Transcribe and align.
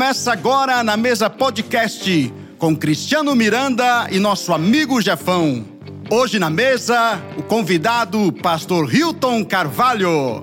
Começa 0.00 0.32
agora 0.32 0.82
na 0.82 0.96
mesa 0.96 1.28
podcast 1.28 2.32
com 2.56 2.74
Cristiano 2.74 3.36
Miranda 3.36 4.08
e 4.10 4.18
nosso 4.18 4.50
amigo 4.54 4.98
Jefão. 4.98 5.62
Hoje 6.10 6.38
na 6.38 6.48
mesa, 6.48 7.20
o 7.36 7.42
convidado, 7.42 8.32
pastor 8.32 8.92
Hilton 8.94 9.44
Carvalho. 9.44 10.42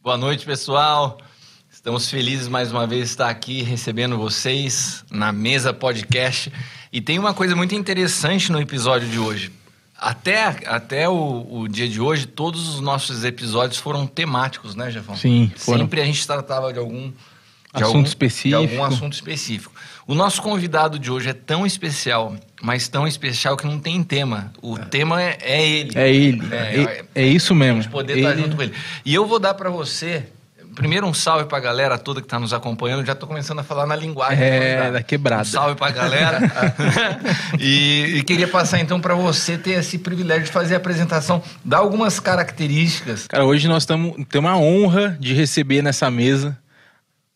Boa 0.00 0.16
noite, 0.16 0.46
pessoal. 0.46 1.18
Estamos 1.68 2.08
felizes 2.08 2.46
mais 2.46 2.70
uma 2.70 2.86
vez 2.86 3.06
de 3.06 3.10
estar 3.10 3.28
aqui 3.28 3.62
recebendo 3.62 4.16
vocês 4.16 5.04
na 5.10 5.32
mesa 5.32 5.72
podcast. 5.72 6.52
E 6.92 7.00
tem 7.00 7.18
uma 7.18 7.34
coisa 7.34 7.56
muito 7.56 7.74
interessante 7.74 8.52
no 8.52 8.60
episódio 8.60 9.08
de 9.08 9.18
hoje. 9.18 9.59
Até, 10.00 10.44
até 10.66 11.08
o, 11.08 11.46
o 11.50 11.68
dia 11.68 11.86
de 11.88 12.00
hoje, 12.00 12.26
todos 12.26 12.68
os 12.68 12.80
nossos 12.80 13.22
episódios 13.22 13.78
foram 13.78 14.06
temáticos, 14.06 14.74
né, 14.74 14.90
Jefão? 14.90 15.14
Sim, 15.14 15.52
foram. 15.56 15.80
Sempre 15.80 16.00
a 16.00 16.04
gente 16.04 16.26
tratava 16.26 16.72
de 16.72 16.78
algum 16.78 17.10
de 17.72 17.82
Assunto 17.84 17.86
algum, 17.98 18.02
específico. 18.02 18.48
De 18.48 18.54
algum 18.72 18.82
assunto 18.84 19.12
específico. 19.12 19.72
O 20.04 20.14
nosso 20.14 20.42
convidado 20.42 20.98
de 20.98 21.08
hoje 21.08 21.28
é 21.28 21.32
tão 21.32 21.64
especial, 21.64 22.34
mas 22.60 22.88
tão 22.88 23.06
especial 23.06 23.56
que 23.56 23.64
não 23.64 23.78
tem 23.78 24.02
tema. 24.02 24.52
O 24.60 24.76
tema 24.76 25.22
é, 25.22 25.38
é 25.40 25.68
ele. 25.68 25.92
É 25.94 26.12
ele. 26.12 26.48
É, 26.52 26.56
É, 26.82 27.04
é 27.22 27.26
isso 27.26 27.54
mesmo. 27.54 27.80
de 27.82 27.88
poder 27.88 28.16
estar 28.16 28.32
Ele- 28.32 28.42
junto 28.42 28.56
com 28.56 28.62
ele. 28.62 28.74
E 29.04 29.14
eu 29.14 29.24
vou 29.24 29.38
dar 29.38 29.54
para 29.54 29.70
você, 29.70 30.26
primeiro 30.80 31.06
um 31.06 31.12
salve 31.12 31.44
para 31.44 31.58
a 31.58 31.60
galera 31.60 31.98
toda 31.98 32.22
que 32.22 32.26
está 32.26 32.38
nos 32.38 32.54
acompanhando. 32.54 33.04
Já 33.04 33.12
estou 33.12 33.28
começando 33.28 33.58
a 33.58 33.62
falar 33.62 33.86
na 33.86 33.94
linguagem. 33.94 34.42
É, 34.42 34.60
convidado. 34.60 34.92
da 34.94 35.02
quebrada. 35.02 35.42
Um 35.42 35.44
salve 35.44 35.74
para 35.74 35.88
a 35.88 35.90
galera. 35.90 36.40
e, 37.60 38.16
e 38.16 38.22
queria 38.22 38.48
passar 38.48 38.80
então 38.80 38.98
para 38.98 39.14
você 39.14 39.58
ter 39.58 39.72
esse 39.72 39.98
privilégio 39.98 40.44
de 40.44 40.50
fazer 40.50 40.72
a 40.72 40.76
apresentação, 40.78 41.42
dar 41.62 41.78
algumas 41.78 42.18
características. 42.18 43.26
Cara, 43.26 43.44
hoje 43.44 43.68
nós 43.68 43.84
temos 43.84 44.16
a 44.48 44.56
honra 44.56 45.18
de 45.20 45.34
receber 45.34 45.82
nessa 45.82 46.10
mesa 46.10 46.58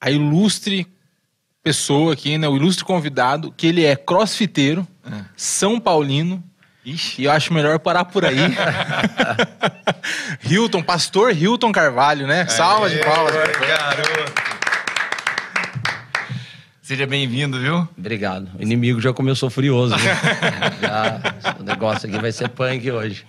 a 0.00 0.10
ilustre 0.10 0.86
pessoa 1.62 2.14
aqui, 2.14 2.38
né? 2.38 2.48
O 2.48 2.56
ilustre 2.56 2.82
convidado, 2.82 3.52
que 3.54 3.66
ele 3.66 3.84
é 3.84 3.94
crossfiteiro, 3.94 4.86
É. 5.04 5.24
São 5.36 5.78
Paulino. 5.78 6.42
Ixi. 6.84 7.22
E 7.22 7.24
eu 7.24 7.32
acho 7.32 7.52
melhor 7.52 7.78
parar 7.78 8.04
por 8.04 8.24
aí. 8.24 8.38
Hilton, 10.44 10.82
pastor 10.82 11.34
Hilton 11.34 11.72
Carvalho, 11.72 12.26
né? 12.26 12.46
Salva 12.46 12.90
de 12.90 12.98
palmas. 12.98 13.34
Garoto. 13.34 14.32
Seja 16.82 17.06
bem-vindo, 17.06 17.58
viu? 17.58 17.88
Obrigado. 17.96 18.50
O 18.58 18.62
inimigo 18.62 19.00
já 19.00 19.10
começou 19.10 19.48
furioso. 19.48 19.96
Né? 19.96 20.02
já, 20.82 21.56
o 21.58 21.62
negócio 21.62 22.06
aqui 22.06 22.18
vai 22.18 22.30
ser 22.30 22.50
punk 22.50 22.90
hoje. 22.90 23.24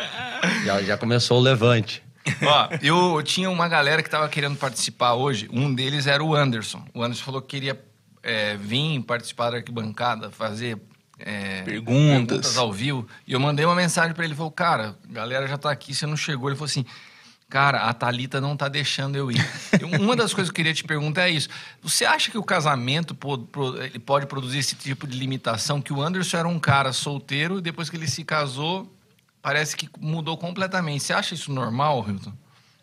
Já, 0.66 0.84
já 0.84 0.98
começou 0.98 1.40
o 1.40 1.42
levante. 1.42 2.04
Ó, 2.44 2.70
eu 2.82 3.24
tinha 3.24 3.50
uma 3.50 3.70
galera 3.70 4.04
que 4.04 4.10
tava 4.10 4.28
querendo 4.28 4.58
participar 4.58 5.14
hoje. 5.14 5.48
Um 5.54 5.74
deles 5.74 6.06
era 6.06 6.22
o 6.22 6.36
Anderson. 6.36 6.84
O 6.94 7.02
Anderson 7.02 7.24
falou 7.24 7.42
que 7.42 7.48
queria 7.48 7.80
é, 8.22 8.58
vir 8.58 9.02
participar 9.04 9.52
da 9.52 9.58
arquibancada, 9.58 10.30
fazer 10.32 10.78
é, 11.20 11.62
Perguntas. 11.64 12.58
ao 12.58 12.72
vivo. 12.72 13.08
E 13.28 13.34
eu 13.34 13.40
mandei 13.40 13.66
uma 13.66 13.76
mensagem 13.76 14.14
para 14.14 14.26
ele. 14.26 14.36
Falou, 14.36 14.52
cara, 14.52 14.98
a 15.10 15.14
galera 15.14 15.48
já 15.48 15.58
tá 15.58 15.72
aqui, 15.72 15.94
você 15.94 16.06
não 16.06 16.18
chegou. 16.18 16.50
Ele 16.50 16.56
falou 16.56 16.66
assim, 16.70 16.86
cara, 17.50 17.84
a 17.84 17.94
Thalita 17.94 18.42
não 18.42 18.58
tá 18.58 18.68
deixando 18.68 19.16
eu 19.16 19.32
ir. 19.32 19.38
Uma 20.00 20.16
das 20.16 20.34
coisas 20.34 20.50
que 20.52 20.54
eu 20.62 20.64
queria 20.64 20.74
te 20.74 20.84
perguntar 20.84 21.30
é 21.30 21.32
isso. 21.32 21.48
Você 21.82 22.04
acha 22.06 22.30
que 22.32 22.38
o 22.38 22.44
casamento 22.44 23.16
po- 23.16 23.38
pro- 23.40 23.82
ele 23.82 24.00
pode 24.00 24.26
produzir 24.26 24.60
esse 24.60 24.76
tipo 24.76 25.08
de 25.08 25.18
limitação? 25.18 25.82
Que 25.82 25.94
o 25.94 26.02
Anderson 26.02 26.38
era 26.38 26.48
um 26.48 26.60
cara 26.60 26.92
solteiro 26.92 27.60
e 27.60 27.62
depois 27.62 27.90
que 27.90 27.96
ele 27.96 28.08
se 28.08 28.24
casou, 28.24 28.92
parece 29.42 29.76
que 29.78 29.88
mudou 30.00 30.38
completamente. 30.38 31.04
Você 31.04 31.14
acha 31.14 31.34
isso 31.36 31.52
normal, 31.52 32.04
Hilton? 32.08 32.34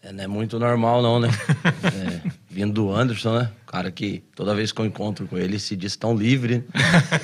É, 0.02 0.12
não 0.12 0.24
é 0.24 0.26
muito 0.26 0.58
normal, 0.58 1.00
não, 1.00 1.20
né? 1.20 1.28
É, 1.84 2.30
vindo 2.50 2.72
do 2.72 2.92
Anderson, 2.92 3.38
né? 3.38 3.50
Cara 3.66 3.90
que 3.90 4.22
toda 4.34 4.54
vez 4.54 4.72
que 4.72 4.80
eu 4.80 4.86
encontro 4.86 5.26
com 5.26 5.38
ele 5.38 5.58
se 5.58 5.76
diz 5.76 5.96
tão 5.96 6.16
livre. 6.16 6.64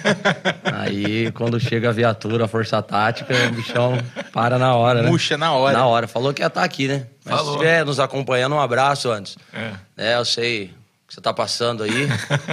Aí 0.65 1.31
quando 1.33 1.59
chega 1.59 1.89
a 1.89 1.93
viatura, 1.93 2.45
a 2.45 2.49
força 2.49 2.81
tática, 2.83 3.35
o 3.49 3.53
bichão 3.53 3.99
para 4.33 4.59
na 4.59 4.75
hora, 4.75 5.03
né? 5.03 5.11
Murcha 5.11 5.37
na 5.37 5.53
hora. 5.53 5.77
Na 5.77 5.87
hora. 5.87 6.07
Falou 6.07 6.33
que 6.33 6.43
ia 6.43 6.47
estar 6.47 6.63
aqui, 6.63 6.87
né? 6.89 7.07
Mas 7.25 7.37
Falou. 7.37 7.53
se 7.53 7.59
estiver 7.59 7.85
nos 7.85 7.99
acompanhando, 7.99 8.55
um 8.55 8.61
abraço 8.61 9.11
antes. 9.11 9.37
É. 9.53 9.73
É, 9.97 10.17
eu 10.17 10.25
sei 10.25 10.67
o 10.67 11.09
que 11.09 11.15
você 11.15 11.21
tá 11.21 11.33
passando 11.33 11.83
aí, 11.83 12.09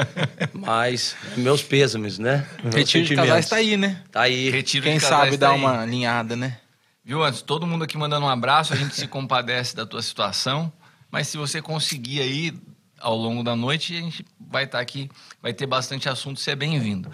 mas 0.54 1.16
meus 1.38 1.62
pêsames, 1.62 2.18
né? 2.18 2.46
Meus 2.64 2.76
Retiro 2.76 3.06
de 3.06 3.16
casais 3.16 3.50
tá 3.50 3.58
aí, 3.58 3.78
né? 3.78 4.02
Tá 4.12 4.22
aí. 4.22 4.50
Retiro 4.50 4.86
Quem 4.86 5.00
sabe 5.00 5.32
tá 5.32 5.48
dar 5.48 5.52
aí. 5.52 5.60
uma 5.60 5.82
alinhada, 5.82 6.36
né? 6.36 6.58
Viu, 7.08 7.24
antes 7.24 7.44
todo 7.44 7.68
mundo 7.68 7.84
aqui 7.84 8.00
mandando 8.00 8.26
um 8.26 8.30
abraço, 8.30 8.74
a 8.74 8.76
gente 8.76 8.96
se 8.96 9.08
compadece 9.08 9.76
da 9.76 9.86
tua 9.86 10.02
situação, 10.02 10.74
mas 11.12 11.28
se 11.28 11.38
você 11.38 11.62
conseguir 11.62 12.20
aí 12.20 12.60
ao 13.00 13.16
longo 13.16 13.44
da 13.44 13.56
noite, 13.56 13.96
a 13.96 14.02
gente 14.02 14.26
vai 14.40 14.64
estar 14.64 14.80
aqui, 14.80 15.08
vai 15.40 15.54
ter 15.54 15.68
bastante 15.68 16.10
assunto, 16.10 16.40
você 16.40 16.50
é 16.50 16.56
bem-vindo. 16.56 17.12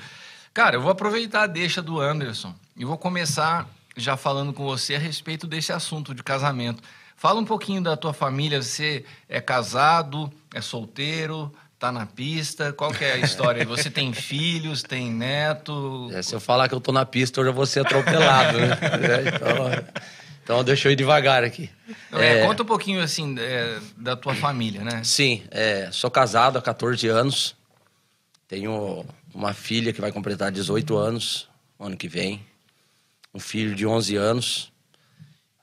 Cara, 0.54 0.78
eu 0.78 0.82
vou 0.82 0.92
aproveitar 0.92 1.44
a 1.44 1.48
deixa 1.48 1.82
do 1.82 2.00
Anderson 2.00 2.56
e 2.74 2.86
vou 2.86 2.98
começar 2.98 3.68
já 3.98 4.16
falando 4.16 4.54
com 4.54 4.64
você 4.64 4.96
a 4.96 4.98
respeito 4.98 5.46
desse 5.46 5.74
assunto 5.74 6.16
de 6.16 6.24
casamento. 6.24 6.82
Fala 7.18 7.42
um 7.42 7.46
pouquinho 7.46 7.84
da 7.84 7.98
tua 7.98 8.14
família, 8.14 8.64
você 8.64 9.04
é 9.28 9.42
casado, 9.42 10.32
é 10.54 10.62
solteiro, 10.62 11.54
tá 11.82 11.92
na 11.92 12.06
pista, 12.06 12.72
qual 12.72 12.92
que 12.92 13.04
é 13.04 13.14
a 13.14 13.18
história? 13.18 13.66
Você 13.66 13.90
tem 13.90 14.14
filhos, 14.14 14.84
tem 14.84 15.12
neto? 15.12 16.12
É, 16.14 16.22
se 16.22 16.36
eu 16.36 16.40
falar 16.40 16.70
que 16.70 16.76
eu 16.76 16.80
tô 16.80 16.92
na 16.92 17.08
pista, 17.08 17.42
eu 17.42 17.46
já 17.46 17.52
vou 17.52 17.66
ser 17.66 17.80
atropelado, 17.80 18.60
né? 18.60 18.78
É, 19.02 19.30
então, 19.36 19.96
então 20.44 20.64
deixa 20.64 20.88
eu 20.88 20.92
ir 20.92 20.96
devagar 20.96 21.44
aqui. 21.44 21.72
Não, 22.12 22.22
é, 22.22 22.46
conta 22.46 22.62
um 22.62 22.68
pouquinho 22.68 23.02
assim 23.02 23.36
é, 23.40 23.80
da 23.98 24.16
tua 24.16 24.36
família, 24.36 24.84
né? 24.84 25.02
Sim, 25.04 25.42
é, 25.50 25.90
sou 25.92 26.12
casado 26.12 26.60
há 26.60 26.62
14 26.62 27.08
anos. 27.08 27.56
Tenho 28.48 29.04
uma 29.34 29.54
filha 29.54 29.92
que 29.92 30.02
vai 30.02 30.12
completar 30.12 30.52
18 30.52 30.96
anos 30.96 31.50
ano 31.80 31.98
que 31.98 32.08
vem. 32.08 32.46
Um 33.34 33.40
filho 33.40 33.74
de 33.74 33.88
11 33.88 34.16
anos. 34.18 34.72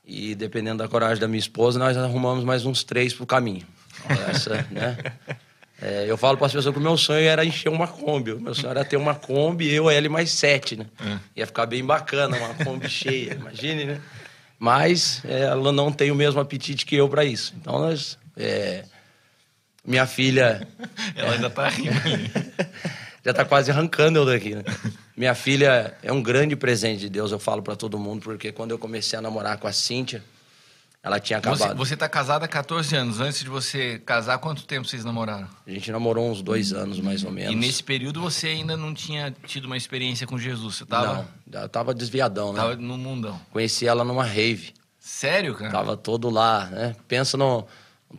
E 0.05 0.35
dependendo 0.35 0.79
da 0.79 0.89
coragem 0.89 1.21
da 1.21 1.29
minha 1.29 1.39
esposa, 1.39 1.79
nós 1.79 1.97
arrumamos 1.97 2.43
mais 2.43 2.65
uns 2.65 2.83
três 2.83 3.15
pro 3.15 3.27
caminho. 3.27 3.65
Essa, 4.29 4.67
né? 4.71 4.97
É, 5.81 6.06
eu 6.09 6.16
falo 6.16 6.37
para 6.37 6.47
as 6.47 6.53
pessoas 6.53 6.72
que 6.72 6.81
o 6.81 6.83
meu 6.83 6.97
sonho 6.97 7.27
era 7.27 7.44
encher 7.44 7.69
uma 7.69 7.87
Kombi. 7.87 8.33
O 8.33 8.41
meu 8.41 8.55
sonho 8.55 8.71
era 8.71 8.84
ter 8.84 8.97
uma 8.97 9.15
Kombi, 9.15 9.72
eu, 9.72 9.91
e 9.91 10.09
mais 10.09 10.31
sete, 10.31 10.77
né? 10.77 10.87
Ia 11.37 11.47
ficar 11.47 11.66
bem 11.66 11.84
bacana, 11.84 12.37
uma 12.37 12.55
Kombi 12.65 12.89
cheia, 12.89 13.34
imagine, 13.34 13.84
né? 13.84 14.00
Mas 14.59 15.22
é, 15.25 15.43
ela 15.43 15.72
não 15.72 15.93
tem 15.93 16.11
o 16.11 16.17
mesmo 16.17 16.41
apetite 16.41 16.84
que 16.84 16.97
eu 16.97 17.09
para 17.09 17.25
isso. 17.25 17.55
Então, 17.61 17.78
nós... 17.78 18.19
é, 18.37 18.84
minha 19.84 20.06
filha 20.06 20.67
Ela 21.15 21.33
ainda 21.33 21.49
tá 21.49 21.69
rindo 21.69 21.94
já 23.25 23.34
tá 23.34 23.44
quase 23.44 23.71
arrancando 23.71 24.19
eu 24.19 24.25
daqui, 24.25 24.55
né? 24.55 24.65
Minha 25.17 25.34
filha 25.34 25.94
é 26.03 26.11
um 26.11 26.22
grande 26.22 26.56
presente 26.56 27.00
de 27.00 27.09
Deus, 27.11 27.31
eu 27.31 27.38
falo 27.38 27.62
para 27.62 27.77
todo 27.77 27.99
mundo, 27.99 28.22
porque 28.22 28.53
quando 28.53 28.71
eu 28.71 28.78
comecei 28.78 29.19
a 29.19 29.22
namorar 29.22 29.59
com 29.59 29.67
a 29.67 29.72
Cíntia, 29.72 30.22
ela 31.08 31.19
tinha 31.20 31.38
acabado. 31.38 31.76
você 31.76 31.96
tá 31.96 32.08
casada 32.08 32.44
há 32.44 32.48
14 32.48 32.94
anos. 32.94 33.20
Antes 33.20 33.42
de 33.42 33.48
você 33.48 33.98
casar, 33.98 34.38
quanto 34.38 34.64
tempo 34.64 34.86
vocês 34.86 35.04
namoraram? 35.04 35.48
A 35.66 35.70
gente 35.70 35.91
namorou 35.91 36.30
uns 36.30 36.42
dois 36.42 36.72
anos, 36.72 37.00
mais 37.00 37.24
ou 37.24 37.32
menos. 37.32 37.52
E 37.52 37.56
nesse 37.56 37.82
período 37.82 38.20
você 38.20 38.48
ainda 38.48 38.76
não 38.76 38.94
tinha 38.94 39.34
tido 39.46 39.64
uma 39.64 39.76
experiência 39.76 40.26
com 40.26 40.38
Jesus. 40.38 40.76
Você 40.76 40.86
tava, 40.86 41.26
Não, 41.46 41.62
eu 41.62 41.69
tava 41.69 41.94
desviadão, 41.94 42.52
né? 42.52 42.60
tava 42.60 42.76
no 42.76 42.96
mundão. 42.96 43.41
Conheci 43.50 43.86
ela 43.86 44.04
numa 44.04 44.24
rave. 44.24 44.74
Sério, 45.00 45.54
cara? 45.54 45.70
Tava 45.72 45.96
todo 45.96 46.28
lá, 46.28 46.66
né? 46.66 46.94
Pensa 47.08 47.37
no 47.37 47.66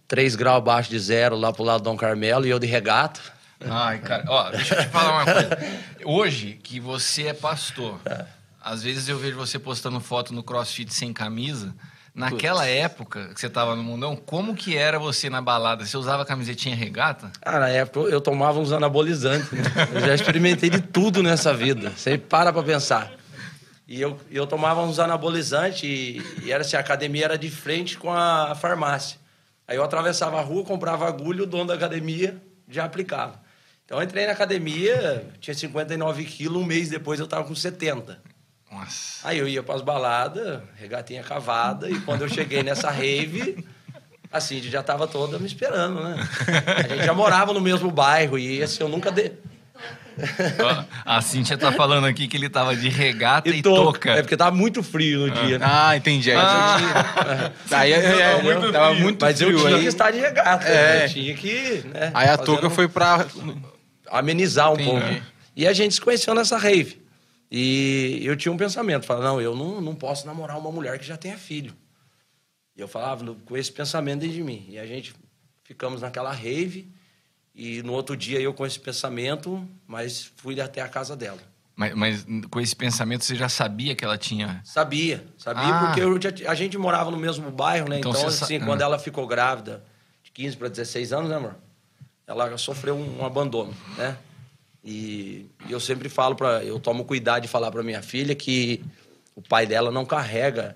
3 0.07 0.35
graus 0.35 0.57
abaixo 0.57 0.89
de 0.89 0.99
zero 0.99 1.35
lá 1.37 1.53
pro 1.53 1.63
lado 1.63 1.81
do 1.81 1.83
Dom 1.83 1.95
Carmelo 1.95 2.45
e 2.45 2.49
eu 2.49 2.57
de 2.59 2.67
regata. 2.67 3.19
Ai, 3.61 3.99
cara. 3.99 4.23
Ó, 4.27 4.49
deixa 4.51 4.73
eu 4.75 4.81
te 4.83 4.87
falar 4.89 5.11
uma 5.11 5.25
coisa. 5.25 5.49
Hoje, 6.05 6.59
que 6.63 6.79
você 6.79 7.27
é 7.27 7.33
pastor, 7.33 7.99
às 8.61 8.81
vezes 8.83 9.09
eu 9.09 9.19
vejo 9.19 9.35
você 9.35 9.59
postando 9.59 9.99
foto 9.99 10.33
no 10.33 10.41
crossfit 10.41 10.93
sem 10.93 11.11
camisa. 11.13 11.75
Naquela 12.19 12.67
época 12.67 13.29
que 13.33 13.39
você 13.39 13.49
tava 13.49 13.75
no 13.75 13.83
mundão, 13.83 14.15
como 14.15 14.53
que 14.55 14.75
era 14.75 14.99
você 14.99 15.29
na 15.29 15.41
balada? 15.41 15.85
Você 15.85 15.95
usava 15.95 16.25
camisetinha 16.25 16.75
regata? 16.75 17.31
Ah, 17.41 17.59
na 17.59 17.69
época 17.69 18.09
eu- 18.09 18.19
tomava 18.19 18.59
uns 18.59 18.71
anabolizantes. 18.73 19.49
né? 19.51 19.61
Eu 19.93 20.01
já 20.01 20.13
experimentei 20.15 20.69
de 20.69 20.81
tudo 20.81 21.23
nessa 21.23 21.53
vida. 21.53 21.91
Você 21.95 22.17
para 22.17 22.51
pra 22.51 22.61
pensar. 22.61 23.11
E 23.87 23.99
eu, 24.01 24.19
eu 24.29 24.45
tomava 24.45 24.81
uns 24.83 24.99
anabolizantes 24.99 25.83
e, 25.83 26.21
e 26.43 26.51
era 26.51 26.61
assim, 26.61 26.75
a 26.75 26.79
academia 26.79 27.25
era 27.25 27.37
de 27.37 27.49
frente 27.49 27.97
com 27.97 28.11
a 28.13 28.53
farmácia. 28.53 29.17
Aí 29.67 29.77
eu 29.77 29.83
atravessava 29.83 30.37
a 30.39 30.41
rua, 30.41 30.63
comprava 30.63 31.07
agulha, 31.07 31.43
o 31.43 31.45
dono 31.47 31.65
da 31.67 31.73
academia 31.75 32.35
já 32.67 32.83
aplicava. 32.85 33.39
Então 33.85 33.97
eu 33.97 34.03
entrei 34.03 34.25
na 34.27 34.33
academia, 34.33 35.25
tinha 35.39 35.53
59 35.55 36.23
quilos, 36.25 36.61
um 36.61 36.65
mês 36.65 36.89
depois 36.89 37.19
eu 37.19 37.25
tava 37.27 37.45
com 37.45 37.55
70. 37.55 38.19
Nossa. 38.71 39.27
Aí 39.27 39.37
eu 39.39 39.47
ia 39.47 39.63
pras 39.63 39.81
baladas, 39.81 40.61
regatinha 40.77 41.23
cavada, 41.23 41.89
e 41.89 41.99
quando 42.01 42.21
eu 42.21 42.29
cheguei 42.29 42.61
nessa 42.63 42.89
rave, 42.91 43.65
a 44.31 44.39
Cindy 44.39 44.69
já 44.69 44.83
tava 44.83 45.07
toda 45.07 45.39
me 45.39 45.47
esperando, 45.47 46.03
né? 46.03 46.27
A 46.85 46.87
gente 46.95 47.05
já 47.05 47.13
morava 47.13 47.51
no 47.53 47.59
mesmo 47.61 47.89
bairro, 47.91 48.37
e 48.37 48.61
assim, 48.61 48.83
eu 48.83 48.89
nunca, 48.89 49.11
de... 49.11 49.31
A 51.05 51.21
Cíntia 51.21 51.57
tá 51.57 51.71
falando 51.71 52.05
aqui 52.05 52.27
que 52.27 52.35
ele 52.35 52.49
tava 52.49 52.75
de 52.75 52.89
regata 52.89 53.47
e, 53.49 53.59
E 53.59 53.61
touca. 53.61 53.83
touca. 53.99 54.11
É 54.11 54.21
porque 54.21 54.35
tava 54.35 54.53
muito 54.55 54.83
frio 54.83 55.27
no 55.27 55.31
dia, 55.31 55.57
né? 55.57 55.65
Ah, 55.67 55.95
entendi. 55.95 56.29
Aí, 56.31 56.37
Ah. 56.37 57.51
aí, 57.71 57.93
aí, 57.93 58.05
aí, 58.05 58.19
Tava 58.19 58.43
muito 58.43 58.71
tava 58.73 58.89
frio. 58.91 59.03
muito 59.03 59.21
Mas 59.25 59.39
eu 59.41 59.47
frio. 59.47 59.59
tinha 59.61 59.75
aí, 59.77 59.81
que 59.81 59.87
estar 59.87 60.11
de 60.11 60.19
regata. 60.19 60.67
É. 60.67 60.97
né? 60.99 61.05
Eu 61.05 61.09
tinha 61.09 61.33
que. 61.35 61.83
Né, 61.87 62.11
aí 62.13 62.27
a 62.29 62.37
touca 62.37 62.69
foi 62.69 62.89
pra. 62.89 63.25
amenizar 64.11 64.71
um 64.71 64.73
Entendi. 64.73 64.89
pouco. 64.89 65.21
E 65.55 65.65
a 65.67 65.71
gente 65.73 65.93
se 65.95 66.01
conheceu 66.01 66.33
nessa 66.35 66.57
rave. 66.57 67.01
E 67.51 68.19
eu 68.23 68.35
tinha 68.37 68.51
um 68.51 68.57
pensamento, 68.57 69.05
falava, 69.05 69.27
não, 69.29 69.41
eu 69.41 69.55
não, 69.55 69.81
não 69.81 69.95
posso 69.95 70.25
namorar 70.27 70.57
uma 70.57 70.71
mulher 70.71 70.99
que 70.99 71.05
já 71.05 71.17
tenha 71.17 71.37
filho. 71.37 71.73
E 72.75 72.81
eu 72.81 72.87
falava 72.87 73.35
com 73.45 73.57
esse 73.57 73.71
pensamento 73.71 74.19
dentro 74.19 74.35
de 74.35 74.43
mim. 74.43 74.65
E 74.69 74.77
a 74.77 74.85
gente 74.85 75.13
ficamos 75.63 76.01
naquela 76.01 76.31
rave, 76.31 76.91
e 77.55 77.81
no 77.83 77.93
outro 77.93 78.15
dia 78.15 78.39
eu 78.39 78.53
com 78.53 78.65
esse 78.65 78.79
pensamento, 78.79 79.67
mas 79.87 80.31
fui 80.37 80.59
até 80.61 80.81
a 80.81 80.87
casa 80.87 81.15
dela. 81.15 81.39
Mas, 81.75 81.93
mas 81.95 82.25
com 82.51 82.59
esse 82.59 82.75
pensamento 82.75 83.23
você 83.23 83.35
já 83.35 83.47
sabia 83.49 83.95
que 83.95 84.03
ela 84.05 84.17
tinha. 84.17 84.61
Sabia, 84.65 85.25
sabia, 85.37 85.63
Ah. 85.63 85.85
porque 85.85 86.01
eu 86.01 86.21
já- 86.21 86.51
a 86.51 86.53
gente 86.53 86.77
morava 86.77 87.09
no 87.09 87.17
mesmo 87.17 87.49
bairro, 87.49 87.87
né? 87.89 87.99
Então 87.99 88.11
Então, 88.11 88.21
você 88.29 88.37
sa- 88.37 88.45
assim, 88.45 88.57
ah. 88.57 88.65
quando 88.65 88.81
ela 88.81 88.99
ficou 88.99 89.25
grávida, 89.25 89.83
de 90.21 90.29
15 90.31 90.57
para 90.57 90.67
16 90.67 91.11
anos, 91.13 91.29
né, 91.29 91.37
amor? 91.37 91.55
Ela 92.27 92.55
sofreu 92.57 92.95
um, 92.95 93.21
um 93.21 93.25
abandono, 93.25 93.73
né? 93.97 94.17
E, 94.89 95.45
eu 95.69 95.79
sempre 95.79 96.09
falo 96.09 96.35
para, 96.35 96.63
eu 96.63 96.79
tomo 96.79 97.05
cuidado 97.05 97.43
de 97.43 97.47
falar 97.47 97.69
para 97.69 97.83
minha 97.83 98.01
filha 98.01 98.33
que 98.33 98.83
o 99.35 99.41
pai 99.41 99.67
dela 99.67 99.91
não 99.91 100.03
carrega 100.03 100.75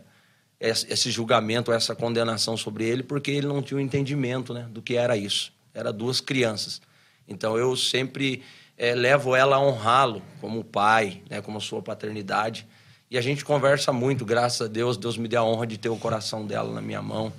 esse, 0.60 1.10
julgamento, 1.10 1.72
essa 1.72 1.96
condenação 1.96 2.56
sobre 2.56 2.86
ele, 2.86 3.02
porque 3.02 3.32
ele 3.32 3.48
não 3.48 3.62
tinha 3.62 3.80
o 3.80 3.82
entendimento, 3.82 4.54
né, 4.54 4.68
do 4.70 4.84
que 4.84 4.96
era 4.96 5.18
isso. 5.18 5.52
Era 5.74 5.92
duas 5.92 6.22
crianças. 6.22 6.80
Então 7.28 7.58
eu 7.58 7.76
sempre 7.76 8.44
eh, 8.78 8.94
levo 8.94 9.36
ela 9.36 9.56
a 9.56 9.60
honrá-lo 9.60 10.22
como 10.40 10.64
pai, 10.64 11.24
né, 11.28 11.42
como 11.42 11.60
sua 11.60 11.82
paternidade. 11.82 12.68
E 13.10 13.18
a 13.18 13.22
gente 13.22 13.44
conversa 13.44 13.92
muito, 13.92 14.24
graças 14.24 14.62
a 14.62 14.68
Deus, 14.68 14.96
Deus 14.96 15.18
me 15.18 15.28
deu 15.28 15.42
a 15.42 15.44
honra 15.44 15.66
de 15.66 15.80
ter 15.80 15.90
o 15.90 15.98
coração 15.98 16.46
dela 16.46 16.72
na 16.72 16.82
minha 16.82 17.02
mão. 17.02 17.34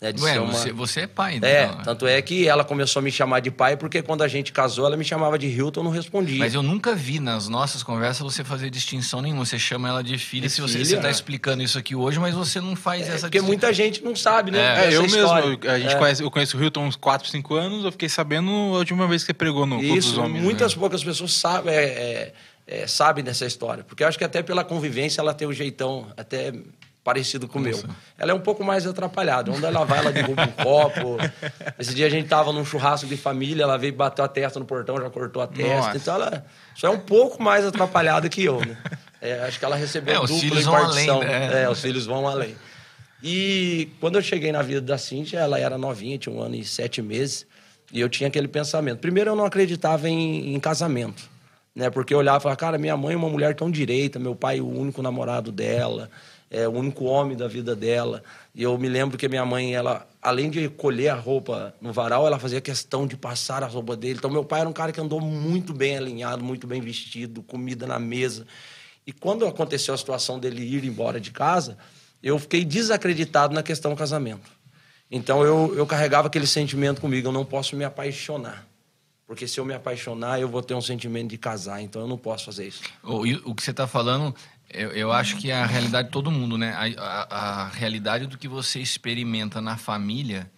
Né, 0.00 0.12
de 0.12 0.22
Ué, 0.22 0.32
ser 0.32 0.38
uma... 0.38 0.52
você, 0.52 0.72
você 0.72 1.00
é 1.00 1.06
pai, 1.06 1.38
né? 1.38 1.50
É, 1.50 1.64
Então, 1.66 1.82
tanto 1.82 2.06
é 2.06 2.22
que 2.22 2.48
ela 2.48 2.64
começou 2.64 3.00
a 3.00 3.02
me 3.02 3.12
chamar 3.12 3.40
de 3.40 3.50
pai, 3.50 3.76
porque 3.76 4.00
quando 4.00 4.22
a 4.22 4.28
gente 4.28 4.50
casou, 4.50 4.86
ela 4.86 4.96
me 4.96 5.04
chamava 5.04 5.38
de 5.38 5.46
Hilton, 5.46 5.80
eu 5.80 5.84
não 5.84 5.90
respondia. 5.90 6.38
Mas 6.38 6.54
eu 6.54 6.62
nunca 6.62 6.94
vi 6.94 7.20
nas 7.20 7.48
nossas 7.48 7.82
conversas 7.82 8.20
você 8.22 8.42
fazer 8.42 8.70
distinção 8.70 9.20
nenhuma. 9.20 9.44
Você 9.44 9.58
chama 9.58 9.90
ela 9.90 10.02
de 10.02 10.16
filha 10.16 10.44
De 10.48 10.48
se 10.54 10.62
você 10.62 10.78
está 10.80 11.08
é. 11.08 11.10
explicando 11.10 11.62
isso 11.62 11.78
aqui 11.78 11.94
hoje, 11.94 12.18
mas 12.18 12.34
você 12.34 12.62
não 12.62 12.74
faz 12.74 13.02
É, 13.02 13.08
essa 13.08 13.26
porque 13.26 13.38
distinção. 13.40 13.46
muita 13.48 13.72
gente 13.74 14.02
não 14.02 14.16
sabe, 14.16 14.50
né? 14.50 14.86
É, 14.86 14.86
É, 14.90 14.96
eu 14.96 15.04
história. 15.04 15.46
mesmo. 15.50 15.70
A 15.70 15.78
gente 15.78 15.94
É. 15.94 15.98
conhece, 15.98 16.22
eu 16.22 16.30
conheço 16.30 16.56
o 16.56 16.62
Hilton 16.64 16.82
há 16.82 16.86
uns 16.86 16.96
4, 16.96 17.28
5 17.28 17.54
anos. 17.54 17.84
Eu 17.84 17.92
fiquei 17.92 18.08
sabendo 18.08 18.50
a 18.50 18.78
última 18.78 19.06
vez 19.06 19.22
que 19.22 19.26
você 19.26 19.34
pregou 19.34 19.66
no 19.66 19.76
Clube 19.80 19.96
dos 19.96 20.06
Isso, 20.06 20.18
Homens. 20.22 20.42
muitas 20.42 20.72
né? 20.74 20.80
poucas 20.80 21.04
pessoas 21.04 21.34
sabem, 21.34 21.74
é, 21.74 21.84
é, 21.84 22.32
é, 22.66 22.86
sabem 22.86 23.22
dessa 23.22 23.44
história. 23.44 23.84
Porque 23.84 24.02
eu 24.02 24.08
acho 24.08 24.16
que 24.16 24.24
até 24.24 24.42
pela 24.42 24.64
convivência 24.64 25.20
ela 25.20 25.34
tem 25.34 25.46
um 25.46 25.52
jeitão 25.52 26.06
até 26.16 26.54
parecido 27.02 27.48
com 27.48 27.58
o 27.58 27.62
meu. 27.62 27.78
Ela 28.18 28.32
é 28.32 28.34
um 28.34 28.40
pouco 28.40 28.62
mais 28.62 28.86
atrapalhada. 28.86 29.50
Onde 29.50 29.64
ela 29.64 29.84
vai, 29.84 29.98
ela 29.98 30.12
derruba 30.12 30.42
um 30.42 30.64
copo. 30.64 31.16
Esse 31.78 31.94
dia 31.94 32.06
a 32.06 32.10
gente 32.10 32.28
tava 32.28 32.52
num 32.52 32.64
churrasco 32.64 33.06
de 33.06 33.16
família, 33.16 33.62
ela 33.62 33.76
veio 33.76 33.92
bateu 33.94 34.24
a 34.24 34.28
testa 34.28 34.58
no 34.58 34.66
portão, 34.66 35.00
já 35.00 35.08
cortou 35.10 35.42
a 35.42 35.46
testa. 35.46 35.76
Nossa. 35.76 35.96
Então 35.96 36.14
ela 36.14 36.44
só 36.74 36.88
é 36.88 36.90
um 36.90 37.00
pouco 37.00 37.42
mais 37.42 37.64
atrapalhada 37.64 38.28
que 38.28 38.44
eu, 38.44 38.60
né? 38.60 38.76
É, 39.20 39.40
acho 39.44 39.58
que 39.58 39.64
ela 39.64 39.76
recebeu 39.76 40.14
É, 40.14 40.26
dupla 40.26 40.60
impartição. 40.60 41.16
além, 41.16 41.28
né? 41.28 41.62
É, 41.62 41.70
os 41.70 41.80
filhos 41.80 42.06
vão 42.06 42.26
além. 42.26 42.54
E 43.22 43.90
quando 44.00 44.16
eu 44.16 44.22
cheguei 44.22 44.50
na 44.50 44.62
vida 44.62 44.80
da 44.80 44.96
Cíntia, 44.96 45.38
ela 45.38 45.58
era 45.58 45.76
novinha, 45.76 46.16
tinha 46.16 46.34
um 46.34 46.40
ano 46.40 46.54
e 46.54 46.64
sete 46.64 47.02
meses, 47.02 47.46
e 47.92 48.00
eu 48.00 48.08
tinha 48.08 48.28
aquele 48.28 48.48
pensamento. 48.48 48.98
Primeiro, 48.98 49.30
eu 49.30 49.36
não 49.36 49.44
acreditava 49.44 50.08
em, 50.08 50.54
em 50.54 50.60
casamento, 50.60 51.28
né? 51.74 51.90
Porque 51.90 52.14
eu 52.14 52.18
olhava 52.18 52.38
e 52.38 52.42
falava, 52.42 52.56
cara, 52.56 52.78
minha 52.78 52.96
mãe 52.96 53.12
é 53.12 53.16
uma 53.16 53.28
mulher 53.28 53.54
tão 53.54 53.70
direita, 53.70 54.18
meu 54.18 54.34
pai 54.34 54.58
é 54.58 54.62
o 54.62 54.68
único 54.68 55.02
namorado 55.02 55.52
dela, 55.52 56.10
é 56.50 56.66
o 56.66 56.72
único 56.72 57.04
homem 57.04 57.36
da 57.36 57.46
vida 57.46 57.76
dela. 57.76 58.22
E 58.52 58.62
eu 58.62 58.76
me 58.76 58.88
lembro 58.88 59.16
que 59.16 59.28
minha 59.28 59.46
mãe, 59.46 59.72
ela, 59.72 60.06
além 60.20 60.50
de 60.50 60.68
colher 60.68 61.10
a 61.10 61.14
roupa 61.14 61.72
no 61.80 61.92
varal, 61.92 62.26
ela 62.26 62.38
fazia 62.38 62.60
questão 62.60 63.06
de 63.06 63.16
passar 63.16 63.62
a 63.62 63.66
roupa 63.66 63.96
dele. 63.96 64.18
Então, 64.18 64.30
meu 64.30 64.44
pai 64.44 64.60
era 64.60 64.68
um 64.68 64.72
cara 64.72 64.90
que 64.90 65.00
andou 65.00 65.20
muito 65.20 65.72
bem 65.72 65.96
alinhado, 65.96 66.42
muito 66.42 66.66
bem 66.66 66.80
vestido, 66.80 67.40
comida 67.42 67.86
na 67.86 68.00
mesa. 68.00 68.46
E 69.06 69.12
quando 69.12 69.46
aconteceu 69.46 69.94
a 69.94 69.96
situação 69.96 70.40
dele 70.40 70.62
ir 70.62 70.84
embora 70.84 71.20
de 71.20 71.30
casa, 71.30 71.78
eu 72.22 72.38
fiquei 72.38 72.64
desacreditado 72.64 73.54
na 73.54 73.62
questão 73.62 73.94
casamento. 73.94 74.50
Então 75.10 75.44
eu, 75.44 75.74
eu 75.76 75.86
carregava 75.86 76.28
aquele 76.28 76.46
sentimento 76.46 77.00
comigo, 77.00 77.28
eu 77.28 77.32
não 77.32 77.44
posso 77.44 77.74
me 77.76 77.84
apaixonar. 77.84 78.66
Porque 79.26 79.46
se 79.46 79.58
eu 79.60 79.64
me 79.64 79.72
apaixonar, 79.72 80.40
eu 80.40 80.48
vou 80.48 80.62
ter 80.62 80.74
um 80.74 80.80
sentimento 80.80 81.30
de 81.30 81.38
casar, 81.38 81.80
então 81.80 82.02
eu 82.02 82.08
não 82.08 82.18
posso 82.18 82.46
fazer 82.46 82.66
isso. 82.66 82.82
O, 83.02 83.22
o 83.50 83.54
que 83.54 83.62
você 83.62 83.70
está 83.70 83.86
falando, 83.86 84.34
eu, 84.72 84.90
eu 84.92 85.12
acho 85.12 85.36
que 85.36 85.50
é 85.50 85.54
a 85.54 85.66
realidade 85.66 86.08
de 86.08 86.12
todo 86.12 86.30
mundo, 86.30 86.56
né? 86.58 86.72
A, 86.72 87.02
a- 87.02 87.62
a 87.64 87.68
realidade 87.68 88.26
do 88.26 88.38
que 88.38 88.48
você 88.48 88.80
experimenta 88.80 89.60
na 89.60 89.76
família 89.76 90.50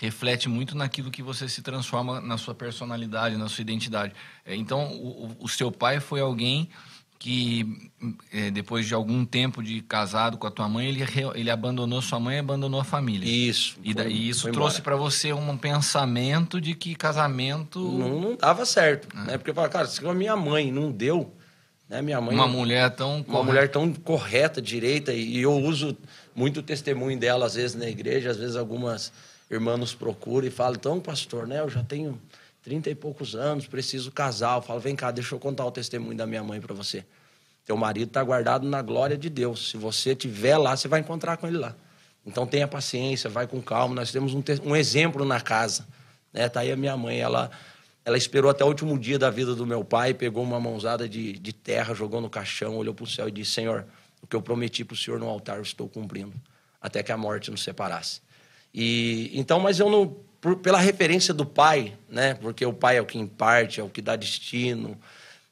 reflete 0.00 0.48
muito 0.48 0.76
naquilo 0.76 1.10
que 1.10 1.22
você 1.22 1.48
se 1.48 1.62
transforma 1.62 2.20
na 2.20 2.36
sua 2.36 2.54
personalidade, 2.54 3.36
na 3.36 3.48
sua 3.48 3.62
identidade. 3.62 4.12
É, 4.44 4.54
Então, 4.56 4.92
o, 4.92 5.36
o- 5.40 5.48
seu 5.48 5.70
pai 5.70 6.00
foi 6.00 6.20
alguém 6.20 6.68
que, 7.16 7.90
é, 8.30 8.50
depois 8.50 8.86
de 8.86 8.92
algum 8.92 9.24
tempo 9.24 9.62
de 9.62 9.80
casado 9.80 10.36
com 10.36 10.46
a 10.46 10.50
tua 10.50 10.68
mãe, 10.68 10.88
ele, 10.88 11.02
ele 11.34 11.50
abandonou 11.50 12.02
sua 12.02 12.20
mãe 12.20 12.36
e 12.36 12.38
abandonou 12.40 12.80
a 12.80 12.84
família. 12.84 13.24
Isso. 13.26 13.78
E, 13.82 13.94
foi- 13.94 14.04
daí 14.04 14.28
isso 14.28 14.50
trouxe 14.52 14.82
para 14.82 14.94
você 14.96 15.32
um 15.32 15.56
pensamento 15.56 16.60
de 16.60 16.74
que 16.74 16.94
casamento... 16.94 17.78
Não, 17.80 18.20
não 18.20 18.36
dava 18.36 18.66
certo, 18.66 19.08
Ah. 19.14 19.24
né? 19.24 19.38
Porque 19.38 19.50
eu 19.50 19.54
falava, 19.54 19.72
cara, 19.72 19.86
se 19.86 20.04
a 20.06 20.12
minha 20.12 20.36
mãe 20.36 20.70
não 20.70 20.90
deu, 20.92 21.34
né? 21.94 22.02
Minha 22.02 22.20
mãe... 22.20 22.34
Uma 22.34 22.48
mulher 22.48 22.90
tão... 22.90 23.16
uma 23.16 23.24
correta. 23.24 23.44
mulher 23.44 23.68
tão 23.70 23.92
correta, 23.92 24.60
direita, 24.60 25.12
e 25.12 25.40
eu 25.40 25.52
uso 25.52 25.96
muito 26.34 26.60
o 26.60 26.62
testemunho 26.62 27.18
dela, 27.18 27.46
às 27.46 27.54
vezes, 27.54 27.76
na 27.76 27.88
igreja, 27.88 28.30
às 28.30 28.36
vezes 28.36 28.56
algumas 28.56 29.12
irmãs 29.48 29.78
nos 29.78 29.94
procuram 29.94 30.46
e 30.46 30.50
falam, 30.50 30.74
então, 30.74 30.98
pastor, 31.00 31.46
né, 31.46 31.60
eu 31.60 31.68
já 31.68 31.84
tenho 31.84 32.20
trinta 32.62 32.90
e 32.90 32.94
poucos 32.94 33.36
anos, 33.36 33.66
preciso 33.66 34.10
casar. 34.10 34.56
Eu 34.56 34.62
falo, 34.62 34.80
vem 34.80 34.96
cá, 34.96 35.10
deixa 35.10 35.34
eu 35.34 35.38
contar 35.38 35.64
o 35.66 35.70
testemunho 35.70 36.16
da 36.16 36.26
minha 36.26 36.42
mãe 36.42 36.60
para 36.60 36.74
você. 36.74 37.04
Teu 37.64 37.76
marido 37.76 38.08
está 38.08 38.22
guardado 38.22 38.66
na 38.66 38.82
glória 38.82 39.16
de 39.16 39.30
Deus. 39.30 39.70
Se 39.70 39.76
você 39.76 40.12
estiver 40.12 40.56
lá, 40.58 40.76
você 40.76 40.88
vai 40.88 41.00
encontrar 41.00 41.36
com 41.36 41.46
ele 41.46 41.58
lá. 41.58 41.74
Então 42.26 42.46
tenha 42.46 42.66
paciência, 42.66 43.30
vai 43.30 43.46
com 43.46 43.60
calma. 43.60 43.94
Nós 43.94 44.10
temos 44.10 44.34
um, 44.34 44.42
um 44.64 44.74
exemplo 44.74 45.24
na 45.24 45.40
casa. 45.40 45.86
Né? 46.32 46.48
Tá 46.48 46.60
aí 46.60 46.72
a 46.72 46.76
minha 46.76 46.96
mãe, 46.96 47.20
ela, 47.20 47.50
ela 48.04 48.18
esperou 48.18 48.50
até 48.50 48.62
o 48.64 48.68
último 48.68 48.98
dia 48.98 49.18
da 49.18 49.30
vida 49.30 49.54
do 49.54 49.66
meu 49.66 49.84
pai, 49.84 50.12
pegou 50.12 50.42
uma 50.42 50.60
mãozada 50.60 51.08
de, 51.08 51.32
de 51.32 51.52
terra, 51.52 51.94
jogou 51.94 52.20
no 52.20 52.28
caixão, 52.28 52.76
olhou 52.76 52.94
para 52.94 53.04
o 53.04 53.06
céu 53.06 53.28
e 53.28 53.32
disse: 53.32 53.52
Senhor, 53.52 53.86
o 54.20 54.26
que 54.26 54.36
eu 54.36 54.42
prometi 54.42 54.84
para 54.84 54.94
o 54.94 54.96
Senhor 54.96 55.18
no 55.18 55.28
altar 55.28 55.56
eu 55.56 55.62
estou 55.62 55.88
cumprindo, 55.88 56.34
até 56.80 57.02
que 57.02 57.10
a 57.10 57.16
morte 57.16 57.50
nos 57.50 57.62
separasse. 57.62 58.20
E 58.72 59.30
então, 59.32 59.58
mas 59.58 59.80
eu 59.80 59.88
não, 59.88 60.16
por- 60.40 60.56
pela 60.56 60.78
referência 60.78 61.32
do 61.32 61.46
pai, 61.46 61.96
né? 62.08 62.34
Porque 62.34 62.66
o 62.66 62.72
pai 62.72 62.98
é 62.98 63.00
o 63.00 63.06
que 63.06 63.18
imparte, 63.18 63.80
é 63.80 63.82
o 63.82 63.88
que 63.88 64.02
dá 64.02 64.16
destino. 64.16 64.98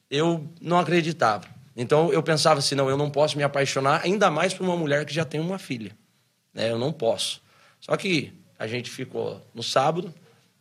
Eu 0.09 0.47
não 0.61 0.77
acreditava. 0.77 1.47
Então 1.75 2.13
eu 2.13 2.21
pensava 2.21 2.59
assim, 2.59 2.75
não, 2.75 2.87
eu 2.87 2.97
não 2.97 3.09
posso 3.09 3.35
me 3.35 3.43
apaixonar, 3.43 4.01
ainda 4.03 4.29
mais 4.29 4.53
por 4.53 4.63
uma 4.63 4.77
mulher 4.77 5.05
que 5.05 5.13
já 5.13 5.25
tem 5.25 5.41
uma 5.41 5.57
filha. 5.57 5.97
Né? 6.53 6.69
Eu 6.69 6.77
não 6.77 6.93
posso. 6.93 7.41
Só 7.81 7.97
que 7.97 8.31
a 8.59 8.67
gente 8.67 8.91
ficou 8.91 9.41
no 9.55 9.63
sábado, 9.63 10.13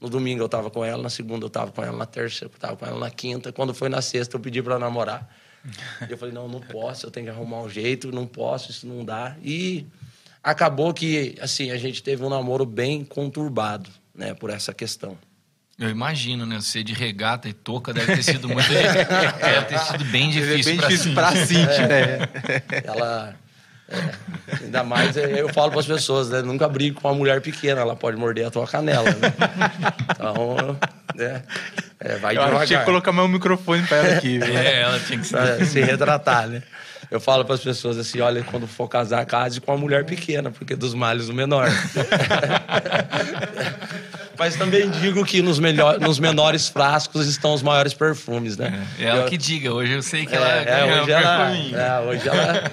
no 0.02 0.11
domingo 0.11 0.42
eu 0.42 0.47
estava 0.47 0.68
com 0.68 0.85
ela, 0.85 1.00
na 1.02 1.09
segunda 1.09 1.44
eu 1.44 1.49
estava 1.49 1.71
com 1.71 1.82
ela, 1.82 1.97
na 1.97 2.06
terça 2.06 2.44
eu 2.44 2.50
estava 2.52 2.76
com 2.76 2.85
ela, 2.85 2.99
na 2.99 3.11
quinta. 3.11 3.52
Quando 3.52 3.73
foi 3.73 3.88
na 3.88 4.02
sexta 4.02 4.37
eu 4.37 4.40
pedi 4.40 4.61
para 4.61 4.78
namorar. 4.78 5.32
E 6.09 6.11
eu 6.11 6.18
falei, 6.18 6.35
não, 6.35 6.49
não 6.49 6.61
posso, 6.61 7.06
eu 7.06 7.11
tenho 7.11 7.26
que 7.26 7.30
arrumar 7.30 7.61
um 7.62 7.71
jeito, 7.71 8.11
não 8.11 8.26
posso, 8.26 8.73
isso 8.73 8.85
não 8.85 9.04
dá. 9.04 9.37
E 9.40 9.87
acabou 10.42 10.92
que, 10.92 11.37
assim, 11.40 11.71
a 11.71 11.76
gente 11.78 12.02
teve 12.02 12.25
um 12.25 12.28
namoro 12.28 12.66
bem 12.66 13.04
conturbado, 13.04 13.88
né, 14.12 14.35
por 14.35 14.50
essa 14.50 14.75
questão. 14.75 15.16
Eu 15.78 15.88
imagino, 15.88 16.44
né? 16.44 16.61
Ser 16.61 16.82
de 16.85 16.92
regata 16.92 17.49
e 17.49 17.52
touca 17.52 17.92
deve 17.92 18.14
ter 18.14 18.23
sido 18.23 18.49
muito. 18.49 18.68
deve 18.71 19.64
ter 19.66 19.78
sido 19.78 20.04
bem 20.06 20.28
É 20.28 20.32
difícil 20.32 20.64
bem 20.64 20.76
pra 20.76 20.88
difícil 20.88 21.12
Cintia. 21.12 21.14
pra 21.14 21.47
Cintia, 21.47 21.88
né? 21.88 22.18
Ela. 22.85 23.37
É, 23.92 24.64
ainda 24.64 24.82
mais, 24.82 25.16
é, 25.16 25.40
eu 25.40 25.49
falo 25.52 25.70
para 25.70 25.80
as 25.80 25.87
pessoas, 25.87 26.30
né? 26.30 26.40
Nunca 26.42 26.68
brigue 26.68 26.92
com 26.96 27.08
uma 27.08 27.14
mulher 27.14 27.40
pequena, 27.40 27.80
ela 27.80 27.94
pode 27.94 28.16
morder 28.16 28.46
a 28.46 28.50
tua 28.50 28.66
canela. 28.66 29.04
Né? 29.11 29.32
Então, 30.11 30.78
é, 31.18 31.42
é, 32.00 32.16
vai 32.16 32.37
Eu 32.37 32.40
que 32.42 32.49
tinha 32.49 32.58
que 32.61 32.66
devagar. 32.66 32.84
colocar 32.87 33.12
meu 33.12 33.28
microfone 33.28 33.82
pra 33.82 33.96
ela 33.99 34.16
aqui, 34.16 34.38
viu? 34.44 34.56
É, 34.58 34.80
ela 34.82 34.99
tinha 35.00 35.18
que. 35.18 35.28
Pra 35.28 35.64
se 35.64 35.80
retratar, 35.80 36.49
né? 36.49 36.62
Eu 37.11 37.20
falo 37.20 37.44
para 37.44 37.54
as 37.54 37.61
pessoas 37.61 37.99
assim: 37.99 38.20
olha, 38.20 38.42
quando 38.42 38.66
for 38.66 38.88
casar, 38.88 39.25
case 39.26 39.61
com 39.61 39.72
uma 39.72 39.78
mulher 39.78 40.04
pequena, 40.06 40.50
porque 40.50 40.75
dos 40.75 40.94
males 40.94 41.28
o 41.28 41.34
menor. 41.34 41.68
Mas 44.38 44.56
também 44.56 44.90
digo 44.90 45.25
que 45.25 45.42
nos, 45.42 45.58
melhor, 45.58 46.00
nos 46.00 46.18
menores 46.18 46.68
frascos 46.68 47.26
estão 47.28 47.52
os 47.54 47.62
maiores 47.62 47.92
perfumes, 47.94 48.56
né? 48.56 48.84
É 48.99 49.04
ela 49.04 49.20
Eu- 49.22 49.26
que 49.26 49.37
diga, 49.37 49.72
hoje 49.72 49.92
eu 49.92 50.02
sei 50.02 50.26
que 50.26 50.34
É, 50.34 50.37
ela 50.38 50.49
é, 50.52 50.64
ganhou 50.64 51.02
hoje 51.02 51.11
um 51.12 51.14
ela, 51.14 51.56
é, 51.56 52.00
hoje 52.00 52.28
ela. 52.28 52.70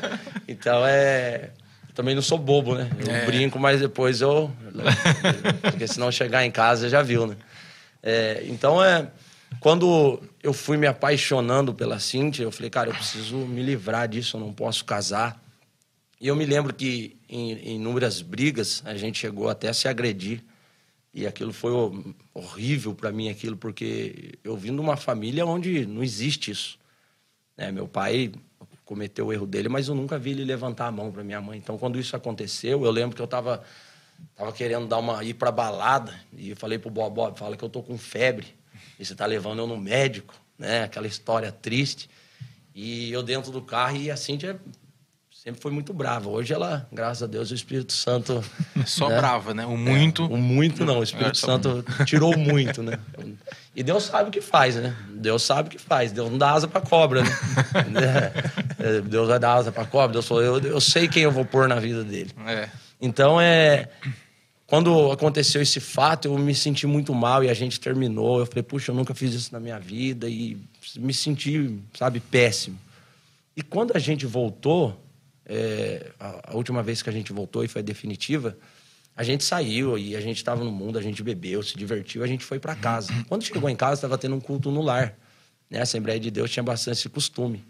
Então 0.59 0.85
é. 0.85 1.51
Também 1.95 2.15
não 2.15 2.21
sou 2.21 2.37
bobo, 2.37 2.75
né? 2.75 2.89
Eu 3.05 3.13
É. 3.13 3.25
brinco, 3.25 3.57
mas 3.59 3.79
depois 3.81 4.21
eu. 4.21 4.51
Porque 5.61 5.87
senão 5.87 6.11
chegar 6.11 6.45
em 6.45 6.51
casa 6.51 6.87
já 6.89 7.01
viu, 7.01 7.27
né? 7.27 7.35
É, 8.01 8.43
então 8.47 8.83
é. 8.83 9.11
quando 9.59 10.21
eu 10.41 10.53
fui 10.53 10.77
me 10.77 10.87
apaixonando 10.87 11.73
pela 11.73 11.99
Cíntia, 11.99 12.43
eu 12.43 12.51
falei, 12.51 12.69
cara, 12.69 12.89
eu 12.89 12.93
preciso 12.93 13.35
me 13.37 13.61
livrar 13.61 14.07
disso, 14.07 14.37
eu 14.37 14.41
não 14.41 14.53
posso 14.53 14.85
casar. 14.85 15.41
E 16.21 16.27
eu 16.27 16.35
me 16.35 16.45
lembro 16.45 16.73
que 16.73 17.17
em, 17.27 17.53
em 17.53 17.75
inúmeras 17.75 18.21
brigas 18.21 18.81
a 18.85 18.95
gente 18.95 19.19
chegou 19.19 19.49
até 19.49 19.69
a 19.69 19.73
se 19.73 19.87
agredir. 19.87 20.43
E 21.13 21.25
aquilo 21.25 21.51
foi 21.51 21.71
horrível 22.33 22.93
para 22.93 23.11
mim, 23.11 23.29
aquilo, 23.29 23.57
porque 23.57 24.37
eu 24.43 24.55
vim 24.55 24.73
de 24.73 24.79
uma 24.79 24.95
família 24.95 25.45
onde 25.45 25.85
não 25.85 26.03
existe 26.03 26.51
isso. 26.51 26.77
Né? 27.57 27.71
Meu 27.71 27.87
pai 27.87 28.31
cometeu 28.89 29.27
o 29.27 29.31
erro 29.31 29.45
dele, 29.45 29.69
mas 29.69 29.87
eu 29.87 29.93
nunca 29.93 30.17
vi 30.17 30.31
ele 30.31 30.43
levantar 30.43 30.87
a 30.87 30.91
mão 30.91 31.11
para 31.11 31.23
minha 31.23 31.39
mãe. 31.39 31.59
Então, 31.59 31.77
quando 31.77 31.99
isso 31.99 32.15
aconteceu, 32.15 32.83
eu 32.83 32.89
lembro 32.89 33.15
que 33.15 33.21
eu 33.21 33.25
estava 33.25 33.63
tava 34.35 34.51
querendo 34.51 34.87
dar 34.87 34.97
uma 34.97 35.23
ir 35.23 35.35
para 35.35 35.51
balada 35.51 36.11
e 36.33 36.49
eu 36.49 36.55
falei 36.55 36.79
pro 36.79 36.89
Bob, 36.89 37.37
fala 37.37 37.55
que 37.55 37.63
eu 37.63 37.69
tô 37.69 37.83
com 37.83 37.99
febre 37.99 38.47
e 38.99 39.05
você 39.05 39.13
tá 39.13 39.27
levando 39.27 39.59
eu 39.59 39.67
no 39.67 39.77
médico, 39.77 40.33
né? 40.57 40.85
Aquela 40.85 41.05
história 41.05 41.51
triste. 41.51 42.09
E 42.73 43.11
eu 43.11 43.21
dentro 43.21 43.51
do 43.51 43.61
carro 43.61 43.95
e 43.95 44.09
a 44.09 44.17
Cíntia 44.17 44.59
sempre 45.43 45.61
foi 45.61 45.71
muito 45.71 45.93
brava. 45.93 46.29
Hoje 46.29 46.53
ela, 46.53 46.87
graças 46.91 47.23
a 47.23 47.27
Deus, 47.27 47.49
o 47.51 47.55
Espírito 47.55 47.93
Santo. 47.93 48.43
Só 48.85 49.09
né? 49.09 49.17
brava, 49.17 49.53
né? 49.53 49.65
O 49.65 49.77
muito. 49.77 50.23
É, 50.23 50.25
o 50.25 50.37
muito 50.37 50.83
não, 50.85 50.99
o 50.99 51.03
Espírito 51.03 51.31
É, 51.31 51.33
só- 51.39 51.47
Santo 51.47 51.83
tirou 52.05 52.37
muito, 52.37 52.83
né? 52.83 52.99
E 53.75 53.83
Deus 53.83 54.03
sabe 54.03 54.27
o 54.27 54.31
que 54.31 54.41
faz, 54.41 54.75
né? 54.75 54.93
Deus 55.09 55.41
sabe 55.41 55.69
o 55.69 55.71
que 55.71 55.77
faz. 55.77 56.11
Deus 56.11 56.29
não 56.29 56.37
dá 56.37 56.51
asa 56.51 56.67
pra 56.67 56.81
cobra, 56.81 57.21
né? 57.23 57.29
É, 58.77 58.99
Deus 58.99 59.29
vai 59.29 59.39
dar 59.39 59.53
asa 59.53 59.71
pra 59.71 59.85
cobra. 59.85 60.11
Deus 60.11 60.27
falou, 60.27 60.43
eu, 60.43 60.59
eu 60.59 60.81
sei 60.81 61.07
quem 61.07 61.23
eu 61.23 61.31
vou 61.31 61.45
pôr 61.45 61.65
na 61.69 61.75
vida 61.79 62.03
dele. 62.03 62.31
É. 62.45 62.67
Então, 62.99 63.39
é. 63.39 63.87
Quando 64.67 65.11
aconteceu 65.11 65.61
esse 65.61 65.79
fato, 65.79 66.27
eu 66.27 66.37
me 66.37 66.53
senti 66.53 66.85
muito 66.85 67.13
mal 67.15 67.41
e 67.41 67.49
a 67.49 67.53
gente 67.53 67.79
terminou. 67.79 68.39
Eu 68.39 68.45
falei, 68.45 68.63
puxa, 68.63 68.91
eu 68.91 68.95
nunca 68.95 69.13
fiz 69.13 69.33
isso 69.33 69.53
na 69.53 69.61
minha 69.61 69.79
vida 69.79 70.27
e 70.27 70.57
me 70.97 71.13
senti, 71.13 71.79
sabe, 71.97 72.19
péssimo. 72.19 72.77
E 73.55 73.61
quando 73.61 73.95
a 73.95 73.99
gente 73.99 74.25
voltou, 74.25 74.99
é, 75.49 76.11
a, 76.19 76.51
a 76.51 76.55
última 76.55 76.83
vez 76.83 77.01
que 77.01 77.09
a 77.09 77.13
gente 77.13 77.33
voltou 77.33 77.63
e 77.63 77.67
foi 77.67 77.81
definitiva, 77.81 78.55
a 79.17 79.23
gente 79.23 79.43
saiu 79.43 79.97
e 79.97 80.15
a 80.15 80.21
gente 80.21 80.37
estava 80.37 80.63
no 80.63 80.71
mundo, 80.71 80.97
a 80.97 81.01
gente 81.01 81.21
bebeu, 81.21 81.61
se 81.63 81.75
divertiu, 81.75 82.23
a 82.23 82.27
gente 82.27 82.45
foi 82.45 82.59
para 82.59 82.75
casa. 82.75 83.11
Quando 83.27 83.43
chegou 83.43 83.69
em 83.69 83.75
casa, 83.75 83.95
estava 83.95 84.17
tendo 84.17 84.35
um 84.35 84.39
culto 84.39 84.71
no 84.71 84.81
lar. 84.81 85.13
Né? 85.69 85.79
A 85.79 85.83
Assembleia 85.83 86.19
de 86.19 86.31
Deus 86.31 86.49
tinha 86.51 86.63
bastante 86.63 86.99
esse 86.99 87.09
costume. 87.09 87.65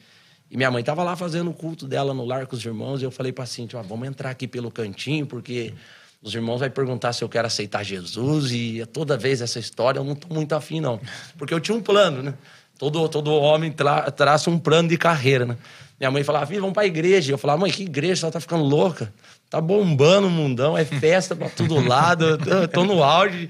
E 0.52 0.58
minha 0.58 0.70
mãe 0.70 0.82
estava 0.82 1.04
lá 1.04 1.16
fazendo 1.16 1.50
o 1.50 1.54
culto 1.54 1.88
dela 1.88 2.14
no 2.14 2.26
lar 2.26 2.46
com 2.46 2.56
os 2.56 2.64
irmãos. 2.64 3.02
E 3.02 3.06
eu 3.06 3.12
falei 3.12 3.32
para 3.32 3.46
Cintia, 3.46 3.80
ó, 3.80 3.82
vamos 3.82 4.08
entrar 4.08 4.30
aqui 4.30 4.48
pelo 4.48 4.70
cantinho, 4.70 5.26
porque 5.26 5.74
os 6.22 6.36
irmãos 6.36 6.60
vão 6.60 6.70
perguntar 6.70 7.14
se 7.14 7.24
eu 7.24 7.30
quero 7.30 7.48
aceitar 7.48 7.84
Jesus. 7.84 8.52
E 8.52 8.86
toda 8.92 9.18
vez 9.18 9.42
essa 9.42 9.58
história 9.58 10.00
eu 10.00 10.04
não 10.04 10.14
estou 10.14 10.32
muito 10.32 10.54
afim, 10.54 10.80
não. 10.80 11.00
Porque 11.38 11.54
eu 11.54 11.60
tinha 11.60 11.76
um 11.76 11.82
plano, 11.82 12.22
né? 12.22 12.34
Todo, 12.78 13.10
todo 13.10 13.32
homem 13.32 13.72
tra 13.72 14.10
traça 14.12 14.50
um 14.50 14.58
plano 14.58 14.88
de 14.90 14.98
carreira, 14.98 15.46
né? 15.46 15.58
Minha 16.00 16.12
mãe 16.12 16.24
falava, 16.24 16.46
filho, 16.46 16.62
vamos 16.62 16.74
para 16.74 16.84
a 16.84 16.88
igreja. 16.88 17.34
Eu 17.34 17.38
falava, 17.38 17.60
mãe, 17.60 17.72
que 17.72 17.84
igreja? 17.84 18.26
Ela 18.26 18.32
tá 18.32 18.40
ficando 18.40 18.64
louca. 18.64 19.14
Tá 19.50 19.60
bombando 19.60 20.28
o 20.28 20.32
mundão, 20.32 20.78
é 20.78 20.86
festa 20.86 21.36
para 21.36 21.50
todo 21.50 21.86
lado. 21.86 22.40
Eu 22.48 22.68
tô, 22.68 22.84
no 22.84 23.04
auge. 23.04 23.50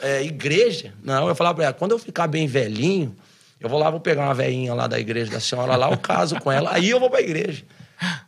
É, 0.00 0.22
igreja? 0.22 0.94
Não, 1.02 1.28
eu 1.28 1.34
falava 1.34 1.56
para 1.56 1.64
ela, 1.64 1.74
quando 1.74 1.92
eu 1.92 1.98
ficar 1.98 2.26
bem 2.26 2.46
velhinho, 2.46 3.16
eu 3.58 3.68
vou 3.68 3.78
lá, 3.78 3.90
vou 3.90 4.00
pegar 4.00 4.24
uma 4.24 4.34
velhinha 4.34 4.72
lá 4.74 4.86
da 4.86 4.98
igreja 4.98 5.30
da 5.30 5.40
senhora 5.40 5.76
lá, 5.76 5.90
eu 5.90 5.98
caso 5.98 6.38
com 6.40 6.50
ela, 6.50 6.72
aí 6.72 6.88
eu 6.88 7.00
vou 7.00 7.10
para 7.10 7.18
a 7.18 7.22
igreja. 7.22 7.64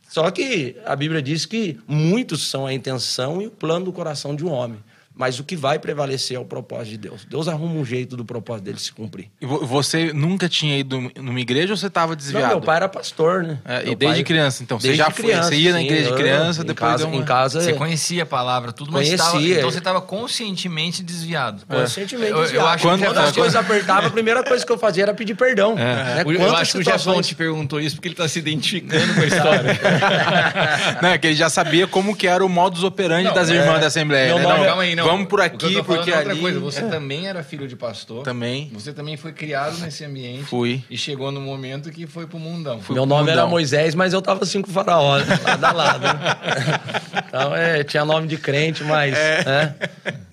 Só 0.09 0.31
que 0.31 0.77
a 0.85 0.95
Bíblia 0.95 1.23
diz 1.23 1.47
que 1.47 1.79
muitos 1.87 2.51
são 2.51 2.67
a 2.67 2.75
intenção 2.75 3.41
e 3.41 3.47
o 3.47 3.51
plano 3.51 3.87
do 3.87 3.93
coração 3.93 4.37
de 4.37 4.45
um 4.45 4.51
homem. 4.51 4.79
Mas 5.15 5.39
o 5.39 5.45
que 5.45 5.55
vai 5.55 5.79
prevalecer 5.79 6.37
é 6.37 6.41
o 6.41 6.45
propósito 6.45 6.91
de 6.93 6.97
Deus. 6.99 7.27
Deus 7.29 7.47
arruma 7.47 7.75
um 7.75 7.85
jeito 7.85 8.17
do 8.17 8.25
propósito 8.25 8.65
dele 8.65 8.79
se 8.81 8.91
cumprir. 8.93 9.29
E 9.41 9.47
vo- 9.47 9.65
você 9.67 10.11
nunca 10.13 10.49
tinha 10.49 10.79
ido 10.79 11.11
numa 11.21 11.39
igreja 11.41 11.73
ou 11.73 11.77
você 11.77 11.87
estava 11.89 12.13
Não, 12.13 12.17
desviado? 12.17 12.49
meu 12.49 12.61
pai 12.63 12.77
era 12.77 12.89
pastor, 12.89 13.43
né? 13.43 13.59
É, 13.65 13.83
e 13.91 13.95
desde 13.95 14.17
pai- 14.21 14.25
criança, 14.25 14.63
então? 14.63 14.81
Você 14.81 14.95
já 14.95 15.11
foi- 15.11 15.25
criança, 15.27 15.49
você 15.51 15.57
ia 15.57 15.73
na 15.73 15.79
sim, 15.79 15.85
igreja 15.85 16.03
de 16.05 16.09
eu- 16.11 16.17
criança, 16.17 16.63
em 16.63 16.67
depois 16.67 16.91
casa, 16.91 17.05
deu 17.05 17.09
uma- 17.15 17.23
Em 17.23 17.25
casa, 17.25 17.61
Você 17.61 17.71
é, 17.71 17.75
conhecia 17.75 18.23
a 18.23 18.27
palavra, 18.27 18.73
tudo, 18.73 18.91
mas 18.91 19.07
Conhecia, 19.07 19.19
tava, 19.27 19.43
então 19.43 19.59
é. 19.59 19.63
você 19.73 19.79
estava 19.79 20.01
conscientemente 20.01 21.03
desviado. 21.03 21.63
Conscientemente 21.67 22.31
Eu- 22.31 22.37
eu 22.39 22.43
desviado. 22.45 22.67
acho 22.69 22.77
que- 22.79 22.89
Quando 22.89 23.19
as 23.19 23.33
coisas 23.33 23.55
apertavam, 23.57 24.07
a 24.07 24.11
primeira 24.11 24.43
coisa 24.43 24.65
que 24.65 24.73
eu 24.73 24.79
fazia 24.79 25.03
era 25.05 25.15
pedir 25.15 25.35
perdão. 25.35 25.75
né? 25.75 26.23
Eu- 26.25 26.33
Eu 26.33 26.57
acho 26.57 26.73
que 26.73 26.79
o 26.79 26.83
Jefão 26.85 27.21
te 27.21 27.35
perguntou 27.35 27.79
isso 27.81 27.97
porque 27.97 28.09
ele 28.09 28.15
está 28.15 28.27
se 28.27 28.39
identificando 28.39 29.15
com 29.15 29.21
a 29.21 29.27
história. 29.27 29.81
Não, 31.03 31.09
é 31.11 31.19
que 31.19 31.27
ele 31.29 31.37
já 31.37 31.49
sabia 31.51 31.87
como 31.87 32.17
que 32.17 32.27
era 32.27 32.45
o 32.45 32.49
modus 32.49 32.83
operandi 32.83 33.25
Não, 33.25 33.35
das 33.35 33.51
é. 33.51 33.55
irmãs 33.55 33.81
da 33.81 33.87
Assembleia. 33.89 34.35
Né? 34.35 34.43
Não, 34.43 34.63
é- 34.65 34.67
Calma 34.67 34.83
aí, 34.83 34.95
não. 34.97 35.02
Vamos 35.05 35.29
por 35.29 35.41
O 35.41 35.43
que 35.43 35.49
eu 35.51 35.69
aqui, 35.69 35.77
tô 35.77 35.85
falando 35.85 35.99
porque 35.99 36.11
é 36.11 36.17
outra 36.17 36.33
ali... 36.33 36.41
coisa. 36.41 36.61
Você 36.61 36.83
também 36.83 37.27
era 37.27 37.43
filho 37.43 37.67
de 37.69 37.77
pastor. 37.77 38.23
Também. 38.25 38.71
Você 38.73 38.93
também 38.93 39.17
foi 39.17 39.33
criado 39.33 39.79
nesse 39.79 40.05
ambiente. 40.05 40.45
Fui. 40.45 40.83
E 40.91 40.97
chegou 40.97 41.31
no 41.33 41.41
momento 41.41 41.91
que 41.91 42.07
foi 42.07 42.27
pro 42.27 42.39
mundão. 42.39 42.81
Meu 42.91 43.07
nome 43.07 43.23
mundão. 43.23 43.33
era 43.43 43.47
Moisés, 43.47 43.95
mas 43.95 44.13
eu 44.13 44.23
tava 44.23 44.45
assim 44.45 44.61
com 44.63 44.71
o 44.71 44.73
faraó, 44.73 45.19
né? 45.19 45.25
lado 45.45 45.65
a 45.65 45.73
lado. 45.73 46.05
Então, 47.33 47.57
é, 47.57 47.83
tinha 47.83 48.05
nome 48.05 48.27
de 48.27 48.37
crente, 48.37 48.85
mas 48.85 49.17
É. 49.17 49.45
né? 49.47 49.75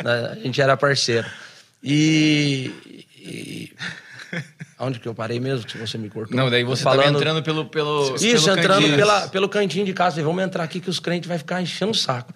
a 0.04 0.36
gente 0.36 0.60
era 0.62 0.76
parceiro. 0.76 1.26
E, 1.82 2.72
e- 3.18 3.72
Onde 4.80 4.98
que 4.98 5.08
eu 5.08 5.14
parei 5.14 5.42
mesmo? 5.42 5.66
Que 5.66 5.78
você 5.78 5.98
me 5.98 6.10
cortou? 6.10 6.38
Não, 6.38 6.50
daí 6.50 6.64
você 6.64 6.84
Falando... 6.84 7.04
tava 7.04 7.18
entrando 7.18 7.44
pelo, 7.44 7.66
pelo 7.66 8.16
Isso, 8.16 8.46
pelo 8.46 8.58
entrando 8.58 8.82
cantinho. 8.82 8.96
pela, 8.96 9.28
pelo 9.28 9.50
cantinho 9.50 9.86
de 9.86 9.94
casa. 9.94 10.24
Vamos 10.24 10.42
entrar 10.42 10.64
aqui 10.64 10.80
que 10.80 10.90
os 10.90 11.02
crentes 11.02 11.28
vão 11.28 11.38
ficar 11.38 11.62
enchendo 11.62 11.92
o 11.92 11.96
saco. 11.96 12.34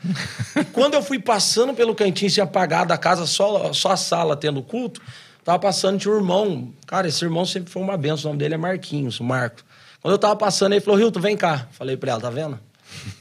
e 0.59 0.65
quando 0.65 0.95
eu 0.95 1.01
fui 1.01 1.19
passando 1.19 1.73
pelo 1.73 1.95
cantinho, 1.95 2.29
se 2.29 2.41
apagado 2.41 2.89
da 2.89 2.97
casa, 2.97 3.25
só, 3.25 3.71
só 3.71 3.91
a 3.91 3.97
sala 3.97 4.35
tendo 4.35 4.61
culto, 4.61 5.01
tava 5.41 5.57
passando, 5.57 5.97
tinha 5.97 6.13
um 6.13 6.17
irmão. 6.17 6.73
Cara, 6.85 7.07
esse 7.07 7.23
irmão 7.23 7.45
sempre 7.45 7.71
foi 7.71 7.81
uma 7.81 7.95
benção. 7.95 8.31
O 8.31 8.33
nome 8.33 8.39
dele 8.39 8.55
é 8.55 8.57
Marquinhos, 8.57 9.21
o 9.21 9.23
Marco. 9.23 9.61
Quando 10.01 10.13
eu 10.13 10.19
tava 10.19 10.35
passando, 10.35 10.73
ele 10.73 10.81
falou, 10.81 10.99
Hilton, 10.99 11.21
vem 11.21 11.37
cá. 11.37 11.69
Falei 11.71 11.95
pra 11.95 12.11
ela, 12.11 12.19
tá 12.21 12.29
vendo? 12.29 12.59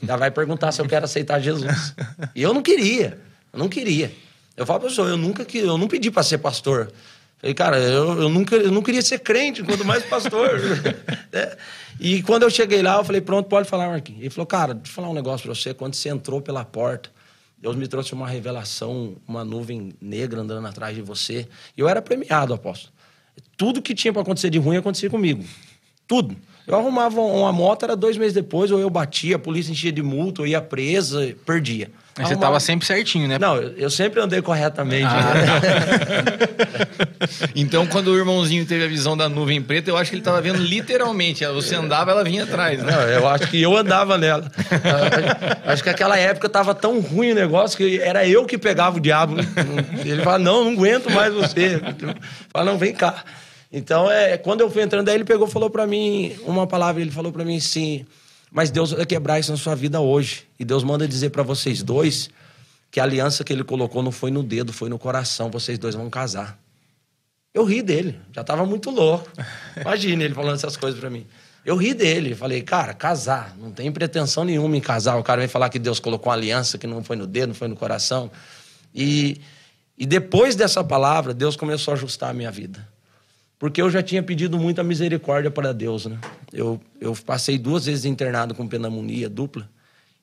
Já 0.03 0.17
vai 0.17 0.33
perguntar 0.33 0.73
se 0.73 0.81
eu 0.83 0.89
quero 0.89 1.05
aceitar 1.05 1.39
Jesus. 1.39 1.95
E 2.35 2.43
eu 2.43 2.53
não 2.53 2.61
queria. 2.61 3.21
Eu 3.53 3.59
não 3.61 3.69
queria. 3.69 4.13
Eu 4.57 4.67
falo, 4.67 4.81
pessoal, 4.81 5.09
eu 5.09 5.17
nunca 5.17 5.45
que 5.45 5.59
eu 5.59 5.79
não 5.79 5.89
pedi 5.89 6.11
para 6.11 6.23
ser 6.23 6.39
pastor. 6.39 6.93
Falei, 7.43 7.55
cara, 7.55 7.77
eu, 7.81 8.23
eu, 8.23 8.29
nunca, 8.29 8.55
eu 8.55 8.71
não 8.71 8.83
queria 8.83 9.03
ser 9.03 9.19
crente, 9.19 9.65
quanto 9.65 9.85
mais 9.85 10.05
pastor. 10.05 10.49
É. 11.35 11.57
E 11.99 12.23
quando 12.23 12.43
eu 12.43 12.51
cheguei 12.51 12.83
lá, 12.83 12.99
eu 12.99 13.05
falei, 13.05 13.21
pronto, 13.21 13.49
pode 13.49 13.67
falar, 13.67 13.89
Marquinhos. 13.89 14.21
Ele 14.21 14.29
falou, 14.31 14.47
cara, 14.47 14.75
deixa 14.75 14.91
eu 14.91 14.95
falar 14.95 15.09
um 15.09 15.15
negócio 15.15 15.47
pra 15.47 15.55
você. 15.55 15.73
Quando 15.73 15.95
você 15.95 16.11
entrou 16.11 16.43
pela 16.43 16.63
porta, 16.63 17.11
Deus 17.57 17.75
me 17.75 17.89
trouxe 17.89 18.13
uma 18.13 18.29
revelação, 18.29 19.17
uma 19.27 19.45
nuvem 19.45 19.95
negra 20.01 20.43
andando 20.43 20.67
atrás 20.67 20.95
de 20.95 21.01
você. 21.01 21.49
E 21.75 21.81
eu 21.81 21.89
era 21.89 22.03
premiado, 22.03 22.53
apóstolo. 22.53 22.93
Tudo 23.57 23.81
que 23.81 23.95
tinha 23.95 24.13
para 24.13 24.21
acontecer 24.21 24.51
de 24.51 24.59
ruim 24.59 24.77
acontecia 24.77 25.09
comigo. 25.09 25.43
Tudo. 26.07 26.37
Eu 26.67 26.77
arrumava 26.77 27.21
uma 27.21 27.53
moto, 27.53 27.83
era 27.85 27.97
dois 27.97 28.17
meses 28.17 28.33
depois, 28.33 28.71
ou 28.71 28.79
eu 28.79 28.89
batia, 28.89 29.37
a 29.37 29.39
polícia 29.39 29.73
enchia 29.73 29.91
de 29.91 30.03
multa, 30.03 30.43
eu 30.43 30.47
ia 30.47 30.61
presa, 30.61 31.35
perdia. 31.45 31.91
Mas 32.17 32.29
você 32.29 32.35
Arrumava- 32.35 32.53
tava 32.53 32.61
sempre 32.61 32.87
certinho, 32.87 33.27
né? 33.27 33.39
Não, 33.39 33.57
eu, 33.57 33.89
sempre 33.91 34.21
andei 34.21 34.41
corretamente. 34.43 35.07
Ah, 35.07 35.33
Então, 37.55 37.87
quando 37.87 38.09
o 38.09 38.17
irmãozinho 38.19 38.67
teve 38.67 38.85
a 38.85 38.89
visão 38.89 39.17
da 39.17 39.29
nuvem 39.29 39.63
preta, 39.63 39.91
eu 39.91 39.97
acho 39.97 40.11
que 40.11 40.17
ele 40.17 40.23
tava 40.23 40.41
vendo 40.41 40.59
literalmente. 40.59 41.45
Você 41.47 41.75
andava, 41.75 42.11
ela 42.11 42.23
vinha 42.25 42.45
atrás, 42.45 42.83
né? 42.83 42.93
Não, 42.93 43.01
eu 43.03 43.27
acho 43.29 43.49
que 43.49 43.61
eu 43.63 43.77
andava 43.77 44.19
nela. 44.19 44.51
Acho 45.65 45.83
que 45.83 45.89
naquela 45.89 46.19
época 46.19 46.49
tava 46.49 46.75
tão 46.75 47.01
ruim 47.01 47.33
o 47.33 47.35
negócio 47.35 47.77
que 47.79 47.99
era 48.01 48.27
eu 48.27 48.45
que 48.45 48.59
pegava 48.59 48.97
o 48.99 49.01
diabo. 49.01 49.35
né? 49.37 49.45
Ele 50.05 50.23
fala, 50.23 50.39
não, 50.39 50.65
não 50.65 50.73
aguento 50.73 51.11
mais 51.11 51.33
você. 51.33 51.81
Fala, 52.53 52.71
não, 52.71 52.77
vem 52.79 52.93
cá. 52.93 53.23
Então, 53.73 54.11
é, 54.11 54.37
quando 54.37 54.61
eu 54.61 54.71
fui 54.71 54.83
entrando, 54.83 55.09
aí 55.09 55.15
ele 55.15 55.25
pegou 55.25 55.49
e 55.49 55.51
falou 55.51 55.71
pra 55.71 55.87
mim 55.87 56.37
uma 56.45 56.67
palavra, 56.67 57.01
ele 57.01 57.11
falou 57.11 57.33
pra 57.33 57.43
mim 57.43 57.57
assim, 57.57 58.05
mas 58.51 58.71
Deus 58.71 58.91
vai 58.91 59.07
quebrar 59.07 59.41
isso 59.41 59.51
na 59.51 59.57
sua 59.57 59.75
vida 59.75 59.99
hoje. 59.99 60.47
E 60.61 60.65
Deus 60.65 60.85
manda 60.85 61.09
dizer 61.09 61.31
pra 61.31 61.43
vocês 61.43 61.83
dois 61.83 62.29
que 62.91 63.01
a 63.01 63.05
aliança 63.05 63.43
que 63.43 63.51
ele 63.51 63.65
colocou 63.65 64.03
não 64.03 64.13
foi 64.13 64.31
no 64.31 64.43
dedo, 64.43 64.75
foi 64.75 64.91
no 64.91 64.99
coração. 64.99 65.51
Vocês 65.51 65.79
dois 65.79 65.95
vão 65.95 66.11
casar. 66.11 66.59
Eu 67.55 67.65
ri 67.65 67.81
dele, 67.83 68.21
já 68.31 68.45
tava 68.45 68.67
muito 68.67 68.91
louco. 68.91 69.27
Imagina 69.81 70.25
ele 70.25 70.35
falando 70.35 70.57
essas 70.57 70.77
coisas 70.77 71.01
pra 71.01 71.09
mim. 71.09 71.27
Eu 71.65 71.77
ri 71.77 71.95
dele, 71.95 72.35
falei, 72.35 72.61
cara, 72.61 72.93
casar, 72.93 73.57
não 73.57 73.71
tem 73.71 73.91
pretensão 73.91 74.45
nenhuma 74.45 74.77
em 74.77 74.81
casar. 74.81 75.17
O 75.17 75.23
cara 75.23 75.41
vem 75.41 75.49
falar 75.49 75.71
que 75.71 75.79
Deus 75.79 75.99
colocou 75.99 76.29
uma 76.29 76.37
aliança 76.37 76.77
que 76.77 76.87
não 76.87 77.03
foi 77.03 77.17
no 77.17 77.27
dedo, 77.27 77.49
não 77.49 77.55
foi 77.55 77.69
no 77.69 77.77
coração. 77.77 78.31
E, 78.95 79.41
e 79.97 80.05
depois 80.05 80.57
dessa 80.57 80.85
palavra, 80.85 81.33
Deus 81.33 81.57
começou 81.57 81.93
a 81.93 81.97
ajustar 81.97 82.31
a 82.31 82.35
minha 82.35 82.51
vida. 82.51 82.87
Porque 83.63 83.81
eu 83.81 83.89
já 83.89 84.03
tinha 84.03 84.21
pedido 84.25 84.59
muita 84.59 84.83
misericórdia 84.83 85.49
para 85.49 85.73
Deus, 85.73 86.07
né? 86.07 86.19
Eu, 86.53 86.81
eu 87.01 87.15
passei 87.25 87.57
duas 87.57 87.87
vezes 87.87 88.05
internado 88.05 88.57
com 88.57 88.67
pneumonia 88.67 89.29
dupla. 89.29 89.71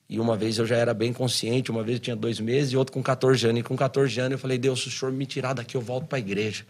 E 0.06 0.20
uma 0.20 0.36
vez 0.36 0.58
eu 0.58 0.66
já 0.66 0.76
era 0.76 0.92
bem 0.92 1.10
consciente, 1.10 1.70
uma 1.70 1.82
vez 1.82 1.96
eu 1.96 2.02
tinha 2.02 2.14
dois 2.14 2.38
meses 2.38 2.74
e 2.74 2.76
outra 2.76 2.92
com 2.92 3.02
14 3.02 3.46
anos. 3.46 3.60
E 3.60 3.62
com 3.62 3.74
14 3.74 4.20
anos 4.20 4.32
eu 4.32 4.38
falei, 4.38 4.58
Deus, 4.58 4.82
se 4.82 4.88
o 4.88 4.90
senhor 4.90 5.10
me 5.10 5.24
tirar 5.24 5.54
daqui, 5.54 5.74
eu 5.74 5.80
volto 5.80 6.06
para 6.06 6.18
a 6.18 6.20
igreja. 6.20 6.66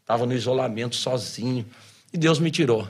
Estava 0.00 0.24
no 0.24 0.32
isolamento 0.32 0.96
sozinho. 0.96 1.66
E 2.10 2.16
Deus 2.16 2.38
me 2.38 2.50
tirou. 2.50 2.88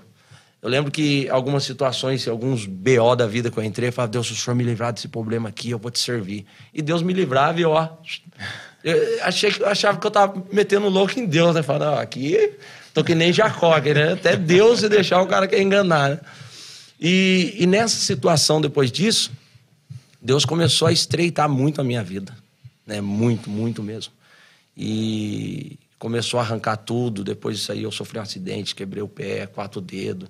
Eu 0.62 0.68
lembro 0.70 0.92
que 0.92 1.28
algumas 1.28 1.64
situações, 1.64 2.28
alguns 2.28 2.66
BO 2.66 3.16
da 3.16 3.26
vida 3.26 3.50
que 3.50 3.58
eu 3.58 3.64
entrei, 3.64 3.88
eu 3.88 3.92
falava, 3.92 4.12
Deus, 4.12 4.28
se 4.28 4.32
o 4.32 4.36
senhor 4.36 4.54
me 4.54 4.62
livrar 4.62 4.92
desse 4.92 5.08
problema 5.08 5.48
aqui, 5.48 5.70
eu 5.70 5.78
vou 5.80 5.90
te 5.90 5.98
servir. 5.98 6.46
E 6.72 6.80
Deus 6.80 7.02
me 7.02 7.12
livrava 7.12 7.60
e 7.60 7.64
ó, 7.64 7.88
Eu 8.84 9.24
achei 9.24 9.52
eu 9.58 9.66
achava 9.66 9.98
que 9.98 10.06
eu 10.06 10.10
tava 10.12 10.40
metendo 10.52 10.88
louco 10.88 11.18
em 11.18 11.26
Deus, 11.26 11.52
né? 11.52 11.64
Falando, 11.64 11.98
aqui 11.98 12.56
tô 12.94 13.02
que 13.02 13.14
nem 13.14 13.32
Jacó, 13.32 13.76
né? 13.78 14.12
Até 14.12 14.36
Deus 14.36 14.80
se 14.80 14.88
deixar 14.88 15.20
o 15.20 15.26
cara 15.26 15.48
quer 15.48 15.60
enganar, 15.60 16.10
né? 16.10 16.20
E, 16.98 17.56
e 17.58 17.66
nessa 17.66 17.96
situação, 17.96 18.60
depois 18.60 18.90
disso, 18.90 19.32
Deus 20.22 20.44
começou 20.44 20.86
a 20.86 20.92
estreitar 20.92 21.48
muito 21.48 21.80
a 21.80 21.84
minha 21.84 22.02
vida, 22.02 22.34
né? 22.86 23.00
Muito, 23.00 23.50
muito 23.50 23.82
mesmo. 23.82 24.12
E 24.76 25.76
começou 25.98 26.38
a 26.38 26.42
arrancar 26.44 26.76
tudo. 26.76 27.24
Depois 27.24 27.58
disso 27.58 27.72
aí, 27.72 27.82
eu 27.82 27.90
sofri 27.90 28.18
um 28.18 28.22
acidente, 28.22 28.74
quebrei 28.74 29.02
o 29.02 29.08
pé, 29.08 29.46
quatro 29.46 29.80
dedos. 29.80 30.28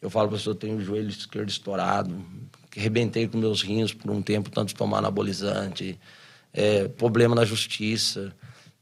Eu 0.00 0.10
falo 0.10 0.28
para 0.28 0.38
você, 0.38 0.48
eu 0.48 0.54
tenho 0.54 0.76
o 0.76 0.84
joelho 0.84 1.08
esquerdo 1.08 1.48
estourado, 1.48 2.14
que 2.70 2.78
arrebentei 2.78 3.26
com 3.26 3.38
meus 3.38 3.62
rins 3.62 3.94
por 3.94 4.10
um 4.10 4.20
tempo, 4.20 4.50
tanto 4.50 4.74
tomar 4.74 4.98
anabolizante, 4.98 5.98
é, 6.52 6.86
problema 6.88 7.34
na 7.34 7.44
justiça, 7.46 8.30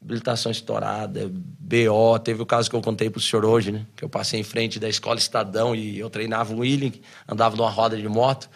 habilitação 0.02 0.50
estourada, 0.50 1.30
BO. 1.32 2.18
Teve 2.18 2.42
o 2.42 2.46
caso 2.46 2.68
que 2.68 2.76
eu 2.76 2.80
contei 2.80 3.08
pro 3.08 3.20
senhor 3.20 3.44
hoje, 3.44 3.72
né? 3.72 3.86
Que 3.96 4.04
eu 4.04 4.08
passei 4.08 4.40
em 4.40 4.42
frente 4.42 4.78
da 4.78 4.88
escola 4.88 5.18
Estadão 5.18 5.74
e 5.74 5.98
eu 5.98 6.10
treinava 6.10 6.52
o 6.52 6.58
Willing, 6.58 7.00
andava 7.28 7.56
numa 7.56 7.70
roda 7.70 7.96
de 7.96 8.08
moto. 8.08 8.48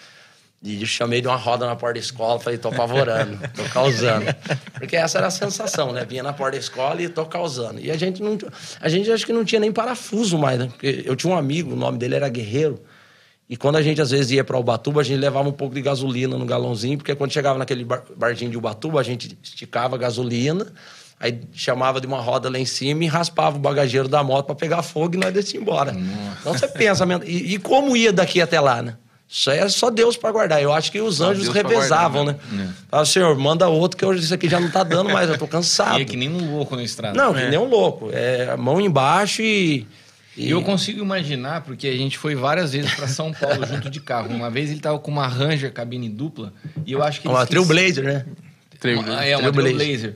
E 0.62 0.80
eu 0.80 0.86
chamei 0.86 1.20
de 1.20 1.28
uma 1.28 1.36
roda 1.36 1.66
na 1.66 1.76
porta 1.76 1.94
da 1.94 2.00
escola, 2.00 2.40
falei, 2.40 2.58
tô 2.58 2.68
apavorando, 2.68 3.38
tô 3.54 3.62
causando. 3.72 4.26
Porque 4.74 4.96
essa 4.96 5.18
era 5.18 5.28
a 5.28 5.30
sensação, 5.30 5.92
né? 5.92 6.04
Vinha 6.04 6.22
na 6.22 6.32
porta 6.32 6.52
da 6.52 6.58
escola 6.58 7.00
e 7.00 7.08
tô 7.08 7.24
causando. 7.26 7.78
E 7.78 7.90
a 7.90 7.96
gente 7.96 8.22
não. 8.22 8.36
A 8.80 8.88
gente 8.88 9.10
acho 9.12 9.24
que 9.24 9.32
não 9.32 9.44
tinha 9.44 9.60
nem 9.60 9.70
parafuso 9.70 10.36
mais, 10.38 10.58
né? 10.58 10.66
Porque 10.66 11.04
eu 11.06 11.14
tinha 11.14 11.32
um 11.32 11.36
amigo, 11.36 11.72
o 11.72 11.76
nome 11.76 11.98
dele 11.98 12.16
era 12.16 12.28
Guerreiro. 12.28 12.82
E 13.48 13.56
quando 13.56 13.76
a 13.76 13.82
gente 13.82 14.00
às 14.00 14.10
vezes 14.10 14.32
ia 14.32 14.42
para 14.42 14.58
Ubatuba, 14.58 15.02
a 15.02 15.04
gente 15.04 15.20
levava 15.20 15.48
um 15.48 15.52
pouco 15.52 15.74
de 15.74 15.80
gasolina 15.80 16.36
no 16.36 16.44
galãozinho, 16.44 16.98
porque 16.98 17.14
quando 17.14 17.32
chegava 17.32 17.58
naquele 17.58 17.84
bar, 17.84 18.02
barzinho 18.16 18.50
de 18.50 18.58
Ubatuba, 18.58 18.98
a 18.98 19.04
gente 19.04 19.38
esticava 19.40 19.94
a 19.94 19.98
gasolina, 19.98 20.66
aí 21.18 21.40
chamava 21.52 22.00
de 22.00 22.06
uma 22.06 22.20
roda 22.20 22.50
lá 22.50 22.58
em 22.58 22.64
cima 22.64 23.04
e 23.04 23.06
raspava 23.06 23.56
o 23.56 23.60
bagageiro 23.60 24.08
da 24.08 24.22
moto 24.22 24.46
para 24.46 24.54
pegar 24.54 24.82
fogo 24.82 25.14
e 25.14 25.18
nós 25.18 25.32
descia 25.32 25.60
embora. 25.60 25.92
Nossa. 25.92 26.38
Então 26.40 26.52
você 26.52 26.68
pensa, 26.68 27.04
e, 27.24 27.54
e 27.54 27.58
como 27.58 27.96
ia 27.96 28.12
daqui 28.12 28.40
até 28.40 28.60
lá, 28.60 28.82
né? 28.82 28.96
Isso 29.28 29.50
é 29.50 29.68
só 29.68 29.90
Deus 29.90 30.16
para 30.16 30.30
guardar. 30.30 30.62
Eu 30.62 30.72
acho 30.72 30.92
que 30.92 31.00
os 31.00 31.20
anjos 31.20 31.48
revezavam, 31.48 32.26
guardar, 32.26 32.44
né? 32.52 32.64
né? 32.64 32.74
Fala, 32.88 33.04
Senhor, 33.04 33.36
manda 33.36 33.68
outro 33.68 33.96
que 33.96 34.04
eu, 34.04 34.14
isso 34.14 34.32
aqui 34.32 34.48
já 34.48 34.60
não 34.60 34.70
tá 34.70 34.84
dando 34.84 35.10
mais, 35.10 35.28
eu 35.28 35.36
tô 35.36 35.48
cansado. 35.48 35.98
E 35.98 36.02
é 36.02 36.04
que 36.04 36.16
nem 36.16 36.28
um 36.28 36.56
louco 36.56 36.76
na 36.76 36.84
estrada. 36.84 37.16
Não, 37.16 37.34
que 37.34 37.40
é. 37.40 37.50
nem 37.50 37.58
um 37.58 37.68
louco. 37.68 38.08
É 38.12 38.56
mão 38.56 38.80
embaixo 38.80 39.42
e. 39.42 39.86
E 40.36 40.50
eu 40.50 40.62
consigo 40.62 41.00
imaginar, 41.00 41.62
porque 41.62 41.88
a 41.88 41.96
gente 41.96 42.18
foi 42.18 42.34
várias 42.34 42.72
vezes 42.72 42.94
para 42.94 43.08
São 43.08 43.32
Paulo 43.32 43.64
junto 43.66 43.88
de 43.88 44.00
carro. 44.00 44.28
Uma 44.28 44.50
vez 44.50 44.70
ele 44.70 44.80
tava 44.80 44.98
com 44.98 45.10
uma 45.10 45.26
Ranger 45.26 45.72
cabine 45.72 46.10
dupla 46.10 46.52
e 46.84 46.92
eu 46.92 47.02
acho 47.02 47.22
que 47.22 47.26
uma 47.26 47.46
Trailblazer, 47.46 48.04
né? 48.04 48.26
Trailblazer. 48.78 49.28
É, 49.28 49.36
uma 49.38 49.50
Trailblazer. 49.50 50.14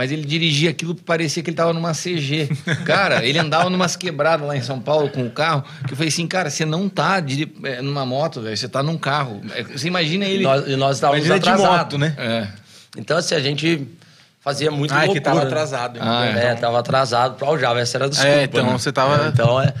Mas 0.00 0.10
ele 0.10 0.24
dirigia 0.24 0.70
aquilo 0.70 0.94
que 0.94 1.02
parecia 1.02 1.42
que 1.42 1.50
ele 1.50 1.56
tava 1.58 1.74
numa 1.74 1.92
CG. 1.92 2.48
Cara, 2.86 3.22
ele 3.22 3.38
andava 3.38 3.68
numas 3.68 3.96
quebradas 3.96 4.48
lá 4.48 4.56
em 4.56 4.62
São 4.62 4.80
Paulo 4.80 5.10
com 5.10 5.26
o 5.26 5.30
carro, 5.30 5.62
que 5.86 5.92
eu 5.92 5.96
falei 5.96 6.08
assim, 6.08 6.26
cara, 6.26 6.48
você 6.48 6.64
não 6.64 6.88
tá 6.88 7.20
de, 7.20 7.46
é, 7.62 7.82
numa 7.82 8.06
moto, 8.06 8.40
velho, 8.40 8.56
você 8.56 8.66
tá 8.66 8.82
num 8.82 8.96
carro. 8.96 9.42
É, 9.54 9.62
você 9.62 9.88
imagina 9.88 10.24
ele... 10.24 10.42
Nós, 10.42 10.66
e 10.66 10.74
nós 10.74 10.96
estávamos 10.96 11.30
atrasados, 11.30 12.00
né? 12.00 12.14
É. 12.16 12.48
Então, 12.96 13.18
assim, 13.18 13.34
a 13.34 13.40
gente 13.40 13.86
fazia 14.40 14.70
muito 14.70 14.90
ah, 14.94 15.00
loucura. 15.00 15.20
que 15.20 15.22
tava 15.22 15.42
atrasado. 15.42 15.98
Ah, 16.00 16.24
é, 16.24 16.52
então. 16.52 16.62
tava 16.62 16.78
atrasado 16.78 17.34
para 17.36 17.50
o 17.50 17.58
Java, 17.58 17.78
essa 17.78 17.98
era 17.98 18.06
a 18.06 18.08
desculpa. 18.08 18.32
É, 18.32 18.44
então 18.44 18.64
né? 18.64 18.72
você 18.72 18.90
tava... 18.90 19.28
Então, 19.28 19.60
é... 19.60 19.74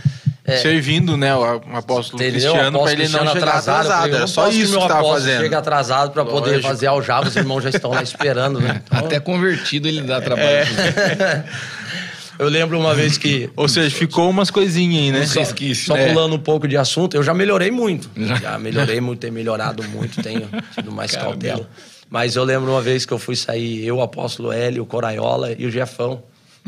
É. 0.50 0.56
servindo, 0.58 1.16
né, 1.16 1.34
o 1.34 1.44
apóstolo 1.74 2.22
Entendeu? 2.22 2.52
Cristiano 2.52 2.82
para 2.82 2.92
ele 2.92 3.08
não 3.08 3.18
chegar 3.20 3.30
atrasado. 3.30 3.86
atrasado. 3.86 4.16
Era 4.16 4.26
só 4.26 4.48
isso 4.48 4.76
que 4.76 4.82
estava 4.82 5.08
fazendo. 5.08 5.40
Chega 5.40 5.58
atrasado 5.58 6.10
para 6.12 6.24
poder 6.24 6.62
fazer 6.62 6.86
aljava, 6.86 7.28
os 7.28 7.36
irmãos 7.36 7.62
já 7.62 7.70
estão 7.70 7.90
lá 7.90 8.02
esperando, 8.02 8.60
né? 8.60 8.82
Então... 8.86 8.98
Até 9.06 9.20
convertido 9.20 9.88
ele 9.88 10.02
dá 10.02 10.20
trabalho. 10.20 10.48
É. 10.48 11.44
Eu 12.40 12.48
lembro 12.48 12.80
uma 12.80 12.94
vez 12.94 13.18
que. 13.18 13.50
Ou 13.54 13.68
seja, 13.68 13.94
ficou 13.94 14.30
umas 14.30 14.50
coisinhas 14.50 15.02
aí, 15.02 15.12
né? 15.12 15.26
Só, 15.26 15.44
só 15.44 15.94
é. 15.94 16.08
pulando 16.08 16.36
um 16.36 16.38
pouco 16.38 16.66
de 16.66 16.74
assunto, 16.74 17.14
eu 17.14 17.22
já 17.22 17.34
melhorei 17.34 17.70
muito. 17.70 18.10
Já, 18.16 18.36
já 18.36 18.58
melhorei 18.58 18.98
muito, 18.98 19.20
tenho 19.20 19.34
melhorado 19.34 19.82
muito, 19.82 20.22
tenho 20.22 20.48
tido 20.74 20.90
mais 20.90 21.10
Caramba. 21.10 21.32
cautela. 21.32 21.68
Mas 22.08 22.36
eu 22.36 22.42
lembro 22.42 22.70
uma 22.70 22.80
vez 22.80 23.04
que 23.04 23.12
eu 23.12 23.18
fui 23.18 23.36
sair, 23.36 23.84
eu, 23.86 23.98
o 23.98 24.02
apóstolo 24.02 24.50
Hélio, 24.50 24.84
o 24.84 24.86
Coraiola 24.86 25.52
e 25.52 25.66
o 25.66 25.70
Jefão. 25.70 26.22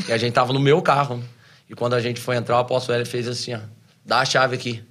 E 0.07 0.12
a 0.12 0.18
gente 0.18 0.35
tava 0.35 0.53
no 0.53 0.61
meu 0.61 0.83
carro. 0.83 1.25
E 1.72 1.74
quando 1.74 1.94
a 1.94 2.00
gente 2.00 2.20
foi 2.20 2.37
entrar, 2.37 2.56
o 2.56 2.61
apóstolo 2.61 2.96
Hélio 2.96 3.06
fez 3.06 3.26
assim, 3.26 3.54
ó. 3.54 3.61
Dá 4.04 4.18
a 4.18 4.24
chave 4.26 4.54
aqui. 4.54 4.85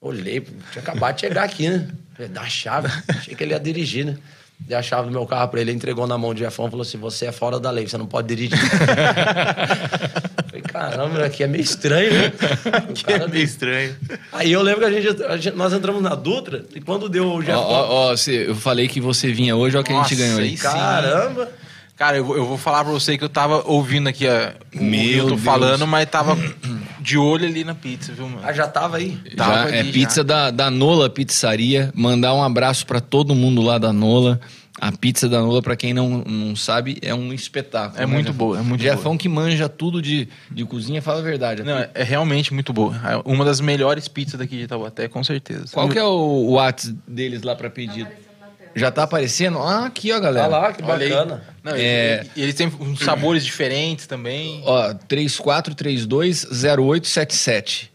Olhei, 0.00 0.40
tinha 0.40 0.82
acabado 0.82 1.16
de 1.16 1.20
chegar 1.20 1.44
aqui, 1.44 1.68
né? 1.68 1.86
Falei, 2.14 2.30
dá 2.30 2.40
a 2.40 2.48
chave. 2.48 2.88
Achei 3.08 3.34
que 3.34 3.44
ele 3.44 3.52
ia 3.52 3.60
dirigir, 3.60 4.06
né? 4.06 4.16
Dei 4.58 4.74
a 4.76 4.82
chave 4.82 5.08
do 5.08 5.12
meu 5.12 5.26
carro 5.26 5.48
pra 5.48 5.60
ele, 5.60 5.70
entregou 5.70 6.06
na 6.06 6.16
mão 6.16 6.32
de 6.32 6.40
Jefão 6.40 6.66
e 6.66 6.70
falou 6.70 6.82
assim: 6.82 6.96
Você 6.96 7.26
é 7.26 7.32
fora 7.32 7.60
da 7.60 7.70
lei, 7.70 7.86
você 7.86 7.98
não 7.98 8.06
pode 8.06 8.28
dirigir. 8.28 8.58
Falei, 10.48 10.62
caramba, 10.62 11.26
aqui 11.26 11.42
é 11.42 11.46
meio 11.46 11.64
estranho, 11.64 12.10
né? 12.10 12.32
É 13.08 13.26
meio 13.26 13.44
estranho. 13.44 13.96
Aí 14.32 14.52
eu 14.52 14.62
lembro 14.62 14.80
que 14.80 14.86
a 14.86 14.90
gente, 15.00 15.24
a 15.24 15.36
gente, 15.36 15.56
nós 15.56 15.72
entramos 15.72 16.00
na 16.00 16.14
Dutra 16.14 16.64
e 16.74 16.80
quando 16.80 17.08
deu 17.08 17.34
o 17.34 17.42
Jefão. 17.42 17.60
Ó, 17.60 18.12
ó, 18.12 18.14
eu 18.28 18.54
falei 18.54 18.86
que 18.86 19.00
você 19.00 19.32
vinha 19.32 19.56
hoje, 19.56 19.76
olha 19.76 19.84
que 19.84 19.92
Nossa, 19.92 20.06
a 20.06 20.08
gente 20.08 20.18
ganhou 20.18 20.38
aí. 20.38 20.56
Caramba! 20.56 21.50
Cara, 22.02 22.16
eu, 22.16 22.36
eu, 22.36 22.44
vou 22.44 22.58
falar 22.58 22.82
pra 22.82 22.92
você 22.92 23.16
que 23.16 23.22
eu 23.22 23.28
tava 23.28 23.62
ouvindo 23.64 24.08
aqui 24.08 24.26
a, 24.26 24.54
o 24.74 25.28
tô 25.28 25.38
falando, 25.38 25.86
mas 25.86 26.10
tava 26.10 26.36
de 26.98 27.16
olho 27.16 27.46
ali 27.46 27.62
na 27.62 27.76
pizza, 27.76 28.12
viu, 28.12 28.28
mano? 28.28 28.40
Ah, 28.42 28.52
já 28.52 28.66
tava 28.66 28.96
aí? 28.96 29.16
Tava 29.36 29.70
já, 29.70 29.76
é 29.76 29.84
pizza 29.84 30.16
já. 30.16 30.22
Da, 30.24 30.50
da 30.50 30.68
Nola 30.68 31.08
Pizzaria. 31.08 31.92
Mandar 31.94 32.34
um 32.34 32.42
abraço 32.42 32.84
para 32.86 33.00
todo 33.00 33.36
mundo 33.36 33.62
lá 33.62 33.78
da 33.78 33.92
Nola. 33.92 34.40
A 34.80 34.90
pizza 34.90 35.28
da 35.28 35.40
Nola, 35.40 35.62
para 35.62 35.76
quem 35.76 35.94
não, 35.94 36.24
não 36.26 36.56
sabe, 36.56 36.98
é 37.02 37.14
um 37.14 37.32
espetáculo. 37.32 38.02
É 38.02 38.04
né, 38.04 38.12
muito 38.12 38.32
boa, 38.32 38.58
é 38.58 38.62
muito 38.62 38.82
Jefão 38.82 39.12
boa. 39.12 39.18
que 39.18 39.28
manja 39.28 39.68
tudo 39.68 40.02
de, 40.02 40.28
de 40.50 40.64
cozinha, 40.64 41.00
fala 41.00 41.20
a 41.20 41.22
verdade. 41.22 41.62
Não, 41.62 41.86
é 41.94 42.02
realmente 42.02 42.52
muito 42.52 42.72
boa. 42.72 42.96
É 42.96 43.22
uma 43.24 43.44
das 43.44 43.60
melhores 43.60 44.08
pizzas 44.08 44.40
daqui 44.40 44.58
de 44.58 44.66
Taubaté, 44.66 45.06
com 45.06 45.22
certeza. 45.22 45.66
Qual 45.72 45.88
que 45.88 46.00
é 46.00 46.04
o 46.04 46.50
WhatsApp 46.54 46.98
deles 47.06 47.44
lá 47.44 47.54
para 47.54 47.70
pedir? 47.70 48.08
Já 48.74 48.90
tá 48.90 49.04
aparecendo? 49.04 49.58
Ah, 49.58 49.86
aqui, 49.86 50.12
ó, 50.12 50.20
galera. 50.20 50.48
Olha 50.48 50.58
lá, 50.58 50.72
que 50.72 50.82
bacana. 50.82 51.44
Não, 51.62 51.72
é... 51.74 52.26
E 52.34 52.42
eles 52.42 52.54
têm 52.54 52.72
uns 52.80 53.00
sabores 53.00 53.44
diferentes 53.44 54.06
também. 54.06 54.62
Ó, 54.64 54.94
34320877. 55.08 57.91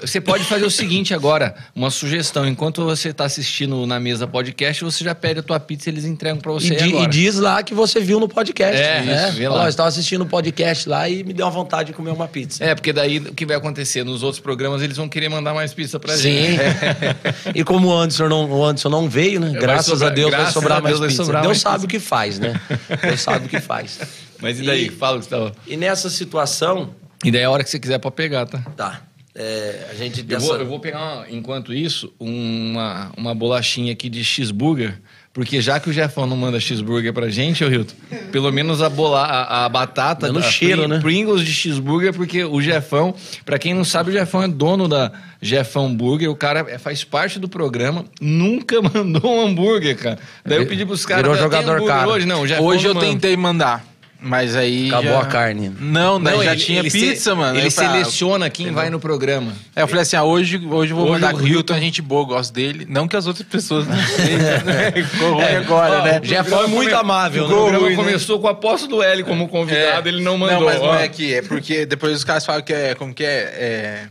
Você 0.00 0.20
pode 0.20 0.44
fazer 0.44 0.64
o 0.64 0.70
seguinte 0.70 1.12
agora, 1.12 1.56
uma 1.74 1.90
sugestão. 1.90 2.46
Enquanto 2.46 2.84
você 2.84 3.08
está 3.08 3.24
assistindo 3.24 3.84
na 3.84 3.98
mesa 3.98 4.24
podcast, 4.24 4.84
você 4.84 5.02
já 5.02 5.12
pede 5.12 5.40
a 5.40 5.42
tua 5.42 5.58
pizza 5.58 5.90
e 5.90 5.92
eles 5.92 6.04
entregam 6.04 6.38
para 6.38 6.52
você 6.52 6.74
e, 6.74 6.82
agora. 6.82 7.04
E 7.04 7.08
diz 7.08 7.34
lá 7.34 7.60
que 7.64 7.74
você 7.74 7.98
viu 7.98 8.20
no 8.20 8.28
podcast. 8.28 8.80
É, 8.80 9.02
né? 9.02 9.30
isso, 9.30 9.42
lá. 9.48 9.64
eu 9.64 9.68
estava 9.68 9.88
assistindo 9.88 10.22
o 10.22 10.26
podcast 10.26 10.88
lá 10.88 11.08
e 11.08 11.24
me 11.24 11.32
deu 11.32 11.44
uma 11.46 11.50
vontade 11.50 11.88
de 11.88 11.94
comer 11.94 12.12
uma 12.12 12.28
pizza. 12.28 12.64
É, 12.64 12.76
porque 12.76 12.92
daí 12.92 13.18
o 13.18 13.34
que 13.34 13.44
vai 13.44 13.56
acontecer? 13.56 14.04
Nos 14.04 14.22
outros 14.22 14.38
programas 14.38 14.82
eles 14.82 14.96
vão 14.96 15.08
querer 15.08 15.28
mandar 15.28 15.52
mais 15.52 15.74
pizza 15.74 15.98
para 15.98 16.16
gente. 16.16 16.58
Sim. 16.58 17.50
e 17.52 17.64
como 17.64 17.88
o 17.88 17.92
Anderson 17.92 18.28
não, 18.28 18.48
o 18.48 18.64
Anderson 18.64 18.88
não 18.88 19.08
veio, 19.08 19.40
né? 19.40 19.50
Graças 19.50 19.86
sobrar, 19.86 20.12
a 20.12 20.14
Deus 20.14 20.30
vai 20.30 20.52
sobrar 20.52 20.80
mais 20.82 21.00
Deus 21.00 21.08
pizza. 21.08 21.24
Sobrar 21.24 21.42
Deus 21.42 21.50
mais 21.50 21.60
sabe 21.60 21.86
o 21.86 21.88
que 21.88 21.98
faz, 21.98 22.38
né? 22.38 22.60
Deus 23.02 23.20
sabe 23.20 23.46
o 23.46 23.48
que 23.48 23.58
faz. 23.58 23.98
Mas 24.40 24.60
e 24.60 24.62
daí? 24.64 24.86
E, 24.86 24.90
Fala, 24.90 25.16
Gustavo. 25.16 25.50
E 25.66 25.76
nessa 25.76 26.08
situação... 26.08 26.94
E 27.24 27.32
daí 27.32 27.40
é 27.40 27.44
a 27.46 27.50
hora 27.50 27.64
que 27.64 27.70
você 27.70 27.80
quiser 27.80 27.98
para 27.98 28.12
pegar, 28.12 28.46
tá? 28.46 28.58
Tá. 28.76 29.02
É, 29.38 29.88
a 29.90 29.94
gente 29.94 30.22
dessa... 30.22 30.46
eu, 30.46 30.48
vou, 30.48 30.58
eu 30.60 30.66
vou 30.66 30.80
pegar, 30.80 31.26
enquanto 31.28 31.74
isso, 31.74 32.10
uma, 32.18 33.12
uma 33.18 33.34
bolachinha 33.34 33.92
aqui 33.92 34.08
de 34.08 34.24
cheeseburger, 34.24 34.98
porque 35.30 35.60
já 35.60 35.78
que 35.78 35.90
o 35.90 35.92
Jefão 35.92 36.26
não 36.26 36.38
manda 36.38 36.58
cheeseburger 36.58 37.12
pra 37.12 37.28
gente, 37.28 37.62
ô 37.62 37.70
Hilton, 37.70 37.94
pelo 38.32 38.50
menos 38.50 38.80
a, 38.80 38.88
bola, 38.88 39.20
a, 39.20 39.66
a 39.66 39.68
batata... 39.68 40.32
No 40.32 40.42
cheiro, 40.42 40.84
Pring, 40.84 40.88
né? 40.88 41.00
Pringles 41.00 41.42
de 41.42 41.52
cheeseburger, 41.52 42.14
porque 42.14 42.44
o 42.44 42.62
Jefão, 42.62 43.14
pra 43.44 43.58
quem 43.58 43.74
não 43.74 43.84
sabe, 43.84 44.08
o 44.08 44.12
Jefão 44.14 44.42
é 44.42 44.48
dono 44.48 44.88
da 44.88 45.12
Jefão 45.42 45.94
Burger, 45.94 46.30
o 46.30 46.36
cara 46.36 46.64
é, 46.66 46.78
faz 46.78 47.04
parte 47.04 47.38
do 47.38 47.46
programa, 47.46 48.06
nunca 48.18 48.80
mandou 48.80 49.30
um 49.30 49.46
hambúrguer, 49.48 49.98
cara. 49.98 50.18
Daí 50.46 50.60
eu 50.60 50.66
pedi 50.66 50.86
pros 50.86 51.04
caras... 51.04 51.24
Virou 51.24 51.36
jogador 51.36 51.84
caro. 51.86 52.12
Hoje, 52.12 52.24
não, 52.24 52.40
hoje 52.40 52.86
eu 52.86 52.94
manda. 52.94 53.06
tentei 53.06 53.36
mandar. 53.36 53.84
Mas 54.26 54.56
aí. 54.56 54.88
Acabou 54.88 55.12
já... 55.12 55.20
a 55.20 55.26
carne. 55.26 55.72
Não, 55.78 56.18
não 56.18 56.42
já 56.42 56.52
ele, 56.52 56.60
tinha 56.60 56.80
ele 56.80 56.90
pizza, 56.90 57.30
se... 57.30 57.36
mano. 57.36 57.58
Ele 57.58 57.70
seleciona 57.70 58.50
quem 58.50 58.66
Entendeu? 58.66 58.82
vai 58.82 58.90
no 58.90 58.98
programa. 58.98 59.52
É, 59.74 59.82
eu 59.82 59.88
falei 59.88 60.02
assim: 60.02 60.16
ah, 60.16 60.24
hoje, 60.24 60.56
hoje 60.56 60.92
eu 60.92 60.96
vou 60.96 61.06
hoje 61.06 61.22
mandar 61.22 61.34
o 61.34 61.46
Hilton, 61.46 61.74
a 61.74 61.80
gente 61.80 62.02
boa, 62.02 62.24
gosto 62.24 62.52
dele. 62.52 62.84
Não 62.88 63.06
que 63.06 63.16
as 63.16 63.26
outras 63.26 63.46
pessoas 63.46 63.86
não 63.86 63.96
sejam, 64.04 64.64
né? 64.64 64.92
Ficou 64.92 65.34
ruim 65.34 65.42
é, 65.42 65.56
agora, 65.58 66.00
ó, 66.00 66.04
né? 66.04 66.20
Já 66.24 66.42
foi 66.42 66.66
muito 66.66 66.90
come... 66.90 67.00
amável, 67.00 67.46
né? 67.46 67.54
O 67.54 67.56
programa 67.56 67.86
ruim, 67.86 67.96
começou 67.96 68.36
né? 68.36 68.42
com 68.42 68.48
o 68.48 68.50
apóstolo 68.50 69.02
L 69.02 69.22
como 69.22 69.48
convidado, 69.48 70.08
é. 70.08 70.12
ele 70.12 70.22
não 70.22 70.36
mandou. 70.36 70.60
Não, 70.60 70.66
mas 70.66 70.80
não 70.80 70.94
é 70.94 71.08
que 71.08 71.34
é 71.34 71.42
porque 71.42 71.86
depois 71.86 72.16
os 72.16 72.24
caras 72.24 72.44
falam 72.44 72.62
que 72.62 72.72
é. 72.72 72.94
Como 72.94 73.14
que 73.14 73.24
é? 73.24 73.28
é 73.28 74.06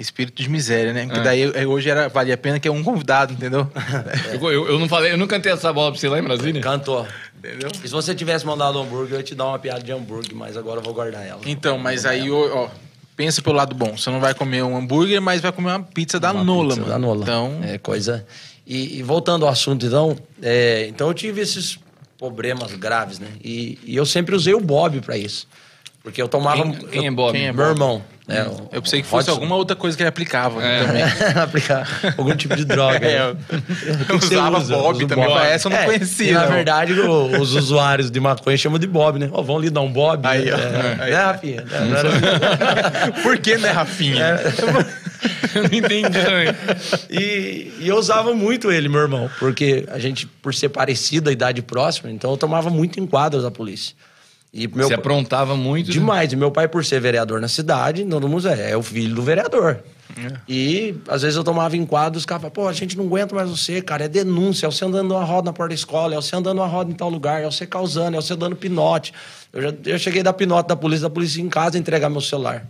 espírito 0.00 0.42
de 0.42 0.48
miséria, 0.48 0.92
né? 0.92 1.04
Porque 1.04 1.20
é. 1.20 1.22
daí 1.22 1.42
é, 1.54 1.66
hoje 1.66 1.90
era, 1.90 2.08
valia 2.08 2.34
a 2.34 2.38
pena 2.38 2.58
que 2.58 2.66
é 2.66 2.70
um 2.70 2.82
convidado, 2.82 3.32
entendeu? 3.32 3.70
eu, 4.32 4.52
eu, 4.52 4.68
eu, 4.68 4.78
não 4.78 4.88
falei, 4.88 5.12
eu 5.12 5.18
não 5.18 5.26
cantei 5.26 5.52
essa 5.52 5.72
bola 5.72 5.92
pra 5.92 6.00
você 6.00 6.08
lá 6.08 6.18
em 6.18 6.22
Brasília? 6.22 6.60
Cantou. 6.62 7.06
Entendeu? 7.38 7.70
E 7.84 7.88
se 7.88 7.92
você 7.92 8.14
tivesse 8.14 8.46
mandado 8.46 8.78
hambúrguer, 8.78 9.14
eu 9.14 9.18
ia 9.18 9.22
te 9.22 9.34
dar 9.34 9.46
uma 9.46 9.58
piada 9.58 9.82
de 9.82 9.92
hambúrguer, 9.92 10.34
mas 10.34 10.56
agora 10.56 10.80
eu 10.80 10.84
vou 10.84 10.94
guardar 10.94 11.26
ela. 11.26 11.40
Então, 11.46 11.78
mas 11.78 12.06
aí, 12.06 12.30
ó, 12.30 12.68
pensa 13.16 13.42
pelo 13.42 13.56
lado 13.56 13.74
bom. 13.74 13.96
Você 13.96 14.10
não 14.10 14.20
vai 14.20 14.34
comer 14.34 14.62
um 14.62 14.76
hambúrguer, 14.76 15.20
mas 15.20 15.40
vai 15.40 15.52
comer 15.52 15.68
uma 15.68 15.82
pizza 15.82 16.18
da 16.18 16.32
uma 16.32 16.42
Nola, 16.42 16.68
pizza 16.68 16.80
mano. 16.80 16.92
Da 16.92 16.98
Nola. 16.98 17.22
Então... 17.22 17.60
É 17.62 17.78
coisa... 17.78 18.26
E, 18.66 18.98
e 18.98 19.02
voltando 19.02 19.44
ao 19.44 19.50
assunto, 19.50 19.84
então, 19.84 20.16
é, 20.40 20.86
então 20.86 21.08
eu 21.08 21.14
tive 21.14 21.40
esses 21.40 21.76
problemas 22.16 22.72
graves, 22.74 23.18
né? 23.18 23.26
E, 23.42 23.76
e 23.84 23.96
eu 23.96 24.06
sempre 24.06 24.32
usei 24.32 24.54
o 24.54 24.60
Bob 24.60 25.00
pra 25.00 25.16
isso. 25.18 25.48
Porque 26.02 26.20
eu 26.20 26.28
tomava. 26.28 26.62
Quem- 26.62 26.72
quem 26.72 27.02
eu- 27.04 27.08
é 27.08 27.14
Bob? 27.14 27.32
Quem 27.32 27.46
é 27.48 27.52
Meu 27.52 27.64
Bob? 27.66 27.72
irmão. 27.74 28.02
né, 28.26 28.46
Eu 28.72 28.80
pensei 28.80 29.02
que 29.02 29.08
fosse 29.08 29.28
alguma 29.28 29.54
outra 29.56 29.74
coisa 29.76 29.96
que 29.96 30.02
ele 30.02 30.08
aplicava 30.08 30.62
É. 30.64 30.84
também. 30.86 31.02
aplicar 31.42 32.14
algum 32.16 32.34
tipo 32.36 32.54
de 32.56 32.64
droga. 32.64 33.04
É, 33.06 33.18
né? 33.18 33.36
eu, 33.86 34.04
que 34.06 34.12
eu 34.12 34.20
você 34.20 34.34
usava 34.36 34.58
usa? 34.58 34.76
Bob 34.76 35.06
também, 35.06 35.24
Bob. 35.26 35.34
mas 35.34 35.52
essa 35.52 35.66
eu 35.68 35.70
não 35.72 35.78
É, 35.78 35.84
conhecia. 35.84 36.30
e, 36.30 36.32
na 36.32 36.46
não. 36.46 36.52
verdade, 36.52 36.92
o- 36.94 37.40
os 37.40 37.54
usuários 37.54 38.10
de 38.10 38.18
maconha 38.20 38.56
chamam 38.56 38.78
de 38.78 38.86
Bob, 38.86 39.18
né? 39.18 39.28
Ó, 39.32 39.42
vamos 39.42 39.62
ali 39.62 39.70
dar 39.70 39.80
um 39.82 39.92
Bob. 39.92 40.24
Aí, 40.26 40.50
ó. 40.50 40.56
É, 40.56 40.96
Aí. 41.04 41.10
né, 41.10 41.22
Rafinha? 41.22 41.64
É, 41.70 43.10
Por 43.22 43.36
que, 43.38 43.56
né, 43.58 43.70
Rafinha? 43.70 44.38
Eu 45.54 45.62
não 45.64 45.70
entendi. 45.78 46.18
E, 47.10 47.72
e 47.80 47.88
eu 47.88 47.96
usava 47.96 48.32
muito 48.34 48.70
ele, 48.70 48.88
meu 48.88 49.00
irmão, 49.00 49.28
porque 49.38 49.84
a 49.90 49.98
gente, 49.98 50.26
por 50.26 50.54
ser 50.54 50.68
parecido, 50.70 51.28
a 51.28 51.32
idade 51.32 51.60
próxima, 51.60 52.10
então 52.10 52.30
eu 52.30 52.36
tomava 52.36 52.70
muito 52.70 53.00
enquadro 53.00 53.42
da 53.42 53.50
polícia. 53.50 53.94
E 54.52 54.66
meu 54.66 54.88
Você 54.88 54.94
aprontava 54.94 55.56
muito. 55.56 55.88
né? 55.88 55.92
Demais. 55.92 56.32
E 56.32 56.36
meu 56.36 56.50
pai, 56.50 56.66
por 56.66 56.84
ser 56.84 57.00
vereador 57.00 57.40
na 57.40 57.48
cidade, 57.48 58.04
todo 58.04 58.28
mundo 58.28 58.48
é, 58.48 58.72
é 58.72 58.76
o 58.76 58.82
filho 58.82 59.14
do 59.14 59.22
vereador. 59.22 59.80
E 60.48 60.96
às 61.08 61.22
vezes 61.22 61.36
eu 61.36 61.44
tomava 61.44 61.76
enquadro, 61.76 62.18
os 62.18 62.26
caras 62.26 62.42
falavam, 62.42 62.64
pô, 62.64 62.68
a 62.68 62.72
gente 62.72 62.96
não 62.96 63.06
aguenta 63.06 63.34
mais 63.34 63.48
você, 63.48 63.80
cara, 63.80 64.04
é 64.04 64.08
denúncia, 64.08 64.66
é 64.66 64.70
você 64.70 64.84
andando 64.84 65.12
uma 65.12 65.24
roda 65.24 65.46
na 65.46 65.52
porta 65.52 65.68
da 65.70 65.74
escola, 65.74 66.14
é 66.14 66.16
você 66.16 66.34
andando 66.34 66.58
uma 66.58 66.66
roda 66.66 66.90
em 66.90 66.94
tal 66.94 67.08
lugar, 67.08 67.42
é 67.42 67.44
você 67.44 67.66
causando, 67.66 68.16
é 68.16 68.20
você 68.20 68.34
dando 68.34 68.56
pinote. 68.56 69.12
Eu, 69.52 69.62
já, 69.62 69.74
eu 69.86 69.98
cheguei 69.98 70.22
da 70.22 70.32
pinote 70.32 70.68
da 70.68 70.76
polícia, 70.76 71.08
da 71.08 71.10
polícia 71.10 71.40
em 71.40 71.48
casa 71.48 71.78
entregar 71.78 72.10
meu 72.10 72.20
celular. 72.20 72.66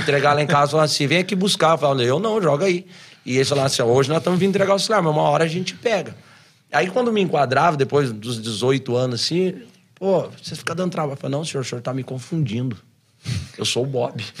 Entregar 0.00 0.34
lá 0.34 0.42
em 0.42 0.46
casa, 0.46 0.70
falar 0.72 0.84
assim, 0.84 1.06
vem 1.06 1.18
aqui 1.18 1.34
buscar. 1.34 1.72
Eu 1.72 1.78
falei, 1.78 2.08
eu 2.08 2.20
não, 2.20 2.40
joga 2.40 2.66
aí. 2.66 2.86
E 3.26 3.36
eles 3.36 3.48
falaram 3.48 3.66
assim, 3.66 3.82
hoje 3.82 4.08
nós 4.08 4.18
estamos 4.18 4.38
vindo 4.38 4.50
entregar 4.50 4.74
o 4.74 4.78
celular, 4.78 5.02
mas 5.02 5.12
uma 5.12 5.22
hora 5.22 5.44
a 5.44 5.48
gente 5.48 5.74
pega. 5.74 6.14
Aí 6.72 6.88
quando 6.88 7.12
me 7.12 7.20
enquadrava, 7.20 7.76
depois 7.76 8.12
dos 8.12 8.40
18 8.40 8.96
anos, 8.96 9.20
assim, 9.20 9.54
pô, 10.02 10.28
você 10.42 10.56
fica 10.56 10.74
dando 10.74 10.90
trabalho. 10.90 11.12
Eu 11.12 11.16
falei, 11.16 11.36
não, 11.36 11.44
senhor, 11.44 11.60
o 11.60 11.64
senhor 11.64 11.80
tá 11.80 11.94
me 11.94 12.02
confundindo. 12.02 12.76
Eu 13.56 13.64
sou 13.64 13.84
o 13.84 13.86
Bob. 13.86 14.20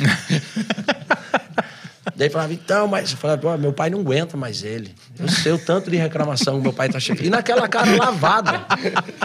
Daí 2.16 2.28
falava, 2.28 2.52
então, 2.52 2.88
mas 2.88 3.12
eu 3.12 3.16
falava, 3.16 3.40
pô, 3.40 3.56
meu 3.56 3.72
pai 3.72 3.88
não 3.88 4.00
aguenta 4.00 4.36
mais 4.36 4.64
ele. 4.64 4.92
Eu 5.16 5.28
sei 5.28 5.52
o 5.52 5.58
tanto 5.58 5.88
de 5.88 5.96
reclamação 5.96 6.56
que 6.56 6.62
meu 6.62 6.72
pai 6.72 6.88
tá 6.88 6.98
chegando. 6.98 7.26
E 7.26 7.30
naquela 7.30 7.68
cara 7.68 7.96
lavada. 7.96 8.66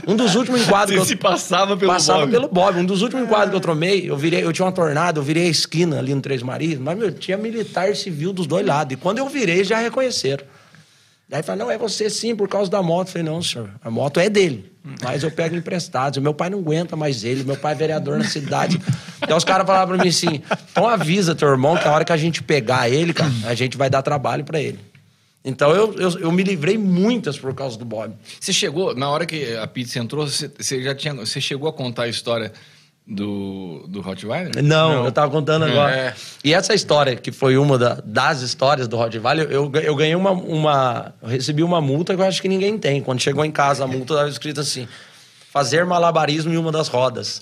Um 0.08 0.16
dos 0.16 0.36
últimos 0.36 0.62
enquadros 0.62 0.92
que 0.92 1.00
eu 1.00 1.06
Você 1.06 1.14
se 1.14 1.16
passava 1.16 1.76
pelo 1.76 1.92
passava 1.92 2.20
Bob. 2.20 2.32
pelo 2.32 2.48
Bob. 2.48 2.78
Um 2.82 2.86
dos 2.86 3.02
últimos 3.02 3.26
enquadros 3.26 3.50
que 3.50 3.56
eu 3.56 3.62
tomei, 3.62 4.08
eu 4.08 4.16
virei, 4.16 4.44
eu 4.44 4.54
tinha 4.54 4.66
uma 4.66 4.72
tornada, 4.72 5.18
eu 5.18 5.24
virei 5.24 5.48
a 5.48 5.50
esquina 5.50 5.98
ali 5.98 6.14
no 6.14 6.22
Três 6.22 6.44
Marias, 6.44 6.80
mas 6.80 6.96
meu, 6.96 7.12
tinha 7.12 7.36
militar 7.36 7.96
civil 7.96 8.32
dos 8.32 8.46
dois 8.46 8.64
lados. 8.64 8.94
E 8.94 8.96
quando 8.96 9.18
eu 9.18 9.28
virei, 9.28 9.64
já 9.64 9.80
reconheceram. 9.80 10.46
Daí 11.28 11.42
falaram, 11.42 11.66
não, 11.66 11.72
é 11.72 11.80
você 11.80 12.12
sim, 12.12 12.36
por 12.36 12.48
causa 12.48 12.70
da 12.70 12.84
moto. 12.84 13.08
Eu 13.08 13.14
falei, 13.14 13.28
não, 13.28 13.42
senhor, 13.42 13.72
a 13.84 13.90
moto 13.90 14.20
é 14.20 14.30
dele. 14.30 14.77
Mas 15.04 15.24
eu 15.24 15.32
pego 15.32 15.56
emprestado. 15.56 16.22
Meu 16.22 16.34
pai 16.34 16.50
não 16.50 16.60
aguenta 16.60 16.96
mais 16.96 17.24
ele, 17.24 17.44
meu 17.44 17.58
pai 17.58 17.74
é 17.74 17.76
vereador 17.76 18.18
na 18.18 18.26
cidade. 18.26 18.80
Então 19.22 19.38
os 19.38 19.44
caras 19.44 19.66
falavam 19.66 19.96
pra 19.96 20.04
mim 20.04 20.10
assim: 20.10 20.42
então 20.72 20.88
avisa 20.88 21.36
teu 21.36 21.50
irmão 21.50 21.78
que 21.78 21.88
a 21.88 21.92
hora 21.92 22.06
que 22.06 22.12
a 22.12 22.18
gente 22.18 22.42
pegar 22.44 22.90
ele, 22.90 23.14
cara, 23.14 23.32
a 23.46 23.54
gente 23.54 23.78
vai 23.78 23.90
dar 23.90 24.02
trabalho 24.02 24.44
pra 24.44 24.60
ele. 24.60 24.80
Então 25.44 25.72
eu, 25.72 25.94
eu, 25.94 26.20
eu 26.20 26.32
me 26.32 26.44
livrei 26.44 26.78
muitas 26.78 27.38
por 27.38 27.54
causa 27.54 27.78
do 27.78 27.86
Bob. 27.86 28.14
Você 28.40 28.52
chegou, 28.52 28.94
na 28.94 29.10
hora 29.10 29.26
que 29.26 29.56
a 29.56 29.66
pizza 29.66 29.98
entrou, 30.00 30.28
você, 30.28 30.50
você 30.50 30.84
já 30.84 30.94
tinha. 30.94 31.14
Você 31.14 31.40
chegou 31.40 31.70
a 31.70 31.74
contar 31.74 32.04
a 32.04 32.08
história 32.10 32.52
do, 33.08 33.86
do 33.88 34.02
Rottweiler? 34.02 34.62
Não, 34.64 35.06
eu 35.06 35.12
tava 35.12 35.32
contando 35.32 35.64
agora. 35.66 35.96
É. 35.96 36.14
E 36.44 36.54
essa 36.54 36.74
história, 36.74 37.16
que 37.16 37.32
foi 37.32 37.58
uma 37.58 37.78
da- 37.78 37.98
das 38.04 38.42
histórias 38.42 38.88
do 38.88 38.98
Rottweiler, 38.98 39.48
eu, 39.50 39.72
eu 39.82 39.96
ganhei 39.96 40.16
uma, 40.16 40.32
uma. 40.32 41.14
Eu 41.22 41.30
recebi 41.30 41.64
uma 41.64 41.80
multa 41.80 42.14
que 42.16 42.22
eu 42.22 42.26
acho 42.26 42.42
que 42.42 42.50
ninguém 42.50 42.78
tem. 42.78 43.02
Quando 43.02 43.22
chegou 43.22 43.46
em 43.46 43.52
casa, 43.52 43.84
a 43.86 43.88
multa 43.88 44.14
estava 44.14 44.30
escrita 44.30 44.62
assim. 44.62 44.88
Fazer 45.50 45.86
malabarismo 45.86 46.54
em 46.54 46.58
uma 46.58 46.72
das 46.72 46.88
rodas. 46.90 47.42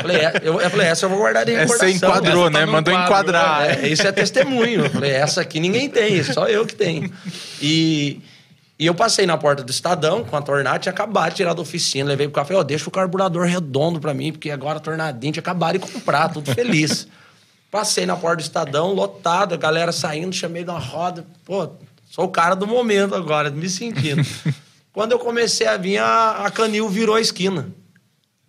falei, 0.00 0.18
é, 0.18 0.32
eu, 0.42 0.60
eu 0.60 0.70
falei, 0.70 0.86
essa 0.86 1.04
eu 1.06 1.10
vou 1.10 1.18
guardar 1.18 1.44
de 1.44 1.52
É, 1.52 1.60
recordação. 1.60 1.88
você 1.88 1.94
enquadrou, 1.96 2.42
Essa 2.44 2.52
tá 2.52 2.58
né? 2.60 2.66
Mandou 2.66 2.94
quadro. 2.94 3.04
enquadrar. 3.06 3.70
É, 3.84 3.88
isso 3.88 4.06
é 4.06 4.12
testemunho. 4.12 4.84
Eu 4.84 4.90
falei, 4.90 5.10
essa 5.10 5.40
aqui 5.40 5.58
ninguém 5.60 5.90
tem, 5.90 6.22
só 6.22 6.46
eu 6.46 6.64
que 6.64 6.74
tenho. 6.74 7.10
E, 7.60 8.20
e 8.78 8.86
eu 8.86 8.94
passei 8.94 9.26
na 9.26 9.36
porta 9.36 9.64
do 9.64 9.70
Estadão 9.70 10.22
com 10.24 10.36
a 10.36 10.42
tornada, 10.42 10.78
tinha 10.78 10.92
acabado 10.92 11.30
de 11.30 11.36
tirar 11.36 11.52
da 11.52 11.60
oficina, 11.60 12.08
levei 12.08 12.28
pro 12.28 12.34
café, 12.34 12.54
ó, 12.54 12.62
deixa 12.62 12.88
o 12.88 12.92
carburador 12.92 13.44
redondo 13.44 13.98
pra 13.98 14.14
mim, 14.14 14.30
porque 14.30 14.50
agora 14.50 14.76
a 14.76 14.80
tornadinha 14.80 15.32
tinha 15.32 15.40
acabado 15.40 15.78
de 15.78 15.80
comprar, 15.80 16.28
tudo 16.28 16.54
feliz. 16.54 17.08
Passei 17.72 18.06
na 18.06 18.16
porta 18.16 18.36
do 18.36 18.42
Estadão, 18.42 18.94
lotado, 18.94 19.52
a 19.52 19.56
galera 19.56 19.90
saindo, 19.90 20.32
chamei 20.32 20.62
de 20.62 20.70
uma 20.70 20.78
roda. 20.78 21.26
Pô, 21.44 21.68
sou 22.08 22.26
o 22.26 22.28
cara 22.28 22.54
do 22.54 22.66
momento 22.66 23.14
agora, 23.14 23.50
me 23.50 23.68
sentindo. 23.68 24.22
Quando 24.92 25.12
eu 25.12 25.18
comecei 25.18 25.66
a 25.66 25.76
vir, 25.76 25.98
a, 25.98 26.46
a 26.46 26.50
Canil 26.50 26.88
virou 26.88 27.16
a 27.16 27.20
esquina. 27.20 27.68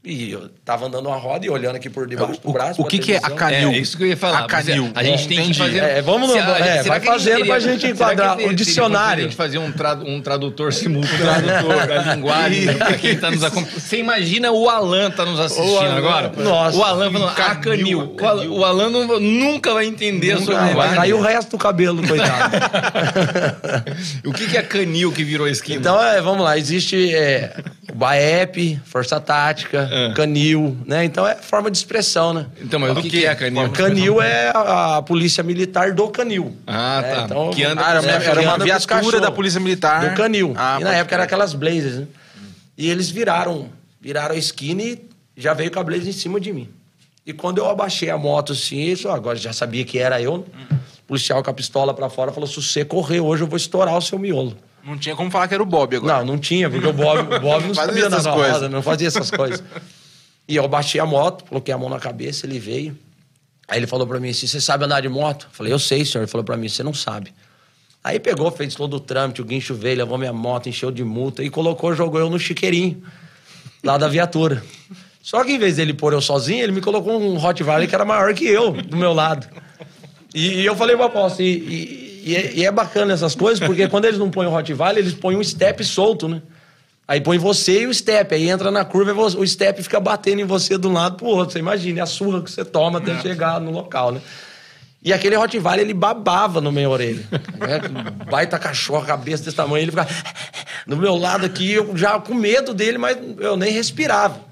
E 0.02 0.32
eu 0.32 0.48
tava 0.64 0.86
andando 0.86 1.08
uma 1.08 1.18
roda 1.18 1.46
e 1.46 1.50
olhando 1.50 1.76
aqui 1.76 1.90
por 1.90 2.08
debaixo 2.08 2.40
do 2.42 2.50
O- 2.50 2.54
braço. 2.54 2.80
o 2.80 2.86
pra 2.86 2.90
que 2.90 3.00
que 3.00 3.12
é 3.14 3.18
a. 3.18 3.30
Canil? 3.32 3.70
É, 3.72 3.78
isso 3.80 3.98
que 3.98 4.04
eu 4.04 4.08
ia 4.08 4.16
falar. 4.16 4.40
A 4.40 4.48
canil. 4.48 4.90
A 4.96 5.04
gente 5.04 5.26
É, 5.26 5.28
tem 5.28 5.38
que 5.38 5.44
entendi. 5.44 5.60
fazer. 5.60 5.78
É, 5.84 6.02
vamos 6.02 6.30
no- 6.30 6.34
Se 6.36 6.40
a- 6.40 6.58
é, 6.58 6.84
vai 6.84 6.84
que 6.84 6.90
a 6.90 6.94
gente 6.94 7.06
fazendo 7.06 7.46
pra 7.46 7.56
teria- 7.58 7.60
gente 7.60 7.82
será 7.82 7.88
que 7.90 7.94
enquadrar 7.94 8.34
o 8.34 8.38
teria 8.38 8.54
dicionário. 8.56 9.20
A 9.26 9.28
gente 9.28 9.36
fazer 9.36 9.58
um, 9.58 9.72
tra- 9.74 9.96
um 9.96 10.22
tradutor 10.22 10.72
simultâneo 10.72 11.18
da 11.88 12.16
linguagem 12.16 12.62
né, 12.62 12.74
pra 12.76 12.94
quem 12.94 13.18
tá 13.18 13.30
nos 13.30 13.44
acompanhando. 13.44 13.78
Você 13.78 13.98
imagina 13.98 14.52
o 14.54 14.70
Alan 14.70 15.12
tá 15.12 15.26
nos 15.26 15.38
assistindo 15.38 15.78
Alan. 15.80 15.98
agora? 15.98 16.32
Nossa. 16.38 16.78
O 16.78 16.84
Alan 16.84 17.12
falando, 17.12 17.36
Canil, 17.36 17.52
ah, 17.52 17.56
canil. 17.56 18.16
O 18.18 18.26
Alan, 18.26 18.48
o 18.52 18.66
Alan 18.66 18.90
não- 18.90 19.20
nunca 19.20 19.74
vai 19.74 19.86
entender 19.86 20.32
a 20.32 20.38
sua 20.40 20.56
Vai 20.56 20.70
linguagem. 20.70 20.96
cair 20.96 21.14
o 21.14 21.22
resto 21.22 21.52
do 21.52 21.58
cabelo, 21.58 22.08
coitado. 22.08 22.56
O 24.26 24.32
que, 24.32 24.48
que 24.48 24.58
é 24.58 24.62
canil 24.62 25.12
que 25.12 25.24
virou 25.26 25.46
esquina? 25.48 25.78
então, 25.80 26.02
é, 26.02 26.22
vamos 26.22 26.44
lá. 26.44 26.58
Existe 26.58 27.14
é, 27.14 27.54
o 27.92 27.96
BAEP, 27.96 28.80
Força 28.86 29.20
Tática, 29.20 29.89
É. 29.92 30.14
Canil, 30.14 30.78
né? 30.86 31.04
Então 31.06 31.28
é 31.28 31.36
forma 31.36 31.70
de 31.72 31.78
expressão, 31.78 32.34
né? 32.34 32.48
Então, 32.62 32.80
mas 32.80 32.98
o 32.98 33.02
que, 33.02 33.10
que 33.10 33.26
é 33.26 33.34
canil? 33.36 33.70
Canil 33.72 34.22
é 34.22 34.50
a, 34.54 34.98
a 34.98 35.02
polícia 35.02 35.44
militar 35.44 35.92
do 35.94 36.08
Canil. 36.10 36.56
Ah, 36.68 37.02
É, 37.04 37.16
tá. 37.16 37.22
então, 37.26 37.50
que 37.52 37.64
anda 37.64 37.82
Ah, 37.86 37.90
era, 37.92 38.00
É, 38.06 38.26
era 38.26 38.42
uma 38.42 38.58
viatura 38.60 39.20
da 39.20 39.32
Polícia 39.32 39.60
Militar. 39.60 40.10
Do 40.10 40.16
Canil. 40.16 40.54
Ah, 40.58 40.78
e 40.80 40.84
na 40.84 40.94
época 40.94 41.16
era 41.16 41.24
aquelas 41.24 41.54
blazers, 41.54 41.96
né? 42.00 42.08
E 42.78 42.90
eles 42.90 43.10
viraram, 43.10 43.70
viraram 44.00 44.36
a 44.36 44.38
esquina 44.38 44.82
e 44.82 45.02
já 45.36 45.54
veio 45.54 45.72
com 45.72 45.80
a 45.80 45.84
blazer 45.84 46.08
em 46.08 46.14
cima 46.14 46.40
de 46.40 46.54
mim. 46.54 46.70
E 47.26 47.34
quando 47.34 47.58
eu 47.60 47.70
abaixei 47.70 48.10
a 48.10 48.18
moto 48.18 48.54
assim, 48.54 48.80
isso, 48.80 49.10
agora 49.10 49.38
já 49.38 49.54
sabia 49.54 49.84
que 49.86 50.00
era 50.00 50.22
eu, 50.22 50.36
o 50.36 50.46
policial 51.08 51.44
com 51.44 51.50
a 51.50 51.54
pistola 51.54 51.94
pra 51.94 52.10
fora 52.10 52.32
falou: 52.32 52.48
se 52.48 52.62
você 52.62 52.84
correr 52.86 53.20
hoje, 53.20 53.44
eu 53.44 53.48
vou 53.48 53.58
estourar 53.58 53.96
o 53.98 54.02
seu 54.02 54.18
miolo. 54.18 54.56
Não 54.84 54.98
tinha 54.98 55.16
como 55.16 55.30
falar 55.30 55.48
que 55.48 55.54
era 55.54 55.64
o 55.64 55.66
Bob 55.66 55.96
agora. 55.96 56.20
Não, 56.20 56.26
não 56.26 56.38
tinha, 56.38 56.70
porque 56.70 56.86
o 56.88 56.94
Bob, 56.94 57.20
o 57.36 57.40
Bob 57.40 57.68
não 57.68 57.74
sabia 57.76 58.10
das 58.10 58.26
não 58.70 58.82
fazia 58.82 59.08
essas 59.08 59.30
coisas. 59.32 59.64
E 60.48 60.56
eu 60.56 60.68
baixei 60.68 61.00
a 61.00 61.06
moto, 61.06 61.46
coloquei 61.46 61.74
a 61.74 61.78
mão 61.78 61.90
na 61.90 62.00
cabeça, 62.00 62.46
ele 62.46 62.60
veio. 62.60 62.98
Aí 63.68 63.78
ele 63.80 63.88
falou 63.88 64.08
pra 64.08 64.20
mim 64.20 64.30
assim: 64.30 64.48
Você 64.48 64.60
sabe 64.60 64.86
andar 64.86 65.02
de 65.02 65.10
moto? 65.10 65.44
Eu 65.50 65.56
falei: 65.56 65.72
Eu 65.72 65.80
sei, 65.80 66.04
senhor. 66.04 66.24
Ele 66.24 66.32
falou 66.32 66.44
pra 66.44 66.58
mim: 66.58 66.68
Você 66.68 66.82
não 66.82 66.94
sabe. 66.94 67.34
Aí 68.04 68.20
pegou, 68.20 68.50
fez 68.50 68.74
todo 68.76 68.96
o 68.96 69.00
trâmite, 69.00 69.42
o 69.42 69.46
guincho 69.46 69.76
veio, 69.76 69.98
levou 69.98 70.18
minha 70.18 70.32
moto, 70.32 70.70
encheu 70.70 70.90
de 70.90 71.04
multa 71.04 71.44
e 71.44 71.50
colocou, 71.50 71.94
jogou 71.94 72.20
eu 72.20 72.30
no 72.30 72.40
chiqueirinho, 72.40 73.04
lá 73.84 73.98
da 73.98 74.08
viatura. 74.08 74.64
Só 75.22 75.44
que 75.44 75.52
em 75.52 75.60
vez 75.60 75.76
dele 75.76 75.94
pôr 75.94 76.14
eu 76.14 76.22
sozinho, 76.22 76.64
ele 76.64 76.72
me 76.72 76.82
colocou 76.82 77.22
um 77.22 77.38
Rottweiler 77.38 77.88
que 77.90 77.94
era 77.94 78.06
maior 78.06 78.34
que 78.34 78.46
eu, 78.46 78.72
do 78.72 78.96
meu 78.96 79.14
lado. 79.14 79.48
E, 80.34 80.62
e 80.62 80.66
eu 80.66 80.76
falei 80.78 80.96
pro 80.96 81.06
Aposto, 81.06 81.42
e, 81.42 81.46
e- 81.46 82.09
e 82.24 82.36
é, 82.36 82.54
e 82.54 82.66
é 82.66 82.72
bacana 82.72 83.14
essas 83.14 83.36
coisas, 83.36 83.60
porque 83.66 83.88
quando 83.88 84.06
eles 84.06 84.20
não 84.20 84.30
põem 84.30 84.48
o 84.48 84.50
Rottweiler, 84.50 84.98
eles 84.98 85.14
põem 85.14 85.36
um 85.36 85.44
step 85.44 85.84
solto, 85.84 86.28
né? 86.28 86.42
Aí 87.08 87.20
põe 87.20 87.40
você 87.40 87.82
e 87.82 87.88
o 87.88 87.94
step, 87.94 88.36
aí 88.36 88.50
entra 88.50 88.70
na 88.70 88.86
curva 88.86 89.12
e 89.12 89.14
o 89.14 89.48
step 89.48 89.82
fica 89.82 90.00
batendo 90.00 90.42
em 90.42 90.46
você 90.46 90.78
de 90.78 90.86
um 90.86 90.94
lado 90.94 91.18
pro 91.18 91.26
outro. 91.26 91.54
Você 91.54 91.60
imagina, 91.60 92.02
é 92.02 92.04
a 92.04 92.06
surra 92.06 92.44
que 92.44 92.52
você 92.52 92.64
toma 92.64 93.00
até 93.00 93.20
chegar 93.20 93.60
no 93.60 93.72
local, 93.72 94.12
né? 94.12 94.22
E 95.02 95.14
aquele 95.14 95.36
Rottweiler, 95.36 95.80
ele 95.80 95.94
babava 95.94 96.60
no 96.60 96.72
minha 96.72 96.90
orelha. 96.90 97.26
Né? 97.32 97.80
Baita 98.30 98.60
cachorro, 98.60 99.06
cabeça 99.06 99.44
desse 99.44 99.56
tamanho, 99.56 99.84
ele 99.84 99.92
ficava 99.92 100.10
no 100.86 100.98
meu 100.98 101.16
lado 101.16 101.46
aqui, 101.46 101.72
eu 101.72 101.96
já 101.96 102.20
com 102.20 102.34
medo 102.34 102.74
dele, 102.74 102.98
mas 102.98 103.18
eu 103.40 103.56
nem 103.56 103.72
respirava. 103.72 104.49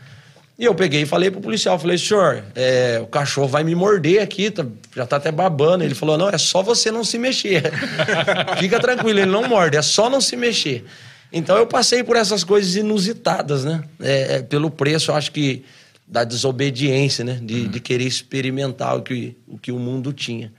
E 0.60 0.66
eu 0.66 0.74
peguei 0.74 1.04
e 1.04 1.06
falei 1.06 1.30
pro 1.30 1.40
policial, 1.40 1.78
falei, 1.78 2.00
senhor, 2.00 2.44
é, 2.56 3.00
o 3.02 3.06
cachorro 3.06 3.48
vai 3.48 3.64
me 3.64 3.76
morder 3.76 4.22
aqui, 4.24 4.50
tá- 4.50 4.66
já 4.96 5.06
tá 5.06 5.18
até 5.18 5.32
babando. 5.32 5.84
Ele 5.84 5.94
falou, 5.94 6.18
não, 6.18 6.30
é 6.30 6.38
só 6.38 6.64
você 6.64 6.90
não 6.90 7.04
se 7.04 7.20
mexer. 7.20 7.72
Fica 8.58 8.80
tranquilo, 8.80 9.20
ele 9.20 9.30
não 9.30 9.48
morde, 9.48 9.78
é 9.78 9.82
só 9.84 10.10
não 10.10 10.20
se 10.20 10.36
mexer. 10.36 10.84
Então 11.32 11.58
eu 11.58 11.68
passei 11.68 12.04
por 12.04 12.16
essas 12.16 12.44
coisas 12.44 12.76
inusitadas, 12.76 13.66
né? 13.66 13.84
É, 14.00 14.36
é, 14.38 14.42
pelo 14.42 14.72
preço, 14.72 15.12
eu 15.12 15.16
acho 15.16 15.32
que 15.32 15.64
da 16.08 16.24
desobediência, 16.24 17.24
né? 17.24 17.40
De, 17.42 17.68
de 17.68 17.80
querer 17.80 18.06
experimentar 18.06 18.98
o 18.98 19.02
que, 19.04 19.38
o 19.48 19.60
que 19.60 19.72
o 19.72 19.78
mundo 19.78 20.12
tinha. 20.12 20.52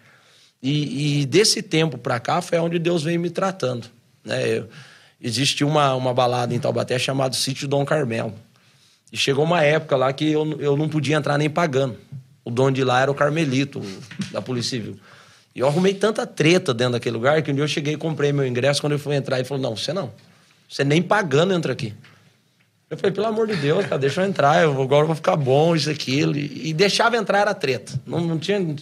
E, 0.63 1.23
e 1.23 1.27
desse 1.27 1.63
tempo 1.63 1.99
pra 1.99 2.21
cá 2.21 2.41
foi 2.41 2.59
onde 2.59 2.79
Deus 2.79 3.03
veio 3.03 3.19
me 3.19 3.31
tratando. 3.31 3.87
Né? 4.25 4.59
Eu, 4.59 4.69
existe 5.21 5.65
uma, 5.65 5.95
uma 5.95 6.13
balada 6.13 6.55
em 6.55 6.59
Taubaté 6.59 6.99
chamada 6.99 7.35
Sítio 7.35 7.67
Dom 7.67 7.85
Carmelo. 7.85 8.35
E 9.13 9.17
chegou 9.17 9.45
uma 9.45 9.63
época 9.63 9.97
lá 9.97 10.13
que 10.13 10.31
eu, 10.31 10.59
eu 10.61 10.77
não 10.77 10.89
podia 10.89 11.17
entrar 11.17 11.39
nem 11.39 11.49
pagando. 11.49 11.97
O 12.45 12.51
dono 12.51 12.73
de 12.73 12.85
lá 12.85 13.01
era 13.01 13.11
o 13.11 13.15
Carmelito, 13.15 13.81
da 14.33 14.41
Polícia 14.43 14.71
Civil. 14.79 14.99
E 15.55 15.61
eu 15.61 15.67
arrumei 15.67 15.95
tanta 15.95 16.27
treta 16.27 16.73
dentro 16.75 16.93
daquele 16.95 17.15
lugar 17.17 17.43
que 17.43 17.51
um 17.51 17.55
dia 17.55 17.65
eu 17.65 17.69
cheguei 17.69 17.95
e 17.95 17.97
comprei 17.97 18.33
meu 18.33 18.47
ingresso. 18.47 18.81
Quando 18.81 18.93
eu 18.93 18.99
fui 18.99 19.15
entrar, 19.15 19.37
ele 19.39 19.45
falou: 19.47 19.63
Não, 19.63 19.77
você 19.77 19.93
não. 19.93 20.11
Você 20.69 20.85
nem 20.85 21.03
pagando 21.03 21.53
entra 21.53 21.73
aqui. 21.73 21.95
Eu 22.91 22.97
falei, 22.97 23.13
pelo 23.13 23.27
amor 23.27 23.47
de 23.47 23.57
Deus, 23.57 23.85
cara, 23.85 23.99
deixa 23.99 24.23
eu 24.23 24.27
entrar, 24.27 24.63
eu, 24.63 24.71
agora 24.81 25.03
eu 25.03 25.07
vou 25.09 25.15
ficar 25.17 25.37
bom, 25.37 25.77
isso, 25.77 25.91
aquilo. 25.91 26.35
E, 26.37 26.71
e 26.71 26.73
deixava 26.73 27.19
entrar 27.19 27.41
era 27.41 27.53
treta. 27.55 28.01
Não, 28.07 28.19
não 28.21 28.39
tinha. 28.39 28.75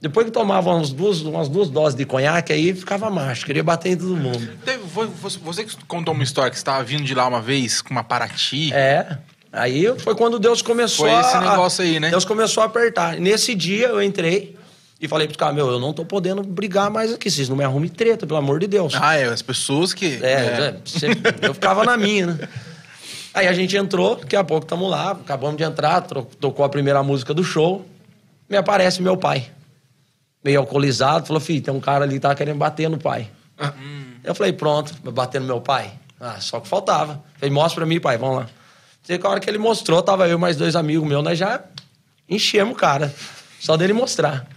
Depois 0.00 0.26
que 0.26 0.32
tomava 0.32 0.70
umas 0.74 0.90
duas, 0.90 1.20
umas 1.20 1.48
duas 1.48 1.70
doses 1.70 1.96
de 1.96 2.04
conhaque, 2.04 2.52
aí 2.52 2.74
ficava 2.74 3.08
macho, 3.10 3.46
queria 3.46 3.62
bater 3.62 3.90
em 3.92 3.96
todo 3.96 4.16
mundo. 4.16 4.48
Teve- 4.64 4.82
foi- 4.88 5.06
você, 5.06 5.38
você 5.38 5.64
que 5.64 5.76
contou 5.86 6.12
uma 6.14 6.24
história 6.24 6.50
que 6.50 6.56
você 6.56 6.62
estava 6.62 6.82
vindo 6.82 7.04
de 7.04 7.14
lá 7.14 7.28
uma 7.28 7.40
vez 7.40 7.80
com 7.80 7.90
uma 7.90 8.02
Paraty. 8.02 8.72
É. 8.72 9.18
Aí 9.54 9.86
foi 10.00 10.16
quando 10.16 10.40
Deus 10.40 10.60
começou 10.60 11.06
Foi 11.06 11.14
a. 11.14 11.20
esse 11.20 11.38
negócio 11.38 11.84
aí, 11.84 12.00
né? 12.00 12.10
Deus 12.10 12.24
começou 12.24 12.62
a 12.64 12.66
apertar. 12.66 13.16
Nesse 13.20 13.54
dia 13.54 13.86
eu 13.86 14.02
entrei 14.02 14.56
e 15.00 15.06
falei 15.06 15.28
pros 15.28 15.36
caras, 15.36 15.54
meu, 15.54 15.70
eu 15.70 15.78
não 15.78 15.92
tô 15.92 16.04
podendo 16.04 16.42
brigar 16.42 16.90
mais 16.90 17.12
aqui, 17.12 17.30
vocês 17.30 17.48
não 17.48 17.56
me 17.56 17.62
arrumem 17.62 17.88
treta, 17.88 18.26
pelo 18.26 18.38
amor 18.38 18.58
de 18.58 18.66
Deus. 18.66 18.94
Ah, 19.00 19.14
é, 19.14 19.24
as 19.24 19.42
pessoas 19.42 19.94
que. 19.94 20.18
É, 20.22 20.32
é. 20.32 21.46
eu 21.46 21.54
ficava 21.54 21.84
na 21.84 21.96
minha, 21.96 22.26
né? 22.26 22.48
Aí 23.32 23.46
a 23.46 23.52
gente 23.52 23.76
entrou, 23.76 24.16
daqui 24.16 24.34
a 24.34 24.42
pouco 24.42 24.64
estamos 24.64 24.90
lá, 24.90 25.12
acabamos 25.12 25.56
de 25.56 25.62
entrar, 25.62 26.00
tocou 26.02 26.64
a 26.64 26.68
primeira 26.68 27.02
música 27.02 27.32
do 27.32 27.44
show, 27.44 27.84
me 28.48 28.56
aparece 28.56 29.00
meu 29.02 29.16
pai. 29.16 29.50
Meio 30.44 30.60
alcoolizado, 30.60 31.26
falou, 31.26 31.40
filho, 31.40 31.62
tem 31.62 31.72
um 31.72 31.80
cara 31.80 32.04
ali 32.04 32.14
que 32.14 32.20
tá 32.20 32.34
querendo 32.34 32.58
bater 32.58 32.88
no 32.88 32.98
pai. 32.98 33.28
Eu 34.22 34.34
falei, 34.34 34.52
pronto, 34.52 34.94
bater 35.12 35.40
no 35.40 35.46
meu 35.46 35.60
pai? 35.60 35.92
Ah, 36.20 36.40
só 36.40 36.60
que 36.60 36.66
faltava. 36.66 37.22
Falei, 37.38 37.52
mostra 37.52 37.80
pra 37.80 37.86
mim, 37.86 38.00
pai, 38.00 38.16
vamos 38.18 38.36
lá. 38.38 38.46
Sei 39.04 39.18
que 39.18 39.26
a 39.26 39.30
hora 39.30 39.38
que 39.38 39.48
ele 39.48 39.58
mostrou, 39.58 40.02
tava 40.02 40.26
eu 40.26 40.38
mais 40.38 40.56
dois 40.56 40.74
amigos 40.74 41.06
meus, 41.06 41.22
nós 41.22 41.38
já 41.38 41.62
enchemos 42.28 42.72
o 42.74 42.76
cara. 42.76 43.14
Só 43.60 43.76
dele 43.76 43.92
mostrar. 43.92 44.48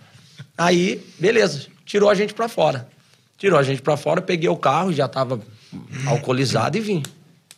Aí, 0.57 1.05
beleza, 1.19 1.67
tirou 1.85 2.09
a 2.09 2.15
gente 2.15 2.33
pra 2.33 2.47
fora. 2.47 2.87
Tirou 3.37 3.59
a 3.59 3.63
gente 3.63 3.81
pra 3.81 3.97
fora, 3.97 4.21
peguei 4.21 4.49
o 4.49 4.55
carro, 4.55 4.93
já 4.93 5.07
tava 5.07 5.41
alcoolizado 6.07 6.77
e 6.77 6.81
vim. 6.81 7.03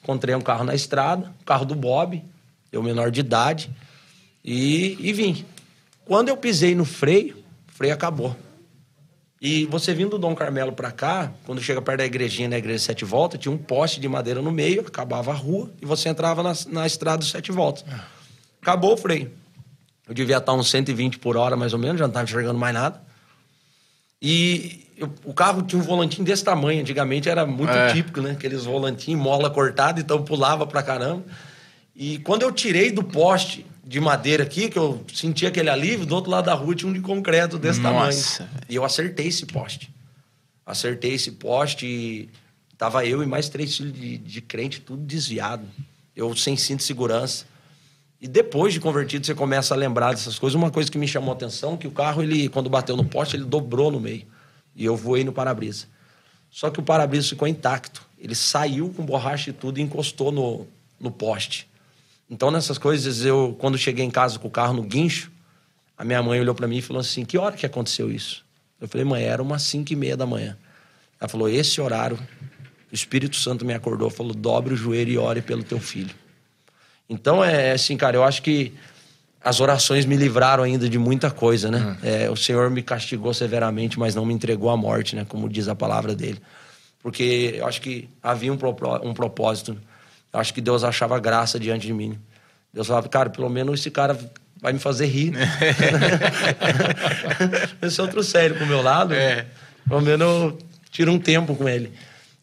Encontrei 0.01 0.33
um 0.33 0.41
carro 0.41 0.63
na 0.63 0.73
estrada, 0.73 1.31
o 1.41 1.45
carro 1.45 1.63
do 1.63 1.75
Bob, 1.75 2.23
eu 2.71 2.81
menor 2.81 3.11
de 3.11 3.19
idade, 3.19 3.69
e, 4.43 4.97
e 4.99 5.13
vim. 5.13 5.45
Quando 6.05 6.29
eu 6.29 6.37
pisei 6.37 6.73
no 6.73 6.85
freio, 6.85 7.37
o 7.69 7.71
freio 7.71 7.93
acabou. 7.93 8.35
E 9.41 9.65
você 9.67 9.93
vindo 9.93 10.11
do 10.11 10.17
Dom 10.19 10.35
Carmelo 10.35 10.73
pra 10.73 10.91
cá, 10.91 11.31
quando 11.45 11.61
chega 11.61 11.81
perto 11.81 11.99
da 11.99 12.05
igrejinha, 12.05 12.49
na 12.49 12.57
igreja 12.57 12.79
Sete 12.83 13.05
Voltas, 13.05 13.39
tinha 13.39 13.51
um 13.51 13.57
poste 13.57 13.99
de 13.99 14.07
madeira 14.09 14.41
no 14.41 14.51
meio, 14.51 14.81
acabava 14.81 15.31
a 15.31 15.33
rua, 15.33 15.71
e 15.81 15.85
você 15.85 16.09
entrava 16.09 16.43
na, 16.43 16.53
na 16.67 16.85
estrada 16.85 17.19
dos 17.19 17.29
Sete 17.31 17.49
Voltas. 17.51 17.85
Acabou 18.61 18.93
o 18.93 18.97
freio. 18.97 19.31
Eu 20.07 20.13
devia 20.13 20.37
estar 20.37 20.53
uns 20.53 20.69
120 20.69 21.19
por 21.19 21.37
hora, 21.37 21.55
mais 21.55 21.71
ou 21.71 21.79
menos, 21.79 21.97
já 21.99 22.03
não 22.05 22.09
estava 22.09 22.25
enxergando 22.25 22.59
mais 22.59 22.73
nada. 22.73 23.01
E 24.21 24.87
eu- 24.97 25.13
o 25.23 25.33
carro 25.33 25.61
tinha 25.61 25.81
um 25.81 25.85
volantinho 25.85 26.25
desse 26.25 26.43
tamanho. 26.43 26.81
Antigamente 26.81 27.29
era 27.29 27.45
muito 27.45 27.71
É. 27.71 27.93
típico, 27.93 28.19
né? 28.19 28.31
Aqueles 28.31 28.65
volantinhos, 28.65 29.21
mola 29.21 29.49
cortada, 29.49 30.01
então 30.01 30.21
pulava 30.23 30.67
pra 30.67 30.83
caramba. 30.83 31.23
E 31.95 32.17
quando 32.19 32.41
eu 32.41 32.51
tirei 32.51 32.91
do 32.91 33.03
poste 33.03 33.65
de 33.83 33.99
madeira 33.99 34.43
aqui, 34.43 34.69
que 34.69 34.77
eu 34.77 35.03
senti 35.13 35.45
aquele 35.45 35.69
alívio, 35.69 36.05
do 36.05 36.15
outro 36.15 36.29
lado 36.29 36.45
da 36.45 36.53
rua 36.53 36.75
tinha 36.75 36.89
um 36.89 36.93
de 36.93 37.01
concreto 37.01 37.57
desse 37.57 37.79
Nossa, 37.79 38.43
tamanho. 38.43 38.65
E 38.69 38.75
eu 38.75 38.83
acertei 38.83 39.27
esse 39.27 39.45
poste. 39.45 39.93
Acertei 40.65 41.13
esse 41.13 41.31
poste 41.31 41.85
e 41.85 42.29
tava 42.77 43.05
eu 43.05 43.23
e 43.23 43.25
mais 43.25 43.49
três 43.49 43.77
filhos 43.77 43.93
de, 43.93 44.17
de 44.17 44.41
crente, 44.41 44.81
tudo 44.81 45.01
desviado. 45.03 45.65
Eu 46.15 46.35
sem 46.35 46.55
cinto 46.55 46.79
de 46.79 46.85
segurança. 46.85 47.45
E 48.21 48.27
depois 48.27 48.73
de 48.73 48.79
convertido, 48.79 49.25
você 49.25 49.33
começa 49.33 49.73
a 49.73 49.77
lembrar 49.77 50.11
dessas 50.11 50.37
coisas. 50.37 50.55
Uma 50.55 50.69
coisa 50.69 50.91
que 50.91 50.97
me 50.97 51.07
chamou 51.07 51.31
a 51.31 51.35
atenção, 51.35 51.77
que 51.77 51.87
o 51.87 51.91
carro, 51.91 52.21
ele, 52.21 52.49
quando 52.49 52.69
bateu 52.69 52.97
no 52.97 53.05
poste, 53.05 53.37
ele 53.37 53.45
dobrou 53.45 53.89
no 53.89 53.99
meio. 53.99 54.25
E 54.75 54.83
eu 54.83 54.95
voei 54.95 55.23
no 55.23 55.31
para-brisa. 55.31 55.87
Só 56.51 56.69
que 56.69 56.79
o 56.79 56.83
para-brisa 56.83 57.29
ficou 57.29 57.47
intacto. 57.47 58.05
Ele 58.17 58.35
saiu 58.35 58.89
com 58.89 59.05
borracha 59.05 59.51
e 59.51 59.53
tudo 59.53 59.79
e 59.79 59.81
encostou 59.81 60.31
no, 60.31 60.67
no 60.99 61.09
poste. 61.09 61.68
Então, 62.29 62.51
nessas 62.51 62.77
coisas, 62.77 63.25
eu, 63.25 63.55
quando 63.59 63.77
cheguei 63.77 64.05
em 64.05 64.11
casa 64.11 64.37
com 64.37 64.47
o 64.47 64.51
carro 64.51 64.73
no 64.73 64.83
guincho, 64.83 65.31
a 65.97 66.03
minha 66.05 66.21
mãe 66.21 66.39
olhou 66.39 66.53
para 66.53 66.67
mim 66.67 66.77
e 66.77 66.81
falou 66.81 67.01
assim: 67.01 67.25
Que 67.25 67.37
hora 67.37 67.55
que 67.55 67.65
aconteceu 67.65 68.11
isso? 68.11 68.45
Eu 68.79 68.87
falei, 68.87 69.05
mãe, 69.05 69.23
era 69.23 69.41
umas 69.41 69.63
5 69.63 69.91
e 69.91 69.95
meia 69.95 70.15
da 70.15 70.25
manhã. 70.25 70.57
Ela 71.19 71.27
falou: 71.27 71.49
Esse 71.49 71.81
horário, 71.81 72.17
o 72.91 72.95
Espírito 72.95 73.35
Santo 73.35 73.65
me 73.65 73.73
acordou, 73.73 74.09
falou: 74.09 74.33
dobre 74.33 74.73
o 74.73 74.77
joelho 74.77 75.11
e 75.11 75.17
ore 75.17 75.41
pelo 75.41 75.63
teu 75.63 75.79
filho. 75.79 76.15
Então, 77.09 77.43
é 77.43 77.71
assim, 77.71 77.97
cara, 77.97 78.15
eu 78.15 78.23
acho 78.23 78.41
que 78.41 78.73
as 79.43 79.59
orações 79.59 80.05
me 80.05 80.15
livraram 80.15 80.63
ainda 80.63 80.87
de 80.87 80.99
muita 80.99 81.31
coisa, 81.31 81.71
né? 81.71 81.97
É, 82.03 82.29
o 82.29 82.35
Senhor 82.35 82.69
me 82.69 82.83
castigou 82.83 83.33
severamente, 83.33 83.97
mas 83.97 84.13
não 84.13 84.25
me 84.25 84.33
entregou 84.33 84.69
à 84.69 84.77
morte, 84.77 85.15
né? 85.15 85.25
Como 85.27 85.49
diz 85.49 85.67
a 85.67 85.75
palavra 85.75 86.13
dele. 86.13 86.39
Porque 87.01 87.55
eu 87.55 87.65
acho 87.65 87.81
que 87.81 88.09
havia 88.21 88.51
um, 88.51 88.57
um 89.03 89.13
propósito. 89.13 89.77
Acho 90.31 90.53
que 90.53 90.61
Deus 90.61 90.83
achava 90.83 91.19
graça 91.19 91.59
diante 91.59 91.87
de 91.87 91.93
mim. 91.93 92.17
Deus 92.73 92.87
falava, 92.87 93.09
cara, 93.09 93.29
pelo 93.29 93.49
menos 93.49 93.79
esse 93.79 93.89
cara 93.89 94.17
vai 94.61 94.73
me 94.73 94.79
fazer 94.79 95.07
rir. 95.07 95.33
esse 97.81 98.01
outro 98.01 98.23
sério 98.23 98.55
pro 98.55 98.65
meu 98.65 98.81
lado, 98.81 99.13
É. 99.13 99.47
pelo 99.87 100.01
menos 100.01 100.27
eu 100.27 100.57
tiro 100.91 101.11
um 101.11 101.19
tempo 101.19 101.55
com 101.55 101.67
ele. 101.67 101.91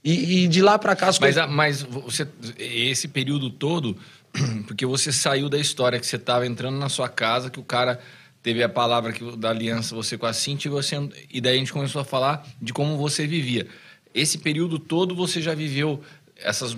E, 0.02 0.44
e 0.44 0.48
de 0.48 0.62
lá 0.62 0.78
pra 0.78 0.94
cá 0.94 1.08
as 1.08 1.18
Mas, 1.18 1.34
coisas... 1.34 1.54
mas 1.54 1.82
você, 1.82 2.26
esse 2.58 3.08
período 3.08 3.50
todo, 3.50 3.96
porque 4.66 4.86
você 4.86 5.12
saiu 5.12 5.48
da 5.48 5.58
história 5.58 5.98
que 5.98 6.06
você 6.06 6.16
estava 6.16 6.46
entrando 6.46 6.78
na 6.78 6.88
sua 6.88 7.08
casa, 7.08 7.50
que 7.50 7.58
o 7.58 7.64
cara 7.64 7.98
teve 8.42 8.62
a 8.62 8.68
palavra 8.68 9.12
que, 9.12 9.36
da 9.36 9.50
aliança 9.50 9.94
você 9.94 10.16
com 10.16 10.26
a 10.26 10.32
Cintia, 10.32 10.68
e, 10.68 10.72
você, 10.72 10.96
e 11.30 11.40
daí 11.40 11.56
a 11.56 11.58
gente 11.58 11.72
começou 11.72 12.00
a 12.00 12.04
falar 12.04 12.46
de 12.62 12.72
como 12.72 12.96
você 12.96 13.26
vivia. 13.26 13.66
Esse 14.14 14.38
período 14.38 14.78
todo 14.78 15.14
você 15.14 15.42
já 15.42 15.54
viveu 15.54 16.00
essas 16.36 16.76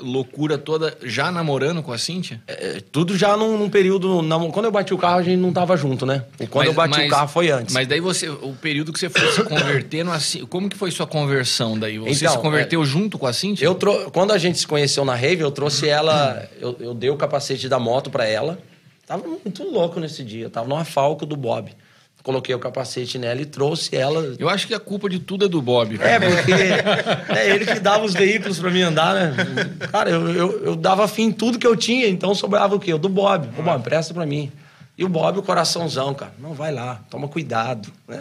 loucura 0.00 0.56
toda 0.58 0.96
já 1.02 1.30
namorando 1.30 1.82
com 1.82 1.92
a 1.92 1.98
Cintia? 1.98 2.40
É, 2.46 2.80
tudo 2.92 3.16
já 3.16 3.36
num, 3.36 3.58
num 3.58 3.68
período. 3.70 4.22
não- 4.22 4.50
quando 4.50 4.66
eu 4.66 4.72
bati 4.72 4.92
o 4.94 4.98
carro, 4.98 5.18
a 5.18 5.22
gente 5.22 5.38
não 5.38 5.52
tava 5.52 5.76
junto, 5.76 6.04
né? 6.06 6.24
E 6.40 6.46
quando 6.46 6.66
Mas- 6.66 6.68
eu 6.68 6.74
bati 6.74 6.98
mas- 6.98 7.06
o 7.06 7.10
carro 7.10 7.28
foi 7.28 7.50
antes. 7.50 7.74
Mas 7.74 7.86
daí 7.88 8.00
você, 8.00 8.28
o 8.28 8.54
período 8.60 8.92
que 8.92 8.98
você 8.98 9.08
foi 9.08 9.30
se 9.32 9.42
convertendo 9.44 10.10
assim, 10.10 10.44
como 10.46 10.68
que 10.68 10.76
foi 10.76 10.90
sua 10.90 11.06
conversão 11.06 11.78
daí? 11.78 11.98
Você 11.98 12.24
Então, 12.24 12.36
se 12.36 12.40
converteu 12.42 12.84
junto 12.84 13.18
com 13.18 13.26
a 13.26 13.32
Cintia? 13.32 13.66
Eu 13.66 13.74
trou- 13.74 14.10
Quando 14.10 14.32
a 14.32 14.38
gente 14.38 14.58
se 14.58 14.66
conheceu 14.66 15.04
na 15.04 15.14
Rave, 15.14 15.40
eu 15.42 15.50
trouxe 15.50 15.88
ela. 15.88 16.48
Eu, 16.60 16.76
eu 16.80 16.94
dei 16.94 17.10
o 17.10 17.16
capacete 17.16 17.68
da 17.68 17.78
moto 17.78 18.10
pra 18.10 18.26
ela. 18.26 18.58
Tava 19.06 19.22
muito 19.26 19.62
louco 19.62 20.00
nesse 20.00 20.24
dia. 20.24 20.50
Tava 20.50 20.68
numa 20.68 20.84
falco 20.84 21.24
do 21.24 21.36
Bob. 21.36 21.70
Coloquei 22.26 22.52
o 22.52 22.58
capacete 22.58 23.18
nela 23.20 23.40
e 23.40 23.44
trouxe 23.46 23.94
ela. 23.94 24.34
Eu 24.36 24.48
acho 24.48 24.66
que 24.66 24.74
a 24.74 24.80
culpa 24.80 25.08
de 25.08 25.20
tudo 25.20 25.44
é 25.44 25.48
do 25.48 25.62
Bob. 25.62 25.96
É, 26.02 26.18
porque 26.18 26.50
é 27.32 27.50
ele 27.50 27.64
que 27.64 27.78
dava 27.78 28.04
os 28.04 28.14
veículos 28.14 28.58
pra 28.58 28.68
mim 28.68 28.82
andar, 28.82 29.14
né? 29.14 29.32
Cara, 29.92 30.10
eu, 30.10 30.28
eu, 30.34 30.64
eu 30.64 30.74
dava 30.74 31.06
fim 31.06 31.26
em 31.26 31.32
tudo 31.32 31.56
que 31.56 31.64
eu 31.66 31.76
tinha, 31.76 32.08
então 32.08 32.34
sobrava 32.34 32.74
o 32.74 32.80
quê? 32.80 32.92
O 32.92 32.98
do 32.98 33.08
Bob. 33.08 33.48
Ô, 33.56 33.62
Bob, 33.62 33.80
presta 33.84 34.12
pra 34.12 34.26
mim. 34.26 34.50
E 34.98 35.04
o 35.04 35.08
Bob, 35.08 35.38
o 35.38 35.42
coraçãozão, 35.42 36.12
cara. 36.14 36.32
Não, 36.40 36.52
vai 36.52 36.72
lá, 36.72 37.00
toma 37.08 37.28
cuidado. 37.28 37.92
Né? 38.08 38.20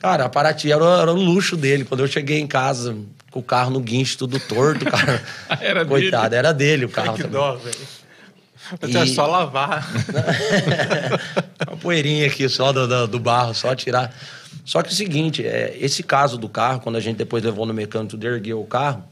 Cara, 0.00 0.24
a 0.24 0.28
Paraty 0.28 0.72
era, 0.72 0.82
o- 0.82 1.00
era 1.02 1.12
o 1.12 1.14
luxo 1.14 1.56
dele. 1.56 1.84
Quando 1.84 2.00
eu 2.00 2.08
cheguei 2.08 2.40
em 2.40 2.48
casa, 2.48 2.96
com 3.30 3.38
o 3.38 3.42
carro 3.44 3.70
no 3.70 3.78
guincho, 3.78 4.18
tudo 4.18 4.40
torto, 4.40 4.86
cara. 4.86 5.22
Era 5.60 5.84
dele. 5.84 5.88
Coitado, 6.00 6.34
era 6.34 6.52
dele 6.52 6.84
o 6.86 6.88
carro 6.88 7.14
Que 7.14 7.22
também. 7.22 7.38
dó, 7.40 7.54
velho. 7.54 7.76
E- 8.86 8.96
É 8.96 9.06
só 9.06 9.26
lavar. 9.26 9.86
Uma 11.66 11.76
poeirinha 11.76 12.26
aqui 12.26 12.48
só 12.48 12.72
do, 12.72 12.86
do, 12.86 13.06
do 13.08 13.18
barro, 13.20 13.54
só 13.54 13.74
tirar. 13.74 14.14
Só 14.64 14.82
que 14.82 14.88
é 14.88 14.92
o 14.92 14.94
seguinte, 14.94 15.46
é, 15.46 15.76
esse 15.80 16.02
caso 16.02 16.36
do 16.38 16.48
carro, 16.48 16.80
quando 16.80 16.96
a 16.96 17.00
gente 17.00 17.16
depois 17.16 17.42
levou 17.42 17.66
no 17.66 17.74
mecânico, 17.74 18.10
tudo 18.10 18.26
ergueu 18.26 18.60
o 18.60 18.66
carro, 18.66 19.04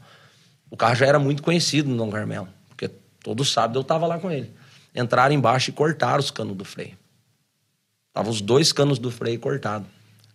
o 0.69 0.77
carro 0.77 0.95
já 0.95 1.05
era 1.05 1.19
muito 1.19 1.41
conhecido 1.43 1.89
no 1.89 1.97
Dom 1.97 2.09
Carmelo. 2.11 2.47
Porque 2.69 2.89
todo 3.23 3.43
sábado 3.43 3.79
eu 3.79 3.83
tava 3.83 4.05
lá 4.07 4.19
com 4.19 4.31
ele. 4.31 4.51
Entraram 4.95 5.33
embaixo 5.33 5.69
e 5.69 5.73
cortaram 5.73 6.19
os 6.19 6.31
canos 6.31 6.55
do 6.55 6.65
freio. 6.65 6.93
Tava 8.13 8.29
os 8.29 8.41
dois 8.41 8.71
canos 8.71 8.97
do 8.99 9.11
freio 9.11 9.39
cortados. 9.39 9.87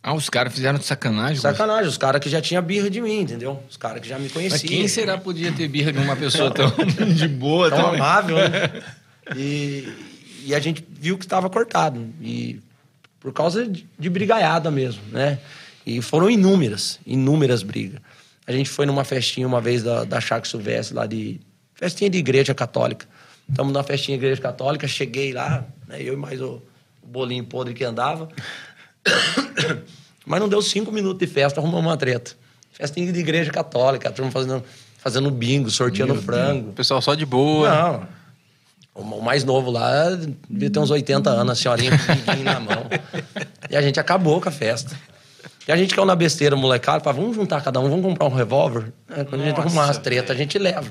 Ah, 0.03 0.12
os 0.14 0.29
caras 0.29 0.53
fizeram 0.53 0.79
de 0.79 0.85
sacanagem? 0.85 1.37
Sacanagem, 1.40 1.88
os 1.88 1.96
caras 1.96 2.20
que 2.20 2.29
já 2.29 2.40
tinham 2.40 2.62
birra 2.62 2.90
de 2.90 3.00
mim, 3.00 3.20
entendeu? 3.20 3.62
Os 3.70 3.77
caras 3.79 4.03
que 4.03 4.09
já 4.09 4.16
me 4.18 4.24
Mas 4.24 4.33
conheciam. 4.33 4.68
quem 4.68 4.87
será 4.87 5.16
podia 5.16 5.50
ter 5.50 5.66
birra 5.66 5.92
de 5.92 5.98
uma 5.98 6.14
pessoa 6.14 6.50
tão 6.50 6.70
de 7.14 7.27
boa? 7.27 7.70
tão 7.70 7.79
Tão... 7.79 7.94
amável, 7.94 8.37
né? 8.37 8.83
E, 9.37 9.89
e 10.45 10.55
a 10.55 10.61
gente 10.61 10.85
viu 10.89 11.17
que 11.17 11.25
estava 11.25 11.49
cortado. 11.49 12.07
E 12.21 12.61
por 13.21 13.33
causa 13.33 13.67
de, 13.67 13.87
de 13.99 14.11
brigaiada 14.11 14.71
mesmo, 14.71 15.03
né? 15.11 15.39
E 15.87 16.01
foram 16.03 16.31
inúmeras, 16.31 16.99
inúmeras 17.07 17.63
brigas. 17.63 18.01
A 18.47 18.53
gente 18.53 18.69
foi 18.69 18.85
numa 18.85 19.05
festinha 19.05 19.47
uma 19.47 19.61
vez 19.61 19.83
da, 19.83 20.05
da 20.05 20.21
Chaco 20.21 20.47
Silvestre, 20.47 20.95
lá 20.95 21.07
de. 21.07 21.41
Festinha 21.75 22.09
de 22.11 22.19
igreja 22.19 22.55
católica. 22.55 23.07
Estamos 23.49 23.73
na 23.73 23.83
festinha 23.83 24.17
de 24.17 24.25
igreja 24.25 24.41
católica, 24.41 24.87
cheguei 24.87 25.33
lá, 25.33 25.65
né, 25.87 26.01
eu 26.01 26.15
e 26.15 26.17
mais 26.17 26.41
o, 26.41 26.63
o 27.03 27.07
bolinho 27.07 27.45
podre 27.45 27.75
que 27.75 27.85
andava. 27.85 28.29
Mas 30.25 30.41
não 30.41 30.49
deu 30.49 30.63
cinco 30.63 30.91
minutos 30.91 31.19
de 31.19 31.27
festa, 31.27 31.61
arrumamos 31.61 31.85
uma 31.85 31.97
treta. 31.97 32.33
Festinha 32.73 33.13
de 33.13 33.19
igreja 33.19 33.51
católica, 33.51 34.09
a 34.09 34.13
turma 34.13 34.31
fazendo, 34.31 34.65
fazendo 34.99 35.31
bingo, 35.31 35.71
sorteando 35.71 36.15
frango. 36.23 36.71
O 36.71 36.73
pessoal 36.73 37.03
só 37.03 37.15
de 37.15 37.27
boa. 37.27 37.69
Não. 37.69 38.09
O 38.95 39.21
mais 39.21 39.43
novo 39.43 39.71
lá 39.71 40.11
devia 40.49 40.71
ter 40.71 40.79
uns 40.79 40.91
80 40.91 41.29
anos, 41.29 41.53
a 41.53 41.55
senhorinha 41.61 41.91
com 41.91 42.41
o 42.41 42.45
na 42.45 42.61
mão. 42.61 42.87
E 43.69 43.77
a 43.77 43.83
gente 43.83 43.99
acabou 43.99 44.41
com 44.41 44.49
a 44.49 44.53
festa. 44.53 44.97
E 45.67 45.73
a 45.73 45.77
gente 45.77 45.95
caiu 45.95 46.05
na 46.05 46.15
besteira, 46.15 46.55
molecada, 46.55 47.03
falava, 47.03 47.21
vamos 47.21 47.35
juntar 47.35 47.63
cada 47.63 47.81
um, 47.81 47.89
vamos 47.89 48.05
comprar 48.05 48.27
um 48.27 48.35
revólver. 48.35 48.93
É, 49.11 49.25
quando 49.25 49.41
a 49.41 49.45
gente 49.45 49.57
Nossa, 49.57 49.69
arrumar 49.69 49.91
as 49.91 49.99
tretas, 49.99 50.31
a 50.31 50.39
gente 50.39 50.59
leva. 50.59 50.89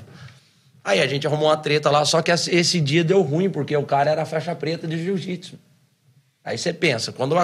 Aí 0.84 1.00
a 1.00 1.06
gente 1.06 1.26
arrumou 1.26 1.48
uma 1.48 1.56
treta 1.56 1.90
lá, 1.90 2.04
só 2.04 2.20
que 2.20 2.30
esse 2.30 2.80
dia 2.80 3.02
deu 3.02 3.22
ruim, 3.22 3.48
porque 3.48 3.74
o 3.74 3.84
cara 3.84 4.10
era 4.10 4.26
faixa 4.26 4.54
preta 4.54 4.86
de 4.86 5.02
jiu-jitsu. 5.02 5.58
Aí 6.44 6.58
você 6.58 6.74
pensa, 6.74 7.10
quando 7.10 7.34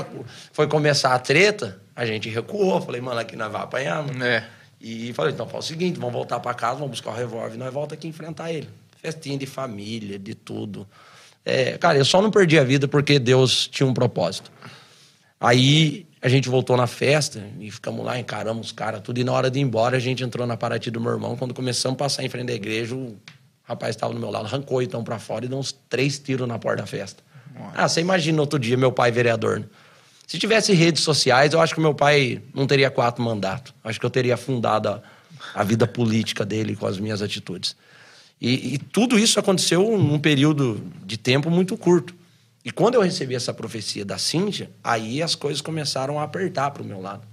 foi 0.53 0.66
começar 0.66 1.14
a 1.14 1.18
treta, 1.18 1.81
a 1.96 2.05
gente 2.05 2.29
recuou. 2.29 2.83
Falei, 2.83 3.01
mano, 3.01 3.18
aqui 3.18 3.35
nós 3.35 3.51
vamos 3.51 3.64
apanhar, 3.64 4.03
mano. 4.03 4.23
É. 4.23 4.46
E 4.79 5.12
falei, 5.14 5.33
então 5.33 5.46
faz 5.46 5.64
o 5.64 5.68
seguinte, 5.68 5.99
vamos 5.99 6.12
voltar 6.12 6.38
para 6.40 6.53
casa, 6.53 6.75
vamos 6.77 6.90
buscar 6.90 7.11
o 7.11 7.14
revólver 7.14 7.55
e 7.55 7.59
nós 7.59 7.73
voltamos 7.73 7.99
aqui 7.99 8.09
enfrentar 8.09 8.53
ele. 8.53 8.68
Festinha 9.00 9.38
de 9.38 9.46
família, 9.46 10.18
de 10.18 10.34
tudo. 10.34 10.86
É, 11.44 11.78
cara, 11.78 11.96
eu 11.96 12.04
só 12.04 12.20
não 12.20 12.30
perdi 12.30 12.58
a 12.58 12.64
vida 12.64 12.86
porque 12.86 13.18
Deus 13.18 13.66
tinha 13.66 13.86
um 13.86 13.94
propósito. 13.94 14.52
Aí 15.40 16.06
a 16.20 16.28
gente 16.28 16.50
voltou 16.50 16.76
na 16.76 16.86
festa 16.86 17.42
e 17.58 17.70
ficamos 17.70 18.04
lá, 18.04 18.18
encaramos 18.18 18.66
os 18.66 18.72
caras, 18.72 19.00
tudo. 19.00 19.18
E 19.18 19.24
na 19.24 19.32
hora 19.32 19.50
de 19.50 19.58
ir 19.58 19.62
embora, 19.62 19.96
a 19.96 20.00
gente 20.00 20.22
entrou 20.22 20.46
na 20.46 20.56
Paraty 20.56 20.90
do 20.90 21.00
meu 21.00 21.12
irmão. 21.12 21.36
Quando 21.36 21.54
começamos 21.54 21.94
a 21.94 21.98
passar 21.98 22.24
em 22.24 22.28
frente 22.28 22.48
da 22.48 22.52
igreja, 22.52 22.94
o 22.94 23.16
rapaz 23.64 23.96
estava 23.96 24.12
no 24.12 24.20
meu 24.20 24.30
lado, 24.30 24.44
arrancou 24.44 24.82
então 24.82 25.02
para 25.02 25.18
fora 25.18 25.46
e 25.46 25.48
deu 25.48 25.58
uns 25.58 25.72
três 25.88 26.18
tiros 26.18 26.46
na 26.46 26.58
porta 26.58 26.82
da 26.82 26.86
festa. 26.86 27.22
Nossa. 27.58 27.72
Ah, 27.74 27.88
você 27.88 28.00
imagina 28.02 28.38
outro 28.40 28.58
dia 28.58 28.76
meu 28.76 28.92
pai 28.92 29.10
vereador. 29.10 29.60
Né? 29.60 29.66
Se 30.26 30.38
tivesse 30.38 30.74
redes 30.74 31.02
sociais, 31.02 31.54
eu 31.54 31.60
acho 31.60 31.74
que 31.74 31.80
meu 31.80 31.94
pai 31.94 32.42
não 32.54 32.66
teria 32.66 32.90
quatro 32.90 33.24
mandatos. 33.24 33.72
Acho 33.82 33.98
que 33.98 34.04
eu 34.04 34.10
teria 34.10 34.36
fundado 34.36 34.90
a, 34.90 35.02
a 35.54 35.64
vida 35.64 35.86
política 35.86 36.44
dele 36.44 36.76
com 36.76 36.86
as 36.86 36.98
minhas 36.98 37.22
atitudes. 37.22 37.74
E, 38.40 38.74
e, 38.74 38.79
tudo 38.79 39.18
isso 39.18 39.38
aconteceu 39.38 39.98
num 39.98 40.18
período 40.18 40.83
de 41.05 41.18
tempo 41.18 41.50
muito 41.50 41.76
curto. 41.76 42.14
E 42.64 42.70
quando 42.70 42.94
eu 42.94 43.03
recebi 43.03 43.35
essa 43.35 43.53
profecia 43.53 44.05
da 44.05 44.16
Cíntia, 44.16 44.70
aí 44.83 45.22
as 45.22 45.35
coisas 45.35 45.61
começaram 45.61 46.18
a 46.18 46.22
apertar 46.22 46.70
para 46.70 46.83
o 46.83 46.87
meu 46.87 47.00
lado. 47.00 47.26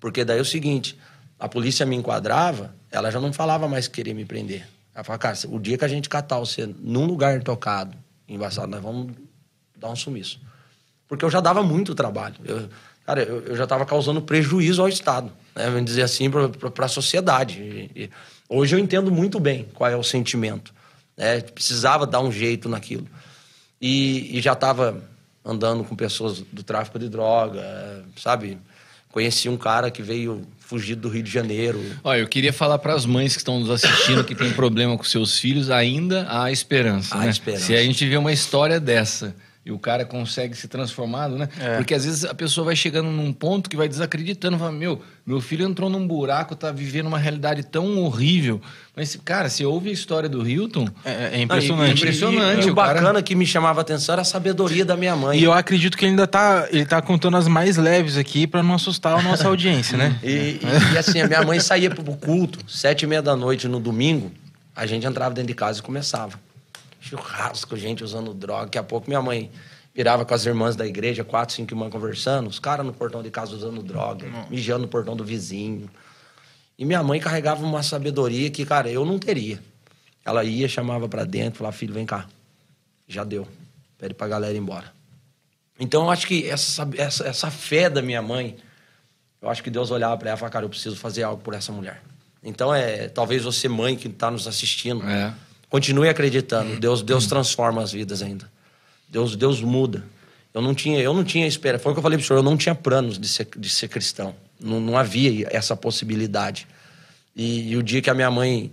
Porque 0.00 0.24
daí 0.24 0.38
é 0.38 0.40
o 0.40 0.44
seguinte, 0.44 0.96
a 1.38 1.48
polícia 1.48 1.84
me 1.84 1.96
enquadrava, 1.96 2.74
ela 2.90 3.10
já 3.10 3.20
não 3.20 3.32
falava 3.32 3.66
mais 3.66 3.88
que 3.88 3.94
queria 3.94 4.14
me 4.14 4.24
prender. 4.24 4.68
Ela 4.94 5.02
falava, 5.02 5.20
cara, 5.20 5.38
o 5.48 5.58
dia 5.58 5.78
que 5.78 5.84
a 5.84 5.88
gente 5.88 6.08
catar 6.08 6.38
você 6.38 6.66
num 6.78 7.06
lugar 7.06 7.42
tocado, 7.42 7.96
embaçado, 8.28 8.68
nós 8.68 8.82
vamos 8.82 9.12
dar 9.76 9.90
um 9.90 9.96
sumiço. 9.96 10.40
Porque 11.08 11.24
eu 11.24 11.30
já 11.30 11.40
dava 11.40 11.62
muito 11.62 11.94
trabalho. 11.94 12.36
Eu, 12.44 12.68
cara, 13.04 13.22
eu, 13.22 13.40
eu 13.42 13.56
já 13.56 13.64
estava 13.64 13.84
causando 13.84 14.22
prejuízo 14.22 14.82
ao 14.82 14.88
Estado, 14.88 15.32
né? 15.54 15.66
vamos 15.66 15.84
dizer 15.84 16.02
assim, 16.02 16.30
para 16.30 16.84
a 16.84 16.88
sociedade. 16.88 17.60
E, 17.60 18.04
e, 18.04 18.10
hoje 18.52 18.76
eu 18.76 18.78
entendo 18.78 19.10
muito 19.10 19.40
bem 19.40 19.66
qual 19.74 19.90
é 19.90 19.96
o 19.96 20.02
sentimento. 20.02 20.72
Né? 21.16 21.40
Precisava 21.40 22.06
dar 22.06 22.20
um 22.20 22.30
jeito 22.30 22.68
naquilo. 22.68 23.06
E, 23.80 24.38
e 24.38 24.40
já 24.40 24.52
estava 24.52 25.02
andando 25.44 25.82
com 25.82 25.96
pessoas 25.96 26.40
do 26.52 26.62
tráfico 26.62 26.98
de 26.98 27.08
droga, 27.08 28.04
sabe? 28.16 28.58
Conheci 29.10 29.48
um 29.48 29.56
cara 29.56 29.90
que 29.90 30.02
veio 30.02 30.46
fugido 30.58 31.02
do 31.02 31.08
Rio 31.08 31.22
de 31.22 31.30
Janeiro. 31.30 31.82
Olha, 32.04 32.20
eu 32.20 32.28
queria 32.28 32.52
falar 32.52 32.78
para 32.78 32.94
as 32.94 33.04
mães 33.04 33.32
que 33.32 33.40
estão 33.40 33.60
nos 33.60 33.70
assistindo 33.70 34.24
que 34.24 34.34
tem 34.34 34.52
problema 34.52 34.96
com 34.96 35.04
seus 35.04 35.38
filhos, 35.38 35.68
ainda 35.68 36.26
há 36.30 36.50
esperança. 36.50 37.14
Há 37.14 37.18
né? 37.20 37.30
esperança. 37.30 37.66
Se 37.66 37.74
a 37.74 37.82
gente 37.82 38.08
vê 38.08 38.16
uma 38.16 38.32
história 38.32 38.78
dessa 38.78 39.34
e 39.64 39.70
o 39.70 39.78
cara 39.78 40.04
consegue 40.04 40.56
se 40.56 40.66
transformar, 40.66 41.28
né? 41.28 41.48
É. 41.60 41.76
Porque 41.76 41.94
às 41.94 42.04
vezes 42.04 42.24
a 42.24 42.34
pessoa 42.34 42.64
vai 42.64 42.74
chegando 42.74 43.08
num 43.08 43.32
ponto 43.32 43.70
que 43.70 43.76
vai 43.76 43.86
desacreditando, 43.86 44.58
fala, 44.58 44.72
meu, 44.72 45.00
meu 45.24 45.40
filho 45.40 45.64
entrou 45.64 45.88
num 45.88 46.04
buraco, 46.04 46.56
tá 46.56 46.72
vivendo 46.72 47.06
uma 47.06 47.18
realidade 47.18 47.62
tão 47.62 47.96
horrível. 47.98 48.60
Mas, 48.96 49.16
cara, 49.24 49.48
você 49.48 49.64
ouve 49.64 49.90
a 49.90 49.92
história 49.92 50.28
do 50.28 50.46
Hilton... 50.46 50.88
É, 51.04 51.38
é 51.38 51.42
impressionante. 51.42 51.90
É 51.90 51.94
impressionante. 51.94 52.62
E, 52.62 52.66
e, 52.66 52.70
o, 52.70 52.72
o 52.72 52.74
bacana 52.74 53.04
cara... 53.04 53.22
que 53.22 53.36
me 53.36 53.46
chamava 53.46 53.80
a 53.80 53.82
atenção 53.82 54.14
era 54.14 54.22
a 54.22 54.24
sabedoria 54.24 54.84
da 54.84 54.96
minha 54.96 55.14
mãe. 55.14 55.38
E 55.38 55.44
eu 55.44 55.52
acredito 55.52 55.96
que 55.96 56.04
ele 56.06 56.10
ainda 56.10 56.26
tá, 56.26 56.66
ele 56.72 56.84
tá 56.84 57.00
contando 57.00 57.36
as 57.36 57.46
mais 57.46 57.76
leves 57.76 58.16
aqui 58.16 58.48
para 58.48 58.64
não 58.64 58.74
assustar 58.74 59.16
a 59.16 59.22
nossa 59.22 59.46
audiência, 59.46 59.96
né? 59.96 60.18
E, 60.22 60.28
e, 60.28 60.60
e, 60.94 60.98
assim, 60.98 61.20
a 61.20 61.26
minha 61.26 61.42
mãe 61.42 61.60
saía 61.60 61.90
pro 61.90 62.02
culto, 62.16 62.58
sete 62.66 63.02
e 63.02 63.06
meia 63.06 63.22
da 63.22 63.36
noite 63.36 63.68
no 63.68 63.78
domingo, 63.78 64.32
a 64.74 64.86
gente 64.86 65.06
entrava 65.06 65.34
dentro 65.34 65.48
de 65.48 65.54
casa 65.54 65.80
e 65.80 65.82
começava 65.82 66.38
churrasco, 67.16 67.76
gente 67.76 68.02
usando 68.02 68.32
droga. 68.32 68.64
Daqui 68.64 68.78
a 68.78 68.82
pouco 68.82 69.08
minha 69.08 69.20
mãe 69.20 69.50
virava 69.94 70.24
com 70.24 70.34
as 70.34 70.46
irmãs 70.46 70.74
da 70.74 70.86
igreja, 70.86 71.22
quatro, 71.22 71.54
cinco 71.54 71.72
irmãs 71.72 71.90
conversando, 71.90 72.48
os 72.48 72.58
caras 72.58 72.84
no 72.84 72.92
portão 72.92 73.22
de 73.22 73.30
casa 73.30 73.54
usando 73.54 73.82
droga, 73.82 74.26
Nossa. 74.26 74.50
mijando 74.50 74.82
no 74.82 74.88
portão 74.88 75.14
do 75.14 75.24
vizinho. 75.24 75.90
E 76.78 76.84
minha 76.84 77.02
mãe 77.02 77.20
carregava 77.20 77.64
uma 77.64 77.82
sabedoria 77.82 78.50
que, 78.50 78.64
cara, 78.64 78.90
eu 78.90 79.04
não 79.04 79.18
teria. 79.18 79.62
Ela 80.24 80.42
ia, 80.44 80.66
chamava 80.68 81.08
para 81.08 81.24
dentro, 81.24 81.58
falava, 81.58 81.76
filho, 81.76 81.92
vem 81.92 82.06
cá. 82.06 82.26
Já 83.06 83.24
deu. 83.24 83.46
Pede 83.98 84.14
pra 84.14 84.26
galera 84.26 84.54
ir 84.54 84.58
embora. 84.58 84.92
Então, 85.78 86.04
eu 86.04 86.10
acho 86.10 86.26
que 86.26 86.48
essa, 86.48 86.88
essa, 86.96 87.26
essa 87.26 87.50
fé 87.50 87.90
da 87.90 88.00
minha 88.00 88.22
mãe, 88.22 88.56
eu 89.40 89.50
acho 89.50 89.62
que 89.62 89.70
Deus 89.70 89.90
olhava 89.90 90.16
para 90.16 90.30
ela 90.30 90.36
e 90.36 90.38
falava, 90.38 90.52
cara, 90.52 90.64
eu 90.64 90.68
preciso 90.70 90.96
fazer 90.96 91.24
algo 91.24 91.42
por 91.42 91.54
essa 91.54 91.72
mulher. 91.72 92.02
Então, 92.42 92.74
é 92.74 93.08
talvez 93.08 93.42
você, 93.42 93.68
mãe, 93.68 93.96
que 93.96 94.08
está 94.08 94.30
nos 94.30 94.48
assistindo, 94.48 95.06
é. 95.08 95.34
Continue 95.72 96.10
acreditando. 96.10 96.78
Deus, 96.78 97.00
Deus 97.00 97.26
transforma 97.26 97.82
as 97.82 97.92
vidas 97.92 98.20
ainda. 98.20 98.46
Deus, 99.08 99.34
Deus 99.34 99.62
muda. 99.62 100.04
Eu 100.52 100.60
não 100.60 100.74
tinha, 100.74 101.00
eu 101.00 101.14
não 101.14 101.24
tinha 101.24 101.46
espera. 101.46 101.78
Foi 101.78 101.92
o 101.92 101.94
que 101.94 101.98
eu 101.98 102.02
falei 102.02 102.18
para 102.18 102.24
o 102.24 102.26
senhor. 102.26 102.40
Eu 102.40 102.42
não 102.42 102.58
tinha 102.58 102.74
planos 102.74 103.18
de 103.18 103.26
ser, 103.26 103.48
de 103.56 103.70
ser 103.70 103.88
cristão. 103.88 104.36
Não, 104.60 104.78
não 104.78 104.98
havia 104.98 105.48
essa 105.50 105.74
possibilidade. 105.74 106.66
E, 107.34 107.70
e, 107.70 107.76
o 107.78 107.82
dia 107.82 108.02
que 108.02 108.10
a 108.10 108.14
minha 108.14 108.30
mãe 108.30 108.70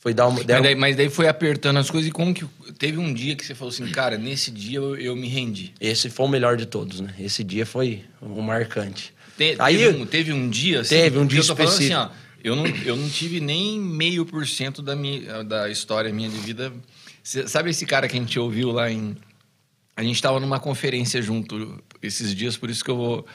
foi 0.00 0.12
dar 0.12 0.26
uma. 0.26 0.34
Mas 0.38 0.46
daí, 0.46 0.74
mas 0.74 0.96
daí, 0.96 1.08
foi 1.08 1.28
apertando 1.28 1.76
as 1.76 1.88
coisas. 1.88 2.08
E 2.08 2.10
como 2.10 2.34
que. 2.34 2.44
Teve 2.76 2.98
um 2.98 3.14
dia 3.14 3.36
que 3.36 3.46
você 3.46 3.54
falou 3.54 3.72
assim, 3.72 3.86
cara, 3.92 4.18
nesse 4.18 4.50
dia 4.50 4.78
eu, 4.78 4.96
eu 4.96 5.14
me 5.14 5.28
rendi. 5.28 5.74
Esse 5.80 6.10
foi 6.10 6.26
o 6.26 6.28
melhor 6.28 6.56
de 6.56 6.66
todos, 6.66 6.98
né? 6.98 7.14
Esse 7.20 7.44
dia 7.44 7.64
foi 7.64 8.02
um 8.20 8.42
marcante. 8.42 9.14
Te, 9.38 9.54
Aí, 9.60 9.78
teve, 9.78 9.96
um, 9.96 10.06
teve 10.06 10.32
um 10.32 10.50
dia 10.50 10.80
assim. 10.80 10.96
Teve 10.96 11.18
um 11.18 11.26
dia 11.26 11.38
específico. 11.38 11.84
Assim, 11.84 11.94
ó, 11.94 12.08
eu 12.42 12.54
não, 12.54 12.66
eu 12.66 12.96
não 12.96 13.08
tive 13.08 13.40
nem 13.40 13.80
meio 13.80 14.24
por 14.24 14.46
cento 14.46 14.82
da, 14.82 14.94
minha, 14.94 15.42
da 15.42 15.70
história 15.70 16.12
minha 16.12 16.28
de 16.28 16.38
vida. 16.38 16.72
Cê, 17.22 17.46
sabe 17.48 17.70
esse 17.70 17.84
cara 17.86 18.08
que 18.08 18.16
a 18.16 18.20
gente 18.20 18.38
ouviu 18.38 18.70
lá 18.70 18.90
em. 18.90 19.16
A 19.96 20.02
gente 20.02 20.16
estava 20.16 20.38
numa 20.38 20.60
conferência 20.60 21.20
junto 21.22 21.82
esses 22.02 22.34
dias, 22.34 22.56
por 22.56 22.70
isso 22.70 22.84
que 22.84 22.90
eu 22.90 22.96
vou. 22.96 23.26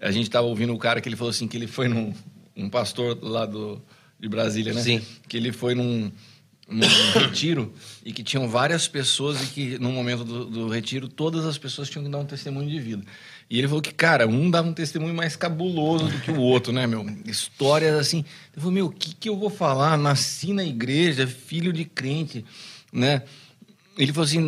A 0.00 0.10
gente 0.10 0.24
estava 0.24 0.46
ouvindo 0.46 0.74
o 0.74 0.78
cara 0.78 1.00
que 1.00 1.08
ele 1.08 1.16
falou 1.16 1.30
assim: 1.30 1.48
que 1.48 1.56
ele 1.56 1.66
foi 1.66 1.88
num. 1.88 2.12
Um 2.56 2.68
pastor 2.68 3.18
lá 3.22 3.46
do, 3.46 3.80
de 4.18 4.28
Brasília, 4.28 4.74
né? 4.74 4.82
Sim. 4.82 5.02
Que 5.26 5.36
ele 5.36 5.52
foi 5.52 5.74
num 5.74 6.10
num 6.70 6.86
retiro 7.18 7.74
e 8.04 8.12
que 8.12 8.22
tinham 8.22 8.48
várias 8.48 8.86
pessoas 8.86 9.42
e 9.42 9.46
que 9.48 9.78
no 9.78 9.90
momento 9.90 10.24
do, 10.24 10.44
do, 10.46 10.68
retiro 10.68 11.08
todas 11.08 11.44
as 11.44 11.58
pessoas 11.58 11.90
tinham 11.90 12.04
que 12.04 12.10
dar 12.10 12.18
um 12.18 12.24
testemunho 12.24 12.70
de 12.70 12.78
vida. 12.78 13.04
E 13.50 13.58
ele 13.58 13.66
falou 13.66 13.82
que, 13.82 13.92
cara, 13.92 14.28
um 14.28 14.48
dava 14.48 14.68
um 14.68 14.72
testemunho 14.72 15.12
mais 15.12 15.34
cabuloso 15.34 16.06
do 16.06 16.20
que 16.20 16.30
o 16.30 16.38
outro, 16.38 16.72
né, 16.72 16.86
meu? 16.86 17.04
Histórias 17.24 17.98
assim. 17.98 18.24
Eu 18.54 18.62
falei, 18.62 18.76
meu, 18.76 18.86
o 18.86 18.92
que, 18.92 19.12
que 19.12 19.28
eu 19.28 19.36
vou 19.36 19.50
falar? 19.50 19.98
Nasci 19.98 20.52
na 20.52 20.62
igreja, 20.62 21.26
filho 21.26 21.72
de 21.72 21.84
crente, 21.84 22.44
né? 22.92 23.22
Ele 23.98 24.12
falou 24.12 24.24
assim, 24.24 24.38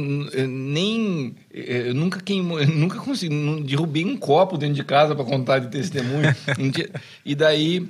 nem 0.47 1.35
eu 1.53 1.95
nunca 1.95 2.21
queimou, 2.21 2.61
eu 2.61 2.69
nunca 2.71 3.01
consegui, 3.01 3.35
derrubei 3.65 4.05
um 4.05 4.17
copo 4.17 4.57
dentro 4.57 4.77
de 4.77 4.85
casa 4.85 5.17
para 5.17 5.25
contar 5.25 5.59
de 5.59 5.69
testemunho. 5.69 6.35
e 7.27 7.35
daí 7.35 7.89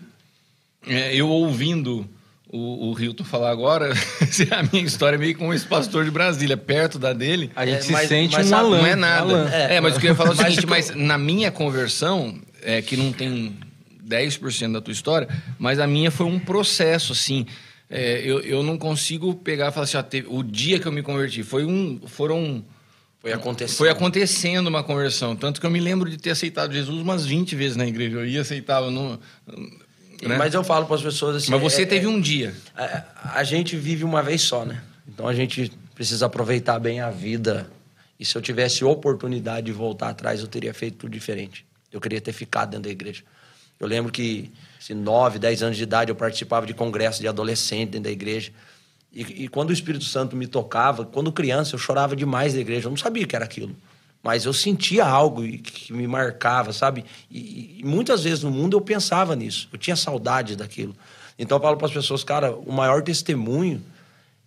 é, 0.87 1.15
eu 1.15 1.29
ouvindo 1.29 2.09
o, 2.53 2.93
o 2.93 3.01
Hilton 3.01 3.25
falar 3.25 3.51
agora, 3.51 3.93
a 4.53 4.63
minha 4.71 4.85
história 4.85 5.17
é 5.17 5.19
meio 5.19 5.35
com 5.35 5.55
esse 5.55 5.67
pastor 5.67 6.05
de 6.05 6.11
Brasília, 6.11 6.55
perto 6.55 6.99
da 6.99 7.15
dele. 7.15 7.51
A 7.57 7.65
gente 7.65 7.79
é, 7.79 7.81
se 7.81 7.93
mas, 7.93 8.09
sente 8.09 8.37
mas, 8.37 8.47
um 8.47 8.51
malandro. 8.51 8.79
Não 8.79 8.87
é 8.87 8.95
nada. 8.95 9.51
É, 9.51 9.77
é, 9.77 9.81
mas 9.81 9.97
o 9.97 10.01
que 10.01 10.07
eu 10.07 10.11
ia 10.11 10.15
falar 10.15 10.31
é 10.31 10.33
o 10.33 10.37
seguinte, 10.37 10.67
mas 10.67 10.95
na 10.95 11.17
minha 11.17 11.51
conversão, 11.51 12.39
é, 12.63 12.83
que 12.83 12.95
não 12.95 13.11
tem 13.11 13.57
10% 14.07 14.71
da 14.71 14.83
tua 14.83 14.93
história, 14.93 15.27
mas 15.59 15.79
a 15.79 15.87
minha 15.87 16.11
foi 16.11 16.27
um 16.27 16.39
processo, 16.39 17.13
assim. 17.15 17.47
É, 17.89 18.21
eu, 18.23 18.41
eu 18.41 18.63
não 18.63 18.77
consigo 18.77 19.35
pegar 19.35 19.69
e 19.69 19.73
falar 19.73 19.85
assim, 19.85 19.97
ó, 19.97 20.03
teve, 20.03 20.27
o 20.31 20.43
dia 20.43 20.79
que 20.79 20.87
eu 20.87 20.93
me 20.93 21.03
converti, 21.03 21.43
foi 21.43 21.65
um, 21.65 22.01
foram... 22.07 22.63
Foi 23.19 23.33
acontecendo. 23.33 23.79
Foi 23.79 23.89
acontecendo 23.89 24.67
uma 24.67 24.83
conversão. 24.83 25.37
Tanto 25.37 25.61
que 25.61 25.67
eu 25.67 25.71
me 25.71 25.79
lembro 25.79 26.11
de 26.11 26.17
ter 26.17 26.31
aceitado 26.31 26.73
Jesus 26.73 27.01
umas 27.01 27.25
20 27.25 27.55
vezes 27.55 27.77
na 27.77 27.87
igreja. 27.87 28.17
Eu 28.17 28.27
ia, 28.27 28.41
aceitava, 28.41 28.91
não, 28.91 29.19
né? 30.29 30.37
Mas 30.37 30.55
eu 30.55 30.63
falo 30.63 30.87
para 30.87 30.97
as 30.97 31.03
pessoas 31.03 31.37
assim. 31.37 31.51
Mas 31.51 31.61
você 31.61 31.83
é, 31.83 31.87
teve 31.87 32.07
é, 32.07 32.09
um 32.09 32.21
dia. 32.21 32.55
A, 32.77 33.39
a, 33.41 33.45
gente 33.45 33.77
vive 33.77 34.05
uma 34.05 34.23
vez 34.23 34.43
só, 34.43 34.65
né? 34.65 34.83
Então 35.07 35.27
a 35.27 35.35
gente 35.35 35.73
precisa 35.95 36.27
aproveitar 36.27 36.79
bem 36.79 37.01
a 37.01 37.11
vida. 37.11 37.71
E 38.19 38.25
se 38.25 38.37
eu 38.37 38.43
tivesse 38.43 38.85
oportunidade 38.85 39.67
de 39.67 39.73
voltar 39.73 40.11
atrás, 40.11 40.41
eu 40.41 40.47
teria 40.47 40.73
feito 40.73 40.99
tudo 40.99 41.13
diferente. 41.13 41.67
Eu 41.91 42.01
queria 42.01 42.21
ter 42.21 42.33
ficado 42.33 42.71
dentro 42.71 42.85
da 42.85 42.91
igreja. 42.91 43.23
Eu 43.81 43.89
lembro 43.89 44.13
que, 44.13 44.51
se 44.79 44.93
assim, 44.93 45.03
9, 45.03 45.41
10 45.41 45.63
anos 45.65 45.77
de 45.77 45.83
idade, 45.83 46.11
eu 46.11 46.15
participava 46.15 46.65
de 46.65 46.73
congresso 46.73 47.21
de 47.21 47.27
adolescente 47.27 47.91
dentro 47.91 48.05
da 48.05 48.11
igreja. 48.11 48.53
E, 49.13 49.45
e 49.45 49.49
quando 49.49 49.71
o 49.71 49.73
Espírito 49.73 50.05
Santo 50.05 50.37
me 50.37 50.47
tocava, 50.47 51.05
quando 51.05 51.33
criança, 51.33 51.75
eu 51.75 51.79
chorava 51.79 52.15
demais 52.15 52.55
na 52.55 52.61
igreja. 52.61 52.87
Eu 52.87 52.91
não 52.91 52.97
sabia 52.97 53.25
o 53.25 53.27
que 53.27 53.35
era 53.35 53.45
aquilo 53.45 53.75
mas 54.23 54.45
eu 54.45 54.53
sentia 54.53 55.05
algo 55.05 55.43
que 55.59 55.93
me 55.93 56.07
marcava, 56.07 56.73
sabe? 56.73 57.05
E, 57.31 57.81
e, 57.81 57.85
muitas 57.85 58.23
vezes 58.23 58.45
no 58.45 58.51
mundo 58.51 58.77
eu 58.77 58.81
pensava 58.81 59.35
nisso, 59.35 59.69
eu 59.73 59.79
tinha 59.79 59.97
saudade 59.97 60.55
daquilo. 60.55 60.95
Então 61.39 61.59
eu 61.59 61.63
falo 61.63 61.77
para 61.77 61.89
as 61.89 61.93
pessoas, 61.93 62.23
cara, 62.23 62.55
o 62.55 62.73
maior 62.73 63.03
testemunho 63.03 63.83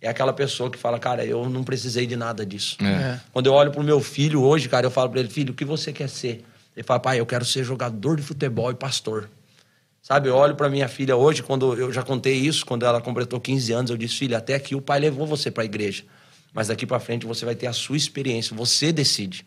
é 0.00 0.08
aquela 0.08 0.32
pessoa 0.32 0.70
que 0.70 0.78
fala, 0.78 0.98
cara, 0.98 1.24
eu 1.24 1.48
não 1.48 1.62
precisei 1.62 2.06
de 2.06 2.16
nada 2.16 2.46
disso. 2.46 2.76
É. 2.80 2.86
é. 2.86 3.20
Quando 3.32 3.46
eu 3.46 3.52
olho 3.52 3.70
pro 3.70 3.82
meu 3.82 4.00
filho 4.00 4.42
hoje, 4.42 4.68
cara, 4.68 4.86
eu 4.86 4.90
falo 4.90 5.10
para 5.10 5.20
ele, 5.20 5.28
filho, 5.28 5.52
o 5.52 5.56
que 5.56 5.64
você 5.64 5.92
quer 5.92 6.08
ser? 6.08 6.44
Ele 6.74 6.84
fala, 6.84 7.00
pai, 7.00 7.20
eu 7.20 7.26
quero 7.26 7.44
ser 7.44 7.64
jogador 7.64 8.16
de 8.16 8.22
futebol 8.22 8.70
e 8.70 8.74
pastor. 8.74 9.28
Sabe, 10.02 10.28
eu 10.28 10.36
olho 10.36 10.54
para 10.54 10.68
minha 10.68 10.86
filha 10.86 11.16
hoje, 11.16 11.42
quando 11.42 11.74
eu 11.74 11.92
já 11.92 12.02
contei 12.02 12.34
isso, 12.34 12.64
quando 12.64 12.86
ela 12.86 13.00
completou 13.00 13.40
15 13.40 13.72
anos, 13.72 13.90
eu 13.90 13.96
disse, 13.96 14.14
filha, 14.14 14.38
até 14.38 14.54
aqui 14.54 14.74
o 14.74 14.80
pai 14.80 15.00
levou 15.00 15.26
você 15.26 15.50
para 15.50 15.64
a 15.64 15.66
igreja. 15.66 16.04
Mas 16.54 16.68
daqui 16.68 16.86
para 16.86 17.00
frente 17.00 17.26
você 17.26 17.44
vai 17.44 17.56
ter 17.56 17.66
a 17.66 17.72
sua 17.72 17.96
experiência, 17.96 18.56
você 18.56 18.92
decide. 18.92 19.44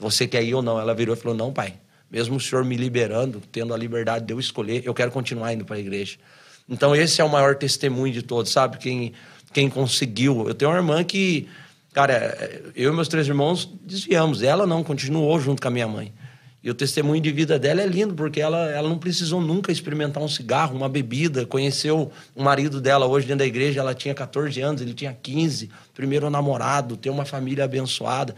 Você 0.00 0.26
quer 0.26 0.42
ir 0.42 0.54
ou 0.54 0.62
não. 0.62 0.80
Ela 0.80 0.94
virou 0.94 1.14
e 1.14 1.18
falou: 1.18 1.36
Não, 1.36 1.52
pai, 1.52 1.74
mesmo 2.10 2.36
o 2.36 2.40
senhor 2.40 2.64
me 2.64 2.76
liberando, 2.76 3.40
tendo 3.52 3.72
a 3.72 3.76
liberdade 3.76 4.24
de 4.24 4.32
eu 4.32 4.40
escolher, 4.40 4.82
eu 4.84 4.92
quero 4.92 5.12
continuar 5.12 5.52
indo 5.52 5.64
para 5.64 5.76
a 5.76 5.78
igreja. 5.78 6.16
Então, 6.68 6.94
esse 6.94 7.20
é 7.20 7.24
o 7.24 7.28
maior 7.28 7.54
testemunho 7.56 8.12
de 8.12 8.22
todos, 8.22 8.50
sabe? 8.50 8.78
Quem, 8.78 9.12
quem 9.52 9.68
conseguiu. 9.68 10.48
Eu 10.48 10.54
tenho 10.54 10.70
uma 10.70 10.78
irmã 10.78 11.04
que, 11.04 11.48
cara, 11.92 12.62
eu 12.74 12.92
e 12.92 12.94
meus 12.94 13.08
três 13.08 13.26
irmãos 13.26 13.68
desviamos. 13.82 14.42
Ela 14.42 14.66
não, 14.66 14.82
continuou 14.82 15.38
junto 15.40 15.60
com 15.60 15.68
a 15.68 15.70
minha 15.70 15.88
mãe. 15.88 16.12
E 16.62 16.70
o 16.70 16.74
testemunho 16.74 17.20
de 17.22 17.32
vida 17.32 17.58
dela 17.58 17.80
é 17.80 17.86
lindo, 17.86 18.14
porque 18.14 18.40
ela, 18.40 18.70
ela 18.70 18.88
não 18.88 18.98
precisou 18.98 19.40
nunca 19.40 19.72
experimentar 19.72 20.22
um 20.22 20.28
cigarro, 20.28 20.76
uma 20.76 20.90
bebida. 20.90 21.46
Conheceu 21.46 22.12
o 22.36 22.42
marido 22.42 22.80
dela 22.80 23.06
hoje 23.06 23.26
dentro 23.26 23.38
da 23.38 23.46
igreja, 23.46 23.80
ela 23.80 23.94
tinha 23.94 24.14
14 24.14 24.60
anos, 24.60 24.82
ele 24.82 24.92
tinha 24.92 25.12
15. 25.12 25.70
Primeiro 25.94 26.28
namorado, 26.28 26.96
tem 26.96 27.10
uma 27.10 27.24
família 27.24 27.64
abençoada. 27.64 28.36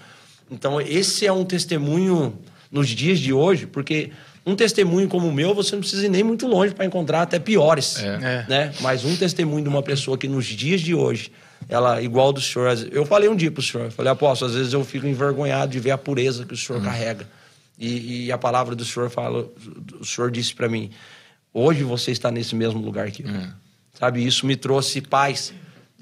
Então, 0.53 0.81
esse 0.81 1.27
é 1.27 1.33
um 1.33 1.45
testemunho 1.45 2.39
nos 2.71 2.89
dias 2.89 3.19
de 3.19 3.33
hoje, 3.33 3.67
porque 3.67 4.13
um 4.45 4.55
testemunho 4.55 5.09
como 5.09 5.29
o 5.29 5.33
meu, 5.33 5.55
você 5.55 5.75
não 5.75 5.81
precisa 5.81 6.05
ir 6.05 6.09
nem 6.09 6.23
muito 6.23 6.47
longe 6.47 6.75
para 6.75 6.85
encontrar 6.85 7.23
até 7.23 7.39
piores. 7.39 7.99
É. 7.99 8.47
Né? 8.49 8.75
Mas 8.81 9.05
um 9.05 9.17
testemunho 9.17 9.63
de 9.63 9.69
uma 9.69 9.83
pessoa 9.83 10.19
que 10.19 10.29
nos 10.29 10.45
dias 10.45 10.81
de 10.81 10.95
hoje, 10.95 11.33
ela 11.69 12.03
igual 12.03 12.33
do 12.33 12.41
senhor. 12.41 12.77
Eu 12.91 13.07
falei 13.07 13.29
um 13.29 13.37
dia 13.37 13.51
para 13.51 13.61
o 13.61 13.63
senhor, 13.63 13.91
falei, 13.91 14.13
apóstolo, 14.13 14.51
às 14.51 14.57
vezes 14.57 14.73
eu 14.73 14.85
fico 14.85 15.07
envergonhado 15.07 15.73
de 15.73 15.81
ver 15.81 15.93
a 15.93 15.99
pureza 15.99 16.45
que 16.45 16.53
o 16.53 16.57
senhor 16.57 16.83
carrega. 16.83 17.27
E, 17.79 18.27
e, 18.27 18.33
a 18.33 18.39
palavra 18.39 18.77
do 18.77 18.85
senhor 18.85 19.11
fala, 19.11 19.49
o 19.99 20.05
senhor 20.05 20.31
disse 20.31 20.55
para 20.55 20.69
mim, 20.69 20.91
hoje 21.53 21.83
você 21.83 22.11
está 22.11 22.31
nesse 22.31 22.55
mesmo 22.55 22.81
lugar 22.81 23.11
que 23.11 23.23
eu. 23.23 23.29
Sabe, 23.99 24.25
isso 24.25 24.47
me 24.47 24.57
trouxe 24.57 25.01
paz 25.01 25.53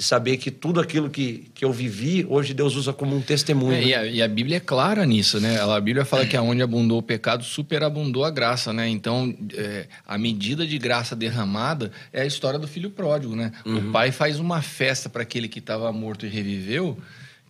de 0.01 0.07
saber 0.07 0.39
que 0.39 0.51
tudo 0.51 0.81
aquilo 0.81 1.11
que, 1.11 1.51
que 1.55 1.63
eu 1.63 1.71
vivi, 1.71 2.25
hoje 2.27 2.55
Deus 2.55 2.75
usa 2.75 2.91
como 2.91 3.15
um 3.15 3.21
testemunho. 3.21 3.75
É, 3.75 3.85
e, 3.85 3.95
a, 3.95 4.07
e, 4.07 4.23
a, 4.23 4.29
Bíblia 4.29 4.57
é 4.57 4.61
clara 4.61 5.05
nisso, 5.05 5.39
né? 5.39 5.61
A 5.61 5.79
Bíblia 5.79 6.07
fala 6.07 6.25
que 6.25 6.35
aonde 6.35 6.63
abundou 6.63 6.97
o 6.97 7.03
pecado, 7.03 7.45
superabundou 7.45 8.25
a 8.25 8.31
graça, 8.31 8.73
né? 8.73 8.89
Então, 8.89 9.37
é, 9.53 9.87
a 10.09 10.17
medida 10.17 10.67
de 10.67 10.79
graça 10.79 11.15
derramada 11.15 11.93
é 12.15 12.23
a 12.23 12.25
história 12.25 12.59
do 12.59 12.67
filho 12.67 12.89
pródigo, 12.89 13.37
né? 13.37 13.53
Uhum. 13.67 13.91
O 13.91 13.93
pai 13.93 14.11
faz 14.11 14.41
uma 14.41 14.63
festa 14.63 15.11
para 15.11 15.21
aquele 15.21 15.49
que 15.49 15.59
estava 15.59 15.93
morto 15.93 16.25
e 16.25 16.31
reviveu, 16.31 16.97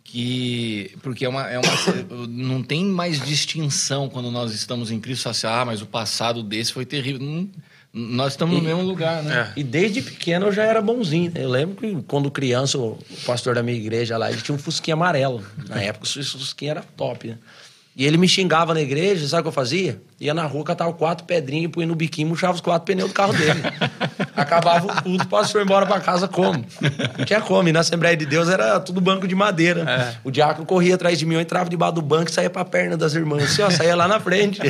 que 0.02 0.90
porque 1.02 1.24
é 1.24 1.28
uma, 1.28 1.48
é 1.48 1.56
uma 1.56 2.26
não 2.26 2.64
tem 2.64 2.84
mais 2.84 3.24
distinção 3.24 4.08
quando 4.08 4.28
nós 4.32 4.52
estamos 4.52 4.90
em 4.90 4.98
Cristo 4.98 5.28
assim, 5.28 5.46
ah, 5.46 5.64
mas 5.64 5.82
o 5.82 5.86
passado 5.86 6.42
desse 6.42 6.72
foi 6.72 6.84
terrível. 6.84 7.20
Não, 7.24 7.48
nós 7.92 8.34
estamos 8.34 8.56
no 8.56 8.62
mesmo 8.62 8.82
lugar, 8.82 9.22
né? 9.22 9.52
É. 9.56 9.60
E 9.60 9.64
desde 9.64 10.00
pequeno 10.00 10.46
eu 10.46 10.52
já 10.52 10.62
era 10.62 10.80
bonzinho. 10.80 11.32
Eu 11.34 11.48
lembro 11.48 11.76
que 11.76 12.02
quando 12.06 12.30
criança, 12.30 12.78
o 12.78 12.96
pastor 13.26 13.56
da 13.56 13.62
minha 13.62 13.76
igreja 13.76 14.16
lá, 14.16 14.30
ele 14.30 14.40
tinha 14.40 14.54
um 14.54 14.58
fusquinha 14.58 14.94
amarelo. 14.94 15.44
Na 15.68 15.82
época, 15.82 16.06
o 16.06 16.08
fusquinha 16.08 16.70
era 16.70 16.82
top, 16.96 17.28
né? 17.28 17.38
E 17.96 18.06
ele 18.06 18.16
me 18.16 18.28
xingava 18.28 18.72
na 18.72 18.80
igreja, 18.80 19.26
sabe 19.26 19.40
o 19.40 19.42
que 19.44 19.48
eu 19.48 19.52
fazia? 19.52 20.00
Ia 20.20 20.34
na 20.34 20.44
rua, 20.44 20.62
catava 20.62 20.92
quatro 20.92 21.24
pedrinhas, 21.24 21.70
punha 21.72 21.86
no 21.86 21.94
biquinho, 21.94 22.28
murchava 22.28 22.52
os 22.52 22.60
quatro 22.60 22.84
pneus 22.84 23.08
do 23.08 23.14
carro 23.14 23.32
dele. 23.32 23.62
Acabava 24.36 24.86
o 24.86 25.02
culto, 25.02 25.24
o 25.24 25.28
pastor 25.28 25.62
embora 25.62 25.86
pra 25.86 25.98
casa 25.98 26.28
como? 26.28 26.62
Não 27.16 27.24
tinha 27.24 27.40
como. 27.40 27.66
E 27.70 27.72
na 27.72 27.80
Assembleia 27.80 28.14
de 28.14 28.26
Deus 28.26 28.50
era 28.50 28.78
tudo 28.80 29.00
banco 29.00 29.26
de 29.26 29.34
madeira. 29.34 29.80
É. 29.88 30.14
O 30.22 30.30
diácono 30.30 30.66
corria 30.66 30.96
atrás 30.96 31.18
de 31.18 31.24
mim, 31.24 31.36
eu 31.36 31.40
entrava 31.40 31.70
debaixo 31.70 31.94
do 31.94 32.02
banco 32.02 32.30
e 32.30 32.34
saía 32.34 32.50
pra 32.50 32.66
perna 32.66 32.98
das 32.98 33.14
irmãs. 33.14 33.44
Assim, 33.44 33.62
ó, 33.62 33.70
saía 33.70 33.96
lá 33.96 34.06
na 34.06 34.20
frente. 34.20 34.60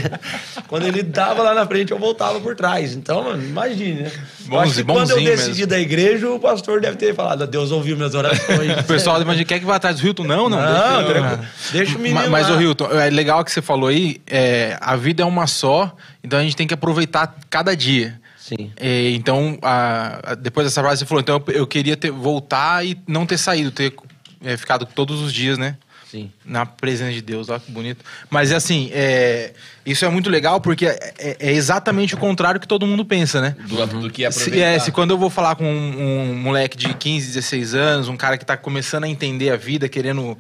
Quando 0.69 0.87
ele 0.87 1.03
dava 1.03 1.43
lá 1.43 1.53
na 1.53 1.67
frente, 1.67 1.91
eu 1.91 1.99
voltava 1.99 2.39
por 2.39 2.55
trás. 2.55 2.95
Então, 2.95 3.25
mano, 3.25 3.43
imagine, 3.43 4.03
né? 4.03 4.13
Bonzinho, 4.47 4.87
quando 4.87 5.11
eu 5.11 5.25
decidi 5.25 5.49
mesmo. 5.49 5.67
da 5.67 5.81
igreja, 5.81 6.31
o 6.31 6.39
pastor 6.39 6.81
deve 6.81 6.97
ter 6.97 7.15
falado, 7.15 7.45
Deus 7.47 7.73
ouviu 7.73 7.97
minhas 7.97 8.15
orações. 8.15 8.79
o 8.81 8.85
pessoal 8.85 9.21
imagina, 9.21 9.45
quer 9.45 9.59
que 9.59 9.65
vá 9.65 9.77
atrás 9.77 9.99
do 9.99 10.07
Hilton? 10.07 10.25
Não, 10.25 10.49
não. 10.49 10.61
Não, 10.61 11.05
deixa, 11.05 11.41
deixa 11.73 11.97
o 11.97 12.01
menino 12.01 12.21
Mas, 12.21 12.31
mas 12.31 12.51
o 12.51 12.61
Hilton, 12.61 12.87
é 12.93 13.11
legal 13.11 13.45
que 13.45 13.51
você 13.51 13.61
falou 13.63 13.89
aí, 13.89 14.21
é, 14.27 14.77
a 14.81 14.97
vida 14.97 15.23
é 15.23 15.27
uma 15.27 15.39
só, 15.47 15.95
então 16.22 16.38
a 16.38 16.43
gente 16.43 16.57
tem 16.57 16.66
que 16.66 16.74
aproveitar 16.74 17.36
cada 17.49 17.76
dia. 17.76 18.20
Sim. 18.38 18.72
É, 18.76 19.11
então, 19.11 19.59
a, 19.62 20.32
a, 20.32 20.34
depois 20.34 20.66
dessa 20.66 20.80
frase, 20.80 21.01
você 21.01 21.07
falou, 21.07 21.20
então 21.20 21.43
eu, 21.47 21.55
eu, 21.55 21.66
queria 21.66 21.97
ter, 21.97 22.11
voltar 22.11 22.84
e 22.84 22.99
não 23.07 23.24
ter 23.24 23.38
saído, 23.38 23.70
ter 23.70 23.95
é, 24.43 24.57
ficado 24.57 24.86
todos 24.86 25.20
os 25.20 25.32
dias, 25.32 25.57
né? 25.57 25.76
Sim. 26.11 26.32
Na 26.45 26.66
presença 26.66 27.12
de 27.12 27.22
Deus, 27.22 27.49
olha 27.49 27.61
que 27.61 27.70
bonito. 27.70 28.05
Mas 28.28 28.51
assim, 28.51 28.91
é, 28.93 29.53
isso 29.86 30.05
é 30.05 30.09
muito 30.09 30.28
legal 30.28 30.61
porque 30.61 30.86
é, 30.86 31.14
é, 31.16 31.36
é 31.38 31.53
exatamente 31.53 32.14
o 32.14 32.18
contrário 32.18 32.61
que 32.61 32.66
todo 32.66 32.84
mundo 32.84 33.05
pensa, 33.05 33.41
né? 33.41 33.55
Do, 33.68 33.86
do 33.86 34.11
que 34.11 34.24
aproveitar. 34.24 34.57
Se, 34.57 34.61
é, 34.61 34.78
se 34.80 34.91
quando 34.91 35.12
eu 35.12 35.18
vou 35.18 35.30
falar 35.30 35.55
com 35.55 35.64
um, 35.64 36.32
um, 36.32 36.34
moleque 36.34 36.76
de 36.76 36.93
15, 36.93 37.28
16 37.28 37.74
anos, 37.76 38.09
um 38.09 38.16
cara 38.16 38.36
que 38.36 38.45
tá 38.45 38.57
começando 38.57 39.05
a 39.05 39.09
entender 39.09 39.51
a 39.51 39.57
vida, 39.57 39.88
querendo 39.88 40.36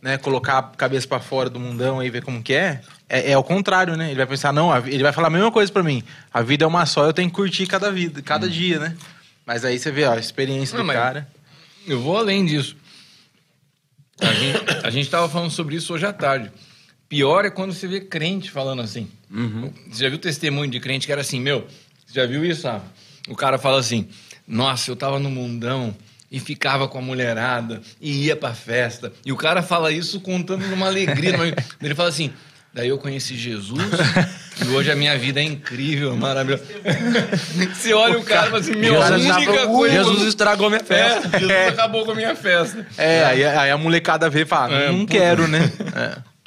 né, 0.00 0.16
colocar 0.18 0.58
a 0.58 0.62
cabeça 0.62 1.08
para 1.08 1.18
fora 1.18 1.50
do 1.50 1.58
mundão 1.58 2.00
e 2.00 2.08
ver 2.08 2.22
como 2.22 2.40
que 2.40 2.54
é, 2.54 2.80
é, 3.08 3.32
é 3.32 3.38
o 3.38 3.42
contrário, 3.42 3.96
né? 3.96 4.08
Ele 4.08 4.16
vai 4.16 4.26
pensar, 4.26 4.52
não, 4.52 4.76
ele 4.86 5.02
vai 5.02 5.12
falar 5.12 5.28
a 5.28 5.30
mesma 5.30 5.50
coisa 5.50 5.72
para 5.72 5.82
mim. 5.82 6.02
A 6.32 6.42
vida 6.42 6.64
é 6.64 6.66
uma 6.66 6.84
só, 6.86 7.04
eu 7.04 7.12
tenho 7.12 7.28
que 7.28 7.34
curtir 7.34 7.66
cada 7.66 7.90
vida, 7.90 8.20
cada 8.22 8.46
hum. 8.46 8.50
dia, 8.50 8.78
né? 8.78 8.96
Mas 9.46 9.64
aí 9.64 9.78
você 9.78 9.90
vê, 9.90 10.04
ó, 10.04 10.12
a 10.12 10.18
experiência 10.18 10.76
não, 10.76 10.86
do 10.86 10.92
cara. 10.92 11.28
Eu 11.86 12.00
vou 12.00 12.16
além 12.18 12.44
disso. 12.44 12.76
A 14.20 14.32
gente, 14.32 14.86
a 14.86 14.90
gente 14.90 15.08
tava 15.08 15.28
falando 15.28 15.50
sobre 15.50 15.76
isso 15.76 15.94
hoje 15.94 16.04
à 16.04 16.12
tarde. 16.12 16.50
Pior 17.08 17.44
é 17.44 17.50
quando 17.50 17.72
você 17.72 17.86
vê 17.86 18.00
crente 18.00 18.50
falando 18.50 18.82
assim. 18.82 19.08
Uhum. 19.30 19.72
Você 19.90 20.02
já 20.02 20.10
viu 20.10 20.18
testemunho 20.18 20.70
de 20.70 20.78
crente 20.80 21.06
que 21.06 21.12
era 21.12 21.22
assim, 21.22 21.40
meu, 21.40 21.66
você 22.06 22.14
já 22.20 22.26
viu 22.26 22.44
isso, 22.44 22.68
ah? 22.68 22.82
O 23.28 23.34
cara 23.34 23.56
fala 23.58 23.78
assim, 23.78 24.08
nossa, 24.46 24.90
eu 24.90 24.96
tava 24.96 25.18
no 25.18 25.30
mundão, 25.30 25.94
e 26.30 26.38
ficava 26.38 26.86
com 26.88 26.98
a 26.98 27.02
mulherada 27.02 27.80
e 28.00 28.26
ia 28.26 28.36
pra 28.36 28.54
festa. 28.54 29.12
E 29.24 29.32
o 29.32 29.36
cara 29.36 29.62
fala 29.62 29.90
isso 29.90 30.20
contando 30.20 30.66
numa 30.66 30.86
alegria. 30.86 31.34
Ele 31.82 31.94
fala 31.94 32.08
assim: 32.08 32.32
daí 32.72 32.88
eu 32.88 32.98
conheci 32.98 33.36
Jesus 33.36 33.82
e 34.64 34.68
hoje 34.68 34.90
a 34.90 34.96
minha 34.96 35.16
vida 35.18 35.40
é 35.40 35.42
incrível, 35.42 36.16
maravilhosa. 36.16 36.64
Você 37.74 37.92
olha 37.92 38.18
o 38.18 38.24
cara 38.24 38.46
e 38.46 38.50
fala 38.50 38.60
assim: 38.60 38.76
meu, 38.76 38.94
Jesus, 38.94 39.30
a 39.30 39.36
única 39.36 39.66
coisa. 39.66 39.94
Jesus 39.94 40.22
estragou 40.28 40.68
minha 40.68 40.84
festa. 40.84 41.28
É, 41.36 41.38
Jesus 41.38 41.52
é. 41.52 41.68
acabou 41.68 42.04
com 42.04 42.12
a 42.12 42.14
minha 42.14 42.34
festa. 42.36 42.86
É, 42.96 43.24
aí, 43.24 43.44
aí 43.44 43.70
a 43.70 43.76
molecada 43.76 44.28
vê 44.30 44.42
e 44.42 44.46
fala: 44.46 44.74
é, 44.74 44.92
não 44.92 45.06
quero, 45.06 45.46
né? 45.46 45.70
É. 45.94 46.38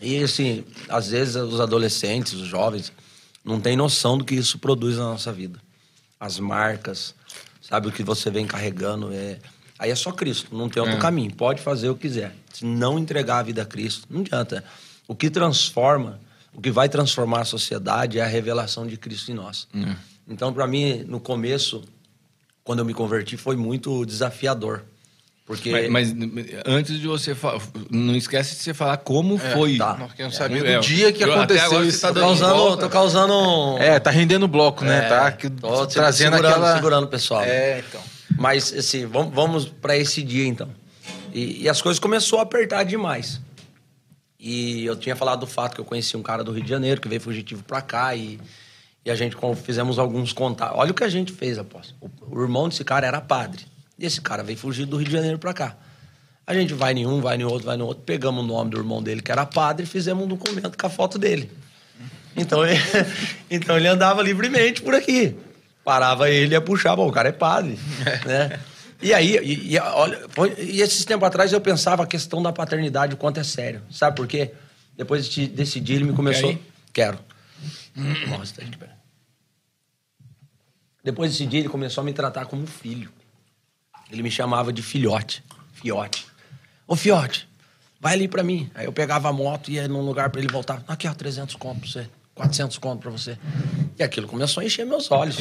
E 0.00 0.22
assim, 0.22 0.64
às 0.88 1.10
vezes 1.10 1.34
os 1.34 1.60
adolescentes, 1.60 2.32
os 2.34 2.46
jovens, 2.46 2.92
não 3.44 3.60
têm 3.60 3.76
noção 3.76 4.16
do 4.16 4.24
que 4.24 4.36
isso 4.36 4.56
produz 4.58 4.96
na 4.96 5.04
nossa 5.04 5.32
vida. 5.32 5.58
As 6.20 6.38
marcas, 6.38 7.16
Sabe 7.68 7.88
o 7.88 7.92
que 7.92 8.02
você 8.02 8.30
vem 8.30 8.46
carregando 8.46 9.12
é. 9.12 9.38
Aí 9.78 9.90
é 9.90 9.94
só 9.94 10.10
Cristo, 10.10 10.56
não 10.56 10.70
tem 10.70 10.80
outro 10.80 10.96
é. 10.96 11.00
caminho. 11.00 11.32
Pode 11.34 11.60
fazer 11.60 11.90
o 11.90 11.94
que 11.94 12.08
quiser. 12.08 12.34
Se 12.52 12.64
não 12.64 12.98
entregar 12.98 13.38
a 13.38 13.42
vida 13.42 13.62
a 13.62 13.66
Cristo, 13.66 14.06
não 14.10 14.22
adianta. 14.22 14.64
O 15.08 15.14
que 15.14 15.30
transforma, 15.30 16.20
o 16.52 16.60
que 16.60 16.70
vai 16.70 16.88
transformar 16.88 17.40
a 17.40 17.44
sociedade 17.46 18.18
é 18.18 18.22
a 18.22 18.26
revelação 18.26 18.86
de 18.86 18.98
Cristo 18.98 19.32
em 19.32 19.34
nós. 19.34 19.66
É. 19.74 19.96
Então, 20.28 20.52
para 20.52 20.66
mim, 20.66 21.02
no 21.08 21.18
começo, 21.18 21.82
quando 22.62 22.80
eu 22.80 22.84
me 22.84 22.92
converti, 22.92 23.38
foi 23.38 23.56
muito 23.56 24.04
desafiador. 24.04 24.84
Porque... 25.46 25.88
Mas, 25.88 26.12
mas, 26.12 26.14
antes 26.66 27.00
de 27.00 27.06
você 27.06 27.34
falar, 27.34 27.58
não 27.90 28.14
esquece 28.14 28.54
de 28.54 28.62
você 28.62 28.74
falar 28.74 28.98
como 28.98 29.36
é, 29.36 29.38
foi. 29.38 29.78
Tá. 29.78 29.96
Nós 29.96 30.12
queremos 30.12 30.36
saber 30.36 30.66
é, 30.66 30.76
do 30.76 30.82
dia 30.82 31.10
que 31.10 31.24
aconteceu 31.24 31.82
isso. 31.86 32.02
Tá 32.02 32.12
tô, 32.12 32.20
causando, 32.20 32.76
tô 32.76 32.88
causando. 32.90 33.78
É, 33.78 33.98
tá 33.98 34.10
rendendo 34.10 34.46
bloco, 34.46 34.84
né? 34.84 35.06
É, 35.06 35.08
tá 35.08 35.32
tô, 35.58 35.86
trazendo 35.86 36.34
segurando, 36.34 36.52
aquela... 36.52 36.74
segurando 36.74 37.04
o 37.04 37.08
pessoal. 37.08 37.42
É, 37.44 37.82
então. 37.88 38.02
Mas, 38.36 38.74
assim, 38.74 39.06
vamos, 39.06 39.34
vamos 39.34 39.64
para 39.64 39.96
esse 39.96 40.22
dia, 40.22 40.46
então. 40.46 40.68
E, 41.32 41.62
e 41.62 41.68
as 41.68 41.80
coisas 41.80 41.98
começaram 41.98 42.40
a 42.40 42.42
apertar 42.42 42.84
demais. 42.84 43.40
E 44.38 44.84
eu 44.84 44.94
tinha 44.94 45.16
falado 45.16 45.40
do 45.40 45.46
fato 45.46 45.74
que 45.74 45.80
eu 45.80 45.84
conheci 45.84 46.16
um 46.16 46.22
cara 46.22 46.44
do 46.44 46.52
Rio 46.52 46.62
de 46.62 46.68
Janeiro 46.68 47.00
que 47.00 47.08
veio 47.08 47.20
fugitivo 47.20 47.64
pra 47.64 47.82
cá 47.82 48.14
e, 48.14 48.38
e 49.04 49.10
a 49.10 49.14
gente 49.14 49.36
fizemos 49.64 49.98
alguns 49.98 50.32
contatos. 50.32 50.78
Olha 50.78 50.92
o 50.92 50.94
que 50.94 51.02
a 51.02 51.08
gente 51.08 51.32
fez, 51.32 51.58
após. 51.58 51.94
O, 52.00 52.08
o 52.30 52.42
irmão 52.42 52.68
desse 52.68 52.84
cara 52.84 53.06
era 53.06 53.20
padre. 53.20 53.66
E 53.98 54.06
esse 54.06 54.20
cara 54.20 54.44
veio 54.44 54.56
fugir 54.56 54.86
do 54.86 54.96
Rio 54.96 55.06
de 55.06 55.12
Janeiro 55.12 55.38
para 55.38 55.52
cá. 55.52 55.76
A 56.46 56.54
gente 56.54 56.72
vai 56.72 56.94
em 56.94 57.06
um, 57.06 57.20
vai 57.20 57.36
em 57.36 57.44
outro, 57.44 57.66
vai 57.66 57.76
no 57.76 57.84
outro, 57.84 58.04
pegamos 58.04 58.42
o 58.42 58.46
nome 58.46 58.70
do 58.70 58.78
irmão 58.78 59.02
dele, 59.02 59.20
que 59.20 59.30
era 59.30 59.44
padre, 59.44 59.84
e 59.84 59.86
fizemos 59.86 60.24
um 60.24 60.28
documento 60.28 60.78
com 60.78 60.86
a 60.86 60.90
foto 60.90 61.18
dele. 61.18 61.50
Então 62.36 62.64
ele, 62.64 62.80
então 63.50 63.76
ele 63.76 63.88
andava 63.88 64.22
livremente 64.22 64.80
por 64.80 64.94
aqui. 64.94 65.36
Parava 65.84 66.30
ele 66.30 66.52
e 66.52 66.56
ia 66.56 66.60
puxar, 66.60 66.94
bom, 66.94 67.08
o 67.08 67.12
cara 67.12 67.28
é 67.28 67.32
padre. 67.32 67.78
né? 68.24 68.60
E 69.00 69.14
aí, 69.14 69.36
e, 69.38 69.74
e, 69.74 69.78
olha, 69.78 70.26
e 70.58 70.80
esses 70.80 71.04
tempos 71.04 71.26
atrás 71.28 71.52
eu 71.52 71.60
pensava 71.60 72.02
a 72.02 72.06
questão 72.06 72.42
da 72.42 72.52
paternidade, 72.52 73.14
o 73.14 73.16
quanto 73.16 73.38
é 73.38 73.44
sério. 73.44 73.82
Sabe 73.90 74.16
por 74.16 74.26
quê? 74.26 74.52
Depois 74.96 75.28
desse 75.28 75.80
dia 75.80 75.96
ele 75.96 76.04
me 76.04 76.12
começou. 76.12 76.58
Quero. 76.92 77.18
Mostra, 78.26 78.64
gente, 78.64 78.76
pera. 78.76 78.98
Depois 81.04 81.30
desse 81.30 81.46
dia 81.46 81.60
ele 81.60 81.68
começou 81.68 82.02
a 82.02 82.04
me 82.04 82.12
tratar 82.12 82.46
como 82.46 82.66
filho. 82.66 83.10
Ele 84.10 84.22
me 84.22 84.30
chamava 84.30 84.72
de 84.72 84.82
filhote. 84.82 85.44
Fiote. 85.74 86.26
Ô, 86.86 86.96
Fiote, 86.96 87.48
vai 88.00 88.14
ali 88.14 88.26
pra 88.26 88.42
mim. 88.42 88.68
Aí 88.74 88.86
eu 88.86 88.92
pegava 88.92 89.28
a 89.28 89.32
moto 89.32 89.68
e 89.68 89.74
ia 89.74 89.86
num 89.86 90.00
lugar 90.00 90.30
pra 90.30 90.40
ele 90.40 90.50
voltar. 90.50 90.82
Aqui, 90.88 91.06
ó, 91.06 91.14
300 91.14 91.54
conto 91.54 91.80
pra 91.80 91.88
você. 91.88 92.08
400 92.34 92.78
conto 92.78 93.00
pra 93.00 93.10
você. 93.10 93.38
E 93.96 94.02
aquilo 94.02 94.26
começou 94.26 94.60
a 94.60 94.64
encher 94.64 94.84
meus 94.84 95.10
olhos. 95.10 95.38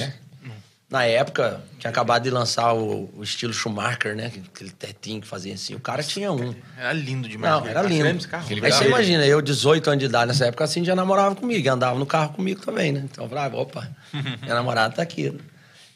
Na 0.90 1.04
época, 1.04 1.62
tinha 1.78 1.92
acabado 1.92 2.24
de 2.24 2.30
lançar 2.30 2.74
o, 2.74 3.10
o 3.18 3.22
estilo 3.22 3.52
Schumacher, 3.54 4.16
né? 4.16 4.32
Aquele 4.54 4.70
tetinho 4.72 5.20
que 5.20 5.28
fazia 5.28 5.54
assim. 5.54 5.76
O 5.76 5.82
cara 5.82 6.02
tinha 6.02 6.32
um. 6.32 6.56
Era 6.78 6.94
lindo 6.94 7.28
demais. 7.28 7.54
Não, 7.62 7.68
era 7.68 7.82
lindo. 7.82 8.26
Aí 8.64 8.72
você 8.72 8.86
imagina, 8.88 9.26
eu, 9.26 9.42
18 9.42 9.86
anos 9.90 10.00
de 10.00 10.06
idade, 10.06 10.28
nessa 10.30 10.46
época, 10.46 10.64
assim, 10.64 10.86
já 10.86 10.96
namorava 10.96 11.36
comigo, 11.36 11.70
andava 11.70 12.00
no 12.00 12.06
carro 12.06 12.34
comigo 12.34 12.62
também, 12.62 12.94
né? 12.94 13.02
Então 13.04 13.26
eu 13.26 13.30
falava, 13.30 13.58
opa, 13.58 13.90
minha 14.42 14.56
namorada 14.56 14.96
tá 14.96 15.02
aqui. 15.02 15.30
né? 15.30 15.40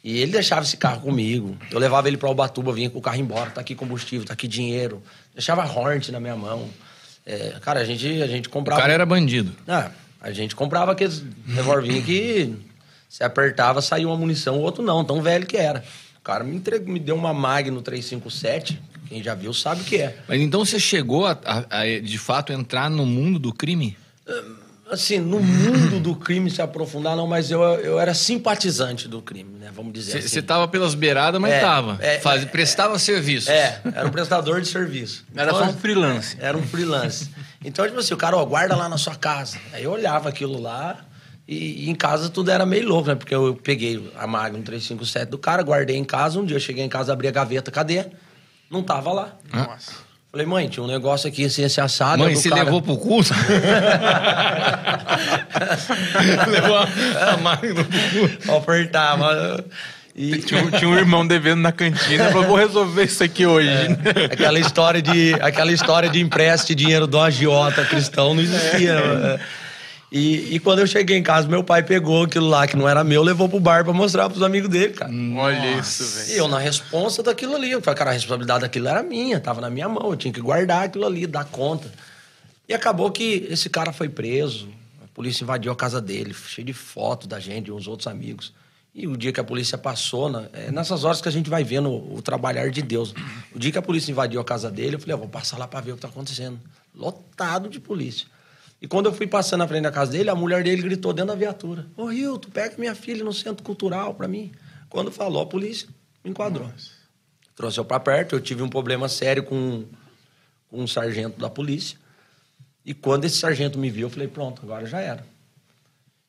E 0.04 0.20
ele 0.20 0.34
deixava 0.34 0.66
esse 0.66 0.76
carro 0.76 1.00
comigo. 1.00 1.56
Eu 1.72 1.80
levava 1.80 2.10
ele 2.10 2.18
pra 2.18 2.30
Ubatuba, 2.30 2.74
vinha 2.74 2.90
com 2.90 2.98
o 3.00 3.02
carro 3.02 3.18
embora, 3.18 3.50
tá 3.50 3.62
aqui 3.62 3.76
combustível, 3.76 4.26
tá 4.28 4.34
aqui 4.34 4.48
dinheiro. 4.48 5.02
Deixava 5.34 5.64
Hornet 5.66 6.12
na 6.12 6.20
minha 6.20 6.36
mão. 6.36 6.68
É, 7.26 7.56
cara, 7.62 7.80
a 7.80 7.86
gente, 7.86 8.22
a 8.22 8.28
gente 8.28 8.48
O 8.50 8.52
comprava. 8.52 8.82
cara 8.82 8.92
era 8.92 9.06
bandido. 9.06 9.56
Ah, 9.66 9.92
a 10.20 10.32
gente 10.34 10.54
comprava 10.54 10.92
aqueles 10.92 11.24
revolvinhos 11.48 12.04
que 12.04 12.54
se 13.12 13.26
apertava, 13.26 13.82
saía 13.82 14.08
uma 14.08 14.16
munição, 14.16 14.58
o 14.58 14.62
outro 14.62 14.82
não, 14.82 15.04
tão 15.04 15.22
velho 15.22 15.46
que 15.46 15.58
era. 15.58 15.84
O 16.18 16.22
cara 16.24 16.46
me, 16.46 16.56
entregou, 16.56 16.88
me 16.88 16.98
deu 16.98 17.14
uma 17.18 17.34
Magno 17.34 17.82
357, 17.82 18.82
quem 19.10 19.22
já 19.22 19.36
viu 19.36 19.54
sabe 19.54 19.82
o 19.82 19.84
que 19.84 19.98
é. 19.98 20.16
Mas 20.30 20.40
então 20.40 20.64
você 20.64 20.80
chegou 20.80 21.26
a, 21.28 21.38
a- 21.44 21.82
a, 21.82 22.00
de 22.00 22.18
fato, 22.18 22.54
entrar 22.54 22.90
no 22.90 23.06
mundo 23.06 23.38
do 23.38 23.52
crime? 23.54 23.98
Assim, 24.90 25.20
no 25.20 25.42
mundo 25.42 26.00
do 26.00 26.16
crime 26.16 26.50
se 26.50 26.62
aprofundar, 26.62 27.18
não, 27.18 27.28
mas 27.28 27.52
eu, 27.52 27.62
eu 27.62 28.00
era 28.00 28.14
simpatizante 28.14 29.10
do 29.10 29.22
crime, 29.22 29.58
né? 29.60 29.72
Vamos 29.76 29.92
dizer 29.92 30.18
assim. 30.18 30.28
Você 30.30 30.42
tava 30.42 30.66
pelas 30.70 30.94
beiradas, 30.96 31.40
mas 31.42 31.52
É, 31.54 31.60
tava. 31.60 31.98
é, 32.02 32.18
Faz- 32.20 32.44
é, 32.44 32.46
prestava 32.46 32.98
serviço. 32.98 33.52
É, 33.52 33.82
era 33.94 34.08
um 34.08 34.12
prestador 34.12 34.62
de 34.62 34.68
serviço. 34.70 35.26
Era 35.36 35.52
só 35.52 35.64
um 35.66 35.74
freelance. 35.74 36.38
Era 36.40 36.58
um 36.58 36.64
freelance. 36.64 37.30
Então, 37.64 37.86
tipo 37.86 38.00
assim, 38.00 38.14
o 38.14 38.18
cara, 38.18 38.38
ó, 38.38 38.46
guarda 38.46 38.74
lá 38.76 38.88
na 38.88 38.98
sua 38.98 39.16
casa. 39.16 39.58
Aí 39.74 39.84
eu 39.84 39.92
olhava 39.92 40.30
aquilo 40.30 40.62
lá 40.62 40.98
e, 41.52 41.86
e 41.86 41.90
em 41.90 41.96
casa 41.96 42.30
tudo 42.30 42.50
era 42.50 42.66
meio 42.66 42.88
louco, 42.88 43.10
né? 43.10 43.16
Porque 43.16 43.36
eu 43.36 43.60
peguei 43.62 44.10
a 44.18 44.26
Magnum 44.26 44.62
357 44.62 45.30
do 45.30 45.38
cara, 45.38 45.62
guardei 45.62 45.98
em 45.98 46.04
casa. 46.06 46.40
Um 46.40 46.46
dia 46.46 46.56
eu 46.56 46.62
cheguei 46.62 46.84
em 46.84 46.90
casa, 46.90 47.12
abri 47.12 47.28
a 47.28 47.32
gaveta, 47.32 47.70
cadê? 47.70 48.06
Não 48.70 48.82
tava 48.82 49.12
lá. 49.12 49.34
Nossa. 49.54 49.92
Falei, 50.32 50.46
mãe, 50.48 50.70
tinha 50.70 50.82
um 50.82 50.88
negócio 50.88 51.28
aqui 51.28 51.44
assim, 51.44 51.62
esse 51.64 51.82
assado. 51.82 52.20
Mãe, 52.20 52.32
é 52.32 52.34
do 52.36 52.40
você 52.40 52.48
cara. 52.50 52.64
levou 52.64 52.82
pro 52.82 52.96
culto? 52.96 53.34
levou 56.50 56.78
a, 56.78 56.88
a 57.34 57.38
máquina 57.38 57.84
pro 57.84 58.00
culto. 58.20 58.52
Ofertava. 58.54 59.66
E, 60.16 60.38
Tinha, 60.40 60.64
um- 60.64 60.72
tinha 60.72 60.90
um 60.90 60.98
irmão 60.98 61.26
devendo 61.28 61.60
na 61.62 61.72
cantina. 61.74 62.30
Falou, 62.32 62.48
vou 62.48 62.56
resolver 62.58 63.04
isso 63.04 63.24
aqui 63.24 63.46
hoje. 63.46 63.70
aquela 64.32 64.60
história 64.60 65.02
de 65.02 65.34
aquela 65.42 65.72
história 65.72 66.10
de 66.10 66.20
empréstimo 66.22 66.76
de 66.78 66.84
dinheiro 66.86 67.10
um 67.12 67.22
agiota 67.22 67.84
cristão 67.86 68.34
não 68.34 68.42
existia. 68.42 69.02
né? 69.02 69.40
E, 70.12 70.56
e 70.56 70.60
quando 70.60 70.80
eu 70.80 70.88
cheguei 70.88 71.16
em 71.18 71.24
casa, 71.24 71.48
meu 71.48 71.64
pai 71.64 71.82
pegou 71.84 72.24
aquilo 72.24 72.48
lá 72.50 72.68
que 72.68 72.76
não 72.76 72.88
era 72.90 73.02
meu, 73.02 73.24
levou 73.24 73.48
pro 73.48 73.62
bar 73.62 73.86
pra 73.86 73.94
mostrar 73.94 74.30
pros 74.30 74.42
amigos 74.44 74.70
dele, 74.70 74.94
cara. 74.94 75.10
Olha 75.38 75.80
isso, 75.80 76.04
E 76.04 76.28
velho. 76.34 76.40
eu 76.40 76.48
na 76.50 76.60
responsa 76.60 77.24
daquilo 77.24 77.56
ali. 77.56 77.72
Eu 77.72 77.82
falei, 77.82 77.98
cara, 77.98 78.10
a 78.10 78.14
responsabilidade 78.14 78.62
daquilo 78.62 78.90
era 78.90 79.02
minha, 79.02 79.40
tava 79.40 79.62
na 79.62 79.70
minha 79.70 79.88
mão, 79.88 80.10
eu 80.10 80.18
tinha 80.18 80.34
que 80.34 80.42
guardar 80.42 80.84
aquilo 80.86 81.06
ali, 81.06 81.26
dar 81.26 81.46
conta. 81.46 81.90
E 82.68 82.74
acabou 82.74 83.10
que 83.10 83.48
esse 83.50 83.70
cara 83.70 83.94
foi 83.94 84.10
preso, 84.10 84.68
a 85.02 85.08
polícia 85.14 85.44
invadiu 85.46 85.72
a 85.72 85.76
casa 85.78 86.02
dele, 86.02 86.34
cheio 86.34 86.66
de 86.66 86.74
fotos 86.74 87.28
da 87.28 87.40
gente, 87.40 87.66
de 87.66 87.72
uns 87.72 87.88
outros 87.88 88.08
amigos. 88.08 88.52
E 88.94 89.08
o 89.08 89.16
dia 89.16 89.32
que 89.32 89.40
a 89.40 89.44
polícia 89.46 89.78
passou, 89.78 90.30
né, 90.30 90.50
é 90.52 90.70
nessas 90.74 91.06
horas 91.06 91.22
que 91.22 91.30
a 91.30 91.32
gente 91.32 91.50
vai 91.50 91.64
vendo 91.64 91.88
o, 91.90 92.18
o 92.18 92.22
trabalhar 92.22 92.70
de 92.70 92.82
Deus. 92.82 93.14
O 93.56 93.60
dia 93.60 93.72
que 93.72 93.78
a 93.78 93.82
polícia 93.82 94.12
invadiu 94.12 94.42
a 94.42 94.44
casa 94.44 94.70
dele, 94.70 94.96
eu 94.96 95.00
falei, 95.00 95.14
eu 95.14 95.18
vou 95.20 95.30
passar 95.30 95.58
lá 95.58 95.66
pra 95.70 95.80
ver 95.80 95.94
o 95.94 95.96
que 95.96 96.02
tá 96.02 96.10
acontecendo. 96.10 96.60
Lotado 96.94 97.70
de 97.70 97.80
polícia. 97.80 98.28
E 98.82 98.88
quando 98.88 99.06
eu 99.06 99.14
fui 99.14 99.28
passando 99.28 99.60
na 99.60 99.68
frente 99.68 99.84
da 99.84 99.92
casa 99.92 100.12
dele, 100.12 100.30
a 100.32 100.36
mulher 100.36 100.64
dele 100.64 100.82
gritou 100.82 101.14
dentro 101.14 101.28
da 101.30 101.36
viatura: 101.36 101.86
Ô 101.96 102.06
Rio, 102.06 102.40
tu 102.40 102.50
pega 102.50 102.76
minha 102.80 102.96
filha 102.96 103.24
no 103.24 103.32
centro 103.32 103.64
cultural 103.64 104.16
pra 104.16 104.28
mim. 104.28 104.52
Quando 104.90 105.12
falou, 105.12 105.44
a 105.44 105.46
polícia 105.46 105.88
me 106.24 106.32
enquadrou. 106.32 106.70
Trouxe 107.56 107.80
eu 107.80 107.86
pra 107.86 108.00
perto, 108.00 108.36
eu 108.36 108.42
tive 108.42 108.64
um 108.64 108.70
problema 108.70 109.08
sério 109.08 109.44
com, 109.44 109.86
com 110.68 110.82
um 110.82 110.88
sargento 110.88 111.40
da 111.40 111.50
polícia. 111.50 111.98
E 112.84 112.94
quando 112.94 113.26
esse 113.26 113.38
sargento 113.38 113.78
me 113.78 113.92
viu, 113.92 114.08
eu 114.08 114.10
falei: 114.10 114.28
pronto, 114.28 114.64
agora 114.64 114.86
já 114.88 115.00
era. 115.00 115.24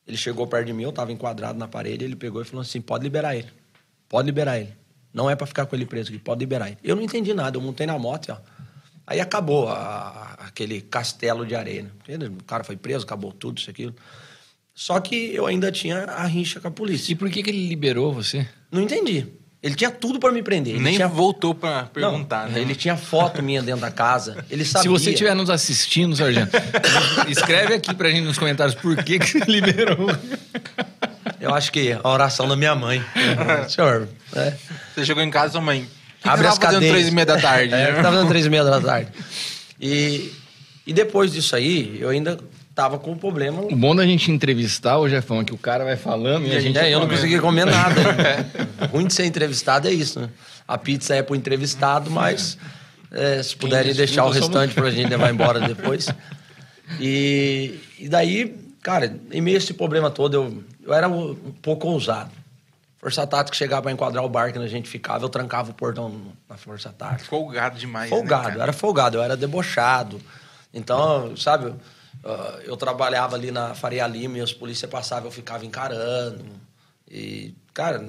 Ele 0.05 0.17
chegou 0.17 0.45
perto 0.45 0.67
de 0.67 0.73
mim, 0.73 0.83
eu 0.83 0.91
tava 0.91 1.11
enquadrado 1.11 1.57
na 1.57 1.67
parede, 1.67 2.05
ele 2.05 2.15
pegou 2.15 2.39
e 2.39 2.45
falou 2.45 2.61
assim: 2.61 2.79
pode 2.79 3.03
liberar 3.03 3.35
ele. 3.35 3.49
Pode 4.07 4.27
liberar 4.27 4.59
ele. 4.59 4.73
Não 5.11 5.27
é 5.27 5.35
pra 5.35 5.47
ficar 5.47 5.65
com 5.65 5.75
ele 5.75 5.87
preso 5.87 6.09
aqui, 6.09 6.19
pode 6.19 6.39
liberar 6.39 6.67
ele. 6.67 6.77
Eu 6.83 6.95
não 6.95 7.01
entendi 7.01 7.33
nada, 7.33 7.57
eu 7.57 7.61
montei 7.61 7.87
na 7.87 7.97
moto, 7.97 8.31
ó. 8.31 8.52
Aí 9.05 9.19
acabou 9.19 9.67
a- 9.69 10.35
aquele 10.39 10.81
castelo 10.81 11.45
de 11.45 11.55
areia. 11.55 11.83
né? 12.07 12.27
O 12.39 12.43
cara 12.43 12.63
foi 12.63 12.77
preso, 12.77 13.03
acabou 13.05 13.31
tudo, 13.31 13.59
isso, 13.59 13.69
aquilo. 13.69 13.93
Só 14.73 14.99
que 14.99 15.33
eu 15.35 15.45
ainda 15.45 15.71
tinha 15.71 16.03
a 16.05 16.25
rincha 16.25 16.59
com 16.59 16.67
a 16.67 16.71
polícia. 16.71 17.11
E 17.11 17.15
por 17.15 17.29
que, 17.29 17.43
que 17.43 17.49
ele 17.49 17.67
liberou 17.67 18.11
você? 18.13 18.47
Não 18.71 18.81
entendi. 18.81 19.27
Ele 19.61 19.75
tinha 19.75 19.89
tudo 19.91 20.19
pra 20.19 20.29
me 20.31 20.41
prender. 20.43 20.73
Ele 20.75 20.83
Nem 20.83 20.95
tinha... 20.95 21.07
voltou 21.07 21.53
pra 21.55 21.83
perguntar, 21.83 22.47
Não, 22.47 22.53
né? 22.53 22.59
Ele 22.59 22.75
tinha 22.75 22.97
foto 22.97 23.41
minha 23.41 23.61
dentro 23.61 23.79
da 23.81 23.91
casa. 23.91 24.43
Ele 24.49 24.65
sabia. 24.65 24.81
Se 24.83 24.87
você 24.89 25.11
estiver 25.11 25.33
nos 25.35 25.49
assistindo, 25.49 26.13
sargento, 26.15 26.51
escreve 27.29 27.75
aqui 27.75 27.93
pra 27.93 28.09
gente 28.09 28.25
nos 28.25 28.37
comentários 28.37 28.75
por 28.75 29.01
que, 29.03 29.19
que 29.19 29.25
você 29.25 29.39
liberou. 29.45 30.09
Eu 31.39 31.53
acho 31.53 31.71
que 31.71 31.91
a 31.93 32.09
oração 32.09 32.47
da 32.47 32.55
minha 32.57 32.75
mãe. 32.75 33.01
Senhor, 33.69 34.07
é, 34.35 34.53
Você 34.95 35.05
chegou 35.05 35.23
em 35.23 35.29
casa, 35.29 35.53
sua 35.53 35.61
mãe. 35.61 35.87
Que 36.23 36.29
abre 36.29 36.43
você 36.45 36.47
as 36.53 36.57
tava 36.57 36.73
cadeias. 36.73 36.91
três 36.93 37.07
e 37.07 37.11
meia 37.11 37.25
da 37.25 37.37
tarde? 37.39 37.73
É, 37.75 37.77
né? 37.91 38.01
tava 38.01 38.11
fazendo 38.15 38.29
três 38.29 38.45
e 38.45 38.49
meia 38.49 38.63
da 38.63 38.81
tarde. 38.81 39.11
E, 39.79 40.31
e 40.87 40.93
depois 40.93 41.31
disso 41.31 41.55
aí, 41.55 41.97
eu 41.99 42.09
ainda 42.09 42.39
tava 42.73 42.97
com 42.97 43.11
um 43.11 43.17
problema. 43.17 43.61
O 43.61 43.75
bom 43.75 43.95
da 43.95 44.05
gente 44.05 44.31
entrevistar 44.31 44.97
o 44.97 45.07
Jefão 45.07 45.41
é 45.41 45.43
que 45.43 45.53
o 45.53 45.57
cara 45.57 45.83
vai 45.83 45.95
falando 45.97 46.47
e 46.47 46.55
a 46.55 46.59
gente. 46.59 46.77
É, 46.79 46.91
eu 46.93 46.99
não 46.99 47.07
consegui 47.07 47.39
comer 47.39 47.65
nada. 47.65 48.01
O 48.81 48.85
ruim 48.97 49.05
de 49.07 49.13
ser 49.13 49.25
entrevistado 49.25 49.87
é 49.87 49.91
isso, 49.91 50.19
né? 50.19 50.29
A 50.67 50.77
pizza 50.77 51.13
é 51.13 51.21
pro 51.21 51.35
entrevistado, 51.35 52.09
mas 52.09 52.57
é, 53.11 53.43
se 53.43 53.55
puderem 53.55 53.93
deixar 53.93 54.23
o 54.23 54.33
somos- 54.33 54.47
restante 54.47 54.73
pra 54.73 54.89
gente 54.89 55.09
levar 55.09 55.29
embora 55.33 55.59
depois. 55.59 56.07
E, 56.99 57.79
e 57.99 58.07
daí, 58.09 58.55
cara, 58.81 59.15
em 59.31 59.41
meio 59.41 59.57
a 59.57 59.59
esse 59.59 59.73
problema 59.73 60.09
todo, 60.09 60.33
eu, 60.35 60.63
eu 60.85 60.93
era 60.93 61.07
um 61.07 61.35
pouco 61.61 61.87
ousado. 61.87 62.31
Força 63.03 63.27
Tática 63.27 63.57
chegava 63.57 63.81
pra 63.81 63.91
enquadrar 63.91 64.23
o 64.23 64.29
bar 64.29 64.53
que 64.53 64.57
a 64.57 64.65
gente 64.67 64.87
ficava, 64.87 65.25
eu 65.25 65.29
trancava 65.29 65.71
o 65.71 65.73
portão 65.73 66.21
na 66.49 66.55
Força 66.55 66.89
Tática. 66.89 67.29
Folgado 67.29 67.77
demais, 67.77 68.09
né, 68.09 68.15
Folgado, 68.15 68.57
eu 68.57 68.61
era 68.61 68.71
folgado, 68.71 69.17
eu 69.17 69.23
era 69.23 69.35
debochado. 69.35 70.21
Então, 70.73 71.35
sabe, 71.35 71.73
ah, 72.23 72.59
eu 72.63 72.77
trabalhava 72.77 73.35
ali 73.35 73.51
na 73.51 73.75
Faria 73.75 74.07
Lima 74.07 74.37
e 74.37 74.41
os 74.41 74.53
polícias 74.53 74.89
passavam, 74.89 75.25
eu 75.25 75.31
ficava 75.31 75.65
encarando. 75.65 76.45
E, 77.11 77.53
cara, 77.73 78.01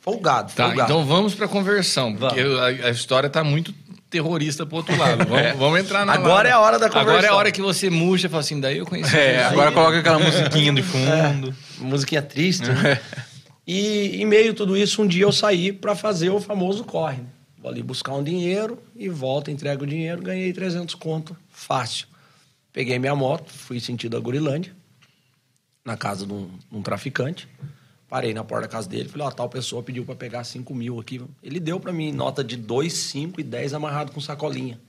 folgado, 0.00 0.52
Tá, 0.52 0.66
folgado. 0.66 0.90
então 0.92 1.06
vamos 1.06 1.32
pra 1.36 1.46
conversão, 1.46 2.16
porque 2.16 2.40
a, 2.40 2.88
a 2.88 2.90
história 2.90 3.30
tá 3.30 3.44
muito 3.44 3.72
terrorista 4.10 4.66
pro 4.66 4.78
outro 4.78 4.96
lado. 4.96 5.24
Vamos, 5.28 5.52
vamos 5.56 5.78
entrar 5.78 6.04
na 6.04 6.12
Agora 6.14 6.48
é 6.48 6.52
a 6.52 6.58
hora 6.58 6.76
da 6.76 6.86
Agora 6.86 7.24
é 7.24 7.30
a 7.30 7.34
hora 7.36 7.52
que 7.52 7.62
você 7.62 7.88
murcha 7.88 8.26
e 8.26 8.28
fala 8.28 8.40
assim, 8.40 8.60
daí 8.60 8.78
eu 8.78 8.84
conheci. 8.86 9.16
É, 9.16 9.44
agora 9.44 9.70
coloca 9.70 10.00
aquela 10.00 10.18
musiquinha 10.18 10.72
de 10.72 10.82
fundo. 10.82 11.54
Musiquinha 11.78 12.20
triste. 12.20 12.68
né? 12.68 13.00
E 13.72 14.20
em 14.20 14.26
meio 14.26 14.50
a 14.50 14.54
tudo 14.54 14.76
isso, 14.76 15.00
um 15.00 15.06
dia 15.06 15.22
eu 15.22 15.30
saí 15.30 15.72
para 15.72 15.94
fazer 15.94 16.28
o 16.30 16.40
famoso 16.40 16.82
corre. 16.82 17.18
né? 17.18 17.28
Vou 17.56 17.70
ali 17.70 17.82
buscar 17.84 18.14
um 18.14 18.24
dinheiro 18.24 18.82
e 18.96 19.08
volto, 19.08 19.48
entrego 19.48 19.84
o 19.84 19.86
dinheiro, 19.86 20.20
ganhei 20.22 20.52
300 20.52 20.96
conto, 20.96 21.36
fácil. 21.50 22.08
Peguei 22.72 22.98
minha 22.98 23.14
moto, 23.14 23.48
fui 23.52 23.78
sentido 23.78 24.16
a 24.16 24.20
Gurilândia, 24.20 24.74
na 25.84 25.96
casa 25.96 26.26
de 26.26 26.32
um, 26.32 26.50
um 26.72 26.82
traficante. 26.82 27.46
Parei 28.08 28.34
na 28.34 28.42
porta 28.42 28.66
da 28.66 28.72
casa 28.72 28.88
dele, 28.88 29.08
falei, 29.08 29.24
ó, 29.28 29.30
tal 29.30 29.48
pessoa 29.48 29.84
pediu 29.84 30.04
para 30.04 30.16
pegar 30.16 30.42
5 30.42 30.74
mil 30.74 30.98
aqui. 30.98 31.22
Ele 31.40 31.60
deu 31.60 31.78
para 31.78 31.92
mim 31.92 32.10
nota 32.10 32.42
de 32.42 32.56
2, 32.56 32.92
5 32.92 33.40
e 33.40 33.44
10 33.44 33.72
amarrado 33.74 34.10
com 34.10 34.20
sacolinha. 34.20 34.80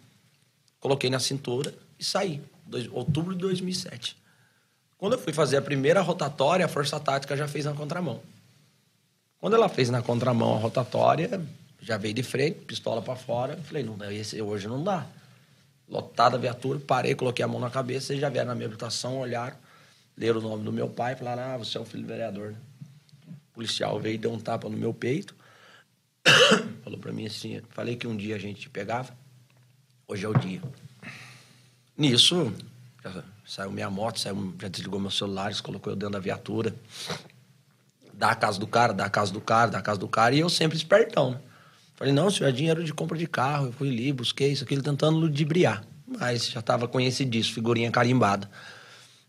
Coloquei 0.80 1.08
na 1.10 1.20
cintura 1.20 1.72
e 2.00 2.04
saí. 2.04 2.42
Dois- 2.66 2.90
outubro 2.92 3.36
de 3.36 3.42
2007. 3.42 4.18
Quando 4.98 5.14
eu 5.14 5.20
fui 5.20 5.34
fazer 5.34 5.58
a 5.58 5.62
primeira 5.62 6.02
rotatória, 6.02 6.66
a 6.66 6.70
Força 6.70 7.00
Tática 7.00 7.38
já 7.38 7.48
fez 7.48 7.66
na 7.66 7.74
contramão. 7.74 8.22
Quando 9.42 9.56
ela 9.56 9.68
fez 9.68 9.90
na 9.90 10.04
contramão 10.04 10.54
a 10.54 10.60
rotatória, 10.60 11.44
já 11.82 11.98
veio 11.98 12.14
de 12.14 12.22
frente, 12.22 12.60
pistola 12.60 13.02
para 13.02 13.16
fora. 13.16 13.58
Falei, 13.58 13.84
não, 13.84 13.98
esse 14.12 14.40
hoje 14.40 14.68
não 14.68 14.84
dá. 14.84 15.08
Lotada 15.90 16.38
a 16.38 16.40
viatura, 16.40 16.80
parei, 16.80 17.16
coloquei 17.16 17.44
a 17.44 17.48
mão 17.48 17.60
na 17.60 17.72
cabeça, 17.72 18.14
eles 18.14 18.22
já 18.22 18.30
vieram 18.30 18.50
na 18.50 18.56
minha 18.56 18.68
habitação, 18.68 19.18
olharam, 19.18 19.58
leram 20.16 20.40
o 20.40 20.42
nome 20.44 20.64
do 20.64 20.72
meu 20.72 20.88
pai, 20.88 21.16
falaram, 21.16 21.42
ah, 21.42 21.58
você 21.58 21.76
é 21.78 21.82
o 21.82 21.86
filho 21.86 22.04
do 22.04 22.08
vereador, 22.08 22.52
né? 22.52 22.58
O 23.28 23.54
policial 23.56 24.00
veio 24.00 24.16
e 24.16 24.18
deu 24.20 24.32
um 24.32 24.40
tapa 24.40 24.70
no 24.70 24.78
meu 24.78 24.94
peito. 24.94 25.36
Falou 26.84 27.00
para 27.00 27.12
mim 27.12 27.26
assim, 27.26 27.62
falei 27.72 27.96
que 27.96 28.08
um 28.08 28.16
dia 28.16 28.36
a 28.36 28.40
gente 28.40 28.62
te 28.62 28.70
pegava, 28.70 29.12
hoje 30.08 30.24
é 30.24 30.30
o 30.30 30.38
dia. 30.38 30.62
Nisso, 31.98 32.54
saiu 33.46 33.72
minha 33.72 33.90
moto, 33.90 34.20
saiu, 34.20 34.54
já 34.62 34.68
desligou 34.68 35.00
meus 35.00 35.18
celulares, 35.18 35.60
colocou 35.60 35.92
eu 35.92 35.98
dentro 35.98 36.14
da 36.14 36.20
viatura. 36.20 36.74
Dá 38.22 38.30
a 38.30 38.36
casa 38.36 38.60
do 38.60 38.68
cara, 38.68 38.94
dá 38.94 39.06
a 39.06 39.10
casa 39.10 39.34
do 39.34 39.42
cara, 39.42 39.72
dá 39.72 39.80
a 39.80 39.82
casa 39.82 40.00
do 40.00 40.08
cara. 40.08 40.36
E 40.36 40.40
eu 40.42 40.48
sempre 40.48 40.78
espertão. 40.78 41.32
né? 41.32 41.38
Falei, 41.96 42.14
não, 42.14 42.30
senhor, 42.30 42.50
é 42.50 42.52
dinheiro 42.52 42.84
de 42.84 42.94
compra 42.94 43.18
de 43.18 43.26
carro. 43.26 43.66
Eu 43.68 43.72
fui 43.74 43.90
ali, 43.90 44.14
busquei 44.14 44.52
isso, 44.52 44.64
aquilo, 44.64 44.84
tentando 44.84 45.18
ludibriar. 45.18 45.84
Mas 46.20 46.48
já 46.52 46.60
estava 46.60 46.88
conhecidíssimo, 46.88 47.56
figurinha 47.56 47.90
carimbada. 47.90 48.48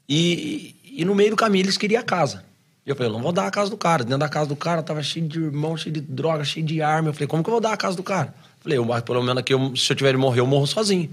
E, 0.07 0.77
e 0.85 1.05
no 1.07 1.15
meio 1.15 1.31
do 1.31 1.37
caminho 1.37 1.65
eles 1.65 1.79
queriam 1.79 2.01
a 2.03 2.05
casa. 2.05 2.45
E 2.85 2.91
eu 2.91 2.95
falei, 2.95 3.09
eu 3.09 3.15
não 3.15 3.23
vou 3.23 3.33
dar 3.33 3.47
a 3.47 3.51
casa 3.51 3.71
do 3.71 3.79
cara. 3.79 4.05
Dentro 4.05 4.19
da 4.19 4.29
casa 4.29 4.49
do 4.49 4.57
cara 4.57 4.83
tava 4.83 5.03
cheio 5.03 5.27
de 5.27 5.39
irmão, 5.41 5.75
cheio 5.75 5.95
de 5.95 6.01
droga, 6.03 6.45
cheio 6.45 6.67
de 6.67 6.83
arma. 6.83 7.09
Eu 7.09 7.15
falei, 7.15 7.29
como 7.29 7.43
que 7.43 7.49
eu 7.49 7.53
vou 7.53 7.61
dar 7.63 7.73
a 7.73 7.77
casa 7.79 7.97
do 7.97 8.03
cara? 8.03 8.35
Eu 8.37 8.63
falei, 8.63 8.77
eu, 8.79 8.85
mas 8.85 9.03
pelo 9.03 9.23
menos 9.23 9.39
aqui, 9.41 9.55
eu- 9.55 9.75
se 9.75 9.91
eu 9.91 9.97
tiver 9.97 10.13
de 10.13 10.19
morrer, 10.19 10.41
eu 10.41 10.47
morro 10.47 10.67
sozinho. 10.67 11.09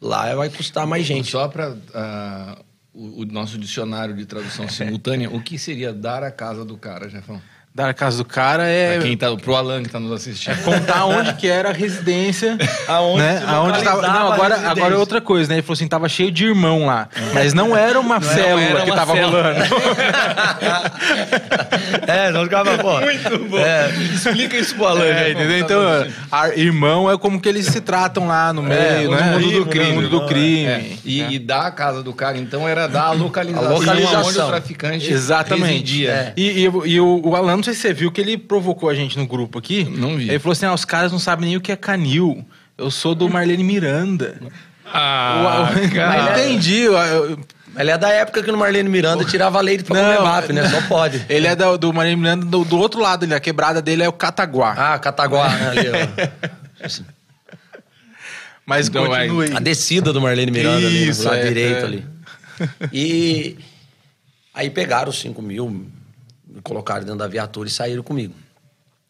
Lá 0.00 0.32
vai 0.36 0.50
custar 0.50 0.86
mais 0.86 1.04
gente. 1.04 1.32
Só 1.32 1.48
para 1.48 1.74
o, 2.94 3.22
o 3.22 3.24
nosso 3.26 3.58
dicionário 3.58 4.14
de 4.14 4.24
tradução 4.24 4.68
simultânea, 4.68 5.28
o 5.28 5.42
que 5.42 5.58
seria 5.58 5.92
dar 5.92 6.22
a 6.22 6.30
casa 6.30 6.64
do 6.64 6.76
cara, 6.76 7.08
Jefão? 7.08 7.42
Dar 7.76 7.88
a 7.88 7.92
casa 7.92 8.18
do 8.18 8.24
cara 8.24 8.68
é, 8.68 8.94
Pra 8.98 9.02
quem 9.02 9.16
tá, 9.16 9.34
pro 9.34 9.56
Alan 9.56 9.82
que 9.82 9.88
tá 9.88 9.98
nos 9.98 10.12
assistindo. 10.12 10.56
contar 10.62 11.06
onde 11.06 11.34
que 11.34 11.48
era 11.48 11.70
a 11.70 11.72
residência. 11.72 12.56
Aonde 12.86 13.18
né? 13.20 13.42
Aonde 13.48 13.82
tava, 13.82 14.00
não, 14.02 14.32
agora, 14.32 14.54
agora 14.70 14.94
é 14.94 14.96
outra 14.96 15.20
coisa, 15.20 15.48
né? 15.48 15.56
Ele 15.56 15.62
falou 15.62 15.72
assim, 15.74 15.88
tava 15.88 16.08
cheio 16.08 16.30
de 16.30 16.44
irmão 16.44 16.86
lá. 16.86 17.08
Mas 17.32 17.52
não 17.52 17.76
era 17.76 17.98
uma 17.98 18.20
célula 18.20 18.62
era 18.62 18.80
que 18.82 18.90
uma 18.92 18.96
tava 18.96 19.12
célula. 19.14 19.42
rolando. 19.42 19.64
é, 22.06 22.30
nós 22.30 22.44
ficava, 22.44 22.78
pô. 22.78 23.00
Muito 23.00 23.38
bom. 23.50 23.58
É. 23.58 23.90
Explica 24.14 24.56
isso 24.56 24.76
pro 24.76 24.86
Alan. 24.86 25.04
É, 25.04 25.24
Jefão, 25.28 25.42
entendeu? 25.42 25.58
tá 25.58 25.64
Então, 25.64 25.80
a- 26.30 26.48
irmão 26.54 27.10
é 27.10 27.18
como 27.18 27.40
que 27.40 27.48
eles 27.48 27.66
se 27.66 27.80
tratam 27.80 28.28
lá 28.28 28.52
no 28.52 28.62
meio, 28.62 29.10
no 29.10 29.16
né? 29.16 29.32
mundo 29.32 29.50
do 29.50 29.50
Primo, 29.50 29.66
crime, 29.66 29.88
No 29.88 29.94
mundo 29.96 30.08
do 30.10 30.20
não, 30.20 30.28
crime. 30.28 30.66
É, 30.66 30.90
e, 31.04 31.34
e 31.34 31.38
dar 31.40 31.66
a 31.66 31.70
casa 31.72 32.04
do 32.04 32.12
cara, 32.12 32.38
então, 32.38 32.68
era 32.68 32.86
dar 32.86 33.06
a 33.06 33.12
localização, 33.12 33.68
A 33.68 33.72
localização. 33.74 34.28
onde 34.28 34.38
o 34.38 34.46
traficante 34.46 35.12
Exatamente. 35.12 35.72
residia. 35.72 36.10
É. 36.10 36.32
E, 36.36 36.66
e, 36.66 36.70
e 36.92 37.00
o, 37.00 37.20
o 37.24 37.34
Alan, 37.34 37.56
não 37.56 37.63
sei 37.64 37.74
se 37.74 37.80
você 37.80 37.92
viu 37.92 38.12
que 38.12 38.20
ele 38.20 38.38
provocou 38.38 38.88
a 38.88 38.94
gente 38.94 39.18
no 39.18 39.26
grupo 39.26 39.58
aqui. 39.58 39.82
Não 39.84 40.16
vi. 40.16 40.28
Ele 40.28 40.38
falou 40.38 40.52
assim: 40.52 40.66
ah, 40.66 40.72
os 40.74 40.84
caras 40.84 41.10
não 41.10 41.18
sabem 41.18 41.46
nem 41.48 41.56
o 41.56 41.60
que 41.60 41.72
é 41.72 41.76
canil. 41.76 42.44
Eu 42.78 42.90
sou 42.90 43.14
do 43.14 43.28
Marlene 43.28 43.64
Miranda. 43.64 44.40
Ah, 44.86 45.70
Eu- 45.82 45.90
cara. 45.90 46.22
não 46.22 46.30
entendi. 46.32 46.80
eu- 46.82 46.92
eu- 46.96 47.38
Ele 47.76 47.90
é 47.90 47.98
da 47.98 48.08
época 48.10 48.40
que 48.42 48.52
no 48.52 48.58
Marlene 48.58 48.88
Miranda 48.88 49.24
tirava 49.24 49.60
leite 49.60 49.82
pra 49.82 50.00
Não, 50.00 50.16
comer 50.16 50.22
MAP, 50.28 50.50
né? 50.52 50.68
Só 50.68 50.80
pode. 50.82 51.24
Ele 51.28 51.46
é 51.48 51.56
do, 51.56 51.76
do 51.76 51.92
Marlene 51.92 52.20
Miranda, 52.20 52.46
do, 52.46 52.64
do 52.64 52.78
outro 52.78 53.00
lado, 53.00 53.24
ele, 53.24 53.34
a 53.34 53.40
quebrada 53.40 53.82
dele 53.82 54.04
é 54.04 54.08
o 54.08 54.12
Cataguá. 54.12 54.74
Ah, 54.76 54.98
Cataguá, 55.00 55.48
né, 55.48 55.68
ali, 55.70 55.86
ó. 55.88 56.84
Mas 58.66 58.88
Então, 58.88 59.06
continue. 59.06 59.52
A 59.56 59.60
descida 59.60 60.12
do 60.12 60.20
Marlene 60.20 60.50
Miranda 60.50 60.86
ali, 60.86 61.08
Isso, 61.08 61.22
do 61.22 61.28
lado 61.28 61.38
é, 61.38 61.42
direito 61.48 61.80
é. 61.80 61.82
ali. 61.84 62.06
E 62.92 63.56
aí 64.54 64.70
pegaram 64.70 65.10
os 65.10 65.18
5 65.20 65.42
mil, 65.42 65.86
me 66.54 66.62
colocaram 66.62 67.00
dentro 67.00 67.18
da 67.18 67.26
viatura 67.26 67.68
e 67.68 67.72
saíram 67.72 68.04
comigo. 68.04 68.32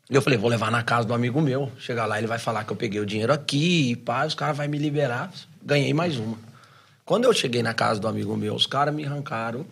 E 0.09 0.15
eu 0.15 0.23
falei, 0.23 0.39
vou 0.39 0.49
levar 0.49 0.71
na 0.71 0.83
casa 0.83 1.07
do 1.07 1.13
amigo 1.13 1.43
meu. 1.43 1.71
Chegar 1.79 2.07
lá, 2.07 2.17
ele 2.17 2.27
vai 2.27 2.39
falar 2.39 2.65
que 2.65 2.73
eu 2.73 2.77
peguei 2.77 3.01
o 3.01 3.07
dinheiro 3.07 3.33
aqui 3.33 3.91
e 3.91 3.97
pá, 3.97 4.25
os 4.25 4.35
caras 4.35 4.57
vão 4.57 4.67
me 4.67 4.79
liberar. 4.79 5.31
Ganhei 5.63 5.93
mais 5.93 6.17
uma. 6.17 6.39
Quando 7.05 7.25
eu 7.25 7.33
cheguei 7.35 7.63
na 7.63 7.75
casa 7.75 8.01
do 8.01 8.09
amigo 8.09 8.35
meu, 8.35 8.55
os 8.55 8.67
caras 8.67 8.95
me 8.95 9.05
arrancaram, 9.05 9.67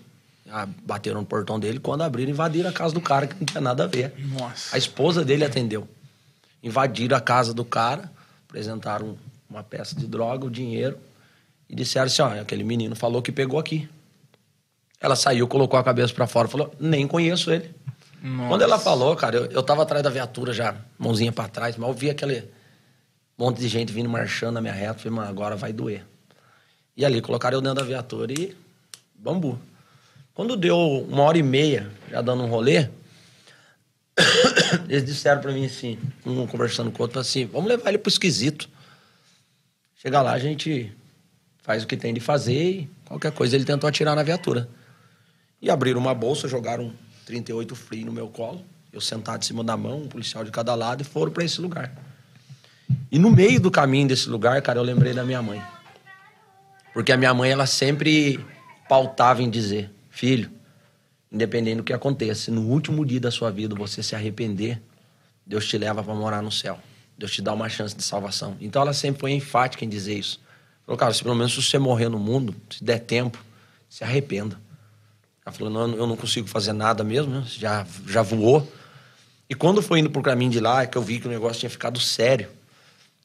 bateram 0.84 1.20
no 1.20 1.26
portão 1.26 1.58
dele. 1.58 1.78
Quando 1.78 2.02
abriram, 2.02 2.30
invadiram 2.30 2.68
a 2.68 2.72
casa 2.72 2.92
do 2.92 3.00
cara, 3.00 3.26
que 3.26 3.34
não 3.34 3.46
tinha 3.46 3.60
nada 3.60 3.84
a 3.84 3.86
ver. 3.86 4.12
Nossa. 4.18 4.76
A 4.76 4.78
esposa 4.78 5.24
dele 5.24 5.44
atendeu. 5.44 5.88
Invadiram 6.62 7.16
a 7.16 7.20
casa 7.20 7.54
do 7.54 7.64
cara, 7.64 8.10
apresentaram 8.46 9.16
uma 9.48 9.62
peça 9.62 9.94
de 9.94 10.06
droga, 10.06 10.46
o 10.46 10.50
dinheiro, 10.50 10.98
e 11.68 11.74
disseram 11.74 12.06
assim: 12.06 12.20
olha, 12.20 12.42
aquele 12.42 12.64
menino 12.64 12.94
falou 12.94 13.22
que 13.22 13.32
pegou 13.32 13.58
aqui. 13.58 13.88
Ela 15.02 15.16
saiu, 15.16 15.48
colocou 15.48 15.78
a 15.78 15.82
cabeça 15.82 16.14
pra 16.14 16.28
fora, 16.28 16.46
falou: 16.46 16.72
nem 16.78 17.08
conheço 17.08 17.50
ele. 17.50 17.74
Quando 18.48 18.62
ela 18.62 18.78
falou, 18.78 19.16
cara, 19.16 19.36
eu, 19.36 19.46
eu 19.46 19.62
tava 19.64 19.82
atrás 19.82 20.00
da 20.00 20.08
viatura 20.08 20.52
já, 20.52 20.76
mãozinha 20.96 21.32
pra 21.32 21.48
trás, 21.48 21.76
mas 21.76 21.88
eu 21.88 21.92
vi 21.92 22.08
aquele 22.08 22.48
monte 23.36 23.58
de 23.58 23.66
gente 23.66 23.92
vindo 23.92 24.08
marchando 24.08 24.54
na 24.54 24.60
minha 24.60 24.72
reta. 24.72 24.94
Falei, 24.94 25.10
mano, 25.10 25.28
agora 25.28 25.56
vai 25.56 25.72
doer. 25.72 26.06
E 26.96 27.04
ali 27.04 27.20
colocaram 27.20 27.58
eu 27.58 27.60
dentro 27.60 27.80
da 27.80 27.84
viatura 27.84 28.32
e 28.32 28.56
bambu. 29.12 29.58
Quando 30.34 30.56
deu 30.56 30.78
uma 30.78 31.24
hora 31.24 31.36
e 31.36 31.42
meia, 31.42 31.90
já 32.08 32.22
dando 32.22 32.44
um 32.44 32.46
rolê, 32.46 32.88
eles 34.88 35.04
disseram 35.04 35.40
pra 35.40 35.50
mim 35.50 35.66
assim, 35.66 35.98
um 36.24 36.46
conversando 36.46 36.92
com 36.92 37.02
o 37.02 37.02
outro, 37.02 37.18
assim, 37.18 37.46
vamos 37.46 37.68
levar 37.68 37.88
ele 37.88 37.98
pro 37.98 38.08
esquisito. 38.08 38.68
Chega 39.96 40.22
lá, 40.22 40.32
a 40.32 40.38
gente 40.38 40.92
faz 41.60 41.82
o 41.82 41.88
que 41.88 41.96
tem 41.96 42.14
de 42.14 42.20
fazer 42.20 42.70
e 42.70 42.90
qualquer 43.04 43.32
coisa 43.32 43.56
ele 43.56 43.64
tentou 43.64 43.88
atirar 43.88 44.14
na 44.14 44.22
viatura. 44.22 44.68
E 45.62 45.70
abriram 45.70 46.00
uma 46.00 46.12
bolsa, 46.12 46.48
jogaram 46.48 46.86
um 46.86 46.92
38 47.24 47.76
free 47.76 48.04
no 48.04 48.12
meu 48.12 48.26
colo, 48.26 48.64
eu 48.92 49.00
sentado 49.00 49.42
em 49.42 49.46
cima 49.46 49.62
da 49.62 49.76
mão, 49.76 50.02
um 50.02 50.08
policial 50.08 50.42
de 50.42 50.50
cada 50.50 50.74
lado, 50.74 51.02
e 51.02 51.04
foram 51.04 51.30
pra 51.30 51.44
esse 51.44 51.60
lugar. 51.60 51.94
E 53.12 53.18
no 53.18 53.30
meio 53.30 53.60
do 53.60 53.70
caminho 53.70 54.08
desse 54.08 54.28
lugar, 54.28 54.60
cara, 54.60 54.80
eu 54.80 54.82
lembrei 54.82 55.14
da 55.14 55.24
minha 55.24 55.40
mãe. 55.40 55.62
Porque 56.92 57.12
a 57.12 57.16
minha 57.16 57.32
mãe, 57.32 57.50
ela 57.50 57.64
sempre 57.64 58.44
pautava 58.88 59.40
em 59.40 59.48
dizer: 59.48 59.90
Filho, 60.10 60.50
independente 61.30 61.76
do 61.76 61.84
que 61.84 61.92
aconteça, 61.92 62.42
se 62.42 62.50
no 62.50 62.62
último 62.62 63.06
dia 63.06 63.20
da 63.20 63.30
sua 63.30 63.50
vida 63.50 63.74
você 63.74 64.02
se 64.02 64.14
arrepender, 64.14 64.82
Deus 65.46 65.66
te 65.66 65.78
leva 65.78 66.02
para 66.02 66.14
morar 66.14 66.42
no 66.42 66.52
céu. 66.52 66.78
Deus 67.16 67.30
te 67.30 67.40
dá 67.40 67.52
uma 67.52 67.68
chance 67.68 67.94
de 67.94 68.02
salvação. 68.02 68.56
Então 68.60 68.82
ela 68.82 68.92
sempre 68.92 69.20
foi 69.20 69.30
enfática 69.30 69.84
em 69.84 69.88
dizer 69.88 70.18
isso. 70.18 70.40
Falou, 70.84 70.98
cara, 70.98 71.14
se 71.14 71.22
pelo 71.22 71.36
menos 71.36 71.54
se 71.54 71.62
você 71.62 71.78
morrer 71.78 72.08
no 72.08 72.18
mundo, 72.18 72.54
se 72.68 72.82
der 72.82 72.98
tempo, 72.98 73.38
se 73.88 74.02
arrependa. 74.02 74.58
Ela 75.44 75.52
falou, 75.54 75.72
não, 75.72 75.96
eu 75.96 76.06
não 76.06 76.16
consigo 76.16 76.46
fazer 76.46 76.72
nada 76.72 77.02
mesmo, 77.02 77.32
né? 77.32 77.44
já, 77.46 77.86
já 78.06 78.22
voou. 78.22 78.70
E 79.48 79.54
quando 79.54 79.82
foi 79.82 79.98
indo 79.98 80.08
pro 80.08 80.22
caminho 80.22 80.50
de 80.50 80.60
lá, 80.60 80.82
é 80.82 80.86
que 80.86 80.96
eu 80.96 81.02
vi 81.02 81.18
que 81.18 81.26
o 81.26 81.30
negócio 81.30 81.60
tinha 81.60 81.70
ficado 81.70 82.00
sério. 82.00 82.48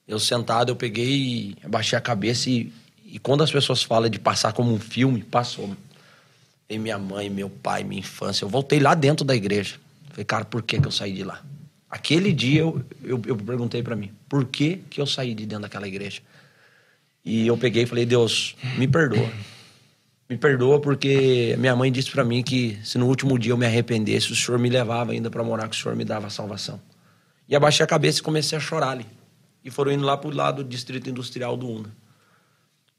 Eu 0.07 0.19
sentado, 0.19 0.69
eu 0.71 0.75
peguei 0.75 1.09
e 1.09 1.57
abaixei 1.63 1.97
a 1.97 2.01
cabeça 2.01 2.49
e, 2.49 2.73
e 3.05 3.19
quando 3.19 3.43
as 3.43 3.51
pessoas 3.51 3.83
falam 3.83 4.09
de 4.09 4.19
passar 4.19 4.51
como 4.53 4.73
um 4.73 4.79
filme, 4.79 5.23
passou. 5.23 5.75
E 6.69 6.77
minha 6.77 6.97
mãe, 6.97 7.29
meu 7.29 7.49
pai, 7.49 7.83
minha 7.83 7.99
infância. 7.99 8.43
Eu 8.43 8.49
voltei 8.49 8.79
lá 8.79 8.93
dentro 8.93 9.23
da 9.23 9.35
igreja. 9.35 9.75
Falei, 10.09 10.25
cara, 10.25 10.45
por 10.45 10.63
que, 10.63 10.81
que 10.81 10.87
eu 10.87 10.91
saí 10.91 11.13
de 11.13 11.23
lá? 11.23 11.41
Aquele 11.89 12.33
dia 12.33 12.61
eu, 12.61 12.83
eu, 13.03 13.21
eu 13.25 13.37
perguntei 13.37 13.81
para 13.81 13.95
mim, 13.95 14.11
por 14.27 14.45
que, 14.45 14.81
que 14.89 14.99
eu 14.99 15.05
saí 15.05 15.33
de 15.33 15.45
dentro 15.45 15.61
daquela 15.61 15.87
igreja? 15.87 16.21
E 17.23 17.47
eu 17.47 17.57
peguei 17.57 17.83
e 17.83 17.85
falei, 17.85 18.05
Deus, 18.05 18.55
me 18.77 18.87
perdoa. 18.87 19.29
Me 20.29 20.37
perdoa 20.37 20.81
porque 20.81 21.55
minha 21.57 21.75
mãe 21.75 21.89
disse 21.89 22.11
para 22.11 22.23
mim 22.23 22.43
que 22.43 22.77
se 22.83 22.97
no 22.97 23.07
último 23.07 23.39
dia 23.39 23.53
eu 23.53 23.57
me 23.57 23.65
arrependesse, 23.65 24.31
o 24.31 24.35
Senhor 24.35 24.59
me 24.59 24.69
levava 24.69 25.13
ainda 25.13 25.29
para 25.29 25.41
morar, 25.41 25.69
que 25.69 25.75
o 25.75 25.79
Senhor 25.79 25.95
me 25.95 26.03
dava 26.03 26.29
salvação. 26.29 26.81
E 27.47 27.55
abaixei 27.55 27.83
a 27.83 27.87
cabeça 27.87 28.19
e 28.19 28.23
comecei 28.23 28.57
a 28.57 28.61
chorar 28.61 28.89
ali. 28.89 29.05
E 29.63 29.71
foram 29.71 29.91
indo 29.91 30.05
lá 30.05 30.17
pro 30.17 30.29
lado 30.29 30.63
do 30.63 30.69
distrito 30.69 31.09
industrial 31.09 31.55
do 31.55 31.69
Una. 31.69 31.95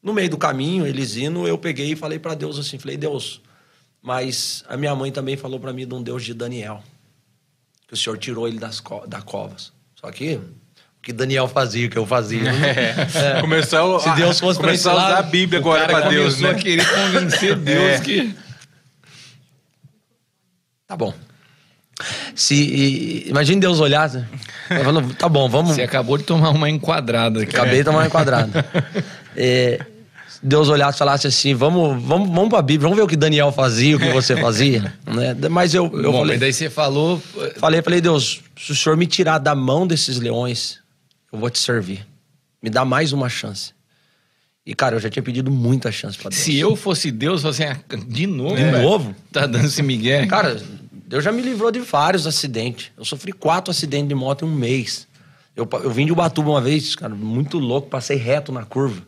No 0.03 0.14
meio 0.14 0.31
do 0.31 0.39
caminho, 0.39 0.87
eles 0.87 1.16
indo, 1.16 1.47
eu 1.47 1.59
peguei 1.59 1.93
e 1.93 1.97
falei 1.97 2.18
para 2.18 2.35
Deus 2.35 2.59
assim, 2.59 2.79
falei, 2.79 2.97
Deus, 2.97 3.43
mas 4.01 4.64
a 4.66 4.76
minha 4.76 4.95
mãe 4.95 5.12
também 5.12 5.37
falou 5.37 5.61
para 5.61 5.72
mim 5.72 5.87
de 5.87 5.95
um 5.95 6.03
Deus 6.03 6.24
de 6.24 6.33
Daniel, 6.33 6.83
que 7.87 7.93
o 7.93 7.97
Senhor 7.97 8.16
tirou 8.16 8.49
ele 8.49 8.59
das 8.59 8.81
co 8.81 9.07
da 9.07 9.20
covas. 9.20 9.72
Só 9.95 10.11
que 10.11 10.41
que 11.09 11.12
Daniel 11.14 11.48
fazia, 11.48 11.86
o 11.86 11.90
que 11.90 11.96
eu 11.96 12.06
fazia. 12.06 12.42
É. 12.52 13.40
Começou, 13.40 13.98
Se 13.98 14.11
Deus 14.14 14.38
fosse 14.38 14.61
pra 14.61 14.74
esse 14.74 14.82
usar 14.82 14.92
lado, 14.92 15.16
a 15.16 15.22
Bíblia 15.22 15.59
agora 15.59 15.86
pra 15.86 16.00
Deus, 16.09 16.34
começou 16.36 16.52
né? 16.52 16.59
a 16.59 16.62
querer 16.62 16.86
convencer 16.86 17.56
Deus 17.61 17.82
É. 17.92 18.00
que... 18.00 18.34
Tá 20.86 20.96
bom. 20.96 21.12
Se 22.34 22.54
e- 22.54 23.28
imagine 23.28 23.61
Deus 23.61 23.80
olhar, 23.80 24.09
né? 24.11 24.26
falando, 24.68 25.14
tá 25.14 25.28
bom, 25.28 25.48
vamos. 25.48 25.74
Você 25.74 25.82
acabou 25.82 26.16
de 26.18 26.24
tomar 26.24 26.50
uma 26.50 26.68
enquadrada 26.68 27.42
aqui. 27.42 27.56
Acabei 27.56 27.78
de 27.78 27.84
tomar 27.84 27.98
uma 28.00 28.06
enquadrada. 28.06 28.64
É, 29.40 29.78
se 30.28 30.40
Deus 30.42 30.68
olhasse 30.68 30.96
e 30.96 30.98
falasse 30.98 31.26
assim: 31.28 31.54
vamos, 31.54 32.02
vamos, 32.02 32.28
vamos 32.28 32.48
pra 32.48 32.61
Bíblia, 32.61 32.80
vamos 32.88 32.96
ver 32.96 33.04
o 33.04 33.06
que 33.06 33.14
Daniel 33.16 33.52
fazia, 33.52 33.96
o 33.96 34.00
que 34.00 34.11
você 34.11 34.36
fazia. 34.36 34.92
Né? 35.06 35.36
Mas 35.48 35.74
eu, 35.74 35.84
eu 36.02 36.11
Bom, 36.11 36.18
falei, 36.20 36.38
daí 36.38 36.52
você 36.52 36.68
falou... 36.68 37.22
falei, 37.59 37.80
falei, 37.80 38.00
Deus, 38.00 38.40
se 38.59 38.72
o 38.72 38.74
senhor 38.74 38.96
me 38.96 39.06
tirar 39.06 39.38
da 39.38 39.54
mão 39.54 39.86
desses 39.86 40.18
leões, 40.18 40.80
eu 41.33 41.39
vou 41.39 41.51
te 41.51 41.59
servir. 41.59 42.07
Me 42.62 42.70
dá 42.70 42.85
mais 42.85 43.12
uma 43.12 43.29
chance. 43.29 43.72
E, 44.66 44.74
cara, 44.74 44.97
eu 44.97 45.01
já 45.01 45.09
tinha 45.09 45.22
pedido 45.22 45.51
muita 45.51 45.91
chance 45.91 46.18
pra 46.18 46.29
Deus. 46.29 46.43
Se 46.43 46.57
eu 46.59 46.76
fosse 46.76 47.11
Deus, 47.11 47.43
eu 47.43 47.53
falei 47.53 47.70
assim, 47.72 47.81
ah, 47.91 47.97
de 48.07 48.26
novo, 48.26 48.57
De 48.57 48.64
velho? 48.64 48.83
novo? 48.83 49.16
Tá 49.33 49.47
dando 49.47 49.64
esse 49.64 49.83
migué? 49.83 50.26
Cara, 50.26 50.61
Deus 50.93 51.24
já 51.24 51.33
me 51.33 51.41
livrou 51.41 51.70
de 51.70 51.81
vários 51.81 52.26
acidentes. 52.26 52.91
Eu 52.97 53.05
sofri 53.05 53.33
quatro 53.33 53.70
acidentes 53.70 54.09
de 54.09 54.14
moto 54.14 54.45
em 54.45 54.49
um 54.49 54.55
mês. 54.55 55.09
Eu, 55.57 55.66
eu 55.83 55.91
vim 55.91 56.05
de 56.05 56.12
Ubatuba 56.12 56.51
uma 56.51 56.61
vez, 56.61 56.95
cara, 56.95 57.14
muito 57.14 57.59
louco, 57.59 57.89
passei 57.89 58.16
reto 58.16 58.53
na 58.53 58.64
curva 58.64 59.03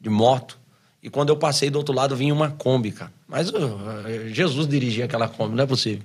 de 0.00 0.08
moto. 0.08 0.56
E 1.02 1.10
quando 1.10 1.30
eu 1.30 1.36
passei 1.36 1.70
do 1.70 1.76
outro 1.76 1.94
lado, 1.94 2.14
vinha 2.14 2.32
uma 2.32 2.50
Kombi, 2.50 2.92
cara. 2.92 3.12
Mas 3.26 3.50
uh, 3.50 3.54
Jesus 4.28 4.68
dirigia 4.68 5.06
aquela 5.06 5.26
Kombi, 5.28 5.56
não 5.56 5.64
é 5.64 5.66
possível. 5.66 6.04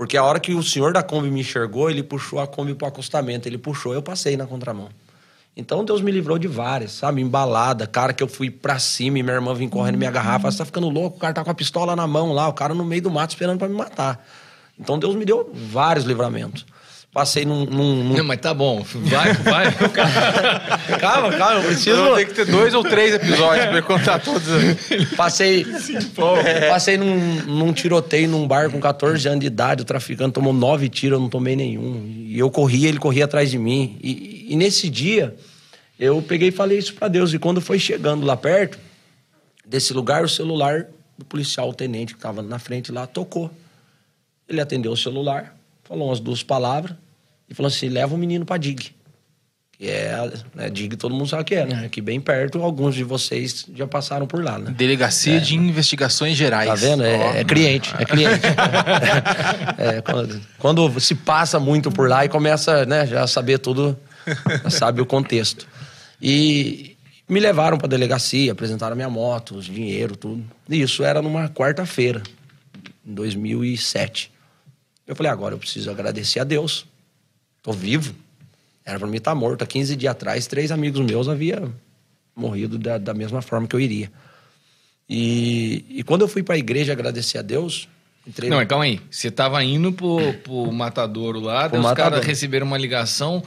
Porque 0.00 0.16
a 0.16 0.24
hora 0.24 0.40
que 0.40 0.54
o 0.54 0.62
senhor 0.62 0.94
da 0.94 1.02
Kombi 1.02 1.30
me 1.30 1.40
enxergou, 1.40 1.90
ele 1.90 2.02
puxou 2.02 2.40
a 2.40 2.46
Kombi 2.46 2.74
pro 2.74 2.86
acostamento. 2.86 3.46
Ele 3.46 3.58
puxou, 3.58 3.92
eu 3.92 4.00
passei 4.00 4.34
na 4.34 4.46
contramão. 4.46 4.88
Então 5.54 5.84
Deus 5.84 6.00
me 6.00 6.10
livrou 6.10 6.38
de 6.38 6.48
várias, 6.48 6.92
sabe? 6.92 7.20
Embalada, 7.20 7.86
cara 7.86 8.14
que 8.14 8.22
eu 8.22 8.26
fui 8.26 8.50
pra 8.50 8.78
cima 8.78 9.18
e 9.18 9.22
minha 9.22 9.34
irmã 9.34 9.54
vinha 9.54 9.68
correndo 9.68 9.98
me 9.98 10.06
agarrar. 10.06 10.38
Você 10.38 10.56
tá 10.56 10.64
ficando 10.64 10.88
louco, 10.88 11.18
o 11.18 11.20
cara 11.20 11.34
tá 11.34 11.44
com 11.44 11.50
a 11.50 11.54
pistola 11.54 11.94
na 11.94 12.06
mão 12.06 12.32
lá, 12.32 12.48
o 12.48 12.54
cara 12.54 12.72
no 12.72 12.82
meio 12.82 13.02
do 13.02 13.10
mato 13.10 13.32
esperando 13.32 13.58
pra 13.58 13.68
me 13.68 13.74
matar. 13.74 14.26
Então 14.78 14.98
Deus 14.98 15.14
me 15.14 15.26
deu 15.26 15.52
vários 15.52 16.06
livramentos. 16.06 16.64
Passei 17.12 17.44
num. 17.44 17.64
num- 17.64 18.04
num- 18.04 18.16
Não, 18.18 18.24
mas 18.24 18.38
tá 18.40 18.54
bom. 18.54 18.84
Vai, 18.84 19.32
vai. 19.34 19.66
Calma, 21.00 21.32
calma, 21.36 21.60
eu 21.60 21.62
preciso. 21.64 22.14
Ter 22.14 22.26
que 22.26 22.34
ter 22.34 22.46
dois 22.46 22.72
ou 22.72 22.84
três 22.84 23.14
episódios 23.14 23.66
pra 23.66 23.78
eu 23.78 23.82
contar 23.82 24.18
todos. 24.20 24.42
Passei, 25.16 25.64
passei 26.68 26.96
num, 26.96 27.16
num 27.46 27.72
tiroteio 27.72 28.28
num 28.28 28.46
bar 28.46 28.70
com 28.70 28.78
14 28.78 29.26
anos 29.28 29.40
de 29.40 29.46
idade. 29.46 29.82
O 29.82 29.84
traficante 29.84 30.32
tomou 30.34 30.52
nove 30.52 30.88
tiros, 30.88 31.16
eu 31.16 31.20
não 31.20 31.28
tomei 31.28 31.56
nenhum. 31.56 32.04
E 32.28 32.38
eu 32.38 32.48
corria, 32.50 32.88
ele 32.88 32.98
corria 32.98 33.24
atrás 33.24 33.50
de 33.50 33.58
mim. 33.58 33.98
E, 34.02 34.46
e 34.50 34.56
nesse 34.56 34.88
dia, 34.88 35.34
eu 35.98 36.22
peguei 36.22 36.48
e 36.48 36.52
falei 36.52 36.78
isso 36.78 36.94
pra 36.94 37.08
Deus. 37.08 37.32
E 37.34 37.38
quando 37.40 37.60
foi 37.60 37.78
chegando 37.80 38.24
lá 38.24 38.36
perto 38.36 38.78
desse 39.66 39.92
lugar, 39.92 40.22
o 40.24 40.28
celular 40.28 40.86
do 41.18 41.24
policial, 41.24 41.68
o 41.70 41.74
tenente 41.74 42.14
que 42.14 42.20
tava 42.20 42.40
na 42.40 42.58
frente 42.60 42.92
lá, 42.92 43.04
tocou. 43.06 43.50
Ele 44.48 44.60
atendeu 44.60 44.92
o 44.92 44.96
celular, 44.96 45.56
falou 45.90 46.08
umas 46.08 46.20
duas 46.20 46.42
palavras 46.42 46.96
e 47.48 47.54
falou 47.54 47.66
assim: 47.66 47.88
leva 47.88 48.14
o 48.14 48.18
menino 48.18 48.46
pra 48.46 48.56
DIG. 48.56 48.94
Que 49.72 49.88
é, 49.88 50.30
né, 50.54 50.70
DIG 50.70 50.94
todo 50.96 51.12
mundo 51.12 51.26
sabe 51.26 51.42
o 51.42 51.44
que 51.44 51.54
é, 51.54 51.66
né? 51.66 51.86
Aqui 51.86 52.00
bem 52.00 52.20
perto, 52.20 52.62
alguns 52.62 52.94
de 52.94 53.02
vocês 53.02 53.66
já 53.74 53.86
passaram 53.86 54.26
por 54.26 54.44
lá, 54.44 54.58
né? 54.58 54.70
Delegacia 54.70 55.40
de 55.40 55.56
Investigações 55.56 56.36
Gerais. 56.36 56.68
Tá 56.68 56.74
vendo? 56.74 57.02
É, 57.02 57.40
é 57.40 57.44
cliente, 57.44 57.92
é 57.98 58.04
cliente. 58.04 58.40
É, 59.78 60.02
quando, 60.02 60.40
quando 60.58 61.00
se 61.00 61.14
passa 61.14 61.58
muito 61.58 61.90
por 61.90 62.08
lá 62.08 62.24
e 62.24 62.28
começa, 62.28 62.84
né, 62.84 63.06
já 63.06 63.22
a 63.22 63.26
saber 63.26 63.58
tudo, 63.58 63.98
já 64.62 64.68
sabe 64.68 65.00
o 65.00 65.06
contexto. 65.06 65.66
E 66.20 66.96
me 67.26 67.40
levaram 67.40 67.78
pra 67.78 67.88
delegacia, 67.88 68.52
apresentaram 68.52 68.94
minha 68.94 69.08
moto, 69.08 69.56
os 69.56 69.64
dinheiro, 69.64 70.14
tudo. 70.14 70.44
E 70.68 70.82
isso 70.82 71.02
era 71.02 71.22
numa 71.22 71.48
quarta-feira, 71.48 72.22
em 73.06 73.14
2007. 73.14 74.30
Eu 75.10 75.16
falei, 75.16 75.32
agora 75.32 75.54
eu 75.56 75.58
preciso 75.58 75.90
agradecer 75.90 76.38
a 76.38 76.44
Deus. 76.44 76.86
Tô 77.64 77.72
vivo. 77.72 78.14
Era 78.84 78.96
pra 78.96 79.08
mim 79.08 79.16
estar 79.16 79.34
morto. 79.34 79.62
Há 79.62 79.66
15 79.66 79.96
dias 79.96 80.12
atrás, 80.12 80.46
três 80.46 80.70
amigos 80.70 81.00
meus 81.00 81.28
haviam 81.28 81.74
morrido 82.36 82.78
da, 82.78 82.96
da 82.96 83.12
mesma 83.12 83.42
forma 83.42 83.66
que 83.66 83.74
eu 83.74 83.80
iria. 83.80 84.08
E, 85.08 85.84
e 85.88 86.04
quando 86.04 86.20
eu 86.20 86.28
fui 86.28 86.44
pra 86.44 86.56
igreja 86.56 86.92
agradecer 86.92 87.38
a 87.38 87.42
Deus, 87.42 87.88
entrei 88.24 88.48
Não, 88.48 88.58
mas 88.58 88.68
calma 88.68 88.84
aí. 88.84 89.00
Você 89.10 89.32
tava 89.32 89.62
indo 89.64 89.92
pro, 89.92 90.32
pro 90.44 90.70
matadouro 90.70 91.40
lá, 91.40 91.68
Pro 91.68 91.82
daí 91.82 91.90
os 91.90 91.96
caras 91.96 92.24
receberam 92.24 92.68
uma 92.68 92.78
ligação, 92.78 93.42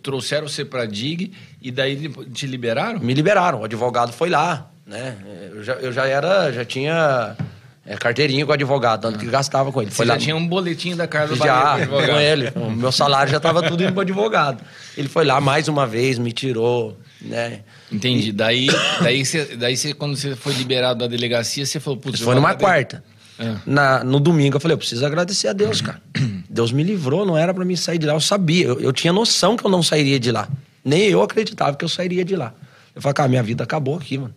trouxeram 0.00 0.46
você 0.46 0.64
pra 0.64 0.86
DIG 0.86 1.32
e 1.60 1.72
daí 1.72 2.08
te 2.32 2.46
liberaram? 2.46 3.00
me 3.00 3.12
liberaram. 3.12 3.62
O 3.62 3.64
advogado 3.64 4.12
foi 4.12 4.30
lá, 4.30 4.70
né? 4.86 5.18
Eu 5.52 5.64
já, 5.64 5.72
eu 5.74 5.92
já 5.92 6.06
era, 6.06 6.52
já 6.52 6.64
tinha 6.64 7.36
é, 7.84 7.96
carteirinha 7.96 8.44
com 8.44 8.50
o 8.50 8.54
advogado, 8.54 9.02
tanto 9.02 9.18
que 9.18 9.26
gastava 9.26 9.72
com 9.72 9.80
ele. 9.80 9.90
Você 9.90 9.96
Foi 9.96 10.06
já 10.06 10.12
lá. 10.12 10.18
tinha 10.18 10.36
um 10.36 10.46
boletim 10.46 10.94
da 10.94 11.06
Casa 11.06 11.34
Já, 11.34 11.86
com 11.86 12.00
ele. 12.18 12.52
O 12.54 12.70
meu 12.70 12.92
salário 12.92 13.30
já 13.30 13.38
estava 13.38 13.62
tudo 13.62 13.82
indo 13.82 13.92
pro 13.92 14.02
advogado. 14.02 14.62
Ele 14.96 15.08
foi 15.08 15.24
lá 15.24 15.40
mais 15.40 15.66
uma 15.66 15.86
vez, 15.86 16.18
me 16.18 16.32
tirou, 16.32 16.98
né? 17.20 17.60
Entendi. 17.90 18.32
Daí, 18.32 18.68
daí, 19.02 19.24
você, 19.24 19.56
daí 19.56 19.76
você, 19.76 19.94
quando 19.94 20.16
você 20.16 20.36
foi 20.36 20.52
liberado 20.52 21.00
da 21.00 21.06
delegacia, 21.06 21.64
você 21.64 21.80
falou, 21.80 21.98
putz... 21.98 22.20
Foi 22.20 22.34
numa 22.34 22.54
quarta. 22.54 23.02
É. 23.38 23.56
Na, 23.64 24.04
no 24.04 24.20
domingo 24.20 24.56
eu 24.56 24.60
falei, 24.60 24.74
eu 24.74 24.78
preciso 24.78 25.04
agradecer 25.06 25.48
a 25.48 25.54
Deus, 25.54 25.80
cara. 25.80 26.00
Deus 26.48 26.72
me 26.72 26.82
livrou, 26.82 27.24
não 27.24 27.38
era 27.38 27.54
pra 27.54 27.64
mim 27.64 27.74
sair 27.74 27.96
de 27.96 28.06
lá. 28.06 28.12
Eu 28.12 28.20
sabia, 28.20 28.66
eu, 28.66 28.80
eu 28.80 28.92
tinha 28.92 29.12
noção 29.12 29.56
que 29.56 29.64
eu 29.64 29.70
não 29.70 29.82
sairia 29.82 30.20
de 30.20 30.30
lá. 30.30 30.46
Nem 30.84 31.04
eu 31.04 31.22
acreditava 31.22 31.74
que 31.74 31.84
eu 31.84 31.88
sairia 31.88 32.22
de 32.24 32.36
lá. 32.36 32.52
Eu 32.94 33.00
falei, 33.00 33.14
cara, 33.14 33.28
minha 33.28 33.42
vida 33.42 33.64
acabou 33.64 33.96
aqui, 33.96 34.18
mano. 34.18 34.34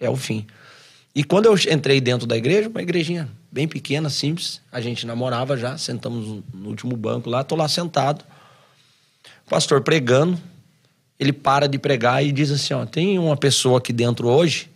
É 0.00 0.10
o 0.10 0.16
fim. 0.16 0.46
E 1.14 1.24
quando 1.24 1.46
eu 1.46 1.54
entrei 1.72 2.00
dentro 2.00 2.26
da 2.26 2.36
igreja, 2.36 2.68
uma 2.68 2.82
igrejinha 2.82 3.28
bem 3.50 3.66
pequena, 3.66 4.08
simples, 4.08 4.60
a 4.70 4.80
gente 4.80 5.04
namorava 5.06 5.56
já, 5.56 5.76
sentamos 5.76 6.42
no- 6.54 6.68
último 6.68 6.96
banco 6.96 7.28
lá, 7.28 7.42
tô 7.42 7.56
lá 7.56 7.66
sentado, 7.68 8.24
o 9.46 9.50
pastor 9.50 9.82
pregando, 9.82 10.38
ele 11.18 11.32
para 11.32 11.66
de 11.68 11.78
pregar 11.78 12.24
e 12.24 12.30
diz 12.30 12.50
assim, 12.50 12.72
ó, 12.74 12.86
tem 12.86 13.18
uma 13.18 13.36
pessoa 13.36 13.78
aqui 13.78 13.92
dentro 13.92 14.28
hoje 14.28 14.70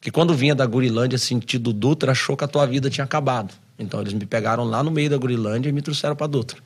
que 0.00 0.10
quando 0.10 0.34
vinha 0.34 0.54
da 0.54 0.64
Gurilândia 0.64 1.18
sentido 1.18 1.72
Dutra, 1.72 2.12
achou 2.12 2.36
que 2.36 2.44
a 2.44 2.48
tua 2.48 2.66
vida 2.66 2.88
tinha 2.88 3.04
acabado. 3.04 3.52
Então 3.78 4.00
eles 4.00 4.12
me 4.12 4.26
pegaram 4.26 4.64
lá 4.64 4.82
no 4.82 4.90
meio 4.90 5.10
da 5.10 5.16
Gurilândia 5.16 5.70
e 5.70 5.72
me 5.72 5.82
trouxeram 5.82 6.14
para 6.14 6.26
Dutra. 6.26 6.58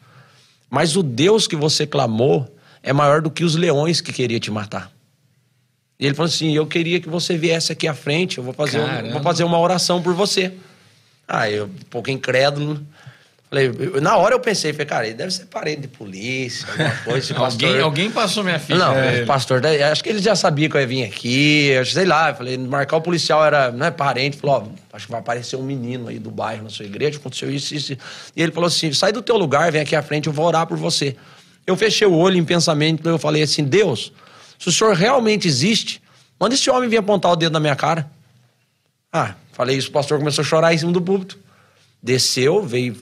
Mas 0.68 0.96
o 0.96 1.02
Deus 1.02 1.46
que 1.46 1.56
você 1.56 1.86
clamou 1.86 2.52
é 2.82 2.92
maior 2.92 3.22
do 3.22 3.30
que 3.30 3.44
os 3.44 3.54
leões 3.54 4.00
que 4.00 4.12
queria 4.12 4.38
te 4.38 4.50
matar. 4.50 4.92
E 5.98 6.06
ele 6.06 6.14
falou 6.14 6.28
assim: 6.28 6.54
Eu 6.54 6.66
queria 6.66 7.00
que 7.00 7.08
você 7.08 7.36
viesse 7.36 7.72
aqui 7.72 7.86
à 7.88 7.94
frente, 7.94 8.38
eu 8.38 8.44
vou 8.44 8.52
fazer, 8.54 8.78
um- 8.80 9.12
vou 9.12 9.22
fazer 9.22 9.44
uma 9.44 9.58
oração 9.58 10.02
por 10.02 10.14
você. 10.14 10.52
Ah, 11.26 11.50
eu, 11.50 11.64
um 11.66 11.68
pouco 11.90 12.10
incrédulo. 12.10 12.80
Falei, 13.50 13.72
eu- 13.78 14.00
na 14.00 14.14
hora 14.18 14.34
eu 14.34 14.40
pensei, 14.40 14.72
falei, 14.74 14.86
cara, 14.86 15.06
ele 15.06 15.14
deve 15.14 15.30
ser 15.32 15.46
parente 15.46 15.80
de 15.82 15.88
polícia, 15.88 16.66
alguma 16.70 16.90
coisa. 17.02 17.18
esse 17.18 17.32
Alguém, 17.32 17.44
pastor- 17.68 17.80
alguém 17.80 18.10
passou 18.10 18.44
minha 18.44 18.58
ficha 18.58 18.78
não, 18.78 18.92
o 19.22 19.26
pastor, 19.26 19.62
acho 19.90 20.04
que 20.04 20.10
ele 20.10 20.18
já 20.20 20.36
sabia 20.36 20.68
que 20.68 20.76
eu 20.76 20.80
ia 20.82 20.86
vir 20.86 21.04
aqui, 21.04 21.70
sei 21.86 22.04
lá, 22.04 22.28
eu 22.28 22.34
falei, 22.34 22.58
marcar 22.58 22.98
o 22.98 23.00
policial 23.00 23.42
era, 23.42 23.72
não 23.72 23.86
é 23.86 23.90
parente, 23.90 24.36
falou, 24.36 24.70
ó, 24.92 24.96
acho 24.96 25.06
que 25.06 25.10
vai 25.12 25.20
aparecer 25.20 25.56
um 25.56 25.62
menino 25.62 26.08
aí 26.08 26.18
do 26.18 26.30
bairro 26.30 26.64
na 26.64 26.68
sua 26.68 26.84
igreja, 26.84 27.16
aconteceu 27.18 27.50
isso, 27.50 27.74
isso. 27.74 27.92
E 28.36 28.42
ele 28.42 28.52
falou 28.52 28.66
assim, 28.68 28.92
sai 28.92 29.12
do 29.12 29.22
teu 29.22 29.38
lugar, 29.38 29.72
vem 29.72 29.80
aqui 29.80 29.96
à 29.96 30.02
frente, 30.02 30.26
eu 30.26 30.32
vou 30.32 30.44
orar 30.44 30.66
por 30.66 30.76
você. 30.76 31.16
Eu 31.66 31.74
fechei 31.74 32.06
o 32.06 32.12
olho 32.14 32.36
em 32.36 32.44
pensamento, 32.44 33.08
eu 33.08 33.18
falei 33.18 33.42
assim, 33.42 33.64
Deus, 33.64 34.12
se 34.58 34.68
o 34.68 34.72
senhor 34.72 34.94
realmente 34.94 35.46
existe, 35.46 36.02
manda 36.38 36.54
esse 36.54 36.68
homem 36.70 36.88
vir 36.88 36.96
apontar 36.98 37.32
o 37.32 37.36
dedo 37.36 37.52
na 37.52 37.60
minha 37.60 37.76
cara. 37.76 38.10
Ah, 39.12 39.34
falei 39.52 39.76
isso, 39.76 39.88
o 39.88 39.92
pastor 39.92 40.18
começou 40.18 40.42
a 40.42 40.44
chorar 40.46 40.74
em 40.74 40.78
cima 40.78 40.92
do 40.92 41.00
púlpito. 41.00 41.38
Desceu, 42.02 42.62
veio 42.62 42.96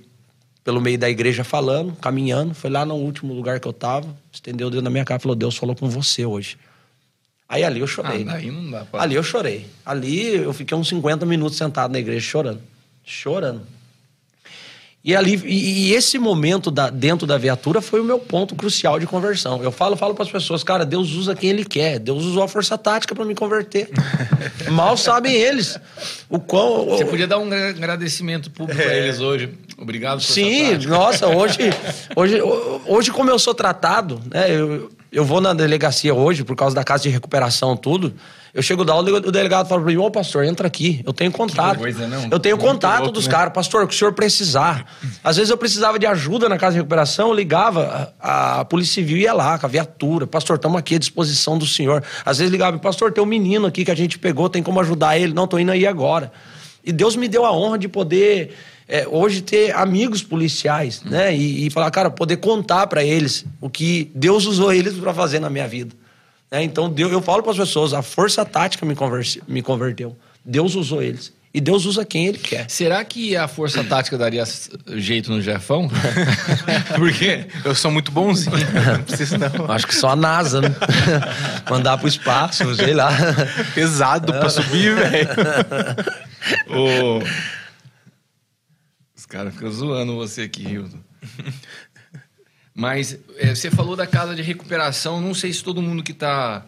pelo 0.64 0.80
meio 0.80 0.98
da 0.98 1.08
igreja 1.08 1.44
falando, 1.44 1.94
caminhando, 1.96 2.54
foi 2.54 2.70
lá 2.70 2.84
no 2.84 2.94
último 2.94 3.32
lugar 3.34 3.60
que 3.60 3.68
eu 3.68 3.72
tava, 3.72 4.16
estendeu 4.32 4.68
o 4.68 4.70
dedo 4.70 4.82
na 4.82 4.90
minha 4.90 5.04
cara 5.04 5.18
e 5.20 5.22
falou: 5.22 5.34
Deus 5.36 5.56
falou 5.56 5.74
com 5.76 5.88
você 5.88 6.24
hoje. 6.24 6.56
Aí 7.48 7.62
ali 7.62 7.78
eu 7.78 7.84
Ah, 7.84 7.88
chorei. 7.88 8.24
não 8.24 8.70
dá 8.70 8.84
pra... 8.84 9.02
ali 9.02 9.14
eu 9.14 9.22
chorei. 9.22 9.66
Ali 9.84 10.34
eu 10.34 10.52
fiquei 10.52 10.76
uns 10.76 10.88
50 10.88 11.24
minutos 11.24 11.56
sentado 11.56 11.92
na 11.92 11.98
igreja 11.98 12.20
chorando. 12.26 12.60
Chorando. 13.04 13.62
E 15.06 15.14
ali 15.14 15.40
e, 15.44 15.86
e 15.90 15.94
esse 15.94 16.18
momento 16.18 16.68
da- 16.68 16.90
dentro 16.90 17.28
da 17.28 17.38
viatura 17.38 17.80
foi 17.80 18.00
o 18.00 18.04
meu 18.04 18.18
ponto 18.18 18.56
crucial 18.56 18.98
de 18.98 19.06
conversão. 19.06 19.62
Eu 19.62 19.70
falo, 19.70 19.96
falo 19.96 20.14
para 20.16 20.24
as 20.24 20.30
pessoas, 20.32 20.64
cara, 20.64 20.84
Deus 20.84 21.12
usa 21.12 21.32
quem 21.32 21.50
ele 21.50 21.64
quer. 21.64 22.00
Deus 22.00 22.24
usou 22.24 22.42
a 22.42 22.48
força 22.48 22.76
tática 22.76 23.14
para 23.14 23.24
me 23.24 23.32
converter. 23.32 23.88
Mal 24.68 24.96
sabem 24.96 25.32
eles 25.32 25.78
o 26.28 26.40
quão 26.40 26.86
Você 26.86 27.04
podia 27.04 27.28
dar 27.28 27.38
um 27.38 27.48
gra- 27.48 27.68
agradecimento 27.68 28.50
público 28.50 28.82
pra 28.82 28.96
eles 28.96 29.20
hoje. 29.20 29.50
Obrigado 29.78 30.18
por 30.18 30.24
Sim, 30.24 30.70
prática. 30.70 30.90
nossa, 30.90 31.26
hoje, 31.28 31.58
hoje, 32.16 32.38
hoje 32.86 33.10
como 33.12 33.30
eu 33.30 33.38
sou 33.38 33.54
tratado, 33.54 34.20
né? 34.28 34.50
Eu, 34.50 34.90
eu 35.12 35.24
vou 35.24 35.40
na 35.40 35.54
delegacia 35.54 36.12
hoje, 36.12 36.42
por 36.42 36.56
causa 36.56 36.74
da 36.74 36.82
casa 36.82 37.04
de 37.04 37.10
recuperação, 37.10 37.76
tudo. 37.76 38.12
Eu 38.56 38.62
chego 38.62 38.80
o 38.82 39.02
dele- 39.02 39.18
o 39.18 39.30
delegado 39.30 39.68
fala 39.68 39.82
pra 39.82 39.90
mim, 39.92 39.98
ô 39.98 40.10
pastor, 40.10 40.42
entra 40.42 40.66
aqui, 40.66 41.02
eu 41.04 41.12
tenho 41.12 41.30
contato. 41.30 41.78
coisa, 41.78 42.06
não? 42.08 42.28
Eu 42.30 42.40
tenho 42.40 42.56
Muito 42.56 42.66
contato 42.68 43.00
louco, 43.00 43.12
dos 43.12 43.26
né? 43.26 43.30
caras, 43.32 43.52
pastor, 43.52 43.84
o 43.84 43.86
que 43.86 43.94
o 43.94 43.98
senhor 43.98 44.14
precisar. 44.14 44.86
Às 45.22 45.36
vezes 45.36 45.50
eu 45.50 45.58
precisava 45.58 45.98
de 45.98 46.06
ajuda 46.06 46.48
na 46.48 46.56
casa 46.56 46.72
de 46.72 46.78
recuperação, 46.78 47.28
eu 47.28 47.34
ligava, 47.34 48.14
a, 48.18 48.60
a 48.60 48.64
Polícia 48.64 48.94
Civil 48.94 49.18
ia 49.18 49.34
lá 49.34 49.58
com 49.58 49.66
a 49.66 49.68
viatura, 49.68 50.26
pastor, 50.26 50.56
estamos 50.56 50.78
aqui 50.78 50.94
à 50.94 50.98
disposição 50.98 51.58
do 51.58 51.66
senhor. 51.66 52.02
Às 52.24 52.38
vezes 52.38 52.50
ligava, 52.50 52.78
pastor, 52.78 53.12
tem 53.12 53.22
um 53.22 53.26
menino 53.26 53.66
aqui 53.66 53.84
que 53.84 53.90
a 53.90 53.94
gente 53.94 54.18
pegou, 54.18 54.48
tem 54.48 54.62
como 54.62 54.80
ajudar 54.80 55.18
ele? 55.18 55.34
Não, 55.34 55.46
tô 55.46 55.58
indo 55.58 55.70
aí 55.72 55.86
agora. 55.86 56.32
E 56.82 56.92
Deus 56.92 57.14
me 57.14 57.28
deu 57.28 57.44
a 57.44 57.52
honra 57.52 57.76
de 57.78 57.88
poder 57.88 58.54
é, 58.88 59.06
hoje 59.06 59.42
ter 59.42 59.74
amigos 59.76 60.22
policiais, 60.22 61.02
né? 61.04 61.36
E, 61.36 61.66
e 61.66 61.70
falar, 61.70 61.90
cara, 61.90 62.08
poder 62.08 62.36
contar 62.38 62.86
para 62.86 63.04
eles 63.04 63.44
o 63.60 63.68
que 63.68 64.10
Deus 64.14 64.46
usou 64.46 64.72
eles 64.72 64.94
para 64.94 65.12
fazer 65.12 65.40
na 65.40 65.50
minha 65.50 65.68
vida. 65.68 65.94
Né? 66.50 66.62
Então 66.62 66.88
Deus, 66.90 67.12
eu 67.12 67.20
falo 67.22 67.42
para 67.42 67.52
as 67.52 67.58
pessoas, 67.58 67.92
a 67.92 68.02
força 68.02 68.44
tática 68.44 68.84
me, 68.86 68.94
converse- 68.94 69.42
me 69.48 69.62
converteu. 69.62 70.16
Deus 70.44 70.74
usou 70.74 71.02
eles. 71.02 71.34
E 71.54 71.60
Deus 71.60 71.86
usa 71.86 72.04
quem 72.04 72.26
ele 72.26 72.36
quer. 72.36 72.68
Será 72.68 73.02
que 73.02 73.34
a 73.34 73.48
força 73.48 73.82
tática 73.82 74.18
daria 74.18 74.44
jeito 74.94 75.30
no 75.32 75.40
Jefão? 75.40 75.88
Porque 76.96 77.46
Eu 77.64 77.74
sou 77.74 77.90
muito 77.90 78.12
bonzinho. 78.12 78.52
Não 78.92 79.02
preciso 79.02 79.38
não. 79.38 79.70
Acho 79.72 79.86
que 79.86 79.94
só 79.94 80.10
a 80.10 80.16
NASA, 80.16 80.60
né? 80.60 80.68
Mandar 81.70 81.96
pro 81.96 82.06
espaço, 82.08 82.74
sei 82.74 82.92
lá. 82.92 83.10
Pesado 83.74 84.34
pra 84.34 84.50
subir, 84.50 84.94
velho. 85.00 85.28
o... 86.68 87.22
os 89.16 89.24
caras 89.24 89.54
ficam 89.54 89.70
zoando 89.70 90.14
você 90.14 90.42
aqui, 90.42 90.62
Hilton. 90.68 90.98
Mas 92.76 93.18
é, 93.38 93.54
você 93.54 93.70
falou 93.70 93.96
da 93.96 94.06
casa 94.06 94.34
de 94.36 94.42
recuperação, 94.42 95.18
não 95.20 95.32
sei 95.32 95.50
se 95.52 95.64
todo 95.64 95.80
mundo 95.82 96.02
que 96.02 96.12
está 96.12 96.64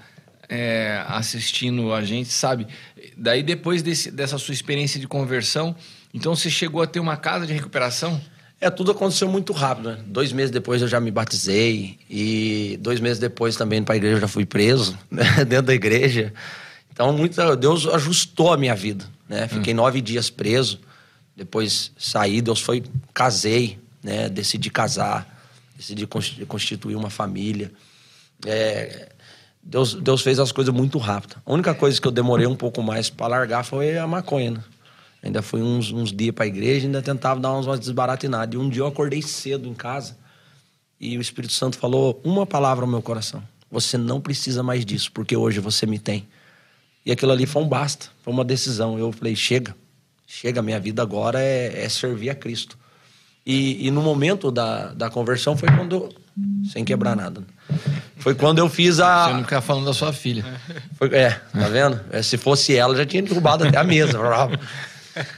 assistindo 1.06 1.92
a 1.92 2.02
gente 2.02 2.30
sabe. 2.30 2.66
Daí, 3.16 3.42
depois 3.42 3.82
desse- 3.82 4.10
dessa 4.10 4.38
sua 4.38 4.54
experiência 4.54 4.98
de 4.98 5.06
conversão, 5.06 5.76
então 6.12 6.34
você 6.34 6.48
chegou 6.50 6.80
a 6.82 6.86
ter 6.86 7.00
uma 7.00 7.16
casa 7.16 7.46
de 7.46 7.52
recuperação? 7.52 8.20
É, 8.60 8.70
tudo 8.70 8.90
aconteceu 8.90 9.28
muito 9.28 9.52
rápido, 9.52 9.90
né? 9.90 9.98
Dois 10.06 10.32
meses 10.32 10.50
depois 10.50 10.82
eu 10.82 10.88
já 10.88 10.98
me 10.98 11.10
batizei 11.10 11.98
e 12.10 12.78
dois 12.80 12.98
meses 12.98 13.18
depois 13.18 13.54
também 13.56 13.82
para 13.84 13.94
a 13.94 13.96
igreja 13.96 14.16
eu 14.16 14.20
já 14.22 14.28
fui 14.28 14.44
preso, 14.46 14.98
né? 15.10 15.44
dentro 15.44 15.66
da 15.66 15.74
igreja. 15.74 16.32
Então, 16.90 17.12
muito, 17.12 17.36
Deus 17.56 17.86
ajustou 17.86 18.52
a 18.52 18.56
minha 18.56 18.74
vida, 18.74 19.04
né? 19.28 19.46
Fiquei 19.46 19.72
nove 19.74 20.00
dias 20.00 20.30
preso, 20.30 20.80
depois 21.36 21.92
saí, 21.96 22.40
Deus 22.40 22.60
foi, 22.60 22.82
casei, 23.14 23.78
né? 24.02 24.28
Decidi 24.28 24.70
casar. 24.70 25.37
Decidi 25.78 26.06
cons- 26.06 26.36
constituir 26.48 26.96
uma 26.96 27.08
família. 27.08 27.72
É, 28.44 29.12
Deus, 29.62 29.94
Deus 29.94 30.22
fez 30.22 30.38
as 30.40 30.50
coisas 30.52 30.74
muito 30.74 30.98
rápido. 30.98 31.36
A 31.46 31.52
única 31.52 31.72
coisa 31.74 32.00
que 32.00 32.06
eu 32.06 32.12
demorei 32.12 32.46
um 32.46 32.56
pouco 32.56 32.82
mais 32.82 33.08
para 33.08 33.28
largar 33.28 33.64
foi 33.64 33.96
a 33.96 34.06
maconha. 34.06 34.50
Né? 34.50 34.64
Ainda 35.22 35.40
fui 35.40 35.62
uns, 35.62 35.92
uns 35.92 36.12
dias 36.12 36.34
para 36.34 36.44
a 36.44 36.48
igreja, 36.48 36.86
ainda 36.86 37.00
tentava 37.00 37.40
dar 37.40 37.52
umas, 37.52 37.66
umas 37.66 37.78
desbaratinadas. 37.80 38.54
E 38.54 38.58
um 38.58 38.68
dia 38.68 38.82
eu 38.82 38.86
acordei 38.86 39.22
cedo 39.22 39.68
em 39.68 39.74
casa 39.74 40.16
e 41.00 41.16
o 41.16 41.20
Espírito 41.20 41.52
Santo 41.52 41.78
falou 41.78 42.20
uma 42.24 42.44
palavra 42.44 42.84
ao 42.84 42.90
meu 42.90 43.00
coração: 43.02 43.42
Você 43.70 43.96
não 43.96 44.20
precisa 44.20 44.62
mais 44.62 44.84
disso, 44.84 45.12
porque 45.12 45.36
hoje 45.36 45.60
você 45.60 45.86
me 45.86 45.98
tem. 45.98 46.26
E 47.06 47.12
aquilo 47.12 47.32
ali 47.32 47.46
foi 47.46 47.62
um 47.62 47.68
basta, 47.68 48.08
foi 48.22 48.32
uma 48.32 48.44
decisão. 48.44 48.98
Eu 48.98 49.12
falei: 49.12 49.36
Chega, 49.36 49.74
chega, 50.26 50.62
minha 50.62 50.80
vida 50.80 51.02
agora 51.02 51.40
é, 51.40 51.84
é 51.84 51.88
servir 51.88 52.30
a 52.30 52.34
Cristo. 52.34 52.77
E, 53.50 53.86
e 53.86 53.90
no 53.90 54.02
momento 54.02 54.50
da, 54.50 54.88
da 54.92 55.08
conversão 55.08 55.56
foi 55.56 55.70
quando. 55.74 56.14
sem 56.70 56.84
quebrar 56.84 57.16
nada. 57.16 57.42
Foi 58.18 58.34
quando 58.34 58.58
eu 58.58 58.68
fiz 58.68 59.00
a. 59.00 59.24
Você 59.28 59.32
não 59.32 59.42
ficar 59.44 59.62
falando 59.62 59.86
da 59.86 59.94
sua 59.94 60.12
filha. 60.12 60.44
Foi- 60.98 61.08
é, 61.14 61.30
tá 61.30 61.66
vendo? 61.68 61.98
É, 62.10 62.20
se 62.20 62.36
fosse 62.36 62.76
ela, 62.76 62.94
já 62.94 63.06
tinha 63.06 63.22
derrubado 63.22 63.66
até 63.66 63.78
a 63.78 63.84
mesa. 63.84 64.18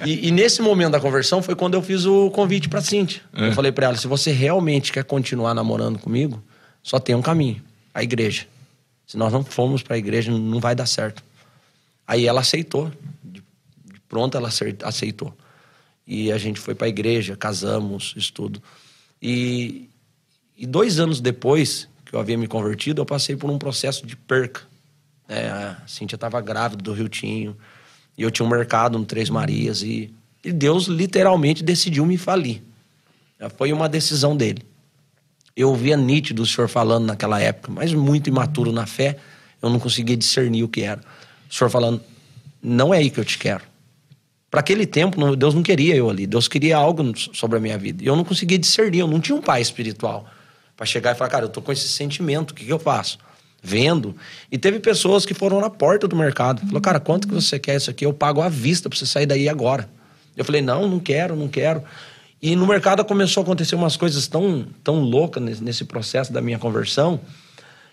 E, 0.04 0.28
e 0.28 0.30
nesse 0.30 0.60
momento 0.60 0.92
da 0.92 1.00
conversão 1.00 1.40
foi 1.40 1.54
quando 1.54 1.72
eu 1.72 1.80
fiz 1.80 2.04
o 2.04 2.30
convite 2.32 2.68
pra 2.68 2.82
Cintia. 2.82 3.22
Eu 3.32 3.52
falei 3.54 3.72
pra 3.72 3.86
ela: 3.86 3.96
se 3.96 4.06
você 4.06 4.30
realmente 4.30 4.92
quer 4.92 5.04
continuar 5.04 5.54
namorando 5.54 5.98
comigo, 5.98 6.42
só 6.82 6.98
tem 6.98 7.14
um 7.14 7.22
caminho: 7.22 7.62
a 7.94 8.02
igreja. 8.02 8.44
Se 9.06 9.16
nós 9.16 9.32
não 9.32 9.42
formos 9.42 9.82
pra 9.82 9.96
igreja, 9.96 10.30
não 10.30 10.60
vai 10.60 10.74
dar 10.74 10.84
certo. 10.84 11.22
Aí 12.06 12.26
ela 12.26 12.42
aceitou. 12.42 12.92
De, 13.24 13.42
pronto, 14.06 14.36
ela 14.36 14.50
aceitou. 14.84 15.34
E 16.10 16.32
a 16.32 16.38
gente 16.38 16.58
foi 16.58 16.74
pra 16.74 16.88
igreja, 16.88 17.36
casamos, 17.36 18.14
isso 18.16 18.32
tudo. 18.32 18.60
E, 19.22 19.88
e 20.58 20.66
dois 20.66 20.98
anos 20.98 21.20
depois 21.20 21.88
que 22.04 22.16
eu 22.16 22.18
havia 22.18 22.36
me 22.36 22.48
convertido, 22.48 23.00
eu 23.00 23.06
passei 23.06 23.36
por 23.36 23.48
um 23.48 23.56
processo 23.56 24.04
de 24.04 24.16
perca. 24.16 24.62
É, 25.28 25.46
a 25.46 25.76
Cíntia 25.86 26.16
estava 26.16 26.40
grávida 26.40 26.82
do 26.82 26.92
Rio 26.92 27.08
Tinho. 27.08 27.56
E 28.18 28.22
eu 28.24 28.30
tinha 28.32 28.44
um 28.44 28.48
mercado 28.48 28.98
no 28.98 29.04
Três 29.04 29.30
Marias. 29.30 29.82
E, 29.82 30.12
e 30.44 30.50
Deus 30.50 30.86
literalmente 30.86 31.62
decidiu 31.62 32.04
me 32.04 32.18
falir. 32.18 32.60
Foi 33.56 33.72
uma 33.72 33.88
decisão 33.88 34.36
dele. 34.36 34.64
Eu 35.54 35.76
via 35.76 35.96
nítido 35.96 36.42
o 36.42 36.46
senhor 36.46 36.66
falando 36.66 37.06
naquela 37.06 37.40
época, 37.40 37.70
mas 37.70 37.94
muito 37.94 38.28
imaturo 38.28 38.72
na 38.72 38.84
fé, 38.84 39.16
eu 39.62 39.70
não 39.70 39.78
conseguia 39.78 40.16
discernir 40.16 40.64
o 40.64 40.68
que 40.68 40.82
era. 40.82 41.00
O 41.48 41.54
senhor 41.54 41.70
falando, 41.70 42.02
não 42.60 42.92
é 42.92 42.98
aí 42.98 43.10
que 43.10 43.20
eu 43.20 43.24
te 43.24 43.38
quero. 43.38 43.69
Para 44.50 44.60
aquele 44.60 44.84
tempo, 44.84 45.36
Deus 45.36 45.54
não 45.54 45.62
queria 45.62 45.94
eu 45.94 46.10
ali. 46.10 46.26
Deus 46.26 46.48
queria 46.48 46.76
algo 46.76 47.12
sobre 47.32 47.58
a 47.58 47.60
minha 47.60 47.78
vida. 47.78 48.02
E 48.02 48.06
eu 48.06 48.16
não 48.16 48.24
conseguia 48.24 48.58
discernir, 48.58 48.98
eu 48.98 49.06
não 49.06 49.20
tinha 49.20 49.36
um 49.36 49.40
pai 49.40 49.60
espiritual 49.60 50.26
para 50.76 50.86
chegar 50.86 51.12
e 51.12 51.14
falar, 51.14 51.30
cara, 51.30 51.44
eu 51.44 51.48
tô 51.48 51.62
com 51.62 51.70
esse 51.70 51.88
sentimento, 51.88 52.50
o 52.50 52.54
que, 52.54 52.64
que 52.64 52.72
eu 52.72 52.78
faço? 52.78 53.18
Vendo. 53.62 54.16
E 54.50 54.58
teve 54.58 54.80
pessoas 54.80 55.24
que 55.24 55.34
foram 55.34 55.60
na 55.60 55.70
porta 55.70 56.08
do 56.08 56.16
mercado. 56.16 56.66
Falou, 56.66 56.80
cara, 56.80 56.98
quanto 56.98 57.28
que 57.28 57.34
você 57.34 57.58
quer 57.58 57.76
isso 57.76 57.90
aqui? 57.90 58.04
Eu 58.04 58.12
pago 58.12 58.40
à 58.40 58.48
vista 58.48 58.88
para 58.88 58.98
você 58.98 59.06
sair 59.06 59.26
daí 59.26 59.48
agora. 59.48 59.88
Eu 60.36 60.44
falei, 60.44 60.62
não, 60.62 60.88
não 60.88 60.98
quero, 60.98 61.36
não 61.36 61.48
quero. 61.48 61.84
E 62.42 62.56
no 62.56 62.66
mercado 62.66 63.04
começou 63.04 63.42
a 63.42 63.44
acontecer 63.44 63.74
umas 63.74 63.96
coisas 63.96 64.26
tão, 64.26 64.66
tão 64.82 65.00
loucas 65.00 65.42
nesse, 65.42 65.62
nesse 65.62 65.84
processo 65.84 66.32
da 66.32 66.40
minha 66.40 66.58
conversão 66.58 67.20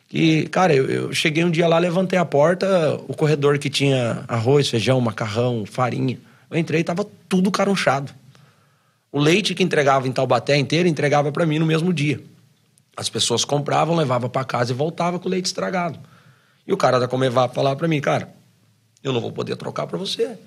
que, 0.07 0.47
cara, 0.47 0.73
eu, 0.73 0.85
eu 0.85 1.13
cheguei 1.13 1.43
um 1.43 1.51
dia 1.51 1.67
lá, 1.67 1.77
levantei 1.77 2.17
a 2.17 2.25
porta, 2.25 2.97
o 3.07 3.13
corredor 3.13 3.59
que 3.59 3.69
tinha 3.69 4.23
arroz, 4.27 4.69
feijão, 4.69 4.99
macarrão, 5.01 5.65
farinha. 5.65 6.17
Eu 6.49 6.57
entrei 6.57 6.81
e 6.81 6.83
tava 6.83 7.05
tudo 7.27 7.51
carunchado. 7.51 8.11
O 9.11 9.19
leite 9.19 9.53
que 9.53 9.63
entregava 9.63 10.07
em 10.07 10.11
Taubaté 10.11 10.57
inteiro 10.57 10.87
entregava 10.87 11.31
para 11.31 11.45
mim 11.45 11.59
no 11.59 11.65
mesmo 11.65 11.93
dia. 11.93 12.21
As 12.95 13.09
pessoas 13.09 13.45
compravam, 13.45 13.95
levavam 13.95 14.29
para 14.29 14.43
casa 14.43 14.71
e 14.71 14.75
voltava 14.75 15.19
com 15.19 15.27
o 15.27 15.31
leite 15.31 15.45
estragado. 15.45 15.99
E 16.65 16.73
o 16.73 16.77
cara 16.77 16.99
da 16.99 17.07
Comevap 17.07 17.53
falava 17.53 17.75
para 17.75 17.87
mim, 17.87 18.01
cara, 18.01 18.33
eu 19.03 19.13
não 19.13 19.21
vou 19.21 19.31
poder 19.31 19.55
trocar 19.55 19.87
para 19.87 19.97
você. 19.97 20.37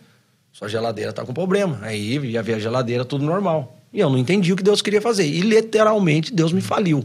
Sua 0.53 0.69
geladeira 0.69 1.13
tá 1.13 1.25
com 1.25 1.33
problema. 1.33 1.79
Aí 1.83 2.19
ia 2.19 2.43
ver 2.43 2.55
a 2.55 2.59
geladeira, 2.59 3.05
tudo 3.05 3.25
normal. 3.25 3.79
E 3.93 4.01
eu 4.01 4.11
não 4.11 4.19
entendi 4.19 4.53
o 4.53 4.57
que 4.57 4.63
Deus 4.63 4.83
queria 4.83 5.01
fazer. 5.01 5.27
E 5.27 5.41
literalmente 5.41 6.33
Deus 6.33 6.53
me 6.53 6.61
faliu. 6.61 7.05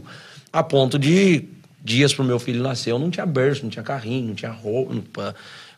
A 0.52 0.62
ponto 0.62 0.98
de 0.98 1.44
dias 1.82 2.12
pro 2.12 2.24
meu 2.24 2.38
filho 2.38 2.62
nascer, 2.62 2.90
eu 2.90 2.98
não 2.98 3.10
tinha 3.10 3.24
berço, 3.24 3.62
não 3.62 3.70
tinha 3.70 3.82
carrinho, 3.82 4.28
não 4.28 4.34
tinha 4.34 4.50
roupa. 4.50 5.34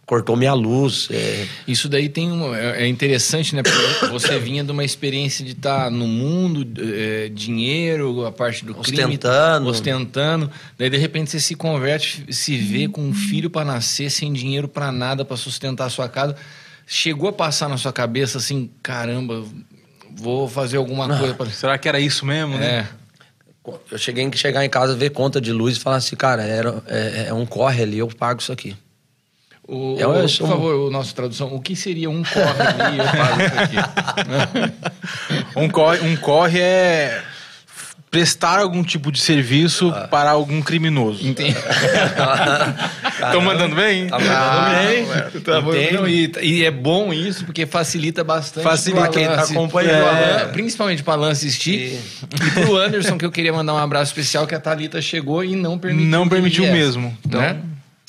Cortou 0.08 0.34
minha 0.36 0.54
luz. 0.54 1.06
é, 1.10 1.46
Isso 1.66 1.86
daí 1.86 2.08
tem 2.08 2.32
um, 2.32 2.54
é 2.54 2.84
é 2.84 2.86
interessante, 2.88 3.54
né? 3.54 3.62
Porque 3.62 4.06
você 4.10 4.38
vinha 4.38 4.64
de 4.64 4.72
uma 4.72 4.82
experiência 4.82 5.44
de 5.44 5.52
estar 5.52 5.90
no 5.90 6.08
mundo, 6.08 6.66
é, 6.82 7.28
dinheiro, 7.28 8.24
a 8.24 8.32
parte 8.32 8.64
do 8.64 8.74
crime, 8.74 9.02
Ostentando. 9.02 9.68
ostentando. 9.68 10.50
Daí 10.78 10.88
de 10.88 10.96
repente 10.96 11.30
você 11.30 11.38
se 11.38 11.54
converte, 11.54 12.24
se 12.30 12.56
vê 12.56 12.88
com 12.88 13.02
um 13.02 13.12
filho 13.12 13.50
para 13.50 13.66
nascer, 13.66 14.10
sem 14.10 14.32
dinheiro 14.32 14.66
para 14.66 14.90
nada, 14.90 15.26
para 15.26 15.36
sustentar 15.36 15.84
a 15.84 15.90
sua 15.90 16.08
casa. 16.08 16.34
Chegou 16.86 17.28
a 17.28 17.32
passar 17.34 17.68
na 17.68 17.76
sua 17.76 17.92
cabeça 17.92 18.38
assim, 18.38 18.70
caramba, 18.82 19.44
vou 20.16 20.48
fazer 20.48 20.78
alguma 20.78 21.18
coisa 21.18 21.34
para 21.34 21.50
Será 21.52 21.76
que 21.76 21.86
era 21.86 22.00
isso 22.00 22.24
mesmo, 22.24 22.56
né? 22.56 22.88
é. 22.94 22.98
Eu 23.90 23.98
cheguei 23.98 24.24
em 24.24 24.32
chegar 24.32 24.64
em 24.64 24.70
casa, 24.70 24.94
ver 24.96 25.10
conta 25.10 25.38
de 25.38 25.52
luz 25.52 25.76
e 25.76 25.80
falar 25.80 25.96
assim, 25.96 26.16
cara, 26.16 26.42
era, 26.42 26.82
é, 26.86 27.26
é 27.28 27.34
um 27.34 27.44
corre 27.44 27.82
ali, 27.82 27.98
eu 27.98 28.08
pago 28.08 28.40
isso 28.40 28.50
aqui. 28.50 28.74
O, 29.68 29.96
Eu 29.98 30.08
o- 30.10 30.14
por 30.14 30.22
um- 30.24 30.48
favor, 30.48 30.74
o 30.88 30.90
nosso 30.90 31.14
tradução, 31.14 31.54
o 31.54 31.60
que 31.60 31.76
seria 31.76 32.08
um 32.08 32.22
corre 32.22 32.82
ali? 32.82 32.98
Eu 32.98 33.04
falo 33.04 33.42
isso 33.42 33.60
aqui. 33.60 34.72
Um 35.56 35.68
corre, 35.68 36.00
um 36.00 36.16
corre 36.16 36.58
é 36.60 37.20
prestar 38.10 38.58
algum 38.60 38.82
tipo 38.82 39.12
de 39.12 39.20
serviço 39.20 39.92
Ah. 39.94 40.08
para 40.08 40.30
algum 40.30 40.62
criminoso. 40.62 41.26
Entendi. 41.26 41.54
Estão 43.14 43.40
mandando 43.42 43.74
bem? 43.76 44.06
Tá 44.06 44.18
mandando 44.18 44.78
bem. 44.78 46.32
Tá 46.32 46.40
e, 46.42 46.46
e 46.60 46.64
é 46.64 46.70
bom 46.70 47.12
isso, 47.12 47.44
porque 47.44 47.66
facilita 47.66 48.22
bastante. 48.24 48.64
Facilita 48.64 49.02
pro 49.02 49.12
quem 49.12 49.26
tá 49.26 49.32
Alan- 49.34 49.42
acompanhando. 49.42 50.06
É. 50.16 50.44
Principalmente 50.46 51.02
para 51.02 51.14
Alan 51.14 51.30
assistir. 51.30 51.98
E 52.34 52.50
pro 52.52 52.76
Anderson, 52.76 53.18
que 53.18 53.24
eu 53.26 53.30
queria 53.32 53.52
mandar 53.52 53.74
um 53.74 53.78
abraço 53.78 54.10
especial, 54.12 54.46
que 54.46 54.54
a 54.54 54.60
Thalita 54.60 55.02
chegou 55.02 55.44
e 55.44 55.54
não 55.56 55.78
permitiu. 55.78 56.08
Não 56.10 56.28
permitiu 56.28 56.64
mesmo. 56.72 57.16
Então, 57.26 57.40
Né? 57.40 57.56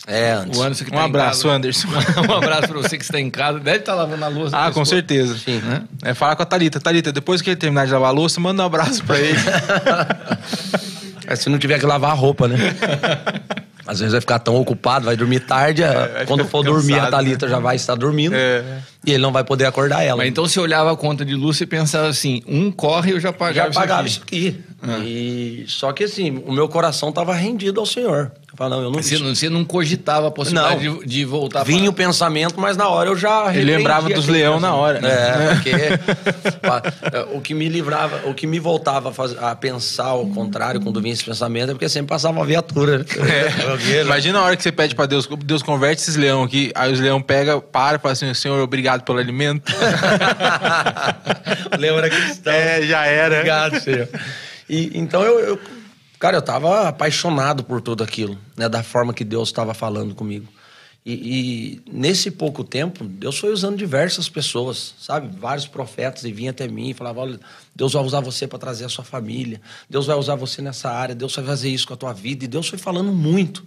É, 0.08 0.32
antes. 0.32 0.58
o 0.58 0.64
Anderson 0.64 0.86
que 0.86 0.92
Um 0.92 0.96
tá 0.96 1.02
em 1.02 1.06
abraço, 1.06 1.44
casa. 1.44 1.56
Anderson. 1.56 1.88
um 2.30 2.34
abraço 2.36 2.68
para 2.68 2.78
você 2.78 2.98
que 2.98 3.04
está 3.04 3.20
em 3.20 3.30
casa. 3.30 3.60
Deve 3.60 3.78
estar 3.80 3.94
lavando 3.94 4.26
a 4.26 4.28
louça. 4.28 4.58
Ah, 4.58 4.64
com 4.66 4.82
esposa. 4.82 4.90
certeza. 4.90 5.38
Sim. 5.38 5.62
É, 6.04 6.14
fala 6.14 6.36
com 6.36 6.42
a 6.44 6.46
Thalita. 6.46 6.80
Thalita, 6.80 7.12
depois 7.12 7.42
que 7.42 7.50
ele 7.50 7.58
terminar 7.58 7.86
de 7.86 7.94
lavar 7.94 8.10
a 8.10 8.12
louça, 8.12 8.40
manda 8.40 8.64
um 8.64 8.66
abraço 8.66 9.04
pra 9.04 9.20
ele. 9.20 9.38
É, 11.28 11.36
se 11.36 11.48
não 11.48 11.60
tiver 11.60 11.78
que 11.78 11.86
lavar 11.86 12.10
a 12.10 12.14
roupa, 12.16 12.48
né? 12.48 12.58
Às 13.86 14.00
vezes 14.00 14.14
vai 14.14 14.22
ficar 14.22 14.40
tão 14.40 14.56
ocupado, 14.56 15.06
vai 15.06 15.16
dormir 15.16 15.42
tarde. 15.42 15.84
vai 15.84 16.26
quando 16.26 16.44
for 16.44 16.64
dormir, 16.64 16.94
a 16.94 16.98
cansado, 16.98 17.12
Thalita 17.12 17.48
já 17.48 17.60
vai 17.60 17.76
estar 17.76 17.94
dormindo. 17.94 18.34
É. 18.36 18.64
E 19.06 19.12
ele 19.12 19.24
não 19.24 19.32
vai 19.32 19.44
poder 19.44 19.66
acordar 19.66 20.04
ela. 20.04 20.18
Mas 20.18 20.28
então 20.28 20.46
você 20.46 20.60
olhava 20.60 20.92
a 20.92 20.96
conta 20.96 21.24
de 21.24 21.34
luz 21.34 21.60
e 21.62 21.66
pensava 21.66 22.08
assim: 22.08 22.44
um 22.48 22.70
corre 22.72 23.14
eu 23.14 23.20
já 23.20 23.32
pagava 23.32 23.72
já 23.72 23.80
pagava 23.80 24.08
isso 24.08 24.18
isso 24.18 24.24
aqui. 24.24 24.48
aqui. 24.48 24.70
E, 25.06 25.66
só 25.68 25.92
que 25.92 26.04
assim, 26.06 26.42
o 26.46 26.52
meu 26.52 26.68
coração 26.68 27.10
estava 27.10 27.34
rendido 27.34 27.80
ao 27.80 27.86
Senhor. 27.86 28.32
Eu 28.52 28.58
falei, 28.58 28.78
não, 28.78 28.84
eu 28.86 28.92
não... 28.92 29.04
Você 29.04 29.20
não, 29.20 29.36
você 29.36 29.48
não 29.50 29.64
cogitava 29.64 30.28
a 30.30 30.32
possibilidade 30.32 30.88
Não. 30.88 31.00
de, 31.00 31.06
de 31.06 31.26
voltar 31.26 31.64
Vinha 31.64 31.84
pra... 31.84 31.90
o 31.92 31.94
pensamento, 31.94 32.60
mas 32.60 32.76
na 32.76 32.88
hora 32.90 33.10
eu 33.10 33.16
já 33.16 33.54
Ele 33.56 33.76
lembrava 33.76 34.10
dos 34.10 34.28
leão 34.28 34.60
na 34.60 34.74
hora, 34.74 35.00
né? 35.00 35.10
É, 35.12 35.54
porque 35.54 35.70
é, 35.70 37.28
o 37.36 37.42
que 37.42 37.54
me 37.54 37.70
livrava, 37.70 38.28
o 38.28 38.34
que 38.34 38.48
me 38.48 38.58
voltava 38.58 39.10
a, 39.10 39.14
fazer- 39.14 39.38
a 39.44 39.56
pensar 39.56 40.06
ao 40.06 40.26
contrário 40.28 40.82
quando 40.82 41.00
vinha 41.00 41.14
esse 41.14 41.24
pensamento 41.24 41.70
é 41.70 41.74
porque 41.74 41.88
sempre 41.88 42.08
passava 42.08 42.38
uma 42.40 42.46
viatura. 42.46 43.06
É. 43.92 44.02
Imagina 44.02 44.40
a 44.40 44.44
hora 44.44 44.58
que 44.58 44.64
você 44.64 44.72
pede 44.72 44.96
pra 44.96 45.06
Deus, 45.06 45.30
Deus 45.46 45.62
converte 45.62 46.02
esses 46.02 46.16
leão 46.16 46.44
aqui, 46.44 46.72
aí 46.74 46.92
os 46.92 47.00
leão 47.00 47.22
pega, 47.22 47.62
para 47.62 47.98
e 47.98 48.00
fala 48.00 48.14
assim, 48.14 48.34
Senhor, 48.34 48.60
obrigado 48.62 48.89
pelo 49.04 49.20
alimento. 49.20 49.72
Lembra 51.78 52.10
cristão. 52.10 52.54
É, 52.54 52.82
já 52.84 53.06
era. 53.06 53.36
Obrigado, 53.36 53.80
Senhor. 53.80 54.08
E, 54.70 54.98
então 54.98 55.24
eu, 55.24 55.40
eu- 55.40 55.60
Cara, 56.20 56.36
eu 56.36 56.42
tava 56.42 56.90
apaixonado 56.90 57.64
por 57.64 57.80
tudo 57.80 58.04
aquilo, 58.04 58.38
né? 58.58 58.68
Da 58.68 58.84
forma 58.84 59.14
que 59.14 59.24
Deus 59.24 59.48
estava 59.48 59.74
falando 59.74 60.14
comigo. 60.14 60.46
E, 61.06 61.14
e 61.14 61.82
nesse 61.90 62.30
pouco 62.30 62.62
tempo, 62.62 63.06
Deus 63.06 63.40
foi 63.40 63.54
usando 63.54 63.78
diversas 63.78 64.28
pessoas, 64.28 64.94
sabe? 65.00 65.30
Vários 65.40 65.66
profetas 65.66 66.26
e 66.26 66.32
vinha 66.34 66.52
até 66.52 66.68
mim 66.68 66.90
e 66.90 66.94
falava: 66.94 67.22
olha, 67.22 67.40
Deus 67.74 67.94
vai 67.94 68.04
usar 68.04 68.20
você 68.20 68.46
para 68.46 68.60
trazer 68.60 68.84
a 68.84 68.90
sua 68.90 69.06
família, 69.06 69.62
Deus 69.90 70.08
vai 70.08 70.18
usar 70.18 70.36
você 70.36 70.62
nessa 70.62 70.92
área, 70.92 71.16
Deus 71.16 71.34
vai 71.34 71.46
fazer 71.46 71.70
isso 71.70 71.88
com 71.88 71.94
a 71.94 71.98
tua 71.98 72.12
vida. 72.12 72.44
E 72.44 72.50
Deus 72.50 72.68
foi 72.68 72.78
falando 72.78 73.14
muito, 73.14 73.66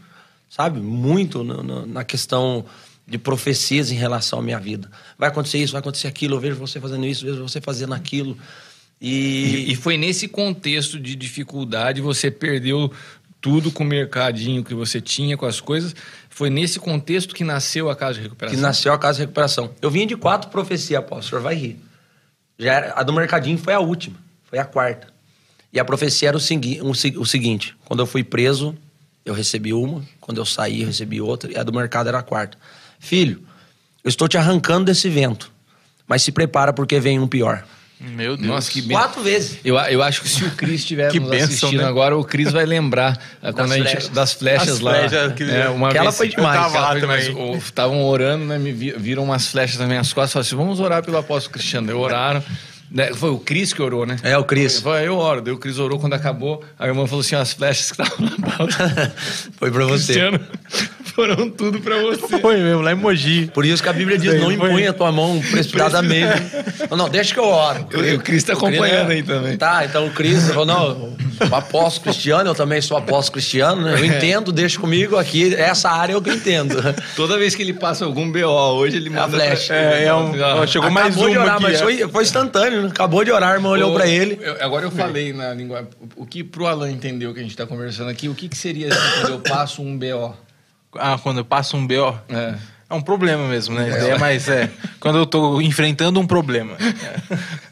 sabe? 0.51 0.79
Muito 0.79 1.43
na 1.87 2.05
questão 2.05 2.67
de 3.13 3.19
profecias 3.19 3.93
em 3.93 3.95
relação 3.95 4.39
à 4.39 4.43
minha 4.43 4.59
vida. 4.59 4.91
Vai 5.19 5.29
acontecer 5.29 5.59
isso, 5.59 5.73
vai 5.73 5.81
acontecer 5.81 6.09
aquilo, 6.09 6.37
eu 6.37 6.41
vejo 6.41 6.57
você 6.57 6.81
fazendo 6.81 7.05
isso, 7.05 7.27
eu 7.27 7.33
vejo 7.35 7.47
você 7.47 7.61
fazendo 7.61 7.93
aquilo. 7.93 8.39
E, 8.99 9.67
E, 9.69 9.73
e 9.73 9.77
foi 9.77 9.99
nesse 9.99 10.27
contexto 10.27 10.99
de 10.99 11.15
dificuldade, 11.15 12.01
você 12.01 12.31
perdeu 12.31 12.91
tudo 13.39 13.71
com 13.71 13.83
o 13.85 13.87
mercadinho 13.87 14.65
que 14.65 14.73
você 14.73 14.99
tinha, 14.99 15.37
com 15.37 15.45
as 15.45 15.61
coisas. 15.61 15.95
Foi 16.31 16.49
nesse 16.49 16.79
contexto 16.81 17.35
que 17.35 17.45
nasceu 17.45 17.91
a 17.91 17.95
Casa 17.97 18.15
de 18.15 18.21
que 18.21 18.25
Recuperação. 18.25 18.61
nasceu 18.61 18.93
a 18.95 18.99
Casa 18.99 19.17
de 19.17 19.23
Recuperação. 19.25 19.73
Eu 19.83 19.91
vinha 19.91 20.07
de 20.07 20.17
quatro 20.17 20.49
profecias, 20.51 20.99
apóstolo, 20.99 21.21
o 21.21 21.29
senhor 21.29 21.43
vai 21.43 21.55
rir. 21.55 21.77
Já 22.59 22.73
era, 22.73 22.93
a 22.95 23.03
do 23.03 23.13
Mercadinho 23.13 23.59
foi 23.59 23.75
a 23.75 23.81
última, 23.81 24.17
foi 24.49 24.59
a 24.59 24.65
quarta. 24.65 25.09
E 25.71 25.79
a 25.79 25.85
profecia 25.85 26.29
era 26.29 26.37
o, 26.37 26.41
segui 26.41 26.81
se- 26.95 27.15
o 27.19 27.27
seguinte: 27.27 27.75
quando 27.85 28.01
eu 28.01 28.07
fui 28.07 28.23
preso, 28.25 28.75
eu 29.25 29.35
recebi 29.35 29.73
uma, 29.75 30.03
quando 30.21 30.39
eu 30.39 30.47
saí, 30.47 30.81
eu 30.83 30.87
recebi 30.87 31.21
outra, 31.21 31.51
e 31.53 31.57
a 31.57 31.63
do 31.63 31.73
mercado 31.73 32.09
era 32.09 32.19
a 32.19 32.23
quarta. 32.23 32.57
Filho, 33.03 33.43
eu 34.05 34.09
estou 34.09 34.29
te 34.29 34.39
arrancando 34.39 34.85
desse 34.87 35.09
vento, 35.09 35.51
mas 36.07 36.23
se 36.23 36.31
prepara 36.31 36.73
porque 36.73 37.01
vem 37.01 37.19
um 37.19 37.27
pior. 37.27 37.65
Meu 38.01 38.37
Deus. 38.37 38.49
Nossa, 38.49 38.71
que 38.71 38.81
ben... 38.83 38.97
Quatro 38.97 39.23
vezes. 39.23 39.59
Eu, 39.65 39.77
eu 39.77 40.03
acho 40.03 40.23
que 40.23 40.29
se 40.29 40.45
o 40.45 40.51
Cris 40.53 40.81
estiver 40.81 41.13
nos 41.15 41.29
bênção, 41.31 41.47
assistindo 41.47 41.83
né? 41.83 41.85
agora, 41.89 42.17
o 42.17 42.25
Cris 42.25 42.51
vai 42.51 42.65
lembrar 42.67 43.17
ah, 43.43 43.53
quando 43.53 43.73
a 43.73 43.77
gente, 43.77 43.91
flechas. 43.91 44.09
das 44.09 44.33
flechas 44.33 44.69
As 44.71 44.81
lá. 44.81 44.93
flechas, 45.09 45.33
que- 45.35 45.45
É, 45.45 45.69
uma 45.69 45.89
Aquela 45.89 46.05
vez- 46.07 46.17
foi 46.17 46.29
demais. 46.29 46.57
Eu 46.57 46.63
tava 46.73 46.97
lá 46.97 47.57
Estavam 47.59 48.05
orando, 48.05 48.45
né? 48.45 48.59
Me 48.59 48.73
vi- 48.73 48.95
viram 48.97 49.23
umas 49.25 49.49
flechas 49.49 49.79
nas 49.79 49.87
minhas 49.89 50.13
costas 50.13 50.31
e 50.31 50.33
falaram 50.33 50.47
assim: 50.49 50.57
vamos 50.57 50.81
orar 50.81 51.05
pelo 51.05 51.17
apóstolo 51.17 51.53
Cristiano. 51.53 51.91
Eu 51.91 51.99
oraram. 52.01 52.43
Né, 52.91 53.15
Foi 53.15 53.31
o 53.31 53.39
Cris 53.39 53.73
que 53.73 53.81
orou, 53.81 54.05
né? 54.05 54.17
É, 54.23 54.37
o 54.37 54.45
Cris. 54.45 54.81
Foi, 54.81 55.07
eu 55.07 55.17
oro. 55.17 55.41
Daí 55.41 55.55
o 55.55 55.57
Cris 55.57 55.79
orou 55.79 55.99
quando 55.99 56.13
acabou. 56.13 56.63
A 56.79 56.87
irmã 56.87 57.07
falou 57.07 57.21
assim: 57.21 57.37
as 57.37 57.53
flechas 57.53 57.91
que 57.93 58.03
estavam 58.03 58.29
na 58.29 58.51
pauta. 58.51 59.15
Foi 59.57 59.71
pra 59.71 59.85
você. 59.87 60.13
Cristiano, 60.13 60.41
foram 61.15 61.49
tudo 61.51 61.81
pra 61.81 61.99
você. 62.03 62.39
Foi 62.41 62.57
mesmo, 62.57 62.81
lá 62.83 62.93
em 62.93 62.95
Mogi. 62.97 63.51
Por 63.53 63.65
isso 63.65 63.83
que 63.83 63.89
a 63.89 63.93
Bíblia 63.93 64.19
diz: 64.19 64.33
Isso 64.35 64.39
não 64.41 64.57
foi- 64.57 64.69
impõe 64.71 64.87
a 64.87 64.93
tua 64.93 65.13
mão 65.13 65.41
precipitadamente. 65.51 66.43
não, 66.91 66.97
não, 66.97 67.09
deixa 67.09 67.35
que 67.35 67.41
eu 67.41 67.45
oro. 67.45 67.87
O- 67.95 68.15
o 68.17 68.21
Cris 68.21 68.45
tá 68.45 68.53
acompanhando 68.55 69.11
aí 69.11 69.23
também. 69.23 69.57
Tá, 69.57 69.85
então 69.85 70.07
o 70.07 70.11
Cris 70.11 70.49
falou: 70.49 70.67
não, 70.67 71.15
o 71.51 71.55
apóstolo 71.55 72.05
cristiano, 72.05 72.51
eu 72.51 72.55
também 72.55 72.81
sou 72.81 72.97
apóstolo 72.97 73.33
cristiano, 73.35 73.83
né? 73.83 73.95
Eu 73.99 74.05
entendo, 74.05 74.53
deixa 74.53 74.79
comigo 74.79 75.17
aqui, 75.17 75.55
essa 75.55 75.91
área 75.91 76.13
eu 76.13 76.23
que 76.23 76.31
entendo. 76.31 76.77
Toda 77.17 77.37
vez 77.39 77.55
que 77.55 77.63
ele 77.63 77.73
passa 77.75 78.05
algum 78.05 78.31
BO, 78.31 78.39
hoje 78.77 78.97
ele 78.97 79.11
manda. 79.11 79.29
flecha. 79.37 79.67
pra- 79.69 79.77
É, 79.77 80.05
é 80.07 80.15
um- 80.15 80.33
Ah, 80.43 80.57
ó, 80.57 80.67
chegou 80.67 80.91
mais 80.91 81.09
Acabou 81.09 81.29
de 81.31 81.37
uma 81.37 81.45
orar, 81.45 81.55
aqui. 81.57 81.63
mas 81.65 81.75
é. 81.81 81.83
foi, 81.83 82.09
foi 82.09 82.23
instantâneo, 82.23 82.83
né? 82.83 82.89
Acabou 82.89 83.25
de 83.25 83.31
orar, 83.31 83.51
a 83.51 83.55
irmã 83.55 83.71
olhou 83.71 83.93
pra 83.95 84.07
ele. 84.07 84.39
eu- 84.41 84.57
agora 84.61 84.85
eu 84.87 84.91
falei 84.91 85.33
na 85.33 85.53
língua. 85.55 85.89
O 86.17 86.27
que 86.27 86.43
pro 86.45 86.67
Alan 86.67 86.91
entendeu 86.91 87.33
que 87.35 87.41
a 87.41 87.43
gente 87.43 87.57
tá 87.57 87.67
conversando 87.67 88.11
aqui, 88.11 88.29
o 88.29 88.35
que, 88.35 88.49
que 88.49 88.57
seria 88.57 88.89
assim, 88.89 89.21
quando 89.21 89.33
eu 89.33 89.39
passo 89.41 89.83
um 89.83 89.97
BO? 89.99 90.35
Ah, 90.99 91.19
quando 91.23 91.39
eu 91.39 91.45
passo 91.45 91.77
um 91.77 91.87
BO. 91.87 92.15
É. 92.29 92.55
É 92.91 92.95
um 92.95 93.01
problema 93.01 93.49
mesmo, 93.49 93.75
né? 93.75 93.89
Isso 93.89 93.99
daí 94.01 94.11
É, 94.11 94.19
mas 94.19 94.49
é. 94.51 94.71
Quando 95.01 95.17
eu 95.17 95.25
tô 95.25 95.63
enfrentando 95.63 96.21
um 96.21 96.27
problema. 96.27 96.77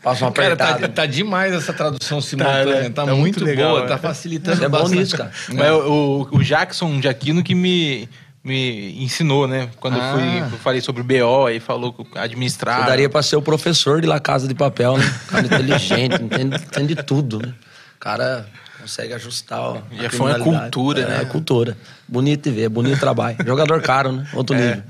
Passa 0.03 0.25
uma 0.25 0.33
Cara, 0.33 0.55
apertada. 0.55 0.89
tá, 0.89 1.03
tá 1.03 1.07
demais 1.07 1.53
essa 1.53 1.73
tradução 1.75 2.21
simultânea. 2.23 2.83
né? 2.85 2.89
Tá, 2.89 3.05
Tá 3.05 3.15
muito, 3.15 3.19
muito 3.41 3.45
legal, 3.45 3.73
boa, 3.73 3.85
é. 3.85 3.87
tá 3.87 3.99
facilitando 3.99 4.57
Você 4.57 4.65
é 4.65 4.69
bom 4.69 4.79
bastante. 4.79 4.99
nisso, 4.99 5.17
cara. 5.19 5.31
Mas 5.53 5.71
o, 5.73 6.27
o 6.33 6.43
Jackson 6.43 7.03
Jaquino 7.03 7.43
que 7.43 7.55
me, 7.55 8.09
me 8.43 9.03
ensinou, 9.05 9.47
né? 9.47 9.69
Quando 9.79 10.01
Ah. 10.01 10.13
eu 10.15 10.19
fui, 10.49 10.55
eu 10.55 10.59
falei 10.61 10.81
sobre 10.81 11.03
BO 11.03 11.51
e 11.51 11.61
falou 11.61 11.93
que 11.93 12.19
administrar. 12.19 12.81
Você 12.81 12.87
daria 12.87 13.11
pra 13.11 13.23
ser 13.23 13.37
o 13.37 13.43
professor 13.43 14.01
de 14.01 14.07
La 14.07 14.21
Casa 14.21 14.49
de 14.49 14.55
Papel, 14.55 14.97
né? 14.97 15.15
Cara 15.29 15.45
inteligente, 15.45 16.15
entende, 16.23 16.57
entende 16.57 16.95
de 16.95 17.03
tudo, 17.03 17.41
né? 17.41 17.53
Cara 17.99 18.47
consegue 18.81 19.13
ajustar. 19.15 19.61
ó, 19.61 19.83
E 19.93 20.01
a 20.01 20.05
é 20.05 20.09
foi 20.09 20.27
uma 20.27 20.35
criminalidade. 20.35 20.61
cultura, 20.73 21.01
é, 21.01 21.07
né? 21.09 21.23
É 21.23 21.25
cultura. 21.25 21.77
Bonito 22.09 22.49
de 22.49 22.55
ver, 22.57 22.69
bonito 22.69 22.99
trabalho. 22.99 23.37
Jogador 23.47 23.81
caro, 23.83 24.13
né? 24.13 24.29
Outro 24.35 24.57
É. 24.57 24.59
nível. 24.77 24.83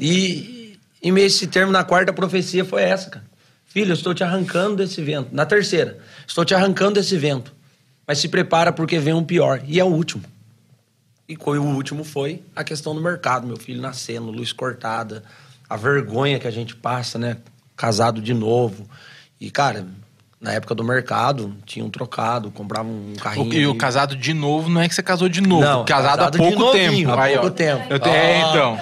E 0.00 0.78
em 1.02 1.12
meio 1.12 1.24
a 1.24 1.28
esse 1.28 1.46
termo, 1.46 1.72
na 1.72 1.84
quarta 1.84 2.12
profecia 2.12 2.64
foi 2.64 2.82
essa, 2.82 3.10
cara. 3.10 3.24
Filho, 3.66 3.90
eu 3.90 3.94
estou 3.94 4.14
te 4.14 4.22
arrancando 4.22 4.76
desse 4.76 5.02
vento. 5.02 5.30
Na 5.34 5.44
terceira, 5.44 5.98
estou 6.26 6.44
te 6.44 6.54
arrancando 6.54 6.94
desse 6.94 7.16
vento. 7.18 7.52
Mas 8.06 8.18
se 8.18 8.28
prepara 8.28 8.72
porque 8.72 8.98
vem 8.98 9.14
um 9.14 9.24
pior. 9.24 9.62
E 9.66 9.80
é 9.80 9.84
o 9.84 9.88
último. 9.88 10.22
E 11.28 11.36
o 11.36 11.60
último 11.62 12.04
foi 12.04 12.42
a 12.54 12.62
questão 12.62 12.94
do 12.94 13.00
mercado. 13.00 13.46
Meu 13.46 13.56
filho 13.56 13.80
nascendo, 13.80 14.30
luz 14.30 14.52
cortada, 14.52 15.24
a 15.68 15.76
vergonha 15.76 16.38
que 16.38 16.46
a 16.46 16.50
gente 16.50 16.76
passa, 16.76 17.18
né? 17.18 17.38
Casado 17.76 18.20
de 18.20 18.32
novo. 18.34 18.86
E, 19.40 19.50
cara, 19.50 19.86
na 20.44 20.52
época 20.52 20.74
do 20.74 20.84
mercado, 20.84 21.54
tinham 21.64 21.88
trocado, 21.88 22.50
compravam 22.50 22.92
um 22.92 23.14
carrinho. 23.20 23.48
O, 23.50 23.54
e 23.54 23.66
o 23.66 23.74
casado 23.74 24.14
de 24.14 24.34
novo 24.34 24.68
não 24.68 24.82
é 24.82 24.88
que 24.88 24.94
você 24.94 25.02
casou 25.02 25.28
de 25.28 25.40
novo. 25.40 25.62
Não, 25.62 25.84
casado, 25.86 26.18
casado 26.18 26.22
há 26.26 26.30
de 26.30 26.38
pouco 26.38 26.58
novinho, 26.58 27.08
tempo. 27.08 27.10
há 27.20 27.28
pouco 27.28 27.50
tempo. 27.50 27.82
Eu 27.88 27.98
tenho, 27.98 28.14
é, 28.14 28.40
então. 28.50 28.78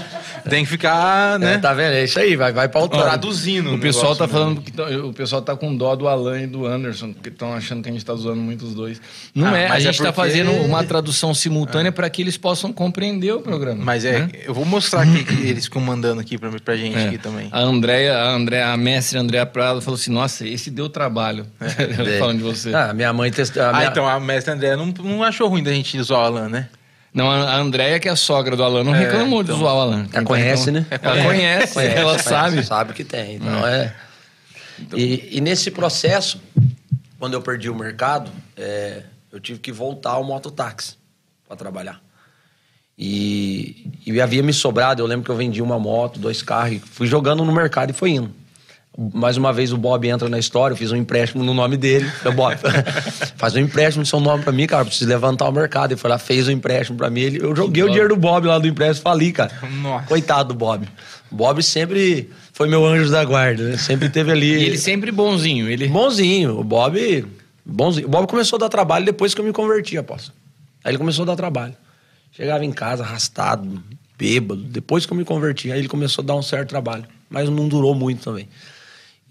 Tem 0.50 0.64
que 0.64 0.70
ficar, 0.70 1.38
né? 1.38 1.54
É, 1.54 1.58
tá 1.58 1.72
vendo? 1.72 1.92
É 1.92 2.02
isso 2.02 2.18
aí, 2.18 2.34
vai, 2.34 2.52
vai 2.52 2.68
pautando. 2.68 3.04
Traduzindo. 3.04 3.74
O 3.76 3.78
pessoal 3.78 4.12
negócio, 4.12 4.18
tá 4.18 4.26
né? 4.26 4.32
falando 4.32 4.60
que 4.60 4.72
tão- 4.72 5.08
o 5.08 5.12
pessoal 5.14 5.40
tá 5.40 5.54
com 5.54 5.76
dó 5.76 5.94
do 5.94 6.08
Alan 6.08 6.40
e 6.42 6.46
do 6.48 6.66
Anderson, 6.66 7.12
porque 7.12 7.28
estão 7.28 7.54
achando 7.54 7.80
que 7.80 7.88
a 7.88 7.92
gente 7.92 8.04
tá 8.04 8.12
zoando 8.16 8.40
muito 8.40 8.64
os 8.64 8.74
dois. 8.74 9.00
Não 9.32 9.46
Ah, 9.54 9.56
é, 9.56 9.70
a 9.70 9.76
é 9.76 9.80
gente 9.80 9.98
tá 10.02 10.12
porque- 10.12 10.20
fazendo 10.30 10.50
uma 10.50 10.82
tradução 10.82 11.32
simultânea 11.32 11.92
para 11.92 12.10
que 12.10 12.20
eles 12.20 12.36
possam 12.36 12.72
compreender 12.72 13.32
o 13.32 13.40
programa. 13.40 13.84
Mas 13.84 14.04
é, 14.04 14.18
né? 14.18 14.30
eu 14.44 14.52
vou 14.52 14.64
mostrar 14.64 15.02
aqui 15.02 15.22
que 15.22 15.46
eles 15.46 15.66
ficam 15.66 15.80
mandando 15.80 16.20
aqui 16.20 16.36
pra, 16.36 16.50
pra 16.58 16.74
gente 16.76 16.98
É. 16.98 17.06
aqui 17.06 17.18
também. 17.18 17.48
A 17.52 17.60
Andréia, 17.60 18.16
a, 18.18 18.30
André, 18.32 18.64
a 18.64 18.76
mestre 18.76 19.18
Andréa 19.20 19.46
Prado 19.46 19.80
falou 19.80 19.94
assim: 19.94 20.10
Nossa, 20.10 20.44
esse 20.44 20.72
deu 20.72 20.88
trabalho. 20.88 21.46
É. 21.61 22.18
Falando 22.18 22.38
de 22.38 22.44
você. 22.44 22.74
Ah, 22.74 22.92
minha 22.92 23.12
mãe 23.12 23.30
testou. 23.30 23.62
Ah, 23.62 23.84
então 23.84 24.07
a 24.07 24.18
mestre 24.18 24.53
André 24.53 24.76
não, 24.76 24.86
não 24.86 25.22
achou 25.22 25.48
ruim 25.48 25.62
da 25.62 25.72
gente 25.72 26.00
zoar 26.03 26.22
o 26.22 26.24
Alan, 26.24 26.48
né? 26.48 26.68
Não, 27.14 27.30
a 27.30 27.57
Andréia, 27.57 28.00
que 28.00 28.09
é 28.09 28.11
a 28.11 28.16
sogra 28.16 28.57
do 28.57 28.62
Alan, 28.62 28.84
não 28.84 28.92
reclamou 28.92 29.42
de 29.42 29.53
zoar 29.53 29.74
o 29.74 29.80
Alan. 29.80 30.09
Ela 30.12 30.24
conhece, 30.24 30.70
né? 30.70 30.86
Ela 30.90 31.22
conhece, 31.22 31.78
ela 31.78 32.05
Conhece, 32.12 32.28
sabe. 32.28 32.64
Sabe 32.64 32.92
que 32.94 33.05
tem. 33.05 33.36
Então, 33.36 33.66
é. 33.66 33.94
E, 34.94 35.36
e 35.36 35.40
nesse 35.40 35.70
processo, 35.70 36.40
quando 37.18 37.34
eu 37.34 37.42
perdi 37.42 37.68
o 37.68 37.74
mercado, 37.74 38.30
é, 38.57 39.03
eu 39.30 39.38
tive 39.38 39.59
que 39.59 39.70
voltar 39.70 40.12
ao 40.12 40.24
mototáxi 40.24 40.96
para 41.46 41.57
trabalhar. 41.57 42.00
E, 42.98 43.90
e 44.07 44.20
havia 44.20 44.42
me 44.42 44.53
sobrado, 44.53 45.03
eu 45.03 45.07
lembro 45.07 45.24
que 45.24 45.30
eu 45.30 45.36
vendi 45.36 45.61
uma 45.61 45.78
moto, 45.78 46.18
dois 46.18 46.42
carros, 46.42 46.76
e 46.76 46.78
fui 46.78 47.07
jogando 47.07 47.44
no 47.44 47.53
mercado 47.53 47.90
e 47.90 47.92
foi 47.92 48.11
indo. 48.11 48.34
Mais 49.14 49.38
uma 49.38 49.55
vez 49.55 49.72
o 49.72 49.78
Bob 49.78 50.07
entra 50.07 50.28
na 50.28 50.38
história, 50.38 50.74
eu 50.74 50.76
fiz 50.76 50.93
um 50.93 50.97
empréstimo 50.97 51.43
no 51.43 51.55
nome 51.55 51.78
dele. 51.78 52.05
Falei, 52.05 52.36
Bob, 52.36 52.57
faz 53.36 53.55
um 53.55 53.59
empréstimo 53.59 54.03
no 54.03 54.07
seu 54.07 54.20
nome 54.20 54.43
pra 54.43 54.53
mim, 54.53 54.66
cara, 54.66 54.82
eu 54.82 54.86
preciso 54.86 55.09
levantar 55.09 55.49
o 55.49 55.53
mercado. 55.53 55.93
Ele 55.93 56.01
foi 56.01 56.11
lá, 56.11 56.18
fez 56.18 56.47
o 56.47 56.53
empréstimo 56.53 56.99
pra 56.99 57.09
mim. 57.09 57.22
Eu 57.22 57.57
joguei 57.57 57.82
o 57.82 57.88
dinheiro 57.88 58.11
do 58.11 58.16
Bob 58.16 58.47
lá 58.47 58.59
do 58.59 58.68
empréstimo, 58.68 59.03
fali, 59.03 59.32
cara. 59.32 59.51
Nossa. 59.80 60.07
Coitado 60.07 60.51
do 60.51 60.55
Bob. 60.55 60.86
O 61.30 61.34
Bob 61.34 61.62
sempre 61.62 62.28
foi 62.53 62.68
meu 62.68 62.84
anjo 62.84 63.11
da 63.11 63.24
guarda, 63.24 63.62
né? 63.62 63.78
Sempre 63.78 64.11
teve 64.11 64.30
ali. 64.30 64.47
E 64.47 64.64
ele 64.64 64.78
sempre 64.78 65.11
bonzinho. 65.11 65.70
Ele... 65.70 65.88
Bonzinho. 65.88 66.61
O 66.61 66.62
Bob. 66.62 67.26
Bonzinho. 67.64 68.07
O 68.07 68.11
Bob 68.11 68.26
começou 68.28 68.59
a 68.59 68.61
dar 68.61 68.68
trabalho 68.68 69.07
depois 69.07 69.32
que 69.32 69.40
eu 69.40 69.45
me 69.45 69.53
converti, 69.53 69.97
aposto. 69.97 70.34
Aí 70.84 70.90
ele 70.90 70.99
começou 70.99 71.22
a 71.22 71.26
dar 71.26 71.36
trabalho. 71.36 71.74
Chegava 72.30 72.62
em 72.62 72.72
casa 72.72 73.03
arrastado, 73.03 73.82
bêbado. 74.18 74.62
Depois 74.62 75.07
que 75.07 75.12
eu 75.12 75.16
me 75.16 75.24
converti, 75.24 75.72
aí 75.72 75.78
ele 75.78 75.88
começou 75.88 76.22
a 76.22 76.26
dar 76.26 76.34
um 76.34 76.43
certo 76.43 76.68
trabalho. 76.68 77.05
Mas 77.30 77.49
não 77.49 77.66
durou 77.66 77.95
muito 77.95 78.22
também. 78.22 78.49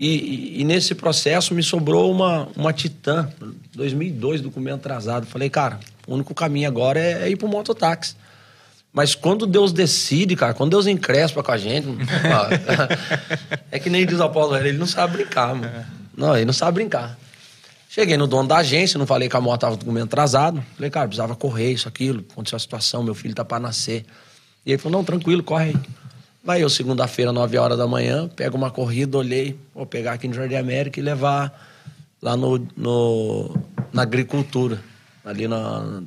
E, 0.04 0.08
e- 0.08 0.62
e 0.62 0.64
nesse 0.64 0.96
processo 0.96 1.54
me 1.54 1.62
sobrou 1.62 2.12
uma, 2.12 2.48
uma 2.56 2.74
Titan, 2.74 3.32
2002, 3.76 4.42
documento 4.42 4.78
atrasado. 4.78 5.28
Falei, 5.28 5.48
cara, 5.48 5.80
o 6.08 6.16
único 6.16 6.34
caminho 6.34 6.68
agora 6.68 7.00
é, 7.00 7.24
é 7.28 7.30
ir 7.30 7.36
pro 7.36 7.48
mototáxi. 7.48 8.16
Mas 8.92 9.14
quando 9.14 9.46
Deus 9.46 9.72
decide, 9.72 10.36
cara, 10.36 10.56
quando 10.56 10.72
Deus 10.72 10.88
encrespa 10.88 11.44
com 11.44 11.52
a 11.52 11.58
gente, 11.58 11.88
é 13.72 13.78
que 13.78 13.92
nem 13.92 14.04
diz 14.04 14.18
o 14.20 14.24
apóstolo, 14.24 14.58
ele 14.58 14.76
não 14.76 14.88
sabe 14.88 15.18
brincar, 15.18 15.54
mano. 15.54 15.86
Não, 16.18 16.36
ele 16.36 16.46
não 16.46 16.54
sabe 16.54 16.76
brincar. 16.76 17.16
Cheguei 17.88 18.18
no 18.18 18.26
dono 18.26 18.48
da 18.50 18.58
agência, 18.58 18.98
não 18.98 19.06
falei 19.06 19.30
que 19.30 19.36
a 19.36 19.42
moto 19.42 19.62
tava 19.62 19.74
com 19.76 19.82
documento 19.82 20.06
atrasado. 20.06 20.64
Falei, 20.76 20.90
cara, 20.90 21.08
precisava 21.08 21.36
correr 21.36 21.74
isso, 21.74 21.88
aquilo, 21.88 22.26
aconteceu 22.32 22.56
a 22.56 22.60
situação, 22.60 23.04
meu 23.04 23.14
filho 23.14 23.36
tá 23.36 23.46
para 23.46 23.60
nascer. 23.60 24.04
E 24.66 24.72
ele 24.72 24.78
falou, 24.80 24.98
não, 24.98 25.06
tranquilo, 25.06 25.44
corre 25.44 25.66
aí. 25.66 25.76
Vai 26.44 26.64
eu, 26.64 26.70
segunda-feira, 26.70 27.32
9 27.32 27.58
horas 27.58 27.78
da 27.78 27.86
manhã, 27.88 28.28
pego 28.28 28.58
uma 28.58 28.72
corrida, 28.72 29.18
olhei, 29.18 29.60
vou 29.76 29.86
pegar 29.86 30.14
aqui 30.14 30.28
no 30.28 30.34
Jardim 30.34 30.56
América 30.56 31.00
e 31.00 31.04
levar 31.04 31.70
lá 32.22 32.36
no, 32.36 32.58
no- 32.76 33.56
na 33.94 34.02
agricultura, 34.02 34.82
ali 35.24 35.48
na, 35.48 36.02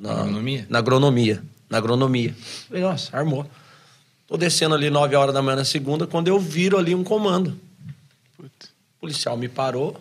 na 0.00 0.12
Agronomia? 0.12 0.66
Na 0.68 0.78
agronomia. 0.80 1.42
Na 1.68 1.78
agronomia. 1.78 2.34
Falei, 2.66 2.82
nossa, 2.82 3.16
armou. 3.16 3.46
Tô 4.26 4.36
descendo 4.36 4.74
ali 4.74 4.90
9 4.90 5.14
horas 5.14 5.32
da 5.32 5.40
manhã 5.40 5.56
na 5.56 5.64
segunda, 5.64 6.04
quando 6.06 6.26
eu 6.26 6.38
viro 6.40 6.76
ali 6.76 6.92
um 6.94 7.04
comando. 7.04 7.56
O 8.40 8.46
policial 9.00 9.36
me 9.36 9.48
parou. 9.48 10.00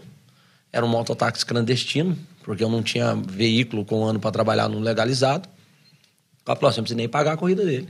Era 0.74 0.86
um 0.86 0.90
mototáxi 0.90 1.46
clandestino, 1.46 2.18
porque 2.44 2.64
eu 2.64 2.70
não 2.70 2.82
tinha 2.84 3.16
veículo 3.16 3.84
com 3.86 4.04
ano 4.06 4.20
para 4.20 4.32
trabalhar 4.32 4.68
no 4.68 4.80
legalizado. 4.80 5.48
O 6.42 6.46
cara 6.46 6.58
falou 6.60 6.70
assim, 6.70 6.78
não 6.80 6.84
precisa 6.84 6.98
nem 6.98 7.10
pagar 7.10 7.34
a 7.34 7.38
corrida 7.38 7.64
dele. 7.66 7.88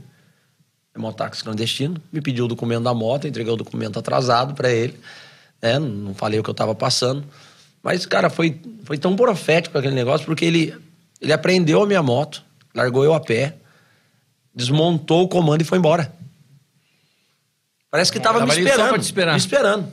Mototáxi 0.99 1.43
clandestino. 1.43 2.01
Me 2.11 2.21
pediu 2.21 2.45
o 2.45 2.47
documento 2.47 2.83
da 2.83 2.93
moto, 2.93 3.27
entreguei 3.27 3.51
o 3.53 3.57
documento 3.57 3.97
atrasado 3.99 4.53
para 4.53 4.69
ele. 4.71 4.99
né? 5.61 5.79
Não 5.79 6.13
falei 6.13 6.39
o 6.39 6.43
que 6.43 6.49
eu 6.49 6.53
estava 6.53 6.75
passando. 6.75 7.23
Mas, 7.81 8.05
cara, 8.05 8.29
foi, 8.29 8.59
foi 8.83 8.97
tão 8.97 9.15
profético 9.15 9.77
aquele 9.77 9.95
negócio, 9.95 10.25
porque 10.25 10.43
ele, 10.45 10.75
ele 11.21 11.31
apreendeu 11.33 11.81
a 11.81 11.87
minha 11.87 12.03
moto, 12.03 12.43
largou 12.75 13.03
eu 13.05 13.13
a 13.13 13.19
pé, 13.19 13.55
desmontou 14.53 15.23
o 15.23 15.27
comando 15.29 15.61
e 15.61 15.65
foi 15.65 15.77
embora. 15.77 16.13
Parece 17.89 18.11
que 18.11 18.19
tava, 18.19 18.39
Tava 18.39 18.53
me 18.53 18.59
esperando. 18.59 19.01
esperar. 19.01 19.31
Me 19.33 19.37
esperando. 19.39 19.91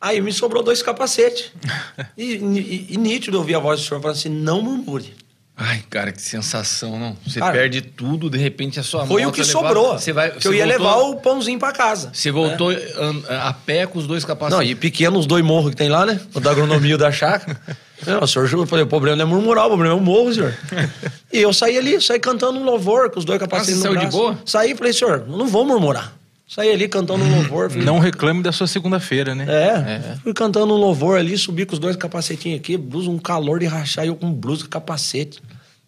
Aí 0.00 0.20
me 0.20 0.32
sobrou 0.32 0.62
dois 0.62 0.82
capacetes. 0.82 1.50
e, 2.16 2.34
e- 2.34 2.86
e 2.90 2.96
nítido 2.98 3.36
eu 3.36 3.40
ouvi 3.40 3.54
a 3.54 3.58
voz 3.58 3.80
do 3.80 3.86
senhor 3.86 4.00
falando 4.00 4.16
assim: 4.16 4.28
não 4.28 4.60
murmure. 4.62 5.14
Ai, 5.56 5.84
cara, 5.88 6.10
que 6.10 6.20
sensação, 6.20 6.98
não? 6.98 7.16
Você 7.24 7.38
Cara, 7.38 7.52
perde 7.52 7.80
tudo, 7.80 8.28
de 8.28 8.36
repente 8.36 8.80
a 8.80 8.82
sua 8.82 9.06
Foi 9.06 9.24
o 9.24 9.30
que 9.30 9.44
sobrou. 9.44 9.92
Você 9.96 10.12
vai, 10.12 10.30
que 10.32 10.42
você 10.42 10.48
eu 10.48 10.54
ia 10.54 10.66
voltou- 10.66 10.84
levar 10.86 10.96
o 11.02 11.16
pãozinho 11.16 11.58
pra 11.60 11.70
casa. 11.72 12.10
Você 12.12 12.32
voltou 12.32 12.70
an- 12.70 13.22
a 13.28 13.52
pé 13.52 13.86
com 13.86 13.98
os 14.00 14.06
dois 14.06 14.24
capacetes. 14.24 14.56
Não, 14.58 14.62
e 14.64 14.74
pequeno 14.74 15.16
os 15.16 15.26
dois 15.26 15.44
morros 15.44 15.70
que 15.70 15.76
tem 15.76 15.88
lá, 15.88 16.04
né? 16.04 16.20
O 16.34 16.40
da 16.40 16.50
agronomia 16.50 16.94
e 16.94 16.98
da 16.98 17.12
chácara. 17.12 17.56
Não, 18.04 18.20
o 18.24 18.26
senhor 18.26 18.50
eu 18.52 18.66
falei, 18.66 18.84
o 18.84 18.88
problema 18.88 19.16
não 19.16 19.22
é 19.24 19.28
murmurar, 19.28 19.64
o 19.66 19.68
problema 19.68 19.94
é 19.94 19.96
o 19.96 20.00
morro, 20.00 20.34
senhor. 20.34 20.54
e 21.32 21.38
eu 21.40 21.54
saí 21.54 21.78
ali, 21.78 21.98
saí 22.02 22.18
cantando 22.18 22.58
um 22.58 22.64
louvor 22.64 23.08
com 23.08 23.18
os 23.18 23.24
dois 23.24 23.38
capacetes 23.38 23.74
Ah, 23.82 23.88
no 23.88 23.94
saiu 23.94 24.06
de 24.06 24.12
boa? 24.12 24.38
Saí 24.44 24.72
e 24.72 24.76
falei, 24.76 24.92
senhor, 24.92 25.24
eu 25.26 25.36
não 25.38 25.46
vou 25.46 25.64
murmurar. 25.64 26.12
Saí 26.46 26.70
ali 26.70 26.88
cantando 26.88 27.24
um 27.24 27.36
louvor. 27.36 27.70
Falei, 27.70 27.84
Não 27.84 27.98
reclame 27.98 28.42
da 28.42 28.52
sua 28.52 28.66
segunda-feira, 28.66 29.34
né? 29.34 29.46
É, 29.48 30.16
fui 30.22 30.34
cantando 30.34 30.74
um 30.74 30.76
louvor 30.76 31.18
ali, 31.18 31.36
subi 31.38 31.64
com 31.64 31.72
os 31.72 31.78
dois 31.78 31.96
capacetinhos 31.96 32.60
aqui, 32.60 32.76
blusa, 32.76 33.10
um 33.10 33.18
calor 33.18 33.58
de 33.60 33.66
rachar, 33.66 34.04
eu 34.04 34.14
com 34.14 34.32
blusa, 34.32 34.68
capacete. 34.68 35.42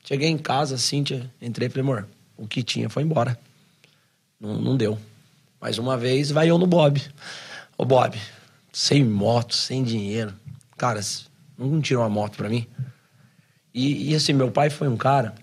Cheguei 0.04 0.28
em 0.28 0.38
casa, 0.38 0.76
assim, 0.76 1.02
tia, 1.02 1.30
entrei 1.42 1.66
e 1.66 1.70
falei, 1.70 1.82
amor, 1.82 2.08
o 2.36 2.46
que 2.46 2.62
tinha 2.62 2.88
foi 2.88 3.02
embora. 3.02 3.38
Não, 4.40 4.60
não 4.60 4.76
deu. 4.76 4.98
Mais 5.60 5.78
uma 5.78 5.96
vez, 5.96 6.30
vai 6.30 6.48
eu 6.48 6.58
no 6.58 6.66
Bob. 6.66 7.02
Ô, 7.76 7.84
Bob, 7.84 8.16
sem 8.72 9.04
moto, 9.04 9.54
sem 9.54 9.82
dinheiro. 9.82 10.32
Cara, 10.76 11.00
não 11.58 11.80
tirou 11.80 12.02
uma 12.02 12.08
moto 12.08 12.36
pra 12.36 12.48
mim. 12.48 12.66
E, 13.74 14.10
e, 14.10 14.14
assim, 14.14 14.32
meu 14.32 14.50
pai 14.50 14.70
foi 14.70 14.88
um 14.88 14.96
cara 14.96 15.34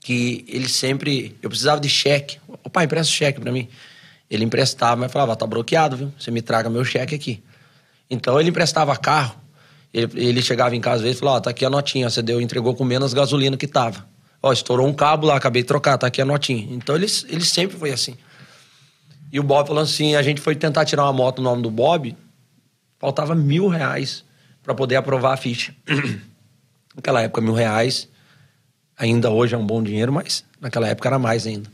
que 0.00 0.44
ele 0.48 0.68
sempre... 0.68 1.36
Eu 1.42 1.50
precisava 1.50 1.80
de 1.80 1.88
cheque. 1.88 2.38
Ô, 2.62 2.70
pai, 2.70 2.84
empresta 2.84 3.12
o 3.12 3.16
cheque 3.16 3.40
pra 3.40 3.50
mim. 3.50 3.68
Ele 4.32 4.46
emprestava, 4.46 4.96
mas 4.96 5.12
falava, 5.12 5.36
tá 5.36 5.46
bloqueado, 5.46 5.94
viu? 5.94 6.12
Você 6.18 6.30
me 6.30 6.40
traga 6.40 6.70
meu 6.70 6.82
cheque 6.86 7.14
aqui. 7.14 7.42
Então 8.08 8.40
ele 8.40 8.48
emprestava 8.48 8.96
carro. 8.96 9.36
Ele, 9.92 10.10
ele 10.14 10.40
chegava 10.40 10.74
em 10.74 10.80
casa 10.80 10.96
às 10.96 11.02
vezes 11.02 11.18
e 11.18 11.20
falava, 11.20 11.36
ó, 11.36 11.40
tá 11.40 11.50
aqui 11.50 11.66
a 11.66 11.68
notinha, 11.68 12.08
você 12.08 12.22
deu, 12.22 12.40
entregou 12.40 12.74
com 12.74 12.82
menos 12.82 13.12
gasolina 13.12 13.58
que 13.58 13.66
tava. 13.66 14.06
Ó, 14.42 14.50
estourou 14.50 14.88
um 14.88 14.94
cabo 14.94 15.26
lá, 15.26 15.36
acabei 15.36 15.60
de 15.60 15.68
trocar, 15.68 15.98
tá 15.98 16.06
aqui 16.06 16.22
a 16.22 16.24
notinha. 16.24 16.66
Então 16.74 16.96
ele, 16.96 17.04
ele 17.28 17.44
sempre 17.44 17.76
foi 17.76 17.90
assim. 17.90 18.16
E 19.30 19.38
o 19.38 19.42
Bob 19.42 19.66
falou 19.66 19.82
assim, 19.82 20.16
a 20.16 20.22
gente 20.22 20.40
foi 20.40 20.56
tentar 20.56 20.86
tirar 20.86 21.02
uma 21.02 21.12
moto 21.12 21.42
no 21.42 21.50
nome 21.50 21.62
do 21.62 21.70
Bob, 21.70 22.16
faltava 22.98 23.34
mil 23.34 23.68
reais 23.68 24.24
para 24.62 24.74
poder 24.74 24.96
aprovar 24.96 25.34
a 25.34 25.36
ficha. 25.36 25.74
Naquela 26.96 27.20
época, 27.20 27.42
mil 27.42 27.52
reais, 27.52 28.08
ainda 28.96 29.28
hoje 29.28 29.54
é 29.54 29.58
um 29.58 29.66
bom 29.66 29.82
dinheiro, 29.82 30.10
mas 30.10 30.42
naquela 30.58 30.88
época 30.88 31.08
era 31.08 31.18
mais 31.18 31.46
ainda. 31.46 31.70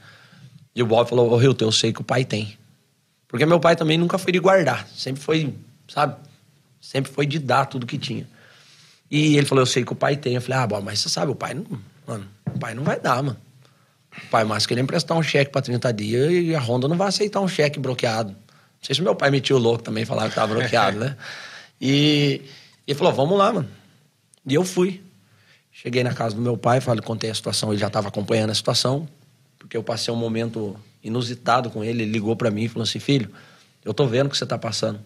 E 0.78 0.82
o 0.82 0.86
Bob 0.86 1.08
falou, 1.08 1.28
ô 1.32 1.42
Hilton, 1.42 1.64
eu 1.64 1.72
sei 1.72 1.92
que 1.92 2.00
o 2.00 2.04
pai 2.04 2.24
tem. 2.24 2.56
Porque 3.26 3.44
meu 3.44 3.58
pai 3.58 3.74
também 3.74 3.98
nunca 3.98 4.16
foi 4.16 4.30
de 4.30 4.38
guardar, 4.38 4.86
sempre 4.86 5.20
foi, 5.20 5.52
sabe? 5.88 6.14
Sempre 6.80 7.10
foi 7.10 7.26
de 7.26 7.40
dar 7.40 7.66
tudo 7.66 7.84
que 7.84 7.98
tinha. 7.98 8.24
E 9.10 9.36
ele 9.36 9.44
falou, 9.44 9.62
eu 9.62 9.66
sei 9.66 9.84
que 9.84 9.92
o 9.92 9.96
pai 9.96 10.16
tem. 10.16 10.36
Eu 10.36 10.40
falei, 10.40 10.58
ah, 10.58 10.66
Bob, 10.68 10.84
mas 10.84 11.00
você 11.00 11.08
sabe, 11.08 11.32
o 11.32 11.34
pai 11.34 11.52
não, 11.52 11.64
mano, 12.06 12.28
o 12.46 12.58
pai 12.60 12.74
não 12.74 12.84
vai 12.84 13.00
dar, 13.00 13.20
mano. 13.24 13.36
O 14.22 14.26
pai 14.28 14.44
mais 14.44 14.66
queria 14.66 14.80
emprestar 14.80 15.18
um 15.18 15.22
cheque 15.22 15.50
para 15.50 15.62
30 15.62 15.92
dias 15.92 16.32
e 16.32 16.54
a 16.54 16.60
Honda 16.60 16.86
não 16.86 16.96
vai 16.96 17.08
aceitar 17.08 17.40
um 17.40 17.48
cheque 17.48 17.80
bloqueado. 17.80 18.30
Não 18.30 18.36
sei 18.80 18.94
se 18.94 19.02
meu 19.02 19.16
pai 19.16 19.32
metia 19.32 19.56
o 19.56 19.58
louco 19.58 19.82
também, 19.82 20.04
falava 20.04 20.28
que 20.28 20.36
tava 20.36 20.54
bloqueado, 20.54 21.00
né? 21.00 21.16
E 21.80 22.42
ele 22.86 22.98
falou, 22.98 23.12
vamos 23.12 23.36
lá, 23.36 23.52
mano. 23.52 23.68
E 24.46 24.54
eu 24.54 24.64
fui. 24.64 25.02
Cheguei 25.72 26.04
na 26.04 26.14
casa 26.14 26.36
do 26.36 26.40
meu 26.40 26.56
pai, 26.56 26.80
falei, 26.80 27.02
contei 27.02 27.30
a 27.30 27.34
situação, 27.34 27.72
ele 27.72 27.80
já 27.80 27.88
estava 27.88 28.08
acompanhando 28.08 28.50
a 28.50 28.54
situação, 28.54 29.08
porque 29.58 29.76
eu 29.76 29.82
passei 29.82 30.12
um 30.12 30.16
momento 30.16 30.76
inusitado 31.02 31.70
com 31.70 31.82
ele, 31.82 32.02
ele 32.02 32.12
ligou 32.12 32.36
para 32.36 32.50
mim 32.50 32.64
e 32.64 32.68
falou 32.68 32.84
assim, 32.84 32.98
filho, 32.98 33.30
eu 33.84 33.94
tô 33.94 34.06
vendo 34.06 34.26
o 34.26 34.30
que 34.30 34.36
você 34.36 34.46
tá 34.46 34.58
passando. 34.58 35.00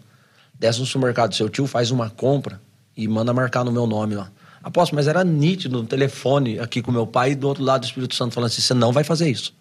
Desce 0.59 0.81
no 0.81 0.87
supermercado 0.87 1.31
do 1.31 1.37
seu 1.37 1.49
tio, 1.49 1.67
faz 1.67 1.91
uma 1.91 2.11
compra 2.11 2.61
e 2.97 3.07
manda 3.09 3.33
marcar 3.33 3.65
no 3.65 3.73
meu 3.73 3.87
nome 3.87 4.15
lá. 4.15 4.31
Aposto, 4.63 4.95
mas 4.95 5.09
era 5.09 5.25
nítido 5.25 5.81
no 5.83 5.87
telefone 5.87 6.59
aqui 6.59 6.81
com 6.81 6.93
meu 6.93 7.07
pai 7.07 7.33
e 7.33 7.35
do 7.35 7.49
outro 7.49 7.65
lado 7.65 7.81
do 7.81 7.85
Espírito 7.85 8.15
Santo 8.15 8.35
falando 8.35 8.51
assim, 8.51 8.63
você 8.63 8.75
não 8.75 8.93
vai 8.93 9.03
fazer 9.03 9.29
isso. 9.29 9.55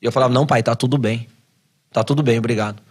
E 0.00 0.06
eu 0.06 0.12
falava, 0.12 0.32
não 0.32 0.46
pai, 0.46 0.62
tá 0.62 0.74
tudo 0.74 0.96
bem. 0.96 1.28
Tá 1.90 2.04
tudo 2.04 2.22
bem, 2.22 2.38
obrigado. 2.38 2.82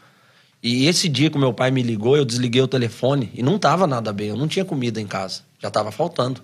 E 0.62 0.88
esse 0.88 1.10
dia 1.10 1.30
que 1.30 1.38
meu 1.38 1.54
pai 1.54 1.72
me 1.72 1.84
ligou, 1.84 2.16
eu 2.16 2.24
desliguei 2.24 2.62
o 2.62 2.68
telefone 2.68 3.30
e 3.34 3.44
não 3.44 3.60
tava 3.60 3.86
nada 3.86 4.14
bem, 4.14 4.30
eu 4.30 4.38
não 4.38 4.48
tinha 4.48 4.64
comida 4.64 5.00
em 5.00 5.06
casa, 5.06 5.42
já 5.60 5.70
tava 5.70 5.92
faltando. 5.92 6.42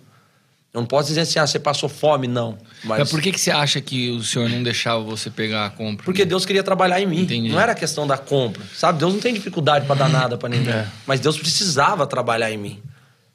Eu 0.72 0.82
não 0.82 0.88
posso 0.88 1.08
dizer 1.08 1.22
assim, 1.22 1.40
ah, 1.40 1.48
você 1.48 1.58
passou 1.58 1.90
fome, 1.90 2.28
não. 2.28 2.58
Mas... 2.84 3.00
Mas 3.00 3.10
por 3.10 3.20
que, 3.22 3.32
que 3.32 3.40
você 3.40 3.50
acha 3.50 3.82
que 3.82 4.12
o 4.12 4.24
senhor 4.24 4.48
não 4.50 4.62
deixava 4.62 5.04
você 5.04 5.30
pegar 5.32 5.66
a 5.66 5.70
compra? 5.72 6.06
Porque 6.06 6.24
Deus 6.24 6.46
queria 6.46 6.62
trabalhar 6.62 7.02
em 7.02 7.08
mim. 7.08 7.22
Entendi. 7.22 7.50
Não 7.50 7.60
era 7.60 7.74
questão 7.74 8.06
da 8.06 8.18
compra. 8.18 8.62
Sabe? 8.76 9.00
Deus 9.00 9.14
não 9.14 9.20
tem 9.20 9.34
dificuldade 9.34 9.88
para 9.88 9.96
dar 9.96 10.10
nada 10.10 10.38
para 10.38 10.48
ninguém. 10.50 10.72
É. 10.72 10.88
Mas 11.08 11.20
Deus 11.20 11.38
precisava 11.38 12.06
trabalhar 12.06 12.52
em 12.52 12.58
mim. 12.58 12.84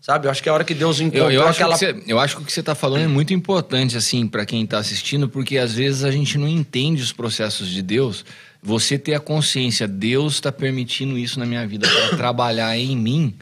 Sabe? 0.00 0.26
Eu 0.26 0.30
acho 0.30 0.42
que 0.42 0.48
é 0.48 0.52
a 0.52 0.54
hora 0.54 0.64
que 0.64 0.74
Deus 0.74 1.00
encontrou 1.00 1.30
Eu, 1.30 1.40
eu, 1.40 1.48
aquela. 1.48 1.76
eu 2.06 2.20
acho 2.20 2.36
que 2.36 2.42
o 2.42 2.44
que 2.44 2.52
você 2.52 2.60
está 2.60 2.74
falando 2.74 3.04
é 3.04 3.08
muito 3.08 3.32
importante, 3.32 3.96
assim, 3.96 4.28
para 4.28 4.44
quem 4.44 4.62
está 4.62 4.78
assistindo, 4.78 5.28
porque 5.30 5.56
às 5.56 5.72
vezes 5.72 6.04
a 6.04 6.10
gente 6.10 6.36
não 6.36 6.46
entende 6.46 7.02
os 7.02 7.10
processos 7.10 7.68
de 7.68 7.80
Deus. 7.80 8.22
Você 8.62 8.98
ter 8.98 9.14
a 9.14 9.20
consciência, 9.20 9.88
Deus 9.88 10.34
está 10.34 10.52
permitindo 10.52 11.18
isso 11.18 11.40
na 11.40 11.46
minha 11.46 11.66
vida 11.66 11.88
para 11.88 12.16
trabalhar 12.18 12.76
em 12.76 12.94
mim. 12.94 13.34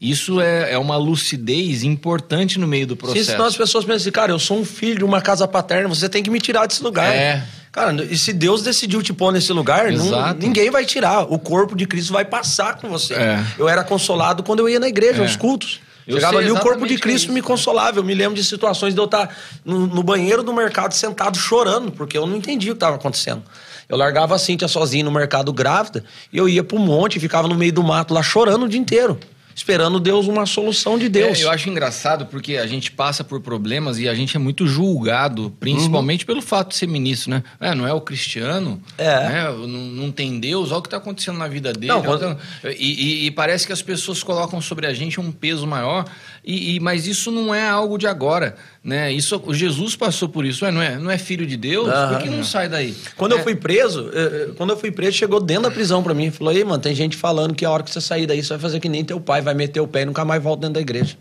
Isso 0.00 0.40
é, 0.40 0.72
é 0.74 0.78
uma 0.78 0.96
lucidez 0.96 1.82
importante 1.82 2.58
no 2.58 2.68
meio 2.68 2.86
do 2.86 2.94
Sim, 2.94 2.98
processo. 3.00 3.30
senão 3.32 3.44
as 3.46 3.56
pessoas 3.56 3.84
pensam 3.84 3.96
assim, 3.96 4.10
cara, 4.12 4.30
eu 4.30 4.38
sou 4.38 4.58
um 4.60 4.64
filho 4.64 4.98
de 4.98 5.04
uma 5.04 5.20
casa 5.20 5.46
paterna, 5.48 5.88
você 5.88 6.08
tem 6.08 6.22
que 6.22 6.30
me 6.30 6.38
tirar 6.40 6.66
desse 6.66 6.82
lugar. 6.82 7.12
É. 7.12 7.42
Cara, 7.72 7.92
e 8.04 8.16
se 8.16 8.32
Deus 8.32 8.62
decidiu 8.62 9.02
te 9.02 9.12
pôr 9.12 9.32
nesse 9.32 9.52
lugar, 9.52 9.90
não- 9.92 10.32
ninguém 10.34 10.70
vai 10.70 10.84
tirar. 10.84 11.22
O 11.32 11.38
corpo 11.38 11.74
de 11.76 11.84
Cristo 11.84 12.12
vai 12.12 12.24
passar 12.24 12.76
com 12.76 12.88
você. 12.88 13.14
É. 13.14 13.44
Eu 13.58 13.68
era 13.68 13.82
consolado 13.82 14.42
quando 14.42 14.60
eu 14.60 14.68
ia 14.68 14.78
na 14.80 14.88
igreja, 14.88 15.18
É. 15.18 15.22
aos 15.22 15.34
cultos. 15.36 15.80
Eu 16.06 16.14
Chegava 16.14 16.38
ali, 16.38 16.50
o 16.50 16.58
corpo 16.58 16.86
de 16.86 16.94
o 16.94 16.96
é 16.96 17.00
Cristo 17.00 17.24
isso, 17.24 17.32
me 17.32 17.42
consolava. 17.42 17.98
Eu 17.98 18.04
me 18.04 18.14
lembro 18.14 18.34
de 18.34 18.42
situações 18.42 18.94
de 18.94 19.00
eu 19.00 19.04
estar 19.04 19.28
no, 19.62 19.86
no 19.86 20.02
banheiro 20.02 20.42
do 20.42 20.54
mercado 20.54 20.92
sentado 20.94 21.36
chorando, 21.36 21.92
porque 21.92 22.16
eu 22.16 22.26
não 22.26 22.36
entendia 22.36 22.70
o 22.72 22.74
que 22.74 22.76
estava 22.76 22.96
acontecendo. 22.96 23.42
Eu 23.86 23.96
largava 23.98 24.34
a 24.34 24.38
Cíntia 24.38 24.66
sozinha 24.68 25.04
no 25.04 25.10
mercado 25.12 25.52
grávida 25.52 26.02
e 26.32 26.38
eu 26.38 26.48
ia 26.48 26.64
pro 26.64 26.78
monte 26.78 27.16
e 27.16 27.20
ficava 27.20 27.46
no 27.46 27.54
meio 27.54 27.72
do 27.72 27.82
mato 27.82 28.14
lá 28.14 28.22
chorando 28.22 28.64
o 28.64 28.68
dia 28.68 28.80
inteiro, 28.80 29.18
esperando 29.58 29.98
Deus 29.98 30.28
uma 30.28 30.46
solução 30.46 30.96
de 30.96 31.08
Deus. 31.08 31.40
É, 31.40 31.42
eu 31.42 31.50
acho 31.50 31.68
engraçado 31.68 32.26
porque 32.26 32.56
a 32.56 32.66
gente 32.66 32.92
passa 32.92 33.24
por 33.24 33.40
problemas 33.40 33.98
e 33.98 34.08
a 34.08 34.14
gente 34.14 34.36
é 34.36 34.38
muito 34.38 34.68
julgado, 34.68 35.52
principalmente 35.58 36.24
pelo 36.24 36.40
fato 36.40 36.68
de 36.68 36.76
ser 36.76 36.86
ministro, 36.86 37.30
né? 37.32 37.42
É, 37.60 37.74
não 37.74 37.84
é 37.84 37.92
o 37.92 38.00
cristiano, 38.00 38.80
É. 38.96 39.04
né? 39.28 39.44
não, 39.50 39.66
não 39.66 40.12
tem 40.12 40.38
Deus, 40.38 40.70
olha 40.70 40.78
o 40.78 40.82
que 40.82 40.86
está 40.86 40.98
acontecendo 40.98 41.38
na 41.38 41.48
vida 41.48 41.72
dele. 41.72 41.88
Não, 41.92 42.02
quando- 42.02 42.36
que- 42.60 42.68
e, 42.78 43.24
e- 43.24 43.26
e 43.26 43.30
parece 43.32 43.66
que 43.66 43.72
as 43.72 43.82
pessoas 43.82 44.22
colocam 44.22 44.60
sobre 44.60 44.86
a 44.86 44.94
gente 44.94 45.18
um 45.20 45.32
peso 45.32 45.66
maior, 45.66 46.04
e, 46.44 46.76
e- 46.76 46.80
mas 46.80 47.08
isso 47.08 47.32
não 47.32 47.52
é 47.52 47.68
algo 47.68 47.98
de 47.98 48.06
agora, 48.06 48.54
né? 48.88 49.12
Isso, 49.12 49.40
o 49.44 49.52
Jesus 49.54 49.94
passou 49.94 50.28
por 50.28 50.44
isso, 50.46 50.64
ué, 50.64 50.70
não, 50.70 50.80
é, 50.82 50.96
não 50.98 51.10
é 51.10 51.18
filho 51.18 51.46
de 51.46 51.56
Deus? 51.56 51.88
Aham. 51.88 52.14
Por 52.14 52.22
que 52.22 52.30
não 52.30 52.42
sai 52.42 52.68
daí? 52.68 52.94
Quando 53.16 53.32
eu 53.32 53.38
É, 53.38 53.42
fui 53.42 53.54
preso, 53.54 54.10
eh, 54.12 54.18
eh, 54.48 54.52
quando 54.56 54.70
eu 54.70 54.76
fui 54.78 54.90
preso, 54.90 55.16
chegou 55.16 55.40
dentro 55.40 55.64
da 55.64 55.70
prisão 55.70 56.02
pra 56.02 56.14
mim. 56.14 56.30
Falou, 56.30 56.52
ei, 56.52 56.64
mano, 56.64 56.82
tem 56.82 56.94
gente 56.94 57.16
falando 57.16 57.54
que 57.54 57.64
a 57.64 57.70
hora 57.70 57.82
que 57.82 57.90
você 57.90 58.00
sair 58.00 58.26
daí, 58.26 58.42
você 58.42 58.48
vai 58.50 58.58
fazer 58.58 58.80
que 58.80 58.88
nem 58.88 59.04
teu 59.04 59.20
pai, 59.20 59.40
vai 59.42 59.54
meter 59.54 59.80
o 59.80 59.86
pé 59.86 60.02
e 60.02 60.04
nunca 60.06 60.24
mais 60.24 60.42
volta 60.42 60.62
dentro 60.62 60.74
da 60.74 60.80
igreja. 60.80 61.16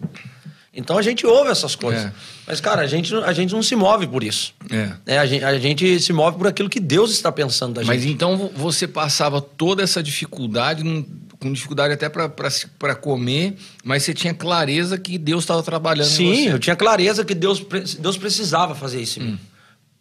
Então 0.74 0.96
a 0.98 1.02
gente 1.02 1.26
ouve 1.26 1.50
essas 1.50 1.76
coisas. 1.76 2.06
É. 2.06 2.12
Mas, 2.46 2.62
cara, 2.62 2.84
a 2.84 2.88
gente, 2.88 3.12
não- 3.12 3.24
a 3.24 3.34
gente 3.34 3.52
não 3.52 3.64
se 3.64 3.76
move 3.76 4.06
por 4.08 4.24
isso. 4.24 4.54
É. 4.70 4.92
É, 5.16 5.18
a, 5.18 5.26
gente, 5.26 5.44
a 5.44 5.58
gente 5.58 6.00
se 6.00 6.14
move 6.14 6.38
por 6.38 6.46
aquilo 6.48 6.70
que 6.70 6.80
Deus 6.80 7.10
está 7.12 7.32
pensando 7.32 7.74
da 7.74 7.84
Mas 7.84 8.02
gente. 8.02 8.14
então 8.14 8.38
vo- 8.38 8.52
você 8.56 8.88
passava 8.88 9.42
toda 9.42 9.82
essa 9.82 10.04
dificuldade, 10.04 10.84
num- 10.84 11.04
com 11.40 11.52
dificuldade 11.52 11.94
até 11.94 12.10
para 12.10 12.96
comer, 12.96 13.56
mas 13.84 14.04
você 14.04 14.14
tinha 14.14 14.34
clareza 14.34 14.98
que 14.98 15.18
Deus 15.18 15.44
estava 15.44 15.62
trabalhando 15.62 16.08
em 16.08 16.10
Sim, 16.10 16.48
eu 16.48 16.60
tinha 16.60 16.76
clareza 16.76 17.24
que 17.24 17.36
Deus, 17.36 17.64
Deus 18.00 18.18
precisava 18.18 18.74
fazer 18.74 19.02
isso 19.02 19.22
mim. 19.22 19.40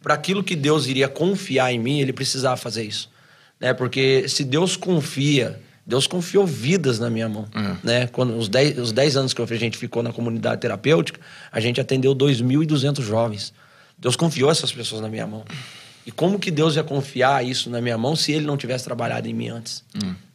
Para 0.03 0.15
aquilo 0.15 0.43
que 0.43 0.55
Deus 0.55 0.87
iria 0.87 1.09
confiar 1.09 1.73
em 1.73 1.79
mim, 1.79 2.01
ele 2.01 2.13
precisava 2.13 2.57
fazer 2.57 2.85
isso. 2.85 3.11
Né? 3.61 3.75
Porque 3.75 4.29
se 4.29 4.45
Deus 4.45 4.77
confia, 4.77 5.61
Deus 5.85 6.07
confiou 6.07 6.47
vidas 6.47 6.99
na 6.99 7.11
minha 7.11 7.29
mão. 7.29 7.47
É. 7.55 7.77
Né? 7.83 8.07
Quando, 8.09 8.37
os 8.37 8.49
10 8.49 8.79
os 8.79 8.93
10 8.93 9.17
anos 9.17 9.35
que 9.35 9.43
a 9.43 9.47
gente 9.57 9.77
ficou 9.77 10.03
na 10.03 10.13
comunidade 10.13 10.61
terapêutica, 10.61 11.21
a 11.51 11.61
gente 11.61 11.81
atendeu 11.81 12.15
2.200 12.15 13.03
jovens. 13.03 13.53
Deus 13.99 14.15
confiou 14.15 14.51
essas 14.51 14.73
pessoas 14.73 15.01
na 15.01 15.09
minha 15.09 15.27
mão. 15.27 15.45
E 16.07 16.13
como 16.13 16.39
que 16.39 16.53
Deus 16.53 16.77
ia 16.77 16.85
confiar 16.85 17.45
isso 17.45 17.69
na 17.69 17.81
minha 17.81 17.99
mão 17.99 18.15
se 18.15 18.31
ele 18.31 18.47
não 18.47 18.57
tivesse 18.57 18.85
trabalhado 18.85 19.27
em 19.29 19.35
mim 19.35 19.49
antes? 19.49 19.83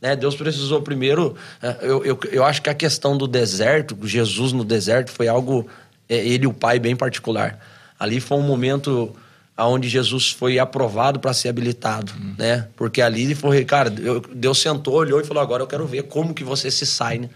Né? 0.01 0.15
Deus 0.17 0.35
precisou 0.35 0.81
primeiro. 0.81 1.35
eh, 1.63 1.77
Eu, 1.81 2.03
eu, 2.03 2.19
eu 2.29 2.43
acho 2.43 2.61
que 2.61 2.69
a 2.69 2.73
questão 2.73 3.17
do 3.17 3.25
deserto, 3.25 3.97
Jesus 4.03 4.51
no 4.51 4.65
deserto, 4.65 5.11
foi 5.11 5.27
algo. 5.29 5.65
eh, 6.09 6.17
Ele 6.27 6.43
e 6.43 6.47
o 6.47 6.53
Pai 6.53 6.77
bem 6.77 6.95
particular. 6.95 7.57
Ali 7.97 8.19
foi 8.19 8.37
um 8.37 8.41
momento 8.41 9.15
onde 9.57 9.87
Jesus 9.87 10.31
foi 10.31 10.57
aprovado 10.59 11.19
para 11.19 11.33
ser 11.33 11.47
habilitado, 11.49 12.11
né? 12.37 12.67
Porque 12.75 12.99
ali 13.01 13.21
ele 13.23 13.35
foi, 13.35 13.63
cara, 13.63 13.93
eu- 13.99 14.19
Deus 14.19 14.59
sentou, 14.59 14.95
olhou 14.95 15.21
e 15.21 15.23
falou: 15.23 15.41
agora 15.43 15.61
eu 15.63 15.67
quero 15.67 15.85
ver 15.85 16.03
como 16.03 16.33
que 16.33 16.43
você 16.43 16.69
se 16.71 16.85
sai, 16.85 17.19
né? 17.19 17.29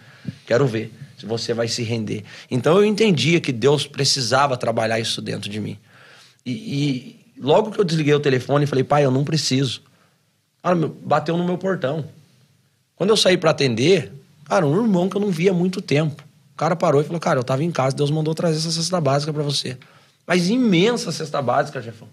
Quero 0.45 0.65
ver 0.67 0.91
se 1.19 1.25
você 1.25 1.53
vai 1.53 1.67
se 1.67 1.83
render. 1.83 2.23
Então 2.49 2.75
eu 2.77 2.83
entendia 2.85 3.39
que 3.39 3.51
Deus 3.53 3.85
precisava 3.87 4.57
trabalhar 4.57 4.99
isso 4.99 5.21
dentro 5.21 5.49
de 5.49 5.59
mim. 5.59 5.77
E, 6.45 6.51
e 6.51 7.24
logo 7.39 7.71
que 7.71 7.79
eu 7.79 7.83
desliguei 7.83 8.13
o 8.13 8.19
telefone, 8.19 8.65
falei, 8.65 8.83
pai, 8.83 9.05
eu 9.05 9.11
não 9.11 9.23
preciso. 9.23 9.81
Cara, 10.61 10.75
bateu 10.75 11.37
no 11.37 11.45
meu 11.45 11.57
portão. 11.57 12.05
Quando 12.95 13.09
eu 13.09 13.17
saí 13.17 13.37
para 13.37 13.51
atender, 13.51 14.11
cara, 14.45 14.65
um 14.65 14.81
irmão 14.81 15.09
que 15.09 15.17
eu 15.17 15.21
não 15.21 15.29
via 15.29 15.51
há 15.51 15.53
muito 15.53 15.81
tempo. 15.81 16.23
O 16.53 16.57
cara 16.57 16.75
parou 16.75 17.01
e 17.01 17.03
falou, 17.03 17.19
cara, 17.19 17.39
eu 17.39 17.43
tava 17.43 17.63
em 17.63 17.71
casa, 17.71 17.95
Deus 17.95 18.09
mandou 18.09 18.33
trazer 18.33 18.57
essa 18.57 18.71
cesta 18.71 19.01
básica 19.01 19.33
para 19.33 19.43
você. 19.43 19.77
Mas 20.25 20.49
imensa 20.49 21.11
cesta 21.11 21.41
básica, 21.41 21.81
Jefão. 21.81 22.07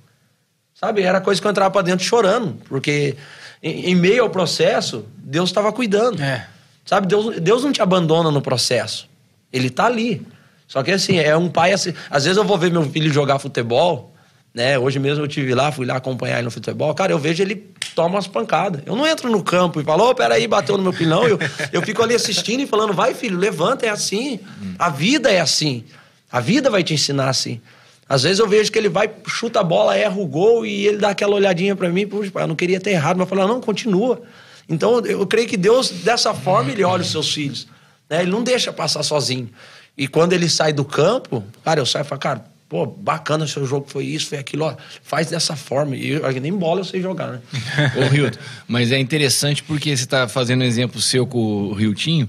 Sabe, 0.75 1.03
era 1.03 1.21
coisa 1.21 1.41
que 1.41 1.47
eu 1.47 1.51
entrava 1.51 1.71
para 1.71 1.83
dentro 1.83 2.05
chorando, 2.05 2.59
porque 2.69 3.17
em, 3.63 3.91
em 3.91 3.95
meio 3.95 4.25
ao 4.25 4.31
processo, 4.31 5.07
Deus 5.17 5.51
estava 5.51 5.73
cuidando. 5.73 6.21
É. 6.21 6.49
Sabe, 6.85 7.07
Deus, 7.07 7.39
Deus 7.41 7.63
não 7.63 7.71
te 7.71 7.81
abandona 7.81 8.31
no 8.31 8.43
processo. 8.43 9.09
Ele 9.53 9.71
tá 9.71 9.87
ali. 9.87 10.27
Só 10.67 10.83
que 10.83 10.91
assim, 10.91 11.19
é 11.19 11.37
um 11.37 11.49
pai 11.49 11.73
assim. 11.73 11.95
Às 12.11 12.25
vezes 12.25 12.37
eu 12.37 12.45
vou 12.45 12.59
ver 12.59 12.73
meu 12.73 12.83
filho 12.91 13.13
jogar 13.13 13.39
futebol, 13.39 14.12
né? 14.55 14.79
Hoje 14.79 14.99
mesmo 14.99 15.25
eu 15.25 15.29
tive 15.29 15.55
lá, 15.55 15.73
fui 15.73 15.87
lá 15.87 15.97
acompanhar 15.97 16.37
ele 16.37 16.45
no 16.45 16.51
futebol. 16.51 16.95
Cara, 16.95 17.13
eu 17.13 17.19
vejo 17.19 17.43
ele 17.43 17.57
toma 17.95 18.17
umas 18.17 18.27
pancadas. 18.27 18.83
Eu 18.85 18.97
não 18.97 19.07
entro 19.07 19.31
no 19.31 19.43
campo 19.43 19.81
e 19.81 19.85
falo, 19.85 20.05
ô, 20.05 20.11
oh, 20.11 20.15
peraí, 20.15 20.47
bateu 20.47 20.77
no 20.77 20.83
meu 20.83 20.93
filho. 20.93 21.11
Não, 21.11 21.27
eu, 21.27 21.39
eu 21.73 21.83
fico 21.83 22.03
ali 22.03 22.15
assistindo 22.15 22.61
e 22.61 22.67
falando, 22.67 22.93
vai, 22.93 23.15
filho, 23.15 23.39
levanta, 23.39 23.87
é 23.87 23.89
assim. 23.89 24.41
A 24.79 24.89
vida 24.89 25.31
é 25.31 25.41
assim. 25.41 25.85
A 26.31 26.41
vida 26.41 26.71
vai 26.71 26.83
te 26.83 26.95
ensinar 26.95 27.29
assim. 27.29 27.61
Às 28.09 28.25
vezes 28.25 28.41
eu 28.41 28.49
vejo 28.49 28.71
que 28.71 28.79
ele 28.79 28.89
vai, 28.89 29.11
chuta 29.27 29.61
a 29.61 29.65
bola, 29.65 29.97
erra 29.97 30.19
o 30.19 30.27
gol 30.27 30.67
e 30.67 30.87
ele 30.87 30.99
dá 30.99 31.11
aquela 31.11 31.35
olhadinha 31.35 31.75
para 31.75 31.89
mim, 31.89 32.07
puxa, 32.07 32.31
eu 32.35 32.47
não 32.47 32.55
queria 32.55 32.79
ter 32.79 32.91
errado, 32.91 33.17
mas 33.17 33.29
falar, 33.29 33.47
não, 33.47 33.61
continua. 33.61 34.21
Então 34.69 35.01
eu 35.01 35.27
creio 35.27 35.49
que 35.49 35.57
Deus, 35.57 35.91
dessa 35.91 36.35
forma, 36.35 36.71
ele 36.71 36.85
olha 36.85 37.03
os 37.03 37.11
seus 37.11 37.33
filhos. 37.33 37.67
Né? 38.09 38.23
Ele 38.23 38.31
não 38.31 38.43
deixa 38.43 38.73
passar 38.73 39.03
sozinho. 39.03 39.49
E 39.97 40.07
quando 40.09 40.33
ele 40.33 40.49
sai 40.49 40.73
do 40.73 40.85
campo, 40.85 41.43
cara, 41.65 41.81
eu 41.81 41.87
saio 41.87 42.05
e 42.05 42.09
falo, 42.09 42.21
cara, 42.21 42.45
pô, 42.73 42.87
bacana 42.87 43.47
seu 43.47 43.67
jogo, 43.67 43.85
foi 43.87 44.07
isso, 44.07 44.31
foi 44.31 44.39
aquilo, 44.39 44.65
ó, 44.65 44.75
faz 45.03 45.27
dessa 45.27 45.55
forma. 45.55 45.95
E 45.95 46.13
eu, 46.13 46.41
nem 46.41 46.57
bola 46.57 46.81
eu 46.81 46.85
sei 46.85 47.03
jogar, 47.03 47.33
né? 47.33 47.41
Ô, 47.95 48.15
Hilton, 48.15 48.39
mas 48.67 48.91
é 48.91 48.99
interessante 48.99 49.63
porque 49.63 49.95
você 49.95 50.05
está 50.05 50.27
fazendo 50.27 50.63
um 50.63 50.65
exemplo 50.65 50.99
seu 50.99 51.27
com 51.27 51.39
o 51.39 51.75
Riltinho. 51.75 52.27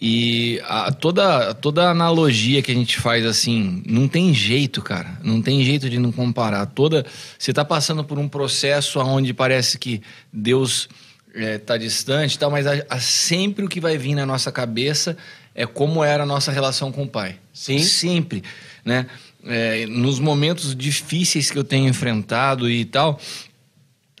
E 0.00 0.60
a, 0.64 0.90
toda, 0.90 1.54
toda 1.54 1.88
analogia 1.88 2.60
que 2.62 2.72
a 2.72 2.74
gente 2.74 2.98
faz 2.98 3.24
assim, 3.24 3.80
não 3.86 4.08
tem 4.08 4.34
jeito, 4.34 4.82
cara. 4.82 5.18
Não 5.22 5.40
tem 5.40 5.64
jeito 5.64 5.88
de 5.88 6.00
não 6.00 6.10
comparar. 6.10 6.66
Toda. 6.66 7.06
Você 7.38 7.52
está 7.52 7.64
passando 7.64 8.02
por 8.02 8.18
um 8.18 8.28
processo 8.28 8.98
onde 8.98 9.32
parece 9.32 9.78
que 9.78 10.02
Deus 10.32 10.88
está 11.32 11.76
é, 11.76 11.78
distante 11.78 12.34
e 12.34 12.38
tal, 12.40 12.50
mas 12.50 12.66
a, 12.66 12.72
a, 12.90 12.98
sempre 12.98 13.64
o 13.64 13.68
que 13.68 13.80
vai 13.80 13.96
vir 13.96 14.16
na 14.16 14.26
nossa 14.26 14.50
cabeça 14.50 15.16
é 15.54 15.64
como 15.64 16.02
era 16.02 16.24
a 16.24 16.26
nossa 16.26 16.50
relação 16.50 16.90
com 16.90 17.04
o 17.04 17.08
Pai. 17.08 17.36
Sim. 17.52 17.78
Sempre. 17.78 18.42
Né? 18.84 19.06
É, 19.46 19.86
nos 19.86 20.18
momentos 20.18 20.74
difíceis 20.74 21.50
que 21.50 21.58
eu 21.58 21.64
tenho 21.64 21.88
enfrentado 21.88 22.68
e 22.68 22.84
tal, 22.84 23.20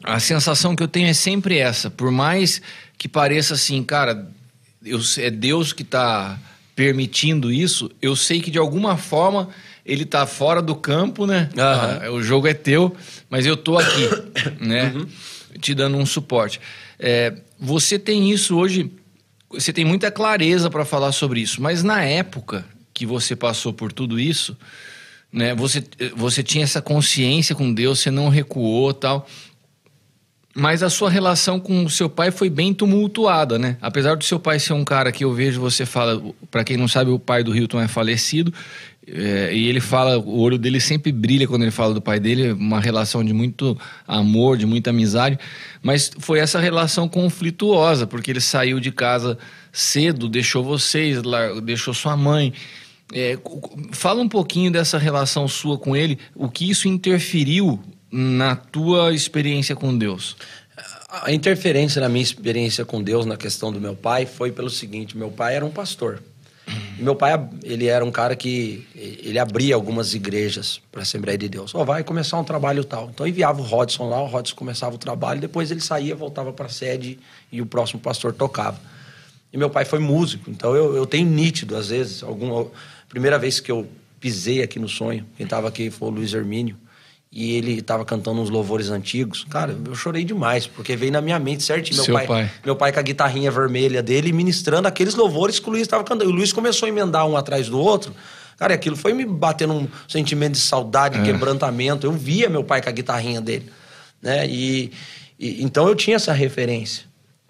a 0.02 0.20
sensação 0.20 0.76
que 0.76 0.82
eu 0.82 0.88
tenho 0.88 1.08
é 1.08 1.12
sempre 1.12 1.58
essa. 1.58 1.90
Por 1.90 2.10
mais 2.10 2.62
que 2.96 3.08
pareça 3.08 3.54
assim, 3.54 3.82
cara, 3.82 4.30
eu, 4.84 5.00
é 5.18 5.30
Deus 5.30 5.72
que 5.72 5.82
está 5.82 6.38
permitindo 6.74 7.50
isso, 7.50 7.90
eu 8.02 8.14
sei 8.14 8.40
que 8.40 8.50
de 8.50 8.58
alguma 8.58 8.96
forma 8.96 9.48
ele 9.84 10.02
está 10.02 10.26
fora 10.26 10.60
do 10.60 10.74
campo, 10.74 11.26
né? 11.26 11.48
Uhum. 12.04 12.16
o 12.16 12.22
jogo 12.22 12.46
é 12.46 12.54
teu, 12.54 12.94
mas 13.30 13.46
eu 13.46 13.56
tô 13.56 13.78
aqui, 13.78 14.08
né? 14.60 14.92
Uhum. 14.94 15.06
Te 15.58 15.74
dando 15.74 15.96
um 15.96 16.04
suporte. 16.04 16.60
É, 16.98 17.34
você 17.58 17.98
tem 17.98 18.30
isso 18.30 18.56
hoje, 18.56 18.90
você 19.48 19.72
tem 19.72 19.84
muita 19.84 20.10
clareza 20.10 20.68
para 20.68 20.84
falar 20.84 21.12
sobre 21.12 21.40
isso, 21.40 21.62
mas 21.62 21.82
na 21.82 22.02
época 22.02 22.64
que 22.92 23.06
você 23.06 23.34
passou 23.34 23.72
por 23.72 23.92
tudo 23.92 24.20
isso, 24.20 24.56
né? 25.36 25.54
Você, 25.54 25.84
você 26.16 26.42
tinha 26.42 26.64
essa 26.64 26.80
consciência 26.80 27.54
com 27.54 27.70
Deus, 27.70 28.00
você 28.00 28.10
não 28.10 28.30
recuou, 28.30 28.94
tal. 28.94 29.28
Mas 30.54 30.82
a 30.82 30.88
sua 30.88 31.10
relação 31.10 31.60
com 31.60 31.84
o 31.84 31.90
seu 31.90 32.08
pai 32.08 32.30
foi 32.30 32.48
bem 32.48 32.72
tumultuada, 32.72 33.58
né? 33.58 33.76
Apesar 33.82 34.16
do 34.16 34.24
seu 34.24 34.40
pai 34.40 34.58
ser 34.58 34.72
um 34.72 34.82
cara 34.82 35.12
que 35.12 35.22
eu 35.22 35.34
vejo 35.34 35.60
você 35.60 35.84
fala, 35.84 36.22
para 36.50 36.64
quem 36.64 36.78
não 36.78 36.88
sabe, 36.88 37.10
o 37.10 37.18
pai 37.18 37.44
do 37.44 37.54
Hilton 37.54 37.82
é 37.82 37.86
falecido, 37.86 38.50
é, 39.06 39.54
e 39.54 39.66
ele 39.66 39.78
fala, 39.78 40.18
o 40.18 40.38
olho 40.38 40.56
dele 40.56 40.80
sempre 40.80 41.12
brilha 41.12 41.46
quando 41.46 41.62
ele 41.62 41.70
fala 41.70 41.92
do 41.92 42.00
pai 42.00 42.18
dele, 42.18 42.52
uma 42.52 42.80
relação 42.80 43.22
de 43.22 43.34
muito 43.34 43.78
amor, 44.08 44.56
de 44.56 44.64
muita 44.64 44.88
amizade, 44.88 45.38
mas 45.82 46.10
foi 46.18 46.38
essa 46.38 46.58
relação 46.58 47.06
conflituosa, 47.06 48.06
porque 48.06 48.30
ele 48.30 48.40
saiu 48.40 48.80
de 48.80 48.90
casa 48.90 49.36
cedo, 49.70 50.30
deixou 50.30 50.64
vocês, 50.64 51.18
deixou 51.62 51.92
sua 51.92 52.16
mãe. 52.16 52.54
É, 53.12 53.38
fala 53.92 54.20
um 54.20 54.28
pouquinho 54.28 54.70
dessa 54.70 54.98
relação 54.98 55.46
sua 55.46 55.78
com 55.78 55.96
ele, 55.96 56.18
o 56.34 56.48
que 56.48 56.68
isso 56.68 56.88
interferiu 56.88 57.80
na 58.10 58.56
tua 58.56 59.14
experiência 59.14 59.76
com 59.76 59.96
Deus? 59.96 60.36
A 61.22 61.32
interferência 61.32 62.00
na 62.00 62.08
minha 62.08 62.22
experiência 62.22 62.84
com 62.84 63.02
Deus 63.02 63.24
na 63.24 63.36
questão 63.36 63.72
do 63.72 63.80
meu 63.80 63.94
pai 63.94 64.26
foi 64.26 64.50
pelo 64.50 64.68
seguinte: 64.68 65.16
meu 65.16 65.30
pai 65.30 65.54
era 65.54 65.64
um 65.64 65.70
pastor. 65.70 66.20
Meu 66.98 67.14
pai, 67.14 67.32
ele 67.62 67.86
era 67.86 68.04
um 68.04 68.10
cara 68.10 68.34
que 68.34 68.86
ele 68.94 69.38
abria 69.38 69.74
algumas 69.74 70.14
igrejas 70.14 70.80
para 70.90 71.02
a 71.02 71.04
Assembleia 71.04 71.38
de 71.38 71.48
Deus. 71.48 71.74
Ó, 71.74 71.82
oh, 71.82 71.84
vai 71.84 72.02
começar 72.02 72.38
um 72.40 72.44
trabalho 72.44 72.82
tal. 72.82 73.10
Então 73.10 73.26
enviava 73.26 73.60
o 73.60 73.64
Rodson 73.64 74.08
lá, 74.08 74.20
o 74.20 74.26
Rodson 74.26 74.56
começava 74.56 74.96
o 74.96 74.98
trabalho, 74.98 75.40
depois 75.40 75.70
ele 75.70 75.80
saía, 75.80 76.16
voltava 76.16 76.52
para 76.52 76.66
a 76.66 76.70
sede 76.70 77.20
e 77.52 77.62
o 77.62 77.66
próximo 77.66 78.00
pastor 78.00 78.32
tocava. 78.32 78.80
E 79.52 79.58
meu 79.58 79.70
pai 79.70 79.84
foi 79.84 80.00
músico, 80.00 80.50
então 80.50 80.74
eu, 80.74 80.96
eu 80.96 81.06
tenho 81.06 81.28
nítido 81.28 81.76
às 81.76 81.88
vezes, 81.88 82.22
alguma 82.22 82.66
primeira 83.08 83.38
vez 83.38 83.60
que 83.60 83.70
eu 83.70 83.86
pisei 84.20 84.62
aqui 84.62 84.78
no 84.78 84.88
sonho, 84.88 85.24
quem 85.36 85.44
estava 85.44 85.68
aqui 85.68 85.90
foi 85.90 86.08
o 86.08 86.10
Luiz 86.10 86.32
Hermínio 86.32 86.76
e 87.30 87.54
ele 87.54 87.80
estava 87.80 88.04
cantando 88.04 88.40
uns 88.40 88.48
louvores 88.48 88.88
antigos. 88.88 89.44
Cara, 89.50 89.76
eu 89.84 89.94
chorei 89.94 90.24
demais, 90.24 90.66
porque 90.66 90.96
veio 90.96 91.12
na 91.12 91.20
minha 91.20 91.38
mente 91.38 91.62
certinho. 91.62 92.02
Meu 92.02 92.14
pai, 92.14 92.26
pai, 92.26 92.50
Meu 92.64 92.76
pai 92.76 92.92
com 92.92 92.98
a 92.98 93.02
guitarrinha 93.02 93.50
vermelha 93.50 94.02
dele, 94.02 94.32
ministrando 94.32 94.88
aqueles 94.88 95.14
louvores 95.14 95.58
que 95.58 95.68
o 95.68 95.70
Luiz 95.70 95.82
estava 95.82 96.02
cantando. 96.02 96.30
E 96.30 96.32
o 96.32 96.34
Luiz 96.34 96.52
começou 96.52 96.86
a 96.86 96.88
emendar 96.88 97.26
um 97.26 97.36
atrás 97.36 97.68
do 97.68 97.78
outro. 97.78 98.14
Cara, 98.56 98.72
aquilo 98.72 98.96
foi 98.96 99.12
me 99.12 99.26
batendo 99.26 99.74
um 99.74 99.88
sentimento 100.08 100.52
de 100.52 100.60
saudade, 100.60 101.18
é. 101.18 101.22
quebrantamento. 101.24 102.06
Eu 102.06 102.12
via 102.12 102.48
meu 102.48 102.64
pai 102.64 102.80
com 102.80 102.88
a 102.88 102.92
guitarrinha 102.92 103.40
dele. 103.40 103.70
Né? 104.22 104.46
E, 104.48 104.90
e, 105.38 105.62
então 105.62 105.86
eu 105.86 105.94
tinha 105.94 106.16
essa 106.16 106.32
referência, 106.32 107.04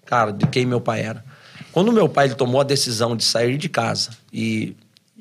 cara, 0.05 0.31
de 0.31 0.45
quem 0.47 0.65
meu 0.65 0.81
pai 0.81 1.01
era. 1.03 1.23
Quando 1.71 1.93
meu 1.93 2.09
pai 2.09 2.25
ele 2.25 2.35
tomou 2.35 2.59
a 2.59 2.63
decisão 2.65 3.15
de 3.15 3.23
sair 3.23 3.55
de 3.57 3.69
casa 3.69 4.09
e, 4.33 4.75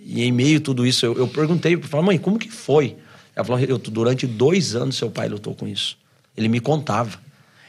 e 0.09 0.23
em 0.23 0.31
meio 0.31 0.59
a 0.59 0.61
tudo 0.61 0.87
isso, 0.87 1.05
eu, 1.05 1.19
eu 1.19 1.27
perguntei, 1.27 1.75
eu 1.75 1.83
falei, 1.83 2.07
mãe, 2.07 2.19
como 2.19 2.39
que 2.39 2.49
foi? 2.49 2.97
Ela 3.35 3.45
falou, 3.45 3.61
eu, 3.61 3.77
durante 3.77 4.25
dois 4.25 4.77
anos 4.77 4.97
seu 4.97 5.11
pai 5.11 5.29
lutou 5.29 5.53
com 5.53 5.67
isso. 5.67 5.99
Ele 6.37 6.49
me 6.49 6.61
contava. 6.61 7.19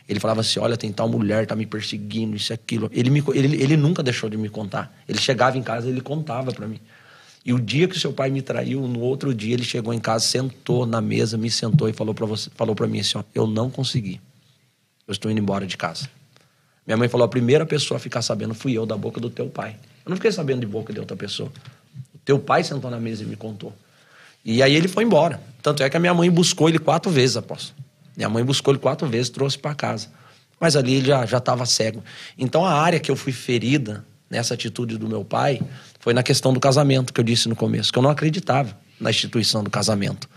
Ele 0.07 0.19
falava 0.19 0.41
assim, 0.41 0.59
olha, 0.59 0.77
tem 0.77 0.91
tal 0.91 1.09
mulher, 1.09 1.47
tá 1.47 1.55
me 1.55 1.65
perseguindo, 1.65 2.37
isso 2.37 2.53
e 2.53 2.53
aquilo. 2.53 2.91
Ele, 2.93 3.09
me, 3.09 3.23
ele, 3.33 3.61
ele 3.61 3.75
nunca 3.75 4.03
deixou 4.03 4.29
de 4.29 4.37
me 4.37 4.49
contar. 4.49 4.95
Ele 5.09 5.17
chegava 5.17 5.57
em 5.57 5.63
casa 5.63 5.89
ele 5.89 5.99
contava 5.99 6.51
para 6.51 6.67
mim. 6.67 6.79
E 7.43 7.53
o 7.53 7.59
dia 7.59 7.87
que 7.87 7.99
seu 7.99 8.13
pai 8.13 8.29
me 8.29 8.43
traiu, 8.43 8.87
no 8.87 8.99
outro 8.99 9.33
dia 9.33 9.55
ele 9.55 9.63
chegou 9.63 9.91
em 9.91 9.99
casa, 9.99 10.23
sentou 10.23 10.85
na 10.85 11.01
mesa, 11.01 11.39
me 11.39 11.49
sentou 11.49 11.89
e 11.89 11.93
falou 11.93 12.13
para 12.13 12.27
você, 12.27 12.51
falou 12.55 12.75
para 12.75 12.85
mim 12.85 12.99
assim, 12.99 13.17
ó, 13.17 13.23
eu 13.33 13.47
não 13.47 13.69
consegui. 13.69 14.21
Eu 15.07 15.11
estou 15.11 15.31
indo 15.31 15.39
embora 15.39 15.65
de 15.65 15.75
casa. 15.75 16.07
Minha 16.85 16.97
mãe 16.97 17.09
falou, 17.09 17.25
a 17.25 17.29
primeira 17.29 17.65
pessoa 17.65 17.97
a 17.97 17.99
ficar 17.99 18.21
sabendo 18.21 18.53
fui 18.53 18.73
eu 18.73 18.85
da 18.85 18.95
boca 18.95 19.19
do 19.19 19.29
teu 19.29 19.47
pai. 19.47 19.75
Eu 20.05 20.09
não 20.11 20.17
fiquei 20.17 20.31
sabendo 20.31 20.59
de 20.59 20.67
boca 20.67 20.93
de 20.93 20.99
outra 20.99 21.17
pessoa. 21.17 21.51
Teu 22.27 22.37
pai 22.37 22.61
sentou 22.61 22.91
na 22.91 22.99
mesa 22.99 23.23
e 23.23 23.25
me 23.25 23.37
contou. 23.37 23.73
E 24.43 24.61
aí 24.61 24.75
ele 24.75 24.89
foi 24.89 25.05
embora. 25.05 25.39
Tanto 25.63 25.81
é 25.81 25.89
que 25.89 25.95
a 25.95 25.99
minha 25.99 26.13
mãe 26.13 26.29
buscou 26.29 26.67
ele 26.67 26.77
quatro 26.77 27.09
vezes, 27.09 27.37
apóstolo. 27.37 27.79
Minha 28.17 28.27
mãe 28.27 28.43
buscou 28.43 28.73
ele 28.73 28.81
quatro 28.81 29.07
vezes, 29.07 29.29
trouxe 29.29 29.57
para 29.57 29.73
casa. 29.73 30.09
Mas 30.59 30.75
ali 30.75 30.95
ele 30.95 31.07
já 31.07 31.37
estava 31.37 31.65
cego. 31.65 32.03
Então 32.37 32.65
a 32.65 32.73
área 32.73 32.99
que 32.99 33.09
eu 33.09 33.15
fui 33.15 33.31
ferida 33.31 34.03
nessa 34.29 34.55
atitude 34.55 34.97
do 34.97 35.07
meu 35.07 35.23
pai 35.23 35.61
foi 36.01 36.13
na 36.13 36.21
questão 36.21 36.51
do 36.51 36.59
casamento, 36.59 37.13
que 37.13 37.21
eu 37.21 37.23
disse 37.23 37.47
no 37.47 37.55
começo, 37.55 37.93
que 37.93 37.97
eu 37.97 38.03
não 38.03 38.09
acreditava 38.09 38.77
na 38.99 39.09
instituição 39.09 39.63
do 39.63 39.69
casamento. 39.69 40.27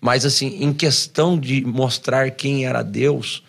Mas 0.00 0.26
assim, 0.26 0.60
em 0.60 0.72
questão 0.72 1.38
de 1.38 1.64
mostrar 1.64 2.32
quem 2.32 2.66
era 2.66 2.82
Deus, 2.82 3.44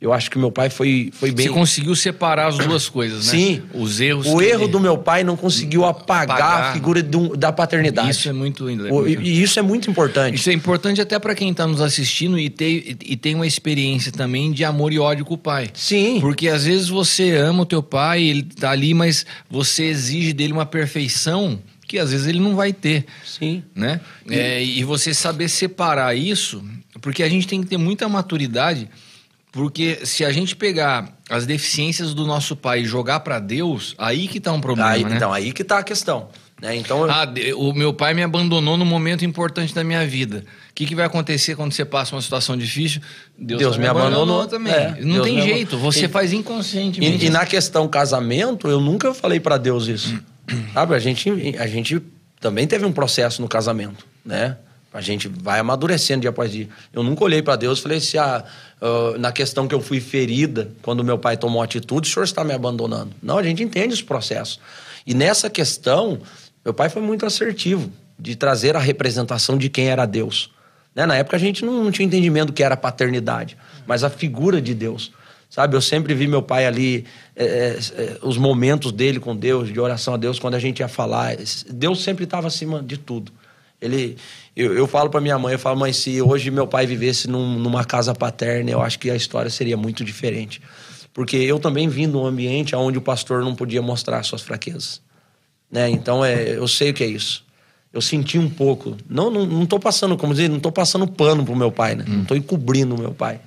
eu 0.00 0.12
acho 0.12 0.30
que 0.30 0.38
meu 0.38 0.52
pai 0.52 0.70
foi, 0.70 1.10
foi 1.12 1.32
bem. 1.32 1.48
Você 1.48 1.52
conseguiu 1.52 1.96
separar 1.96 2.46
as 2.46 2.56
duas 2.56 2.88
coisas, 2.88 3.26
né? 3.26 3.32
Sim. 3.32 3.62
Os 3.74 4.00
erros. 4.00 4.26
O 4.26 4.40
erro 4.40 4.64
ele... 4.64 4.70
do 4.70 4.78
meu 4.78 4.96
pai 4.96 5.24
não 5.24 5.36
conseguiu 5.36 5.84
apagar, 5.84 6.38
apagar. 6.38 6.70
a 6.70 6.72
figura 6.72 7.02
do, 7.02 7.36
da 7.36 7.50
paternidade. 7.50 8.10
Isso 8.10 8.28
é 8.28 8.32
muito. 8.32 8.68
É 8.68 8.74
e 9.08 9.42
isso 9.42 9.58
é 9.58 9.62
muito 9.62 9.90
importante. 9.90 10.36
Isso 10.36 10.50
é 10.50 10.52
importante 10.52 11.00
até 11.00 11.18
para 11.18 11.34
quem 11.34 11.50
está 11.50 11.66
nos 11.66 11.80
assistindo 11.80 12.38
e 12.38 12.48
tem, 12.48 12.96
e 13.04 13.16
tem 13.16 13.34
uma 13.34 13.46
experiência 13.46 14.12
também 14.12 14.52
de 14.52 14.64
amor 14.64 14.92
e 14.92 15.00
ódio 15.00 15.24
com 15.24 15.34
o 15.34 15.38
pai. 15.38 15.68
Sim. 15.74 16.20
Porque 16.20 16.46
às 16.46 16.64
vezes 16.64 16.88
você 16.88 17.32
ama 17.32 17.62
o 17.62 17.66
teu 17.66 17.82
pai, 17.82 18.22
ele 18.22 18.44
tá 18.44 18.70
ali, 18.70 18.94
mas 18.94 19.26
você 19.50 19.82
exige 19.84 20.32
dele 20.32 20.52
uma 20.52 20.66
perfeição 20.66 21.58
que 21.88 21.98
às 21.98 22.12
vezes 22.12 22.28
ele 22.28 22.38
não 22.38 22.54
vai 22.54 22.72
ter. 22.72 23.04
Sim. 23.24 23.64
Né? 23.74 24.00
E, 24.30 24.34
é, 24.34 24.62
e 24.62 24.84
você 24.84 25.12
saber 25.12 25.48
separar 25.48 26.14
isso, 26.14 26.62
porque 27.00 27.24
a 27.24 27.28
gente 27.28 27.48
tem 27.48 27.60
que 27.62 27.66
ter 27.66 27.78
muita 27.78 28.08
maturidade 28.08 28.88
porque 29.58 30.06
se 30.06 30.24
a 30.24 30.30
gente 30.30 30.54
pegar 30.54 31.18
as 31.28 31.44
deficiências 31.44 32.14
do 32.14 32.24
nosso 32.24 32.54
pai 32.54 32.82
e 32.82 32.84
jogar 32.84 33.18
para 33.18 33.40
Deus, 33.40 33.92
aí 33.98 34.28
que 34.28 34.38
tá 34.38 34.52
um 34.52 34.60
problema, 34.60 34.90
aí, 34.90 35.04
né? 35.04 35.16
Então, 35.16 35.32
aí 35.32 35.52
que 35.52 35.64
tá 35.64 35.78
a 35.78 35.82
questão. 35.82 36.28
Né? 36.62 36.76
Então, 36.76 37.04
eu... 37.04 37.10
ah, 37.10 37.26
o 37.56 37.72
meu 37.72 37.92
pai 37.92 38.14
me 38.14 38.22
abandonou 38.22 38.76
no 38.76 38.84
momento 38.84 39.24
importante 39.24 39.74
da 39.74 39.82
minha 39.82 40.06
vida. 40.06 40.44
O 40.70 40.74
que, 40.76 40.86
que 40.86 40.94
vai 40.94 41.06
acontecer 41.06 41.56
quando 41.56 41.72
você 41.72 41.84
passa 41.84 42.14
uma 42.14 42.22
situação 42.22 42.56
difícil? 42.56 43.00
Deus, 43.36 43.58
Deus 43.58 43.76
me, 43.76 43.82
me 43.82 43.88
abandonou, 43.88 44.42
abandonou, 44.42 44.46
também. 44.46 44.72
É, 44.72 45.00
não 45.00 45.14
Deus 45.14 45.26
tem 45.26 45.42
jeito, 45.42 45.76
você 45.76 46.04
e, 46.04 46.08
faz 46.08 46.32
inconscientemente. 46.32 47.24
E, 47.24 47.26
e, 47.26 47.30
na 47.30 47.44
questão 47.44 47.88
casamento, 47.88 48.68
eu 48.68 48.80
nunca 48.80 49.12
falei 49.12 49.40
para 49.40 49.56
Deus 49.56 49.88
isso. 49.88 50.22
Sabe, 50.72 50.94
a 50.94 51.00
gente, 51.00 51.28
a 51.58 51.66
gente 51.66 52.00
também 52.38 52.64
teve 52.64 52.86
um 52.86 52.92
processo 52.92 53.42
no 53.42 53.48
casamento, 53.48 54.06
né? 54.24 54.56
A 54.92 55.00
gente 55.00 55.28
vai 55.28 55.58
amadurecendo 55.58 56.22
dia 56.22 56.30
após 56.30 56.50
dia. 56.50 56.68
Eu 56.92 57.02
nunca 57.02 57.22
olhei 57.22 57.42
para 57.42 57.56
Deus 57.56 57.78
e 57.78 57.82
falei 57.82 57.98
assim, 57.98 58.16
ah, 58.16 58.42
uh, 58.80 59.18
na 59.18 59.30
questão 59.30 59.68
que 59.68 59.74
eu 59.74 59.80
fui 59.80 60.00
ferida 60.00 60.70
quando 60.80 61.04
meu 61.04 61.18
pai 61.18 61.36
tomou 61.36 61.62
atitude, 61.62 62.08
o 62.08 62.12
senhor 62.12 62.24
está 62.24 62.42
me 62.42 62.54
abandonando. 62.54 63.10
Não, 63.22 63.36
a 63.36 63.42
gente 63.42 63.62
entende 63.62 63.92
os 63.92 64.02
processos. 64.02 64.58
E 65.06 65.14
nessa 65.14 65.50
questão, 65.50 66.18
meu 66.64 66.72
pai 66.72 66.88
foi 66.88 67.02
muito 67.02 67.24
assertivo. 67.26 67.90
de 68.18 68.34
trazer 68.34 68.74
a 68.74 68.80
representação 68.80 69.56
de 69.56 69.68
quem 69.68 69.88
era 69.88 70.04
Deus. 70.04 70.50
Né? 70.94 71.06
Na 71.06 71.16
época 71.16 71.36
a 71.36 71.38
gente 71.38 71.64
não, 71.64 71.84
não 71.84 71.92
tinha 71.92 72.04
entendimento 72.04 72.52
que 72.52 72.64
era 72.64 72.76
paternidade, 72.76 73.56
mas 73.86 74.02
a 74.02 74.10
figura 74.10 74.60
de 74.60 74.74
Deus. 74.74 75.12
Sabe, 75.48 75.76
eu 75.76 75.80
sempre 75.80 76.12
vi 76.12 76.26
meu 76.26 76.42
pai 76.42 76.66
ali, 76.66 77.06
é, 77.34 77.78
é, 77.96 78.18
os 78.22 78.36
momentos 78.36 78.92
dele 78.92 79.18
com 79.18 79.34
Deus, 79.34 79.72
de 79.72 79.80
oração 79.80 80.14
a 80.14 80.16
Deus, 80.16 80.38
quando 80.38 80.54
a 80.54 80.58
gente 80.58 80.80
ia 80.80 80.88
falar. 80.88 81.36
Deus 81.70 82.02
sempre 82.02 82.24
estava 82.24 82.48
acima 82.48 82.82
de 82.82 82.98
tudo. 82.98 83.32
Ele, 83.80 84.18
eu, 84.58 84.74
eu 84.76 84.88
falo 84.88 85.08
para 85.08 85.20
minha 85.20 85.38
mãe, 85.38 85.52
eu 85.52 85.58
falo, 85.58 85.78
mãe, 85.78 85.92
se 85.92 86.20
hoje 86.20 86.50
meu 86.50 86.66
pai 86.66 86.84
vivesse 86.84 87.28
num, 87.30 87.60
numa 87.60 87.84
casa 87.84 88.12
paterna, 88.12 88.72
eu 88.72 88.82
acho 88.82 88.98
que 88.98 89.08
a 89.08 89.14
história 89.14 89.48
seria 89.48 89.76
muito 89.76 90.04
diferente. 90.04 90.60
Porque 91.14 91.36
eu 91.36 91.60
também 91.60 91.88
vim 91.88 92.10
de 92.10 92.16
um 92.16 92.26
ambiente 92.26 92.74
onde 92.74 92.98
o 92.98 93.00
pastor 93.00 93.44
não 93.44 93.54
podia 93.54 93.80
mostrar 93.80 94.20
suas 94.24 94.42
fraquezas. 94.42 95.00
Né? 95.70 95.88
Então, 95.88 96.24
é, 96.24 96.56
eu 96.56 96.66
sei 96.66 96.90
o 96.90 96.94
que 96.94 97.04
é 97.04 97.06
isso. 97.06 97.46
Eu 97.92 98.02
senti 98.02 98.36
um 98.36 98.50
pouco. 98.50 98.96
Não, 99.08 99.30
não, 99.30 99.46
não 99.46 99.64
tô 99.64 99.78
passando, 99.78 100.16
como 100.16 100.34
dizer, 100.34 100.48
não 100.48 100.58
tô 100.58 100.72
passando 100.72 101.06
pano 101.06 101.44
pro 101.44 101.54
meu 101.54 101.70
pai, 101.70 101.94
né? 101.94 102.04
Hum. 102.06 102.16
Não 102.18 102.24
tô 102.24 102.34
encobrindo 102.34 102.96
o 102.96 102.98
meu 102.98 103.12
pai. 103.12 103.38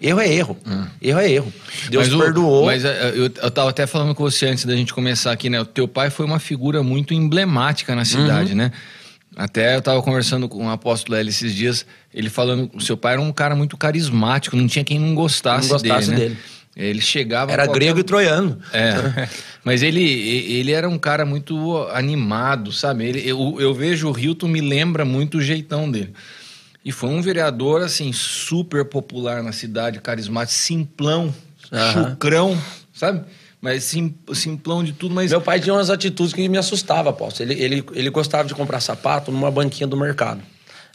Erro 0.00 0.20
é 0.20 0.32
erro. 0.32 0.56
Hum. 0.64 0.86
Erro 1.02 1.18
é 1.18 1.30
erro. 1.30 1.52
Deus 1.90 2.08
mas 2.08 2.22
perdoou. 2.22 2.66
mas 2.66 2.84
é, 2.84 3.10
eu, 3.10 3.24
eu 3.24 3.50
tava 3.50 3.70
até 3.70 3.84
falando 3.84 4.14
com 4.14 4.22
você 4.22 4.46
antes 4.46 4.64
da 4.64 4.76
gente 4.76 4.94
começar 4.94 5.32
aqui, 5.32 5.50
né? 5.50 5.60
O 5.60 5.66
teu 5.66 5.88
pai 5.88 6.08
foi 6.08 6.24
uma 6.24 6.38
figura 6.38 6.84
muito 6.84 7.12
emblemática 7.12 7.96
na 7.96 8.04
cidade, 8.04 8.52
uhum. 8.52 8.58
né? 8.58 8.72
Até 9.36 9.74
eu 9.74 9.78
estava 9.78 10.02
conversando 10.02 10.48
com 10.48 10.66
o 10.66 10.70
apóstolo 10.70 11.16
L 11.16 11.28
esses 11.28 11.54
dias, 11.54 11.86
ele 12.12 12.28
falando 12.28 12.68
que 12.68 12.84
seu 12.84 12.96
pai 12.96 13.14
era 13.14 13.22
um 13.22 13.32
cara 13.32 13.56
muito 13.56 13.76
carismático, 13.76 14.56
não 14.56 14.66
tinha 14.66 14.84
quem 14.84 14.98
não 14.98 15.14
gostasse, 15.14 15.68
não 15.68 15.78
gostasse 15.78 16.10
dele, 16.10 16.20
né? 16.20 16.28
dele. 16.28 16.38
Ele 16.74 17.00
chegava. 17.00 17.52
Era 17.52 17.66
qualquer... 17.66 17.80
grego 17.80 18.00
e 18.00 18.02
troiano. 18.02 18.58
É. 18.72 19.28
Mas 19.64 19.82
ele, 19.82 20.02
ele 20.02 20.72
era 20.72 20.88
um 20.88 20.98
cara 20.98 21.24
muito 21.24 21.86
animado, 21.92 22.72
sabe? 22.72 23.04
Ele, 23.04 23.28
eu, 23.28 23.56
eu 23.60 23.74
vejo 23.74 24.10
o 24.10 24.18
Hilton, 24.18 24.48
me 24.48 24.60
lembra 24.60 25.04
muito 25.04 25.38
o 25.38 25.42
jeitão 25.42 25.90
dele. 25.90 26.12
E 26.84 26.90
foi 26.90 27.10
um 27.10 27.22
vereador, 27.22 27.82
assim, 27.82 28.12
super 28.12 28.84
popular 28.84 29.42
na 29.42 29.52
cidade, 29.52 30.00
carismático, 30.00 30.58
simplão, 30.58 31.32
uhum. 31.70 31.92
chucrão, 31.92 32.62
sabe? 32.92 33.24
Mas 33.62 33.84
sim, 33.84 34.12
simplão 34.34 34.82
de 34.82 34.92
tudo, 34.92 35.14
mas... 35.14 35.30
Meu 35.30 35.40
pai 35.40 35.60
tinha 35.60 35.72
umas 35.72 35.88
atitudes 35.88 36.32
que 36.32 36.48
me 36.48 36.58
assustava, 36.58 37.10
aposto. 37.10 37.40
Ele, 37.40 37.54
ele, 37.54 37.84
ele 37.94 38.10
gostava 38.10 38.48
de 38.48 38.56
comprar 38.56 38.80
sapato 38.80 39.30
numa 39.30 39.52
banquinha 39.52 39.86
do 39.86 39.96
mercado. 39.96 40.42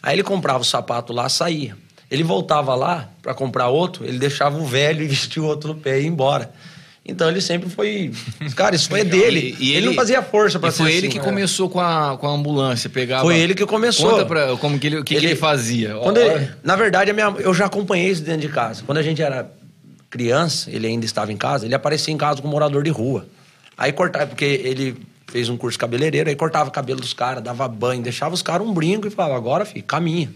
Aí 0.04 0.16
ele 0.16 0.24
comprava 0.24 0.60
o 0.60 0.66
sapato 0.66 1.14
lá, 1.14 1.30
saía. 1.30 1.78
Ele 2.12 2.24
voltava 2.24 2.76
lá 2.76 3.10
para 3.22 3.34
comprar 3.34 3.70
outro, 3.70 4.06
ele 4.06 4.20
deixava 4.20 4.58
o 4.58 4.66
velho 4.66 5.02
e 5.04 5.08
vestia 5.08 5.42
o 5.42 5.46
outro 5.46 5.70
no 5.70 5.76
pé 5.76 5.98
e 5.98 6.04
ia 6.04 6.08
embora. 6.10 6.52
Então 7.06 7.30
ele 7.30 7.40
sempre 7.40 7.70
foi. 7.70 8.12
Cara, 8.54 8.76
isso 8.76 8.90
foi 8.90 9.04
dele. 9.06 9.56
E, 9.60 9.68
e 9.68 9.70
ele, 9.70 9.78
ele, 9.78 9.86
não 9.86 9.94
fazia 9.94 10.22
força 10.22 10.60
para 10.60 10.70
ser 10.70 10.78
Foi 10.80 10.88
assim, 10.90 10.98
ele 10.98 11.08
que 11.08 11.20
né? 11.20 11.24
começou 11.24 11.70
com 11.70 11.80
a, 11.80 12.18
com 12.18 12.28
a 12.28 12.32
ambulância, 12.32 12.90
pegava. 12.90 13.24
Foi 13.24 13.40
ele 13.40 13.56
que 13.56 13.66
começou. 13.66 14.10
Conta 14.10 14.26
pra, 14.26 14.58
como 14.58 14.78
que 14.78 14.88
ele, 14.88 14.98
o 14.98 15.06
que 15.06 15.14
ele, 15.14 15.22
que 15.22 15.26
ele 15.28 15.36
fazia. 15.38 15.96
Quando 15.96 16.18
ele, 16.18 16.52
na 16.62 16.76
verdade, 16.76 17.14
minha, 17.14 17.34
eu 17.40 17.54
já 17.54 17.68
acompanhei 17.68 18.10
isso 18.10 18.24
dentro 18.24 18.42
de 18.42 18.50
casa. 18.50 18.84
Quando 18.86 18.98
a 18.98 19.02
gente 19.02 19.22
era 19.22 19.50
criança, 20.10 20.70
ele 20.72 20.88
ainda 20.88 21.06
estava 21.06 21.32
em 21.32 21.38
casa, 21.38 21.66
ele 21.66 21.76
aparecia 21.76 22.14
em 22.14 22.18
casa 22.18 22.42
como 22.42 22.54
morador 22.54 22.84
de 22.84 22.90
rua. 22.90 23.28
Aí 23.78 23.92
cortava, 23.92 24.28
porque 24.28 24.46
ele 24.46 24.98
fez 25.28 25.50
um 25.50 25.58
curso 25.58 25.78
cabeleireiro, 25.78 26.30
aí 26.30 26.36
cortava 26.36 26.70
o 26.70 26.72
cabelo 26.72 27.00
dos 27.00 27.14
caras, 27.14 27.44
dava 27.44 27.68
banho, 27.68 28.02
deixava 28.02 28.34
os 28.34 28.42
caras 28.42 28.66
um 28.66 28.74
brinco 28.74 29.08
e 29.08 29.12
falava: 29.12 29.36
agora, 29.36 29.66
filho, 29.66 29.84
caminha. 29.84 30.34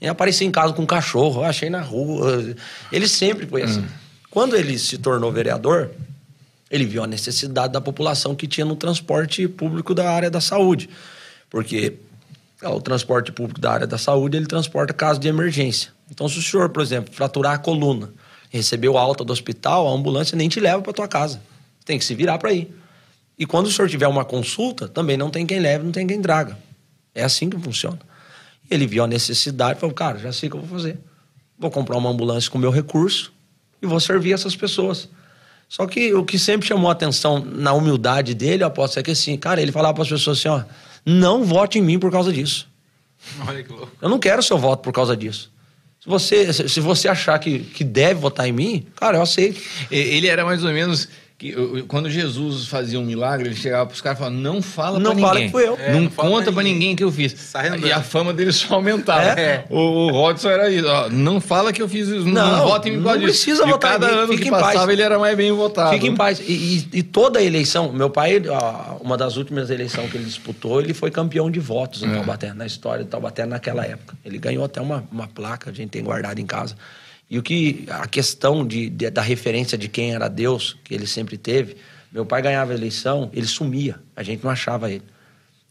E 0.00 0.06
aparecia 0.06 0.46
em 0.46 0.50
casa 0.50 0.72
com 0.72 0.82
um 0.82 0.86
cachorro, 0.86 1.40
eu 1.40 1.44
achei 1.44 1.70
na 1.70 1.80
rua. 1.80 2.54
Ele 2.92 3.08
sempre 3.08 3.46
foi 3.46 3.62
assim. 3.62 3.80
Hum. 3.80 3.88
Quando 4.30 4.56
ele 4.56 4.78
se 4.78 4.98
tornou 4.98 5.30
vereador, 5.32 5.90
ele 6.70 6.84
viu 6.84 7.02
a 7.02 7.06
necessidade 7.06 7.72
da 7.72 7.80
população 7.80 8.34
que 8.34 8.46
tinha 8.46 8.64
no 8.64 8.76
transporte 8.76 9.46
público 9.46 9.94
da 9.94 10.10
área 10.10 10.30
da 10.30 10.40
saúde. 10.40 10.90
Porque 11.48 11.94
o 12.62 12.80
transporte 12.80 13.30
público 13.30 13.60
da 13.60 13.72
área 13.72 13.86
da 13.86 13.96
saúde, 13.96 14.36
ele 14.36 14.46
transporta 14.46 14.92
casos 14.92 15.20
de 15.20 15.28
emergência. 15.28 15.92
Então, 16.10 16.28
se 16.28 16.38
o 16.38 16.42
senhor, 16.42 16.68
por 16.70 16.82
exemplo, 16.82 17.14
fraturar 17.14 17.54
a 17.54 17.58
coluna, 17.58 18.10
recebeu 18.56 18.96
alta 18.96 19.24
do 19.24 19.32
hospital, 19.32 19.88
a 19.88 19.90
ambulância 19.90 20.36
nem 20.36 20.48
te 20.48 20.60
leva 20.60 20.80
para 20.80 20.92
tua 20.92 21.08
casa. 21.08 21.42
Tem 21.84 21.98
que 21.98 22.04
se 22.04 22.14
virar 22.14 22.38
para 22.38 22.52
ir. 22.52 22.72
E 23.36 23.44
quando 23.44 23.66
o 23.66 23.70
senhor 23.70 23.88
tiver 23.88 24.06
uma 24.06 24.24
consulta, 24.24 24.86
também 24.86 25.16
não 25.16 25.28
tem 25.28 25.44
quem 25.44 25.58
leve, 25.58 25.84
não 25.84 25.90
tem 25.90 26.06
quem 26.06 26.22
traga. 26.22 26.56
É 27.12 27.24
assim 27.24 27.50
que 27.50 27.58
funciona. 27.58 27.98
Ele 28.70 28.86
viu 28.86 29.02
a 29.02 29.06
necessidade 29.06 29.78
e 29.78 29.80
falou: 29.80 29.94
cara, 29.94 30.18
já 30.18 30.32
sei 30.32 30.48
o 30.48 30.52
que 30.52 30.56
eu 30.56 30.60
vou 30.60 30.70
fazer. 30.70 30.98
Vou 31.58 31.70
comprar 31.70 31.96
uma 31.96 32.08
ambulância 32.08 32.50
com 32.50 32.56
meu 32.56 32.70
recurso 32.70 33.32
e 33.82 33.86
vou 33.86 33.98
servir 33.98 34.32
essas 34.32 34.54
pessoas. 34.54 35.08
Só 35.68 35.86
que 35.86 36.14
o 36.14 36.24
que 36.24 36.38
sempre 36.38 36.66
chamou 36.66 36.88
a 36.88 36.92
atenção 36.92 37.40
na 37.40 37.72
humildade 37.72 38.34
dele, 38.34 38.62
eu 38.62 38.68
aposto, 38.68 38.98
é 38.98 39.02
que 39.02 39.10
assim, 39.10 39.36
cara, 39.36 39.60
ele 39.60 39.72
falava 39.72 39.94
para 39.94 40.04
as 40.04 40.08
pessoas 40.08 40.38
assim: 40.38 40.48
ó, 40.48 40.62
não 41.04 41.44
vote 41.44 41.78
em 41.78 41.82
mim 41.82 41.98
por 41.98 42.12
causa 42.12 42.32
disso. 42.32 42.68
Olha 43.46 43.64
que 43.64 43.72
louco. 43.72 43.90
Eu 44.00 44.08
não 44.08 44.18
quero 44.20 44.42
seu 44.42 44.56
voto 44.56 44.82
por 44.82 44.92
causa 44.92 45.16
disso. 45.16 45.52
Se 46.04 46.10
você, 46.10 46.52
se 46.52 46.80
você 46.80 47.08
achar 47.08 47.38
que, 47.38 47.60
que 47.60 47.82
deve 47.82 48.20
votar 48.20 48.46
em 48.46 48.52
mim, 48.52 48.86
cara, 48.94 49.16
eu 49.16 49.22
aceito. 49.22 49.58
Ele 49.90 50.26
era 50.26 50.44
mais 50.44 50.62
ou 50.62 50.70
menos 50.70 51.08
que 51.44 51.82
quando 51.82 52.08
Jesus 52.08 52.66
fazia 52.66 52.98
um 52.98 53.04
milagre, 53.04 53.48
ele 53.48 53.54
chegava 53.54 53.84
para 53.84 53.94
os 53.94 54.00
caras 54.00 54.18
e 54.18 54.20
falava: 54.20 54.36
Não 54.36 54.62
fala 54.62 54.98
não 54.98 55.12
pra 55.12 55.20
fala 55.20 55.34
ninguém. 55.34 55.46
que 55.48 55.52
fui 55.52 55.68
eu. 55.68 55.76
É, 55.78 55.92
não, 55.92 56.00
não 56.02 56.10
conta 56.10 56.50
para 56.50 56.62
ninguém 56.62 56.96
que 56.96 57.04
eu 57.04 57.12
fiz. 57.12 57.52
E 57.84 57.92
a 57.92 58.02
fama 58.02 58.32
dele 58.32 58.50
só 58.52 58.76
aumentava. 58.76 59.38
É. 59.38 59.66
O, 59.68 59.78
o 59.78 60.10
Rodson 60.10 60.48
era 60.48 60.70
isso: 60.70 60.88
ó, 60.88 61.10
Não 61.10 61.40
fala 61.40 61.72
que 61.72 61.82
eu 61.82 61.88
fiz 61.88 62.08
isso. 62.08 62.26
Não, 62.26 62.58
não 62.58 62.66
vota 62.66 62.88
em 62.88 62.96
mim 62.96 63.02
Não 63.02 63.20
precisa 63.20 63.66
votar 63.66 63.92
cada 63.92 64.06
ano 64.06 64.32
Fica 64.32 64.44
que 64.44 64.50
passava, 64.50 64.72
paz. 64.72 64.88
ele 64.88 65.02
era 65.02 65.18
mais 65.18 65.36
bem 65.36 65.52
votado. 65.52 65.92
Fica 65.92 66.06
em 66.06 66.16
paz. 66.16 66.40
E, 66.40 66.52
e, 66.52 66.88
e 66.98 67.02
toda 67.02 67.38
a 67.38 67.42
eleição, 67.42 67.92
meu 67.92 68.08
pai, 68.08 68.42
ó, 68.48 68.96
uma 69.02 69.16
das 69.16 69.36
últimas 69.36 69.68
eleições 69.68 70.10
que 70.10 70.16
ele 70.16 70.24
disputou, 70.24 70.80
ele 70.80 70.94
foi 70.94 71.10
campeão 71.10 71.50
de 71.50 71.60
votos 71.60 72.02
em 72.02 72.10
é. 72.10 72.14
Taubaté, 72.14 72.54
na 72.54 72.64
história 72.64 73.04
de 73.04 73.10
Taubaté 73.10 73.44
naquela 73.44 73.84
época. 73.84 74.16
Ele 74.24 74.38
ganhou 74.38 74.64
até 74.64 74.80
uma, 74.80 75.04
uma 75.12 75.26
placa, 75.26 75.70
a 75.70 75.72
gente 75.74 75.90
tem 75.90 76.02
guardado 76.02 76.38
em 76.38 76.46
casa. 76.46 76.74
E 77.30 77.38
o 77.38 77.42
que 77.42 77.86
a 77.88 78.06
questão 78.06 78.66
de, 78.66 78.88
de, 78.88 79.10
da 79.10 79.22
referência 79.22 79.76
de 79.76 79.88
quem 79.88 80.14
era 80.14 80.28
Deus, 80.28 80.76
que 80.84 80.94
ele 80.94 81.06
sempre 81.06 81.36
teve, 81.36 81.76
meu 82.12 82.24
pai 82.24 82.42
ganhava 82.42 82.72
a 82.72 82.74
eleição, 82.74 83.30
ele 83.32 83.46
sumia, 83.46 84.00
a 84.14 84.22
gente 84.22 84.44
não 84.44 84.50
achava 84.50 84.90
ele. 84.90 85.02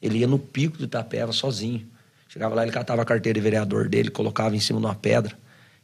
Ele 0.02 0.20
ia 0.20 0.28
no 0.28 0.38
pico 0.38 0.78
do 0.78 0.84
Itapeva 0.84 1.32
sozinho. 1.32 1.88
Chegava 2.28 2.54
lá, 2.56 2.64
ele 2.64 2.72
catava 2.72 3.02
a 3.02 3.06
carteira 3.06 3.40
de 3.40 3.44
vereador 3.44 3.88
dele, 3.88 4.10
colocava 4.10 4.56
em 4.56 4.60
cima 4.60 4.80
de 4.80 4.86
uma 4.86 4.96
pedra 4.96 5.38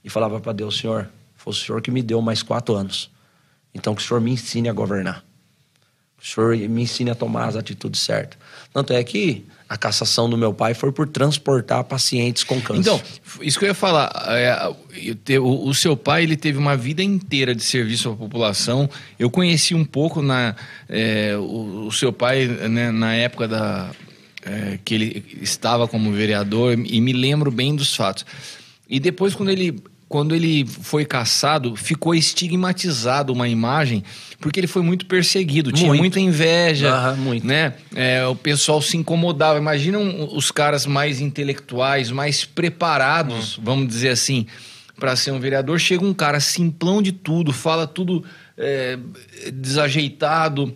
e 0.04 0.10
falava 0.10 0.40
para 0.42 0.52
Deus: 0.52 0.78
Senhor, 0.78 1.10
foi 1.38 1.52
o 1.52 1.56
senhor 1.56 1.82
que 1.82 1.90
me 1.90 2.02
deu 2.02 2.22
mais 2.22 2.44
quatro 2.44 2.76
anos. 2.76 3.10
Então 3.74 3.96
que 3.96 4.02
o 4.02 4.06
senhor 4.06 4.20
me 4.20 4.32
ensine 4.32 4.68
a 4.68 4.74
governar. 4.74 5.24
O 6.22 6.26
senhor 6.26 6.58
me 6.58 6.82
ensine 6.82 7.12
a 7.12 7.16
tomar 7.16 7.48
as 7.48 7.56
atitudes 7.56 8.02
certas. 8.02 8.38
Tanto 8.74 8.92
é 8.92 9.02
que 9.04 9.46
a 9.70 9.78
cassação 9.78 10.28
do 10.28 10.36
meu 10.36 10.52
pai 10.52 10.74
foi 10.74 10.92
por 10.92 11.08
transportar 11.08 11.84
pacientes 11.84 12.44
com 12.44 12.60
câncer. 12.60 12.80
Então, 12.80 13.02
isso 13.40 13.60
que 13.60 13.66
eu 13.66 13.70
ia 13.70 13.76
falar. 13.76 14.12
É, 14.30 15.38
o, 15.38 15.68
o, 15.68 15.74
seu 15.76 15.96
pai 15.96 16.24
ele 16.24 16.36
teve 16.36 16.58
uma 16.58 16.76
vida 16.76 17.04
inteira 17.04 17.54
de 17.54 17.62
serviço 17.62 18.10
à 18.10 18.16
população. 18.16 18.90
Eu 19.20 19.30
conheci 19.30 19.76
um 19.76 19.86
pouco 19.86 20.24
na, 20.24 20.56
é, 20.90 21.38
o, 21.38 21.86
o, 21.86 21.92
seu 21.92 22.12
pai 22.12 22.48
né, 22.48 22.90
na 22.90 23.14
época 23.14 23.48
da, 23.48 23.92
é, 24.44 24.80
que 24.84 24.96
ele 24.96 25.26
estava 25.40 25.88
como 25.88 26.12
vereador 26.12 26.74
e 26.74 27.00
me 27.00 27.14
lembro 27.14 27.52
bem 27.52 27.76
dos 27.76 27.96
fatos. 27.96 28.26
E 28.90 29.00
depois, 29.00 29.36
quando 29.36 29.50
ele 29.50 29.80
quando 30.10 30.34
ele 30.36 30.66
foi 30.66 31.06
caçado, 31.06 31.76
ficou 31.76 32.16
estigmatizado 32.16 33.32
uma 33.32 33.48
imagem, 33.48 34.04
porque 34.42 34.60
ele 34.60 34.66
foi 34.66 34.82
muito 34.82 35.06
perseguido, 35.06 35.72
tinha 35.72 35.88
muito. 35.90 36.02
muita 36.02 36.20
inveja, 36.20 37.14
muito. 37.14 37.46
né? 37.46 37.76
É, 37.96 38.26
o 38.26 38.36
pessoal 38.36 38.82
se 38.82 38.98
incomodava. 38.98 39.60
Imagina 39.60 40.00
os 40.00 40.50
caras 40.50 40.88
mais 40.88 41.22
intelectuais, 41.22 42.10
mais 42.10 42.44
preparados, 42.44 43.60
hum. 43.60 43.62
vamos 43.64 43.88
dizer 43.88 44.10
assim, 44.10 44.48
para 45.00 45.16
ser 45.16 45.30
um 45.30 45.40
vereador. 45.40 45.80
Chega 45.80 46.04
um 46.04 46.14
cara 46.14 46.40
simplão 46.40 47.04
de 47.04 47.12
tudo, 47.12 47.54
fala 47.54 47.86
tudo 47.86 48.26
é, 48.58 48.98
desajeitado 49.54 50.76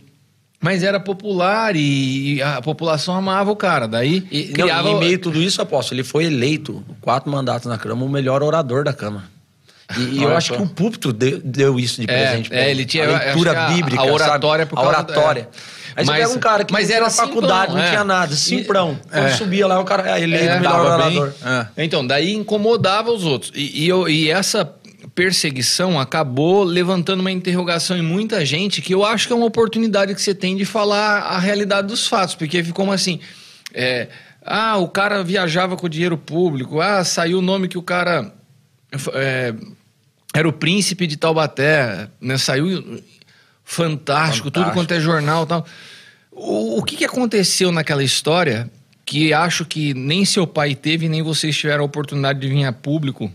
mas 0.64 0.82
era 0.82 0.98
popular 0.98 1.76
e 1.76 2.42
a 2.42 2.62
população 2.62 3.14
amava 3.14 3.52
o 3.52 3.56
cara. 3.56 3.86
Daí 3.86 4.26
e, 4.32 4.46
criava... 4.46 4.90
não, 4.90 4.96
em 4.96 5.00
meio 5.00 5.18
a 5.18 5.20
tudo 5.20 5.42
isso, 5.42 5.62
aposto, 5.62 5.94
ele 5.94 6.06
foi 6.06 6.24
eleito, 6.24 6.82
quatro 7.02 7.30
mandatos 7.30 7.68
na 7.68 7.78
Câmara, 7.78 8.06
o 8.06 8.10
melhor 8.10 8.42
orador 8.42 8.86
da 8.86 8.94
Câmara. 8.94 9.26
E, 9.98 10.20
e 10.20 10.24
eu 10.24 10.36
acho 10.36 10.54
que 10.54 10.62
o 10.62 10.68
púlpito 10.68 11.12
deu, 11.12 11.42
deu 11.44 11.78
isso 11.78 12.00
de 12.00 12.10
é, 12.10 12.28
presente. 12.28 12.54
É, 12.54 12.72
ele 12.72 12.86
tinha 12.86 13.04
a 13.04 13.20
leitura 13.26 13.68
bíblica, 13.68 14.02
a, 14.02 14.06
oratória 14.06 14.66
sabe? 14.66 14.82
a 14.82 14.88
oratória. 14.88 15.50
É. 15.52 15.84
Aí 15.96 16.06
mas, 16.06 16.08
você 16.08 16.14
pega 16.14 16.30
um 16.30 16.40
cara 16.40 16.64
que 16.64 16.74
mas 16.74 16.88
não 16.88 16.96
era 16.96 17.06
na 17.06 17.12
faculdade, 17.12 17.74
não 17.74 17.82
é. 17.82 17.90
tinha 17.90 18.04
nada, 18.06 18.34
simprão. 18.34 18.98
E, 19.06 19.10
Quando 19.10 19.26
é. 19.26 19.32
subia 19.32 19.68
lá, 19.68 19.80
o 19.82 19.84
cara 19.84 20.18
é 20.18 20.24
eleito 20.24 20.46
é, 20.46 20.60
melhor 20.60 20.80
orador. 20.80 21.34
É. 21.46 21.84
Então, 21.84 22.08
daí 22.08 22.34
incomodava 22.34 23.12
os 23.12 23.26
outros. 23.26 23.52
E, 23.54 23.84
e, 23.84 23.90
eu, 23.90 24.08
e 24.08 24.32
essa 24.32 24.74
perseguição 25.16 26.00
acabou 26.00 26.64
levantando 26.64 27.20
uma 27.20 27.32
interrogação 27.32 27.98
em 27.98 28.02
muita 28.02 28.44
gente 28.46 28.82
que 28.82 28.94
eu 28.94 29.06
acho 29.06 29.28
que 29.28 29.34
é 29.34 29.36
uma 29.36 29.46
oportunidade 29.46 30.14
que 30.16 30.22
você 30.22 30.34
tem 30.34 30.58
de 30.58 30.66
falar 30.66 31.20
a 31.20 31.40
realidade 31.40 31.88
dos 31.88 32.08
fatos, 32.08 32.36
porque 32.36 32.64
ficou 32.64 32.92
assim. 32.92 33.20
É, 33.74 34.08
ah, 34.44 34.78
o 34.78 34.88
cara 34.88 35.24
viajava 35.24 35.78
com 35.78 35.88
dinheiro 35.88 36.18
público. 36.18 36.82
Ah, 36.82 37.04
saiu 37.04 37.40
o 37.40 37.42
nome 37.42 37.68
que 37.68 37.78
o 37.78 37.84
cara 37.84 38.34
é, 39.14 39.54
era 40.34 40.48
o 40.48 40.54
príncipe 40.54 41.08
de 41.08 41.16
Taubaté, 41.16 42.08
né? 42.20 42.38
Saiu 42.38 42.68
fantástico, 42.72 43.04
fantástico. 43.64 44.52
tudo 44.52 44.72
quanto 44.72 44.92
é 44.94 45.00
jornal, 45.00 45.46
tal. 45.46 45.66
O, 46.32 46.80
o 46.80 46.84
que, 46.84 46.98
que 46.98 47.06
aconteceu 47.06 47.72
naquela 47.72 48.04
história? 48.04 48.70
que 49.06 49.34
acho 49.34 49.66
que 49.66 49.94
nem 49.94 50.24
seu 50.24 50.48
pai 50.48 50.76
teve, 50.76 51.10
nem 51.10 51.22
vocês 51.22 51.58
tiveram 51.58 51.84
a 51.84 51.86
oportunidade 51.86 52.40
de 52.40 52.48
vir 52.48 52.64
a 52.64 52.72
público 52.72 53.30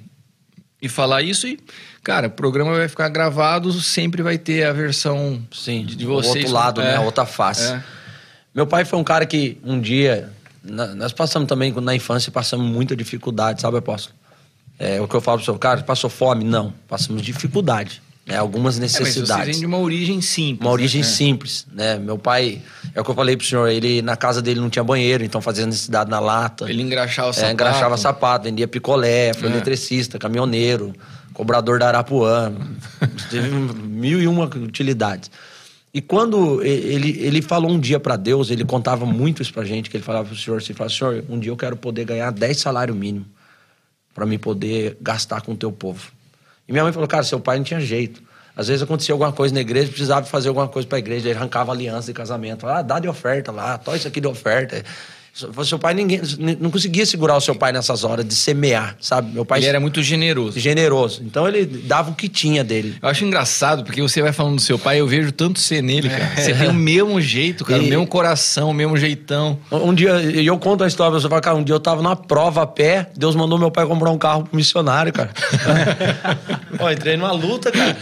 e 0.81 0.89
falar 0.89 1.23
isso. 1.23 1.47
E, 1.47 1.59
cara, 2.03 2.29
o 2.29 2.31
programa 2.31 2.75
vai 2.75 2.89
ficar 2.89 3.09
gravado, 3.09 3.73
sempre 3.73 4.23
vai 4.23 4.39
ter 4.39 4.65
a 4.65 4.73
versão 4.73 5.43
Sim, 5.53 5.85
de, 5.85 5.97
de 5.97 6.07
o 6.07 6.11
vocês. 6.11 6.37
outro 6.37 6.53
lado, 6.53 6.81
né? 6.81 6.93
É. 6.93 6.97
A 6.97 7.01
outra 7.01 7.27
face. 7.27 7.73
É. 7.73 7.83
Meu 8.55 8.67
pai 8.67 8.85
foi 8.85 8.99
um 8.99 9.05
cara 9.05 9.27
que 9.27 9.59
um 9.65 9.81
dia. 9.81 10.33
nós 10.63 11.13
passamos 11.13 11.49
também, 11.49 11.73
na 11.73 11.95
infância, 11.95 12.33
passamos 12.33 12.67
muita 12.67 12.97
dificuldade, 12.97 13.61
sabe, 13.61 13.79
apóstolo? 13.79 14.17
É 14.79 15.01
o 15.01 15.09
que 15.09 15.15
eu 15.15 15.21
falo 15.21 15.39
pro 15.39 15.45
senhor, 15.45 15.59
cara, 15.59 15.83
passou 15.83 16.09
fome? 16.09 16.45
Não, 16.45 16.73
passamos 16.87 17.21
dificuldade. 17.23 18.01
Né? 18.29 18.37
Algumas 18.37 18.77
É, 18.77 18.81
mas 18.83 18.93
vocês 18.93 19.09
necessidades. 19.17 19.47
vêm 19.47 19.61
de 19.61 19.67
uma 19.67 19.79
origem 19.79 20.21
simples. 20.21 20.61
Uma 20.61 20.71
origem 20.71 21.01
né? 21.01 21.07
simples, 21.07 21.67
né? 21.73 21.99
Meu 21.99 22.19
pai, 22.19 22.61
é 22.95 23.01
o 23.01 23.05
que 23.05 23.11
eu 23.11 23.15
falei 23.15 23.37
pro 23.37 23.47
senhor, 23.47 23.69
ele 23.69 24.03
na 24.03 24.17
casa 24.17 24.43
dele 24.43 24.61
não 24.61 24.69
tinha 24.69 24.85
banheiro, 24.85 25.25
então 25.25 25.41
fazia 25.41 25.65
necessidade 25.65 26.11
na 26.11 26.21
lata. 26.21 26.69
Ele 26.71 26.83
engraxava 26.83 27.31
É, 27.31 27.33
sapato. 27.33 27.53
engraxava 27.53 27.97
sapato, 27.97 28.45
vendia 28.45 28.69
picolé, 28.69 29.33
foi 29.33 29.49
É. 29.49 29.53
eletricista, 29.53 30.19
caminhoneiro, 30.19 30.93
cobrador 31.33 31.79
da 31.79 31.89
Arapuã. 31.89 32.53
Teve 33.31 33.49
mil 33.49 34.21
e 34.21 34.27
uma 34.29 34.45
utilidades. 34.45 35.31
E 35.95 36.03
quando 36.03 36.63
ele, 36.63 37.19
ele 37.19 37.41
falou 37.41 37.71
um 37.71 37.81
dia 37.81 37.99
para 37.99 38.15
Deus, 38.15 38.51
ele 38.51 38.63
contava 38.63 39.07
muito 39.07 39.41
isso 39.41 39.53
pra 39.53 39.65
gente, 39.65 39.89
que 39.89 39.97
ele 39.97 40.05
falava 40.05 40.27
pro 40.29 40.37
senhor, 40.37 40.59
assim, 40.59 40.75
falava, 40.75 40.95
senhor, 40.95 41.25
um 41.31 41.39
dia 41.41 41.51
eu 41.51 41.57
quero 41.57 41.77
poder 41.77 42.05
ganhar 42.05 42.31
10 42.31 42.59
salário 42.61 42.95
mínimo 42.95 43.25
para 44.15 44.27
me 44.27 44.37
poder 44.37 44.99
gastar 45.01 45.41
com 45.41 45.53
o 45.53 45.57
teu 45.57 45.73
povo. 45.73 46.13
E 46.69 46.73
minha 46.73 46.85
mãe 46.85 46.93
falou, 46.93 47.09
cara, 47.09 47.23
seu 47.23 47.41
pai 47.41 47.57
não 47.57 47.65
tinha 47.65 47.81
jeito. 47.81 48.23
Às 48.55 48.69
vezes 48.69 48.83
acontecia 48.83 49.15
alguma 49.15 49.33
coisa 49.33 49.55
na 49.55 49.61
igreja, 49.61 49.89
precisava 49.89 50.27
fazer 50.27 50.49
alguma 50.49 50.69
coisa 50.69 50.87
para 50.87 50.99
a 50.99 51.01
igreja, 51.01 51.29
ele 51.29 51.39
arrancava 51.39 51.73
aliança 51.73 52.09
de 52.09 52.13
casamento. 52.13 52.67
Ah, 52.67 52.83
dá 52.83 52.99
de 52.99 53.09
oferta 53.09 53.51
lá, 53.51 53.79
toma 53.79 53.97
isso 53.97 54.07
aqui 54.07 54.21
de 54.21 54.27
oferta. 54.27 54.85
Seu 55.65 55.79
pai, 55.79 55.95
ninguém, 55.95 56.21
não 56.61 56.69
conseguia 56.69 57.07
segurar 57.07 57.37
o 57.37 57.41
seu 57.41 57.55
pai 57.55 57.71
nessas 57.71 58.03
horas 58.03 58.27
de 58.27 58.35
semear, 58.35 58.97
sabe? 59.01 59.33
Meu 59.33 59.45
pai 59.45 59.61
Ele 59.61 59.67
era 59.69 59.79
muito 59.79 60.03
generoso. 60.03 60.59
generoso. 60.59 61.23
Então 61.25 61.47
ele 61.47 61.65
dava 61.65 62.11
o 62.11 62.15
que 62.15 62.29
tinha 62.29 62.65
dele. 62.65 62.97
Eu 63.01 63.09
acho 63.09 63.25
engraçado, 63.25 63.85
porque 63.85 64.03
você 64.03 64.21
vai 64.21 64.33
falando 64.33 64.57
do 64.57 64.61
seu 64.61 64.79
pai, 64.79 64.99
eu 64.99 65.07
vejo 65.07 65.31
tanto 65.31 65.61
ser 65.61 65.81
nele, 65.81 66.09
cara. 66.11 66.33
Você 66.37 66.53
tem 66.55 66.69
o 66.69 66.75
mesmo 66.75 67.21
jeito, 67.21 67.65
cara, 67.65 67.81
o 67.81 67.87
E- 67.87 67.89
mesmo 67.89 68.05
coração, 68.07 68.71
o 68.71 68.75
mesmo 68.75 68.97
jeitão. 68.97 69.59
Um 69.71 69.95
dia, 69.95 70.21
e 70.21 70.45
eu 70.45 70.59
conto 70.59 70.83
a 70.83 70.89
história, 70.89 71.13
você 71.21 71.29
fala, 71.29 71.41
cara, 71.41 71.57
um 71.57 71.63
dia 71.63 71.75
eu 71.75 71.81
tava 71.81 72.03
numa 72.03 72.17
prova 72.17 72.63
a 72.63 72.67
pé, 72.67 73.09
Deus 73.17 73.37
mandou 73.37 73.59
meu 73.59 73.71
pai 73.71 73.87
comprar 73.87 74.11
um 74.11 74.19
carro 74.19 74.43
pro 74.45 74.57
missionário, 74.57 75.13
cara. 75.13 75.31
Ó, 76.81 76.91
entrei 76.91 77.17
numa 77.17 77.33
luta, 77.33 77.71
cara. 77.71 77.97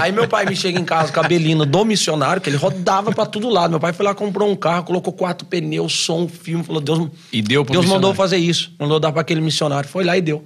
Aí 0.00 0.12
meu 0.12 0.26
pai 0.28 0.46
me 0.46 0.56
chega 0.56 0.78
em 0.78 0.84
casa 0.84 1.12
com 1.12 1.20
a 1.20 1.22
Belina 1.22 1.64
do 1.64 1.84
missionário, 1.84 2.40
que 2.42 2.48
ele 2.50 2.56
rodava 2.56 3.12
pra 3.12 3.24
todo 3.26 3.48
lado. 3.48 3.70
Meu 3.70 3.80
pai 3.80 3.92
foi 3.92 4.04
lá, 4.04 4.14
comprou 4.14 4.50
um 4.50 4.56
carro, 4.56 4.84
colocou 4.84 5.12
quatro 5.12 5.46
pneus, 5.46 5.92
som, 5.92 6.23
filme, 6.28 6.64
falou, 6.64 6.80
Deus, 6.80 7.08
E 7.32 7.40
deu 7.40 7.64
Deus 7.64 7.86
mandou 7.86 8.14
fazer 8.14 8.36
isso, 8.36 8.72
mandou 8.78 8.98
dar 8.98 9.12
pra 9.12 9.20
aquele 9.20 9.40
missionário. 9.40 9.88
Foi 9.88 10.04
lá 10.04 10.16
e 10.16 10.20
deu. 10.20 10.44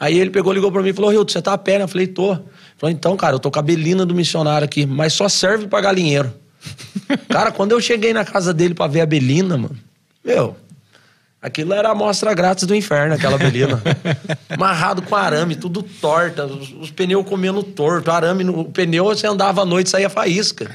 Aí 0.00 0.18
ele 0.18 0.30
pegou, 0.30 0.52
ligou 0.52 0.70
pra 0.70 0.82
mim 0.82 0.90
e 0.90 0.92
falou, 0.92 1.12
Hilton, 1.12 1.32
você 1.32 1.42
tá 1.42 1.52
a 1.52 1.58
pé, 1.58 1.78
né? 1.78 1.84
Eu 1.84 1.88
falei, 1.88 2.06
tô. 2.06 2.32
Ele 2.32 2.42
Falou, 2.78 2.92
então, 2.92 3.16
cara, 3.16 3.34
eu 3.34 3.40
tô 3.40 3.50
com 3.50 3.58
a 3.58 3.62
Belina 3.62 4.06
do 4.06 4.14
missionário 4.14 4.64
aqui, 4.64 4.86
mas 4.86 5.12
só 5.12 5.28
serve 5.28 5.66
pra 5.66 5.80
galinheiro. 5.80 6.32
Cara, 7.28 7.50
quando 7.50 7.72
eu 7.72 7.80
cheguei 7.80 8.12
na 8.12 8.24
casa 8.24 8.54
dele 8.54 8.74
pra 8.74 8.86
ver 8.86 9.00
a 9.00 9.06
Belina, 9.06 9.56
mano, 9.56 9.76
meu, 10.24 10.56
aquilo 11.40 11.72
era 11.72 11.88
a 11.88 11.92
amostra 11.92 12.34
grátis 12.34 12.66
do 12.66 12.74
inferno, 12.74 13.14
aquela 13.14 13.36
Belina. 13.36 13.82
Amarrado 14.48 15.02
com 15.02 15.16
arame, 15.16 15.56
tudo 15.56 15.82
torta, 15.82 16.46
os, 16.46 16.72
os 16.72 16.90
pneus 16.90 17.26
comendo 17.26 17.62
torto, 17.62 18.10
arame 18.10 18.44
no 18.44 18.60
o 18.60 18.64
pneu, 18.66 19.06
você 19.06 19.26
andava 19.26 19.62
à 19.62 19.64
noite, 19.64 19.90
saía 19.90 20.08
faísca. 20.08 20.70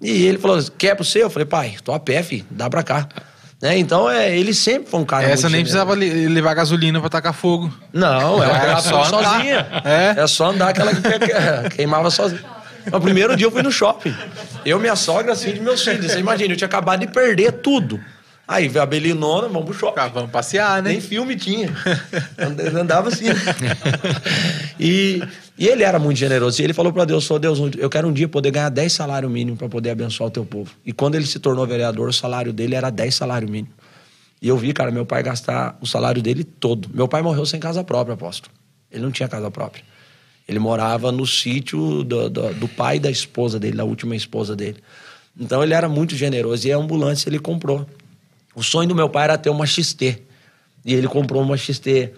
E 0.00 0.26
ele 0.26 0.38
falou, 0.38 0.62
quer 0.78 0.94
pro 0.94 1.04
seu? 1.04 1.22
Eu 1.22 1.30
falei, 1.30 1.46
pai, 1.46 1.76
tô 1.82 1.92
a 1.92 2.00
pé, 2.00 2.22
filho, 2.22 2.46
dá 2.50 2.68
pra 2.68 2.82
cá. 2.82 3.08
Né? 3.64 3.78
Então, 3.78 4.10
é, 4.10 4.36
ele 4.38 4.52
sempre 4.52 4.90
foi 4.90 5.00
um 5.00 5.04
cara 5.06 5.24
Essa 5.24 5.48
nem 5.48 5.64
generoso. 5.64 5.86
precisava 5.88 5.94
le- 5.94 6.28
levar 6.28 6.52
gasolina 6.52 7.00
pra 7.00 7.08
tacar 7.08 7.32
fogo. 7.32 7.72
Não, 7.92 8.42
ela 8.44 8.58
Era 8.58 8.78
só 8.80 9.04
sozinha. 9.04 9.66
É. 9.82 10.20
É. 10.20 10.26
só 10.26 10.50
andar 10.50 10.74
que 10.74 10.82
ela 10.82 10.92
que- 10.94 11.76
queimava 11.76 12.10
sozinha. 12.10 12.42
No 12.92 13.00
primeiro 13.00 13.34
dia 13.34 13.46
eu 13.46 13.50
fui 13.50 13.62
no 13.62 13.72
shopping. 13.72 14.14
Eu, 14.66 14.78
minha 14.78 14.94
sogra, 14.94 15.32
assim, 15.32 15.52
de 15.54 15.60
meus 15.60 15.82
filhos. 15.82 16.12
Você 16.12 16.18
imagina, 16.20 16.52
eu 16.52 16.56
tinha 16.58 16.66
acabado 16.68 17.00
de 17.00 17.06
perder 17.06 17.52
tudo. 17.52 17.98
Aí 18.46 18.68
veio 18.68 18.82
a 18.82 18.86
Belinona, 18.86 19.48
vamos 19.48 19.64
pro 19.64 19.72
shopping. 19.72 20.00
Ah, 20.00 20.08
vamos 20.08 20.30
passear, 20.30 20.82
né? 20.82 20.90
Nem 20.90 21.00
filme 21.00 21.34
tinha. 21.34 21.70
And- 22.38 22.78
Andava 22.80 23.08
assim. 23.08 23.24
E, 24.78 25.22
e 25.56 25.66
ele 25.66 25.82
era 25.82 25.98
muito 25.98 26.18
generoso. 26.18 26.60
E 26.60 26.64
ele 26.64 26.72
falou 26.72 26.92
para 26.92 27.04
Deus: 27.04 27.24
"Só 27.24 27.38
Deus, 27.38 27.58
eu 27.78 27.88
quero 27.88 28.08
um 28.08 28.12
dia 28.12 28.28
poder 28.28 28.50
ganhar 28.50 28.68
10 28.68 28.92
salários 28.92 29.30
mínimos 29.30 29.58
para 29.58 29.68
poder 29.68 29.90
abençoar 29.90 30.28
o 30.28 30.30
teu 30.30 30.44
povo. 30.44 30.74
E 30.84 30.92
quando 30.92 31.14
ele 31.14 31.26
se 31.26 31.38
tornou 31.38 31.66
vereador, 31.66 32.08
o 32.08 32.12
salário 32.12 32.52
dele 32.52 32.74
era 32.74 32.90
10 32.90 33.14
salários 33.14 33.50
mínimos. 33.50 33.74
E 34.42 34.48
eu 34.48 34.58
vi, 34.58 34.72
cara, 34.72 34.90
meu 34.90 35.06
pai 35.06 35.22
gastar 35.22 35.78
o 35.80 35.86
salário 35.86 36.20
dele 36.20 36.44
todo. 36.44 36.90
Meu 36.92 37.08
pai 37.08 37.22
morreu 37.22 37.46
sem 37.46 37.58
casa 37.58 37.82
própria, 37.82 38.14
aposto. 38.14 38.50
Ele 38.90 39.02
não 39.02 39.10
tinha 39.10 39.28
casa 39.28 39.50
própria. 39.50 39.82
Ele 40.46 40.58
morava 40.58 41.10
no 41.10 41.26
sítio 41.26 42.04
do, 42.04 42.28
do, 42.28 42.52
do 42.52 42.68
pai 42.68 42.98
da 42.98 43.10
esposa 43.10 43.58
dele, 43.58 43.76
da 43.76 43.84
última 43.84 44.14
esposa 44.14 44.54
dele. 44.54 44.82
Então 45.38 45.62
ele 45.62 45.72
era 45.72 45.88
muito 45.88 46.14
generoso. 46.14 46.68
E 46.68 46.72
a 46.72 46.76
ambulância 46.76 47.28
ele 47.28 47.38
comprou. 47.38 47.88
O 48.54 48.62
sonho 48.62 48.88
do 48.88 48.94
meu 48.94 49.08
pai 49.08 49.24
era 49.24 49.38
ter 49.38 49.48
uma 49.48 49.66
XT. 49.66 50.22
E 50.84 50.92
ele 50.92 51.08
comprou 51.08 51.42
uma 51.42 51.56
XT 51.56 52.12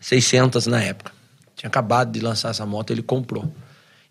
600 0.00 0.68
na 0.68 0.80
época. 0.80 1.15
Tinha 1.56 1.68
acabado 1.68 2.12
de 2.12 2.20
lançar 2.20 2.50
essa 2.50 2.64
moto, 2.66 2.92
ele 2.92 3.02
comprou. 3.02 3.50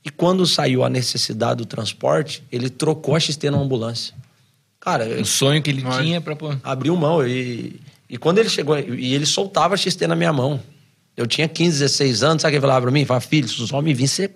E 0.03 0.09
quando 0.09 0.45
saiu 0.45 0.83
a 0.83 0.89
necessidade 0.89 1.57
do 1.57 1.65
transporte, 1.65 2.43
ele 2.51 2.69
trocou 2.69 3.15
a 3.15 3.19
XT 3.19 3.49
na 3.49 3.57
ambulância. 3.57 4.13
Cara, 4.79 5.05
O 5.19 5.25
sonho 5.25 5.61
que 5.61 5.69
ele 5.69 5.83
tinha 5.97 6.19
pra 6.21 6.35
pôr. 6.35 6.59
abriu 6.63 6.95
mão. 6.95 7.25
E, 7.25 7.79
e 8.09 8.17
quando 8.17 8.37
ele 8.39 8.49
chegou, 8.49 8.77
e 8.77 9.13
ele 9.13 9.25
soltava 9.25 9.73
a 9.73 9.77
XT 9.77 10.05
na 10.07 10.15
minha 10.15 10.33
mão. 10.33 10.59
Eu 11.17 11.25
tinha 11.25 11.47
15, 11.47 11.79
16 11.79 12.23
anos, 12.23 12.41
sabe 12.41 12.49
o 12.49 12.51
que 12.51 12.55
ele 12.57 12.61
falava 12.61 12.81
pra 12.83 12.91
mim? 12.91 13.05
Falava, 13.05 13.25
filho, 13.25 13.47
se 13.47 13.61
os 13.61 13.71
homens 13.71 13.97
virem, 13.97 14.07
você. 14.07 14.31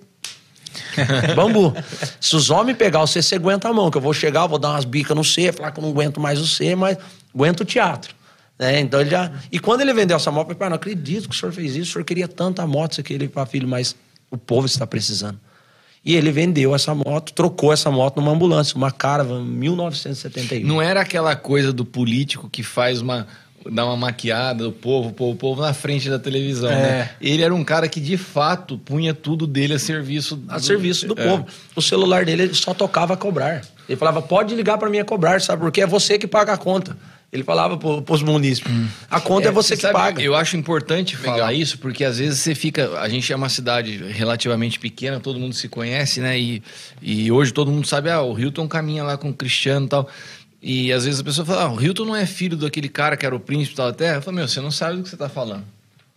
Bambu. 1.36 1.74
Se 2.20 2.36
os 2.36 2.50
homens 2.50 2.78
pegar 2.78 3.00
você, 3.02 3.22
você 3.22 3.36
aguenta 3.36 3.68
a 3.70 3.74
mão, 3.74 3.92
que 3.92 3.98
eu 3.98 4.02
vou 4.02 4.14
chegar, 4.14 4.44
eu 4.44 4.50
vou 4.50 4.60
dar 4.60 4.70
umas 4.72 4.86
bicas 4.86 5.16
no 5.16 5.24
C, 5.24 5.52
falar 5.52 5.72
que 5.72 5.80
eu 5.80 5.84
não 5.84 5.90
aguento 5.90 6.20
mais 6.20 6.40
o 6.40 6.48
C, 6.48 6.76
mas 6.76 6.98
aguento 7.34 7.62
o 7.62 7.66
teatro. 7.66 8.16
Né? 8.60 8.82
Então 8.82 9.00
ele 9.00 9.10
já. 9.10 9.32
E 9.52 9.58
quando 9.58 9.82
ele 9.82 9.94
vendeu 9.94 10.18
essa 10.18 10.30
moto, 10.30 10.42
eu 10.42 10.46
falei, 10.48 10.58
pai, 10.60 10.70
não 10.70 10.76
acredito 10.76 11.30
que 11.30 11.36
o 11.36 11.38
senhor 11.40 11.52
fez 11.54 11.76
isso, 11.76 11.92
o 11.92 11.94
senhor 11.94 12.04
queria 12.06 12.28
tanta 12.28 12.68
moto, 12.68 13.02
queria 13.02 13.30
para 13.30 13.46
filho, 13.46 13.68
mas 13.68 13.96
o 14.30 14.38
povo 14.38 14.66
está 14.68 14.86
precisando. 14.86 15.40
E 16.04 16.16
ele 16.16 16.32
vendeu 16.32 16.74
essa 16.76 16.94
moto, 16.96 17.34
trocou 17.34 17.74
essa 17.74 17.90
moto 17.92 18.18
numa 18.22 18.32
ambulância, 18.32 18.76
uma 18.76 18.92
Caravan 18.92 19.44
1971. 19.44 20.66
Não 20.68 20.82
era 20.82 21.02
aquela 21.02 21.36
coisa 21.36 21.72
do 21.74 21.84
político 21.86 22.50
que 22.50 22.64
faz 22.64 23.02
uma. 23.02 23.28
dá 23.70 23.86
uma 23.86 23.98
maquiada 23.98 24.64
do 24.64 24.72
povo, 24.72 25.10
o 25.10 25.12
povo, 25.14 25.32
o 25.34 25.36
povo 25.36 25.62
na 25.62 25.74
frente 25.74 26.10
da 26.10 26.18
televisão, 26.18 26.72
É. 26.72 26.76
né? 26.82 27.10
Ele 27.20 27.44
era 27.44 27.54
um 27.54 27.64
cara 27.64 27.90
que 27.90 28.00
de 28.00 28.16
fato 28.16 28.78
punha 28.78 29.14
tudo 29.14 29.46
dele 29.46 29.74
a 29.74 29.80
serviço 29.80 30.42
a 30.48 30.60
serviço 30.60 31.06
do 31.06 31.20
É. 31.20 31.28
povo. 31.28 31.46
O 31.76 31.82
celular 31.82 32.24
dele 32.26 32.44
ele 32.44 32.54
só 32.54 32.74
tocava 32.74 33.14
a 33.16 33.18
cobrar. 33.18 33.62
Ele 33.88 33.98
falava, 33.98 34.22
pode 34.22 34.56
ligar 34.56 34.78
para 34.78 34.90
mim 34.90 35.00
a 35.00 35.06
cobrar, 35.06 35.42
sabe? 35.42 35.62
Porque 35.62 35.82
é 35.82 35.86
você 35.88 36.18
que 36.18 36.28
paga 36.28 36.54
a 36.54 36.58
conta. 36.58 36.96
Ele 37.32 37.44
falava 37.44 37.78
para 37.78 38.14
os 38.14 38.24
munícipes. 38.24 38.72
A 39.10 39.22
conta 39.22 39.50
é, 39.50 39.52
você 39.52 39.76
que 39.76 39.84
sabe, 39.84 39.94
paga. 39.94 40.22
Eu 40.22 40.36
acho 40.36 40.58
importante 40.58 41.16
falar 41.16 41.36
Legal. 41.36 41.54
isso, 41.54 41.78
porque 41.78 42.04
às 42.04 42.18
vezes 42.18 42.40
você 42.40 42.56
fica. 42.56 43.00
A 43.00 43.08
gente 43.08 43.32
é 43.32 43.36
uma 43.36 43.50
cidade 43.50 43.98
relativamente 43.98 44.80
pequena, 44.80 45.20
todo 45.20 45.40
mundo 45.40 45.54
se 45.54 45.70
conhece, 45.70 46.22
né? 46.22 46.40
E, 46.40 46.64
e 47.02 47.32
hoje 47.32 47.54
todo 47.54 47.70
mundo 47.72 47.86
sabe, 47.86 48.10
ah, 48.10 48.22
o 48.22 48.38
Hilton 48.38 48.68
caminha 48.68 49.04
lá 49.04 49.16
com 49.16 49.30
o 49.30 49.34
Cristiano 49.34 49.86
e 49.86 49.90
tal. 49.90 50.10
E 50.62 50.92
às 50.92 51.06
vezes 51.06 51.20
a 51.20 51.24
pessoa 51.24 51.46
fala, 51.46 51.64
ah, 51.66 51.72
o 51.72 51.80
Hilton 51.80 52.06
não 52.06 52.16
é 52.16 52.26
filho 52.26 52.58
daquele 52.58 52.90
cara 52.90 53.16
que 53.16 53.26
era 53.26 53.36
o 53.36 53.40
príncipe 53.40 53.78
da 53.78 53.94
terra. 53.94 54.16
Eu 54.18 54.22
falo, 54.24 54.36
meu, 54.36 54.48
você 54.48 54.60
não 54.60 54.72
sabe 54.72 54.98
do 54.98 55.04
que 55.04 55.10
você 55.10 55.18
tá 55.18 55.30
falando. 55.30 55.64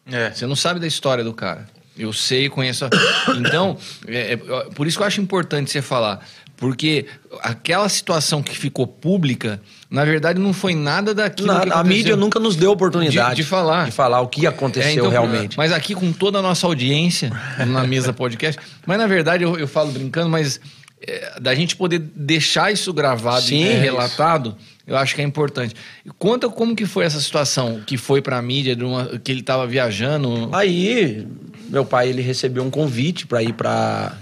É. 0.07 0.31
Você 0.31 0.47
não 0.47 0.57
sabe 0.57 0.81
da 0.81 0.87
história 0.87 1.23
do 1.23 1.35
cara. 1.35 1.69
Eu 1.97 2.13
sei, 2.13 2.49
conheço. 2.49 2.87
A... 2.87 2.91
Então, 3.37 3.77
é, 4.07 4.33
é, 4.33 4.37
por 4.75 4.87
isso 4.87 4.97
que 4.97 5.03
eu 5.03 5.07
acho 5.07 5.21
importante 5.21 5.71
você 5.71 5.83
falar. 5.83 6.27
Porque 6.57 7.07
aquela 7.41 7.89
situação 7.89 8.43
que 8.43 8.57
ficou 8.57 8.87
pública, 8.87 9.61
na 9.93 10.05
verdade, 10.05 10.41
não 10.41 10.53
foi 10.53 10.75
nada 10.75 11.15
daquilo 11.15 11.61
que 11.61 11.71
a 11.73 11.85
mídia 11.85 12.17
nunca 12.17 12.41
nos 12.41 12.57
deu 12.57 12.71
oportunidade 12.73 13.37
De- 13.37 13.43
de 13.43 13.49
falar. 13.49 13.85
de 13.85 13.91
falar 13.93 14.21
o 14.23 14.27
que 14.29 14.47
aconteceu 14.47 14.89
É, 14.91 14.95
então, 14.95 15.09
realmente. 15.11 15.57
Mas 15.57 15.71
aqui 15.71 15.95
com 15.95 16.11
toda 16.13 16.39
a 16.39 16.43
nossa 16.43 16.67
audiência 16.67 17.31
na 17.67 17.85
mesa 17.87 18.13
podcast, 18.13 18.61
mas 18.87 18.97
na 18.99 19.07
verdade 19.07 19.45
eu, 19.45 19.57
eu 19.59 19.69
falo 19.69 19.93
brincando, 19.93 20.29
mas 20.31 20.59
é, 21.07 21.39
da 21.41 21.55
gente 21.55 21.77
poder 21.77 21.99
deixar 22.17 22.73
isso 22.73 22.93
gravado 22.93 23.43
Sim, 23.43 23.65
e 23.65 23.69
é 23.69 23.75
relatado, 23.81 24.57
eu 24.87 24.97
acho 24.97 25.15
que 25.15 25.21
é 25.21 25.25
importante. 25.25 25.75
Conta 26.19 26.49
como 26.49 26.75
que 26.75 26.87
foi 26.87 27.05
essa 27.05 27.21
situação 27.21 27.81
que 27.87 27.97
foi 27.97 28.23
pra 28.23 28.41
mídia, 28.41 28.75
de 28.75 28.85
uma- 28.85 29.07
que 29.23 29.31
ele 29.31 29.41
estava 29.41 29.67
viajando. 29.67 30.49
Aí, 30.53 31.27
meu 31.69 31.85
pai 31.85 32.09
ele 32.09 32.23
recebeu 32.23 32.63
um 32.65 32.71
convite 32.71 33.27
para 33.27 33.43
ir 33.43 33.53
para 33.53 34.15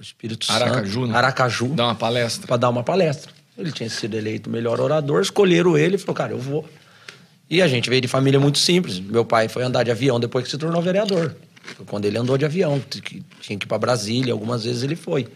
Espírito 0.00 0.46
Aracaju, 0.50 0.92
Santo, 1.00 1.06
né? 1.12 1.16
Aracaju, 1.18 1.66
Dar 1.68 1.84
uma 1.84 1.94
palestra. 1.94 2.46
para 2.46 2.56
dar 2.56 2.70
uma 2.70 2.82
palestra. 2.82 3.30
Ele 3.56 3.72
tinha 3.72 3.90
sido 3.90 4.16
eleito 4.16 4.48
o 4.48 4.52
melhor 4.52 4.80
orador, 4.80 5.20
escolheram 5.20 5.76
ele 5.76 5.96
e 5.96 5.98
falou, 5.98 6.14
cara, 6.14 6.32
eu 6.32 6.38
vou. 6.38 6.68
E 7.48 7.60
a 7.60 7.68
gente 7.68 7.90
veio 7.90 8.00
de 8.00 8.08
família 8.08 8.38
muito 8.38 8.58
simples. 8.58 9.00
Meu 9.00 9.24
pai 9.24 9.48
foi 9.48 9.62
andar 9.62 9.82
de 9.82 9.90
avião 9.90 10.20
depois 10.20 10.44
que 10.44 10.50
se 10.50 10.56
tornou 10.56 10.80
vereador. 10.80 11.34
Foi 11.76 11.84
quando 11.84 12.04
ele 12.04 12.16
andou 12.16 12.38
de 12.38 12.44
avião, 12.44 12.82
tinha 13.40 13.58
que 13.58 13.64
ir 13.64 13.68
para 13.68 13.78
Brasília, 13.78 14.32
algumas 14.32 14.64
vezes 14.64 14.82
ele 14.82 14.96
foi. 14.96 15.28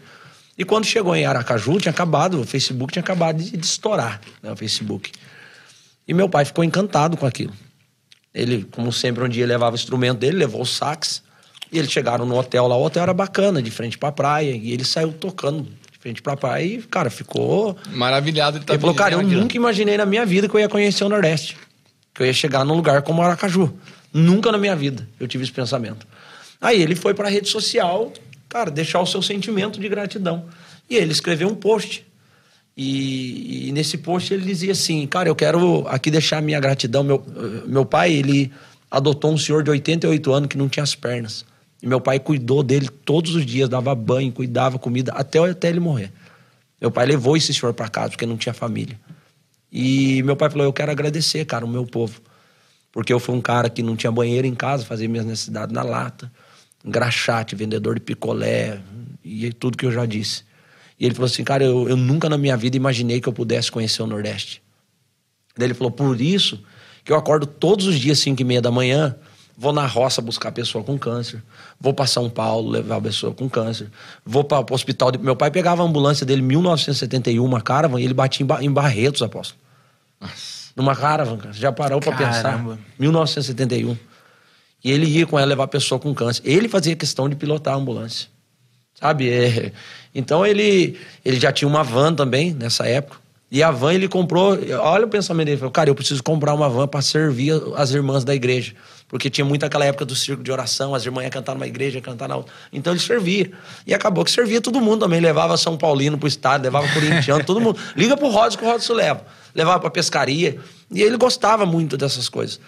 E 0.57 0.63
quando 0.63 0.85
chegou 0.85 1.15
em 1.15 1.25
Aracaju, 1.25 1.77
tinha 1.79 1.91
acabado, 1.91 2.39
o 2.39 2.45
Facebook 2.45 2.93
tinha 2.93 3.03
acabado 3.03 3.43
de, 3.43 3.57
de 3.57 3.65
estourar, 3.65 4.21
né, 4.41 4.51
o 4.51 4.55
Facebook. 4.55 5.11
E 6.07 6.13
meu 6.13 6.29
pai 6.29 6.45
ficou 6.45 6.63
encantado 6.63 7.17
com 7.17 7.25
aquilo. 7.25 7.53
Ele, 8.33 8.65
como 8.71 8.91
sempre, 8.91 9.23
um 9.23 9.29
dia 9.29 9.45
levava 9.45 9.75
o 9.75 9.79
instrumento 9.79 10.19
dele, 10.19 10.37
levou 10.37 10.61
o 10.61 10.65
sax. 10.65 11.23
E 11.71 11.79
eles 11.79 11.91
chegaram 11.91 12.25
no 12.25 12.37
hotel 12.37 12.67
lá. 12.67 12.75
O 12.75 12.83
hotel 12.83 13.03
era 13.03 13.13
bacana, 13.13 13.61
de 13.61 13.71
frente 13.71 13.97
pra 13.97 14.11
praia. 14.11 14.51
E 14.51 14.71
ele 14.71 14.83
saiu 14.83 15.13
tocando 15.13 15.67
frente 16.05 16.21
pra 16.21 16.37
praia. 16.37 16.63
E, 16.63 16.81
cara, 16.83 17.09
ficou. 17.09 17.75
Maravilhado 17.89 18.57
ele 18.57 18.63
tá 18.63 18.73
Ele 18.73 18.79
falou, 18.79 18.95
cara, 18.95 19.15
eu 19.15 19.23
nunca 19.23 19.57
imaginei 19.57 19.97
na 19.97 20.05
minha 20.05 20.23
vida 20.23 20.47
que 20.47 20.55
eu 20.55 20.59
ia 20.59 20.69
conhecer 20.69 21.03
o 21.03 21.09
Nordeste. 21.09 21.57
Que 22.13 22.21
eu 22.21 22.27
ia 22.27 22.33
chegar 22.33 22.63
num 22.63 22.75
lugar 22.75 23.01
como 23.01 23.23
Aracaju. 23.23 23.73
Nunca 24.13 24.51
na 24.51 24.59
minha 24.59 24.75
vida 24.75 25.07
eu 25.19 25.27
tive 25.27 25.43
esse 25.43 25.51
pensamento. 25.51 26.05
Aí 26.61 26.79
ele 26.79 26.95
foi 26.95 27.15
pra 27.15 27.27
rede 27.27 27.49
social, 27.49 28.13
cara, 28.47 28.69
deixar 28.69 29.01
o 29.01 29.05
seu 29.07 29.21
sentimento 29.21 29.79
de 29.79 29.89
gratidão. 29.89 30.45
E 30.87 30.95
ele 30.95 31.11
escreveu 31.11 31.47
um 31.47 31.55
post. 31.55 32.05
E, 32.77 33.69
e 33.69 33.71
nesse 33.71 33.97
post 33.97 34.31
ele 34.31 34.45
dizia 34.45 34.73
assim, 34.73 35.07
cara, 35.07 35.27
eu 35.27 35.35
quero 35.35 35.87
aqui 35.87 36.11
deixar 36.11 36.39
minha 36.39 36.59
gratidão. 36.59 37.03
Meu, 37.03 37.25
meu 37.65 37.83
pai, 37.83 38.13
ele 38.13 38.51
adotou 38.91 39.33
um 39.33 39.37
senhor 39.39 39.63
de 39.63 39.71
88 39.71 40.31
anos 40.31 40.49
que 40.49 40.57
não 40.57 40.69
tinha 40.69 40.83
as 40.83 40.93
pernas. 40.93 41.43
E 41.85 41.87
meu 41.87 42.01
pai 42.01 42.19
cuidou 42.19 42.63
dele 42.63 42.89
todos 42.89 43.35
os 43.35 43.45
dias, 43.45 43.69
dava 43.69 43.93
banho, 43.93 44.31
cuidava, 44.31 44.79
comida, 44.79 45.11
até, 45.11 45.37
até 45.37 45.69
ele 45.69 45.79
morrer. 45.79 46.11
Meu 46.81 46.89
pai 46.89 47.05
levou 47.05 47.37
esse 47.37 47.53
senhor 47.53 47.75
para 47.75 47.87
casa, 47.87 48.09
porque 48.09 48.25
não 48.25 48.37
tinha 48.37 48.55
família. 48.55 48.99
E 49.71 50.23
meu 50.23 50.35
pai 50.35 50.49
falou: 50.49 50.65
Eu 50.65 50.73
quero 50.73 50.91
agradecer, 50.91 51.45
cara, 51.45 51.63
o 51.63 51.69
meu 51.69 51.85
povo. 51.85 52.19
Porque 52.91 53.13
eu 53.13 53.19
fui 53.19 53.35
um 53.35 53.41
cara 53.41 53.69
que 53.69 53.83
não 53.83 53.95
tinha 53.95 54.11
banheiro 54.11 54.47
em 54.47 54.55
casa, 54.55 54.83
fazia 54.83 55.07
minhas 55.07 55.27
necessidades 55.27 55.71
na 55.71 55.83
lata, 55.83 56.31
engraxate, 56.83 57.55
vendedor 57.55 57.93
de 57.93 58.01
picolé 58.01 58.79
e 59.23 59.53
tudo 59.53 59.77
que 59.77 59.85
eu 59.85 59.91
já 59.91 60.07
disse. 60.07 60.43
E 60.99 61.05
ele 61.05 61.13
falou 61.13 61.27
assim: 61.27 61.43
Cara, 61.43 61.63
eu, 61.63 61.87
eu 61.87 61.95
nunca 61.95 62.27
na 62.27 62.37
minha 62.37 62.57
vida 62.57 62.75
imaginei 62.75 63.21
que 63.21 63.29
eu 63.29 63.33
pudesse 63.33 63.71
conhecer 63.71 64.01
o 64.01 64.07
Nordeste. 64.07 64.59
Daí 65.55 65.67
ele 65.67 65.75
falou: 65.75 65.91
Por 65.91 66.19
isso 66.19 66.63
que 67.03 67.11
eu 67.11 67.15
acordo 67.15 67.45
todos 67.45 67.85
os 67.85 67.99
dias, 67.99 68.17
5 68.17 68.41
e 68.41 68.43
meia 68.43 68.61
da 68.61 68.71
manhã, 68.71 69.15
vou 69.57 69.71
na 69.73 69.85
roça 69.85 70.21
buscar 70.21 70.51
pessoa 70.51 70.83
com 70.83 70.97
câncer, 70.97 71.41
vou 71.79 71.93
para 71.93 72.05
São 72.07 72.29
Paulo 72.29 72.69
levar 72.69 72.97
a 72.97 73.01
pessoa 73.01 73.33
com 73.33 73.49
câncer, 73.49 73.89
vou 74.25 74.43
para 74.43 74.59
o 74.59 74.73
hospital. 74.73 75.11
De... 75.11 75.17
Meu 75.17 75.35
pai 75.35 75.49
pegava 75.51 75.81
a 75.81 75.85
ambulância 75.85 76.25
dele 76.25 76.41
em 76.41 76.45
1971, 76.45 77.43
uma 77.43 77.61
caravan, 77.61 77.99
e 77.99 78.03
ele 78.03 78.13
batia 78.13 78.43
em, 78.43 78.47
Ba- 78.47 78.63
em 78.63 78.71
Barretos, 78.71 79.21
apóstolo. 79.21 79.59
Numa 80.75 80.95
caravan, 80.95 81.37
cara. 81.37 81.53
Você 81.53 81.59
já 81.59 81.71
parou 81.71 81.99
para 82.01 82.15
pensar? 82.17 82.43
Caramba. 82.43 82.79
1971. 82.99 83.97
E 84.83 84.91
ele 84.91 85.05
ia 85.05 85.25
com 85.25 85.37
ela 85.39 85.47
levar 85.47 85.63
a 85.63 85.67
pessoa 85.67 85.97
com 85.99 86.13
câncer. 86.13 86.41
Ele 86.45 86.67
fazia 86.67 86.95
questão 86.95 87.27
de 87.29 87.35
pilotar 87.35 87.73
a 87.73 87.77
ambulância. 87.77 88.27
Sabe? 88.99 89.29
É, 89.29 89.71
Então 90.13 90.45
ele, 90.45 90.97
ele 91.23 91.39
já 91.39 91.51
tinha 91.51 91.67
uma 91.67 91.83
van 91.83 92.13
também 92.13 92.53
nessa 92.53 92.85
época. 92.87 93.17
E 93.55 93.63
a 93.63 93.71
van 93.71 93.93
ele 93.93 94.09
comprou. 94.09 94.59
Olha 94.81 95.05
o 95.05 95.07
pensamento 95.07 95.45
dele. 95.45 95.53
Ele 95.53 95.59
falou, 95.59 95.71
cara, 95.71 95.89
eu 95.89 95.95
preciso 95.95 96.21
comprar 96.21 96.53
uma 96.53 96.67
van 96.67 96.89
para 96.89 97.01
servir 97.01 97.53
as 97.77 97.91
irmãs 97.91 98.25
da 98.25 98.35
igreja. 98.35 98.73
Porque 99.07 99.29
tinha 99.29 99.45
muito 99.45 99.65
aquela 99.65 99.85
época 99.85 100.03
do 100.03 100.13
circo 100.13 100.43
de 100.43 100.51
oração, 100.51 100.93
as 100.93 101.05
irmãs 101.05 101.23
iam 101.23 101.31
cantar 101.31 101.53
numa 101.53 101.65
igreja, 101.65 101.95
iam 101.95 102.01
cantar 102.01 102.27
na 102.27 102.35
outra. 102.35 102.53
Então 102.73 102.91
ele 102.91 102.99
servia. 102.99 103.49
E 103.87 103.93
acabou 103.93 104.25
que 104.25 104.31
servia 104.31 104.59
todo 104.59 104.81
mundo 104.81 105.05
também. 105.05 105.21
Levava 105.21 105.55
São 105.55 105.77
Paulino 105.77 106.17
pro 106.17 106.27
estádio, 106.27 106.65
levava 106.65 106.85
Corintiano, 106.89 107.45
todo 107.45 107.61
mundo. 107.61 107.79
Liga 107.95 108.17
pro 108.17 108.27
Rods 108.27 108.57
que 108.57 108.65
o 108.65 108.67
Rods 108.67 108.89
leva. 108.89 109.25
Levava 109.55 109.79
pra 109.79 109.89
pescaria. 109.89 110.59
E 110.91 111.01
ele 111.01 111.15
gostava 111.15 111.65
muito 111.65 111.95
dessas 111.95 112.27
coisas. 112.27 112.59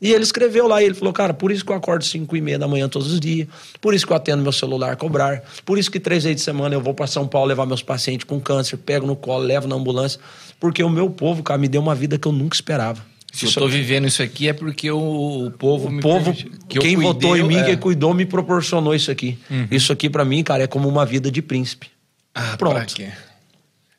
E 0.00 0.12
ele 0.12 0.24
escreveu 0.24 0.66
lá, 0.66 0.82
e 0.82 0.86
ele 0.86 0.94
falou, 0.94 1.12
cara, 1.12 1.34
por 1.34 1.52
isso 1.52 1.64
que 1.64 1.70
eu 1.70 1.76
acordo 1.76 2.04
5 2.04 2.34
e 2.34 2.40
meia 2.40 2.58
da 2.58 2.66
manhã 2.66 2.88
todos 2.88 3.12
os 3.12 3.20
dias, 3.20 3.46
por 3.80 3.92
isso 3.92 4.06
que 4.06 4.12
eu 4.12 4.16
atendo 4.16 4.42
meu 4.42 4.52
celular 4.52 4.92
a 4.92 4.96
cobrar, 4.96 5.42
por 5.64 5.78
isso 5.78 5.90
que 5.90 6.00
três 6.00 6.24
vezes 6.24 6.36
de 6.36 6.42
semana 6.42 6.74
eu 6.74 6.80
vou 6.80 6.94
para 6.94 7.06
São 7.06 7.28
Paulo 7.28 7.48
levar 7.48 7.66
meus 7.66 7.82
pacientes 7.82 8.24
com 8.24 8.40
câncer, 8.40 8.78
pego 8.78 9.06
no 9.06 9.14
colo, 9.14 9.44
levo 9.44 9.68
na 9.68 9.76
ambulância, 9.76 10.18
porque 10.58 10.82
o 10.82 10.88
meu 10.88 11.10
povo, 11.10 11.42
cara, 11.42 11.58
me 11.58 11.68
deu 11.68 11.82
uma 11.82 11.94
vida 11.94 12.18
que 12.18 12.26
eu 12.26 12.32
nunca 12.32 12.54
esperava. 12.54 13.10
Se 13.32 13.46
eu 13.46 13.52
tô 13.52 13.68
vivendo 13.68 14.08
isso 14.08 14.22
aqui 14.22 14.48
é 14.48 14.52
porque 14.52 14.90
o, 14.90 15.46
o 15.46 15.50
povo 15.52 15.86
O 15.86 15.90
me 15.90 16.02
povo, 16.02 16.32
que 16.32 16.78
quem 16.80 16.96
cuidei, 16.96 16.96
votou 16.96 17.36
em 17.36 17.44
mim, 17.44 17.58
é. 17.58 17.64
quem 17.64 17.76
cuidou, 17.76 18.12
me 18.12 18.26
proporcionou 18.26 18.94
isso 18.94 19.10
aqui. 19.10 19.38
Isso 19.70 19.92
aqui, 19.92 20.10
para 20.10 20.24
mim, 20.24 20.42
cara, 20.42 20.64
é 20.64 20.66
como 20.66 20.88
uma 20.88 21.06
vida 21.06 21.30
de 21.30 21.40
príncipe. 21.40 21.88
Ah, 22.34 22.56
Pronto. 22.56 22.94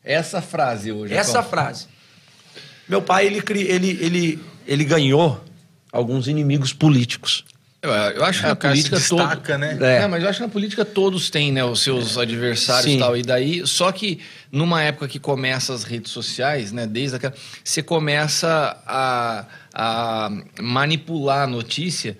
Essa 0.04 0.42
frase 0.42 0.92
hoje. 0.92 1.14
Essa 1.14 1.42
frase. 1.42 1.86
Meu 2.90 3.02
pai, 3.02 3.28
ele, 3.28 3.42
ele, 3.48 4.00
ele, 4.02 4.40
ele 4.68 4.84
ganhou 4.84 5.40
alguns 5.92 6.28
inimigos 6.28 6.74
políticos. 6.74 7.44
Eu, 7.82 7.90
eu 7.90 8.24
acho 8.24 8.42
que 8.42 8.46
É, 8.46 8.50
na 8.50 8.56
política 8.56 9.00
todo... 9.00 9.20
destaca, 9.20 9.58
né? 9.58 9.76
É. 9.82 10.04
É, 10.04 10.08
mas 10.08 10.22
eu 10.22 10.30
acho 10.30 10.38
que 10.38 10.46
na 10.46 10.52
política 10.52 10.86
todos 10.86 11.32
têm, 11.32 11.52
né, 11.52 11.64
os 11.66 11.82
seus 11.82 12.16
adversários 12.16 12.86
Sim. 12.86 12.98
e 12.98 13.00
tal. 13.00 13.18
E 13.18 13.24
daí, 13.24 13.66
só 13.66 13.92
que 13.92 14.20
numa 14.52 14.84
época 14.84 15.08
que 15.08 15.18
começa 15.20 15.74
as 15.74 15.84
redes 15.84 16.12
sociais, 16.12 16.72
né, 16.72 16.86
desde 16.86 17.16
aquela, 17.16 17.34
você 17.64 17.82
começa 17.82 18.78
a, 18.86 19.46
a 19.74 20.30
manipular 20.62 21.44
a 21.44 21.48
notícia 21.48 22.16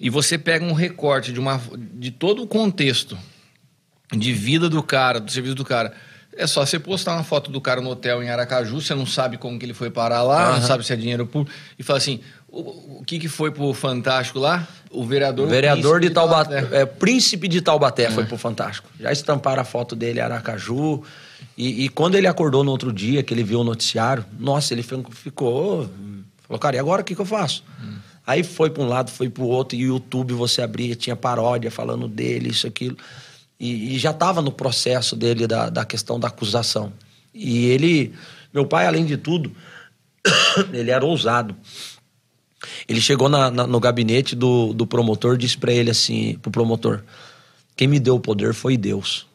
e 0.00 0.08
você 0.08 0.38
pega 0.38 0.64
um 0.64 0.72
recorte 0.72 1.30
de 1.30 1.38
uma 1.38 1.60
de 1.76 2.10
todo 2.10 2.42
o 2.42 2.46
contexto 2.46 3.18
de 4.16 4.32
vida 4.32 4.68
do 4.68 4.82
cara, 4.82 5.20
do 5.20 5.30
serviço 5.30 5.54
do 5.54 5.64
cara. 5.64 5.92
É 6.38 6.46
só 6.46 6.64
você 6.64 6.78
postar 6.78 7.14
uma 7.14 7.24
foto 7.24 7.50
do 7.50 7.60
cara 7.62 7.80
no 7.80 7.88
hotel 7.90 8.22
em 8.22 8.28
Aracaju, 8.28 8.80
você 8.80 8.94
não 8.94 9.06
sabe 9.06 9.38
como 9.38 9.58
que 9.58 9.64
ele 9.64 9.72
foi 9.72 9.90
parar 9.90 10.22
lá, 10.22 10.50
não 10.50 10.56
Aham. 10.56 10.66
sabe 10.66 10.84
se 10.86 10.92
é 10.92 10.96
dinheiro 10.96 11.26
público, 11.26 11.54
e 11.78 11.82
fala 11.82 11.98
assim, 11.98 12.20
o, 12.60 12.98
o 13.00 13.04
que 13.04 13.18
que 13.18 13.28
foi 13.28 13.50
pro 13.50 13.72
Fantástico 13.74 14.38
lá? 14.38 14.66
O 14.90 15.04
vereador... 15.04 15.46
O 15.46 15.50
vereador 15.50 16.00
de 16.00 16.08
príncipe 16.08 16.14
Taubaté, 16.14 16.68
é, 16.72 16.86
príncipe 16.86 17.48
de 17.48 17.60
Taubaté 17.60 18.10
foi 18.10 18.24
pro 18.24 18.38
Fantástico. 18.38 18.88
Já 18.98 19.12
estamparam 19.12 19.62
a 19.62 19.64
foto 19.64 19.94
dele 19.94 20.20
em 20.20 20.22
Aracaju. 20.22 21.02
E, 21.56 21.84
e 21.84 21.88
quando 21.88 22.14
ele 22.14 22.26
acordou 22.26 22.64
no 22.64 22.70
outro 22.70 22.92
dia, 22.92 23.22
que 23.22 23.34
ele 23.34 23.44
viu 23.44 23.60
o 23.60 23.64
noticiário, 23.64 24.24
nossa, 24.38 24.72
ele 24.72 24.82
ficou. 24.82 25.88
falou, 26.46 26.58
cara, 26.58 26.76
e 26.76 26.78
agora 26.78 27.02
o 27.02 27.04
que, 27.04 27.14
que 27.14 27.20
eu 27.20 27.26
faço? 27.26 27.62
Aí 28.26 28.42
foi 28.42 28.70
para 28.70 28.82
um 28.82 28.88
lado, 28.88 29.10
foi 29.10 29.28
para 29.28 29.42
o 29.42 29.46
outro, 29.46 29.78
e 29.78 29.84
o 29.84 29.94
YouTube 29.94 30.34
você 30.34 30.60
abria, 30.60 30.96
tinha 30.96 31.14
paródia 31.14 31.70
falando 31.70 32.08
dele, 32.08 32.48
isso, 32.48 32.66
aquilo. 32.66 32.96
E, 33.58 33.94
e 33.94 33.98
já 33.98 34.10
estava 34.10 34.42
no 34.42 34.50
processo 34.50 35.14
dele 35.14 35.46
da, 35.46 35.70
da 35.70 35.84
questão 35.84 36.18
da 36.18 36.28
acusação. 36.28 36.92
E 37.32 37.66
ele, 37.66 38.12
meu 38.52 38.66
pai, 38.66 38.86
além 38.86 39.04
de 39.04 39.16
tudo, 39.16 39.52
ele 40.72 40.90
era 40.90 41.04
ousado. 41.04 41.54
Ele 42.88 43.00
chegou 43.00 43.28
na- 43.28 43.50
na- 43.50 43.66
no 43.66 43.80
gabinete 43.80 44.34
do, 44.36 44.72
do 44.72 44.86
promotor 44.86 45.34
e 45.34 45.38
disse 45.38 45.56
para 45.58 45.72
ele 45.72 45.90
assim, 45.90 46.38
pro 46.42 46.50
promotor, 46.50 47.00
quem 47.76 47.86
me 47.88 47.98
deu 47.98 48.16
o 48.16 48.20
poder 48.20 48.54
foi 48.54 48.76
Deus. 48.76 49.26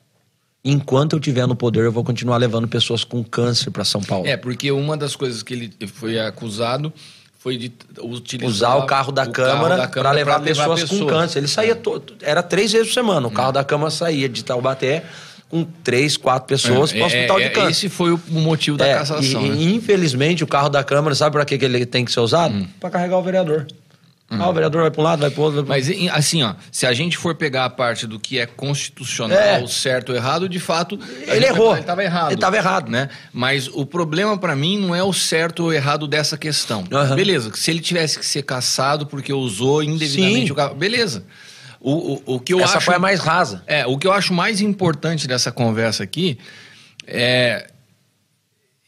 Enquanto 0.63 1.13
eu 1.13 1.19
tiver 1.19 1.47
no 1.47 1.55
poder, 1.55 1.85
eu 1.85 1.91
vou 1.91 2.03
continuar 2.03 2.37
levando 2.37 2.67
pessoas 2.67 3.03
com 3.03 3.23
câncer 3.23 3.71
para 3.71 3.83
São 3.83 4.01
Paulo. 4.01 4.27
É, 4.27 4.37
porque 4.37 4.71
uma 4.71 4.95
das 4.95 5.15
coisas 5.15 5.41
que 5.41 5.53
ele 5.53 5.73
foi 5.87 6.19
acusado 6.19 6.93
foi 7.39 7.57
de 7.57 7.71
utilizar... 8.03 8.47
Usar 8.47 8.75
o 8.75 8.85
carro 8.85 9.11
da 9.11 9.25
Câmara 9.25 9.87
para 9.87 10.11
levar, 10.11 10.39
pessoas 10.39 10.83
com 10.83 11.07
câncer. 11.07 11.39
Ele 11.39 11.47
saía 11.47 11.75
todo, 11.75 12.13
era 12.21 12.43
três 12.43 12.71
vezes 12.71 12.89
por 12.89 12.93
semana. 12.93 13.27
O 13.27 13.31
carro 13.31 13.51
da 13.51 13.63
Câmara 13.63 13.89
saía 13.89 14.29
de 14.29 14.43
Taubaté 14.45 15.03
com 15.51 15.63
três, 15.83 16.15
quatro 16.17 16.47
pessoas 16.47 16.91
para 16.93 17.01
o 17.03 17.05
hospital 17.05 17.39
de 17.39 17.49
câncer. 17.49 17.67
É, 17.67 17.71
Esse 17.71 17.89
foi 17.89 18.13
o 18.13 18.19
motivo 18.29 18.77
da 18.77 18.87
É, 18.87 18.93
cassação, 18.95 19.45
e, 19.45 19.49
né? 19.49 19.55
e, 19.57 19.75
infelizmente 19.75 20.43
o 20.43 20.47
carro 20.47 20.69
da 20.69 20.83
Câmara, 20.83 21.13
sabe 21.13 21.33
para 21.33 21.43
que 21.45 21.57
que 21.57 21.65
ele 21.65 21.85
tem 21.85 22.05
que 22.05 22.11
ser 22.11 22.21
usado? 22.21 22.55
Hum. 22.55 22.65
Para 22.79 22.89
carregar 22.89 23.17
o 23.17 23.21
vereador. 23.21 23.67
Ah, 24.33 24.47
o 24.49 24.53
vereador 24.53 24.83
vai 24.83 24.91
para 24.91 25.01
um 25.01 25.03
lado, 25.03 25.19
vai 25.19 25.29
para 25.29 25.41
outro. 25.43 25.61
vai 25.65 25.81
pro 25.81 25.93
Mas 25.97 26.09
assim, 26.17 26.41
ó, 26.41 26.53
se 26.71 26.85
a 26.85 26.93
gente 26.93 27.17
for 27.17 27.35
pegar 27.35 27.65
a 27.65 27.69
parte 27.69 28.07
do 28.07 28.17
que 28.17 28.39
é 28.39 28.45
constitucional, 28.45 29.37
É. 29.37 29.67
certo 29.67 30.11
ou 30.11 30.15
errado, 30.15 30.47
de 30.47 30.57
fato, 30.57 30.97
Ele 31.23 31.25
vai 31.25 31.37
errou. 31.49 31.57
falar, 31.57 31.71
Ele 31.73 31.81
estava 31.81 32.03
errado. 32.05 32.31
Ele 32.31 32.39
tava 32.39 32.55
errado. 32.55 32.89
né? 32.89 33.09
Mas 33.33 33.67
o 33.67 33.85
problema 33.85 34.37
pra 34.37 34.55
mim 34.55 34.77
não 34.79 34.95
é 34.95 35.03
o 35.03 35.11
certo 35.11 35.63
ou 35.65 35.73
errado 35.73 36.07
dessa 36.07 36.37
questão. 36.37 36.85
Aham. 36.89 37.13
Beleza, 37.15 37.51
se 37.53 37.69
ele 37.69 37.81
tivesse 37.81 38.17
que 38.17 38.25
ser 38.25 38.43
caçado 38.43 39.05
porque 39.05 39.33
usou 39.33 39.83
indevidamente 39.83 40.45
Sim. 40.45 40.51
o 40.53 40.55
carro, 40.55 40.75
beleza. 40.75 41.25
O, 41.83 42.13
o, 42.25 42.35
o 42.35 42.39
que 42.39 42.53
eu 42.53 42.59
Essa 42.59 42.77
acho 42.77 42.85
foi 42.85 42.95
a 42.95 42.99
mais 42.99 43.19
rasa. 43.19 43.63
É, 43.65 43.85
o 43.87 43.97
que 43.97 44.05
eu 44.05 44.13
acho 44.13 44.33
mais 44.33 44.61
importante 44.61 45.27
dessa 45.27 45.51
conversa 45.51 46.03
aqui 46.03 46.37
é 47.07 47.67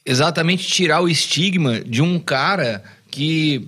exatamente 0.05 0.67
tirar 0.67 1.01
o 1.01 1.09
estigma 1.09 1.79
de 1.79 2.01
um 2.01 2.19
cara 2.19 2.83
que 3.09 3.67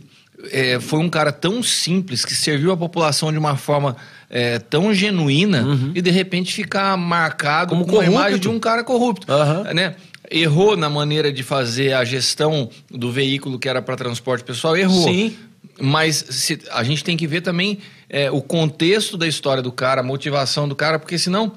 é, 0.52 0.80
foi 0.80 1.00
um 1.00 1.10
cara 1.10 1.32
tão 1.32 1.64
simples, 1.64 2.26
que 2.26 2.34
serviu 2.36 2.72
a 2.72 2.78
população 2.78 3.32
de 3.32 3.38
uma 3.38 3.56
forma 3.56 3.96
é, 4.30 4.60
tão 4.60 4.94
genuína 4.94 5.66
e 5.96 6.02
de 6.02 6.12
repente 6.12 6.54
ficar 6.54 6.96
marcado 6.98 7.70
Como 7.70 7.86
com 7.88 8.00
a 8.00 8.06
imagem 8.06 8.40
de 8.40 8.50
um 8.50 8.60
cara 8.60 8.84
corrupto. 8.84 9.32
Aham. 9.32 9.74
Né? 9.74 9.96
Errou 10.30 10.76
na 10.76 10.90
maneira 10.90 11.32
de 11.32 11.42
fazer 11.42 11.94
a 11.94 12.04
gestão 12.04 12.70
do 12.92 13.12
veículo 13.12 13.58
que 13.58 13.70
era 13.70 13.82
para 13.82 13.96
transporte 13.96 14.44
pessoal, 14.44 14.76
errou. 14.76 15.04
Sim. 15.04 15.36
Mas 15.80 16.16
se- 16.30 16.60
a 16.72 16.84
gente 16.84 17.04
tem 17.04 17.16
que 17.18 17.28
ver 17.28 17.42
também 17.42 17.80
é, 18.10 18.30
o 18.32 18.42
contexto 18.42 19.18
da 19.18 19.28
história 19.28 19.62
do 19.64 19.72
cara, 19.72 20.02
a 20.02 20.04
motivação 20.04 20.68
do 20.68 20.76
cara, 20.76 21.00
porque 21.00 21.18
senão 21.18 21.52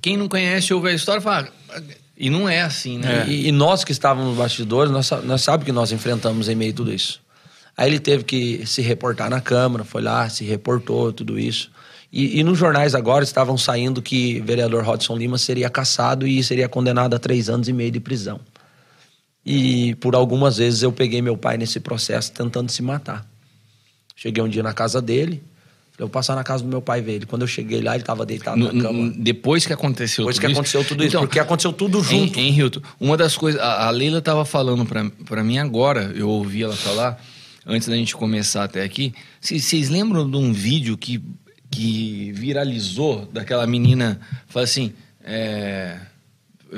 quem 0.00 0.16
não 0.16 0.28
conhece 0.28 0.72
ouve 0.74 0.88
a 0.88 0.92
história 0.92 1.20
fala. 1.20 1.48
"Ah, 1.70 1.80
E 2.18 2.30
não 2.30 2.48
é 2.48 2.62
assim, 2.62 2.96
né? 2.98 3.26
E, 3.28 3.48
e 3.48 3.52
nós 3.52 3.84
que 3.84 3.92
estávamos 3.92 4.30
nos 4.30 4.38
bastidores, 4.38 4.90
nós, 4.90 5.10
nós 5.24 5.42
sabemos 5.42 5.66
que 5.66 5.72
nós 5.72 5.92
enfrentamos 5.92 6.48
em 6.48 6.54
meio 6.54 6.72
a 6.72 6.74
tudo 6.74 6.90
isso. 6.92 7.20
Aí 7.76 7.90
ele 7.90 7.98
teve 8.00 8.24
que 8.24 8.64
se 8.66 8.80
reportar 8.80 9.28
na 9.28 9.38
Câmara, 9.38 9.84
foi 9.84 10.00
lá, 10.00 10.26
se 10.30 10.42
reportou, 10.42 11.12
tudo 11.12 11.38
isso. 11.38 11.70
E, 12.10 12.38
e 12.40 12.42
nos 12.42 12.56
jornais 12.56 12.94
agora 12.94 13.22
estavam 13.22 13.58
saindo 13.58 14.00
que 14.00 14.40
o 14.40 14.44
vereador 14.44 14.82
Rodson 14.82 15.14
Lima 15.14 15.36
seria 15.36 15.68
caçado 15.68 16.26
e 16.26 16.42
seria 16.42 16.70
condenado 16.70 17.12
a 17.14 17.18
três 17.18 17.50
anos 17.50 17.68
e 17.68 17.72
meio 17.74 17.90
de 17.90 18.00
prisão. 18.00 18.40
E 19.44 19.94
por 19.96 20.14
algumas 20.14 20.56
vezes 20.56 20.82
eu 20.82 20.90
peguei 20.92 21.20
meu 21.20 21.36
pai 21.36 21.58
nesse 21.58 21.78
processo 21.80 22.32
tentando 22.32 22.70
se 22.72 22.82
matar. 22.82 23.26
Cheguei 24.16 24.42
um 24.42 24.48
dia 24.48 24.62
na 24.62 24.72
casa 24.72 25.02
dele, 25.02 25.42
eu 25.98 26.08
passar 26.08 26.34
na 26.34 26.44
casa 26.44 26.62
do 26.62 26.68
meu 26.68 26.82
pai 26.82 27.00
ver 27.00 27.12
ele. 27.14 27.26
Quando 27.26 27.42
eu 27.42 27.48
cheguei 27.48 27.80
lá, 27.80 27.92
ele 27.94 28.02
estava 28.02 28.26
deitado 28.26 28.56
No- 28.58 28.72
na 28.72 28.82
cama. 28.82 29.12
depois 29.16 29.64
que 29.66 29.72
aconteceu 29.72 30.24
Depois 30.24 30.36
tudo 30.36 30.40
que 30.46 30.46
isso. 30.52 30.60
aconteceu 30.60 30.84
tudo 30.84 31.02
isso, 31.04 31.08
Então, 31.16 31.20
porque 31.22 31.38
aconteceu 31.38 31.72
tudo 31.72 32.02
junto. 32.02 32.38
Em, 32.38 32.48
em 32.50 32.58
Hilton, 32.58 32.80
uma 33.00 33.16
das 33.16 33.36
coisas. 33.36 33.60
A, 33.60 33.86
a 33.86 33.90
Leila 33.90 34.20
tava 34.20 34.44
falando 34.44 34.84
pra 35.24 35.42
mim 35.42 35.58
agora, 35.58 36.12
eu 36.14 36.28
ouvi 36.28 36.62
ela 36.62 36.76
falar, 36.76 37.22
antes 37.66 37.88
da 37.88 37.96
gente 37.96 38.14
começar 38.14 38.64
até 38.64 38.82
aqui. 38.82 39.14
Vocês 39.40 39.64
vocês 39.64 39.88
lembram 39.88 40.28
de 40.30 40.36
um 40.36 40.52
vídeo 40.52 40.96
que, 40.98 41.22
que 41.70 42.30
viralizou 42.32 43.26
daquela 43.32 43.66
menina? 43.66 44.20
Fala 44.48 44.64
assim. 44.64 44.92
é, 45.24 45.98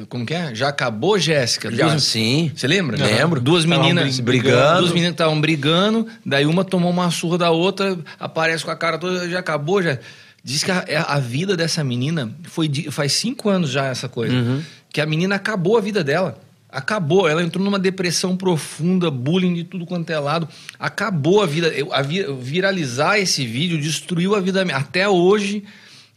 como 0.08 0.24
que 0.26 0.34
é? 0.34 0.54
Já 0.54 0.68
acabou, 0.68 1.18
Jéssica? 1.18 1.70
Já, 1.74 1.88
Duas- 1.88 2.02
sim. 2.04 2.52
Você 2.54 2.66
lembra? 2.66 2.96
Lembro. 2.96 3.40
Duas 3.40 3.64
meninas 3.64 4.20
brigando. 4.20 4.80
Duas 4.80 4.90
meninas 4.92 5.10
que 5.10 5.14
estavam 5.14 5.40
brigando, 5.40 6.06
daí 6.24 6.46
uma 6.46 6.64
tomou 6.64 6.90
uma 6.90 7.10
surra 7.10 7.38
da 7.38 7.50
outra, 7.50 7.98
aparece 8.20 8.64
com 8.64 8.70
a 8.70 8.76
cara 8.76 8.98
toda, 8.98 9.28
já 9.28 9.38
acabou, 9.38 9.82
já. 9.82 9.98
Diz 10.44 10.62
que 10.62 10.70
a, 10.70 10.84
a 11.08 11.18
vida 11.18 11.56
dessa 11.56 11.82
menina 11.82 12.32
foi 12.44 12.68
de- 12.68 12.90
faz 12.90 13.12
cinco 13.12 13.48
anos 13.48 13.70
já 13.70 13.86
essa 13.86 14.08
coisa. 14.08 14.34
Uhum. 14.34 14.62
Que 14.90 15.00
a 15.00 15.06
menina 15.06 15.34
acabou 15.34 15.76
a 15.76 15.80
vida 15.80 16.02
dela. 16.04 16.38
Acabou. 16.70 17.26
Ela 17.28 17.42
entrou 17.42 17.64
numa 17.64 17.78
depressão 17.78 18.36
profunda, 18.36 19.10
bullying 19.10 19.54
de 19.54 19.64
tudo 19.64 19.84
quanto 19.86 20.10
é 20.10 20.18
lado. 20.18 20.46
Acabou 20.78 21.42
a 21.42 21.46
vida. 21.46 21.68
Eu- 21.68 21.92
a 21.92 22.02
vi- 22.02 22.26
viralizar 22.40 23.18
esse 23.18 23.44
vídeo 23.46 23.80
destruiu 23.80 24.34
a 24.34 24.40
vida. 24.40 24.62
Até 24.74 25.08
hoje, 25.08 25.64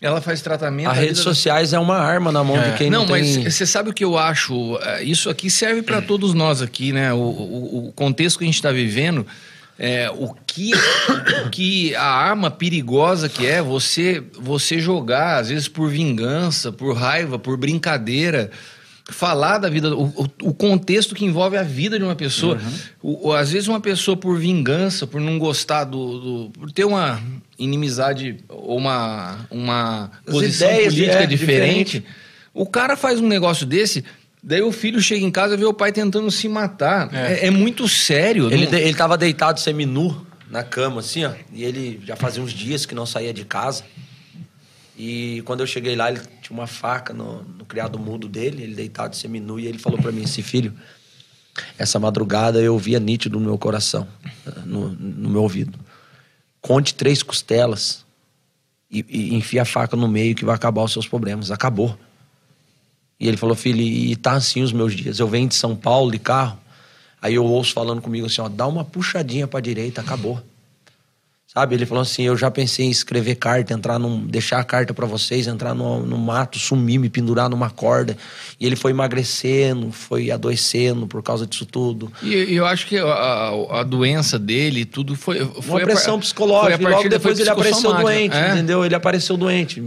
ela 0.01 0.19
faz 0.19 0.41
tratamento. 0.41 0.89
As 0.89 0.97
a 0.97 0.99
redes 0.99 1.17
vida 1.19 1.29
da- 1.29 1.35
sociais 1.35 1.73
é 1.73 1.79
uma 1.79 1.97
arma 1.97 2.31
na 2.31 2.43
mão 2.43 2.59
de 2.61 2.75
quem 2.77 2.89
não, 2.89 3.01
não, 3.05 3.09
mas 3.11 3.35
tem... 3.35 3.49
você 3.49 3.65
sabe 3.65 3.91
o 3.91 3.93
que 3.93 4.03
eu 4.03 4.17
acho? 4.17 4.77
É, 4.81 5.03
Isso 5.03 5.29
aqui 5.29 5.49
serve 5.49 5.83
para 5.83 6.01
todos 6.01 6.33
nós 6.33 6.61
aqui, 6.61 6.91
né? 6.91 7.13
O, 7.13 7.17
o- 7.17 7.87
o 7.89 7.91
contexto 7.93 8.39
que 8.39 8.43
a 8.43 8.47
gente 8.47 8.55
está 8.55 8.71
vivendo, 8.71 9.25
é, 9.77 10.09
o, 10.11 10.33
que, 10.45 10.71
o 11.45 11.49
que 11.51 11.95
a 11.95 12.03
arma 12.03 12.49
perigosa 12.49 13.29
que 13.29 13.45
é 13.45 13.61
você, 13.61 14.23
você 14.39 14.79
jogar, 14.79 15.37
às 15.39 15.49
vezes 15.49 15.67
por 15.67 15.89
vingança, 15.89 16.71
por 16.71 16.95
raiva, 16.95 17.37
por 17.39 17.55
brincadeira. 17.57 18.49
Falar 19.09 19.57
da 19.57 19.67
vida, 19.69 19.95
o, 19.95 20.29
o- 20.43 20.53
contexto 20.53 21.15
que 21.15 21.25
envolve 21.25 21.57
a 21.57 21.63
vida 21.63 21.97
de 21.97 22.03
uma 22.05 22.15
pessoa. 22.15 22.59
O- 23.01 23.29
o- 23.29 23.33
às 23.33 23.51
vezes, 23.51 23.67
uma 23.67 23.79
pessoa, 23.81 24.15
por 24.15 24.37
vingança, 24.39 25.07
por 25.07 25.19
não 25.19 25.37
gostar 25.39 25.83
do. 25.85 26.19
do- 26.19 26.49
por 26.51 26.71
ter 26.71 26.85
uma 26.85 27.21
inimizade 27.57 28.37
ou 28.47 28.77
uma, 28.77 29.39
uma 29.49 30.11
As 30.25 30.33
posição 30.33 30.67
ideias, 30.69 30.93
política 30.93 31.23
é, 31.23 31.25
diferente. 31.25 31.83
diferente. 31.99 32.05
O 32.53 32.65
cara 32.65 32.95
faz 32.95 33.19
um 33.19 33.27
negócio 33.27 33.65
desse, 33.65 34.03
daí 34.41 34.61
o 34.61 34.71
filho 34.71 35.01
chega 35.01 35.25
em 35.25 35.31
casa 35.31 35.53
e 35.55 35.57
vê 35.57 35.65
o 35.65 35.73
pai 35.73 35.91
tentando 35.91 36.29
se 36.31 36.47
matar. 36.47 37.09
É, 37.13 37.47
é 37.47 37.49
muito 37.51 37.87
sério. 37.87 38.51
Ele, 38.51 38.65
não- 38.65 38.71
de- 38.71 38.77
ele 38.77 38.93
tava 38.95 39.17
deitado 39.17 39.59
seminu 39.59 40.25
na 40.49 40.63
cama, 40.63 40.99
assim, 41.01 41.23
ó. 41.25 41.31
E 41.53 41.63
ele 41.63 42.01
já 42.05 42.15
fazia 42.15 42.41
uns 42.43 42.51
dias 42.53 42.85
que 42.85 42.93
não 42.95 43.05
saía 43.05 43.33
de 43.33 43.45
casa. 43.45 43.83
E 45.03 45.41
quando 45.45 45.61
eu 45.61 45.65
cheguei 45.65 45.95
lá, 45.95 46.11
ele 46.11 46.21
tinha 46.43 46.55
uma 46.55 46.67
faca 46.67 47.11
no, 47.11 47.41
no 47.41 47.65
criado 47.65 47.97
mudo 47.97 48.29
dele, 48.29 48.61
ele 48.61 48.75
deitado 48.75 49.15
seminu, 49.15 49.59
e 49.59 49.65
ele 49.65 49.79
falou 49.79 49.99
pra 49.99 50.11
mim 50.11 50.25
assim, 50.25 50.43
filho, 50.43 50.75
essa 51.75 51.99
madrugada 51.99 52.61
eu 52.61 52.77
via 52.77 52.99
nítido 52.99 53.39
no 53.39 53.45
meu 53.47 53.57
coração, 53.57 54.07
no, 54.63 54.89
no 54.89 55.27
meu 55.27 55.41
ouvido. 55.41 55.79
Conte 56.61 56.93
três 56.93 57.23
costelas 57.23 58.05
e, 58.91 59.03
e 59.09 59.33
enfia 59.33 59.63
a 59.63 59.65
faca 59.65 59.97
no 59.97 60.07
meio 60.07 60.35
que 60.35 60.45
vai 60.45 60.53
acabar 60.53 60.83
os 60.83 60.93
seus 60.93 61.07
problemas. 61.07 61.49
Acabou. 61.49 61.97
E 63.19 63.27
ele 63.27 63.37
falou, 63.37 63.55
filho, 63.55 63.81
e 63.81 64.15
tá 64.15 64.33
assim 64.33 64.61
os 64.61 64.71
meus 64.71 64.93
dias. 64.93 65.17
Eu 65.17 65.27
venho 65.27 65.47
de 65.47 65.55
São 65.55 65.75
Paulo 65.75 66.11
de 66.11 66.19
carro, 66.19 66.59
aí 67.19 67.33
eu 67.33 67.43
ouço 67.43 67.73
falando 67.73 68.03
comigo 68.03 68.27
assim, 68.27 68.41
ó, 68.41 68.47
dá 68.47 68.67
uma 68.67 68.85
puxadinha 68.85 69.47
pra 69.47 69.61
direita, 69.61 69.99
acabou. 69.99 70.39
Sabe? 71.53 71.75
Ele 71.75 71.85
falou 71.85 72.01
assim, 72.01 72.23
eu 72.23 72.37
já 72.37 72.49
pensei 72.49 72.85
em 72.85 72.89
escrever 72.89 73.35
carta, 73.35 73.73
entrar 73.73 73.99
num, 73.99 74.25
deixar 74.25 74.59
a 74.59 74.63
carta 74.63 74.93
pra 74.93 75.05
vocês, 75.05 75.47
entrar 75.47 75.73
no, 75.75 75.99
no 76.05 76.17
mato, 76.17 76.57
sumir, 76.57 76.97
me 76.97 77.09
pendurar 77.09 77.49
numa 77.49 77.69
corda. 77.69 78.15
E 78.57 78.65
ele 78.65 78.77
foi 78.77 78.91
emagrecendo, 78.91 79.91
foi 79.91 80.31
adoecendo 80.31 81.07
por 81.07 81.21
causa 81.21 81.45
disso 81.45 81.65
tudo. 81.65 82.09
E 82.23 82.55
eu 82.55 82.65
acho 82.65 82.87
que 82.87 82.97
a, 82.97 83.03
a- 83.03 83.83
doença 83.83 84.39
dele, 84.39 84.85
tudo 84.85 85.13
foi. 85.17 85.41
Uma 85.41 85.61
foi 85.61 85.81
a 85.81 85.85
pressão 85.85 86.17
psicológica. 86.19 86.81
foi 86.81 86.91
logo 86.91 87.09
depois 87.09 87.37
ele 87.37 87.49
apareceu 87.49 87.93
doente, 87.95 88.35
É, 88.37 88.51
entendeu? 88.53 88.85
Ele 88.85 88.95
apareceu 88.95 89.35
doente. 89.35 89.83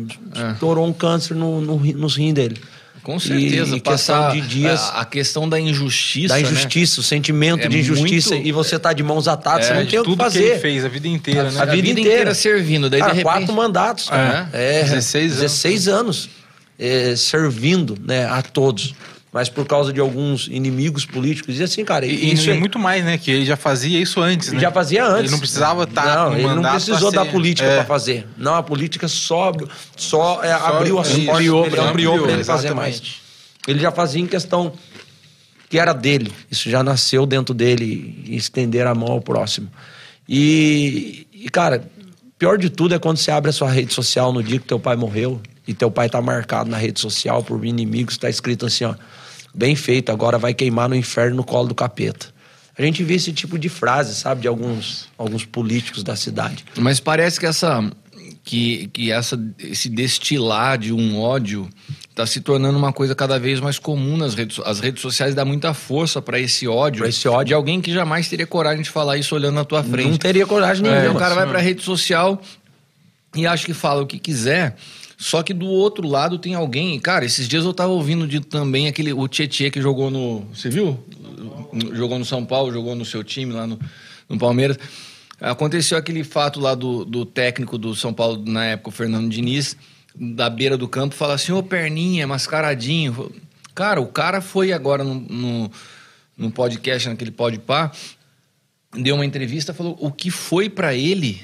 Estourou 0.52 0.86
um 0.86 0.92
câncer 0.92 1.34
no, 1.34 1.62
no, 1.62 1.78
nos 1.78 2.14
rins 2.16 2.34
dele. 2.34 2.60
Com 3.05 3.20
certeza. 3.20 3.74
E, 3.74 3.78
e 3.78 3.81
passar 3.81 4.32
de 4.32 4.40
dias... 4.40 4.81
A, 4.81 5.02
a 5.02 5.05
questão 5.05 5.47
da 5.48 5.60
injustiça. 5.60 6.28
da 6.28 6.40
né? 6.40 6.40
injustiça, 6.40 7.01
o 7.01 7.02
sentimento 7.02 7.60
É 7.64 7.68
de 7.68 7.78
injustiça, 7.78 8.31
muito- 8.35 8.48
e 8.48 8.51
você 8.51 8.78
tá 8.78 8.93
de 8.93 9.02
mãos 9.02 9.28
atadas, 9.28 9.66
É, 9.66 9.68
você 9.68 9.74
não 9.74 9.86
tem 9.86 9.98
o 10.01 10.02
que 10.02 10.09
Tudo 10.10 10.16
que 10.16 10.24
fazer. 10.24 10.43
ele 10.43 10.59
fez 10.59 10.85
a 10.85 10.89
vida 10.89 11.06
inteira, 11.06 11.51
né? 11.51 11.60
A 11.60 11.64
vida 11.66 11.90
inteira. 11.90 12.35
servindo. 12.35 12.89
Daí, 12.89 13.01
repente. 13.02 13.22
quatro 13.22 13.52
mandatos, 13.52 14.09
cara. 14.09 14.48
É, 14.52 14.81
É, 14.81 14.82
16 14.85 15.32
anos. 15.32 15.40
16 15.43 15.89
anos 15.89 16.31
é, 16.78 17.14
servindo 17.14 17.97
né, 18.05 18.24
a 18.26 18.40
todos. 18.43 18.94
Mas 19.35 19.48
por 19.48 19.66
causa 19.66 19.93
de 19.93 19.98
alguns 19.98 20.47
inimigos 20.47 21.05
políticos. 21.05 21.59
E 21.59 21.62
assim, 21.65 21.85
cara, 21.85 22.06
E, 22.06 22.32
isso 22.32 22.48
e 22.48 22.52
é- 22.52 22.55
muito 22.55 22.78
mais, 22.78 23.05
né? 23.05 23.19
Que 23.19 23.32
ele 23.32 23.44
já 23.44 23.56
fazia 23.56 24.01
isso 24.01 24.20
antes, 24.20 24.52
né? 24.52 24.61
já 24.61 24.70
fazia 24.70 25.05
antes. 25.05 25.23
Ele 25.24 25.31
não 25.32 25.39
precisava 25.40 25.82
estar 25.82 26.06
Não, 26.06 26.31
com 26.31 26.36
ele 26.39 26.55
não 26.55 26.62
precisou 26.70 27.11
da 27.11 27.24
ser- 27.24 27.32
política 27.32 27.66
é. 27.69 27.77
para 27.78 27.85
fazer. 27.85 28.28
Não, 28.39 28.55
a 28.55 28.62
política 28.62 29.09
só, 29.09 29.51
só, 29.97 30.40
é, 30.44 30.52
abriu 30.52 31.01
as 31.01 31.09
portas 31.09 31.28
ampliou 31.35 31.69
pra- 31.69 31.82
ampliou 31.82 32.12
para 32.12 32.23
ampliou, 32.23 32.31
ele 32.31 32.44
fazer 32.44 32.69
exatamente. 32.69 33.01
mais. 33.02 33.15
Ele 33.66 33.81
já 33.81 33.90
fazia 33.90 34.23
em 34.23 34.27
questão 34.28 34.73
que 35.69 35.81
era 35.81 35.93
dele. 35.93 36.31
Isso 36.48 36.70
já 36.70 36.85
nasceu 36.85 37.27
dentro 37.27 37.52
dele, 37.52 38.24
estender 38.28 38.86
a 38.86 38.94
mão 38.94 39.11
ao 39.11 39.20
próximo. 39.20 39.69
E, 40.28 41.27
e, 41.32 41.48
cara, 41.48 41.85
pior 42.39 42.56
de 42.56 42.70
tudo 42.70 42.94
é 42.94 43.01
quando 43.01 43.16
você 43.16 43.31
abre 43.32 43.51
a 43.51 43.52
sua 43.52 43.69
rede 43.69 43.93
social 43.93 44.32
no 44.32 44.43
dia 44.44 44.61
que 44.61 44.66
teu 44.66 44.78
pai 44.78 44.94
morreu 44.94 45.40
e 45.66 45.74
teu 45.74 45.90
pai 45.90 46.09
tá 46.09 46.23
marcado 46.23 46.70
na 46.70 46.77
rede 46.77 47.01
social 47.01 47.43
por 47.43 47.65
inimigos, 47.65 48.16
tá 48.16 48.28
escrito 48.31 48.66
assim, 48.66 48.85
ó, 48.85 48.94
bem 49.55 49.76
feito, 49.76 50.10
agora 50.10 50.36
vai 50.39 50.52
queimar 50.52 50.89
no 50.89 50.94
inferno 50.97 51.36
no 51.36 51.44
colo 51.44 51.68
do 51.68 51.74
capeta. 51.74 52.26
A 52.76 52.82
gente 52.82 53.05
vê 53.05 53.14
esse 53.14 53.32
tipo 53.32 53.56
de 53.59 53.68
frase, 53.68 54.14
sabe, 54.16 54.40
de 54.43 54.48
alguns, 54.48 55.09
alguns 55.16 55.44
políticos 55.44 56.02
da 56.02 56.16
cidade. 56.16 56.64
Mas 56.76 56.98
parece 56.98 57.39
que 57.39 57.47
essa 57.47 57.89
que, 58.43 58.89
que 58.93 59.10
essa 59.12 59.40
esse 59.59 59.89
destilar 59.89 60.76
de 60.76 60.93
um 60.93 61.18
ódio 61.18 61.68
está 62.10 62.26
se 62.26 62.40
tornando 62.40 62.76
uma 62.78 62.93
coisa 62.93 63.14
cada 63.14 63.39
vez 63.39 63.59
mais 63.60 63.78
comum 63.78 64.16
nas 64.18 64.35
redes 64.35 64.60
as 64.66 64.81
redes 64.81 65.01
sociais 65.01 65.35
dá 65.35 65.44
muita 65.47 65.72
força 65.72 66.20
para 66.20 66.39
esse 66.39 66.66
ódio 66.68 67.01
Pra 67.01 67.09
esse 67.09 67.26
ódio. 67.26 67.47
de 67.47 67.55
alguém 67.55 67.81
que 67.81 67.90
jamais 67.93 68.28
teria 68.28 68.47
coragem 68.47 68.82
de 68.82 68.90
falar 68.90 69.16
isso 69.16 69.35
olhando 69.35 69.55
na 69.55 69.64
tua 69.64 69.82
frente 69.82 70.10
Não 70.10 70.16
teria 70.18 70.47
coragem 70.47 70.86
É, 70.86 71.01
nenhuma. 71.01 71.16
o 71.16 71.18
cara 71.18 71.35
vai 71.35 71.47
pra 71.47 71.59
rede 71.59 71.82
social 71.82 72.40
e 73.35 73.47
acha 73.47 73.64
que 73.66 73.74
fala 73.74 74.02
o 74.02 74.06
que 74.06 74.18
quiser. 74.18 74.76
Só 75.24 75.42
que 75.42 75.55
do 75.55 75.64
outro 75.64 76.06
lado 76.06 76.38
tem 76.38 76.55
alguém. 76.55 77.01
Cara, 77.01 77.24
esses 77.24 77.48
dias 77.48 77.64
eu 77.64 77.72
tava 77.72 77.90
ouvindo 77.92 78.28
de, 78.28 78.40
também 78.40 78.88
aquele. 78.88 79.10
O 79.14 79.26
Tietchan 79.26 79.70
que 79.70 79.80
jogou 79.80 80.10
no. 80.10 80.42
Você 80.52 80.68
viu? 80.68 81.02
Jogou 81.94 82.18
no 82.18 82.26
São 82.26 82.44
Paulo, 82.44 82.70
jogou 82.70 82.94
no 82.94 83.06
seu 83.06 83.24
time 83.24 83.51
lá 83.55 83.66
no, 83.66 83.80
no 84.28 84.36
Palmeiras. 84.36 84.78
Aconteceu 85.40 85.96
aquele 85.96 86.22
fato 86.24 86.60
lá 86.60 86.74
do, 86.74 87.06
do 87.06 87.24
técnico 87.24 87.78
do 87.78 87.94
São 87.94 88.12
Paulo, 88.12 88.44
na 88.46 88.66
época, 88.66 88.90
o 88.90 88.92
Fernando 88.92 89.30
Diniz, 89.30 89.78
da 90.14 90.51
beira 90.51 90.76
do 90.76 90.86
campo, 90.86 91.14
fala 91.14 91.32
assim: 91.32 91.52
Ô 91.52 91.62
perninha, 91.62 92.26
mascaradinho. 92.26 93.32
Cara, 93.74 94.02
o 94.02 94.06
cara 94.09 94.42
foi 94.42 94.74
agora 94.74 95.02
no, 95.02 95.14
no, 95.14 95.70
no 96.36 96.51
podcast, 96.51 97.09
naquele 97.09 97.30
podpar, 97.30 97.96
deu 98.92 99.14
uma 99.14 99.24
entrevista 99.24 99.72
falou 99.72 99.96
o 99.98 100.12
que 100.12 100.30
foi 100.30 100.68
para 100.68 100.94
ele 100.94 101.40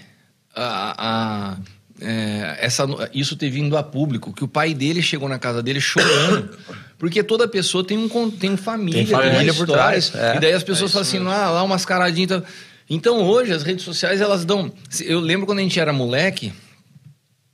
a, 0.54 1.54
a- 1.54 1.58
é, 2.00 2.56
essa, 2.60 2.86
isso 3.12 3.36
ter 3.36 3.50
vindo 3.50 3.76
a 3.76 3.82
público, 3.82 4.32
que 4.32 4.42
o 4.42 4.48
pai 4.48 4.74
dele 4.74 5.02
chegou 5.02 5.28
na 5.28 5.38
casa 5.38 5.62
dele 5.62 5.80
chorando. 5.80 6.56
Porque 6.98 7.22
toda 7.22 7.48
pessoa 7.48 7.82
tem 7.82 7.96
um 7.96 8.30
tem 8.30 8.56
família, 8.56 9.04
Tem 9.04 9.06
família 9.06 9.54
por 9.54 9.66
trás, 9.66 10.12
é. 10.14 10.36
E 10.36 10.40
daí 10.40 10.52
as 10.52 10.62
pessoas 10.62 10.92
falam 10.92 11.06
assim, 11.06 11.18
ah, 11.18 11.50
lá 11.50 11.66
mascaradinho. 11.66 12.24
Então... 12.24 12.42
então 12.88 13.22
hoje 13.22 13.52
as 13.52 13.62
redes 13.62 13.84
sociais 13.84 14.20
elas 14.20 14.44
dão. 14.44 14.70
Eu 15.00 15.20
lembro 15.20 15.46
quando 15.46 15.60
a 15.60 15.62
gente 15.62 15.80
era 15.80 15.92
moleque, 15.94 16.52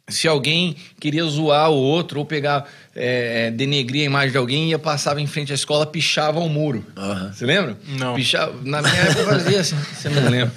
se 0.08 0.26
alguém 0.28 0.76
queria 1.00 1.24
zoar 1.24 1.70
o 1.70 1.76
outro 1.76 2.18
ou 2.20 2.24
pegar, 2.24 2.68
é, 2.98 3.50
denegrir 3.50 4.02
a 4.02 4.06
imagem 4.06 4.30
de 4.32 4.38
alguém, 4.38 4.70
ia 4.70 4.78
passava 4.78 5.20
em 5.20 5.26
frente 5.26 5.52
à 5.52 5.54
escola, 5.54 5.84
pichava 5.86 6.40
o 6.40 6.48
muro. 6.48 6.84
Aham. 6.96 7.30
Você 7.32 7.44
lembra? 7.44 7.76
Não. 7.98 8.14
Pichava, 8.14 8.54
na 8.64 8.80
minha 8.80 8.94
época 8.94 9.20
eu 9.20 9.26
fazia 9.26 9.60
assim, 9.60 9.76
você 9.94 10.08
não 10.08 10.30
lembra. 10.30 10.54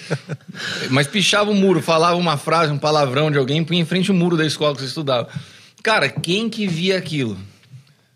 Mas 0.90 1.06
pichava 1.06 1.50
o 1.50 1.54
muro, 1.54 1.80
falava 1.82 2.16
uma 2.16 2.36
frase, 2.36 2.72
um 2.72 2.78
palavrão 2.78 3.30
de 3.30 3.38
alguém, 3.38 3.64
punha 3.64 3.80
em 3.80 3.84
frente 3.84 4.10
o 4.10 4.14
muro 4.14 4.36
da 4.36 4.44
escola 4.46 4.74
que 4.74 4.80
você 4.82 4.86
estudava. 4.88 5.28
Cara, 5.82 6.08
quem 6.08 6.48
que 6.48 6.66
via 6.66 6.96
aquilo? 6.98 7.36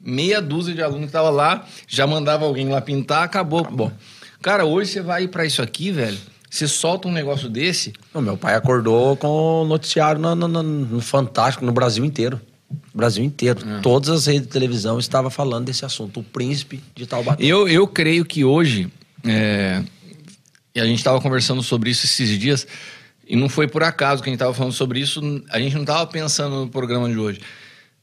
Meia 0.01 0.41
dúzia 0.41 0.75
de 0.75 0.83
alunos 0.83 1.07
que 1.07 1.13
tava 1.13 1.31
lá, 1.31 1.67
já 1.87 2.07
mandava 2.07 2.45
alguém 2.45 2.69
lá 2.69 2.81
pintar, 2.81 3.25
acabou. 3.25 3.65
Bom, 3.65 3.91
cara, 4.41 4.65
hoje 4.65 4.93
você 4.93 5.01
vai 5.03 5.27
para 5.27 5.45
isso 5.45 5.61
aqui, 5.61 5.91
velho. 5.91 6.17
Você 6.51 6.67
solta 6.67 7.09
um 7.09 7.13
negócio 7.13 7.47
desse, 7.49 7.93
Não, 8.15 8.23
meu 8.23 8.35
pai 8.37 8.55
acordou 8.55 9.15
com 9.19 9.63
o 9.63 9.65
noticiário 9.67 10.19
no, 10.19 10.35
no- 10.35 10.49
no- 10.49 10.63
no 10.63 11.01
Fantástico, 11.01 11.63
no 11.65 11.73
Brasil 11.73 12.05
inteiro. 12.07 12.41
Brasil 12.95 13.25
inteiro. 13.25 13.61
Todas 13.83 14.11
as 14.11 14.27
redes 14.27 14.43
de 14.43 14.49
televisão 14.49 14.99
estavam 14.99 15.31
falando 15.31 15.67
desse 15.67 15.85
assunto. 15.85 16.21
O 16.21 16.23
príncipe 16.23 16.83
de 16.95 17.07
Taubaté. 17.07 17.45
Eu, 17.45 17.69
eu 17.69 17.87
creio 17.87 18.25
que 18.25 18.45
hoje, 18.45 18.91
é, 19.25 19.83
e 20.75 20.81
a 20.81 20.85
gente 20.85 20.99
estava 20.99 21.21
conversando 21.21 21.63
sobre 21.63 21.91
isso 21.91 22.07
esses 22.07 22.39
dias, 22.39 22.67
e 23.27 23.37
não 23.37 23.49
foi 23.49 23.69
por 23.69 23.83
acaso 23.83 24.23
que 24.23 24.29
a 24.29 24.33
gente 24.33 24.37
estava 24.37 24.55
falando 24.55 24.73
sobre 24.73 25.01
isso, 25.01 25.21
a 25.51 25.59
gente 25.59 25.75
não 25.75 25.83
estava 25.83 26.07
pensando 26.07 26.57
no 26.57 26.69
programa 26.69 27.09
de 27.09 27.19
hoje. 27.19 27.41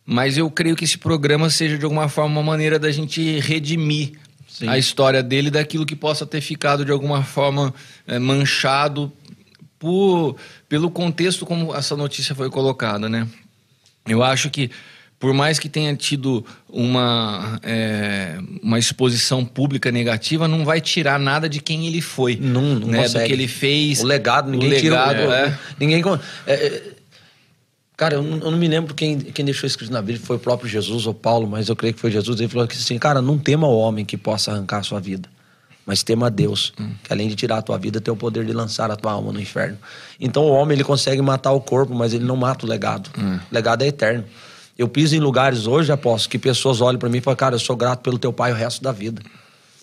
Mas 0.05 0.37
eu 0.37 0.49
creio 0.51 0.75
que 0.75 0.83
esse 0.83 0.99
programa 0.99 1.49
seja, 1.49 1.77
de 1.77 1.83
alguma 1.83 2.07
forma, 2.07 2.39
uma 2.39 2.51
maneira 2.51 2.77
da 2.77 2.91
gente 2.91 3.39
redimir 3.39 4.13
Sim. 4.47 4.67
a 4.67 4.77
história 4.77 5.23
dele 5.23 5.49
daquilo 5.49 5.85
que 5.85 5.95
possa 5.95 6.25
ter 6.25 6.41
ficado, 6.41 6.85
de 6.85 6.91
alguma 6.91 7.23
forma, 7.23 7.73
é, 8.05 8.19
manchado 8.19 9.11
por, 9.79 10.35
pelo 10.69 10.91
contexto 10.91 11.45
como 11.45 11.75
essa 11.75 11.95
notícia 11.95 12.35
foi 12.35 12.49
colocada, 12.51 13.09
né? 13.09 13.27
Eu 14.07 14.23
acho 14.23 14.49
que, 14.49 14.69
por 15.19 15.33
mais 15.33 15.57
que 15.57 15.67
tenha 15.67 15.95
tido 15.95 16.45
uma, 16.69 17.59
é, 17.63 18.37
uma 18.61 18.77
exposição 18.77 19.43
pública 19.43 19.91
negativa, 19.91 20.47
não 20.47 20.63
vai 20.63 20.79
tirar 20.79 21.19
nada 21.19 21.49
de 21.49 21.59
quem 21.61 21.87
ele 21.87 22.01
foi. 22.01 22.35
Não, 22.39 22.75
não 22.75 22.87
né? 22.87 23.07
Do 23.07 23.19
que 23.25 23.33
ele 23.33 23.47
fez. 23.47 24.01
O 24.01 24.05
legado, 24.05 24.49
ninguém 24.49 24.69
o 24.69 24.71
legado, 24.71 25.27
o- 25.27 25.31
é. 25.33 25.57
Ninguém. 25.79 26.03
é, 26.45 26.53
é, 26.53 26.83
cara, 27.97 28.15
eu 28.15 28.21
não, 28.23 28.37
eu 28.37 28.51
não 28.51 28.57
me 28.57 28.67
lembro 28.67 28.93
quem, 28.93 29.17
quem 29.19 29.43
deixou 29.45 29.65
escrito 29.65 29.91
na 29.91 30.01
Bíblia, 30.01 30.19
foi 30.23 30.35
o 30.35 30.39
próprio 30.39 30.69
Jesus 30.69 31.07
ou 31.07 31.13
Paulo, 31.13 31.47
mas 31.47 31.67
eu 31.69 31.75
creio 31.75 31.93
que 31.93 31.99
foi 31.99 32.11
Jesus. 32.11 32.39
Ele 32.39 32.49
falou 32.49 32.67
assim, 32.69 32.99
cara, 32.99 33.21
não 33.21 33.37
tema 33.39 33.67
o 33.67 33.77
homem 33.77 34.05
que 34.05 34.17
possa 34.17 34.51
arrancar 34.51 34.79
a 34.79 34.83
sua 34.83 34.99
vida. 34.99 35.29
Mas 35.85 36.01
tema 36.01 36.27
a 36.27 36.29
Deus, 36.29 36.73
Hum. 36.79 36.91
que 37.03 37.13
além 37.13 37.27
de 37.27 37.35
tirar 37.35 37.57
a 37.57 37.61
tua 37.61 37.77
vida, 37.77 38.01
tem 38.01 38.11
o 38.11 38.17
poder 38.17 38.43
de 38.45 38.51
lançar 38.53 38.89
a 38.89 38.95
tua 38.95 39.11
alma 39.11 39.31
no 39.31 39.39
inferno. 39.39 39.77
Então 40.19 40.43
o 40.43 40.49
homem 40.51 40.75
ele 40.75 40.83
consegue 40.83 41.21
matar 41.21 41.51
o 41.51 41.61
corpo, 41.61 41.93
mas 41.93 42.13
ele 42.13 42.25
não 42.25 42.35
mata 42.35 42.65
o 42.65 42.69
legado. 42.69 43.09
Hum. 43.17 43.35
O 43.51 43.53
legado 43.53 43.83
é 43.83 43.87
eterno. 43.87 44.23
Eu 44.77 44.87
piso 44.89 45.15
em 45.15 45.19
lugares 45.19 45.67
hoje, 45.67 45.91
aposto, 45.91 46.27
que 46.27 46.37
pessoas 46.39 46.81
olham 46.81 46.99
pra 46.99 47.07
mim 47.07 47.19
e 47.19 47.21
falam, 47.21 47.37
cara, 47.37 47.55
eu 47.55 47.59
sou 47.59 47.75
grato 47.75 48.01
pelo 48.01 48.17
teu 48.17 48.33
pai 48.33 48.51
o 48.51 48.55
resto 48.55 48.81
da 48.83 48.91
vida. 48.91 49.21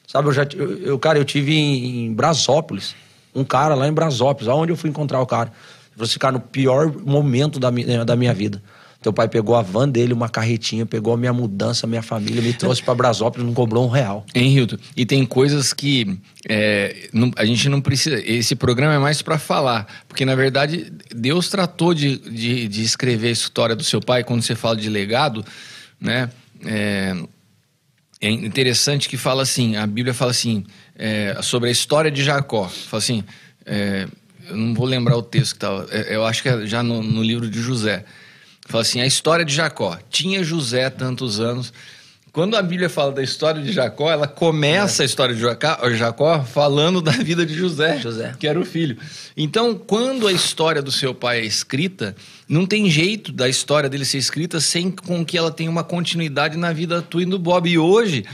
Sabe, 0.07 0.29
eu 0.29 0.33
já, 0.33 0.43
eu, 0.83 0.99
cara, 0.99 1.19
eu 1.19 1.25
tive 1.25 1.55
em, 1.55 2.07
em 2.07 2.13
Brasópolis, 2.13 2.95
um 3.35 3.45
cara 3.45 3.75
lá 3.75 3.87
em 3.89 3.93
Brasópolis, 3.93 4.49
aonde 4.49 4.73
eu 4.73 4.77
fui 4.77 4.91
encontrar 4.91 5.21
o 5.21 5.27
cara. 5.27 5.49
Ele 5.51 5.95
falou 5.95 6.05
assim, 6.07 6.19
cara, 6.19 6.33
no 6.33 6.41
pior 6.41 6.93
momento 7.07 7.59
da, 7.61 7.71
mi- 7.71 7.85
da 8.05 8.17
minha 8.17 8.35
vida. 8.35 8.61
Teu 9.03 9.13
pai 9.13 9.29
pegou 9.29 9.57
a 9.57 9.63
van 9.63 9.89
dele, 9.89 10.13
uma 10.13 10.29
carretinha, 10.29 10.87
pegou 10.87 11.13
a 11.13 11.17
minha 11.17 11.33
mudança, 11.33 11.87
minha 11.87 12.03
família, 12.03 12.41
me 12.41 12.53
trouxe 12.53 12.83
pra 12.83 12.95
Brasópolis, 12.95 13.45
não 13.47 13.53
cobrou 13.53 13.85
um 13.87 13.89
real. 13.91 14.25
Hein, 14.35 14.57
Hilton? 14.57 14.77
E 14.97 15.05
tem 15.05 15.27
coisas 15.27 15.73
que 15.73 16.19
é, 16.49 17.09
não- 17.13 17.33
a 17.37 17.45
gente 17.45 17.69
não 17.69 17.81
precisa. 17.81 18.21
Esse 18.25 18.55
programa 18.55 18.95
é 18.95 18.99
mais 18.99 19.21
para 19.23 19.39
falar. 19.39 19.87
Porque, 20.09 20.25
na 20.25 20.35
verdade, 20.35 20.93
Deus 21.15 21.49
tratou 21.49 21.93
de, 21.95 22.17
de, 22.19 22.69
de 22.69 22.83
escrever 22.83 23.29
a 23.29 23.33
história 23.33 23.75
do 23.75 23.83
seu 23.85 24.01
pai 24.01 24.23
quando 24.23 24.43
você 24.43 24.55
fala 24.55 24.77
de 24.77 24.89
legado, 24.89 25.45
né? 26.01 26.31
É, 26.65 27.15
é 28.21 28.31
interessante 28.31 29.09
que 29.09 29.17
fala 29.17 29.43
assim: 29.43 29.77
a 29.77 29.87
Bíblia 29.87 30.15
fala 30.15 30.31
assim, 30.31 30.65
é, 30.97 31.37
sobre 31.43 31.69
a 31.69 31.73
história 31.73 32.11
de 32.11 32.23
Jacó. 32.23 32.69
Fala 32.69 33.03
assim. 33.03 33.25
é, 33.67 34.07
eu 34.49 34.57
não 34.57 34.75
vou 34.75 34.87
lembrar 34.87 35.17
o 35.17 35.23
texto 35.23 35.53
que 35.53 35.57
estava. 35.57 35.85
eu 36.09 36.25
acho 36.27 36.43
que 36.43 36.49
é 36.49 36.67
já 36.67 36.83
no, 36.83 37.03
no 37.03 37.23
livro 37.23 37.49
de 37.49 37.61
José. 37.61 38.05
Fala 38.67 38.83
assim: 38.83 39.01
a 39.01 39.07
história 39.07 39.45
de 39.45 39.55
Jacó. 39.55 39.99
Tinha 40.11 40.43
José 40.43 40.91
tantos 40.91 41.41
anos. 41.41 41.73
Quando 42.33 42.57
a 42.57 42.63
Bíblia 42.63 42.89
fala 42.89 43.13
da 43.13 43.23
história 43.23 43.61
de 43.61 43.71
Jacó, 43.73 44.11
ela 44.11 44.27
começa 44.27 45.03
a 45.03 45.07
história 45.07 45.35
de 45.35 45.41
Jacó, 45.43 45.91
Jacó 45.91 46.43
falando 46.43 47.03
da 47.03 47.13
vida 47.13 47.45
de 47.45 47.53
José, 47.53 47.99
José. 48.01 48.35
que 48.39 48.47
era 48.47 48.59
o 48.59 48.65
filho. 48.65 48.97
Então, 49.37 49.75
quando 49.75 50.27
a 50.27 50.33
história 50.33 50.81
do 50.81 50.91
seu 50.91 51.15
pai 51.15 51.41
é 51.41 51.45
escrita, 51.45 52.17
não 52.49 52.65
tem 52.65 52.89
jeito 52.89 53.33
da 53.33 53.51
história 53.51 53.87
dele 53.87 54.07
ser 54.07 54.17
escrita 54.17 54.61
sem 54.61 54.91
com 54.91 55.23
que 55.27 55.37
ela 55.37 55.51
tenha 55.51 55.71
uma 55.71 55.85
continuidade 55.85 56.57
na 56.57 56.73
vida 56.73 57.03
tua 57.03 57.23
e 57.23 57.27
do 57.27 57.39
Bob. 57.39 57.69
E 57.69 57.77
hoje, 57.77 58.25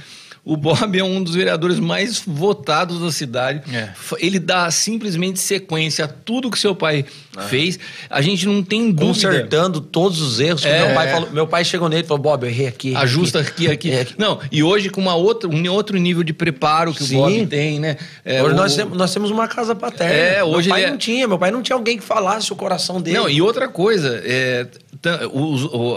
o 0.51 0.57
Bob 0.57 0.99
é 0.99 1.05
um 1.05 1.23
dos 1.23 1.35
vereadores 1.35 1.79
mais 1.79 2.23
votados 2.27 2.99
da 3.01 3.13
cidade. 3.13 3.63
É. 3.71 3.91
Ele 4.19 4.39
dá 4.39 4.71
simplesmente 4.71 5.39
sequência 5.39 6.07
a 6.07 6.09
tudo 6.09 6.51
que 6.51 6.59
seu 6.59 6.75
pai 6.75 7.05
fez. 7.51 7.79
A 8.09 8.23
gente 8.23 8.47
não 8.47 8.63
tem 8.63 8.91
dúvida. 8.91 9.05
Consertando 9.29 9.81
todos 9.81 10.23
os 10.23 10.41
erros. 10.41 10.65
É. 10.65 10.87
meu, 10.87 10.95
pai 10.95 11.09
falou, 11.13 11.31
meu 11.33 11.47
pai 11.47 11.65
chegou 11.65 11.89
nele 11.89 12.03
e 12.03 12.07
falou, 12.07 12.23
Bob, 12.23 12.45
eu 12.45 12.49
errei 12.49 12.67
aqui. 12.67 12.89
errei 12.89 13.03
Ajusta 13.03 13.41
aqui, 13.41 13.69
aqui. 13.71 13.91
É 13.99 14.01
aqui. 14.01 14.15
Não, 14.17 14.41
e 14.51 14.63
hoje 14.63 14.89
com 14.89 15.01
uma 15.03 15.15
outra, 15.15 15.49
um 15.51 15.71
outro 15.71 15.99
nível 15.99 16.23
de 16.23 16.33
preparo 16.33 16.95
que 16.95 17.05
Sim. 17.05 17.17
o 17.17 17.19
Bob 17.21 17.47
tem, 17.47 17.79
né? 17.79 17.99
É, 18.25 18.43
hoje 18.43 18.55
o- 18.55 18.57
nós, 18.57 18.75
temos, 18.75 18.97
nós 18.97 19.13
temos 19.13 19.31
uma 19.31 19.47
casa 19.49 19.75
paterna. 19.75 20.15
É, 20.15 20.43
hoje 20.43 20.69
meu 20.69 20.75
pai 20.77 20.81
ele 20.83 20.89
é- 20.89 20.91
não 20.93 20.99
tinha, 20.99 21.29
meu 21.29 21.39
pai 21.39 21.51
não 21.51 21.63
tinha 21.63 21.77
alguém 21.77 21.99
que 21.99 22.05
falasse 22.05 22.51
o 22.53 22.57
coração 22.57 23.03
dele. 23.03 23.19
Não, 23.19 23.29
e 23.29 23.43
outra 23.43 23.69
coisa, 23.69 24.21
é, 24.25 24.67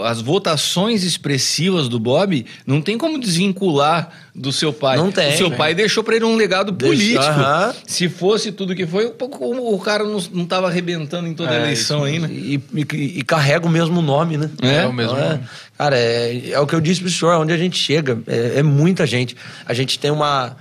as 0.04 0.20
votações 0.20 1.02
expressivas 1.02 1.88
do 1.88 1.98
Bob 1.98 2.44
não 2.66 2.80
tem 2.80 2.96
como 2.96 3.18
desvincular 3.18 4.10
do 4.34 4.52
seu 4.52 4.72
pai. 4.72 4.96
Não 4.96 5.10
tem, 5.10 5.34
O 5.34 5.36
seu 5.36 5.50
né? 5.50 5.56
pai 5.56 5.74
deixou 5.74 6.02
pra 6.04 6.16
ele 6.16 6.24
um 6.24 6.36
legado 6.36 6.72
político. 6.72 7.22
aham. 7.22 7.74
Se 7.86 8.08
fosse 8.08 8.52
tudo 8.52 8.74
que 8.74 8.86
foi, 8.86 9.06
o, 9.06 9.74
o 9.74 9.78
cara 9.78 10.04
não, 10.04 10.18
não 10.32 10.46
tava 10.46 10.68
arrebentando 10.68 11.26
em 11.28 11.34
toda 11.34 11.50
a 11.50 11.54
É, 11.54 11.62
eleição 11.62 12.04
aí, 12.04 12.18
né? 12.18 12.28
E, 12.30 12.60
e- 12.74 13.18
e 13.18 13.22
carrega 13.24 13.66
o 13.66 13.70
mesmo 13.70 14.00
nome, 14.02 14.36
né? 14.36 14.50
É, 14.62 14.76
É 14.82 14.86
o 14.86 14.92
mesmo 14.92 15.16
é? 15.16 15.28
nome. 15.30 15.40
Cara, 15.76 15.96
é, 15.98 16.50
é 16.50 16.60
o 16.60 16.66
que 16.66 16.74
eu 16.74 16.80
disse 16.80 17.00
pro 17.00 17.10
senhor, 17.10 17.34
onde 17.40 17.52
a 17.52 17.56
gente 17.58 17.76
chega, 17.78 18.20
é, 18.26 18.58
é 18.58 18.62
muita 18.62 19.06
gente. 19.06 19.36
A 19.66 19.74
gente 19.74 19.98
tem 19.98 20.10
uma, 20.10 20.56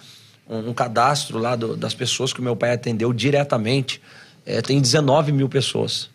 um, 0.49 0.69
um 0.69 0.73
cadastro 0.73 1.37
lá 1.37 1.55
do- 1.55 1.75
das 1.77 1.93
pessoas 1.93 2.33
que 2.33 2.39
o 2.39 2.43
meu 2.43 2.55
pai 2.55 2.73
atendeu 2.73 3.13
diretamente, 3.13 4.01
é, 4.45 4.61
tem 4.61 4.81
19 4.81 5.31
mil 5.31 5.47
pessoas. 5.47 6.09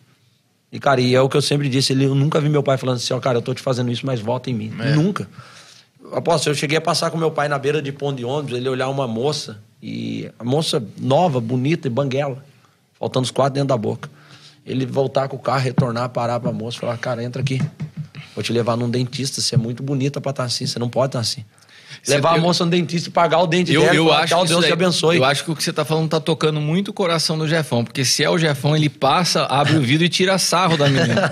E, 0.71 0.79
cara, 0.79 0.99
e 0.99 1.15
é 1.15 1.21
o 1.21 1.29
que 1.29 1.37
eu 1.37 1.41
sempre 1.41 1.69
disse, 1.69 1.93
ele, 1.93 2.05
eu 2.05 2.15
nunca 2.15 2.41
vi 2.41 2.49
meu 2.49 2.61
pai 2.61 2.77
falando 2.77 2.97
assim, 2.97 3.13
ó, 3.13 3.19
cara, 3.19 3.37
eu 3.37 3.41
tô 3.41 3.53
te 3.53 3.61
fazendo 3.61 3.91
isso, 3.91 4.05
mas 4.05 4.19
volta 4.19 4.49
em 4.49 4.53
mim. 4.53 4.73
É. 4.79 4.95
Nunca. 4.95 5.27
Aposto, 6.11 6.49
eu 6.49 6.55
cheguei 6.55 6.77
a 6.77 6.81
passar 6.81 7.09
com 7.09 7.17
meu 7.17 7.31
pai 7.31 7.47
na 7.47 7.57
beira 7.57 7.81
de 7.81 7.91
ponto 7.91 8.17
de 8.17 8.25
ônibus, 8.25 8.57
ele 8.57 8.67
olhar 8.67 8.89
uma 8.89 9.07
moça, 9.07 9.59
e 9.81 10.29
a 10.37 10.43
moça 10.43 10.83
nova, 10.97 11.39
bonita 11.39 11.87
e 11.87 11.89
banguela, 11.89 12.43
faltando 12.99 13.23
os 13.23 13.31
quatro 13.31 13.53
dentro 13.53 13.69
da 13.69 13.77
boca. 13.77 14.09
Ele 14.65 14.85
voltar 14.85 15.29
com 15.29 15.37
o 15.37 15.39
carro, 15.39 15.59
retornar, 15.59 16.09
parar 16.09 16.39
pra 16.39 16.51
moça 16.51 16.77
e 16.77 16.81
falar, 16.81 16.97
cara, 16.97 17.23
entra 17.23 17.41
aqui. 17.41 17.61
Vou 18.35 18.43
te 18.43 18.51
levar 18.51 18.75
num 18.75 18.89
dentista, 18.89 19.41
você 19.41 19.55
é 19.55 19.57
muito 19.57 19.81
bonita 19.81 20.19
pra 20.19 20.31
estar 20.31 20.43
assim, 20.43 20.65
você 20.65 20.77
não 20.77 20.89
pode 20.89 21.09
estar 21.09 21.19
assim. 21.19 21.45
Você- 22.03 22.15
levar 22.15 22.35
a 22.35 22.37
moça 22.37 22.63
no 22.63 22.71
dentista 22.71 23.09
e 23.09 23.11
pagar 23.11 23.39
o 23.39 23.47
dente 23.47 23.73
Eu, 23.73 23.81
dela 23.81 23.95
eu 23.95 24.13
acho 24.13 24.45
Deus 24.45 24.65
te 24.65 24.71
abençoe. 24.71 25.17
Eu 25.17 25.25
acho 25.25 25.43
que 25.43 25.51
o 25.51 25.55
que 25.55 25.63
você 25.63 25.73
tá 25.73 25.83
falando 25.83 26.09
tá 26.09 26.19
tocando 26.19 26.59
muito 26.61 26.89
o 26.89 26.93
coração 26.93 27.37
do 27.37 27.47
Jefão, 27.47 27.83
porque 27.83 28.05
se 28.05 28.23
é 28.23 28.29
o 28.29 28.37
Jefão, 28.37 28.75
ele 28.75 28.89
passa, 28.89 29.43
abre 29.45 29.75
o 29.75 29.81
vidro 29.81 30.05
e 30.05 30.09
tira 30.09 30.37
sarro 30.37 30.77
da 30.77 30.87
menina. 30.87 31.31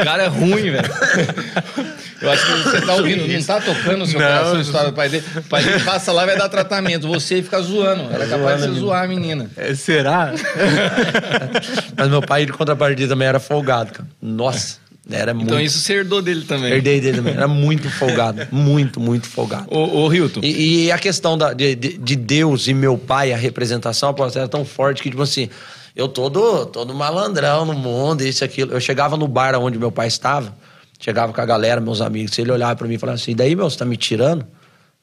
o 0.00 0.04
cara 0.04 0.24
é 0.24 0.28
ruim, 0.28 0.70
velho. 0.70 0.88
Eu 2.20 2.32
acho 2.32 2.44
que 2.46 2.52
você 2.64 2.80
tá 2.80 2.94
ouvindo, 2.94 3.28
não 3.28 3.42
tá 3.44 3.60
tocando 3.60 4.02
o 4.02 4.06
seu 4.06 4.18
Não, 4.18 4.26
coração, 4.26 4.50
a 4.50 4.54
não. 4.54 4.60
história 4.60 4.90
do 4.90 4.94
pai 4.94 5.08
dele. 5.08 5.24
O 5.36 5.42
pai 5.44 5.62
dele 5.62 5.84
passa 5.84 6.10
lá 6.10 6.24
e 6.24 6.26
vai 6.26 6.36
dar 6.36 6.48
tratamento. 6.48 7.06
Você 7.06 7.40
fica 7.40 7.60
zoando. 7.62 8.12
Era 8.12 8.26
capaz 8.26 8.60
de 8.60 8.66
você 8.68 8.74
zoar 8.80 9.04
a 9.04 9.06
menina. 9.06 9.48
É, 9.56 9.72
será? 9.76 10.32
Mas 11.96 12.08
meu 12.08 12.20
pai, 12.20 12.44
de 12.46 12.52
contrapartida, 12.52 13.08
também 13.08 13.28
era 13.28 13.38
folgado, 13.38 13.92
cara. 13.92 14.08
Nossa, 14.20 14.78
era 15.10 15.32
muito... 15.34 15.46
Então 15.48 15.60
isso 15.60 15.78
você 15.78 15.94
herdou 15.94 16.20
dele 16.20 16.42
também. 16.44 16.72
Herdei 16.72 17.00
dele 17.00 17.16
também. 17.18 17.34
Era 17.34 17.48
muito 17.48 17.88
folgado. 17.90 18.46
Muito, 18.52 19.00
muito 19.00 19.26
folgado. 19.26 19.66
Ô, 19.70 20.04
ô 20.06 20.12
Hilton, 20.12 20.40
E, 20.42 20.84
e 20.86 20.92
a 20.92 20.98
questão 20.98 21.36
da- 21.38 21.52
de, 21.52 21.74
de- 21.74 21.98
de 21.98 22.16
Deus 22.16 22.68
e 22.68 22.74
meu 22.74 22.96
pai, 22.98 23.32
a 23.32 23.36
representação, 23.36 24.12
pô, 24.14 24.26
era 24.26 24.46
tão 24.48 24.64
forte 24.64 25.02
que, 25.02 25.10
tipo 25.10 25.22
assim, 25.22 25.48
eu 25.96 26.08
todo, 26.08 26.66
todo 26.66 26.94
malandrão 26.94 27.64
no 27.64 27.74
mundo, 27.74 28.22
isso 28.22 28.42
e 28.42 28.46
aquilo. 28.46 28.72
Eu 28.72 28.80
chegava 28.80 29.16
no 29.16 29.26
bar 29.26 29.54
onde 29.56 29.78
meu 29.78 29.90
pai 29.90 30.06
estava, 30.08 30.54
chegava 31.00 31.32
com 31.32 31.40
a 31.40 31.44
galera, 31.46 31.80
meus 31.80 32.00
amigos, 32.00 32.38
ele 32.38 32.52
olhava 32.52 32.76
pra 32.76 32.86
mim 32.86 32.94
e 32.94 32.98
falava 32.98 33.16
assim: 33.16 33.32
e 33.32 33.34
daí, 33.34 33.56
meu, 33.56 33.68
você 33.68 33.78
tá 33.78 33.84
me 33.84 33.96
tirando? 33.96 34.42
Eu 34.42 34.46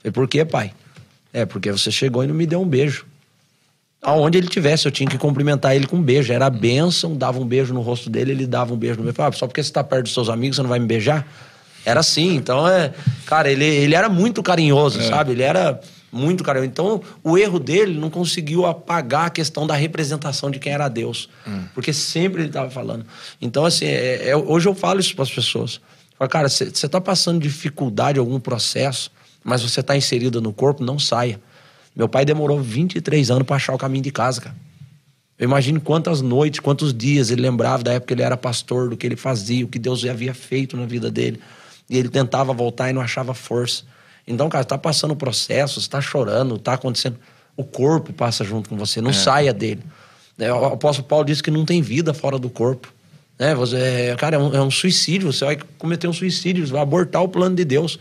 falei, 0.04 0.12
por 0.14 0.28
quê, 0.28 0.46
pai? 0.46 0.72
É, 1.34 1.46
porque 1.46 1.72
você 1.72 1.92
chegou 1.92 2.24
e 2.24 2.28
não 2.28 2.36
me 2.36 2.46
deu 2.46 2.62
um 2.62 2.68
beijo. 2.68 3.06
Aonde 4.06 4.38
ele 4.38 4.48
tivesse, 4.48 4.86
eu 4.86 4.92
tinha 4.92 5.10
que 5.10 5.18
cumprimentar 5.18 5.76
ele 5.76 5.88
com 5.88 5.96
um 5.98 6.02
beijo. 6.02 6.32
Era 6.32 6.46
a 6.46 6.50
bênção, 6.50 7.16
dava 7.18 7.40
um 7.40 7.46
beijo 7.46 7.74
no 7.74 7.82
rosto 7.82 8.10
dele, 8.10 8.32
ele 8.32 8.46
dava 8.46 8.74
um 8.74 8.78
beijo 8.78 8.98
no 8.98 9.04
meu. 9.04 9.10
Eu 9.10 9.16
falava, 9.16 9.36
"Ah, 9.36 9.40
só 9.40 9.48
porque 9.48 9.64
você 9.64 9.72
tá 9.72 9.84
perto 9.84 10.04
dos 10.04 10.14
seus 10.14 10.30
amigos, 10.30 10.56
você 10.58 10.62
não 10.62 10.70
vai 10.70 10.78
me 10.80 10.86
beijar? 10.86 11.28
Era 11.84 12.00
assim, 12.02 12.36
então 12.36 12.68
é. 12.68 12.94
Cara, 13.26 13.52
ele, 13.52 13.66
ele 13.66 13.96
era 13.96 14.08
muito 14.08 14.42
carinhoso, 14.44 15.00
sabe? 15.10 15.32
Ele 15.32 15.42
era 15.44 15.80
muito 16.12 16.44
carinhoso. 16.44 16.70
Então, 16.70 17.02
o 17.24 17.38
erro 17.38 17.60
dele 17.60 18.00
não 18.00 18.10
conseguiu 18.10 18.66
apagar 18.66 19.26
a 19.26 19.30
questão 19.30 19.66
da 19.68 19.76
representação 19.76 20.50
de 20.52 20.60
quem 20.60 20.72
era 20.72 20.88
Deus. 20.88 21.28
Porque 21.74 21.92
sempre 21.94 22.42
ele 22.42 22.50
estava 22.50 22.70
falando. 22.70 23.06
Então, 23.42 23.66
assim, 23.66 23.86
é- 23.86 24.30
é- 24.30 24.36
hoje 24.38 24.68
eu 24.68 24.76
falo 24.76 25.00
isso 25.00 25.14
para 25.16 25.24
as 25.24 25.32
pessoas. 25.32 25.80
Falo, 26.18 26.30
cara, 26.30 26.48
você 26.50 26.66
está 26.66 27.02
passando 27.02 27.40
dificuldade 27.42 28.18
em 28.18 28.22
algum 28.22 28.40
processo, 28.40 29.12
mas 29.44 29.62
você 29.62 29.80
está 29.82 29.96
inserido 29.98 30.42
no 30.42 30.54
corpo, 30.54 30.84
não 30.84 30.98
saia. 30.98 31.40
Meu 31.96 32.10
pai 32.10 32.26
demorou 32.26 32.62
23 32.62 33.32
anos 33.32 33.48
para 33.48 33.56
achar 33.56 33.74
o 33.74 33.78
caminho 33.78 34.04
de 34.04 34.12
casa, 34.12 34.42
cara. 34.42 34.56
Eu 35.38 35.46
imagino 35.46 35.82
quantas 35.82 36.22
noites, 36.22 36.60
quantos 36.60 36.94
dias 36.94 37.30
ele 37.30 37.42
lembrava 37.42 37.84
da 37.84 37.94
época 37.94 38.08
que 38.08 38.14
ele 38.14 38.22
era 38.22 38.38
pastor, 38.38 38.90
do 38.90 38.98
que 38.98 39.06
ele 39.06 39.18
fazia, 39.18 39.66
o 39.66 39.68
que 39.68 39.78
Deus 39.78 40.06
havia 40.06 40.34
feito 40.34 40.78
na 40.78 40.86
vida 40.86 41.12
dele. 41.12 41.42
E 41.90 41.98
ele 41.98 42.10
tentava 42.10 42.54
voltar 42.54 42.90
e 42.90 42.94
não 42.94 43.02
achava 43.02 43.34
força. 43.34 43.84
Então, 44.28 44.50
cara, 44.50 44.64
está 44.64 44.78
passando 44.78 45.16
processo, 45.16 45.80
está 45.80 46.02
chorando, 46.02 46.56
está 46.56 46.74
acontecendo. 46.74 47.18
O 47.56 47.64
corpo 47.64 48.12
passa 48.14 48.44
junto 48.44 48.70
com 48.70 48.78
você, 48.78 49.02
não 49.02 49.14
saia 49.14 49.54
dele. 49.54 49.82
É, 50.40 50.52
O 50.52 50.66
apóstolo 50.66 51.08
Paulo 51.08 51.26
disse 51.26 51.44
que 51.44 51.52
não 51.52 51.66
tem 51.66 51.82
vida 51.82 52.14
fora 52.14 52.40
do 52.40 52.50
corpo. 52.50 52.94
Né? 53.38 53.54
Você, 53.56 54.16
cara, 54.18 54.38
é 54.38 54.40
um, 54.40 54.56
é 54.56 54.62
um 54.62 54.72
suicídio. 54.72 55.32
Você 55.32 55.46
vai 55.46 55.58
cometer 55.78 56.08
um 56.08 56.14
suicídio, 56.14 56.66
você 56.66 56.74
vai 56.74 56.82
abortar 56.82 57.22
o 57.22 57.28
plano 57.28 57.56
de 57.56 57.66
Deus. 57.66 58.00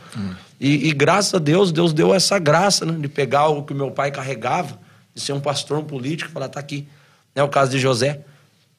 E, 0.64 0.88
e 0.88 0.92
graças 0.94 1.34
a 1.34 1.38
Deus, 1.38 1.70
Deus 1.70 1.92
deu 1.92 2.14
essa 2.14 2.38
graça 2.38 2.86
né, 2.86 2.96
de 2.98 3.06
pegar 3.06 3.48
o 3.48 3.62
que 3.62 3.74
o 3.74 3.76
meu 3.76 3.90
pai 3.90 4.10
carregava, 4.10 4.78
de 5.14 5.20
ser 5.20 5.34
um 5.34 5.40
pastor, 5.40 5.76
um 5.76 5.84
político, 5.84 6.30
e 6.30 6.32
falar: 6.32 6.48
tá 6.48 6.58
aqui. 6.58 6.88
É 7.34 7.42
o 7.42 7.48
caso 7.48 7.72
de 7.72 7.78
José. 7.78 8.20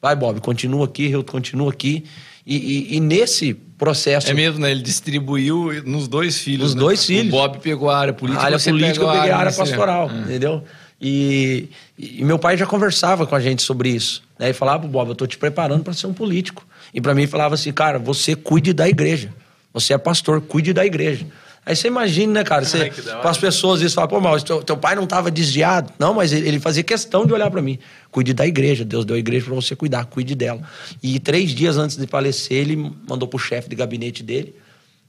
Vai, 0.02 0.16
Bob, 0.16 0.40
continua 0.40 0.84
aqui, 0.84 1.12
eu 1.12 1.22
continuo 1.22 1.68
aqui. 1.68 2.04
E, 2.44 2.56
e, 2.56 2.96
e, 2.96 3.00
nesse 3.00 3.54
processo. 3.54 4.28
É 4.28 4.34
mesmo, 4.34 4.58
né? 4.58 4.72
Ele 4.72 4.82
distribuiu 4.82 5.80
nos 5.84 6.08
dois 6.08 6.38
filhos. 6.38 6.62
Nos 6.64 6.74
né? 6.74 6.80
dois 6.80 7.04
filhos. 7.04 7.28
O 7.32 7.36
Bob 7.36 7.58
pegou 7.60 7.88
a 7.88 7.96
área 7.96 8.12
política. 8.12 8.42
A 8.42 8.46
área 8.46 8.58
política, 8.58 9.04
eu 9.04 9.12
peguei 9.12 9.30
a 9.30 9.38
área 9.38 9.52
pastoral, 9.52 10.10
É. 10.10 10.18
entendeu? 10.22 10.64
E, 11.00 11.68
e 11.96 12.24
meu 12.24 12.38
pai 12.38 12.56
já 12.56 12.66
conversava 12.66 13.28
com 13.28 13.34
a 13.36 13.40
gente 13.40 13.62
sobre 13.62 13.90
isso. 13.90 14.24
Né? 14.36 14.50
E 14.50 14.52
falava 14.52 14.80
pro 14.80 14.88
Bob, 14.88 15.10
eu 15.10 15.14
tô 15.14 15.26
te 15.26 15.38
preparando 15.38 15.84
para 15.84 15.92
ser 15.92 16.08
um 16.08 16.14
político. 16.14 16.66
E 16.92 17.00
para 17.00 17.14
mim 17.14 17.28
falava 17.28 17.54
assim, 17.54 17.72
cara, 17.72 17.96
você 17.98 18.34
cuide 18.34 18.72
da 18.72 18.88
igreja. 18.88 19.32
Você 19.72 19.92
é 19.92 19.98
pastor, 19.98 20.40
cuide 20.40 20.72
da 20.72 20.84
igreja. 20.84 21.26
Aí 21.66 21.74
você 21.74 21.88
imagina, 21.88 22.32
né, 22.32 22.44
cara? 22.44 22.64
Você, 22.64 22.90
para 22.90 23.28
as 23.28 23.38
pessoas 23.38 23.82
isso, 23.82 23.96
fala, 23.96 24.06
pô, 24.06 24.20
mas 24.20 24.44
teu, 24.44 24.62
teu 24.62 24.76
pai 24.76 24.94
não 24.94 25.02
estava 25.02 25.32
desviado. 25.32 25.92
Não, 25.98 26.14
mas 26.14 26.32
ele, 26.32 26.46
ele 26.46 26.60
fazia 26.60 26.84
questão 26.84 27.26
de 27.26 27.32
olhar 27.32 27.50
para 27.50 27.60
mim. 27.60 27.76
Cuide 28.08 28.32
da 28.32 28.46
igreja, 28.46 28.84
Deus 28.84 29.04
deu 29.04 29.16
a 29.16 29.18
igreja 29.18 29.46
para 29.46 29.54
você 29.56 29.74
cuidar, 29.74 30.04
cuide 30.04 30.36
dela. 30.36 30.62
E 31.02 31.18
três 31.18 31.50
dias 31.50 31.76
antes 31.76 31.96
de 31.96 32.06
falecer, 32.06 32.58
ele 32.58 32.76
mandou 33.08 33.26
pro 33.26 33.36
chefe 33.36 33.68
de 33.68 33.74
gabinete 33.74 34.22
dele 34.22 34.54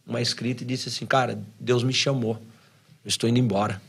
uma 0.07 0.19
escrita 0.19 0.63
e 0.63 0.65
disse 0.65 0.89
assim, 0.89 1.05
cara, 1.05 1.39
Deus 1.59 1.83
me 1.83 1.93
chamou, 1.93 2.41
eu 3.05 3.09
estou 3.09 3.29
indo 3.29 3.37
embora. 3.37 3.79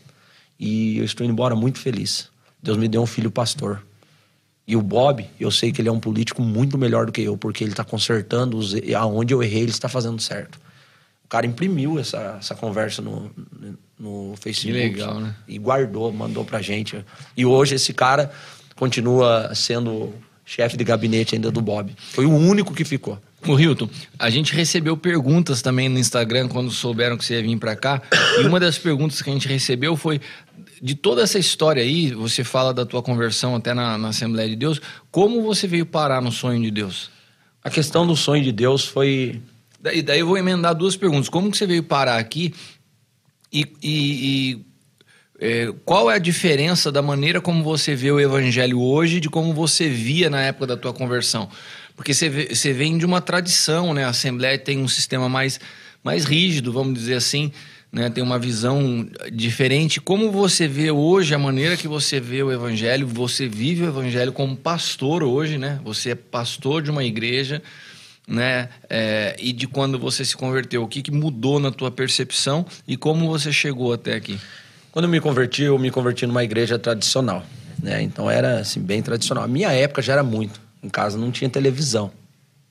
E 0.61 0.99
eu 0.99 1.05
estou 1.05 1.25
indo 1.25 1.33
embora 1.33 1.57
muito 1.57 1.79
feliz. 1.79 2.29
Deus 2.63 2.77
me 2.77 2.87
deu 2.87 3.01
um 3.01 3.07
filho 3.07 3.31
pastor. 3.31 3.83
E 4.67 4.77
o 4.77 4.83
Bob, 4.83 5.25
eu 5.41 5.51
sei 5.51 5.73
que 5.73 5.81
ele 5.81 5.89
é 5.89 5.93
um 5.93 6.01
político 6.01 6.43
muito 6.43 6.77
melhor 6.77 7.07
do 7.07 7.13
que 7.13 7.23
eu, 7.23 7.39
porque 7.39 7.65
ele 7.65 7.71
está 7.71 7.85
consertando 7.85 8.59
os, 8.59 8.75
aonde 8.95 9.33
eu 9.33 9.43
errei, 9.43 9.63
ele 9.63 9.71
está 9.71 9.89
fazendo 9.89 10.21
certo. 10.21 10.61
O 11.29 11.31
cara 11.31 11.47
imprimiu 11.47 11.99
essa, 11.99 12.39
essa 12.41 12.55
conversa 12.55 13.03
no, 13.03 13.31
no 14.01 14.35
Facebook. 14.41 14.73
legal, 14.73 15.21
né? 15.21 15.35
E 15.47 15.59
guardou, 15.59 16.11
mandou 16.11 16.43
pra 16.43 16.63
gente. 16.63 17.05
E 17.37 17.45
hoje 17.45 17.75
esse 17.75 17.93
cara 17.93 18.33
continua 18.75 19.55
sendo 19.55 20.15
chefe 20.43 20.75
de 20.75 20.85
gabinete 20.85 21.35
ainda 21.35 21.51
do 21.51 21.61
Bob. 21.61 21.95
Foi 22.13 22.25
o 22.25 22.35
único 22.35 22.73
que 22.73 22.83
ficou. 22.83 23.19
O 23.47 23.61
Hilton, 23.61 23.91
a 24.19 24.31
gente 24.31 24.55
recebeu 24.55 24.97
perguntas 24.97 25.61
também 25.61 25.87
no 25.91 25.99
Instagram 25.99 26.49
quando 26.49 26.71
souberam 26.71 27.19
que 27.19 27.27
você 27.27 27.35
ia 27.35 27.43
vir 27.43 27.59
pra 27.59 27.77
cá. 27.77 28.01
E 28.41 28.47
uma 28.47 28.59
das 28.59 28.79
perguntas 28.79 29.21
que 29.21 29.29
a 29.29 29.33
gente 29.35 29.47
recebeu 29.47 29.99
foi 29.99 30.23
de 30.81 30.95
toda 30.95 31.21
essa 31.21 31.39
história 31.39 31.83
aí, 31.83 32.11
você 32.11 32.43
fala 32.43 32.73
da 32.73 32.87
tua 32.87 33.03
conversão 33.03 33.55
até 33.55 33.75
na, 33.75 33.99
na 33.99 34.09
Assembleia 34.09 34.49
de 34.49 34.57
Deus, 34.57 34.81
como 35.11 35.43
você 35.43 35.67
veio 35.67 35.85
parar 35.85 36.23
no 36.23 36.33
sonho 36.33 36.63
de 36.63 36.71
Deus? 36.71 37.11
A 37.63 37.69
questão 37.69 38.07
do 38.07 38.17
sonho 38.17 38.43
de 38.43 38.51
Deus 38.51 38.87
foi 38.87 39.43
Daí, 39.81 40.03
daí 40.03 40.21
eu 40.21 40.27
vou 40.27 40.37
emendar 40.37 40.75
duas 40.75 40.97
perguntas. 40.97 41.29
Como 41.29 41.51
que 41.51 41.57
você 41.57 41.67
veio 41.67 41.83
parar 41.83 42.19
aqui 42.19 42.53
e, 43.53 43.61
e- 43.83 44.59
e, 44.61 44.67
é, 45.41 45.73
qual 45.85 46.11
é 46.11 46.17
a 46.17 46.19
diferença 46.19 46.91
da 46.91 47.01
maneira 47.01 47.41
como 47.41 47.63
você 47.63 47.95
vê 47.95 48.11
o 48.11 48.19
evangelho 48.19 48.81
hoje 48.81 49.21
de 49.21 49.31
como 49.31 49.55
você 49.55 49.89
via 49.89 50.29
na 50.29 50.43
época 50.43 50.67
da 50.67 50.77
tua 50.77 50.93
conversão? 50.93 51.49
Porque 51.95 52.13
você, 52.13 52.29
você 52.29 52.73
vem 52.73 52.99
de 52.99 53.07
uma 53.07 53.21
tradição, 53.21 53.95
né? 53.95 54.05
A 54.05 54.09
Assembleia 54.09 54.59
tem 54.59 54.79
um 54.79 54.89
sistema 54.89 55.29
mais, 55.29 55.61
mais 56.03 56.25
rígido, 56.25 56.73
vamos 56.73 56.95
dizer 56.95 57.15
assim, 57.15 57.53
né? 57.93 58.11
Tem 58.11 58.23
uma 58.23 58.39
visão 58.39 59.09
diferente. 59.33 60.01
Como 60.01 60.31
você 60.33 60.67
vê 60.67 60.91
hoje 60.91 61.35
a 61.35 61.39
maneira 61.39 61.77
que 61.77 61.87
você 61.89 62.19
vê 62.21 62.43
o 62.43 62.53
evangelho? 62.53 63.07
Você 63.07 63.49
vive 63.49 63.85
o 63.85 63.89
evangelho 63.89 64.33
como 64.33 64.57
pastor 64.57 65.23
hoje, 65.23 65.57
né? 65.57 65.81
Você 65.85 66.11
é 66.11 66.15
pastor 66.17 66.83
de 66.83 66.91
uma 66.91 67.05
igreja 67.05 67.63
né? 68.29 68.69
É, 68.91 69.35
e 69.39 69.53
de 69.53 69.67
quando 69.67 69.99
você 69.99 70.25
se 70.25 70.37
converteu, 70.37 70.83
o 70.83 70.89
que, 70.89 71.01
que 71.01 71.11
mudou 71.11 71.59
na 71.59 71.71
tua 71.71 71.91
percepção 71.91 72.67
e 72.87 72.97
como 72.97 73.27
você 73.27 73.51
chegou 73.51 73.93
até 73.93 74.15
aqui? 74.15 74.39
Quando 74.93 75.07
eu 75.07 75.11
me 75.11 75.21
converti, 75.21 75.63
eu 75.63 75.79
me 75.79 75.91
converti 75.91 76.27
numa 76.27 76.45
igreja 76.45 76.79
tradicional, 76.79 77.43
né? 77.83 78.03
Então 78.03 78.31
era 78.31 78.61
assim 78.61 78.81
bem 78.81 79.03
tradicional. 79.03 79.45
A 79.45 79.49
minha 79.49 79.73
época 79.73 80.03
já 80.03 80.13
era 80.13 80.23
muito. 80.23 80.61
Em 80.83 80.89
casa 80.89 81.17
não 81.17 81.31
tinha 81.31 81.49
televisão. 81.49 82.11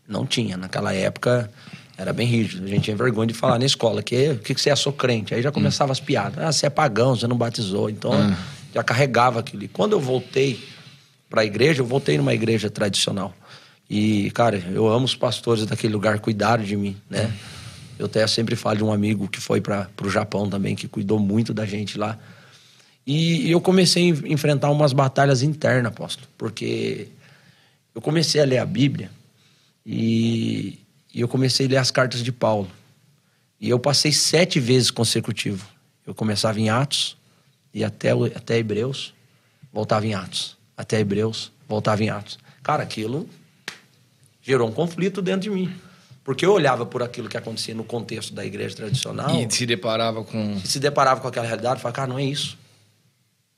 Não 0.07 0.25
tinha. 0.25 0.55
Naquela 0.55 0.93
época 0.93 1.49
era 1.97 2.13
bem 2.13 2.27
rígido. 2.27 2.65
A 2.65 2.67
gente 2.67 2.83
tinha 2.83 2.95
vergonha 2.95 3.27
de 3.27 3.33
falar 3.33 3.57
na 3.57 3.65
escola 3.65 4.03
que 4.03 4.29
o 4.29 4.39
que, 4.39 4.53
que 4.53 4.61
você 4.61 4.69
é, 4.69 4.75
sou 4.75 4.93
crente. 4.93 5.33
Aí 5.33 5.41
já 5.41 5.51
começava 5.51 5.91
as 5.91 5.99
piadas. 5.99 6.43
Ah, 6.43 6.51
você 6.51 6.67
é 6.67 6.69
pagão, 6.69 7.15
você 7.15 7.27
não 7.27 7.37
batizou. 7.37 7.89
Então 7.89 8.11
já 8.73 8.83
carregava 8.83 9.39
aquilo. 9.39 9.63
E 9.63 9.67
quando 9.67 9.93
eu 9.93 9.99
voltei 9.99 10.63
para 11.29 11.41
a 11.41 11.45
igreja, 11.45 11.81
eu 11.81 11.85
voltei 11.85 12.17
numa 12.17 12.33
igreja 12.33 12.69
tradicional. 12.69 13.33
E, 13.89 14.29
cara, 14.31 14.57
eu 14.71 14.87
amo 14.87 15.05
os 15.05 15.15
pastores 15.15 15.65
daquele 15.65 15.93
lugar, 15.93 16.19
cuidaram 16.19 16.63
de 16.63 16.75
mim, 16.75 16.97
né? 17.09 17.33
Eu 17.97 18.05
até 18.05 18.25
sempre 18.27 18.55
falo 18.55 18.77
de 18.77 18.83
um 18.83 18.91
amigo 18.91 19.27
que 19.27 19.39
foi 19.39 19.59
para 19.61 19.89
o 20.03 20.09
Japão 20.09 20.49
também, 20.49 20.75
que 20.75 20.87
cuidou 20.87 21.19
muito 21.19 21.53
da 21.53 21.65
gente 21.65 21.97
lá. 21.97 22.17
E 23.05 23.49
eu 23.49 23.61
comecei 23.61 24.03
a 24.03 24.05
en- 24.07 24.33
enfrentar 24.33 24.69
umas 24.69 24.91
batalhas 24.93 25.41
internas, 25.41 25.91
apóstolo, 25.91 26.27
porque 26.37 27.07
eu 27.95 28.01
comecei 28.01 28.41
a 28.41 28.45
ler 28.45 28.57
a 28.57 28.65
Bíblia 28.65 29.09
e, 29.85 30.77
e 31.13 31.21
eu 31.21 31.27
comecei 31.27 31.65
a 31.65 31.69
ler 31.69 31.77
as 31.77 31.89
cartas 31.89 32.21
de 32.21 32.31
Paulo. 32.31 32.69
E 33.59 33.69
eu 33.69 33.79
passei 33.79 34.11
sete 34.11 34.59
vezes 34.59 34.91
consecutivo. 34.91 35.65
Eu 36.05 36.13
começava 36.13 36.59
em 36.59 36.69
Atos, 36.69 37.17
ia 37.73 37.87
até, 37.87 38.11
até 38.35 38.57
Hebreus, 38.57 39.13
voltava 39.73 40.05
em 40.05 40.13
Atos. 40.13 40.55
Até 40.75 40.99
Hebreus, 40.99 41.51
voltava 41.67 42.03
em 42.03 42.09
Atos. 42.09 42.37
Cara, 42.61 42.83
aquilo 42.83 43.27
gerou 44.47 44.69
um 44.69 44.71
conflito 44.71 45.21
dentro 45.21 45.41
de 45.41 45.49
mim. 45.49 45.69
Porque 46.23 46.45
eu 46.45 46.53
olhava 46.53 46.85
por 46.85 47.03
aquilo 47.03 47.27
que 47.27 47.35
acontecia 47.35 47.75
no 47.75 47.83
contexto 47.83 48.33
da 48.33 48.45
igreja 48.45 48.75
tradicional 48.75 49.41
E 49.41 49.49
se 49.53 49.65
deparava 49.65 50.23
com. 50.23 50.59
e 50.63 50.67
se 50.67 50.79
deparava 50.79 51.19
com 51.19 51.27
aquela 51.27 51.45
realidade, 51.45 51.81
falava, 51.81 51.95
cara, 51.95 52.07
não 52.07 52.17
é 52.17 52.23
isso. 52.23 52.57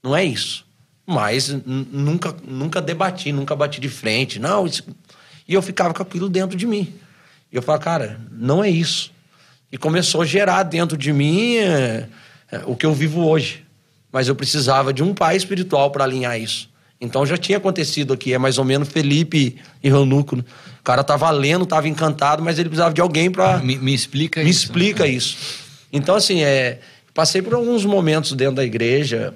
Não 0.03 0.16
é 0.16 0.26
isso. 0.26 0.66
Mas 1.06 1.49
nunca, 1.66 2.36
nunca 2.48 2.82
debati, 2.82 3.32
nunca 3.32 3.56
bati 3.56 3.80
de 3.80 3.90
frente. 3.90 4.40
Não, 4.40 4.66
isso... 4.66 4.84
E 5.48 5.53
eu 5.53 5.61
ficava 5.61 5.94
com 5.94 6.02
aquilo 6.03 6.30
dentro 6.30 6.57
de 6.57 6.66
mim. 6.66 6.94
E 7.52 7.56
eu 7.56 7.61
falava, 7.61 7.84
cara, 7.84 8.22
não 8.32 8.64
é 8.64 8.70
isso. 8.70 9.11
E 9.72 9.78
começou 9.78 10.22
a 10.22 10.26
gerar 10.26 10.64
dentro 10.64 10.98
de 10.98 11.11
mim 11.11 11.57
é, 11.57 12.07
é, 12.52 12.61
o 12.66 12.76
que 12.76 12.86
eu 12.86 12.94
vivo 12.94 13.26
hoje. 13.26 13.66
Mas 14.11 14.28
eu 14.28 14.36
precisava 14.36 14.94
de 14.94 15.03
um 15.03 15.14
pai 15.14 15.36
espiritual 15.36 15.91
para 15.91 16.03
alinhar 16.03 16.40
isso. 16.40 16.68
Então 17.01 17.26
já 17.26 17.38
tinha 17.38 17.57
acontecido 17.57 18.13
aqui, 18.13 18.34
é 18.34 18.38
mais 18.38 18.57
ou 18.57 18.65
menos 18.65 18.89
Felipe 18.89 19.55
e 19.81 19.89
Ranuco. 19.89 20.35
né? 20.35 20.43
O 20.80 20.84
cara 20.84 21.03
tava 21.03 21.30
lendo, 21.31 21.65
tava 21.65 21.88
encantado, 21.88 22.43
mas 22.43 22.59
ele 22.59 22.69
precisava 22.69 22.93
de 22.93 22.99
alguém 22.99 23.31
para 23.31 23.59
Me, 23.59 23.77
me 23.77 23.93
explica 23.93 24.43
me 24.43 24.49
isso. 24.49 24.65
explica 24.65 25.07
isso. 25.07 25.38
Então, 25.91 26.15
assim, 26.15 26.43
é, 26.43 26.80
passei 27.13 27.41
por 27.41 27.53
alguns 27.53 27.85
momentos 27.85 28.34
dentro 28.34 28.55
da 28.55 28.65
igreja 28.65 29.34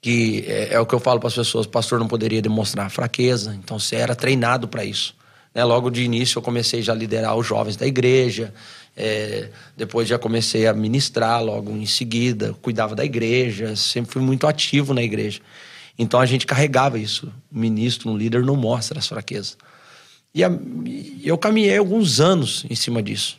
que 0.00 0.44
é, 0.46 0.74
é 0.74 0.80
o 0.80 0.84
que 0.84 0.94
eu 0.94 1.00
falo 1.00 1.18
para 1.18 1.28
as 1.28 1.34
pessoas: 1.34 1.64
o 1.64 1.68
pastor 1.68 1.98
não 1.98 2.08
poderia 2.08 2.42
demonstrar 2.42 2.90
fraqueza, 2.90 3.58
então 3.62 3.78
você 3.78 3.96
era 3.96 4.14
treinado 4.14 4.68
para 4.68 4.84
isso. 4.84 5.14
Né? 5.54 5.64
Logo 5.64 5.88
de 5.90 6.02
início, 6.02 6.38
eu 6.38 6.42
comecei 6.42 6.82
já 6.82 6.92
a 6.92 6.96
liderar 6.96 7.34
os 7.36 7.46
jovens 7.46 7.76
da 7.76 7.86
igreja, 7.86 8.52
é, 8.96 9.48
depois 9.76 10.06
já 10.06 10.18
comecei 10.18 10.66
a 10.66 10.74
ministrar 10.74 11.42
logo 11.42 11.70
em 11.70 11.86
seguida, 11.86 12.54
cuidava 12.60 12.94
da 12.94 13.04
igreja, 13.04 13.74
sempre 13.76 14.12
fui 14.12 14.22
muito 14.22 14.46
ativo 14.46 14.92
na 14.92 15.02
igreja. 15.02 15.40
Então 15.98 16.18
a 16.20 16.26
gente 16.26 16.46
carregava 16.46 16.98
isso. 16.98 17.32
O 17.52 17.58
ministro, 17.58 18.10
um 18.10 18.16
líder, 18.16 18.42
não 18.42 18.56
mostra 18.56 18.98
as 18.98 19.06
fraquezas. 19.06 19.56
E 20.34 20.42
a- 20.42 20.50
e 20.84 21.22
eu 21.24 21.38
caminhei 21.38 21.76
alguns 21.78 22.20
anos 22.20 22.64
em 22.68 22.74
cima 22.74 23.02
disso, 23.02 23.38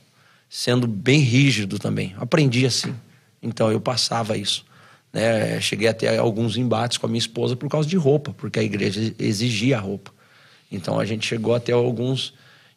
sendo 0.49 0.87
bem 0.87 1.19
rígido 1.19 1.77
também. 1.77 2.15
Aprendi 2.17 2.65
assim. 2.65 2.95
Então 3.43 3.71
eu 3.71 3.81
passava 3.81 4.37
isso. 4.37 4.63
Né? 5.11 5.59
Cheguei 5.61 5.87
a 5.87 5.93
ter 5.93 6.17
alguns 6.17 6.57
embates 6.57 6.97
com 6.97 7.05
a 7.05 7.09
minha 7.09 7.19
esposa 7.19 7.55
por 7.55 7.69
causa 7.69 7.87
de 7.87 7.95
roupa, 7.97 8.33
porque 8.37 8.59
a 8.59 8.63
igreja 8.63 9.13
exigia 9.19 9.77
a 9.77 9.81
roupa. 9.81 10.11
Então 10.71 10.99
a 10.99 11.05
gente 11.05 11.25
chegou 11.27 11.53
a 11.55 11.59
ter 11.59 11.73
alguns 11.73 12.33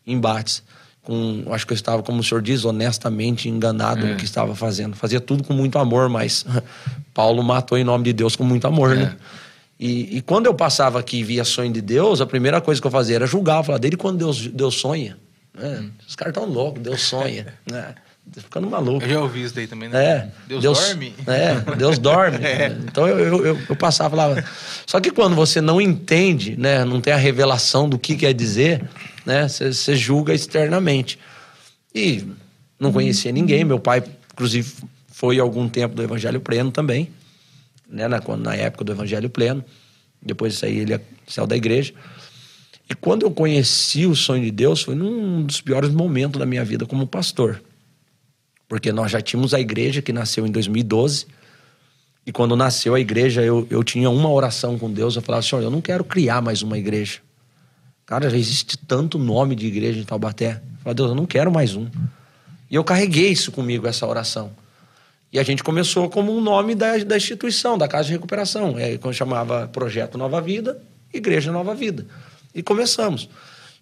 embates. 0.06 0.62
Com, 1.02 1.44
acho 1.52 1.66
que 1.66 1.72
eu 1.72 1.76
estava, 1.76 2.02
como 2.02 2.20
o 2.20 2.24
senhor 2.24 2.42
diz, 2.42 2.64
honestamente 2.66 3.48
enganado 3.48 4.06
no 4.06 4.16
que 4.16 4.24
estava 4.24 4.54
fazendo. 4.54 4.94
Fazia 4.94 5.20
tudo 5.20 5.42
com 5.42 5.54
muito 5.54 5.78
amor, 5.78 6.08
mas 6.08 6.44
Paulo 7.14 7.42
matou 7.42 7.78
em 7.78 7.84
nome 7.84 8.04
de 8.04 8.12
Deus 8.12 8.36
com 8.36 8.44
muito 8.44 8.66
amor, 8.66 8.94
né? 8.96 9.16
E, 9.78 10.16
e 10.18 10.22
quando 10.22 10.46
eu 10.46 10.54
passava 10.54 10.98
aqui 10.98 11.18
e 11.18 11.24
via 11.24 11.44
sonho 11.44 11.72
de 11.72 11.80
Deus, 11.80 12.20
a 12.20 12.26
primeira 12.26 12.60
coisa 12.60 12.80
que 12.80 12.86
eu 12.86 12.90
fazia 12.90 13.16
era 13.16 13.26
julgar, 13.26 13.62
falar 13.62 13.78
dele 13.78 13.96
quando 13.96 14.18
Deus, 14.18 14.46
Deus 14.48 14.74
sonha. 14.74 15.16
né? 15.54 15.88
Os 16.06 16.16
caras 16.16 16.34
estão 16.34 16.50
loucos, 16.50 16.82
Deus 16.82 17.00
sonha. 17.00 17.54
né? 17.70 17.94
Ficando 18.36 18.68
maluco. 18.68 19.04
Eu 19.04 19.10
já 19.10 19.20
ouvi 19.20 19.42
isso 19.42 19.54
daí 19.54 19.66
também, 19.66 19.88
né? 19.88 20.04
É. 20.04 20.28
Deus, 20.46 20.62
dorme? 20.62 21.14
É, 21.26 21.54
Deus 21.76 21.98
dorme. 21.98 22.38
Então 22.88 23.06
eu, 23.06 23.18
eu, 23.18 23.46
eu, 23.46 23.58
eu 23.70 23.76
passava 23.76 24.16
lá. 24.16 24.44
Só 24.86 25.00
que 25.00 25.10
quando 25.10 25.34
você 25.34 25.60
não 25.60 25.80
entende, 25.80 26.56
né, 26.56 26.84
não 26.84 27.00
tem 27.00 27.12
a 27.12 27.16
revelação 27.16 27.88
do 27.88 27.98
que 27.98 28.16
quer 28.16 28.34
dizer, 28.34 28.84
né, 29.24 29.48
você, 29.48 29.72
você 29.72 29.96
julga 29.96 30.34
externamente. 30.34 31.18
E 31.94 32.26
não 32.78 32.92
conhecia 32.92 33.32
ninguém. 33.32 33.64
Meu 33.64 33.78
pai, 33.78 34.02
inclusive, 34.32 34.72
foi 35.08 35.38
algum 35.38 35.68
tempo 35.68 35.94
do 35.94 36.02
Evangelho 36.02 36.40
Pleno 36.40 36.70
também, 36.70 37.08
né, 37.88 38.06
na, 38.06 38.20
na 38.36 38.54
época 38.54 38.84
do 38.84 38.92
Evangelho 38.92 39.30
Pleno. 39.30 39.64
Depois 40.20 40.52
disso 40.52 40.66
aí 40.66 40.78
ele 40.78 41.00
saiu 41.26 41.46
da 41.46 41.56
igreja. 41.56 41.94
E 42.90 42.94
quando 42.94 43.22
eu 43.22 43.30
conheci 43.30 44.06
o 44.06 44.16
sonho 44.16 44.44
de 44.44 44.50
Deus, 44.50 44.82
foi 44.82 44.94
num 44.94 45.42
dos 45.42 45.60
piores 45.60 45.90
momentos 45.90 46.38
da 46.38 46.46
minha 46.46 46.64
vida 46.64 46.86
como 46.86 47.06
pastor. 47.06 47.62
Porque 48.68 48.92
nós 48.92 49.10
já 49.10 49.20
tínhamos 49.20 49.54
a 49.54 49.60
igreja 49.60 50.02
que 50.02 50.12
nasceu 50.12 50.46
em 50.46 50.50
2012. 50.50 51.26
E 52.26 52.32
quando 52.32 52.56
nasceu 52.56 52.94
a 52.94 53.00
igreja, 53.00 53.42
eu, 53.42 53.66
eu 53.70 53.82
tinha 53.82 54.10
uma 54.10 54.30
oração 54.30 54.78
com 54.78 54.90
Deus. 54.90 55.16
Eu 55.16 55.22
falava, 55.22 55.42
Senhor, 55.42 55.62
eu 55.62 55.70
não 55.70 55.80
quero 55.80 56.04
criar 56.04 56.42
mais 56.42 56.62
uma 56.62 56.76
igreja. 56.78 57.20
Cara, 58.04 58.28
já 58.28 58.36
existe 58.36 58.76
tanto 58.78 59.18
nome 59.18 59.54
de 59.54 59.66
igreja 59.66 60.00
em 60.00 60.04
Taubaté. 60.04 60.62
Eu 60.62 60.82
falei, 60.82 60.94
Deus, 60.94 61.10
eu 61.10 61.14
não 61.14 61.26
quero 61.26 61.50
mais 61.50 61.74
um. 61.74 61.86
E 62.70 62.74
eu 62.74 62.84
carreguei 62.84 63.30
isso 63.30 63.52
comigo, 63.52 63.86
essa 63.86 64.06
oração. 64.06 64.50
E 65.32 65.38
a 65.38 65.42
gente 65.42 65.62
começou 65.62 66.08
como 66.08 66.34
um 66.34 66.40
nome 66.40 66.74
da, 66.74 66.96
da 66.98 67.16
instituição, 67.16 67.76
da 67.76 67.86
Casa 67.86 68.06
de 68.06 68.12
Recuperação. 68.12 68.78
É, 68.78 68.96
quando 68.96 69.14
chamava 69.14 69.68
Projeto 69.68 70.16
Nova 70.16 70.40
Vida, 70.40 70.80
Igreja 71.12 71.52
Nova 71.52 71.74
Vida. 71.74 72.06
E 72.54 72.62
começamos. 72.62 73.28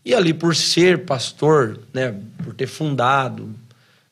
E 0.05 0.13
ali, 0.13 0.35
por 0.35 0.57
ser 0.57 1.05
pastor, 1.05 1.81
né, 1.95 2.15
por 2.43 2.53
ter 2.55 2.67
fundado, 2.67 3.49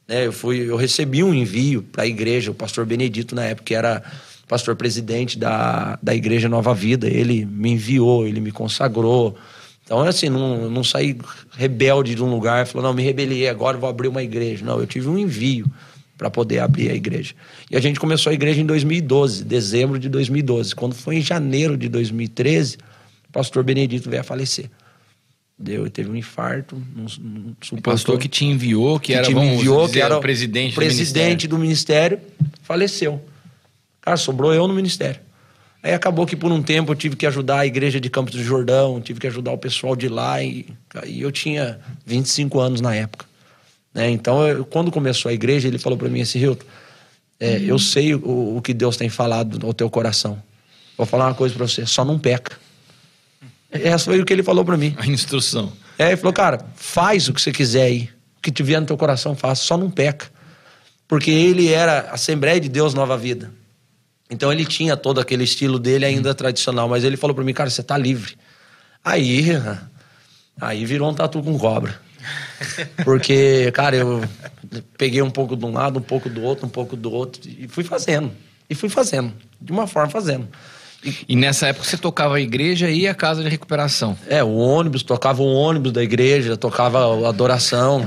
né, 0.07 0.27
eu, 0.27 0.33
fui, 0.33 0.71
eu 0.71 0.77
recebi 0.77 1.25
um 1.25 1.35
envio 1.35 1.83
para 1.83 2.05
a 2.05 2.07
igreja, 2.07 2.51
o 2.51 2.55
pastor 2.55 2.87
Benedito, 2.87 3.35
na 3.35 3.45
época, 3.45 3.65
que 3.65 3.75
era 3.75 4.03
pastor 4.47 4.77
presidente 4.77 5.39
da, 5.39 5.99
da 6.01 6.15
Igreja 6.15 6.49
Nova 6.49 6.73
Vida. 6.73 7.09
Ele 7.09 7.45
me 7.45 7.73
enviou, 7.73 8.27
ele 8.27 8.41
me 8.41 8.53
consagrou. 8.53 9.37
Então, 9.85 10.01
assim, 10.03 10.29
não, 10.29 10.71
não 10.71 10.85
saí 10.85 11.19
rebelde 11.53 12.15
de 12.15 12.23
um 12.23 12.31
lugar 12.31 12.67
falou, 12.67 12.87
não, 12.87 12.95
me 12.95 13.03
rebelei, 13.03 13.49
agora 13.49 13.77
vou 13.77 13.89
abrir 13.89 14.09
uma 14.09 14.23
igreja. 14.23 14.65
Não, 14.65 14.79
eu 14.79 14.87
tive 14.87 15.09
um 15.09 15.19
envio 15.19 15.67
para 16.17 16.31
poder 16.31 16.61
abrir 16.61 16.91
a 16.91 16.95
igreja. 16.95 17.35
E 17.71 17.77
a 17.77 17.81
gente 17.81 17.99
começou 17.99 18.31
a 18.31 18.35
igreja 18.35 18.61
em 18.61 18.67
2012, 18.67 19.45
dezembro 19.45 19.99
de 19.99 20.09
2012. 20.09 20.75
Quando 20.75 20.95
foi 20.95 21.17
em 21.17 21.23
janeiro 21.23 21.77
de 21.77 21.89
2013, 21.89 22.77
o 23.29 23.33
pastor 23.33 23.65
Benedito 23.65 24.09
veio 24.09 24.21
a 24.21 24.25
falecer. 24.25 24.71
Deu, 25.59 25.89
teve 25.89 26.11
um 26.11 26.17
infarto. 26.17 26.77
Um, 26.77 27.07
um 27.73 27.77
o 27.79 27.83
pastor 27.83 28.19
que 28.19 28.29
te 28.29 28.45
enviou, 28.45 28.99
que, 28.99 29.09
que 29.09 29.15
era, 29.15 29.25
te 29.25 29.33
enviou, 29.33 29.87
dizer, 29.87 29.93
que 29.93 30.01
era 30.01 30.19
o 30.19 30.21
presidente, 30.21 30.75
presidente 30.75 31.47
do, 31.47 31.57
do 31.57 31.63
ministério, 31.63 32.19
faleceu. 32.63 33.21
Cara, 34.01 34.17
sobrou 34.17 34.53
eu 34.53 34.67
no 34.67 34.75
ministério. 34.75 35.21
Aí 35.83 35.93
acabou 35.93 36.27
que 36.27 36.35
por 36.35 36.51
um 36.51 36.63
tempo 36.63 36.93
eu 36.93 36.97
tive 36.97 37.15
que 37.15 37.27
ajudar 37.27 37.61
a 37.61 37.67
igreja 37.67 38.01
de 38.01 38.09
Campos 38.09 38.35
do 38.35 38.43
Jordão, 38.43 39.01
tive 39.01 39.21
que 39.21 39.27
ajudar 39.27 39.53
o 39.53 39.59
pessoal 39.59 39.95
de 39.95 40.09
lá, 40.09 40.43
e, 40.43 40.67
e 41.07 41.21
eu 41.21 41.31
tinha 41.31 41.79
25 42.07 42.59
anos 42.59 42.81
na 42.81 42.95
época. 42.95 43.27
Né? 43.95 44.11
Então, 44.11 44.47
eu, 44.47 44.65
quando 44.65 44.91
começou 44.91 45.31
a 45.31 45.33
igreja, 45.33 45.69
ele 45.69 45.79
falou 45.79 45.97
para 45.97 46.09
mim 46.09 46.21
assim, 46.21 46.41
Hilton, 46.41 46.67
é, 47.39 47.59
eu 47.59 47.79
sei 47.79 48.15
o, 48.15 48.57
o, 48.57 48.63
que 48.63 48.75
Deus 48.75 48.97
tem 48.97 49.09
falado 49.09 49.65
ao 49.65 49.73
teu 49.73 49.89
coração. 49.89 50.43
Vou 50.97 51.07
falar 51.07 51.27
uma 51.27 51.35
coisa 51.35 51.55
para 51.55 51.67
você, 51.67 51.87
só 51.87 52.05
não 52.05 52.19
peca. 52.19 52.57
Essa 53.71 54.07
foi 54.07 54.21
o 54.21 54.25
que 54.25 54.33
ele 54.33 54.43
falou 54.43 54.65
para 54.65 54.77
mim. 54.77 54.95
A 54.99 55.07
instrução. 55.07 55.73
É, 55.99 56.09
ele 56.09 56.17
falou, 56.17 56.33
cara, 56.33 56.65
faz 56.75 57.29
o 57.29 57.33
que 57.33 57.41
você 57.41 57.53
quiser 57.53 57.83
aí. 57.83 58.11
O 58.39 58.43
que 58.43 58.51
tiver 58.51 58.81
no 58.81 58.87
teu 58.87 58.97
coração, 58.97 59.35
faça, 59.35 59.63
só 59.63 59.77
não 59.77 59.91
peca. 59.91 60.31
Porque 61.07 61.31
ele 61.31 61.73
era 61.73 62.11
Assembleia 62.11 62.61
de 62.61 62.69
Deus 62.69 62.95
Nova 62.95 63.17
Vida. 63.17 63.53
Então 64.31 64.53
ele 64.53 64.65
tinha 64.65 64.97
todo 64.97 65.21
aquele 65.21 65.45
estilo 65.45 65.79
dele 65.79 66.05
ainda 66.05 66.31
hum. 66.31 66.35
tradicional, 66.35 66.89
mas 66.89 67.05
ele 67.05 67.17
falou 67.17 67.35
para 67.35 67.45
mim, 67.45 67.53
cara, 67.53 67.71
você 67.71 67.83
tá 67.83 67.97
livre. 67.97 68.37
Aí, 69.05 69.51
aí 70.61 70.85
virou 70.85 71.11
um 71.11 71.15
tatu 71.15 71.43
com 71.43 71.59
cobra. 71.59 72.01
Porque, 73.05 73.71
cara, 73.73 73.97
eu 73.97 74.23
peguei 74.97 75.23
um 75.23 75.31
pouco 75.31 75.57
de 75.57 75.65
um 75.65 75.73
lado, 75.73 75.99
um 75.99 76.03
pouco 76.03 76.29
do 76.29 76.43
outro, 76.43 76.67
um 76.67 76.71
pouco 76.71 76.97
do 76.97 77.13
outro 77.13 77.41
e 77.47 77.69
fui 77.69 77.85
fazendo. 77.85 78.31
E 78.69 78.75
fui 78.75 78.89
fazendo, 78.89 79.33
de 79.61 79.73
uma 79.73 79.87
forma 79.87 80.11
fazendo. 80.11 80.49
E, 81.05 81.15
e 81.29 81.37
nessa 81.37 81.67
época 81.67 81.85
você 81.85 81.99
tocava 81.99 82.37
a 82.37 82.41
igreja 82.41 82.89
e 82.89 83.07
a 83.07 83.15
casa 83.15 83.43
de 83.43 83.49
recuperação? 83.49 84.17
É, 84.27 84.43
o 84.43 84.57
ônibus, 84.57 85.03
tocava 85.03 85.43
o 85.43 85.53
ônibus 85.53 85.93
da 85.93 86.03
igreja, 86.03 86.57
tocava 86.57 87.27
a 87.27 87.29
adoração, 87.29 88.07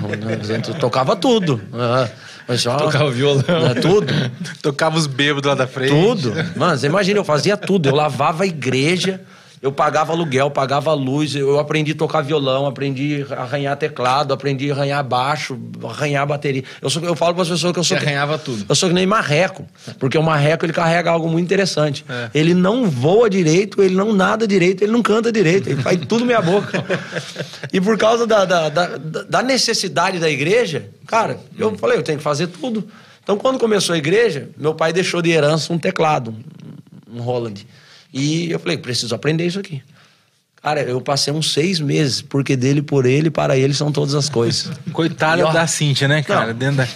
tocava 0.80 1.16
tudo. 1.16 1.62
Uhum. 1.72 2.10
Mas, 2.48 2.66
ó, 2.66 2.78
Tocava 2.78 3.12
violão. 3.12 3.44
É, 3.70 3.74
tudo. 3.76 4.14
Tocava 4.62 4.98
os 4.98 5.06
bêbados 5.06 5.48
lá 5.48 5.54
da 5.54 5.68
frente. 5.68 5.90
Tudo. 5.90 6.34
Mano, 6.56 6.78
você 6.78 6.88
imagina, 6.88 7.20
eu 7.20 7.26
fazia 7.26 7.58
tudo. 7.58 7.90
Eu 7.90 7.96
lavava 7.96 8.44
a 8.44 8.48
igreja, 8.48 9.20
eu 9.60 9.72
pagava 9.72 10.14
aluguel, 10.14 10.52
pagava 10.52 10.94
luz, 10.94 11.36
eu 11.36 11.60
aprendi 11.60 11.94
a 11.94 11.96
tocar 11.96 12.22
violão, 12.22 12.68
aprendi 12.68 13.26
a 13.32 13.42
arranhar 13.42 13.76
teclado, 13.76 14.32
aprendi 14.32 14.70
a 14.70 14.76
arranhar 14.76 15.04
baixo, 15.04 15.60
arranhar 15.84 16.28
bateria. 16.28 16.64
Eu, 16.80 16.90
sou, 16.92 17.04
eu 17.04 17.16
falo 17.16 17.34
para 17.34 17.42
as 17.42 17.50
pessoas 17.50 17.74
que 17.74 17.80
eu 17.80 17.84
sou. 17.84 17.98
Você 17.98 18.06
arranhava 18.06 18.38
tudo. 18.38 18.66
Eu 18.70 18.76
sou 18.76 18.88
que 18.90 18.94
nem 18.94 19.08
marreco, 19.08 19.66
porque 19.98 20.16
o 20.16 20.22
marreco 20.22 20.64
ele 20.64 20.74
carrega 20.74 21.10
algo 21.10 21.28
muito 21.28 21.46
interessante. 21.46 22.06
É. 22.08 22.30
Ele 22.36 22.54
não 22.54 22.88
voa 22.88 23.28
direito, 23.30 23.82
ele 23.82 23.96
não 23.96 24.14
nada 24.14 24.48
direito, 24.48 24.84
ele 24.84 24.92
não 24.92 25.02
canta 25.02 25.32
direito, 25.32 25.70
ele 25.70 25.82
faz 25.82 26.00
tudo 26.08 26.24
minha 26.24 26.42
boca. 26.42 26.84
e 27.74 27.82
por 27.82 27.98
causa 27.98 28.28
da, 28.28 28.46
da, 28.46 28.70
da, 28.70 28.98
da 28.98 29.42
necessidade 29.42 30.20
da 30.20 30.30
igreja, 30.30 30.92
cara, 31.08 31.40
eu 31.58 31.70
hum. 31.70 31.78
falei, 31.78 31.98
eu 31.98 32.04
tenho 32.04 32.20
que 32.20 32.24
fazer 32.24 32.46
tudo. 32.48 32.88
Então, 33.24 33.38
quando 33.38 33.58
começou 33.58 33.96
a 33.96 33.98
igreja, 33.98 34.50
meu 34.56 34.76
pai 34.76 34.94
deixou 34.94 35.22
de 35.22 35.32
herança 35.32 35.74
um 35.74 35.80
teclado, 35.80 36.34
um 37.12 37.22
Roland. 37.22 37.66
E 38.14 38.52
eu 38.52 38.60
falei, 38.60 38.78
preciso 38.78 39.14
aprender 39.14 39.46
isso 39.46 39.60
aqui. 39.60 39.82
Cara, 40.62 40.82
eu 40.82 41.00
passei 41.00 41.32
uns 41.32 41.54
seis 41.54 41.80
meses, 41.80 42.22
porque 42.22 42.56
dele 42.56 42.82
por 42.82 43.06
ele, 43.06 43.30
para 43.30 43.56
ele 43.56 43.74
são 43.74 43.92
todas 43.92 44.16
as 44.16 44.28
coisas. 44.28 44.72
Coitada 44.92 45.48
ó, 45.48 45.52
da 45.52 45.68
Cintia, 45.68 46.08
né, 46.08 46.24
cara? 46.24 46.48
Não. 46.48 46.54
Dentro 46.56 46.78
da... 46.78 46.88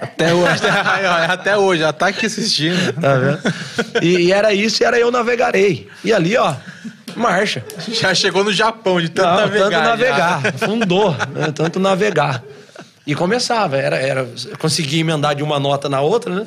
Até 0.00 0.34
hoje. 0.34 0.62
Até 1.28 1.56
hoje, 1.56 1.82
ela 1.84 1.92
tá 1.92 2.08
aqui 2.08 2.26
assistindo. 2.26 2.92
Tá 2.94 3.16
vendo? 3.16 3.40
E, 4.02 4.26
e, 4.26 4.32
era 4.32 4.52
isso, 4.52 4.82
e 4.82 4.86
era 4.86 4.98
eu 4.98 5.10
navegarei. 5.10 5.88
E 6.04 6.12
ali, 6.12 6.36
ó, 6.36 6.54
marcha. 7.14 7.64
Já 7.88 8.14
chegou 8.14 8.44
no 8.44 8.52
Japão 8.52 9.00
de 9.00 9.08
tanto 9.08 9.28
Não, 9.28 9.36
navegar. 9.36 9.70
Tanto 9.70 9.82
navegar, 9.82 10.52
fundou, 10.58 11.12
né? 11.12 11.52
tanto 11.54 11.80
navegar. 11.80 12.42
E 13.06 13.14
começava, 13.14 13.76
era, 13.76 13.96
era, 13.96 14.28
conseguia 14.58 15.00
emendar 15.00 15.34
de 15.34 15.42
uma 15.42 15.60
nota 15.60 15.88
na 15.88 16.00
outra, 16.00 16.34
né? 16.34 16.46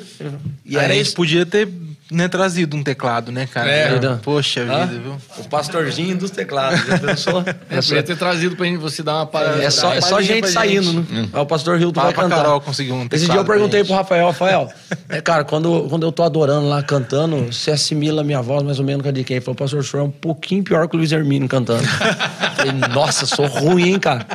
E 0.66 0.78
era 0.78 0.94
isso. 0.94 1.16
Podia 1.16 1.46
ter 1.46 1.70
né, 2.12 2.28
trazido 2.28 2.76
um 2.76 2.84
teclado, 2.84 3.32
né, 3.32 3.46
cara? 3.46 3.70
É. 3.70 4.00
Poxa 4.24 4.64
vida, 4.64 4.88
viu? 4.88 5.16
O 5.38 5.44
pastorzinho 5.48 6.18
dos 6.18 6.32
teclados. 6.32 6.86
Já 6.86 6.98
pensou? 6.98 7.44
É, 7.70 7.76
podia 7.82 8.02
ter 8.02 8.18
trazido 8.18 8.56
pra 8.56 8.66
gente, 8.66 8.78
você 8.78 9.04
dar 9.04 9.18
uma 9.18 9.26
parada. 9.26 9.64
É 9.64 9.70
só, 9.70 9.94
é 9.94 10.02
só 10.02 10.22
gente 10.22 10.50
saindo, 10.50 10.92
gente. 10.92 11.12
né? 11.14 11.30
Hum. 11.34 11.40
o 11.42 11.46
pastor 11.46 11.80
Hilton 11.80 12.02
vai 12.02 12.14
cantar. 12.14 12.38
Carol 12.38 12.62
conseguiu 12.62 12.96
um 12.96 13.08
Esse 13.12 13.28
dia 13.28 13.36
eu 13.36 13.46
perguntei 13.46 13.84
pro 13.84 13.94
Rafael, 13.94 14.28
Rafael, 14.28 14.70
é, 15.08 15.22
cara, 15.22 15.44
quando, 15.44 15.88
quando 15.88 16.04
eu 16.04 16.12
tô 16.12 16.24
adorando 16.24 16.68
lá, 16.68 16.82
cantando, 16.82 17.46
você 17.52 17.72
assimila 17.72 18.22
a 18.22 18.24
minha 18.24 18.42
voz 18.42 18.64
mais 18.64 18.80
ou 18.80 18.86
menos 18.86 19.04
com 19.04 19.10
a 19.10 19.12
de 19.12 19.24
quem? 19.24 19.38
Ele 19.38 19.46
falou, 19.46 19.56
pastor, 19.56 19.80
o 19.80 19.84
senhor 19.84 20.04
é 20.04 20.06
um 20.08 20.12
pouquinho 20.12 20.64
pior 20.64 20.88
que 20.88 20.96
o 20.96 20.98
Luiz 20.98 21.12
Hermino 21.12 21.48
cantando. 21.48 21.84
eu 21.84 22.56
falei, 22.56 22.74
nossa, 22.94 23.26
sou 23.26 23.46
ruim, 23.46 23.90
hein, 23.90 24.00
cara? 24.00 24.26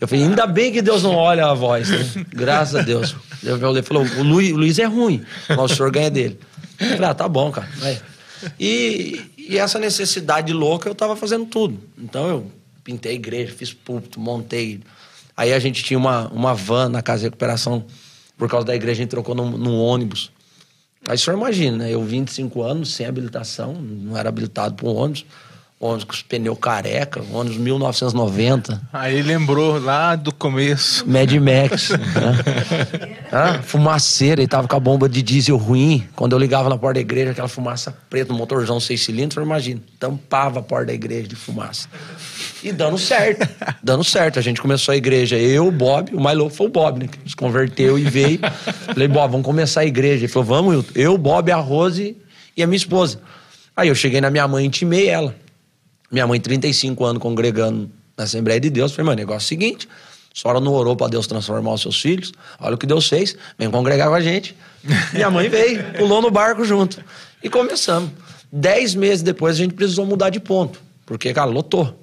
Eu 0.00 0.06
falei, 0.06 0.24
ainda 0.24 0.46
bem 0.46 0.72
que 0.72 0.82
Deus 0.82 1.02
não 1.02 1.14
olha 1.14 1.46
a 1.46 1.54
voz, 1.54 1.88
né? 1.88 2.24
Graças 2.32 2.76
a 2.76 2.82
Deus. 2.82 3.16
Ele 3.42 3.82
falou, 3.82 4.04
o 4.18 4.22
Luiz, 4.22 4.52
o 4.52 4.56
Luiz 4.56 4.78
é 4.78 4.84
ruim, 4.84 5.22
mas 5.48 5.58
o 5.58 5.68
senhor 5.68 5.90
ganha 5.90 6.10
dele. 6.10 6.38
Falei, 6.78 7.04
ah, 7.04 7.14
tá 7.14 7.28
bom, 7.28 7.50
cara. 7.50 7.68
E, 8.58 9.20
e 9.38 9.58
essa 9.58 9.78
necessidade 9.78 10.52
louca, 10.52 10.88
eu 10.88 10.94
tava 10.94 11.14
fazendo 11.16 11.46
tudo. 11.46 11.78
Então 11.96 12.28
eu 12.28 12.52
pintei 12.82 13.14
igreja, 13.14 13.52
fiz 13.52 13.72
púlpito, 13.72 14.18
montei. 14.18 14.80
Aí 15.36 15.52
a 15.52 15.58
gente 15.58 15.82
tinha 15.82 15.98
uma, 15.98 16.28
uma 16.28 16.54
van 16.54 16.88
na 16.88 17.02
casa 17.02 17.20
de 17.20 17.26
recuperação, 17.26 17.84
por 18.36 18.48
causa 18.48 18.66
da 18.66 18.74
igreja, 18.74 19.00
a 19.00 19.02
gente 19.02 19.10
trocou 19.10 19.34
num, 19.34 19.50
num 19.50 19.78
ônibus. 19.78 20.30
Aí 21.08 21.16
o 21.16 21.18
senhor 21.18 21.36
imagina, 21.36 21.78
né? 21.78 21.92
Eu 21.92 22.04
25 22.04 22.62
anos, 22.62 22.94
sem 22.94 23.06
habilitação, 23.06 23.74
não 23.74 24.16
era 24.16 24.28
habilitado 24.28 24.74
para 24.74 24.86
um 24.86 24.94
ônibus 24.94 25.24
ônibus 25.82 26.04
com 26.04 26.12
os 26.12 26.22
pneus 26.22 26.58
careca, 26.60 27.20
ônibus 27.32 27.58
1990. 27.58 28.80
Aí 28.92 29.20
lembrou 29.20 29.80
lá 29.80 30.14
do 30.14 30.32
começo. 30.32 31.04
Mad 31.08 31.32
Max. 31.32 31.90
né? 31.90 33.18
ah, 33.32 33.60
fumaceira, 33.62 34.40
e 34.40 34.46
tava 34.46 34.68
com 34.68 34.76
a 34.76 34.80
bomba 34.80 35.08
de 35.08 35.20
diesel 35.20 35.56
ruim. 35.56 36.06
Quando 36.14 36.34
eu 36.34 36.38
ligava 36.38 36.68
na 36.68 36.78
porta 36.78 36.94
da 36.94 37.00
igreja, 37.00 37.32
aquela 37.32 37.48
fumaça 37.48 37.92
preta, 38.08 38.32
um 38.32 38.36
motorzão 38.36 38.78
seis 38.78 39.02
cilindros, 39.04 39.44
imagina, 39.44 39.80
tampava 39.98 40.60
a 40.60 40.62
porta 40.62 40.86
da 40.86 40.94
igreja 40.94 41.26
de 41.26 41.34
fumaça. 41.34 41.88
E 42.62 42.70
dando 42.70 42.96
certo, 42.96 43.48
dando 43.82 44.04
certo. 44.04 44.38
A 44.38 44.42
gente 44.42 44.60
começou 44.62 44.92
a 44.92 44.96
igreja, 44.96 45.36
eu, 45.36 45.66
o 45.66 45.72
Bob, 45.72 46.14
o 46.14 46.20
mais 46.20 46.38
louco 46.38 46.54
foi 46.54 46.68
o 46.68 46.70
Bob, 46.70 47.00
né? 47.00 47.08
Que 47.08 47.28
se 47.28 47.34
converteu 47.34 47.98
e 47.98 48.04
veio. 48.04 48.38
Falei, 48.86 49.08
Bob, 49.08 49.32
vamos 49.32 49.44
começar 49.44 49.80
a 49.80 49.84
igreja. 49.84 50.24
Ele 50.24 50.28
falou, 50.28 50.46
vamos, 50.46 50.84
eu, 50.94 51.18
Bob, 51.18 51.50
a 51.50 51.56
Rose 51.56 52.16
e 52.56 52.62
a 52.62 52.66
minha 52.68 52.76
esposa. 52.76 53.18
Aí 53.76 53.88
eu 53.88 53.94
cheguei 53.96 54.20
na 54.20 54.30
minha 54.30 54.46
mãe 54.46 54.64
e 54.64 54.68
intimei 54.68 55.08
ela. 55.08 55.34
Minha 56.12 56.26
mãe, 56.26 56.38
35 56.38 57.02
anos, 57.06 57.22
congregando 57.22 57.90
na 58.14 58.24
Assembleia 58.24 58.60
de 58.60 58.68
Deus. 58.68 58.92
Falei, 58.92 59.06
mano, 59.06 59.16
negócio 59.16 59.46
é 59.46 59.46
o 59.46 59.48
seguinte: 59.48 59.88
a 59.88 60.38
senhora 60.38 60.60
não 60.60 60.74
orou 60.74 60.94
para 60.94 61.08
Deus 61.08 61.26
transformar 61.26 61.72
os 61.72 61.80
seus 61.80 61.98
filhos? 61.98 62.34
Olha 62.60 62.74
o 62.74 62.78
que 62.78 62.84
Deus 62.84 63.08
fez, 63.08 63.34
vem 63.58 63.70
congregar 63.70 64.08
com 64.08 64.14
a 64.14 64.20
gente. 64.20 64.54
Minha 65.14 65.30
mãe 65.30 65.48
veio, 65.48 65.82
pulou 65.94 66.20
no 66.20 66.30
barco 66.30 66.66
junto. 66.66 67.02
E 67.42 67.48
começamos. 67.48 68.10
Dez 68.52 68.94
meses 68.94 69.22
depois, 69.22 69.56
a 69.56 69.58
gente 69.58 69.72
precisou 69.72 70.04
mudar 70.04 70.28
de 70.28 70.38
ponto, 70.38 70.78
porque, 71.06 71.32
cara, 71.32 71.50
lotou. 71.50 71.98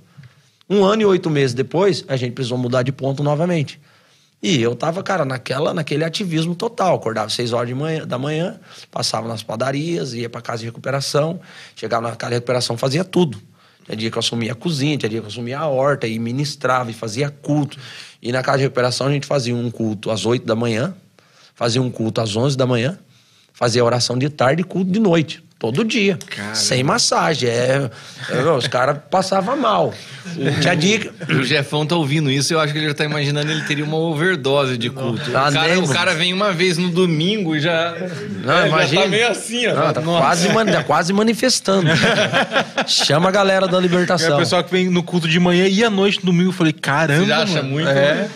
Um 0.68 0.84
ano 0.84 1.04
e 1.04 1.06
oito 1.06 1.30
meses 1.30 1.54
depois, 1.54 2.04
a 2.08 2.18
gente 2.18 2.34
precisou 2.34 2.58
mudar 2.58 2.82
de 2.82 2.92
ponto 2.92 3.22
novamente. 3.22 3.80
E 4.42 4.60
eu 4.60 4.76
tava, 4.76 5.04
cara, 5.04 5.24
naquela, 5.24 5.72
naquele 5.72 6.04
ativismo 6.04 6.56
total. 6.56 6.96
Acordava 6.96 7.30
seis 7.30 7.54
horas 7.54 7.68
de 7.68 7.76
manhã, 7.76 8.08
da 8.08 8.18
manhã, 8.18 8.60
passava 8.90 9.28
nas 9.28 9.44
padarias, 9.44 10.14
ia 10.14 10.30
para 10.30 10.42
casa 10.42 10.60
de 10.60 10.66
recuperação, 10.66 11.40
chegava 11.76 12.10
na 12.10 12.16
casa 12.16 12.32
de 12.32 12.36
recuperação, 12.38 12.76
fazia 12.76 13.04
tudo 13.04 13.40
Tinha 13.90 13.98
dia 13.98 14.12
que 14.12 14.18
eu 14.18 14.20
assumia 14.20 14.52
a 14.52 14.56
cozinha, 14.56 14.96
tinha 14.98 15.10
dia 15.10 15.20
que 15.20 15.26
eu 15.26 15.30
assumia 15.30 15.58
a 15.58 15.68
horta 15.68 16.06
e 16.06 16.20
ministrava 16.20 16.92
e 16.92 16.94
fazia 16.94 17.32
culto. 17.32 17.76
E 18.22 18.32
na 18.32 18.44
casa 18.44 18.60
de 18.60 18.64
recuperação 18.66 19.08
a 19.08 19.12
gente 19.12 19.26
fazia 19.26 19.56
um 19.56 19.72
culto 19.72 20.12
às 20.12 20.28
8 20.28 20.46
da 20.46 20.56
manhã, 20.56 20.94
fazia 21.56 21.82
um 21.82 21.90
culto 21.90 22.22
às 22.22 22.36
11 22.36 22.56
da 22.56 22.68
manhã, 22.68 23.00
fazia 23.52 23.84
oração 23.84 24.16
de 24.16 24.30
tarde 24.30 24.62
e 24.62 24.64
culto 24.64 24.92
de 24.92 25.00
noite. 25.00 25.44
Todo 25.60 25.84
dia. 25.84 26.18
Sem 26.54 26.84
massagem. 26.84 27.50
É, 27.50 27.92
é, 28.30 28.42
os 28.52 28.66
caras 28.66 28.98
passavam 29.12 29.58
mal. 29.58 29.94
Tinha 30.62 30.78
que. 30.78 31.12
O 31.36 31.44
Jefão 31.44 31.86
tá 31.86 31.96
ouvindo 31.98 32.32
isso, 32.32 32.54
eu 32.54 32.60
acho 32.62 32.72
que 32.72 32.80
ele 32.80 32.88
já 32.88 32.94
tá 32.94 33.04
imaginando 33.04 33.52
ele 33.52 33.62
teria 33.64 33.84
uma 33.84 33.98
overdose 33.98 34.78
de 34.78 34.90
culto. 34.90 35.30
O 35.32 35.38
Ah, 35.38 35.52
cara, 35.52 35.68
nem- 35.76 35.84
o 35.84 35.88
cara 35.90 36.14
vem 36.14 36.32
uma 36.34 36.54
vez 36.54 36.78
no 36.78 36.90
domingo 36.90 37.56
e 37.58 37.60
já. 37.60 37.94
Não, 38.44 38.58
é, 38.58 38.68
imagina. 38.70 39.02
Já 39.02 39.04
tá 39.04 39.08
meio 39.10 39.28
assim, 39.30 39.68
ó. 39.68 39.74
Não, 39.76 39.94
tá 39.94 40.02
Nossa. 40.02 40.22
quase, 40.22 40.50
mani- 40.50 40.72
tá 40.72 40.84
quase 40.84 41.12
manifestando. 41.14 41.90
Chama 42.88 43.28
a 43.28 43.32
galera 43.32 43.68
da 43.68 43.76
É 43.76 43.80
o 43.80 43.82
libertação. 43.82 44.38
pessoal 44.38 44.64
que 44.64 44.72
vem 44.72 44.90
no 44.90 45.04
culto 45.04 45.28
de 45.28 45.40
manhã 45.40 45.68
e 45.68 45.84
à 45.84 45.90
noite, 45.90 46.20
no 46.20 46.28
domingo, 46.28 46.50
eu 46.50 46.54
falei, 46.54 46.74
caramba, 46.74 47.22
Você 47.24 47.28
já 47.28 47.44
acha 47.44 47.56
mano. 47.56 47.70
muito? 47.70 47.90
É. 47.90 48.30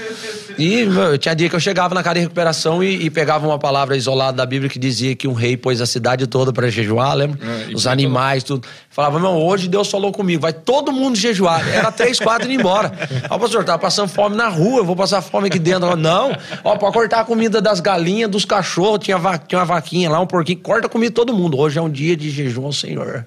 E 0.58 0.86
meu, 0.86 1.18
tinha 1.18 1.34
dia 1.36 1.50
que 1.50 1.56
eu 1.56 1.60
chegava 1.60 1.96
na 1.96 2.04
casa 2.04 2.16
de 2.16 2.20
recuperação 2.22 2.84
e, 2.84 3.06
e 3.06 3.10
pegava 3.10 3.46
uma 3.48 3.58
palavra 3.60 3.96
isolada 3.98 4.38
da 4.38 4.46
Bíblia 4.46 4.70
que 4.70 4.78
dizia 4.80 5.16
que 5.16 5.28
um 5.28 5.34
rei 5.34 5.58
pôs 5.58 5.82
a 5.82 5.86
cidade 5.86 6.28
toda 6.28 6.52
para 6.54 6.70
jejuar, 6.70 7.16
lembra? 7.16 7.40
É, 7.70 7.74
Os 7.74 7.88
animais, 7.88 8.44
tudo. 8.44 8.68
Falava, 8.90 9.20
não, 9.20 9.42
hoje 9.42 9.68
Deus 9.68 9.90
falou 9.90 10.12
comigo, 10.12 10.42
vai 10.42 10.54
todo 10.54 10.92
mundo 10.92 11.16
jejuar. 11.16 11.68
Era 11.68 11.92
três, 11.92 12.20
quatro 12.20 12.50
e 12.50 12.54
ir 12.54 12.60
embora. 12.60 12.92
Ó, 13.30 13.38
pastor, 13.40 13.64
tava 13.64 13.80
passando 13.80 14.08
fome 14.08 14.36
na 14.36 14.48
rua, 14.50 14.80
eu 14.80 14.86
vou 14.86 14.96
passar 14.96 15.22
fome 15.22 15.48
aqui 15.48 15.58
dentro. 15.60 15.90
Eu, 15.90 15.96
Não, 15.98 16.32
ó, 16.64 16.76
pode 16.78 16.94
cortar 16.94 17.22
a 17.22 17.26
comida 17.26 17.62
das 17.62 17.80
galinhas, 17.80 18.30
dos 18.30 18.46
cachorros, 18.46 19.00
tinha, 19.04 19.18
va- 19.18 19.38
tinha 19.38 19.60
uma 19.60 19.66
vaquinha 19.66 20.10
lá, 20.10 20.20
um 20.20 20.28
porquinho, 20.28 20.60
corta 20.60 20.88
a 20.88 20.90
comida 20.90 21.10
de 21.10 21.16
todo 21.16 21.34
mundo. 21.34 21.58
Hoje 21.58 21.80
é 21.80 21.82
um 21.82 21.90
dia 21.90 22.16
de 22.16 22.30
jejum 22.30 22.66
ao 22.66 22.74
Senhor. 22.74 23.26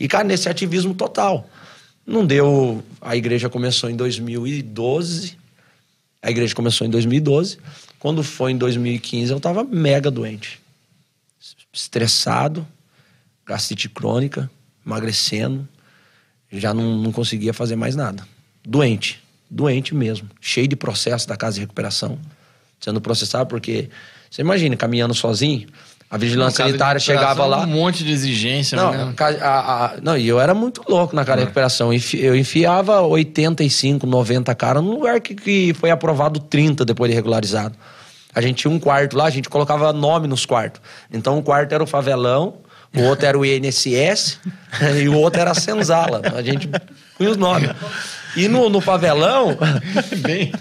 E, 0.00 0.08
cara, 0.08 0.24
nesse 0.24 0.48
ativismo 0.48 0.94
total. 0.94 1.46
Não 2.06 2.26
deu. 2.26 2.82
A 3.00 3.14
igreja 3.14 3.48
começou 3.48 3.88
em 3.88 3.94
2012. 3.94 5.36
A 6.22 6.30
igreja 6.30 6.54
começou 6.54 6.86
em 6.86 6.90
2012. 6.90 7.58
Quando 7.98 8.22
foi 8.22 8.52
em 8.52 8.56
2015, 8.56 9.32
eu 9.32 9.40
tava 9.40 9.64
mega 9.64 10.10
doente. 10.10 10.60
Estressado, 11.72 12.66
gastrite 13.44 13.88
crônica, 13.88 14.48
emagrecendo. 14.86 15.68
Já 16.50 16.72
não, 16.72 16.96
não 16.96 17.10
conseguia 17.10 17.52
fazer 17.52 17.74
mais 17.74 17.96
nada. 17.96 18.26
Doente. 18.64 19.20
Doente 19.50 19.94
mesmo. 19.94 20.30
Cheio 20.40 20.68
de 20.68 20.76
processo 20.76 21.26
da 21.26 21.36
casa 21.36 21.54
de 21.54 21.60
recuperação. 21.60 22.18
Sendo 22.80 23.00
processado 23.00 23.48
porque... 23.48 23.90
Você 24.30 24.40
imagina, 24.40 24.74
caminhando 24.76 25.12
sozinho, 25.12 25.68
a 26.12 26.18
vigilância 26.18 26.62
sanitária 26.66 27.00
chegava 27.00 27.46
lá... 27.46 27.62
Um 27.62 27.66
monte 27.68 28.04
de 28.04 28.12
exigência, 28.12 28.76
Não, 28.76 28.92
né? 28.92 29.14
a- 29.18 29.84
a- 29.86 29.94
não, 30.02 30.14
e 30.14 30.28
eu 30.28 30.38
era 30.38 30.52
muito 30.52 30.82
louco 30.86 31.16
na 31.16 31.24
cara 31.24 31.38
de 31.38 31.44
recuperação. 31.44 31.90
Eu 32.12 32.36
enfiava 32.36 33.00
85, 33.00 34.06
90 34.06 34.54
caras 34.54 34.82
num 34.84 34.90
lugar 34.90 35.18
que, 35.22 35.34
que 35.34 35.72
foi 35.72 35.90
aprovado 35.90 36.38
30 36.38 36.84
depois 36.84 37.10
de 37.10 37.14
regularizado. 37.14 37.74
A 38.34 38.42
gente 38.42 38.56
tinha 38.58 38.70
um 38.70 38.78
quarto 38.78 39.16
lá, 39.16 39.24
a 39.24 39.30
gente 39.30 39.48
colocava 39.48 39.90
nome 39.90 40.28
nos 40.28 40.44
quartos. 40.44 40.82
Então 41.10 41.38
um 41.38 41.42
quarto 41.42 41.72
era 41.72 41.82
o 41.82 41.86
favelão, 41.86 42.56
o 42.94 43.00
outro 43.04 43.24
era 43.24 43.38
o 43.38 43.42
INSS 43.46 44.38
e 45.02 45.08
o 45.08 45.16
outro 45.16 45.40
era 45.40 45.52
a 45.52 45.54
senzala. 45.54 46.20
A 46.36 46.42
gente 46.42 46.68
punha 47.16 47.30
os 47.30 47.38
nomes. 47.38 47.70
E 48.36 48.48
no, 48.48 48.68
no 48.70 48.80
favelão. 48.80 49.56
Bem, 50.18 50.52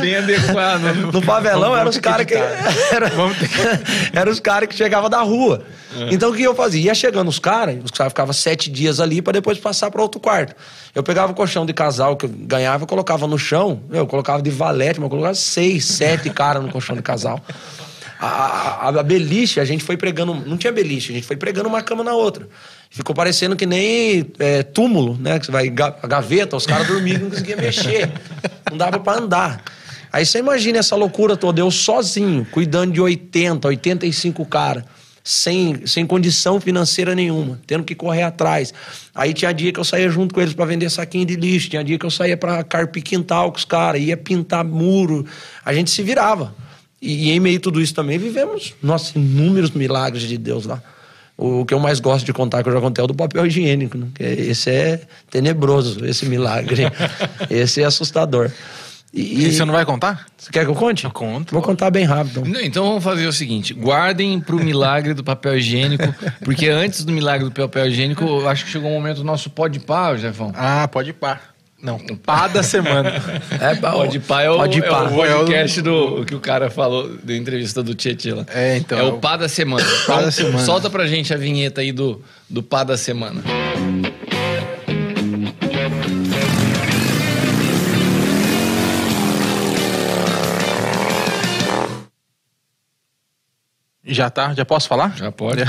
bem 0.00 0.16
adequado. 0.16 0.82
No 1.12 1.22
favelão 1.22 1.76
eram 1.76 1.88
os 1.88 1.98
caras 1.98 2.26
que. 2.26 2.34
Era, 2.90 3.10
era 4.12 4.30
os 4.30 4.40
caras 4.40 4.68
que 4.68 4.74
chegavam 4.74 5.08
da 5.08 5.20
rua. 5.20 5.62
Então 6.10 6.30
o 6.30 6.34
que 6.34 6.42
eu 6.42 6.54
fazia? 6.54 6.86
Ia 6.86 6.94
chegando 6.94 7.28
os 7.28 7.38
caras, 7.38 7.76
os 7.82 7.90
caras 7.90 8.12
ficavam 8.12 8.32
sete 8.32 8.70
dias 8.70 9.00
ali 9.00 9.20
para 9.20 9.34
depois 9.34 9.58
passar 9.58 9.90
para 9.90 10.02
outro 10.02 10.20
quarto. 10.20 10.54
Eu 10.94 11.02
pegava 11.02 11.32
o 11.32 11.34
colchão 11.34 11.64
de 11.64 11.72
casal 11.72 12.16
que 12.16 12.26
eu 12.26 12.30
ganhava, 12.30 12.84
eu 12.84 12.86
colocava 12.86 13.26
no 13.26 13.38
chão, 13.38 13.80
eu 13.90 14.06
colocava 14.06 14.42
de 14.42 14.50
valete, 14.50 15.00
mas 15.00 15.06
eu 15.06 15.10
colocava 15.10 15.34
seis, 15.34 15.84
sete 15.84 16.30
caras 16.30 16.62
no 16.62 16.70
colchão 16.70 16.96
de 16.96 17.02
casal. 17.02 17.40
A, 18.20 18.26
a, 18.26 18.88
a 18.88 19.02
beliche, 19.02 19.60
a 19.60 19.64
gente 19.64 19.84
foi 19.84 19.96
pregando. 19.96 20.34
Não 20.34 20.56
tinha 20.56 20.72
beliche, 20.72 21.12
a 21.12 21.14
gente 21.14 21.26
foi 21.26 21.36
pregando 21.36 21.68
uma 21.68 21.82
cama 21.82 22.02
na 22.02 22.14
outra. 22.14 22.48
Ficou 22.90 23.14
parecendo 23.14 23.54
que 23.54 23.66
nem 23.66 24.26
é, 24.38 24.62
túmulo, 24.62 25.16
né? 25.20 25.38
Que 25.38 25.46
você 25.46 25.52
vai, 25.52 25.68
gaveta, 25.68 26.56
os 26.56 26.66
caras 26.66 26.86
dormiam, 26.86 27.20
não 27.20 27.30
conseguiam 27.30 27.58
mexer. 27.58 28.10
Não 28.70 28.78
dava 28.78 28.98
para 28.98 29.20
andar. 29.20 29.62
Aí 30.12 30.24
você 30.24 30.38
imagina 30.38 30.78
essa 30.78 30.96
loucura 30.96 31.36
toda, 31.36 31.60
eu 31.60 31.70
sozinho, 31.70 32.46
cuidando 32.50 32.92
de 32.92 33.00
80, 33.00 33.68
85 33.68 34.44
caras, 34.46 34.84
sem, 35.22 35.86
sem 35.86 36.06
condição 36.06 36.58
financeira 36.60 37.14
nenhuma, 37.14 37.60
tendo 37.66 37.84
que 37.84 37.94
correr 37.94 38.22
atrás. 38.22 38.72
Aí 39.14 39.34
tinha 39.34 39.52
dia 39.52 39.70
que 39.70 39.78
eu 39.78 39.84
saía 39.84 40.08
junto 40.08 40.34
com 40.34 40.40
eles 40.40 40.54
para 40.54 40.64
vender 40.64 40.88
saquinho 40.90 41.26
de 41.26 41.36
lixo, 41.36 41.68
tinha 41.68 41.84
dia 41.84 41.98
que 41.98 42.06
eu 42.06 42.10
saía 42.10 42.36
para 42.36 42.64
carpir 42.64 43.02
quintal 43.02 43.52
com 43.52 43.58
os 43.58 43.66
caras, 43.66 44.00
ia 44.00 44.16
pintar 44.16 44.64
muro. 44.64 45.26
A 45.62 45.74
gente 45.74 45.90
se 45.90 46.02
virava. 46.02 46.54
E, 47.00 47.28
e 47.28 47.30
em 47.30 47.38
meio 47.38 47.58
a 47.58 47.60
tudo 47.60 47.80
isso 47.80 47.94
também 47.94 48.18
vivemos, 48.18 48.74
nossa, 48.82 49.18
inúmeros 49.18 49.70
milagres 49.70 50.22
de 50.22 50.38
Deus 50.38 50.64
lá. 50.64 50.82
O 51.40 51.64
que 51.64 51.72
eu 51.72 51.78
mais 51.78 52.00
gosto 52.00 52.26
de 52.26 52.32
contar, 52.32 52.64
que 52.64 52.68
eu 52.68 52.72
já 52.72 52.80
contei, 52.80 53.00
é 53.00 53.04
o 53.04 53.06
do 53.06 53.14
papel 53.14 53.46
higiênico. 53.46 53.96
Né? 53.96 54.08
Esse 54.18 54.70
é 54.70 55.00
tenebroso, 55.30 56.04
esse 56.04 56.26
milagre. 56.26 56.82
esse 57.48 57.80
é 57.80 57.84
assustador. 57.84 58.50
E, 59.14 59.44
E 59.46 59.52
você 59.52 59.64
não 59.64 59.72
vai 59.72 59.84
contar? 59.84 60.26
Você 60.36 60.50
quer 60.50 60.64
que 60.64 60.70
eu 60.70 60.74
conte? 60.74 61.04
Eu 61.04 61.12
conto. 61.12 61.52
Vou 61.52 61.62
contar 61.62 61.90
bem 61.90 62.04
rápido. 62.04 62.40
então. 62.40 62.52
Não, 62.52 62.60
Então 62.60 62.86
vamos 62.86 63.04
fazer 63.04 63.26
o 63.26 63.32
seguinte: 63.32 63.72
guardem 63.72 64.38
pro 64.40 64.58
milagre 64.58 65.14
do 65.14 65.22
papel 65.22 65.56
higiênico, 65.56 66.12
porque 66.44 66.68
antes 66.68 67.04
do 67.04 67.12
milagre 67.12 67.44
do 67.44 67.52
papel 67.52 67.86
higiênico, 67.86 68.24
eu 68.24 68.48
acho 68.48 68.64
que 68.64 68.70
chegou 68.70 68.90
o 68.90 68.94
momento 68.94 69.18
do 69.18 69.24
nosso 69.24 69.48
pode 69.48 69.78
pá, 69.78 70.16
Jefão. 70.16 70.52
Ah, 70.54 70.88
pode 70.88 71.10
ir 71.10 71.14
pá. 71.14 71.40
Não, 71.80 71.94
o 71.96 72.16
pá 72.16 72.48
da 72.48 72.62
semana. 72.62 73.12
É, 73.60 73.74
Pode 73.76 74.20
pá 74.20 74.42
é 74.42 74.50
o, 74.50 74.56
Pode 74.56 74.78
é 74.78 74.82
pá. 74.82 75.02
o 75.04 75.14
podcast 75.14 75.82
do 75.82 76.24
que 76.24 76.34
o 76.34 76.40
cara 76.40 76.70
falou 76.70 77.16
da 77.18 77.34
entrevista 77.34 77.82
do 77.82 77.94
Tietchan 77.94 78.36
lá. 78.36 78.46
É, 78.52 78.76
então, 78.76 78.98
É 78.98 79.02
é 79.02 79.04
o 79.04 79.18
pá 79.18 79.36
da 79.36 79.48
semana. 79.48 79.84
Pá 80.06 80.20
da 80.22 80.30
semana. 80.30 80.58
Solta 80.58 80.90
pra 80.90 81.06
gente 81.06 81.32
a 81.32 81.36
vinheta 81.36 81.80
aí 81.80 81.92
do, 81.92 82.22
do 82.48 82.62
pá 82.62 82.84
da 82.84 82.96
semana. 82.96 83.42
Já 94.04 94.30
tá? 94.30 94.54
Já 94.54 94.64
posso 94.64 94.88
falar? 94.88 95.14
Já 95.16 95.30
pode. 95.30 95.62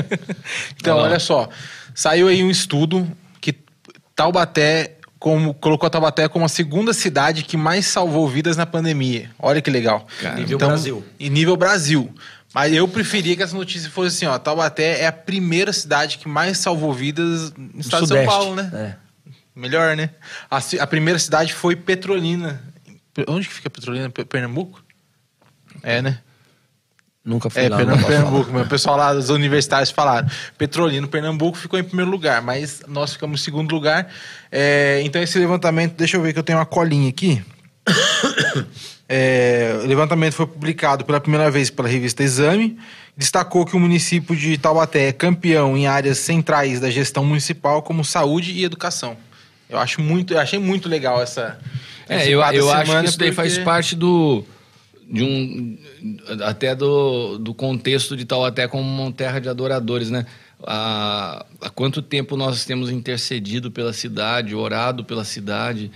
então, 0.78 0.98
olha 0.98 1.18
só. 1.18 1.48
Saiu 1.94 2.28
aí 2.28 2.42
um 2.42 2.50
estudo 2.50 3.10
que 3.40 3.54
Taubaté 4.14 4.95
como, 5.18 5.54
colocou 5.54 5.88
Taubaté 5.88 6.28
como 6.28 6.44
a 6.44 6.48
segunda 6.48 6.92
cidade 6.92 7.42
que 7.42 7.56
mais 7.56 7.86
salvou 7.86 8.28
vidas 8.28 8.56
na 8.56 8.66
pandemia. 8.66 9.30
Olha 9.38 9.60
que 9.62 9.70
legal. 9.70 10.06
Cara, 10.20 10.36
nível 10.36 10.58
Brasil. 10.58 11.04
Em 11.18 11.30
nível 11.30 11.56
Brasil. 11.56 12.12
Mas 12.54 12.72
eu 12.72 12.86
preferia 12.88 13.36
que 13.36 13.42
essa 13.42 13.56
notícia 13.56 13.90
fosse 13.90 14.16
assim, 14.16 14.26
ó. 14.26 14.38
Taubaté 14.38 15.00
é 15.02 15.06
a 15.06 15.12
primeira 15.12 15.72
cidade 15.72 16.18
que 16.18 16.28
mais 16.28 16.58
salvou 16.58 16.92
vidas 16.92 17.52
no 17.56 17.80
estado 17.80 18.02
de 18.02 18.08
São. 18.08 18.24
Paulo, 18.24 18.54
né? 18.54 18.70
É. 18.72 18.96
Melhor, 19.54 19.96
né? 19.96 20.10
A, 20.50 20.58
a 20.80 20.86
primeira 20.86 21.18
cidade 21.18 21.52
foi 21.52 21.74
Petrolina. 21.76 22.62
Onde 23.26 23.48
que 23.48 23.54
fica 23.54 23.70
Petrolina? 23.70 24.10
Pe- 24.10 24.24
Pernambuco? 24.24 24.82
É, 25.82 26.00
né? 26.02 26.18
Nunca 27.26 27.50
fui 27.50 27.60
É, 27.62 27.68
lá. 27.68 27.76
Pernambuco. 27.78 28.06
Pernambuco. 28.08 28.58
O 28.60 28.66
pessoal 28.68 28.96
lá 28.96 29.12
dos 29.12 29.28
universitários 29.30 29.90
falaram. 29.90 30.28
Petrolino, 30.56 31.08
Pernambuco 31.08 31.58
ficou 31.58 31.76
em 31.76 31.82
primeiro 31.82 32.08
lugar, 32.10 32.40
mas 32.40 32.82
nós 32.86 33.12
ficamos 33.14 33.40
em 33.40 33.44
segundo 33.44 33.74
lugar. 33.74 34.06
É, 34.50 35.00
então, 35.04 35.20
esse 35.20 35.36
levantamento, 35.36 35.94
deixa 35.96 36.16
eu 36.16 36.22
ver 36.22 36.32
que 36.32 36.38
eu 36.38 36.42
tenho 36.44 36.58
uma 36.58 36.64
colinha 36.66 37.08
aqui. 37.10 37.42
É, 39.08 39.78
o 39.84 39.86
levantamento 39.86 40.32
foi 40.34 40.48
publicado 40.48 41.04
pela 41.04 41.20
primeira 41.20 41.48
vez 41.48 41.70
pela 41.70 41.88
revista 41.88 42.24
Exame. 42.24 42.76
Destacou 43.16 43.64
que 43.64 43.76
o 43.76 43.78
município 43.78 44.34
de 44.34 44.58
Taubaté 44.58 45.06
é 45.08 45.12
campeão 45.12 45.76
em 45.76 45.86
áreas 45.86 46.18
centrais 46.18 46.80
da 46.80 46.90
gestão 46.90 47.24
municipal, 47.24 47.82
como 47.82 48.04
saúde 48.04 48.50
e 48.50 48.64
educação. 48.64 49.16
Eu 49.70 49.78
acho 49.78 50.00
muito, 50.00 50.34
eu 50.34 50.40
achei 50.40 50.58
muito 50.58 50.88
legal 50.88 51.22
essa. 51.22 51.56
É, 52.08 52.26
eu, 52.26 52.40
eu 52.52 52.70
acho 52.72 52.90
que 53.00 53.04
isso 53.08 53.18
daí 53.18 53.30
faz 53.32 53.52
porque- 53.52 53.64
parte 53.64 53.94
do. 53.94 54.44
De 55.08 55.22
um, 55.22 55.78
até 56.44 56.74
do, 56.74 57.38
do 57.38 57.54
contexto 57.54 58.16
de 58.16 58.24
Taubaté 58.24 58.66
como 58.66 58.82
uma 58.82 59.12
terra 59.12 59.38
de 59.38 59.48
adoradores, 59.48 60.10
né? 60.10 60.26
Há, 60.66 61.46
há 61.60 61.70
quanto 61.70 62.02
tempo 62.02 62.36
nós 62.36 62.64
temos 62.64 62.90
intercedido 62.90 63.70
pela 63.70 63.92
cidade, 63.92 64.54
orado 64.54 65.04
pela 65.04 65.24
cidade, 65.24 65.92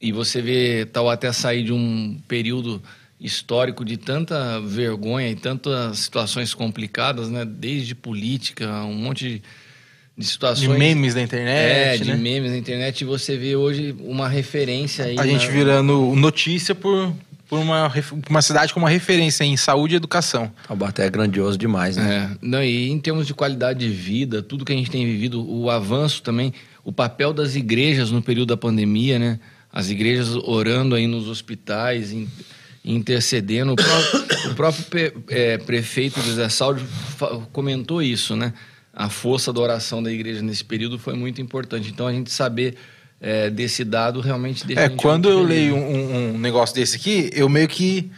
e 0.00 0.12
você 0.12 0.42
vê 0.42 0.84
Taubaté 0.84 1.32
sair 1.32 1.62
de 1.64 1.72
um 1.72 2.18
período 2.28 2.82
histórico 3.18 3.82
de 3.82 3.96
tanta 3.96 4.60
vergonha 4.60 5.30
e 5.30 5.34
tantas 5.34 6.00
situações 6.00 6.52
complicadas, 6.52 7.30
né? 7.30 7.42
Desde 7.46 7.94
política, 7.94 8.84
um 8.84 8.92
monte 8.92 9.28
de, 9.28 9.42
de 10.18 10.26
situações... 10.26 10.70
De 10.70 10.78
memes 10.78 11.14
da 11.14 11.22
internet, 11.22 11.56
É, 11.58 11.96
de 11.96 12.10
né? 12.10 12.16
memes 12.16 12.50
na 12.50 12.58
internet, 12.58 13.00
e 13.00 13.04
você 13.06 13.38
vê 13.38 13.56
hoje 13.56 13.96
uma 14.00 14.28
referência 14.28 15.06
aí. 15.06 15.18
A 15.18 15.26
gente 15.26 15.46
na- 15.46 15.52
virando 15.52 16.14
notícia 16.14 16.74
por, 16.74 17.14
por 17.48 17.58
uma, 17.58 17.92
uma 18.28 18.42
cidade 18.42 18.74
com 18.74 18.80
uma 18.80 18.88
referência 18.90 19.44
em 19.44 19.56
saúde 19.56 19.94
e 19.94 19.96
educação. 19.96 20.50
Taubaté 20.66 21.06
é 21.06 21.10
grandioso 21.10 21.56
demais, 21.56 21.96
né? 21.96 22.32
É, 22.32 22.38
não, 22.46 22.62
e 22.62 22.90
em 22.90 22.98
termos 22.98 23.26
de 23.26 23.34
qualidade 23.34 23.78
de 23.78 23.88
vida, 23.88 24.42
tudo 24.42 24.64
que 24.64 24.72
a 24.72 24.76
gente 24.76 24.90
tem 24.90 25.04
vivido, 25.04 25.48
o 25.48 25.70
avanço 25.70 26.22
também, 26.22 26.52
o 26.84 26.92
papel 26.92 27.32
das 27.32 27.54
igrejas 27.54 28.10
no 28.10 28.20
período 28.20 28.48
da 28.48 28.56
pandemia, 28.56 29.18
né? 29.18 29.38
As 29.72 29.90
igrejas 29.90 30.34
orando 30.34 30.94
aí 30.94 31.06
nos 31.06 31.28
hospitais, 31.28 32.10
in- 32.12 32.28
intercedendo. 32.84 33.72
O 33.72 33.76
próprio, 33.76 34.22
o 34.50 34.54
próprio 34.54 35.24
é, 35.28 35.58
prefeito 35.58 36.20
de 36.20 36.32
Zé 36.32 36.48
Saldo 36.48 36.82
comentou 37.52 38.02
isso, 38.02 38.34
né? 38.36 38.52
A 38.92 39.10
força 39.10 39.52
da 39.52 39.60
oração 39.60 40.02
da 40.02 40.10
igreja 40.10 40.40
nesse 40.40 40.64
período 40.64 40.98
foi 40.98 41.14
muito 41.14 41.40
importante. 41.40 41.90
Então, 41.90 42.06
a 42.06 42.12
gente 42.12 42.30
saber 42.30 42.76
é, 43.20 43.50
desse 43.50 43.84
dado 43.84 44.20
realmente 44.20 44.66
deixa 44.66 44.82
É, 44.82 44.88
quando 44.88 45.28
eu 45.28 45.42
leio 45.42 45.74
um, 45.74 46.34
um 46.34 46.38
negócio 46.38 46.74
desse 46.74 46.96
aqui, 46.96 47.30
eu 47.32 47.48
meio 47.48 47.68
que 47.68 48.10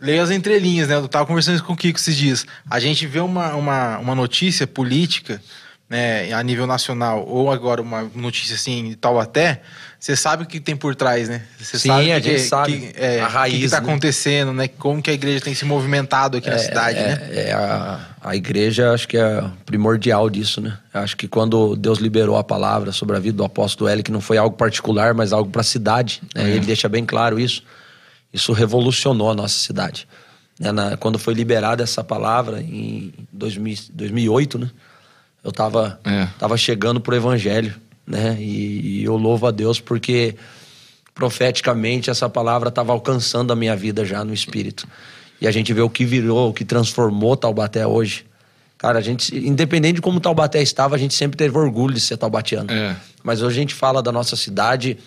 leio 0.00 0.22
as 0.22 0.30
entrelinhas, 0.30 0.88
né? 0.88 0.96
Eu 0.96 1.08
tava 1.08 1.26
conversando 1.26 1.62
com 1.62 1.72
o 1.72 1.76
Kiko 1.76 1.98
esses 1.98 2.16
dias. 2.16 2.46
A 2.70 2.78
gente 2.78 3.06
vê 3.06 3.20
uma, 3.20 3.54
uma, 3.54 3.98
uma 3.98 4.14
notícia 4.14 4.66
política, 4.66 5.40
né, 5.88 6.32
a 6.32 6.42
nível 6.42 6.66
nacional, 6.66 7.24
ou 7.28 7.50
agora 7.52 7.80
uma 7.82 8.10
notícia 8.14 8.54
assim, 8.54 8.88
de 8.90 8.96
Taubaté, 8.96 9.60
você 10.00 10.16
sabe 10.16 10.42
o 10.42 10.46
que 10.46 10.60
tem 10.60 10.74
por 10.76 10.94
trás, 10.94 11.28
né? 11.28 11.42
Você 11.58 11.78
Sim, 11.78 11.88
sabe 11.88 12.12
a 12.12 12.20
que, 12.20 12.28
gente 12.30 12.40
sabe. 12.48 12.78
que- 12.78 12.92
é, 13.00 13.20
A 13.20 13.24
o 13.24 13.26
que, 13.28 13.32
raiz, 13.34 13.60
que 13.64 13.68
tá 13.70 13.80
né? 13.80 13.86
acontecendo, 13.88 14.52
né? 14.52 14.68
Como 14.68 15.00
que 15.02 15.10
a 15.10 15.14
igreja 15.14 15.40
tem 15.42 15.54
se 15.54 15.64
movimentado 15.64 16.36
aqui 16.38 16.48
na 16.50 16.58
cidade, 16.58 16.98
é, 16.98 17.02
né? 17.06 17.28
é 17.32 17.52
a, 17.52 18.00
a 18.22 18.36
igreja, 18.36 18.92
acho 18.92 19.06
que 19.08 19.16
é 19.16 19.42
primordial 19.64 20.28
disso, 20.28 20.60
né? 20.60 20.76
Acho 20.92 21.16
que 21.16 21.26
quando 21.28 21.74
Deus 21.76 21.98
liberou 22.00 22.36
a 22.36 22.44
palavra 22.44 22.92
sobre 22.92 23.16
a 23.16 23.18
vida 23.18 23.36
do 23.38 23.44
apóstolo 23.44 23.88
L, 23.88 24.02
que 24.02 24.10
não 24.12 24.20
foi 24.20 24.36
algo 24.36 24.56
particular, 24.56 25.14
mas 25.14 25.32
algo 25.32 25.50
para 25.50 25.60
a 25.62 25.64
cidade, 25.64 26.20
né? 26.34 26.50
ele 26.50 26.60
deixa 26.66 26.88
bem 26.88 27.04
claro 27.06 27.38
isso. 27.40 27.62
Isso 28.32 28.52
revolucionou 28.52 29.30
a 29.30 29.34
nossa 29.34 29.54
cidade. 29.58 30.06
Né? 30.58 30.70
Na- 30.72 30.96
quando 30.98 31.18
foi 31.18 31.32
liberada 31.34 31.82
essa 31.82 32.02
palavra 32.04 32.60
em 32.60 33.12
2000, 33.32 33.76
2008, 33.92 34.58
né? 34.58 34.70
Eu 35.44 35.50
estava 35.50 36.00
É. 36.04 36.26
tava 36.38 36.56
chegando 36.56 37.00
pro 37.00 37.14
evangelho, 37.14 37.74
né? 38.06 38.36
E, 38.40 39.00
e 39.00 39.04
eu 39.04 39.16
louvo 39.16 39.46
a 39.46 39.50
Deus 39.50 39.78
porque 39.78 40.34
profeticamente 41.14 42.10
essa 42.10 42.28
palavra 42.28 42.70
estava 42.70 42.92
alcançando 42.92 43.52
a 43.52 43.56
minha 43.56 43.76
vida 43.76 44.04
já 44.04 44.24
no 44.24 44.34
espírito. 44.34 44.88
E 45.40 45.46
a 45.46 45.50
gente 45.50 45.72
vê 45.72 45.82
o 45.82 45.90
que 45.90 46.04
virou, 46.04 46.50
o 46.50 46.52
que 46.52 46.64
transformou 46.64 47.36
Taubaté 47.36 47.86
hoje. 47.86 48.24
Cara, 48.78 48.98
a 48.98 49.02
gente, 49.02 49.36
independente 49.36 49.96
de 49.96 50.00
como 50.00 50.18
Taubaté 50.18 50.60
estava, 50.62 50.94
a 50.96 50.98
gente 50.98 51.14
sempre 51.14 51.36
teve 51.36 51.56
orgulho 51.56 51.94
de 51.94 52.00
ser 52.00 52.16
taubatiano. 52.16 52.70
É. 52.70 52.96
Mas 53.22 53.40
hoje 53.40 53.56
a 53.56 53.60
gente 53.60 53.74
fala 53.74 54.02
da 54.02 54.10
nossa 54.10 54.36
cidade 54.36 54.98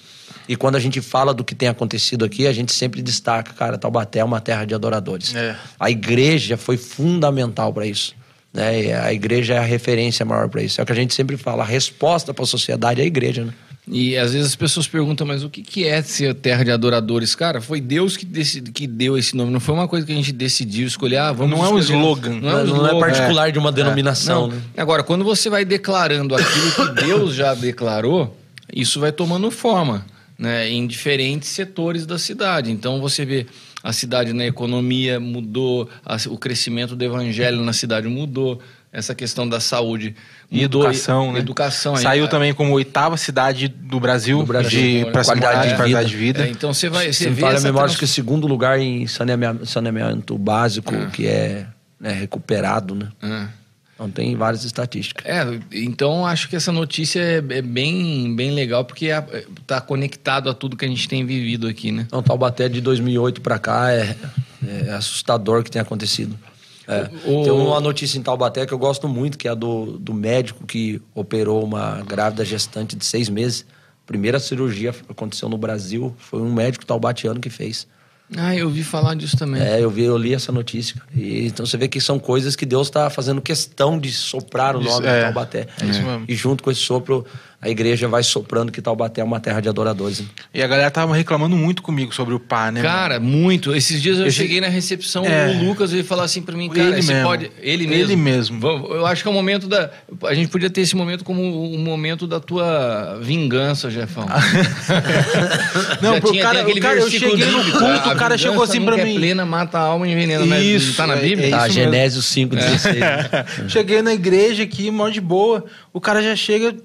e 0.47 0.55
quando 0.55 0.75
a 0.75 0.79
gente 0.79 1.01
fala 1.01 1.33
do 1.33 1.43
que 1.43 1.53
tem 1.53 1.67
acontecido 1.67 2.23
aqui, 2.23 2.47
a 2.47 2.53
gente 2.53 2.73
sempre 2.73 3.01
destaca, 3.01 3.53
cara, 3.53 3.77
Taubaté 3.77 4.19
é 4.19 4.23
uma 4.23 4.39
terra 4.39 4.65
de 4.65 4.73
adoradores. 4.73 5.35
É. 5.35 5.55
A 5.79 5.91
igreja 5.91 6.55
foi 6.57 6.77
fundamental 6.77 7.73
para 7.73 7.85
isso. 7.85 8.15
Né? 8.57 8.85
E 8.85 8.91
a 8.91 9.13
igreja 9.13 9.53
é 9.53 9.57
a 9.59 9.61
referência 9.61 10.25
maior 10.25 10.49
para 10.49 10.63
isso. 10.63 10.81
É 10.81 10.83
o 10.83 10.85
que 10.85 10.91
a 10.91 10.95
gente 10.95 11.13
sempre 11.13 11.37
fala, 11.37 11.61
a 11.61 11.65
resposta 11.65 12.33
para 12.33 12.43
a 12.43 12.47
sociedade 12.47 12.99
é 12.99 13.03
a 13.03 13.07
igreja, 13.07 13.45
né? 13.45 13.53
E 13.89 14.17
às 14.17 14.33
vezes 14.33 14.47
as 14.47 14.55
pessoas 14.55 14.85
perguntam, 14.87 15.25
mas 15.25 15.43
o 15.43 15.49
que, 15.49 15.61
que 15.61 15.87
é 15.87 16.01
ser 16.01 16.33
terra 16.33 16.65
de 16.65 16.71
adoradores? 16.71 17.35
Cara, 17.35 17.61
foi 17.61 17.79
Deus 17.79 18.17
que, 18.17 18.25
decidi, 18.25 18.71
que 18.71 18.85
deu 18.87 19.17
esse 19.17 19.37
nome, 19.37 19.51
não 19.51 19.59
foi 19.61 19.75
uma 19.75 19.87
coisa 19.87 20.05
que 20.05 20.11
a 20.11 20.15
gente 20.15 20.33
decidiu 20.33 20.87
escolher. 20.87 21.17
Ah, 21.17 21.31
vamos 21.31 21.57
Não 21.57 21.65
é 21.65 21.69
um 21.69 21.77
slogan. 21.79 22.31
Não 22.41 22.49
é, 22.49 22.63
um 22.63 22.65
Não 22.65 22.85
é 22.85 22.89
slogan. 22.89 22.99
particular 22.99 23.51
de 23.51 23.59
uma 23.59 23.71
denominação, 23.71 24.47
Não. 24.47 24.55
né? 24.57 24.61
Agora, 24.75 25.03
quando 25.03 25.23
você 25.23 25.49
vai 25.49 25.63
declarando 25.63 26.35
aquilo 26.35 26.71
que 26.71 27.05
Deus 27.05 27.33
já 27.35 27.53
declarou, 27.53 28.35
isso 28.73 28.99
vai 28.99 29.11
tomando 29.13 29.49
forma, 29.51 30.05
né? 30.37 30.67
Em 30.69 30.85
diferentes 30.85 31.47
setores 31.47 32.05
da 32.05 32.17
cidade. 32.17 32.71
Então 32.71 32.99
você 32.99 33.23
vê 33.23 33.45
a 33.83 33.93
cidade 33.93 34.33
na 34.33 34.45
economia 34.45 35.19
mudou, 35.19 35.89
a- 36.05 36.17
o 36.29 36.37
crescimento 36.37 36.95
do 36.95 37.03
evangelho 37.05 37.61
na 37.61 37.73
cidade 37.73 38.07
mudou, 38.07 38.59
essa 38.91 39.13
questão 39.13 39.47
da 39.47 39.59
saúde 39.59 40.15
E 40.49 40.61
mudou, 40.63 40.83
educação, 40.83 41.33
né? 41.33 41.39
Educação. 41.39 41.95
aí- 41.95 42.01
Saiu 42.03 42.27
também 42.27 42.53
como 42.53 42.73
oitava 42.73 43.17
cidade 43.17 43.67
do 43.67 43.99
Brasil, 43.99 44.39
Do 44.39 44.45
Brasil. 44.45 45.05
de 45.05 45.11
pra 45.11 45.23
Qualidade 45.23 45.69
de 45.69 45.75
qualidade 45.75 46.09
de 46.09 46.15
vida. 46.15 46.45
É, 46.45 46.49
então 46.49 46.73
você 46.73 46.89
vai, 46.89 47.07
você 47.07 47.25
Se 47.25 47.29
me 47.29 47.35
vê 47.35 47.41
falha 47.41 47.53
a 47.53 47.57
essa 47.57 47.67
memória, 47.67 47.87
trans- 47.89 47.99
que 47.99 48.05
é 48.05 48.07
segundo 48.07 48.47
lugar 48.47 48.79
em 48.79 49.05
saneamento, 49.05 49.65
saneamento 49.65 50.37
básico, 50.37 50.93
que 51.11 51.27
é 51.27 51.67
né, 51.99 52.11
recuperado, 52.13 52.95
né? 52.95 53.07
É. 53.21 53.47
Então 53.97 54.11
tem 54.11 54.35
várias 54.35 54.63
estatísticas. 54.63 55.25
É, 55.25 55.43
então 55.71 56.23
acho 56.23 56.47
que 56.47 56.55
essa 56.55 56.71
notícia 56.71 57.19
é, 57.19 57.37
é 57.37 57.61
bem, 57.63 58.35
bem 58.35 58.51
legal 58.51 58.85
porque 58.85 59.07
está 59.59 59.81
conectado 59.81 60.51
a 60.51 60.53
tudo 60.53 60.77
que 60.77 60.85
a 60.85 60.87
gente 60.87 61.09
tem 61.09 61.25
vivido 61.25 61.67
aqui, 61.67 61.91
né? 61.91 62.03
Então, 62.05 62.21
Taubaté 62.21 62.69
de 62.69 62.79
2008 62.79 63.41
para 63.41 63.57
cá 63.57 63.91
é, 63.91 64.15
é 64.67 64.91
assustador 64.91 65.61
o 65.61 65.63
que 65.63 65.71
tem 65.71 65.81
acontecido. 65.81 66.37
É. 66.87 67.09
O- 67.25 67.43
Tem 67.43 67.51
uma 67.51 67.81
notícia 67.81 68.19
em 68.19 68.21
Taubaté 68.21 68.67
que 68.67 68.73
eu 68.73 68.77
gosto 68.77 69.09
muito, 69.09 69.35
que 69.35 69.47
é 69.47 69.51
a 69.51 69.55
do, 69.55 69.97
do 69.97 70.13
médico 70.13 70.65
que 70.67 71.01
operou 71.15 71.63
uma 71.63 72.03
grávida 72.07 72.45
gestante 72.45 72.95
de 72.95 73.03
seis 73.03 73.27
meses. 73.29 73.65
Primeira 74.05 74.39
cirurgia 74.39 74.93
aconteceu 75.09 75.49
no 75.49 75.57
Brasil, 75.57 76.15
foi 76.19 76.39
um 76.41 76.53
médico 76.53 76.85
taubatiano 76.85 77.39
que 77.41 77.49
fez. 77.49 77.87
Ah, 78.35 78.53
eu 78.55 78.67
ouvi 78.67 78.83
falar 78.83 79.15
disso 79.15 79.37
também. 79.37 79.61
É, 79.61 79.81
eu 79.81 79.89
vi, 79.89 80.03
eu 80.03 80.17
li 80.17 80.33
essa 80.33 80.51
notícia. 80.51 81.01
E, 81.15 81.47
então 81.47 81.65
você 81.65 81.77
vê 81.77 81.87
que 81.87 82.01
são 82.01 82.19
coisas 82.19 82.55
que 82.55 82.65
Deus 82.65 82.87
está 82.87 83.09
fazendo 83.09 83.41
questão 83.41 83.97
de 83.97 84.11
soprar 84.11 84.75
o 84.75 84.81
Isso, 84.81 84.89
nome 84.89 85.07
é. 85.07 85.17
de 85.17 85.23
Taubaté. 85.23 85.67
É 85.81 85.85
isso 85.85 86.01
mesmo. 86.01 86.25
E 86.27 86.35
junto 86.35 86.61
com 86.61 86.69
esse 86.69 86.81
sopro, 86.81 87.25
a 87.59 87.69
igreja 87.69 88.07
vai 88.07 88.21
soprando 88.21 88.71
que 88.71 88.79
Taubaté 88.81 89.19
é 89.19 89.23
uma 89.23 89.39
terra 89.39 89.59
de 89.59 89.67
adoradores. 89.67 90.19
né? 90.19 90.27
E 90.53 90.61
a 90.61 90.67
galera 90.67 90.91
tava 90.91 91.15
reclamando 91.15 91.55
muito 91.55 91.81
comigo 91.81 92.13
sobre 92.13 92.33
o 92.35 92.39
pá, 92.39 92.71
né? 92.71 92.81
Cara, 92.83 93.19
muito. 93.19 93.73
Esses 93.75 93.99
dias 94.01 94.19
eu 94.19 94.27
Esse- 94.27 94.37
cheguei 94.37 94.61
na 94.61 94.67
recepção, 94.67 95.25
É. 95.25 95.47
o 95.47 95.65
Lucas 95.65 95.91
veio 95.91 96.03
falar 96.03 96.23
assim 96.25 96.41
pra 96.43 96.55
mim, 96.55 96.69
cara, 96.69 96.89
Ele 96.89 97.01
você 97.01 97.13
mesmo. 97.13 97.27
pode... 97.27 97.45
Ele 97.59 97.83
Ele 97.85 97.87
mesmo. 98.15 98.17
mesmo. 98.17 98.59
Vamos- 98.59 98.91
Eu 98.91 99.05
acho 99.07 99.23
que 99.23 99.27
é 99.27 99.31
o 99.31 99.33
momento 99.33 99.67
da... 99.67 99.89
A 100.25 100.33
gente 100.35 100.49
podia 100.49 100.69
ter 100.69 100.81
esse 100.81 100.95
momento 100.95 101.23
como 101.23 101.41
um 101.73 101.79
momento 101.79 102.27
da 102.27 102.39
tua 102.39 103.17
vingança, 103.23 103.89
Jefão. 103.89 104.27
Não, 106.01 106.13
Já 106.13 106.21
pro 106.21 106.31
tinha- 106.31 106.43
cara- 106.43 106.67
o 106.67 106.79
cara- 106.79 106.99
eu 106.99 107.09
cheguei 107.09 107.45
no 107.45 107.63
culto, 107.71 107.85
a 108.09 108.13
o 108.13 108.15
cara 108.15 108.37
chegou 108.37 108.63
assim 108.63 108.83
pra 108.83 108.97
é 108.99 109.03
mim. 109.03 109.15
plena, 109.15 109.45
mata 109.45 109.77
a 109.79 109.81
alma 109.81 110.07
e 110.07 110.11
envenena. 110.11 110.45
né? 110.45 110.61
Isso, 110.61 110.95
Tá 110.95 111.07
na 111.07 111.15
é- 111.15 111.21
Bíblia? 111.21 111.47
é 111.47 111.49
Tá, 111.51 111.67
isso 111.67 111.77
mesmo. 111.77 111.91
Genésio 111.93 112.21
5, 112.21 112.55
16. 112.55 112.97
Cheguei 113.67 114.01
na 114.01 114.13
igreja 114.13 114.63
aqui, 114.63 114.89
mó 114.91 115.09
de 115.09 115.19
boa. 115.21 115.65
O 115.93 115.99
cara 115.99 116.21
já 116.21 116.35
chega. 116.35 116.75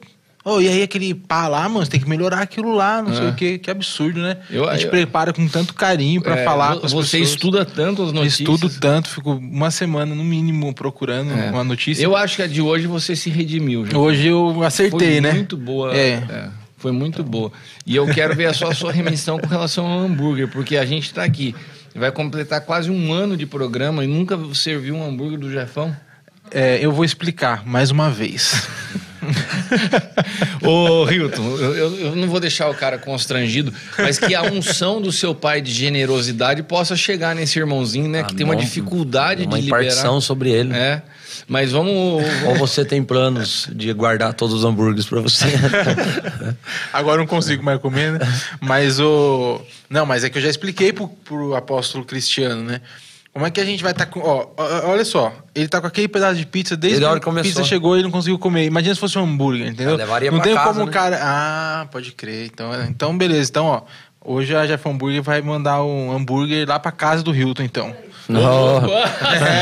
Oh, 0.44 0.60
e 0.60 0.66
aí 0.69 0.82
aquele 0.82 1.14
pá 1.14 1.47
lá, 1.47 1.69
mano, 1.69 1.85
você 1.85 1.90
tem 1.93 2.01
que 2.01 2.09
melhorar 2.09 2.40
aquilo 2.40 2.74
lá, 2.74 3.01
não 3.01 3.14
sei 3.14 3.27
É. 3.27 3.31
o 3.31 3.35
quê. 3.35 3.59
Que 3.59 3.70
absurdo, 3.70 4.20
né? 4.20 4.39
Eu- 4.51 4.69
a 4.69 4.73
gente 4.74 4.86
eu- 4.86 4.90
prepara 4.90 5.32
com 5.32 5.47
tanto 5.47 5.73
carinho 5.73 6.20
pra 6.20 6.36
É, 6.40 6.44
falar 6.44 6.77
com 6.78 6.86
as 6.86 6.93
Você 6.93 7.19
pessoas. 7.19 7.31
estuda 7.36 7.64
tanto 7.64 8.02
as 8.02 8.10
notícias. 8.12 8.40
Estudo 8.40 8.69
tanto, 8.81 9.09
fico 9.09 9.31
uma 9.35 9.70
semana 9.70 10.14
no 10.16 10.24
mínimo 10.24 10.74
procurando 10.74 11.31
É. 11.32 11.51
uma 11.51 11.62
notícia. 11.62 12.02
Eu 12.02 12.16
acho 12.16 12.35
que 12.36 12.43
a 12.43 12.48
de 12.48 12.60
hoje 12.60 12.89
você 12.89 13.14
se 13.14 13.31
redimiu. 13.31 13.85
Jefão. 13.85 14.01
Hoje 14.01 14.27
eu 14.27 14.62
acertei, 14.64 15.12
foi 15.12 15.20
né? 15.20 15.32
muito 15.32 15.56
boa. 15.56 15.94
É. 15.94 16.09
é, 16.28 16.48
foi 16.77 16.90
muito 16.90 17.23
boa. 17.23 17.52
E 17.86 17.94
eu 17.94 18.06
quero 18.12 18.35
ver 18.35 18.47
a 18.47 18.52
sua, 18.52 18.70
a 18.73 18.74
sua 18.74 18.90
remissão 18.90 19.39
com 19.39 19.47
relação 19.47 19.86
ao 19.86 20.01
hambúrguer, 20.01 20.48
porque 20.48 20.77
a 20.77 20.85
gente 20.85 21.05
está 21.05 21.23
aqui. 21.23 21.55
Vai 21.94 22.10
completar 22.10 22.62
quase 22.62 22.90
um 22.90 23.12
ano 23.12 23.36
de 23.36 23.47
programa 23.47 24.02
e 24.02 24.09
nunca 24.09 24.36
serviu 24.55 24.97
um 24.97 25.06
hambúrguer 25.06 25.39
do 25.39 25.48
Jefão. 25.52 25.94
É, 26.54 26.78
eu 26.80 26.92
vou 26.92 27.04
explicar 27.04 27.66
mais 27.66 27.90
uma 27.90 28.10
vez. 28.10 28.66
Ô, 30.62 31.08
Hilton, 31.10 31.42
eu, 31.56 31.96
eu- 31.96 32.16
não 32.16 32.28
vou 32.28 32.40
deixar 32.40 32.68
o 32.68 32.74
cara 32.74 32.98
constrangido, 32.98 33.72
mas 33.96 34.18
que 34.18 34.34
a 34.34 34.42
unção 34.42 35.00
do 35.00 35.10
seu 35.12 35.34
pai 35.34 35.60
de 35.60 35.72
generosidade 35.72 36.62
possa 36.62 36.96
chegar 36.96 37.34
nesse 37.34 37.58
irmãozinho, 37.58 38.08
né? 38.08 38.22
que 38.24 38.34
tem 38.34 38.44
uma 38.44 38.56
dificuldade 38.56 39.44
uma 39.44 39.56
de 39.56 39.62
liberar. 39.62 39.82
impartição 39.82 40.20
sobre 40.20 40.50
ele. 40.50 40.74
É, 40.74 41.02
mas 41.48 41.72
vamos... 41.72 42.22
Ou 42.46 42.54
você 42.56 42.84
tem 42.84 43.02
planos 43.02 43.68
de 43.72 43.92
guardar 43.92 44.34
todos 44.34 44.54
os 44.54 44.64
hambúrgueres 44.64 45.06
pra 45.06 45.20
você? 45.20 45.46
Agora 46.92 47.16
eu 47.16 47.20
não 47.20 47.26
consigo 47.26 47.62
mais 47.62 47.80
comer, 47.80 48.12
né? 48.12 48.18
Mas 48.60 49.00
o. 49.00 49.60
Não, 49.88 50.04
mas 50.06 50.24
é 50.24 50.30
que 50.30 50.38
eu 50.38 50.42
já 50.42 50.48
expliquei 50.48 50.92
pro, 50.92 51.08
pro 51.08 51.54
apóstolo 51.54 52.04
Cristiano, 52.04 52.62
né? 52.62 52.80
Como 53.32 53.46
é 53.46 53.50
que 53.50 53.60
a 53.60 53.64
gente 53.64 53.82
vai 53.82 53.92
estar 53.92 54.06
com. 54.06 54.20
Ó, 54.20 54.46
olha 54.84 55.04
só, 55.06 55.32
ele 55.54 55.66
tá 55.66 55.80
com 55.80 55.86
aquele 55.86 56.06
pedaço 56.06 56.36
de 56.36 56.44
pizza 56.44 56.76
desde 56.76 57.00
que 57.00 57.04
a 57.06 57.18
começou. 57.18 57.50
pizza 57.50 57.64
chegou 57.64 57.94
e 57.94 57.98
ele 57.98 58.04
não 58.04 58.10
conseguiu 58.10 58.38
comer. 58.38 58.66
Imagina 58.66 58.94
se 58.94 59.00
fosse 59.00 59.18
um 59.18 59.22
hambúrguer, 59.24 59.68
entendeu? 59.68 59.92
Eu 59.92 59.96
levaria 59.96 60.30
não 60.30 60.38
pra 60.38 60.46
tem 60.46 60.54
casa, 60.54 60.68
como 60.68 60.82
o 60.82 60.86
né? 60.86 60.92
cara. 60.92 61.18
Ah, 61.22 61.86
pode 61.90 62.12
crer. 62.12 62.46
Então, 62.46 62.70
então 62.84 63.16
beleza. 63.16 63.48
Então, 63.50 63.66
ó. 63.66 63.82
Hoje 64.24 64.54
a 64.54 64.64
Jeff 64.64 64.88
Hambúrguer 64.88 65.20
vai 65.20 65.42
mandar 65.42 65.82
um 65.82 66.12
hambúrguer 66.12 66.68
lá 66.68 66.78
pra 66.78 66.92
casa 66.92 67.24
do 67.24 67.34
Hilton, 67.34 67.64
então. 67.64 67.92
Não. 68.28 68.82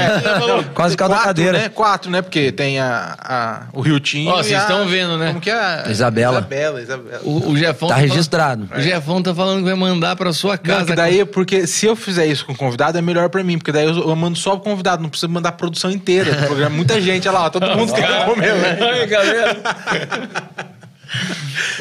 Quase 0.75 0.97
cada 0.97 1.15
Quatro, 1.15 1.27
cadeira. 1.29 1.53
Né? 1.59 1.69
Quatro, 1.69 2.11
né? 2.11 2.21
Porque 2.23 2.53
tem 2.53 2.79
a, 2.79 3.17
a, 3.19 3.63
o 3.73 3.87
Hilton. 3.87 4.27
Ó, 4.29 4.37
vocês 4.43 4.61
estão 4.61 4.87
vendo, 4.87 5.17
né? 5.17 5.29
Como 5.29 5.41
que 5.41 5.51
é? 5.51 5.55
a- 5.55 5.85
Isabela. 5.89 6.39
Isabela, 6.41 6.83
Isabela. 6.83 7.21
O, 7.25 7.51
o 7.51 7.57
Jefão 7.57 7.89
Tá 7.89 7.95
falando- 7.97 8.11
registrado. 8.11 8.69
O 8.77 8.81
Jefão 8.81 9.23
tá 9.23 9.35
falando 9.35 9.59
que 9.59 9.65
vai 9.65 9.75
mandar 9.75 10.15
pra 10.17 10.33
sua 10.33 10.53
Não, 10.53 10.59
casa. 10.59 10.87
que 10.87 10.95
daí, 10.95 11.25
porque 11.25 11.67
se 11.67 11.87
eu 11.87 11.97
fizer 11.97 12.27
isso 12.27 12.45
com 12.45 12.53
o 12.53 12.57
convidado, 12.57 12.99
é 12.99 13.03
melhor 13.03 13.29
pra 13.31 13.43
mim, 13.43 13.57
porque 13.59 13.73
daí 13.73 13.85
eu, 13.87 13.97
eu 14.09 14.17
mando 14.17 14.37
só 14.39 14.55
o 14.55 14.61
convidado, 14.61 15.03
não 15.03 15.09
precisa 15.11 15.29
mandar 15.29 15.49
a 15.49 15.53
produção 15.53 15.91
inteira 15.91 16.33
do 16.33 16.47
programa. 16.47 16.77
Muita 16.77 17.01
gente, 17.01 17.27
olha 17.29 17.39
lá, 17.39 17.45
ó, 17.47 17.51
todo 17.51 17.67
mundo 17.77 17.93
quer 17.95 18.25
comer, 18.27 18.55
né? 18.55 18.79
Aí, 18.81 19.07
galera. 19.07 19.57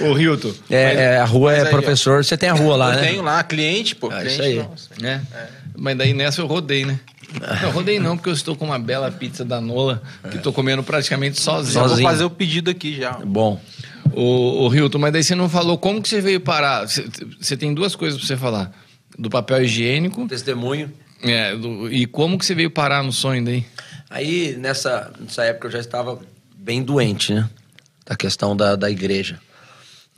Ô, 0.02 0.18
Hilton. 0.18 0.52
É, 0.70 0.94
é, 1.16 1.18
a 1.20 1.26
rua 1.26 1.54
é 1.54 1.58
Mas 1.58 1.68
aí, 1.68 1.74
ó. 1.74 1.78
professor, 1.78 2.24
você 2.24 2.38
tem 2.38 2.50
a 2.50 2.54
rua 2.54 2.76
lá, 2.76 2.94
eu 2.94 3.02
né? 3.02 3.08
tenho 3.10 3.22
lá, 3.22 3.44
cliente, 3.44 3.96
pô. 3.96 4.08
Ah, 4.08 4.22
cliente, 4.22 4.34
isso 4.34 4.42
aí. 4.42 4.56
nossa. 4.56 4.90
né? 5.00 5.22
Mas 5.80 5.98
daí 5.98 6.14
nessa 6.14 6.42
eu 6.42 6.48
rodei, 6.48 6.86
né? 6.86 7.00
Não, 7.62 7.70
rodei 7.72 8.00
não, 8.00 8.18
porque 8.18 8.30
eu 8.30 8.34
estou 8.34 8.56
com 8.56 8.66
uma 8.66 8.80
bela 8.80 9.12
pizza 9.12 9.46
da 9.46 9.62
Nola, 9.62 10.02
que 10.32 10.40
tô 10.40 10.52
comendo 10.52 10.82
praticamente 10.84 11.40
sozinho. 11.40 11.74
Já 11.76 11.80
vou 11.82 11.90
Sozinho. 11.90 12.10
fazer 12.10 12.24
o 12.24 12.30
pedido 12.30 12.72
aqui 12.72 12.96
já. 12.98 13.12
Bom. 13.24 13.62
Ô, 14.12 14.66
ô 14.68 14.74
Hilton, 14.74 14.98
mas 14.98 15.14
daí 15.14 15.24
você 15.24 15.36
não 15.36 15.48
falou 15.48 15.78
como 15.78 16.02
que 16.02 16.10
você 16.10 16.22
veio 16.22 16.42
parar. 16.42 16.88
Você, 16.88 17.06
você 17.40 17.56
tem 17.56 17.72
duas 17.72 17.96
coisas 17.96 18.18
pra 18.20 18.28
você 18.28 18.36
falar. 18.36 18.72
Do 19.18 19.30
papel 19.30 19.64
higiênico 19.64 20.28
Testemunho. 20.28 20.92
é, 21.22 21.56
do- 21.56 21.92
e 21.94 22.08
como 22.08 22.36
que 22.40 22.46
você 22.48 22.56
veio 22.56 22.72
parar 22.72 23.04
no 23.04 23.12
sonho 23.12 23.46
daí? 23.46 23.64
Aí, 24.10 24.56
nessa, 24.58 25.12
nessa 25.20 25.44
época, 25.44 25.68
eu 25.68 25.72
já 25.72 25.80
estava 25.80 26.20
bem 26.58 26.82
doente, 26.82 27.32
né? 27.34 27.48
Da 28.08 28.16
questão 28.16 28.58
da, 28.58 28.76
da 28.76 28.90
igreja. 28.90 29.40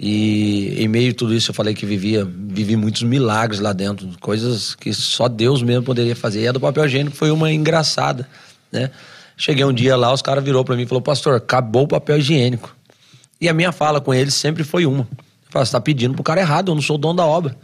E 0.03 0.83
em 0.83 0.87
meio 0.87 1.11
a 1.11 1.13
tudo 1.13 1.31
isso, 1.31 1.51
eu 1.51 1.53
falei 1.53 1.75
que 1.75 1.85
vivia, 1.85 2.25
vivi 2.25 2.75
muitos 2.75 3.03
milagres 3.03 3.59
lá 3.59 3.71
dentro, 3.71 4.09
coisas 4.19 4.73
que 4.73 4.91
só 4.95 5.27
Deus 5.27 5.61
mesmo 5.61 5.83
poderia 5.83 6.15
fazer. 6.15 6.41
E 6.41 6.47
a 6.47 6.51
do 6.51 6.59
papel 6.59 6.85
higiênico 6.87 7.15
foi 7.15 7.29
uma 7.29 7.51
engraçada, 7.53 8.27
né? 8.71 8.89
Cheguei 9.37 9.63
um 9.63 9.71
dia 9.71 9.95
lá, 9.95 10.11
os 10.11 10.23
caras 10.23 10.43
virou 10.43 10.65
para 10.65 10.75
mim 10.75 10.83
e 10.83 10.85
falou: 10.87 11.03
Pastor, 11.03 11.35
acabou 11.35 11.83
o 11.83 11.87
papel 11.87 12.17
higiênico. 12.17 12.75
E 13.39 13.47
a 13.47 13.53
minha 13.53 13.71
fala 13.71 14.01
com 14.01 14.11
eles 14.11 14.33
sempre 14.33 14.63
foi 14.63 14.87
uma: 14.87 15.07
Eu 15.53 15.63
Você 15.63 15.71
tá 15.71 15.79
pedindo 15.79 16.15
pro 16.15 16.23
cara 16.23 16.41
errado, 16.41 16.71
eu 16.71 16.75
não 16.75 16.81
sou 16.81 16.97
dono 16.97 17.17
da 17.17 17.25
obra. 17.25 17.55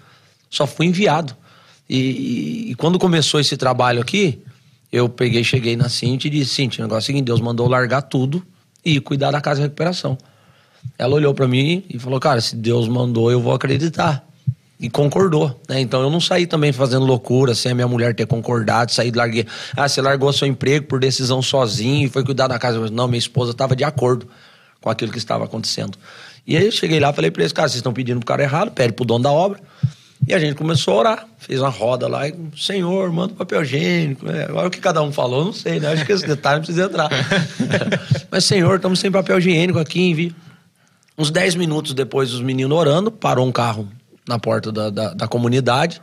Só 0.47 0.68
fui 0.68 0.85
enviado. 0.85 1.35
E, 1.89 1.97
e- 1.97 2.72
e 2.72 2.76
quando 2.76 2.99
começou 2.99 3.39
esse 3.39 3.57
trabalho 3.57 3.99
aqui, 3.99 4.43
eu 4.91 5.09
peguei, 5.09 5.43
cheguei 5.43 5.76
na 5.76 5.89
Cintia 5.89 6.30
e 6.30 6.31
disse: 6.31 6.53
Cintia, 6.53 6.84
o 6.84 6.88
negócio 6.88 7.01
é 7.01 7.05
o 7.05 7.07
seguinte: 7.07 7.26
Deus 7.26 7.41
mandou 7.41 7.68
largar 7.68 8.03
tudo 8.03 8.45
e 8.85 8.99
cuidar 8.99 9.31
da 9.31 9.41
casa 9.41 9.55
de 9.55 9.64
recuperação. 9.64 10.15
Ela 10.97 11.15
olhou 11.15 11.34
pra 11.34 11.47
mim 11.47 11.84
e 11.89 11.97
falou: 11.97 12.19
Cara, 12.19 12.41
se 12.41 12.55
Deus 12.55 12.88
mandou, 12.88 13.31
eu 13.31 13.41
vou 13.41 13.53
acreditar. 13.53 14.23
E 14.80 14.91
concordou, 14.91 15.59
né? 15.68 15.80
Então 15.81 16.01
eu 16.01 16.09
não 16.09 16.19
saí 16.19 16.45
também 16.45 16.72
fazendo 16.72 17.03
loucura 17.03 17.55
sem 17.55 17.72
a 17.72 17.76
minha 17.76 17.88
mulher 17.88 18.14
ter 18.14 18.27
concordado, 18.27 18.91
saí 18.91 19.11
larguei. 19.11 19.45
Ah, 19.76 19.89
você 19.89 20.01
largou 20.01 20.31
seu 20.31 20.47
emprego 20.47 20.85
por 20.85 20.99
decisão 20.99 21.41
sozinho 21.41 22.05
e 22.05 22.09
foi 22.09 22.23
cuidar 22.23 22.47
da 22.47 22.59
casa. 22.59 22.88
Não, 22.91 23.07
minha 23.07 23.18
esposa 23.18 23.51
estava 23.51 23.76
de 23.76 23.84
acordo 23.84 24.27
com 24.80 24.89
aquilo 24.89 25.11
que 25.11 25.18
estava 25.18 25.45
acontecendo. 25.45 25.97
E 26.45 26.55
aí 26.55 26.65
eu 26.65 26.72
cheguei 26.72 26.99
lá 26.99 27.11
falei 27.11 27.31
pra 27.31 27.41
eles: 27.41 27.51
Cara, 27.51 27.68
vocês 27.68 27.77
estão 27.77 27.91
pedindo 27.91 28.19
pro 28.19 28.27
cara 28.27 28.43
errado, 28.43 28.72
pede 28.72 28.93
pro 28.93 29.03
dono 29.03 29.23
da 29.23 29.31
obra. 29.31 29.59
E 30.27 30.34
a 30.34 30.39
gente 30.39 30.55
começou 30.55 30.95
a 30.95 30.97
orar, 30.97 31.27
fez 31.38 31.61
uma 31.61 31.69
roda 31.69 32.07
lá, 32.07 32.27
e, 32.27 32.35
Senhor, 32.57 33.11
manda 33.11 33.34
papel 33.34 33.61
higiênico. 33.61 34.30
É, 34.30 34.43
agora 34.43 34.68
o 34.68 34.72
que 34.72 34.80
cada 34.80 35.01
um 35.01 35.11
falou, 35.11 35.45
não 35.45 35.53
sei, 35.53 35.80
né? 35.80 35.93
Acho 35.93 36.05
que 36.05 36.11
esse 36.11 36.27
detalhe 36.27 36.57
não 36.57 36.65
precisa 36.65 36.85
entrar. 36.85 37.09
Mas, 38.30 38.43
Senhor, 38.43 38.76
estamos 38.76 38.99
sem 38.99 39.11
papel 39.11 39.38
higiênico 39.38 39.80
aqui, 39.80 40.01
envie. 40.01 40.35
Uns 41.18 41.31
10 41.31 41.56
minutos 41.56 41.94
depois 41.94 42.30
dos 42.30 42.41
meninos 42.41 42.77
orando, 42.77 43.11
parou 43.11 43.48
um 43.48 43.52
carro 43.52 43.88
na 44.27 44.38
porta 44.38 44.72
da, 44.72 44.89
da, 44.91 45.14
da 45.15 45.27
comunidade. 45.27 45.99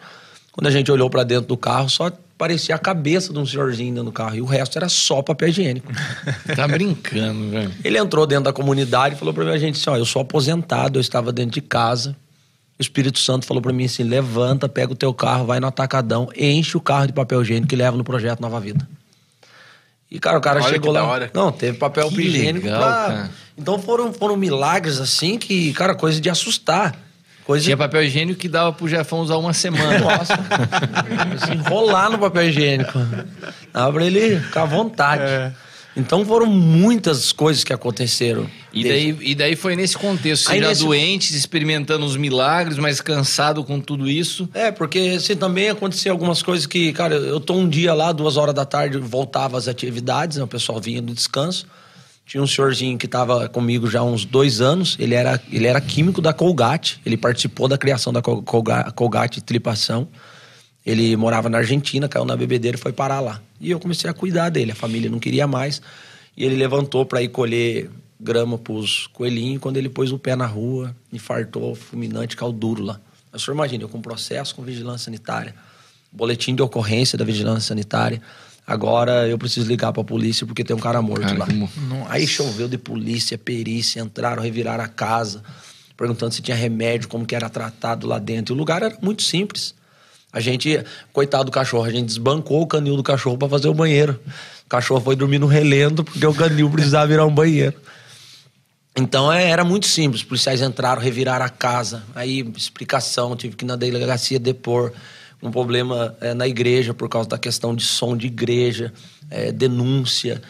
Quando 0.51 0.67
a 0.67 0.71
gente 0.71 0.91
olhou 0.91 1.09
para 1.09 1.23
dentro 1.23 1.47
do 1.47 1.57
carro, 1.57 1.89
só 1.89 2.11
parecia 2.37 2.75
a 2.75 2.79
cabeça 2.79 3.33
de 3.33 3.39
um 3.39 3.47
senhorzinho 3.47 3.95
dentro 3.95 4.07
do 4.07 4.13
carro. 4.13 4.35
E 4.35 4.41
o 4.41 4.45
resto 4.45 4.77
era 4.77 4.89
só 4.89 5.23
papel 5.23 5.49
higiênico. 5.51 5.93
Tá 6.57 6.67
brincando, 6.67 7.51
velho. 7.51 7.73
Ele 7.85 7.97
entrou 7.97 8.27
dentro 8.27 8.45
da 8.45 8.53
comunidade 8.53 9.15
e 9.15 9.19
falou 9.19 9.33
pra 9.33 9.45
mim, 9.45 9.51
a 9.51 9.59
gente 9.59 9.81
assim, 9.81 9.91
ó, 9.91 9.97
eu 9.97 10.05
sou 10.05 10.23
aposentado, 10.23 10.99
eu 10.99 11.01
estava 11.01 11.33
dentro 11.33 11.53
de 11.53 11.61
casa. 11.61 12.17
O 12.77 12.83
Espírito 12.83 13.21
Santo 13.21 13.47
falou 13.47 13.63
pra 13.63 13.73
mim 13.73 13.85
assim, 13.85 14.03
levanta, 14.03 14.69
pega 14.69 14.93
o 14.93 14.97
teu 14.97 15.15
carro, 15.15 15.47
vai 15.47 15.61
no 15.61 15.69
atacadão, 15.69 16.29
enche 16.37 16.77
o 16.77 16.81
carro 16.81 17.07
de 17.07 17.13
papel 17.13 17.41
higiênico 17.41 17.73
e 17.73 17.77
leva 17.77 17.97
no 17.97 18.03
Projeto 18.03 18.41
Nova 18.41 18.59
Vida. 18.59 18.87
E, 20.15 20.19
cara, 20.21 20.39
o 20.39 20.41
cara 20.41 20.61
Olha 20.63 20.73
chegou 20.73 20.93
lá... 20.93 21.29
Não, 21.35 21.51
teve 21.51 21.77
papel 21.77 22.09
Que 22.09 22.21
higiênico 22.21 22.67
legal, 22.67 22.81
pra... 22.81 22.93
cara. 22.93 23.31
Então 23.59 23.81
foram, 23.81 24.13
foram 24.13 24.37
milagres, 24.37 25.01
assim, 25.01 25.37
que, 25.37 25.73
cara, 25.73 25.93
coisa 25.93 26.21
de 26.21 26.31
assustar. 26.31 26.95
Coisa 27.45 27.65
Tinha 27.65 27.77
papel 27.77 28.05
higiênico 28.05 28.39
que 28.39 28.49
dava 28.49 28.73
pro 28.73 28.87
Jefão 28.87 29.19
usar 29.19 29.37
uma 29.39 29.53
semana. 29.53 29.99
nossa. 29.99 30.39
se 31.45 31.51
enrolar 31.59 32.13
no 32.13 32.19
papel 32.21 32.45
higiênico. 32.45 32.97
Dava 33.73 33.93
pra 33.93 34.07
ele 34.07 34.39
ficar 34.39 34.63
à 34.63 34.67
vontade. 34.67 35.25
É. 35.25 35.53
Então 35.97 36.25
foram 36.25 36.47
muitas 36.47 37.31
coisas 37.31 37.63
que 37.63 37.73
aconteceram. 37.73 38.49
E 38.73 38.83
daí, 38.83 39.17
e 39.21 39.35
daí 39.35 39.55
foi 39.55 39.77
nesse 39.77 39.97
contexto, 39.97 40.51
Aí 40.51 40.61
já 40.61 40.69
nesse- 40.69 40.83
doente, 40.83 41.37
experimentando 41.37 42.05
os 42.05 42.17
milagres, 42.17 42.79
mas 42.79 43.01
cansado 43.01 43.63
com 43.63 43.79
tudo 43.81 44.11
isso. 44.11 44.49
É, 44.53 44.73
porque 44.73 45.15
assim, 45.17 45.37
também 45.37 45.69
aconteceu 45.69 46.11
algumas 46.11 46.43
coisas 46.43 46.67
que, 46.67 46.93
cara, 46.93 47.15
eu 47.15 47.39
tô 47.39 47.55
um 47.55 47.69
dia 47.69 47.95
lá, 47.95 48.11
duas 48.11 48.37
horas 48.37 48.55
da 48.55 48.65
tarde, 48.65 48.99
voltava 48.99 49.57
às 49.57 49.69
atividades, 49.69 50.37
né, 50.39 50.43
o 50.43 50.49
pessoal 50.49 50.81
vinha 50.81 51.01
do 51.01 51.15
descanso. 51.15 51.65
Tinha 52.27 52.43
um 52.43 52.47
senhorzinho 52.47 52.97
que 52.99 53.07
estava 53.07 53.49
comigo 53.51 53.89
já 53.89 54.01
há 54.01 54.03
uns 54.03 54.25
dois 54.25 54.61
anos, 54.61 54.97
ele 54.99 55.15
era, 55.15 55.41
ele 55.53 55.67
era 55.67 55.81
químico 55.81 56.21
da 56.23 56.33
Colgate, 56.33 56.99
ele 57.07 57.17
participou 57.19 57.69
da 57.69 57.77
criação 57.79 58.13
da 58.13 58.21
Col- 58.23 58.43
Colga- 58.43 58.91
Colgate 58.97 59.41
Tripação. 59.43 60.09
Ele 60.85 61.17
morava 61.17 61.49
na 61.49 61.59
Argentina, 61.59 62.09
caiu 62.09 62.25
na 62.25 62.37
bebedeira 62.37 62.77
e 62.77 62.81
foi 62.81 62.93
parar 62.93 63.21
lá. 63.21 63.41
E 63.61 63.71
eu 63.71 63.81
comecei 63.81 64.09
a 64.09 64.13
cuidar 64.15 64.51
dele, 64.51 64.73
a 64.73 64.75
família 64.75 65.09
não 65.09 65.19
queria 65.19 65.47
mais. 65.47 65.81
E 66.37 66.45
ele 66.45 66.57
levantou 66.57 67.07
para 67.07 67.23
ir 67.23 67.29
colher 67.29 67.91
grama 68.21 68.59
pros 68.59 69.07
coelhinhos. 69.09 69.61
Quando 69.63 69.77
ele 69.79 69.89
pôs 69.89 70.13
o 70.13 70.19
pé 70.19 70.37
na 70.37 70.47
rua, 70.47 70.95
infartou, 71.13 71.75
fulminante, 71.75 72.37
caiu 72.37 72.53
duro 72.53 72.83
lá. 72.83 73.01
Mas 73.33 73.43
o 73.43 73.45
senhor 73.47 73.55
imagina, 73.55 73.85
eu 73.85 73.89
com 73.89 74.01
processo 74.01 74.55
com 74.55 74.63
vigilância 74.63 75.07
sanitária, 75.07 75.55
boletim 76.13 76.55
de 76.55 76.63
ocorrência 76.63 77.17
da 77.17 77.25
vigilância 77.25 77.69
sanitária. 77.69 78.21
Agora 78.67 79.27
eu 79.29 79.37
preciso 79.39 79.67
ligar 79.69 79.93
para 79.93 80.03
a 80.03 80.05
polícia 80.05 80.47
porque 80.47 80.65
tem 80.65 80.75
um 80.75 80.79
cara 80.81 81.01
morto 81.03 81.23
Cara, 81.23 81.39
lá. 81.39 81.47
como- 81.47 81.69
Aí 82.09 82.27
choveu 82.27 82.69
de 82.69 82.79
polícia, 82.79 83.37
perícia, 83.39 84.01
entraram, 84.01 84.43
reviraram 84.43 84.85
a 84.85 84.89
casa, 84.89 85.43
perguntando 85.97 86.33
se 86.35 86.43
tinha 86.43 86.57
remédio, 86.57 87.09
como 87.09 87.27
que 87.27 87.35
era 87.35 87.49
tratado 87.49 88.07
lá 88.07 88.19
dentro. 88.19 88.55
E 88.55 88.57
o 88.57 88.59
lugar 88.59 88.83
era 88.83 88.97
muito 89.03 89.23
simples. 89.23 89.75
A 90.35 90.41
gente, 90.41 90.85
coitado 91.13 91.45
do 91.45 91.51
cachorro, 91.53 91.85
a 91.85 91.91
gente 91.91 92.07
desbancou 92.07 92.61
o 92.61 92.67
canil 92.67 92.97
do 92.97 93.05
cachorro 93.05 93.39
para 93.39 93.49
fazer 93.49 93.69
o 93.69 93.75
banheiro. 93.75 94.21
O 94.67 94.69
cachorro 94.69 95.01
foi 95.01 95.15
dormir 95.15 95.39
no 95.39 95.47
relento 95.47 96.03
porque 96.03 96.27
o 96.27 96.35
canil 96.35 96.69
precisava 96.69 97.07
virar 97.07 97.25
um 97.25 97.33
banheiro. 97.33 97.77
Então 98.97 99.33
é, 99.33 99.49
era 99.49 99.65
muito 99.65 99.87
simples. 99.87 100.23
Os 100.23 100.27
policiais 100.27 100.61
entraram, 100.61 101.01
reviraram 101.01 101.45
a 101.45 101.49
casa. 101.49 102.03
Aí, 102.15 102.41
explicação, 102.57 103.37
tive 103.37 103.57
que 103.57 103.65
ir 103.65 103.69
na 103.69 103.77
delegacia 103.77 104.39
depor. 104.39 104.93
Um 105.43 105.51
problema 105.51 106.17
é, 106.21 106.33
na 106.35 106.49
igreja 106.49 106.93
por 106.93 107.09
causa 107.09 107.29
da 107.29 107.39
questão 107.39 107.75
de 107.75 107.85
som 107.85 108.17
de 108.17 108.27
igreja, 108.27 108.93
é, 109.31 109.53
denúncia. 109.53 110.41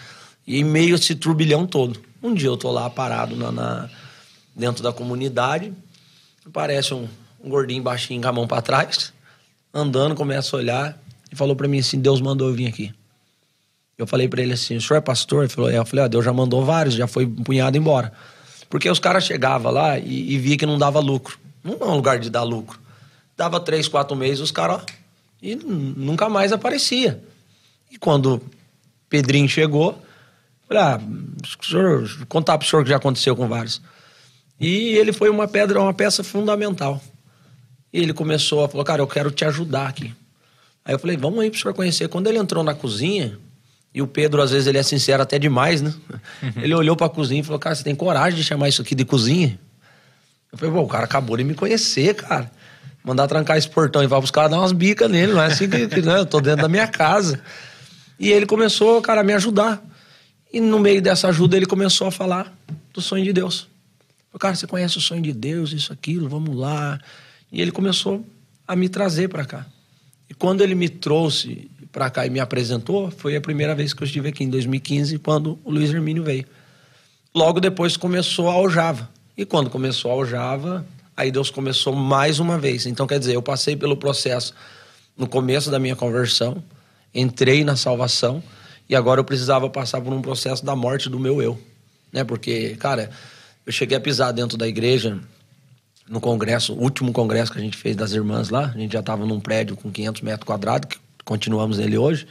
E 0.46 0.60
em 0.60 0.64
meio 0.64 0.94
a 0.94 0.98
esse 0.98 1.14
turbilhão 1.14 1.66
todo. 1.66 2.00
Um 2.22 2.32
dia 2.34 2.48
eu 2.48 2.56
tô 2.56 2.70
lá 2.70 2.88
parado 2.88 3.34
na, 3.36 3.50
na- 3.52 3.90
dentro 4.56 4.82
da 4.82 4.92
comunidade. 4.92 5.72
Aparece 6.46 6.94
um, 6.94 7.08
um 7.42 7.48
gordinho 7.48 7.82
baixinho 7.82 8.20
com 8.22 8.28
a 8.28 8.32
mão 8.32 8.46
para 8.46 8.60
trás, 8.60 9.13
andando, 9.74 10.14
começa 10.14 10.56
a 10.56 10.58
olhar 10.58 11.02
e 11.30 11.36
falou 11.36 11.56
para 11.56 11.66
mim 11.66 11.80
assim: 11.80 11.98
Deus 11.98 12.20
mandou 12.20 12.48
eu 12.48 12.54
vir 12.54 12.68
aqui. 12.68 12.94
Eu 13.98 14.06
falei 14.06 14.28
pra 14.28 14.40
ele 14.40 14.52
assim: 14.52 14.76
o 14.76 14.80
senhor 14.80 14.98
é 14.98 15.00
pastor? 15.00 15.44
Ele 15.44 15.52
falou: 15.52 15.70
é. 15.70 15.76
Eu 15.76 15.84
falei: 15.84 16.04
ó, 16.04 16.08
Deus 16.08 16.24
já 16.24 16.32
mandou 16.32 16.64
vários, 16.64 16.94
já 16.94 17.06
foi 17.06 17.24
empunhado 17.24 17.76
embora. 17.76 18.12
Porque 18.70 18.88
os 18.88 18.98
caras 18.98 19.24
chegavam 19.24 19.72
lá 19.72 19.98
e, 19.98 20.32
e 20.32 20.38
via 20.38 20.56
que 20.56 20.66
não 20.66 20.78
dava 20.78 21.00
lucro. 21.00 21.38
Não 21.62 21.74
é 21.80 21.84
um 21.84 21.96
lugar 21.96 22.18
de 22.18 22.30
dar 22.30 22.42
lucro. 22.42 22.78
Dava 23.36 23.58
três, 23.58 23.88
quatro 23.88 24.16
meses, 24.16 24.40
os 24.40 24.52
caras, 24.52 24.76
ó, 24.76 24.86
e 25.42 25.56
nunca 25.56 26.28
mais 26.28 26.52
aparecia. 26.52 27.22
E 27.90 27.98
quando 27.98 28.40
Pedrinho 29.08 29.48
chegou, 29.48 30.00
falei: 30.68 30.82
ah, 30.82 31.00
senhor, 31.62 32.26
contar 32.28 32.58
pro 32.58 32.66
senhor 32.66 32.82
o 32.82 32.84
que 32.84 32.90
já 32.90 32.96
aconteceu 32.96 33.34
com 33.34 33.48
vários. 33.48 33.80
E 34.58 34.96
ele 34.96 35.12
foi 35.12 35.30
uma 35.30 35.48
pedra, 35.48 35.80
uma 35.80 35.92
peça 35.92 36.22
fundamental. 36.22 37.02
E 37.94 38.00
ele 38.00 38.12
começou 38.12 38.64
a 38.64 38.68
falar: 38.68 38.82
cara, 38.82 39.00
eu 39.02 39.06
quero 39.06 39.30
te 39.30 39.44
ajudar 39.44 39.86
aqui. 39.86 40.12
Aí 40.84 40.92
eu 40.92 40.98
falei, 40.98 41.16
vamos 41.16 41.38
aí 41.38 41.48
pro 41.48 41.58
senhor 41.58 41.72
conhecer. 41.72 42.08
Quando 42.08 42.26
ele 42.26 42.38
entrou 42.38 42.64
na 42.64 42.74
cozinha, 42.74 43.38
e 43.94 44.02
o 44.02 44.06
Pedro, 44.08 44.42
às 44.42 44.50
vezes, 44.50 44.66
ele 44.66 44.76
é 44.76 44.82
sincero 44.82 45.22
até 45.22 45.38
demais, 45.38 45.80
né? 45.80 45.94
Ele 46.60 46.74
olhou 46.74 46.96
pra 46.96 47.08
cozinha 47.08 47.40
e 47.40 47.44
falou, 47.44 47.60
cara, 47.60 47.74
você 47.74 47.84
tem 47.84 47.94
coragem 47.94 48.36
de 48.36 48.44
chamar 48.44 48.68
isso 48.68 48.82
aqui 48.82 48.94
de 48.94 49.04
cozinha? 49.04 49.58
Eu 50.50 50.58
falei, 50.58 50.74
pô, 50.74 50.82
o 50.82 50.88
cara 50.88 51.04
acabou 51.04 51.36
de 51.36 51.44
me 51.44 51.54
conhecer, 51.54 52.14
cara. 52.14 52.50
Mandar 53.04 53.28
trancar 53.28 53.56
esse 53.56 53.68
portão 53.68 54.02
e 54.02 54.06
vai 54.08 54.18
pros 54.18 54.32
caras 54.32 54.50
dar 54.50 54.58
umas 54.58 54.72
bicas 54.72 55.08
nele, 55.08 55.32
não 55.32 55.40
é 55.40 55.46
assim 55.46 55.68
que, 55.70 55.86
que 55.86 56.02
né? 56.02 56.18
eu 56.18 56.26
tô 56.26 56.40
dentro 56.40 56.62
da 56.62 56.68
minha 56.68 56.88
casa. 56.88 57.40
E 58.18 58.30
ele 58.32 58.44
começou, 58.44 59.00
cara, 59.00 59.20
a 59.20 59.24
me 59.24 59.32
ajudar. 59.32 59.82
E 60.52 60.58
no 60.60 60.80
meio 60.80 61.00
dessa 61.00 61.28
ajuda, 61.28 61.56
ele 61.56 61.66
começou 61.66 62.08
a 62.08 62.10
falar 62.10 62.52
do 62.92 63.00
sonho 63.00 63.24
de 63.24 63.32
Deus. 63.32 63.68
Falei, 64.32 64.40
cara, 64.40 64.54
você 64.56 64.66
conhece 64.66 64.98
o 64.98 65.00
sonho 65.00 65.22
de 65.22 65.32
Deus, 65.32 65.72
isso, 65.72 65.92
aquilo, 65.92 66.28
vamos 66.28 66.56
lá. 66.56 66.98
E 67.50 67.60
ele 67.60 67.70
começou 67.70 68.24
a 68.66 68.74
me 68.74 68.88
trazer 68.88 69.28
pra 69.28 69.44
cá. 69.44 69.66
E 70.28 70.34
quando 70.34 70.62
ele 70.62 70.74
me 70.74 70.88
trouxe 70.88 71.70
pra 71.92 72.10
cá 72.10 72.26
e 72.26 72.30
me 72.30 72.40
apresentou, 72.40 73.10
foi 73.10 73.36
a 73.36 73.40
primeira 73.40 73.74
vez 73.74 73.94
que 73.94 74.02
eu 74.02 74.06
estive 74.06 74.28
aqui, 74.28 74.42
em 74.44 74.50
2015, 74.50 75.18
quando 75.18 75.58
o 75.64 75.70
Luiz 75.70 75.92
Hermínio 75.92 76.24
veio. 76.24 76.44
Logo 77.34 77.60
depois 77.60 77.96
começou 77.96 78.50
a 78.50 78.54
aljava. 78.54 79.08
E 79.36 79.44
quando 79.44 79.70
começou 79.70 80.10
a 80.10 80.14
aljava, 80.14 80.86
aí 81.16 81.30
Deus 81.30 81.50
começou 81.50 81.94
mais 81.94 82.38
uma 82.38 82.58
vez. 82.58 82.86
Então, 82.86 83.06
quer 83.06 83.18
dizer, 83.18 83.34
eu 83.34 83.42
passei 83.42 83.76
pelo 83.76 83.96
processo 83.96 84.54
no 85.16 85.28
começo 85.28 85.70
da 85.70 85.78
minha 85.78 85.94
conversão, 85.94 86.62
entrei 87.14 87.62
na 87.62 87.76
salvação, 87.76 88.42
e 88.88 88.94
agora 88.96 89.20
eu 89.20 89.24
precisava 89.24 89.70
passar 89.70 90.00
por 90.00 90.12
um 90.12 90.20
processo 90.20 90.64
da 90.64 90.74
morte 90.74 91.08
do 91.08 91.18
meu 91.18 91.40
eu. 91.40 91.58
Né? 92.12 92.24
Porque, 92.24 92.76
cara, 92.76 93.10
eu 93.64 93.72
cheguei 93.72 93.96
a 93.96 94.00
pisar 94.00 94.32
dentro 94.32 94.56
da 94.56 94.66
igreja, 94.66 95.18
no 96.08 96.20
congresso, 96.20 96.74
último 96.74 97.12
congresso 97.12 97.52
que 97.52 97.58
a 97.58 97.62
gente 97.62 97.76
fez 97.76 97.96
das 97.96 98.12
irmãs 98.12 98.50
lá, 98.50 98.72
a 98.74 98.78
gente 98.78 98.92
já 98.92 99.00
estava 99.00 99.24
num 99.24 99.40
prédio 99.40 99.76
com 99.76 99.90
500 99.90 100.22
metros 100.22 100.46
quadrados, 100.46 100.88
que 100.88 100.98
continuamos 101.24 101.78
nele 101.78 101.96
hoje, 101.96 102.26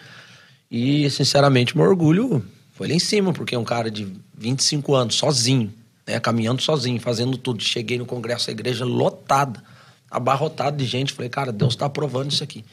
e 0.69 1.09
sinceramente 1.09 1.75
meu 1.75 1.85
orgulho 1.85 2.45
foi 2.73 2.87
lá 2.87 2.93
em 2.93 2.99
cima, 2.99 3.33
porque 3.33 3.55
um 3.55 3.63
cara 3.63 3.89
de 3.89 4.07
25 4.37 4.95
anos, 4.95 5.15
sozinho, 5.15 5.73
né? 6.05 6.19
Caminhando 6.19 6.61
sozinho, 6.61 6.99
fazendo 6.99 7.37
tudo. 7.37 7.63
Cheguei 7.63 7.97
no 7.97 8.05
congresso, 8.05 8.49
a 8.49 8.53
igreja 8.53 8.85
lotada, 8.85 9.63
abarrotada 10.09 10.77
de 10.77 10.85
gente. 10.85 11.13
Falei, 11.13 11.29
cara, 11.29 11.51
Deus 11.51 11.73
está 11.73 11.85
aprovando 11.85 12.31
isso 12.31 12.43
aqui. 12.43 12.63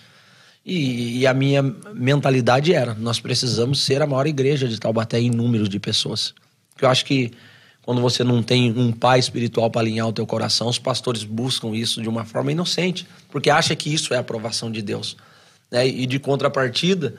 E, 0.65 1.21
e, 1.21 1.27
a 1.27 1.33
minha 1.33 1.63
mentalidade 1.95 2.75
era: 2.75 2.95
nós 2.95 3.19
precisamos 3.19 3.83
ser 3.83 4.03
a 4.03 4.07
maior 4.07 4.27
igreja 4.27 4.69
de 4.69 4.79
Taubaté 4.79 5.19
em 5.19 5.31
número 5.31 5.69
de 5.69 5.79
pessoas. 5.79 6.35
Eu 6.81 6.89
acho 6.89 7.05
que 7.05 7.31
quando 7.83 8.01
você 8.01 8.23
não 8.23 8.43
tem 8.43 8.71
um 8.77 8.93
pai 8.93 9.19
espiritual 9.19 9.71
para 9.71 9.81
alinhar 9.81 10.09
o 10.09 10.13
teu 10.13 10.27
coração, 10.27 10.69
os 10.69 10.79
pastores 10.79 11.25
buscam 11.25 11.75
isso 11.75 12.01
de 12.03 12.09
uma 12.09 12.25
forma 12.25 12.53
inocente, 12.53 13.07
porque 13.31 13.51
acha 13.51 13.75
que 13.75 13.93
isso 13.93 14.13
é 14.15 14.17
a 14.17 14.21
aprovação 14.21 14.71
de 14.71 14.83
Deus. 14.83 15.17
Né? 15.71 15.87
E 15.89 16.07
de 16.07 16.19
contrapartida, 16.19 17.15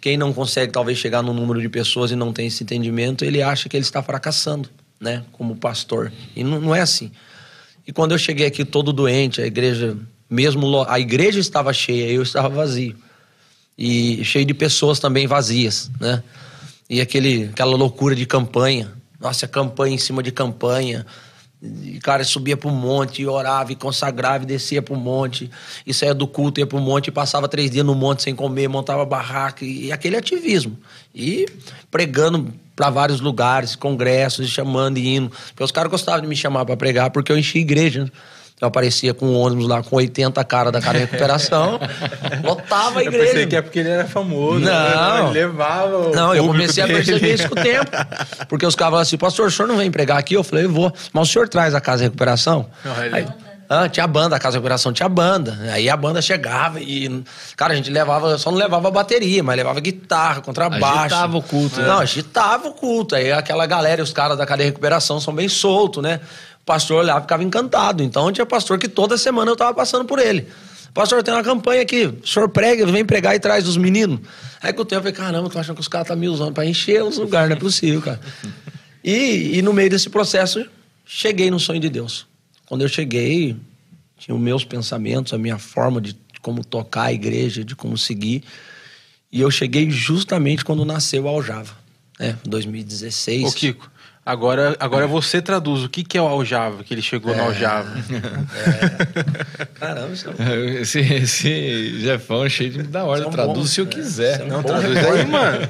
quem 0.00 0.16
não 0.16 0.32
consegue 0.32 0.72
talvez 0.72 0.98
chegar 0.98 1.22
no 1.22 1.32
número 1.32 1.60
de 1.60 1.68
pessoas 1.68 2.10
e 2.10 2.16
não 2.16 2.32
tem 2.32 2.46
esse 2.46 2.62
entendimento, 2.62 3.24
ele 3.24 3.42
acha 3.42 3.68
que 3.68 3.76
ele 3.76 3.84
está 3.84 4.02
fracassando, 4.02 4.68
né, 5.00 5.24
como 5.32 5.56
pastor. 5.56 6.12
E 6.36 6.44
não, 6.44 6.60
não 6.60 6.74
é 6.74 6.80
assim. 6.80 7.10
E 7.86 7.92
quando 7.92 8.12
eu 8.12 8.18
cheguei 8.18 8.46
aqui 8.46 8.64
todo 8.64 8.92
doente, 8.92 9.42
a 9.42 9.46
igreja 9.46 9.96
mesmo 10.28 10.84
a 10.88 10.98
igreja 10.98 11.38
estava 11.38 11.72
cheia, 11.72 12.10
eu 12.10 12.22
estava 12.22 12.48
vazio. 12.48 12.96
E 13.76 14.24
cheio 14.24 14.44
de 14.44 14.54
pessoas 14.54 14.98
também 14.98 15.26
vazias, 15.26 15.90
né? 16.00 16.22
E 16.88 17.00
aquele, 17.00 17.44
aquela 17.44 17.76
loucura 17.76 18.14
de 18.14 18.26
campanha. 18.26 18.92
Nossa, 19.24 19.48
campanha 19.48 19.94
em 19.94 19.98
cima 19.98 20.22
de 20.22 20.30
campanha. 20.30 21.06
E, 21.62 21.98
cara, 22.00 22.22
subia 22.24 22.58
pro 22.58 22.68
monte, 22.68 23.22
e 23.22 23.26
orava, 23.26 23.72
e 23.72 23.74
consagrava, 23.74 24.44
e 24.44 24.46
descia 24.46 24.82
pro 24.82 24.94
monte. 24.94 25.50
E 25.86 25.94
saía 25.94 26.12
do 26.12 26.26
culto, 26.26 26.60
ia 26.60 26.66
pro 26.66 26.78
monte, 26.78 27.08
e 27.08 27.10
passava 27.10 27.48
três 27.48 27.70
dias 27.70 27.86
no 27.86 27.94
monte 27.94 28.22
sem 28.22 28.34
comer, 28.34 28.68
montava 28.68 29.02
barraca. 29.06 29.64
E, 29.64 29.86
e 29.86 29.92
aquele 29.92 30.16
ativismo. 30.16 30.76
E 31.14 31.46
pregando 31.90 32.52
para 32.76 32.90
vários 32.90 33.20
lugares, 33.20 33.74
congressos, 33.74 34.46
chamando 34.50 34.98
e 34.98 35.16
indo. 35.16 35.30
Porque 35.30 35.64
os 35.64 35.72
caras 35.72 35.90
gostavam 35.90 36.20
de 36.20 36.26
me 36.26 36.36
chamar 36.36 36.66
para 36.66 36.76
pregar, 36.76 37.08
porque 37.10 37.32
eu 37.32 37.38
enchi 37.38 37.60
igreja. 37.60 38.12
Né? 38.64 38.66
Eu 38.66 38.68
aparecia 38.68 39.14
com 39.14 39.26
um 39.26 39.36
ônibus 39.36 39.68
lá 39.68 39.82
com 39.82 39.96
80 39.96 40.42
cara 40.44 40.72
da 40.72 40.80
cara 40.80 40.98
de 40.98 41.04
recuperação, 41.04 41.78
lotava 42.42 43.00
a 43.00 43.02
igreja. 43.02 43.24
Eu 43.24 43.26
pensei 43.26 43.46
que 43.46 43.56
é 43.56 43.62
porque 43.62 43.78
ele 43.78 43.90
era 43.90 44.06
famoso. 44.06 44.60
Né? 44.60 44.72
Não. 44.72 45.30
Ele 45.30 45.40
levava 45.40 46.10
Não, 46.10 46.34
eu 46.34 46.46
comecei 46.46 46.82
dele. 46.84 46.94
a 46.94 46.96
perceber 46.96 47.34
isso 47.34 47.48
com 47.48 47.58
o 47.58 47.62
tempo. 47.62 47.90
Porque 48.48 48.66
os 48.66 48.74
caras 48.74 48.90
falavam 48.90 49.02
assim, 49.02 49.18
pastor, 49.18 49.48
o 49.48 49.50
senhor 49.50 49.68
não 49.68 49.76
vem 49.76 49.90
pregar 49.90 50.18
aqui? 50.18 50.34
Eu 50.34 50.44
falei, 50.44 50.64
eu 50.64 50.70
vou. 50.70 50.92
Mas 51.12 51.28
o 51.28 51.32
senhor 51.32 51.48
traz 51.48 51.74
a 51.74 51.80
casa 51.80 51.98
de 51.98 52.04
recuperação? 52.04 52.66
Não, 52.84 53.04
ele... 53.04 53.14
Aí, 53.14 53.26
ah, 53.68 53.88
tinha 53.88 54.06
banda, 54.06 54.36
a 54.36 54.38
Casa 54.38 54.52
de 54.52 54.58
Recuperação 54.58 54.92
tinha 54.92 55.08
banda. 55.08 55.58
Aí 55.72 55.88
a 55.88 55.96
banda 55.96 56.20
chegava 56.20 56.80
e. 56.80 57.24
Cara, 57.56 57.72
a 57.72 57.76
gente 57.76 57.90
levava, 57.90 58.36
só 58.36 58.50
não 58.50 58.58
levava 58.58 58.90
bateria, 58.90 59.42
mas 59.42 59.56
levava 59.56 59.80
guitarra, 59.80 60.40
contrabaixo. 60.42 61.14
Agitava 61.14 61.38
o 61.38 61.42
culto. 61.42 61.80
Não, 61.80 61.98
agitava 61.98 62.68
o 62.68 62.72
culto. 62.72 63.14
Aí 63.14 63.32
aquela 63.32 63.64
galera, 63.66 64.02
os 64.02 64.12
caras 64.12 64.36
da 64.36 64.44
cadeia 64.44 64.66
de 64.66 64.72
recuperação 64.72 65.18
são 65.18 65.34
bem 65.34 65.48
soltos, 65.48 66.02
né? 66.02 66.20
O 66.64 66.66
pastor 66.66 67.00
olhava 67.00 67.18
e 67.18 67.22
ficava 67.22 67.44
encantado. 67.44 68.02
Então 68.02 68.32
tinha 68.32 68.46
pastor 68.46 68.78
que 68.78 68.88
toda 68.88 69.18
semana 69.18 69.50
eu 69.50 69.52
estava 69.52 69.74
passando 69.74 70.06
por 70.06 70.18
ele. 70.18 70.48
Pastor, 70.94 71.22
tem 71.22 71.34
uma 71.34 71.44
campanha 71.44 71.82
aqui. 71.82 72.06
O 72.06 72.26
senhor 72.26 72.48
prega, 72.48 72.86
vem 72.86 73.04
pregar 73.04 73.34
e 73.36 73.38
traz 73.38 73.68
os 73.68 73.76
meninos. 73.76 74.20
Aí 74.62 74.72
com 74.72 74.80
o 74.80 74.84
tempo 74.84 75.06
eu 75.06 75.12
falei, 75.12 75.12
caramba, 75.12 75.50
tô 75.50 75.58
achando 75.58 75.74
que 75.74 75.82
os 75.82 75.88
caras 75.88 76.06
estão 76.06 76.16
tá 76.16 76.20
me 76.20 76.26
usando 76.26 76.54
para 76.54 76.64
encher 76.64 77.02
os 77.02 77.18
lugares, 77.18 77.50
não 77.50 77.56
é 77.56 77.60
possível, 77.60 78.00
cara. 78.00 78.20
E, 79.06 79.58
e 79.58 79.60
no 79.60 79.74
meio 79.74 79.90
desse 79.90 80.08
processo, 80.08 80.64
cheguei 81.04 81.50
no 81.50 81.60
sonho 81.60 81.78
de 81.78 81.90
Deus. 81.90 82.26
Quando 82.64 82.80
eu 82.80 82.88
cheguei, 82.88 83.54
tinha 84.16 84.34
os 84.34 84.40
meus 84.40 84.64
pensamentos, 84.64 85.34
a 85.34 85.36
minha 85.36 85.58
forma 85.58 86.00
de 86.00 86.16
como 86.40 86.64
tocar 86.64 87.02
a 87.02 87.12
igreja, 87.12 87.62
de 87.62 87.76
como 87.76 87.98
seguir. 87.98 88.42
E 89.30 89.42
eu 89.42 89.50
cheguei 89.50 89.90
justamente 89.90 90.64
quando 90.64 90.86
nasceu 90.86 91.24
o 91.24 91.28
Aljava, 91.28 91.76
né? 92.18 92.38
2016. 92.46 93.44
Ô, 93.44 93.52
Kiko, 93.52 93.90
Agora, 94.26 94.74
agora 94.80 95.06
você 95.06 95.42
traduz 95.42 95.84
o 95.84 95.88
que, 95.88 96.02
que 96.02 96.16
é 96.16 96.22
o 96.22 96.26
Aljava, 96.26 96.82
que 96.82 96.94
ele 96.94 97.02
chegou 97.02 97.34
é. 97.34 97.36
no 97.36 97.42
Aljava. 97.42 97.90
É. 97.98 99.64
Caramba, 99.74 100.14
isso 100.14 100.30
é... 100.38 100.80
esse, 100.80 101.00
esse 101.00 102.00
Jefão 102.00 102.46
é 102.46 102.48
cheio 102.48 102.70
de 102.70 102.82
da 102.84 103.04
hora, 103.04 103.28
traduz 103.28 103.58
bom, 103.58 103.66
se 103.66 103.80
eu 103.82 103.86
quiser. 103.86 104.46
Não, 104.46 104.62
traduz 104.62 104.96
aí, 104.96 105.26
mano. 105.26 105.68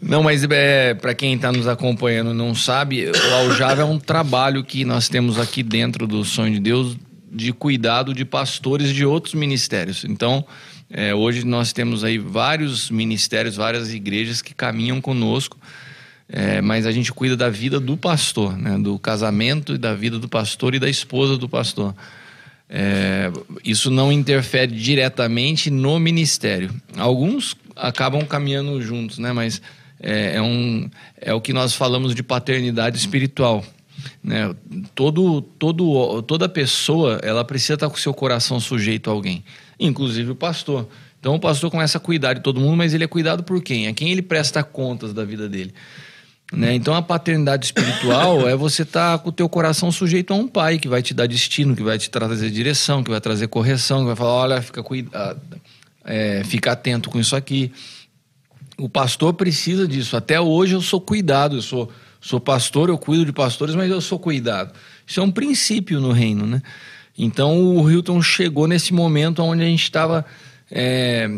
Não, 0.00 0.22
mas 0.22 0.42
é, 0.48 0.94
para 0.94 1.14
quem 1.14 1.34
está 1.34 1.52
nos 1.52 1.68
acompanhando 1.68 2.32
não 2.32 2.54
sabe, 2.54 3.10
o 3.10 3.34
Aljava 3.34 3.82
é 3.82 3.84
um 3.84 3.98
trabalho 3.98 4.64
que 4.64 4.82
nós 4.82 5.10
temos 5.10 5.38
aqui 5.38 5.62
dentro 5.62 6.06
do 6.06 6.24
Sonho 6.24 6.54
de 6.54 6.60
Deus 6.60 6.96
de 7.30 7.52
cuidado 7.52 8.14
de 8.14 8.24
pastores 8.24 8.88
de 8.94 9.04
outros 9.04 9.34
ministérios. 9.34 10.04
Então, 10.04 10.46
é, 10.88 11.14
hoje 11.14 11.44
nós 11.44 11.74
temos 11.74 12.02
aí 12.02 12.16
vários 12.16 12.90
ministérios, 12.90 13.56
várias 13.56 13.92
igrejas 13.92 14.40
que 14.40 14.54
caminham 14.54 14.98
conosco 14.98 15.58
é, 16.32 16.60
mas 16.60 16.86
a 16.86 16.92
gente 16.92 17.12
cuida 17.12 17.36
da 17.36 17.50
vida 17.50 17.80
do 17.80 17.96
pastor, 17.96 18.56
né? 18.56 18.78
do 18.78 18.98
casamento 19.00 19.74
e 19.74 19.78
da 19.78 19.94
vida 19.94 20.16
do 20.16 20.28
pastor 20.28 20.76
e 20.76 20.78
da 20.78 20.88
esposa 20.88 21.36
do 21.36 21.48
pastor. 21.48 21.94
É, 22.68 23.32
isso 23.64 23.90
não 23.90 24.12
interfere 24.12 24.72
diretamente 24.72 25.70
no 25.70 25.98
ministério. 25.98 26.70
Alguns 26.96 27.56
acabam 27.74 28.24
caminhando 28.24 28.80
juntos, 28.80 29.18
né? 29.18 29.32
mas 29.32 29.60
é, 29.98 30.36
é, 30.36 30.42
um, 30.42 30.88
é 31.20 31.34
o 31.34 31.40
que 31.40 31.52
nós 31.52 31.74
falamos 31.74 32.14
de 32.14 32.22
paternidade 32.22 32.96
espiritual. 32.96 33.64
Né? 34.22 34.54
Todo, 34.94 35.42
todo, 35.42 36.22
toda 36.22 36.48
pessoa 36.48 37.18
ela 37.24 37.44
precisa 37.44 37.74
estar 37.74 37.90
com 37.90 37.96
seu 37.96 38.14
coração 38.14 38.60
sujeito 38.60 39.10
a 39.10 39.12
alguém, 39.12 39.42
inclusive 39.80 40.30
o 40.30 40.36
pastor. 40.36 40.88
Então 41.18 41.34
o 41.34 41.40
pastor 41.40 41.72
começa 41.72 41.98
a 41.98 42.00
cuidar 42.00 42.34
de 42.34 42.40
todo 42.40 42.60
mundo, 42.60 42.76
mas 42.76 42.94
ele 42.94 43.02
é 43.02 43.08
cuidado 43.08 43.42
por 43.42 43.60
quem? 43.60 43.88
É 43.88 43.92
quem 43.92 44.12
ele 44.12 44.22
presta 44.22 44.62
contas 44.62 45.12
da 45.12 45.24
vida 45.24 45.48
dele. 45.48 45.74
Né? 46.52 46.74
Então 46.74 46.94
a 46.94 47.02
paternidade 47.02 47.66
espiritual 47.66 48.48
é 48.48 48.56
você 48.56 48.82
estar 48.82 49.16
tá 49.16 49.22
com 49.22 49.28
o 49.28 49.32
teu 49.32 49.48
coração 49.48 49.92
sujeito 49.92 50.32
a 50.32 50.36
um 50.36 50.48
pai 50.48 50.78
que 50.78 50.88
vai 50.88 51.00
te 51.00 51.14
dar 51.14 51.26
destino, 51.26 51.76
que 51.76 51.82
vai 51.82 51.96
te 51.96 52.10
trazer 52.10 52.50
direção, 52.50 53.04
que 53.04 53.10
vai 53.10 53.20
trazer 53.20 53.46
correção, 53.46 54.00
que 54.00 54.06
vai 54.06 54.16
falar, 54.16 54.32
olha, 54.32 54.62
fica, 54.62 54.82
cuida, 54.82 55.36
é, 56.04 56.42
fica 56.44 56.72
atento 56.72 57.08
com 57.08 57.20
isso 57.20 57.36
aqui. 57.36 57.72
O 58.76 58.88
pastor 58.88 59.34
precisa 59.34 59.86
disso. 59.86 60.16
Até 60.16 60.40
hoje 60.40 60.74
eu 60.74 60.80
sou 60.80 61.00
cuidado, 61.00 61.56
eu 61.56 61.62
sou, 61.62 61.92
sou 62.20 62.40
pastor, 62.40 62.88
eu 62.88 62.98
cuido 62.98 63.24
de 63.24 63.32
pastores, 63.32 63.76
mas 63.76 63.88
eu 63.88 64.00
sou 64.00 64.18
cuidado. 64.18 64.74
Isso 65.06 65.20
é 65.20 65.22
um 65.22 65.30
princípio 65.30 66.00
no 66.00 66.10
reino, 66.10 66.46
né? 66.46 66.62
Então 67.16 67.76
o 67.76 67.88
Hilton 67.88 68.20
chegou 68.22 68.66
nesse 68.66 68.92
momento 68.92 69.42
onde 69.42 69.62
a 69.62 69.66
gente 69.66 69.82
estava 69.82 70.24
é, 70.70 71.28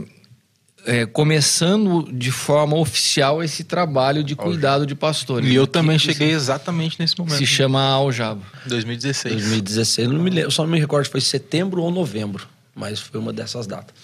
é, 0.84 1.06
começando 1.06 2.08
de 2.12 2.30
forma 2.30 2.76
oficial 2.76 3.42
esse 3.42 3.64
trabalho 3.64 4.24
de 4.24 4.34
cuidado 4.34 4.86
de 4.86 4.94
pastores. 4.94 5.48
E 5.48 5.54
eu 5.54 5.66
também 5.66 5.98
cheguei 5.98 6.30
exatamente 6.30 6.98
nesse 6.98 7.18
momento. 7.18 7.36
Se 7.36 7.46
chama 7.46 7.80
Aljava. 7.80 8.42
2016. 8.66 9.34
2016, 9.34 10.08
não 10.08 10.20
me 10.20 10.30
lembro, 10.30 10.50
só 10.50 10.62
não 10.62 10.70
me 10.70 10.80
recordo 10.80 11.04
se 11.04 11.10
foi 11.10 11.20
setembro 11.20 11.82
ou 11.82 11.90
novembro, 11.90 12.46
mas 12.74 13.00
foi 13.00 13.20
uma 13.20 13.32
dessas 13.32 13.66
datas. 13.66 13.94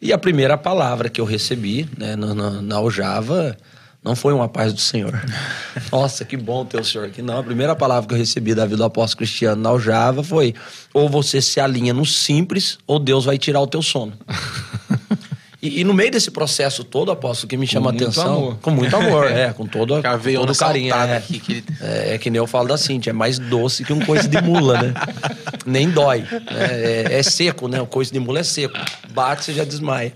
E 0.00 0.12
a 0.12 0.18
primeira 0.18 0.56
palavra 0.56 1.08
que 1.08 1.20
eu 1.20 1.24
recebi 1.24 1.88
né, 1.96 2.16
na, 2.16 2.34
na, 2.34 2.50
na 2.62 2.76
Aljava 2.76 3.56
não 4.02 4.14
foi 4.14 4.34
uma 4.34 4.48
paz 4.48 4.72
do 4.72 4.80
Senhor. 4.80 5.18
Nossa, 5.90 6.24
que 6.26 6.36
bom 6.36 6.64
ter 6.64 6.78
o 6.78 6.84
Senhor 6.84 7.06
aqui. 7.06 7.22
Não, 7.22 7.38
a 7.38 7.42
primeira 7.42 7.74
palavra 7.74 8.06
que 8.06 8.14
eu 8.14 8.18
recebi 8.18 8.54
da 8.54 8.64
vida 8.64 8.76
do 8.76 8.84
apóstolo 8.84 9.18
Cristiano 9.18 9.62
na 9.62 9.70
Aljava 9.70 10.22
foi: 10.22 10.54
ou 10.92 11.08
você 11.08 11.40
se 11.40 11.58
alinha 11.58 11.94
no 11.94 12.04
simples, 12.04 12.78
ou 12.86 12.98
Deus 12.98 13.24
vai 13.24 13.38
tirar 13.38 13.60
o 13.60 13.66
teu 13.66 13.80
sono. 13.80 14.12
E, 15.64 15.80
e, 15.80 15.84
no 15.84 15.94
meio 15.94 16.10
desse 16.10 16.30
processo 16.30 16.84
todo, 16.84 17.10
apóstolo, 17.10 17.48
que 17.48 17.56
me 17.56 17.66
chama 17.66 17.90
a 17.90 17.94
atenção. 17.94 18.36
Amor. 18.36 18.58
Com 18.60 18.70
muito 18.70 18.94
amor, 18.94 19.32
é, 19.32 19.50
com 19.50 19.66
todo, 19.66 19.94
todo 20.04 20.58
carinho. 20.58 20.92
É, 20.92 21.16
aqui, 21.16 21.40
que... 21.40 21.64
é, 21.80 22.14
é, 22.14 22.18
que 22.18 22.28
nem 22.28 22.36
eu 22.36 22.46
falo 22.46 22.68
da 22.68 22.76
Cintia, 22.76 23.08
é 23.08 23.14
mais 23.14 23.38
doce 23.38 23.82
que 23.82 23.90
um 23.90 24.04
coice 24.04 24.28
de 24.28 24.38
mula, 24.42 24.82
né? 24.82 24.94
Nem 25.64 25.88
dói. 25.88 26.22
É, 26.48 27.14
é, 27.14 27.18
é, 27.18 27.22
seco, 27.22 27.66
né? 27.66 27.80
O 27.80 27.86
coice 27.86 28.12
de 28.12 28.20
mula 28.20 28.40
é 28.40 28.42
seco. 28.42 28.78
Bate, 29.14 29.42
você 29.42 29.54
já 29.54 29.64
desmaia. 29.64 30.12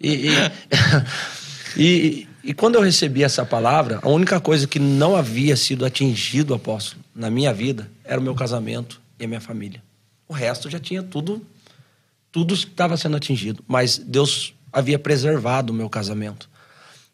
E, 0.00 0.28
e, 0.28 0.30
e, 1.76 2.28
e, 2.44 2.54
quando 2.54 2.76
eu 2.76 2.82
recebi 2.82 3.24
essa 3.24 3.44
palavra, 3.44 3.98
a 4.00 4.08
única 4.08 4.38
coisa 4.38 4.68
que 4.68 4.78
não 4.78 5.16
havia 5.16 5.56
sido 5.56 5.84
atingido, 5.84 6.54
apóstolo, 6.54 7.02
na 7.12 7.28
minha 7.28 7.52
vida, 7.52 7.90
era 8.04 8.20
o 8.20 8.22
meu 8.22 8.36
casamento 8.36 9.00
e 9.18 9.24
a 9.24 9.26
minha 9.26 9.40
família. 9.40 9.82
O 10.28 10.32
resto 10.32 10.70
já 10.70 10.78
tinha 10.78 11.02
tudo 11.02 11.44
tudo 12.32 12.54
estava 12.54 12.96
sendo 12.96 13.16
atingido, 13.16 13.62
mas 13.68 13.98
Deus 13.98 14.54
havia 14.72 14.98
preservado 14.98 15.72
o 15.72 15.76
meu 15.76 15.88
casamento. 15.88 16.48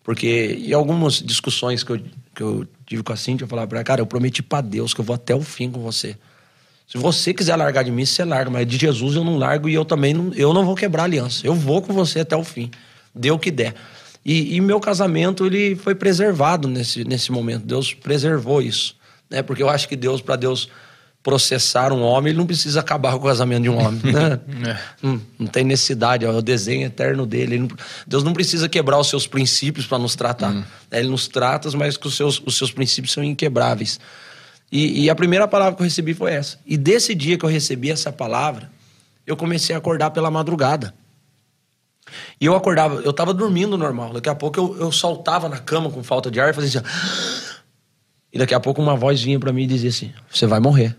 Porque 0.05 0.62
em 0.65 0.73
algumas 0.73 1.15
discussões 1.15 1.82
que 1.85 1.93
eu, 1.93 2.01
que 2.35 2.43
eu 2.43 2.66
tive 2.86 3.03
com 3.03 3.12
a 3.12 3.16
Cintia, 3.16 3.45
eu 3.45 3.49
falava 3.49 3.69
para 3.69 3.78
ela, 3.78 3.85
cara, 3.85 4.01
eu 4.01 4.07
prometi 4.07 4.43
para 4.43 4.62
Deus 4.62 4.95
que 4.95 5.01
eu 5.01 5.05
vou 5.05 5.15
até 5.15 5.35
o 5.35 5.43
fim 5.43 5.70
com 5.70 5.81
você. 5.81 6.16
Se 6.86 6.97
você 6.97 7.35
quiser 7.35 7.57
largar 7.57 7.85
de 7.85 7.90
mim, 7.90 8.07
você 8.07 8.24
larga, 8.24 8.51
mas 8.51 8.66
de 8.66 8.78
Jesus 8.78 9.16
eu 9.16 9.23
não 9.23 9.36
largo 9.36 9.69
e 9.69 9.74
eu 9.74 9.85
também 9.85 10.15
não, 10.15 10.32
eu 10.32 10.55
não 10.55 10.65
vou 10.65 10.74
quebrar 10.74 11.05
aliança. 11.05 11.47
Eu 11.47 11.55
vou 11.55 11.82
com 11.82 11.93
você 11.93 12.20
até 12.20 12.35
o 12.35 12.43
fim. 12.43 12.70
Dê 13.15 13.31
o 13.31 13.39
que 13.39 13.51
der. 13.51 13.74
E, 14.24 14.57
e 14.57 14.61
meu 14.62 14.81
casamento 14.81 15.45
ele 15.45 15.77
foi 15.77 15.95
preservado 15.95 16.66
nesse, 16.66 17.05
nesse 17.05 17.31
momento. 17.31 17.66
Deus 17.66 17.93
preservou 17.93 18.62
isso, 18.62 18.97
né? 19.28 19.43
Porque 19.43 19.62
eu 19.62 19.69
acho 19.69 19.86
que 19.86 19.97
Deus 19.97 20.23
para 20.23 20.36
Deus 20.36 20.70
processar 21.23 21.93
um 21.93 22.03
homem, 22.03 22.31
ele 22.31 22.39
não 22.39 22.47
precisa 22.47 22.81
acabar 22.81 23.12
com 23.12 23.19
o 23.19 23.23
casamento 23.23 23.62
de 23.65 23.69
um 23.69 23.78
homem. 23.78 24.01
Né? 24.03 24.40
é. 24.70 24.78
não, 25.03 25.20
não, 25.39 25.47
tem 25.47 25.65
necessidade, 25.65 26.24
é 26.24 26.31
o 26.31 26.40
desenho 26.40 26.86
eterno 26.86 27.27
dele. 27.27 27.59
Não, 27.59 27.69
Deus 28.07 28.24
não 28.24 28.32
precisa 28.32 28.69
quebrar 28.69 28.99
os 28.99 29.09
seus 29.09 29.27
princípios 29.27 29.86
para 29.86 29.99
nos 29.99 30.15
tratar. 30.15 30.53
Hum. 30.53 30.65
Ele 30.90 31.09
nos 31.09 31.28
trata, 31.28 31.70
mas 31.77 31.97
que 31.97 32.07
os 32.07 32.16
seus, 32.16 32.40
os 32.45 32.57
seus 32.57 32.70
princípios 32.70 33.12
são 33.12 33.23
inquebráveis. 33.23 33.99
E, 34.70 35.05
e 35.05 35.11
a 35.11 35.15
primeira 35.15 35.49
palavra 35.49 35.74
que 35.74 35.82
eu 35.82 35.85
recebi 35.85 36.15
foi 36.15 36.32
essa. 36.32 36.59
E 36.65 36.77
desse 36.77 37.15
dia 37.15 37.36
que 37.36 37.45
eu 37.45 37.49
recebi 37.49 37.90
essa 37.90 38.12
palavra, 38.12 38.70
eu 39.27 39.36
comecei 39.36 39.74
a 39.74 39.78
acordar 39.78 40.11
pela 40.11 40.31
madrugada. 40.31 40.95
E 42.40 42.47
eu 42.47 42.55
acordava, 42.55 43.03
eu 43.03 43.12
tava 43.12 43.35
dormindo 43.35 43.77
normal. 43.77 44.12
Daqui 44.12 44.28
a 44.28 44.35
pouco 44.35 44.59
eu, 44.59 44.77
eu 44.81 44.93
saltava 44.93 45.49
na 45.49 45.59
cama 45.59 45.90
com 45.90 46.03
falta 46.03 46.31
de 46.31 46.40
ar 46.40 46.51
e 46.51 46.53
fazia 46.53 46.81
assim. 46.81 47.59
E 48.31 48.36
daqui 48.36 48.53
a 48.53 48.61
pouco 48.61 48.82
uma 48.82 48.95
voz 48.95 49.23
vinha 49.23 49.40
para 49.40 49.51
mim 49.55 49.62
e 49.62 49.66
dizia 49.66 49.89
assim: 49.89 50.12
Você 50.31 50.47
vai 50.47 50.61
morrer. 50.61 50.95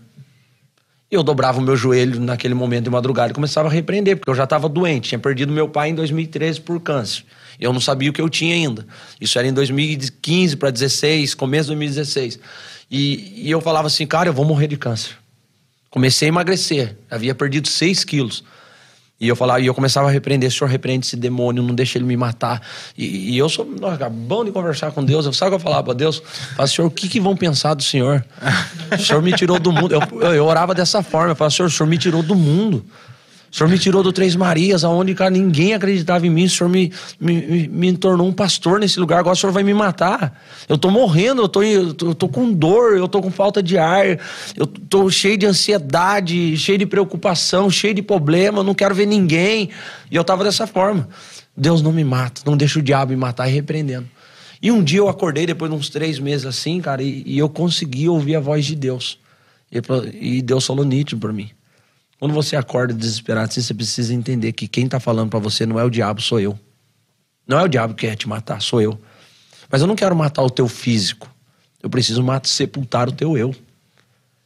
Eu 1.10 1.24
dobrava 1.24 1.58
o 1.58 1.62
meu 1.62 1.76
joelho 1.76 2.20
naquele 2.20 2.54
momento 2.54 2.84
de 2.84 2.90
madrugada 2.90 3.32
e 3.32 3.34
começava 3.34 3.68
a 3.68 3.70
repreender, 3.70 4.16
porque 4.16 4.30
eu 4.30 4.34
já 4.34 4.44
estava 4.44 4.68
doente. 4.68 5.08
Tinha 5.08 5.18
perdido 5.18 5.52
meu 5.52 5.68
pai 5.68 5.88
em 5.88 5.94
2013 5.94 6.60
por 6.60 6.80
câncer. 6.80 7.24
Eu 7.58 7.72
não 7.72 7.80
sabia 7.80 8.10
o 8.10 8.12
que 8.12 8.20
eu 8.20 8.28
tinha 8.28 8.54
ainda. 8.54 8.86
Isso 9.20 9.36
era 9.38 9.48
em 9.48 9.52
2015 9.52 10.56
para 10.56 10.70
16, 10.70 11.34
começo 11.34 11.64
de 11.64 11.76
2016. 11.76 12.38
E, 12.88 13.44
e 13.44 13.50
eu 13.50 13.60
falava 13.60 13.88
assim, 13.88 14.06
cara, 14.06 14.28
eu 14.28 14.32
vou 14.32 14.44
morrer 14.44 14.68
de 14.68 14.76
câncer. 14.76 15.16
Comecei 15.90 16.28
a 16.28 16.30
emagrecer, 16.30 16.96
havia 17.10 17.34
perdido 17.34 17.66
6 17.66 18.04
quilos. 18.04 18.44
E 19.20 19.28
eu 19.28 19.36
falava, 19.36 19.60
e 19.60 19.66
eu 19.66 19.74
começava 19.74 20.08
a 20.08 20.10
repreender, 20.10 20.50
Senhor, 20.50 20.70
repreende 20.70 21.06
esse 21.06 21.14
demônio, 21.14 21.62
não 21.62 21.74
deixa 21.74 21.98
ele 21.98 22.06
me 22.06 22.16
matar. 22.16 22.62
E, 22.96 23.34
e 23.34 23.38
eu 23.38 23.50
sou 23.50 23.66
nossa, 23.66 24.08
bom 24.08 24.44
de 24.44 24.50
conversar 24.50 24.92
com 24.92 25.04
Deus. 25.04 25.26
Eu 25.26 25.32
sabe 25.34 25.48
o 25.48 25.50
que 25.50 25.54
eu 25.56 25.60
falava 25.60 25.82
para 25.84 25.92
Deus? 25.92 26.18
Eu 26.18 26.24
falava, 26.24 26.66
Senhor, 26.66 26.88
o 26.88 26.90
que, 26.90 27.06
que 27.06 27.20
vão 27.20 27.36
pensar 27.36 27.74
do 27.74 27.82
Senhor? 27.82 28.24
O 28.92 28.98
Senhor 28.98 29.22
me 29.22 29.32
tirou 29.34 29.58
do 29.58 29.70
mundo. 29.70 29.94
Eu, 29.94 30.20
eu, 30.22 30.34
eu 30.36 30.46
orava 30.46 30.74
dessa 30.74 31.02
forma, 31.02 31.32
eu 31.32 31.36
falava, 31.36 31.54
Senhor, 31.54 31.68
o 31.68 31.70
Senhor 31.70 31.86
me 31.86 31.98
tirou 31.98 32.22
do 32.22 32.34
mundo. 32.34 32.82
O 33.50 33.56
Senhor 33.56 33.68
me 33.68 33.78
tirou 33.78 34.00
do 34.00 34.12
Três 34.12 34.36
Marias, 34.36 34.84
aonde 34.84 35.12
cara, 35.12 35.30
ninguém 35.30 35.74
acreditava 35.74 36.24
em 36.24 36.30
mim. 36.30 36.44
O 36.44 36.50
Senhor 36.50 36.70
me, 36.70 36.92
me, 37.18 37.66
me 37.68 37.96
tornou 37.96 38.28
um 38.28 38.32
pastor 38.32 38.78
nesse 38.78 39.00
lugar. 39.00 39.18
Agora 39.18 39.34
o 39.34 39.36
Senhor 39.36 39.52
vai 39.52 39.64
me 39.64 39.74
matar. 39.74 40.40
Eu 40.68 40.78
tô 40.78 40.88
morrendo, 40.88 41.42
eu 41.42 41.48
tô, 41.48 41.62
eu 41.62 41.92
tô, 41.92 42.06
eu 42.10 42.14
tô 42.14 42.28
com 42.28 42.52
dor, 42.52 42.96
eu 42.96 43.08
tô 43.08 43.20
com 43.20 43.30
falta 43.30 43.60
de 43.60 43.76
ar, 43.76 44.06
eu 44.56 44.66
tô 44.66 45.10
cheio 45.10 45.36
de 45.36 45.46
ansiedade, 45.46 46.56
cheio 46.56 46.78
de 46.78 46.86
preocupação, 46.86 47.68
cheio 47.68 47.92
de 47.92 48.02
problema, 48.02 48.62
não 48.62 48.74
quero 48.74 48.94
ver 48.94 49.06
ninguém. 49.06 49.70
E 50.08 50.14
eu 50.14 50.22
tava 50.22 50.44
dessa 50.44 50.66
forma. 50.66 51.08
Deus 51.56 51.82
não 51.82 51.92
me 51.92 52.04
mata, 52.04 52.42
não 52.46 52.56
deixa 52.56 52.78
o 52.78 52.82
diabo 52.82 53.10
me 53.10 53.16
matar 53.16 53.48
e 53.48 53.52
repreendendo. 53.52 54.08
E 54.62 54.70
um 54.70 54.82
dia 54.82 54.98
eu 54.98 55.08
acordei, 55.08 55.44
depois 55.44 55.70
de 55.70 55.76
uns 55.76 55.88
três 55.88 56.20
meses 56.20 56.46
assim, 56.46 56.80
cara, 56.80 57.02
e, 57.02 57.24
e 57.26 57.38
eu 57.38 57.48
consegui 57.48 58.08
ouvir 58.08 58.36
a 58.36 58.40
voz 58.40 58.64
de 58.64 58.76
Deus. 58.76 59.18
E, 59.72 59.80
e 60.36 60.42
Deus 60.42 60.64
falou 60.64 60.84
nítido 60.84 61.20
para 61.20 61.32
mim. 61.32 61.50
Quando 62.20 62.34
você 62.34 62.54
acorda 62.54 62.92
desesperado, 62.92 63.48
assim, 63.48 63.62
você 63.62 63.72
precisa 63.72 64.12
entender 64.12 64.52
que 64.52 64.68
quem 64.68 64.84
está 64.84 65.00
falando 65.00 65.30
para 65.30 65.38
você 65.38 65.64
não 65.64 65.80
é 65.80 65.84
o 65.84 65.88
diabo, 65.88 66.20
sou 66.20 66.38
eu. 66.38 66.56
Não 67.46 67.58
é 67.58 67.62
o 67.62 67.68
diabo 67.68 67.94
que 67.94 68.06
quer 68.06 68.14
te 68.14 68.28
matar, 68.28 68.60
sou 68.60 68.82
eu. 68.82 69.00
Mas 69.70 69.80
eu 69.80 69.86
não 69.86 69.96
quero 69.96 70.14
matar 70.14 70.42
o 70.42 70.50
teu 70.50 70.68
físico. 70.68 71.26
Eu 71.82 71.88
preciso 71.88 72.22
matar, 72.22 72.46
sepultar 72.46 73.08
o 73.08 73.12
teu 73.12 73.38
eu. 73.38 73.54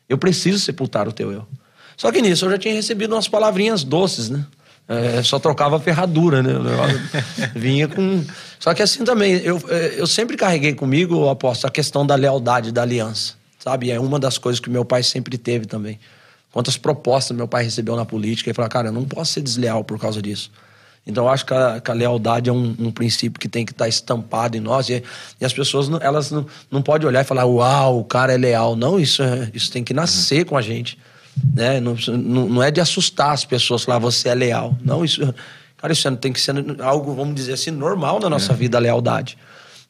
Eu 0.08 0.16
preciso 0.16 0.60
sepultar 0.60 1.08
o 1.08 1.12
teu 1.12 1.32
eu. 1.32 1.44
Só 1.96 2.12
que 2.12 2.22
nisso 2.22 2.44
eu 2.44 2.50
já 2.52 2.58
tinha 2.58 2.72
recebido 2.72 3.12
umas 3.12 3.26
palavrinhas 3.26 3.82
doces, 3.82 4.30
né? 4.30 4.46
É, 4.86 5.20
só 5.24 5.40
trocava 5.40 5.76
a 5.76 5.80
ferradura, 5.80 6.44
né? 6.44 6.52
Vinha 7.56 7.88
com. 7.88 8.24
Só 8.60 8.72
que 8.72 8.82
assim 8.82 9.02
também, 9.02 9.32
eu, 9.38 9.60
é, 9.68 9.94
eu 9.98 10.06
sempre 10.06 10.36
carreguei 10.36 10.74
comigo, 10.74 11.28
aposto, 11.28 11.66
a 11.66 11.70
questão 11.70 12.06
da 12.06 12.14
lealdade, 12.14 12.70
da 12.70 12.82
aliança. 12.82 13.34
Sabe? 13.58 13.90
É 13.90 13.98
uma 13.98 14.20
das 14.20 14.38
coisas 14.38 14.60
que 14.60 14.70
meu 14.70 14.84
pai 14.84 15.02
sempre 15.02 15.36
teve 15.36 15.66
também. 15.66 15.98
Quantas 16.54 16.76
propostas 16.76 17.36
meu 17.36 17.48
pai 17.48 17.64
recebeu 17.64 17.96
na 17.96 18.04
política 18.04 18.48
e 18.48 18.54
falou, 18.54 18.70
cara, 18.70 18.86
eu 18.86 18.92
não 18.92 19.04
posso 19.04 19.32
ser 19.32 19.40
desleal 19.40 19.82
por 19.82 19.98
causa 19.98 20.22
disso. 20.22 20.52
Então 21.04 21.24
eu 21.24 21.28
acho 21.28 21.44
que 21.44 21.52
a, 21.52 21.80
que 21.80 21.90
a 21.90 21.94
lealdade 21.94 22.48
é 22.48 22.52
um, 22.52 22.76
um, 22.78 22.92
princípio 22.92 23.40
que 23.40 23.48
tem 23.48 23.66
que 23.66 23.72
estar 23.72 23.86
tá 23.86 23.88
estampado 23.88 24.56
em 24.56 24.60
nós 24.60 24.88
e, 24.88 25.02
e 25.40 25.44
as 25.44 25.52
pessoas 25.52 25.88
não, 25.88 25.98
elas 26.00 26.30
não, 26.30 26.46
não 26.70 26.80
podem 26.80 27.08
olhar 27.08 27.22
e 27.22 27.24
falar, 27.24 27.44
uau, 27.44 27.98
o 27.98 28.04
cara 28.04 28.32
é 28.32 28.36
leal. 28.36 28.76
Não, 28.76 29.00
isso, 29.00 29.20
é, 29.20 29.50
isso 29.52 29.68
tem 29.72 29.82
que 29.82 29.92
nascer 29.92 30.42
uhum. 30.42 30.44
com 30.44 30.56
a 30.56 30.62
gente. 30.62 30.96
Né? 31.52 31.80
Não, 31.80 31.96
não, 32.06 32.48
não, 32.48 32.62
é 32.62 32.70
de 32.70 32.80
assustar 32.80 33.32
as 33.32 33.44
pessoas 33.44 33.82
falar, 33.82 33.98
você 33.98 34.28
é 34.28 34.34
leal. 34.36 34.78
Não, 34.80 35.04
isso, 35.04 35.34
cara, 35.76 35.92
isso 35.92 36.08
tem 36.18 36.32
que 36.32 36.40
ser 36.40 36.54
algo, 36.80 37.14
vamos 37.14 37.34
dizer 37.34 37.54
assim, 37.54 37.72
normal 37.72 38.20
na 38.20 38.30
nossa 38.30 38.52
é. 38.52 38.54
vida, 38.54 38.78
a 38.78 38.80
lealdade. 38.80 39.36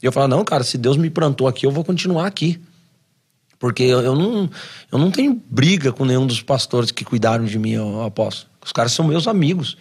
E 0.02 0.06
eu 0.06 0.12
falo, 0.12 0.28
não, 0.28 0.42
cara, 0.42 0.64
se 0.64 0.78
Deus 0.78 0.96
me 0.96 1.10
plantou 1.10 1.46
aqui, 1.46 1.66
eu 1.66 1.70
vou 1.70 1.84
continuar 1.84 2.26
aqui. 2.26 2.58
Porque 3.64 3.82
eu, 3.82 4.02
eu, 4.02 4.14
não, 4.14 4.50
eu 4.92 4.98
não 4.98 5.10
tenho 5.10 5.42
briga 5.48 5.90
com 5.90 6.04
nenhum 6.04 6.26
dos 6.26 6.42
pastores 6.42 6.90
que 6.90 7.02
cuidaram 7.02 7.46
de 7.46 7.58
mim, 7.58 7.70
eu 7.70 8.02
aposto. 8.02 8.46
Os 8.62 8.72
caras 8.72 8.92
são 8.92 9.06
meus 9.06 9.26
amigos. 9.26 9.78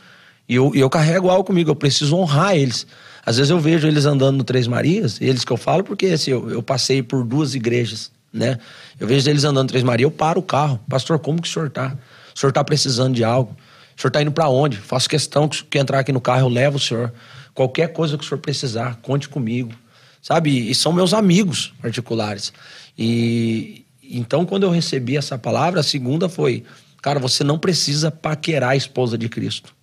E 0.47 0.55
eu, 0.55 0.71
eu 0.73 0.89
carrego 0.89 1.29
algo 1.29 1.43
comigo, 1.43 1.69
eu 1.69 1.75
preciso 1.75 2.15
honrar 2.15 2.55
eles. 2.55 2.87
Às 3.25 3.35
vezes 3.35 3.49
eu 3.49 3.59
vejo 3.59 3.85
eles 3.85 4.05
andando 4.05 4.37
no 4.37 4.43
Três 4.45 4.67
Marias, 4.67 5.19
eles 5.19 5.43
que 5.43 5.51
eu 5.51 5.57
falo, 5.57 5.83
porque 5.83 6.05
assim, 6.05 6.31
eu, 6.31 6.49
eu 6.49 6.63
passei 6.63 7.03
por 7.03 7.25
duas 7.25 7.55
igrejas, 7.55 8.09
né? 8.31 8.57
Eu 8.97 9.05
vejo 9.05 9.29
eles 9.29 9.43
andando 9.43 9.63
no 9.63 9.69
Três 9.69 9.83
Marias, 9.83 10.09
eu 10.09 10.11
paro 10.11 10.39
o 10.39 10.43
carro. 10.43 10.79
Pastor, 10.87 11.19
como 11.19 11.41
que 11.41 11.49
o 11.49 11.51
senhor 11.51 11.69
tá? 11.69 11.93
O 12.33 12.39
senhor 12.39 12.53
tá 12.53 12.63
precisando 12.63 13.13
de 13.13 13.25
algo? 13.25 13.53
O 13.97 14.01
senhor 14.01 14.11
tá 14.11 14.21
indo 14.21 14.31
para 14.31 14.47
onde? 14.47 14.77
Faço 14.77 15.09
questão 15.09 15.45
que, 15.49 15.61
que 15.61 15.77
entrar 15.77 15.99
aqui 15.99 16.13
no 16.13 16.21
carro, 16.21 16.43
eu 16.43 16.49
levo 16.49 16.77
o 16.77 16.79
senhor. 16.79 17.11
Qualquer 17.53 17.91
coisa 17.91 18.17
que 18.17 18.23
o 18.23 18.27
senhor 18.29 18.39
precisar, 18.39 18.99
conte 19.01 19.27
comigo. 19.27 19.73
Sabe? 20.21 20.71
E 20.71 20.73
são 20.73 20.93
meus 20.93 21.13
amigos 21.13 21.73
particulares. 21.81 22.53
E 22.97 23.83
então, 24.03 24.45
quando 24.45 24.63
eu 24.63 24.69
recebi 24.69 25.17
essa 25.17 25.37
palavra, 25.37 25.79
a 25.79 25.83
segunda 25.83 26.29
foi: 26.29 26.63
cara, 27.01 27.19
você 27.19 27.43
não 27.43 27.57
precisa 27.57 28.11
paquerar 28.11 28.71
a 28.71 28.75
esposa 28.75 29.17
de 29.17 29.27
Cristo. 29.27 29.73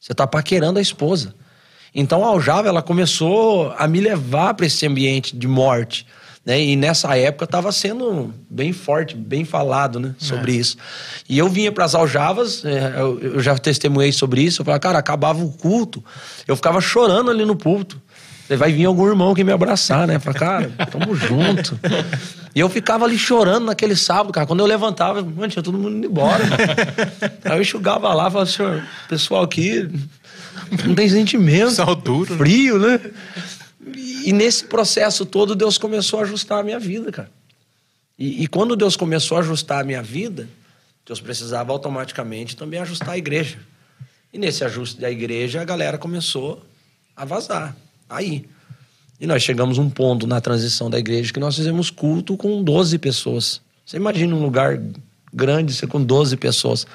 Você 0.00 0.12
está 0.12 0.26
paquerando 0.26 0.78
a 0.78 0.82
esposa. 0.82 1.34
Então, 1.94 2.24
a 2.24 2.28
Aljava, 2.28 2.68
ela 2.68 2.82
começou 2.82 3.72
a 3.78 3.86
me 3.86 4.00
levar 4.00 4.54
para 4.54 4.66
esse 4.66 4.84
ambiente 4.86 5.36
de 5.36 5.46
morte. 5.46 6.06
Né? 6.44 6.60
E 6.60 6.74
nessa 6.74 7.16
época 7.16 7.44
estava 7.44 7.70
sendo 7.70 8.34
bem 8.50 8.72
forte, 8.72 9.14
bem 9.14 9.44
falado 9.44 10.00
né? 10.00 10.14
sobre 10.18 10.52
é. 10.52 10.56
isso. 10.56 10.76
E 11.28 11.38
eu 11.38 11.48
vinha 11.48 11.70
para 11.70 11.84
as 11.84 11.94
aljavas, 11.94 12.64
é, 12.64 12.94
eu 12.98 13.40
já 13.40 13.56
testemunhei 13.56 14.10
sobre 14.10 14.42
isso. 14.42 14.62
Eu 14.62 14.64
falava, 14.64 14.80
cara, 14.80 14.98
acabava 14.98 15.44
o 15.44 15.52
culto, 15.52 16.02
eu 16.48 16.56
ficava 16.56 16.80
chorando 16.80 17.30
ali 17.30 17.44
no 17.44 17.54
púlpito. 17.54 18.01
Vai 18.56 18.72
vir 18.72 18.84
algum 18.84 19.06
irmão 19.06 19.34
que 19.34 19.44
me 19.44 19.52
abraçar, 19.52 20.06
né? 20.06 20.18
Falei, 20.18 20.38
cara, 20.38 20.72
tamo 20.90 21.14
junto. 21.14 21.78
E 22.54 22.60
eu 22.60 22.68
ficava 22.68 23.04
ali 23.04 23.18
chorando 23.18 23.66
naquele 23.66 23.96
sábado, 23.96 24.32
cara. 24.32 24.46
Quando 24.46 24.60
eu 24.60 24.66
levantava, 24.66 25.22
mano, 25.22 25.48
tinha 25.48 25.62
todo 25.62 25.78
mundo 25.78 25.96
indo 25.96 26.06
embora. 26.06 26.44
Aí 27.44 27.56
eu 27.56 27.62
enxugava 27.62 28.08
lá, 28.08 28.30
falava, 28.30 28.46
senhor, 28.46 28.84
pessoal 29.08 29.42
aqui 29.42 29.88
não 30.86 30.94
tem 30.94 31.08
sentimento. 31.08 31.72
Sal 31.72 31.94
duro. 31.94 32.32
Né? 32.32 32.38
Frio, 32.38 32.78
né? 32.78 33.00
E 34.24 34.32
nesse 34.32 34.64
processo 34.64 35.26
todo, 35.26 35.54
Deus 35.54 35.78
começou 35.78 36.20
a 36.20 36.22
ajustar 36.22 36.60
a 36.60 36.62
minha 36.62 36.78
vida, 36.78 37.10
cara. 37.10 37.30
E, 38.18 38.44
e 38.44 38.46
quando 38.46 38.76
Deus 38.76 38.96
começou 38.96 39.36
a 39.36 39.40
ajustar 39.40 39.80
a 39.80 39.84
minha 39.84 40.02
vida, 40.02 40.48
Deus 41.06 41.20
precisava 41.20 41.72
automaticamente 41.72 42.56
também 42.56 42.80
ajustar 42.80 43.10
a 43.10 43.18
igreja. 43.18 43.58
E 44.32 44.38
nesse 44.38 44.64
ajuste 44.64 45.00
da 45.00 45.10
igreja, 45.10 45.60
a 45.60 45.64
galera 45.64 45.98
começou 45.98 46.64
a 47.16 47.24
vazar 47.24 47.76
aí. 48.12 48.44
E 49.20 49.26
nós 49.26 49.42
chegamos 49.42 49.78
a 49.78 49.82
um 49.82 49.88
ponto 49.88 50.26
na 50.26 50.40
transição 50.40 50.90
da 50.90 50.98
igreja 50.98 51.32
que 51.32 51.40
nós 51.40 51.56
fizemos 51.56 51.90
culto 51.90 52.36
com 52.36 52.62
12 52.62 52.98
pessoas. 52.98 53.60
Você 53.84 53.96
imagina 53.96 54.34
um 54.34 54.42
lugar 54.42 54.80
grande, 55.32 55.72
ser 55.72 55.86
com 55.86 56.02
12 56.02 56.36
pessoas. 56.36 56.86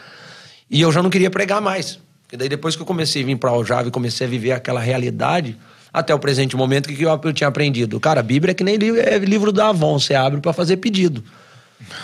E 0.70 0.82
eu 0.82 0.92
já 0.92 1.02
não 1.02 1.10
queria 1.10 1.30
pregar 1.30 1.62
mais. 1.62 2.00
Porque 2.24 2.36
daí 2.36 2.50
depois 2.50 2.76
que 2.76 2.82
eu 2.82 2.86
comecei 2.86 3.24
a 3.24 3.26
vir 3.26 3.38
para 3.38 3.50
Aljava 3.50 3.88
e 3.88 3.92
comecei 3.92 4.28
a 4.28 4.30
viver 4.30 4.52
aquela 4.52 4.82
realidade, 4.82 5.58
até 5.94 6.14
o 6.14 6.20
presente 6.20 6.56
momento, 6.58 6.88
o 6.88 6.94
que 6.94 7.04
eu, 7.04 7.22
eu 7.24 7.34
tinha 7.34 7.48
aprendido? 7.48 8.00
Cara, 8.00 8.20
a 8.20 8.24
Bíblia 8.24 8.52
é 8.52 8.54
que 8.54 8.64
nem 8.64 8.76
livro, 8.76 9.00
é 9.00 9.18
livro 9.20 9.52
da 9.54 9.70
Avon, 9.70 9.98
você 9.98 10.14
abre 10.14 10.42
para 10.42 10.52
fazer 10.52 10.78
pedido. 10.78 11.24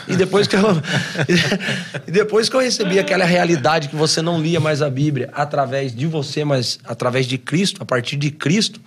E 0.07 0.15
depois 0.15 0.47
que 0.47 0.55
eu 0.55 0.61
e 2.07 2.11
depois 2.11 2.47
que 2.47 2.55
eu 2.55 2.61
recebi 2.61 2.99
aquela 2.99 3.25
realidade 3.25 3.89
que 3.89 3.95
você 3.95 4.21
não 4.21 4.41
lia 4.41 4.59
mais 4.59 4.81
a 4.81 4.89
Bíblia 4.89 5.29
através 5.33 5.93
de 5.93 6.05
você, 6.05 6.45
mas 6.45 6.79
através 6.83 7.25
de 7.25 7.37
Cristo, 7.37 7.81
a 7.81 7.85
partir 7.85 8.15
de 8.15 8.31
Cristo, 8.31 8.79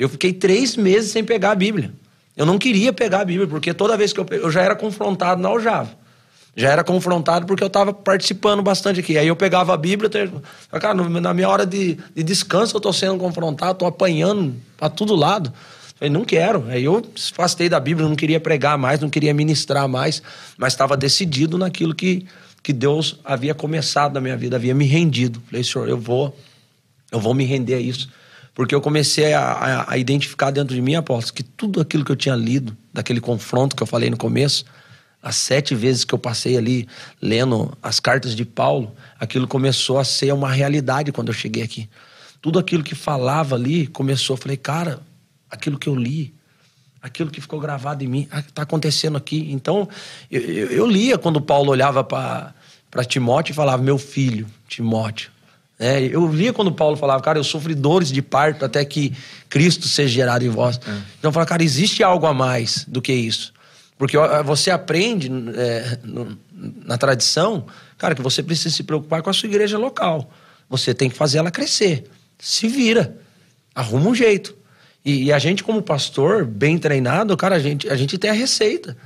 eu 0.00 0.08
fiquei 0.08 0.32
três 0.32 0.76
meses 0.76 1.12
sem 1.12 1.22
pegar 1.22 1.50
a 1.50 1.54
Bíblia. 1.54 1.92
Eu 2.34 2.46
não 2.46 2.58
queria 2.58 2.90
pegar 2.90 3.20
a 3.20 3.24
Bíblia, 3.24 3.46
porque 3.46 3.74
toda 3.74 3.98
vez 3.98 4.14
que 4.14 4.18
eu, 4.18 4.26
eu 4.30 4.50
já 4.50 4.62
era 4.62 4.74
confrontado 4.74 5.42
na 5.42 5.50
aljava. 5.50 5.90
Já 6.56 6.70
era 6.70 6.82
confrontado 6.82 7.44
porque 7.44 7.62
eu 7.62 7.66
estava 7.66 7.92
participando 7.92 8.62
bastante 8.62 9.00
aqui. 9.00 9.18
Aí 9.18 9.28
eu 9.28 9.36
pegava 9.36 9.74
a 9.74 9.76
Bíblia, 9.76 10.10
cara, 10.80 10.94
na 10.94 11.34
minha 11.34 11.48
hora 11.48 11.66
de, 11.66 11.98
de 12.14 12.22
descanso 12.22 12.74
eu 12.74 12.78
estou 12.78 12.94
sendo 12.94 13.18
confrontado, 13.18 13.72
estou 13.72 13.86
apanhando 13.86 14.54
para 14.78 14.88
todo 14.88 15.14
lado. 15.14 15.52
Falei, 15.96 16.10
não 16.10 16.24
quero. 16.24 16.64
Aí 16.68 16.82
eu 16.82 17.04
afastei 17.34 17.68
da 17.68 17.78
Bíblia, 17.78 18.08
não 18.08 18.16
queria 18.16 18.40
pregar 18.40 18.78
mais, 18.78 19.00
não 19.00 19.10
queria 19.10 19.34
ministrar 19.34 19.86
mais, 19.86 20.22
mas 20.56 20.72
estava 20.72 20.96
decidido 20.96 21.58
naquilo 21.58 21.94
que, 21.94 22.26
que 22.62 22.72
Deus 22.72 23.20
havia 23.22 23.54
começado 23.54 24.14
na 24.14 24.20
minha 24.20 24.36
vida, 24.36 24.56
havia 24.56 24.74
me 24.74 24.86
rendido. 24.86 25.42
Falei, 25.50 25.62
Senhor, 25.62 25.86
eu 25.90 25.98
vou, 25.98 26.34
eu 27.12 27.20
vou 27.20 27.34
me 27.34 27.44
render 27.44 27.74
a 27.74 27.80
isso. 27.80 28.08
Porque 28.54 28.74
eu 28.74 28.80
comecei 28.80 29.32
a, 29.32 29.40
a, 29.40 29.92
a 29.92 29.98
identificar 29.98 30.50
dentro 30.50 30.74
de 30.74 30.82
mim, 30.82 30.94
apóstolo, 30.94 31.34
que 31.34 31.42
tudo 31.42 31.80
aquilo 31.80 32.04
que 32.04 32.12
eu 32.12 32.16
tinha 32.16 32.34
lido, 32.34 32.76
daquele 32.92 33.20
confronto 33.20 33.76
que 33.76 33.82
eu 33.82 33.86
falei 33.86 34.10
no 34.10 34.16
começo, 34.16 34.64
as 35.22 35.36
sete 35.36 35.74
vezes 35.74 36.04
que 36.04 36.14
eu 36.14 36.18
passei 36.18 36.56
ali 36.56 36.88
lendo 37.20 37.76
as 37.82 38.00
cartas 38.00 38.34
de 38.34 38.44
Paulo, 38.44 38.94
aquilo 39.18 39.46
começou 39.46 39.98
a 39.98 40.04
ser 40.04 40.32
uma 40.32 40.50
realidade 40.50 41.12
quando 41.12 41.28
eu 41.28 41.34
cheguei 41.34 41.62
aqui. 41.62 41.88
Tudo 42.40 42.58
aquilo 42.58 42.82
que 42.82 42.94
falava 42.94 43.54
ali 43.54 43.86
começou, 43.86 44.34
eu 44.34 44.40
falei, 44.40 44.56
cara, 44.56 45.00
aquilo 45.50 45.78
que 45.78 45.88
eu 45.88 45.94
li 45.94 46.34
aquilo 47.02 47.30
que 47.30 47.40
ficou 47.40 47.58
gravado 47.58 48.04
em 48.04 48.06
mim, 48.06 48.28
está 48.46 48.62
acontecendo 48.62 49.16
aqui. 49.16 49.50
Então, 49.52 49.88
eu, 50.30 50.40
eu, 50.40 50.66
eu 50.68 50.86
lia 50.86 51.16
quando 51.16 51.40
Paulo 51.40 51.70
olhava 51.70 52.04
para 52.04 52.54
Timóteo 53.06 53.52
e 53.52 53.54
falava, 53.54 53.82
meu 53.82 53.98
filho, 53.98 54.46
Timóteo. 54.68 55.30
É, 55.82 55.98
eu 56.02 56.30
lia 56.30 56.52
quando 56.52 56.70
Paulo 56.70 56.94
falava, 56.94 57.22
cara, 57.22 57.38
eu 57.38 57.44
sofri 57.44 57.74
dores 57.74 58.12
de 58.12 58.20
parto 58.20 58.66
até 58.66 58.84
que 58.84 59.14
Cristo 59.48 59.88
seja 59.88 60.12
gerado 60.12 60.44
em 60.44 60.50
vós. 60.50 60.76
É. 60.76 60.90
Então, 61.18 61.30
eu 61.30 61.32
falava, 61.32 61.48
cara, 61.48 61.64
existe 61.64 62.02
algo 62.02 62.26
a 62.26 62.34
mais 62.34 62.84
do 62.86 63.00
que 63.00 63.10
isso. 63.10 63.54
Porque 63.96 64.16
você 64.44 64.70
aprende 64.70 65.30
é, 65.56 65.98
na 66.84 66.98
tradição, 66.98 67.66
cara, 67.96 68.14
que 68.14 68.20
você 68.20 68.42
precisa 68.42 68.74
se 68.74 68.82
preocupar 68.82 69.22
com 69.22 69.30
a 69.30 69.32
sua 69.32 69.48
igreja 69.48 69.78
local. 69.78 70.30
Você 70.68 70.92
tem 70.92 71.08
que 71.08 71.16
fazer 71.16 71.38
ela 71.38 71.50
crescer. 71.50 72.04
Se 72.38 72.68
vira. 72.68 73.16
Arruma 73.74 74.10
um 74.10 74.14
jeito. 74.14 74.56
E, 75.02 75.24
e, 75.24 75.32
a 75.32 75.38
gente, 75.38 75.64
como 75.64 75.80
pastor, 75.80 76.44
bem 76.44 76.76
treinado, 76.76 77.34
cara, 77.36 77.56
a 77.56 77.58
gente, 77.58 77.88
a 77.88 77.96
gente 77.96 78.18
tem 78.18 78.30
a 78.30 78.34
receita. 78.34 78.96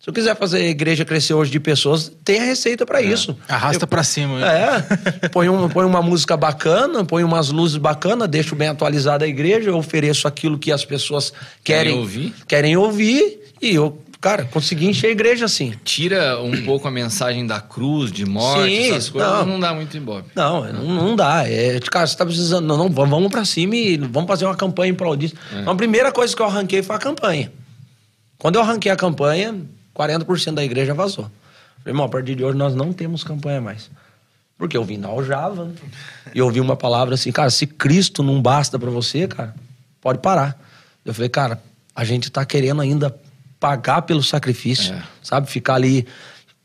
Se 0.00 0.08
eu 0.08 0.14
quiser 0.14 0.34
fazer 0.34 0.58
a 0.58 0.68
igreja 0.68 1.04
crescer 1.04 1.34
hoje 1.34 1.50
de 1.50 1.60
pessoas, 1.60 2.10
tem 2.24 2.40
a 2.40 2.44
receita 2.44 2.86
para 2.86 3.02
é. 3.02 3.04
isso. 3.04 3.36
Arrasta 3.46 3.86
para 3.86 4.02
cima. 4.02 4.40
É. 4.42 5.28
põe, 5.28 5.46
um, 5.50 5.68
põe 5.68 5.84
uma 5.84 6.00
música 6.00 6.38
bacana, 6.38 7.04
põe 7.04 7.22
umas 7.22 7.50
luzes 7.50 7.76
bacanas, 7.76 8.26
deixo 8.26 8.56
bem 8.56 8.68
atualizada 8.68 9.26
a 9.26 9.28
igreja, 9.28 9.68
eu 9.68 9.76
ofereço 9.76 10.26
aquilo 10.26 10.58
que 10.58 10.72
as 10.72 10.86
pessoas 10.86 11.34
querem, 11.62 11.92
querem 11.92 11.98
ouvir. 11.98 12.34
Querem 12.48 12.76
ouvir 12.78 13.40
e 13.60 13.74
eu 13.74 14.00
Cara, 14.20 14.44
consegui 14.44 14.86
encher 14.86 15.06
a 15.06 15.10
igreja 15.12 15.46
assim. 15.46 15.72
Tira 15.82 16.38
um 16.42 16.60
pouco 16.64 16.86
a 16.86 16.90
mensagem 16.90 17.46
da 17.46 17.58
cruz, 17.58 18.12
de 18.12 18.26
morte, 18.26 18.68
Sim, 18.68 18.90
essas 18.90 19.08
coisas, 19.08 19.30
não, 19.30 19.46
não 19.46 19.60
dá 19.60 19.72
muito 19.72 19.96
embora. 19.96 20.26
Não, 20.34 20.70
não, 20.70 20.84
não 20.84 21.16
dá. 21.16 21.48
É, 21.48 21.80
cara, 21.80 22.06
você 22.06 22.16
tá 22.16 22.26
precisando. 22.26 22.66
Não, 22.66 22.76
não 22.76 22.90
vamos 22.90 23.30
para 23.30 23.46
cima 23.46 23.74
e 23.74 23.96
vamos 23.96 24.28
fazer 24.28 24.44
uma 24.44 24.54
campanha 24.54 24.92
em 24.92 24.94
prol 24.94 25.16
disso. 25.16 25.34
É. 25.54 25.60
Então, 25.60 25.72
a 25.72 25.76
primeira 25.76 26.12
coisa 26.12 26.36
que 26.36 26.42
eu 26.42 26.46
arranquei 26.46 26.82
foi 26.82 26.96
a 26.96 26.98
campanha. 26.98 27.50
Quando 28.36 28.56
eu 28.56 28.60
arranquei 28.60 28.92
a 28.92 28.96
campanha, 28.96 29.54
40% 29.94 30.54
da 30.54 30.64
igreja 30.64 30.94
vazou. 30.94 31.24
Falei, 31.78 31.92
irmão, 31.92 32.06
a 32.06 32.08
partir 32.08 32.34
de 32.34 32.44
hoje 32.44 32.56
nós 32.56 32.74
não 32.74 32.92
temos 32.92 33.24
campanha 33.24 33.60
mais. 33.60 33.90
Porque 34.58 34.76
eu 34.76 34.84
vim 34.84 35.00
da 35.00 35.08
Aljava 35.08 35.64
né? 35.64 35.74
e 36.34 36.42
ouvi 36.42 36.60
uma 36.60 36.76
palavra 36.76 37.14
assim, 37.14 37.32
cara, 37.32 37.48
se 37.48 37.66
Cristo 37.66 38.22
não 38.22 38.42
basta 38.42 38.78
para 38.78 38.90
você, 38.90 39.26
cara, 39.26 39.54
pode 40.00 40.18
parar. 40.18 40.58
Eu 41.04 41.14
falei, 41.14 41.30
cara, 41.30 41.62
a 41.94 42.04
gente 42.04 42.30
tá 42.30 42.44
querendo 42.44 42.82
ainda 42.82 43.14
pagar 43.58 44.02
pelo 44.02 44.22
sacrifício, 44.22 44.94
é. 44.94 45.02
sabe? 45.22 45.50
Ficar 45.50 45.74
ali 45.74 46.06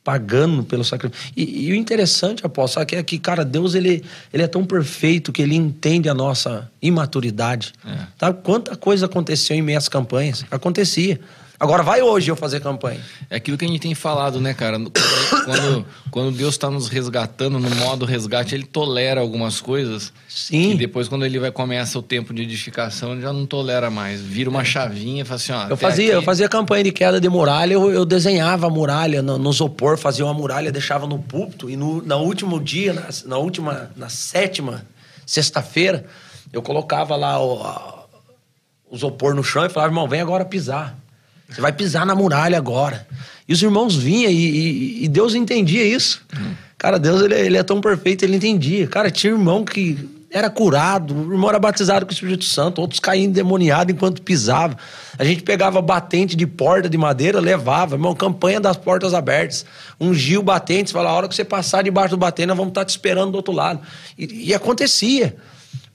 pagando 0.03 0.63
pelo 0.63 0.83
sacrifício. 0.83 1.33
E, 1.35 1.67
e 1.67 1.71
o 1.71 1.75
interessante, 1.75 2.45
apóstolo, 2.45 2.85
é 2.91 3.01
que, 3.01 3.17
cara, 3.17 3.43
Deus 3.43 3.73
ele, 3.73 4.03
ele 4.31 4.43
é 4.43 4.47
tão 4.47 4.63
perfeito 4.63 5.31
que 5.31 5.41
ele 5.41 5.55
entende 5.55 6.07
a 6.07 6.13
nossa 6.13 6.69
imaturidade. 6.81 7.73
É. 7.83 8.05
Sabe 8.19 8.41
quanta 8.43 8.75
coisa 8.75 9.07
aconteceu 9.07 9.55
em 9.55 9.61
minhas 9.61 9.89
campanhas? 9.89 10.45
Acontecia. 10.51 11.19
Agora 11.65 11.81
vai 11.81 11.99
hoje 11.99 12.29
eu 12.29 12.35
fazer 12.35 12.59
campanha. 12.59 13.01
É 13.27 13.37
aquilo 13.37 13.57
que 13.57 13.65
a 13.65 13.67
gente 13.67 13.79
tem 13.79 13.95
falado, 13.95 14.39
né, 14.39 14.53
cara? 14.53 14.77
Quando, 15.45 15.85
quando 16.09 16.31
Deus 16.35 16.55
está 16.55 16.71
nos 16.71 16.87
resgatando 16.87 17.59
no 17.59 17.69
modo 17.75 18.05
resgate, 18.05 18.55
ele 18.55 18.63
tolera 18.63 19.21
algumas 19.21 19.61
coisas. 19.61 20.11
Sim. 20.27 20.71
E 20.71 20.75
depois, 20.75 21.07
quando 21.07 21.23
ele 21.25 21.37
vai 21.39 21.51
começa 21.51 21.99
o 21.99 22.01
tempo 22.01 22.33
de 22.33 22.41
edificação, 22.41 23.13
ele 23.13 23.21
já 23.21 23.31
não 23.31 23.45
tolera 23.45 23.91
mais. 23.91 24.21
Vira 24.21 24.49
uma 24.49 24.63
chavinha 24.63 25.21
e 25.21 25.25
fala 25.25 25.35
assim, 25.35 25.51
ó. 25.51 25.67
Eu 25.69 25.77
fazia, 25.77 26.05
aqui... 26.07 26.15
eu 26.15 26.21
fazia 26.23 26.49
campanha 26.49 26.83
de 26.83 26.91
queda 26.91 27.19
de 27.21 27.29
muralha, 27.29 27.73
eu, 27.73 27.91
eu 27.91 28.05
desenhava 28.05 28.67
a 28.67 28.69
muralha 28.69 29.21
no, 29.21 29.37
no 29.37 29.49
isopor, 29.51 29.97
fazia 29.97 30.25
uma 30.25 30.33
muralha, 30.33 30.71
deixava 30.71 31.05
no 31.05 31.19
púlpito, 31.19 31.69
e 31.69 31.75
no, 31.75 32.01
no 32.01 32.17
último 32.17 32.59
dia, 32.59 32.93
na, 32.93 33.07
na 33.25 33.37
última, 33.37 33.91
na 33.95 34.09
sétima 34.09 34.85
sexta-feira, 35.25 36.05
eu 36.51 36.61
colocava 36.61 37.15
lá 37.15 37.39
o, 37.39 38.05
o 38.89 38.95
isopor 38.95 39.35
no 39.35 39.43
chão 39.43 39.65
e 39.65 39.69
falava, 39.69 39.91
irmão, 39.91 40.07
vem 40.07 40.21
agora 40.21 40.43
pisar. 40.43 41.04
Você 41.49 41.61
vai 41.61 41.71
pisar 41.71 42.05
na 42.05 42.15
muralha 42.15 42.57
agora. 42.57 43.07
E 43.47 43.53
os 43.53 43.61
irmãos 43.61 43.95
vinham 43.95 44.31
e, 44.31 44.35
e, 44.35 45.05
e 45.05 45.07
Deus 45.07 45.35
entendia 45.35 45.83
isso. 45.83 46.21
Cara, 46.77 46.99
Deus 46.99 47.21
ele, 47.21 47.35
ele, 47.35 47.57
é 47.57 47.63
tão 47.63 47.79
perfeito, 47.79 48.23
ele 48.23 48.35
entendia. 48.35 48.87
Cara, 48.87 49.09
tinha 49.09 49.33
irmão 49.33 49.63
que 49.63 50.15
era 50.29 50.49
curado, 50.49 51.15
o 51.15 51.31
irmão 51.31 51.49
era 51.49 51.57
batizado 51.57 52.05
com 52.05 52.11
o 52.11 52.13
Espírito 52.13 52.43
Santo, 52.43 52.81
outros 52.81 52.99
caíam 52.99 53.25
endemoniados 53.25 53.93
enquanto 53.93 54.21
pisava. 54.21 54.77
A 55.17 55.23
gente 55.23 55.43
pegava 55.43 55.81
batente 55.81 56.35
de 56.35 56.45
porta 56.45 56.89
de 56.89 56.97
madeira, 56.97 57.39
levava, 57.39 57.95
irmão, 57.95 58.13
campanha 58.13 58.59
das 58.59 58.75
portas 58.75 59.13
abertas. 59.13 59.65
Ungia 59.97 60.39
o 60.39 60.43
batente, 60.43 60.91
falava, 60.91 61.13
a 61.13 61.17
hora 61.17 61.27
que 61.29 61.35
você 61.35 61.45
passar 61.45 61.83
debaixo 61.83 62.09
do 62.11 62.17
batente, 62.17 62.47
nós 62.47 62.57
vamos 62.57 62.71
estar 62.71 62.83
te 62.83 62.89
esperando 62.89 63.31
do 63.31 63.37
outro 63.37 63.53
lado. 63.53 63.79
E, 64.17 64.49
e 64.49 64.53
acontecia. 64.53 65.37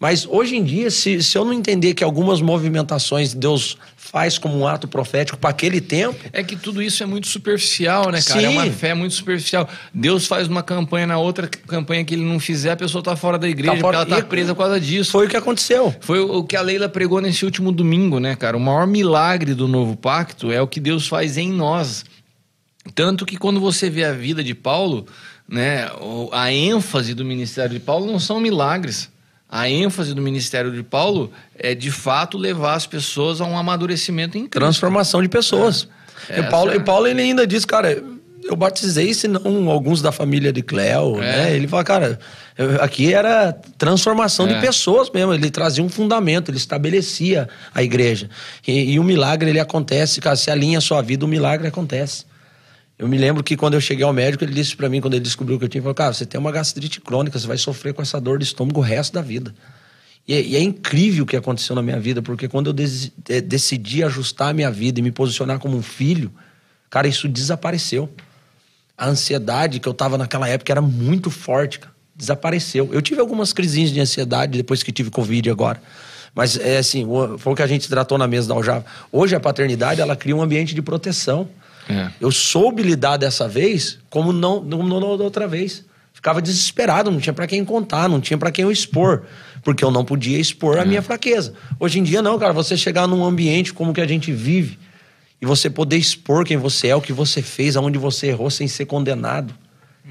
Mas 0.00 0.26
hoje 0.26 0.56
em 0.56 0.64
dia, 0.64 0.90
se, 0.90 1.22
se 1.22 1.36
eu 1.36 1.44
não 1.44 1.52
entender 1.52 1.92
que 1.92 2.02
algumas 2.02 2.40
movimentações 2.40 3.34
Deus 3.34 3.76
faz 4.10 4.38
como 4.38 4.58
um 4.58 4.66
ato 4.66 4.88
profético 4.88 5.38
para 5.38 5.50
aquele 5.50 5.80
tempo. 5.80 6.18
É 6.32 6.42
que 6.42 6.56
tudo 6.56 6.82
isso 6.82 7.02
é 7.02 7.06
muito 7.06 7.28
superficial, 7.28 8.10
né, 8.10 8.20
cara? 8.22 8.40
Sim. 8.40 8.46
É 8.46 8.48
uma 8.48 8.66
fé 8.72 8.94
muito 8.94 9.14
superficial. 9.14 9.68
Deus 9.94 10.26
faz 10.26 10.48
uma 10.48 10.62
campanha 10.62 11.06
na 11.06 11.18
outra 11.18 11.46
campanha 11.46 12.02
que 12.02 12.14
ele 12.14 12.24
não 12.24 12.40
fizer, 12.40 12.72
a 12.72 12.76
pessoa 12.76 13.04
tá 13.04 13.14
fora 13.14 13.38
da 13.38 13.48
igreja, 13.48 13.74
tá 13.74 13.80
fora... 13.80 13.98
ela 13.98 14.06
tá 14.06 14.22
presa 14.22 14.54
por 14.54 14.62
causa 14.62 14.80
disso. 14.80 15.12
Foi 15.12 15.26
o 15.26 15.28
que 15.28 15.36
aconteceu. 15.36 15.94
Foi 16.00 16.18
o 16.18 16.42
que 16.42 16.56
a 16.56 16.62
Leila 16.62 16.88
pregou 16.88 17.20
nesse 17.20 17.44
último 17.44 17.70
domingo, 17.70 18.18
né, 18.18 18.34
cara? 18.34 18.56
O 18.56 18.60
maior 18.60 18.86
milagre 18.86 19.54
do 19.54 19.68
novo 19.68 19.94
pacto 19.94 20.50
é 20.50 20.62
o 20.62 20.66
que 20.66 20.80
Deus 20.80 21.06
faz 21.06 21.36
em 21.36 21.52
nós. 21.52 22.04
Tanto 22.94 23.26
que 23.26 23.36
quando 23.36 23.60
você 23.60 23.90
vê 23.90 24.04
a 24.04 24.12
vida 24.12 24.42
de 24.42 24.54
Paulo, 24.54 25.06
né, 25.46 25.88
a 26.32 26.50
ênfase 26.50 27.12
do 27.12 27.24
ministério 27.24 27.74
de 27.74 27.80
Paulo 27.80 28.10
não 28.10 28.18
são 28.18 28.40
milagres 28.40 29.10
a 29.50 29.68
ênfase 29.68 30.14
do 30.14 30.22
ministério 30.22 30.70
de 30.70 30.82
Paulo 30.82 31.32
é 31.58 31.74
de 31.74 31.90
fato 31.90 32.38
levar 32.38 32.74
as 32.74 32.86
pessoas 32.86 33.40
a 33.40 33.44
um 33.44 33.58
amadurecimento 33.58 34.38
em 34.38 34.42
Cristo. 34.42 34.60
Transformação 34.60 35.20
de 35.20 35.28
pessoas. 35.28 35.88
É. 36.28 36.38
E, 36.38 36.42
Paulo, 36.44 36.70
é... 36.70 36.76
e 36.76 36.80
Paulo 36.80 37.08
ele 37.08 37.20
ainda 37.20 37.44
diz, 37.44 37.64
cara, 37.64 38.00
eu 38.44 38.54
batizei, 38.54 39.12
senão 39.12 39.68
alguns 39.68 40.00
da 40.00 40.12
família 40.12 40.52
de 40.52 40.62
Cléo, 40.62 41.16
é. 41.16 41.20
né? 41.20 41.56
Ele 41.56 41.66
fala, 41.66 41.82
cara, 41.82 42.18
aqui 42.80 43.12
era 43.12 43.52
transformação 43.76 44.46
é. 44.48 44.54
de 44.54 44.60
pessoas 44.60 45.10
mesmo. 45.10 45.34
Ele 45.34 45.50
trazia 45.50 45.82
um 45.82 45.88
fundamento, 45.88 46.50
ele 46.50 46.58
estabelecia 46.58 47.48
a 47.74 47.82
igreja. 47.82 48.30
E, 48.66 48.92
e 48.92 49.00
o 49.00 49.04
milagre, 49.04 49.50
ele 49.50 49.60
acontece, 49.60 50.20
cara, 50.20 50.36
se 50.36 50.50
alinha 50.50 50.78
a 50.78 50.80
sua 50.80 51.02
vida, 51.02 51.24
o 51.24 51.28
milagre 51.28 51.66
acontece. 51.66 52.29
Eu 53.00 53.08
me 53.08 53.16
lembro 53.16 53.42
que 53.42 53.56
quando 53.56 53.72
eu 53.72 53.80
cheguei 53.80 54.04
ao 54.04 54.12
médico, 54.12 54.44
ele 54.44 54.52
disse 54.52 54.76
para 54.76 54.86
mim, 54.86 55.00
quando 55.00 55.14
ele 55.14 55.22
descobriu 55.22 55.58
que 55.58 55.64
eu 55.64 55.68
tinha, 55.70 55.78
ele 55.78 55.84
falou, 55.84 55.94
cara, 55.94 56.12
você 56.12 56.26
tem 56.26 56.38
uma 56.38 56.52
gastrite 56.52 57.00
crônica, 57.00 57.38
você 57.38 57.46
vai 57.46 57.56
sofrer 57.56 57.94
com 57.94 58.02
essa 58.02 58.20
dor 58.20 58.36
de 58.36 58.44
estômago 58.44 58.78
o 58.78 58.82
resto 58.82 59.14
da 59.14 59.22
vida. 59.22 59.54
E 60.28 60.34
é, 60.34 60.42
e 60.42 60.54
é 60.54 60.60
incrível 60.60 61.24
o 61.24 61.26
que 61.26 61.34
aconteceu 61.34 61.74
na 61.74 61.80
minha 61.80 61.98
vida, 61.98 62.20
porque 62.20 62.46
quando 62.46 62.66
eu 62.66 62.72
des, 62.74 63.10
decidi 63.46 64.04
ajustar 64.04 64.50
a 64.50 64.52
minha 64.52 64.70
vida 64.70 65.00
e 65.00 65.02
me 65.02 65.10
posicionar 65.10 65.58
como 65.58 65.78
um 65.78 65.82
filho, 65.82 66.30
cara, 66.90 67.08
isso 67.08 67.26
desapareceu. 67.26 68.06
A 68.98 69.08
ansiedade 69.08 69.80
que 69.80 69.88
eu 69.88 69.94
tava 69.94 70.18
naquela 70.18 70.46
época 70.46 70.70
era 70.70 70.82
muito 70.82 71.30
forte, 71.30 71.78
cara. 71.78 71.94
Desapareceu. 72.14 72.90
Eu 72.92 73.00
tive 73.00 73.18
algumas 73.18 73.50
crises 73.54 73.90
de 73.90 73.98
ansiedade 73.98 74.58
depois 74.58 74.82
que 74.82 74.92
tive 74.92 75.08
Covid 75.08 75.48
agora. 75.48 75.80
Mas 76.34 76.58
é 76.58 76.76
assim, 76.76 77.06
foi 77.38 77.54
o 77.54 77.56
que 77.56 77.62
a 77.62 77.66
gente 77.66 77.88
tratou 77.88 78.18
na 78.18 78.28
mesa 78.28 78.46
da 78.48 78.54
Aljava. 78.54 78.84
Hoje 79.10 79.34
a 79.34 79.40
paternidade, 79.40 80.02
ela 80.02 80.14
cria 80.14 80.36
um 80.36 80.42
ambiente 80.42 80.74
de 80.74 80.82
proteção. 80.82 81.48
É. 81.88 82.10
Eu 82.20 82.30
soube 82.30 82.82
lidar 82.82 83.16
dessa 83.16 83.48
vez 83.48 83.98
como 84.08 84.32
não, 84.32 84.62
não, 84.62 84.82
não 84.82 85.00
da 85.16 85.24
outra 85.24 85.46
vez. 85.46 85.84
Ficava 86.12 86.42
desesperado, 86.42 87.10
não 87.10 87.18
tinha 87.18 87.32
para 87.32 87.46
quem 87.46 87.64
contar, 87.64 88.08
não 88.08 88.20
tinha 88.20 88.36
para 88.36 88.50
quem 88.50 88.64
eu 88.64 88.70
expor, 88.70 89.22
porque 89.62 89.82
eu 89.82 89.90
não 89.90 90.04
podia 90.04 90.38
expor 90.38 90.76
é. 90.76 90.80
a 90.80 90.84
minha 90.84 91.00
fraqueza. 91.00 91.54
Hoje 91.78 91.98
em 91.98 92.02
dia 92.02 92.20
não, 92.20 92.38
cara, 92.38 92.52
você 92.52 92.76
chegar 92.76 93.06
num 93.06 93.24
ambiente 93.24 93.72
como 93.72 93.94
que 93.94 94.00
a 94.00 94.06
gente 94.06 94.30
vive 94.30 94.78
e 95.40 95.46
você 95.46 95.70
poder 95.70 95.96
expor 95.96 96.44
quem 96.44 96.56
você 96.56 96.88
é, 96.88 96.96
o 96.96 97.00
que 97.00 97.12
você 97.12 97.40
fez, 97.40 97.76
aonde 97.76 97.98
você 97.98 98.26
errou 98.26 98.50
sem 98.50 98.68
ser 98.68 98.84
condenado. 98.84 99.54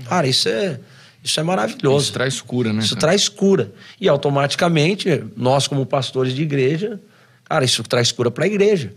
Cara, 0.08 0.28
isso 0.28 0.50
é 0.50 0.80
isso 1.24 1.40
é 1.40 1.44
maravilhoso. 1.44 2.06
Isso 2.06 2.14
traz 2.14 2.42
cura, 2.42 2.72
né? 2.72 2.80
Isso 2.80 2.96
cara? 2.96 3.02
traz 3.02 3.28
cura. 3.28 3.72
E 4.00 4.08
automaticamente, 4.08 5.24
nós 5.36 5.68
como 5.68 5.86
pastores 5.86 6.34
de 6.34 6.42
igreja, 6.42 7.00
cara, 7.44 7.66
isso 7.66 7.84
traz 7.84 8.12
cura 8.12 8.32
para 8.32 8.46
a 8.46 8.48
igreja. 8.48 8.94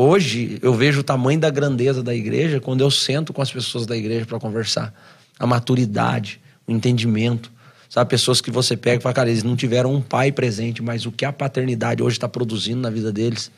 Hoje 0.00 0.60
eu 0.62 0.72
vejo 0.72 1.00
o 1.00 1.02
tamanho 1.02 1.40
da 1.40 1.50
grandeza 1.50 2.04
da 2.04 2.14
igreja 2.14 2.60
quando 2.60 2.82
eu 2.82 2.88
sento 2.88 3.32
com 3.32 3.42
as 3.42 3.50
pessoas 3.50 3.84
da 3.84 3.96
igreja 3.96 4.24
para 4.24 4.38
conversar. 4.38 4.94
A 5.36 5.44
maturidade, 5.44 6.40
o 6.68 6.70
entendimento. 6.70 7.50
Sabe, 7.90 8.08
pessoas 8.08 8.40
que 8.40 8.48
você 8.48 8.76
pega 8.76 9.00
e 9.00 9.02
fala, 9.02 9.12
cara, 9.12 9.28
eles 9.28 9.42
não 9.42 9.56
tiveram 9.56 9.92
um 9.92 10.00
pai 10.00 10.30
presente, 10.30 10.80
mas 10.80 11.04
o 11.04 11.10
que 11.10 11.24
a 11.24 11.32
paternidade 11.32 12.00
hoje 12.00 12.16
está 12.16 12.28
produzindo 12.28 12.80
na 12.80 12.90
vida 12.90 13.10
deles 13.10 13.50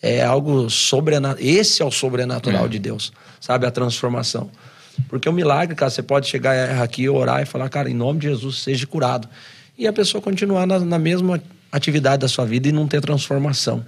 é 0.00 0.24
algo 0.24 0.70
sobrenatural. 0.70 1.46
Esse 1.46 1.82
é 1.82 1.84
o 1.84 1.90
sobrenatural 1.90 2.64
é. 2.64 2.68
de 2.68 2.78
Deus, 2.78 3.12
sabe? 3.38 3.66
A 3.66 3.70
transformação. 3.70 4.50
Porque 5.10 5.28
o 5.28 5.32
milagre, 5.32 5.76
cara, 5.76 5.90
você 5.90 6.02
pode 6.02 6.26
chegar 6.26 6.80
aqui, 6.80 7.06
orar 7.06 7.42
e 7.42 7.44
falar, 7.44 7.68
cara, 7.68 7.90
em 7.90 7.94
nome 7.94 8.18
de 8.18 8.28
Jesus, 8.28 8.62
seja 8.62 8.86
curado. 8.86 9.28
E 9.76 9.86
a 9.86 9.92
pessoa 9.92 10.22
continuar 10.22 10.66
na, 10.66 10.78
na 10.78 10.98
mesma 10.98 11.38
atividade 11.70 12.22
da 12.22 12.28
sua 12.28 12.46
vida 12.46 12.66
e 12.66 12.72
não 12.72 12.88
ter 12.88 13.02
transformação. 13.02 13.84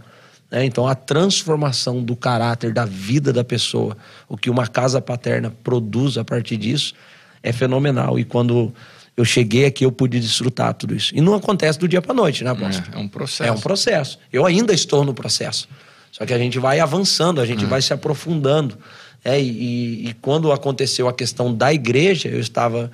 Né? 0.54 0.64
Então, 0.64 0.86
a 0.86 0.94
transformação 0.94 2.00
do 2.00 2.14
caráter, 2.14 2.72
da 2.72 2.84
vida 2.84 3.32
da 3.32 3.42
pessoa, 3.42 3.96
o 4.28 4.36
que 4.36 4.48
uma 4.48 4.68
casa 4.68 5.00
paterna 5.00 5.52
produz 5.64 6.16
a 6.16 6.24
partir 6.24 6.56
disso, 6.56 6.94
é 7.42 7.52
fenomenal. 7.52 8.18
E 8.20 8.24
quando 8.24 8.72
eu 9.16 9.24
cheguei 9.24 9.64
aqui, 9.66 9.84
eu 9.84 9.90
pude 9.90 10.20
desfrutar 10.20 10.72
tudo 10.74 10.94
isso. 10.94 11.12
E 11.14 11.20
não 11.20 11.34
acontece 11.34 11.76
do 11.78 11.88
dia 11.88 12.00
para 12.00 12.14
noite, 12.14 12.44
né, 12.44 12.50
apóstolo? 12.50 12.86
É, 12.92 12.96
é 12.96 12.98
um 13.00 13.08
processo. 13.08 13.42
É 13.48 13.52
um 13.52 13.58
processo. 13.60 14.18
Eu 14.32 14.46
ainda 14.46 14.72
estou 14.72 15.04
no 15.04 15.12
processo. 15.12 15.68
Só 16.12 16.24
que 16.24 16.32
a 16.32 16.38
gente 16.38 16.60
vai 16.60 16.78
avançando, 16.78 17.40
a 17.40 17.46
gente 17.46 17.64
vai 17.64 17.82
se 17.82 17.92
aprofundando. 17.92 18.78
É, 19.24 19.40
e, 19.40 19.48
e- 19.48 20.08
e 20.10 20.14
quando 20.14 20.52
aconteceu 20.52 21.08
a 21.08 21.12
questão 21.12 21.52
da 21.52 21.72
igreja, 21.74 22.28
eu 22.28 22.38
estava. 22.38 22.92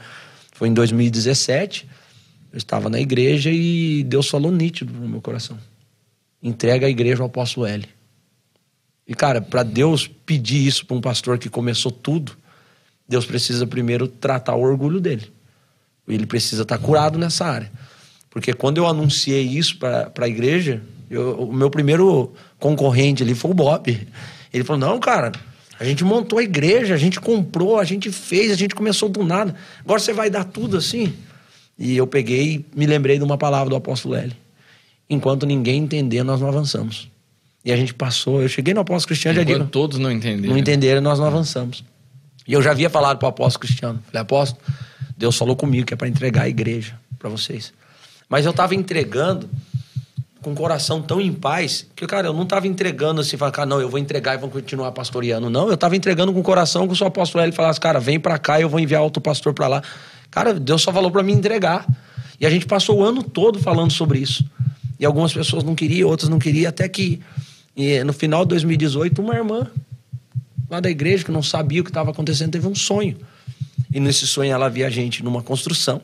Foi 0.53 0.69
em 0.69 0.73
2017, 0.75 1.87
eu 2.53 2.57
estava 2.57 2.89
na 2.89 2.99
igreja 3.01 3.51
e 3.51 4.03
Deus 4.05 4.29
falou 4.29 4.51
nítido 4.51 4.93
no 4.95 5.07
meu 5.09 5.21
coração: 5.21 5.59
entrega 6.43 6.87
a 6.87 6.91
igreja 6.91 7.23
ao 7.23 7.27
apóstolo 7.29 7.67
L. 7.67 7.87
E, 9.07 9.15
cara, 9.15 9.41
para 9.41 9.63
Deus 9.63 10.07
pedir 10.07 10.67
isso 10.67 10.87
para 10.87 10.97
um 10.97 11.01
pastor 11.01 11.39
que 11.39 11.49
começou 11.49 11.91
tudo, 11.91 12.37
Deus 13.09 13.27
precisa 13.27 13.67
primeiro 13.67 14.07
tratar 14.07 14.55
o 14.55 14.63
orgulho 14.63 15.01
dele. 15.01 15.33
Ele 16.07 16.27
precisa 16.27 16.63
estar 16.63 16.79
curado 16.79 17.19
nessa 17.19 17.45
área. 17.45 17.71
Porque 18.31 18.53
quando 18.53 18.79
eu 18.79 18.87
anunciei 18.87 19.43
isso 19.43 19.79
para 19.79 20.13
a 20.17 20.29
igreja, 20.29 20.81
eu- 21.11 21.43
o 21.43 21.53
meu 21.53 21.69
primeiro 21.69 22.33
concorrente 22.59 23.23
ali 23.23 23.35
foi 23.35 23.51
o 23.51 23.55
Bob. 23.55 24.09
Ele 24.53 24.65
falou: 24.65 24.79
Não, 24.79 25.01
cara, 25.01 25.33
a 25.79 25.85
gente 25.85 26.05
montou 26.05 26.39
a 26.39 26.43
igreja, 26.43 26.95
a 26.95 26.97
gente 26.97 27.21
comprou, 27.21 27.79
a 27.79 27.85
gente 27.85 28.13
fez, 28.13 28.53
a 28.53 28.57
gente 28.57 28.75
começou 28.75 29.09
do 29.09 29.25
nada. 29.25 29.55
Agora 29.81 29.99
você 29.99 30.13
vai 30.13 30.31
dar 30.31 30.45
tudo 30.45 30.77
assim? 30.77 31.13
E 31.77 31.97
eu 31.97 32.07
peguei 32.07 32.65
me 32.77 32.87
lembrei 32.87 33.19
de 33.19 33.25
uma 33.25 33.37
palavra 33.39 33.71
do 33.71 33.77
apóstolo 33.77 34.15
L. 34.15 34.33
Enquanto 35.11 35.45
ninguém 35.45 35.83
entender, 35.83 36.23
nós 36.23 36.41
não 36.41 36.49
avançamos. 36.49 37.11
E 37.65 37.73
a 37.73 37.77
gente 37.77 37.93
passou, 37.93 38.41
eu 38.41 38.49
cheguei 38.49 38.73
no 38.73 38.81
apóstolo 38.81 39.09
Cristiano 39.09 39.37
e 39.37 39.41
já 39.41 39.45
digo, 39.45 39.67
todos 39.67 39.99
não 39.99 40.11
entenderam. 40.11 40.51
não 40.51 40.57
entenderam, 40.57 41.01
nós 41.03 41.19
não 41.19 41.27
avançamos. 41.27 41.85
E 42.47 42.53
eu 42.53 42.63
já 42.63 42.71
havia 42.71 42.89
falado 42.89 43.19
para 43.19 43.27
o 43.27 43.29
apóstolo 43.29 43.61
Cristiano. 43.67 44.03
Falei, 44.07 44.23
apóstolo, 44.23 44.63
Deus 45.17 45.37
falou 45.37 45.55
comigo 45.55 45.87
que 45.87 45.93
é 45.93 45.97
para 45.97 46.09
entregar 46.09 46.43
a 46.43 46.49
igreja 46.49 46.95
para 47.19 47.29
vocês. 47.29 47.73
Mas 48.29 48.47
eu 48.47 48.53
estava 48.53 48.75
entregando 48.75 49.51
com 50.41 50.53
o 50.53 50.55
coração 50.55 51.03
tão 51.03 51.21
em 51.21 51.33
paz 51.33 51.87
que, 51.95 52.07
cara, 52.07 52.29
eu 52.29 52.33
não 52.33 52.45
estava 52.45 52.67
entregando 52.67 53.21
assim, 53.21 53.37
falar, 53.37 53.51
cara, 53.51 53.67
não, 53.67 53.81
eu 53.81 53.91
vou 53.91 53.99
entregar 53.99 54.35
e 54.35 54.39
vou 54.39 54.49
continuar 54.49 54.93
pastoreando. 54.93 55.51
Não, 55.51 55.69
eu 55.69 55.75
estava 55.75 55.95
entregando 55.97 56.33
com 56.33 56.41
o 56.41 56.43
coração 56.43 56.87
que 56.87 56.95
o 56.95 56.97
seu 56.97 57.09
apóstolo 57.09 57.45
ele 57.45 57.53
falasse, 57.53 57.79
cara, 57.79 58.01
vem 58.01 58.19
para 58.19 58.39
cá 58.39 58.59
e 58.59 58.63
eu 58.63 58.69
vou 58.69 58.81
enviar 58.81 59.03
outro 59.03 59.21
pastor 59.21 59.53
para 59.53 59.69
lá. 59.69 59.83
Cara, 60.31 60.55
Deus 60.55 60.81
só 60.81 60.93
falou 60.93 61.11
para 61.11 61.23
mim 61.23 61.33
entregar. 61.33 61.87
E 62.41 62.47
a 62.47 62.51
gente 62.51 62.65
passou 62.65 63.01
o 63.01 63.05
ano 63.05 63.23
todo 63.23 63.59
falando 63.59 63.93
sobre 63.93 64.19
isso. 64.19 64.45
E 65.01 65.07
algumas 65.07 65.33
pessoas 65.33 65.65
não 65.65 65.75
queriam, 65.75 66.11
outras 66.11 66.29
não 66.29 66.39
queriam, 66.39 66.69
até 66.69 66.87
que 66.87 67.21
no 68.05 68.13
final 68.13 68.45
de 68.45 68.51
2018, 68.51 69.23
uma 69.23 69.35
irmã 69.35 69.67
lá 70.69 70.79
da 70.79 70.91
igreja, 70.91 71.25
que 71.25 71.33
não 71.33 71.43
sabia 71.43 71.81
o 71.81 71.85
que 71.85 71.89
estava 71.91 72.11
acontecendo, 72.11 72.53
teve 72.53 72.69
um 72.69 72.75
sonho. 72.75 73.17
E 73.93 73.99
nesse 73.99 74.27
sonho 74.27 74.53
ela 74.53 74.69
via 74.69 74.87
a 74.87 74.91
gente 74.91 75.25
numa 75.25 75.43
construção, 75.43 76.03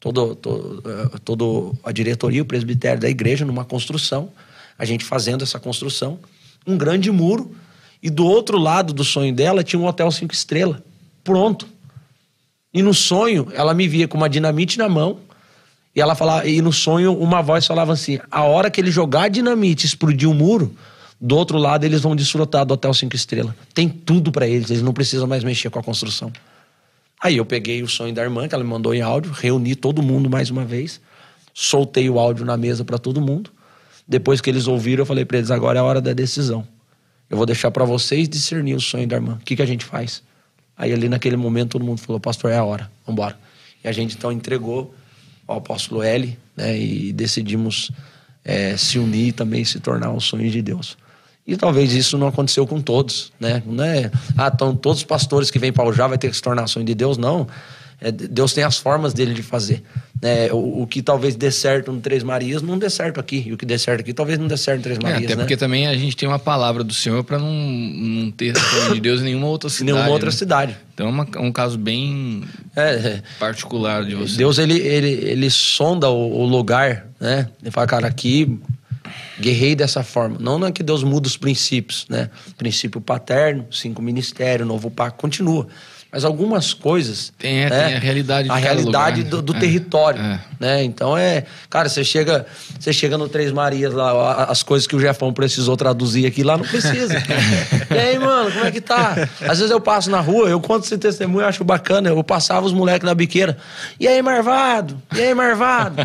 todo, 0.00 0.34
todo, 0.34 0.82
eh, 0.84 1.18
todo 1.22 1.76
a 1.84 1.92
diretoria, 1.92 2.42
o 2.42 2.46
presbitério 2.46 3.00
da 3.00 3.08
igreja 3.08 3.44
numa 3.44 3.64
construção, 3.64 4.30
a 4.78 4.86
gente 4.86 5.04
fazendo 5.04 5.44
essa 5.44 5.60
construção, 5.60 6.18
um 6.66 6.76
grande 6.78 7.10
muro, 7.10 7.54
e 8.02 8.08
do 8.08 8.26
outro 8.26 8.58
lado 8.58 8.92
do 8.92 9.04
sonho 9.04 9.34
dela 9.34 9.62
tinha 9.62 9.78
um 9.78 9.86
hotel 9.86 10.10
cinco 10.10 10.32
estrelas, 10.32 10.78
pronto. 11.22 11.68
E 12.72 12.82
no 12.82 12.94
sonho 12.94 13.48
ela 13.52 13.74
me 13.74 13.86
via 13.86 14.08
com 14.08 14.16
uma 14.16 14.28
dinamite 14.28 14.78
na 14.78 14.88
mão, 14.88 15.20
e 15.94 16.00
ela 16.00 16.14
falava, 16.14 16.46
e 16.46 16.60
no 16.60 16.72
sonho 16.72 17.16
uma 17.16 17.40
voz 17.40 17.66
falava 17.66 17.92
assim: 17.92 18.18
a 18.30 18.42
hora 18.42 18.70
que 18.70 18.80
ele 18.80 18.90
jogar 18.90 19.28
dinamite 19.28 19.86
explodir 19.86 20.28
o 20.28 20.34
muro, 20.34 20.74
do 21.20 21.36
outro 21.36 21.56
lado 21.56 21.84
eles 21.84 22.00
vão 22.00 22.16
desfrutar 22.16 22.64
do 22.64 22.74
Hotel 22.74 22.92
Cinco 22.92 23.14
Estrelas. 23.14 23.54
Tem 23.72 23.88
tudo 23.88 24.32
para 24.32 24.46
eles, 24.46 24.70
eles 24.70 24.82
não 24.82 24.92
precisam 24.92 25.26
mais 25.26 25.44
mexer 25.44 25.70
com 25.70 25.78
a 25.78 25.82
construção. 25.82 26.32
Aí 27.22 27.36
eu 27.36 27.44
peguei 27.44 27.82
o 27.82 27.88
sonho 27.88 28.12
da 28.12 28.22
irmã, 28.22 28.48
que 28.48 28.54
ela 28.54 28.64
me 28.64 28.70
mandou 28.70 28.92
em 28.92 29.00
áudio, 29.00 29.32
reuni 29.32 29.74
todo 29.74 30.02
mundo 30.02 30.28
mais 30.28 30.50
uma 30.50 30.64
vez, 30.64 31.00
soltei 31.54 32.10
o 32.10 32.18
áudio 32.18 32.44
na 32.44 32.56
mesa 32.56 32.84
para 32.84 32.98
todo 32.98 33.20
mundo. 33.20 33.50
Depois 34.06 34.40
que 34.40 34.50
eles 34.50 34.66
ouviram, 34.66 35.02
eu 35.02 35.06
falei 35.06 35.24
para 35.24 35.38
eles: 35.38 35.50
agora 35.50 35.78
é 35.78 35.80
a 35.80 35.84
hora 35.84 36.00
da 36.00 36.12
decisão. 36.12 36.66
Eu 37.30 37.36
vou 37.36 37.46
deixar 37.46 37.70
para 37.70 37.84
vocês 37.84 38.28
discernir 38.28 38.74
o 38.74 38.80
sonho 38.80 39.06
da 39.06 39.16
irmã. 39.16 39.38
O 39.40 39.44
que, 39.44 39.56
que 39.56 39.62
a 39.62 39.66
gente 39.66 39.84
faz? 39.84 40.22
Aí 40.76 40.92
ali 40.92 41.08
naquele 41.08 41.36
momento 41.36 41.70
todo 41.70 41.84
mundo 41.84 42.00
falou: 42.00 42.18
pastor, 42.18 42.50
é 42.50 42.56
a 42.56 42.64
hora, 42.64 42.90
vamos 43.06 43.18
embora. 43.18 43.38
E 43.82 43.88
a 43.88 43.92
gente 43.92 44.16
então 44.16 44.32
entregou 44.32 44.92
ao 45.46 45.58
apóstolo 45.58 46.02
L, 46.02 46.38
né, 46.56 46.78
e 46.78 47.12
decidimos 47.12 47.90
é, 48.44 48.76
se 48.76 48.98
unir 48.98 49.28
e 49.28 49.32
também 49.32 49.64
se 49.64 49.80
tornar 49.80 50.10
um 50.10 50.20
sonho 50.20 50.50
de 50.50 50.62
Deus. 50.62 50.96
E 51.46 51.56
talvez 51.56 51.92
isso 51.92 52.16
não 52.16 52.26
aconteceu 52.26 52.66
com 52.66 52.80
todos, 52.80 53.30
né? 53.38 53.62
Não 53.66 53.84
é, 53.84 54.10
ah, 54.36 54.50
então 54.52 54.74
todos 54.74 55.00
os 55.00 55.04
pastores 55.04 55.50
que 55.50 55.58
vêm 55.58 55.72
para 55.72 55.84
o 55.84 55.92
já 55.92 56.06
vai 56.06 56.16
ter 56.16 56.30
que 56.30 56.36
se 56.36 56.42
tornar 56.42 56.66
sonho 56.66 56.86
de 56.86 56.94
Deus, 56.94 57.18
não. 57.18 57.46
É, 58.06 58.12
Deus 58.12 58.52
tem 58.52 58.62
as 58.62 58.76
formas 58.76 59.14
dele 59.14 59.32
de 59.32 59.42
fazer. 59.42 59.82
Né? 60.20 60.52
O, 60.52 60.82
o 60.82 60.86
que 60.86 61.00
talvez 61.02 61.34
dê 61.34 61.50
certo 61.50 61.90
no 61.90 62.00
Três 62.00 62.22
Marias 62.22 62.60
não 62.60 62.78
dê 62.78 62.90
certo 62.90 63.18
aqui. 63.18 63.44
E 63.46 63.52
o 63.54 63.56
que 63.56 63.64
dê 63.64 63.78
certo 63.78 64.00
aqui 64.00 64.12
talvez 64.12 64.38
não 64.38 64.46
dê 64.46 64.56
certo 64.58 64.76
no 64.78 64.82
Três 64.82 64.98
É, 64.98 65.02
Marias, 65.02 65.24
até 65.24 65.36
né? 65.36 65.42
porque 65.42 65.56
também 65.56 65.86
a 65.86 65.96
gente 65.96 66.14
tem 66.14 66.28
uma 66.28 66.38
palavra 66.38 66.84
do 66.84 66.92
Senhor 66.92 67.24
para 67.24 67.38
não, 67.38 67.50
não 67.50 68.30
ter 68.30 68.52
de 68.92 69.00
Deus 69.00 69.22
em 69.22 69.24
nenhuma 69.24 69.46
outra 69.46 69.68
Em 69.68 69.70
cidade. 69.72 69.92
nenhuma 69.92 70.10
outra 70.12 70.28
né? 70.30 70.36
cidade. 70.36 70.76
Então 70.92 71.06
é 71.06 71.10
uma- 71.10 71.26
um 71.38 71.50
caso 71.50 71.78
bem 71.78 72.44
É, 72.76 72.82
é. 72.94 73.22
particular 73.38 74.04
de 74.04 74.14
você. 74.14 74.36
Deus 74.36 74.58
ele, 74.58 74.78
ele, 74.78 75.08
ele 75.08 75.48
sonda 75.50 76.10
o, 76.10 76.40
o 76.42 76.44
lugar, 76.44 77.06
né? 77.18 77.48
Ele 77.62 77.70
fala, 77.70 77.86
cara, 77.86 78.06
aqui 78.06 78.58
guerrei 79.40 79.74
dessa 79.74 80.02
forma. 80.02 80.36
Não, 80.38 80.58
não 80.58 80.66
é 80.68 80.72
que 80.72 80.82
Deus 80.82 81.02
muda 81.02 81.26
os 81.26 81.36
princípios, 81.36 82.06
né? 82.08 82.30
Princípio 82.56 83.00
paterno, 83.00 83.66
cinco 83.70 84.00
ministérios, 84.02 84.66
novo 84.66 84.90
pacto, 84.90 85.18
continua. 85.20 85.66
Mas 86.14 86.24
algumas 86.24 86.72
coisas. 86.72 87.32
Tem, 87.36 87.64
é, 87.64 87.68
né? 87.68 87.86
tem 87.86 87.96
a 87.96 87.98
realidade 87.98 88.44
de 88.44 88.54
A 88.54 88.56
realidade 88.56 89.22
lugar, 89.22 89.30
do, 89.30 89.42
do 89.42 89.52
né? 89.52 89.58
É, 89.58 89.60
território. 89.62 90.22
é. 90.22 90.40
Né? 90.60 90.84
Então 90.84 91.18
é. 91.18 91.42
Cara, 91.68 91.88
você 91.88 92.04
chega, 92.04 92.46
você 92.78 92.92
chega 92.92 93.18
no 93.18 93.28
Três 93.28 93.50
Marias 93.50 93.92
lá, 93.92 94.44
as 94.44 94.62
coisas 94.62 94.86
que 94.86 94.94
o 94.94 95.00
Jefão 95.00 95.32
precisou 95.32 95.76
traduzir 95.76 96.24
aqui 96.24 96.44
lá, 96.44 96.56
não 96.56 96.64
precisa. 96.64 97.20
e 97.90 97.98
aí, 97.98 98.16
mano, 98.16 98.52
como 98.52 98.64
é 98.64 98.70
que 98.70 98.80
tá? 98.80 99.28
Às 99.40 99.58
vezes 99.58 99.72
eu 99.72 99.80
passo 99.80 100.08
na 100.08 100.20
rua, 100.20 100.48
eu 100.48 100.60
conto 100.60 100.84
esse 100.84 100.96
testemunho, 100.96 101.42
eu 101.42 101.48
acho 101.48 101.64
bacana. 101.64 102.10
Eu 102.10 102.22
passava 102.22 102.64
os 102.64 102.72
moleques 102.72 103.04
na 103.04 103.12
biqueira. 103.12 103.58
E 103.98 104.06
aí, 104.06 104.22
Marvado? 104.22 104.96
E 105.16 105.20
aí, 105.20 105.34
Marvado? 105.34 105.96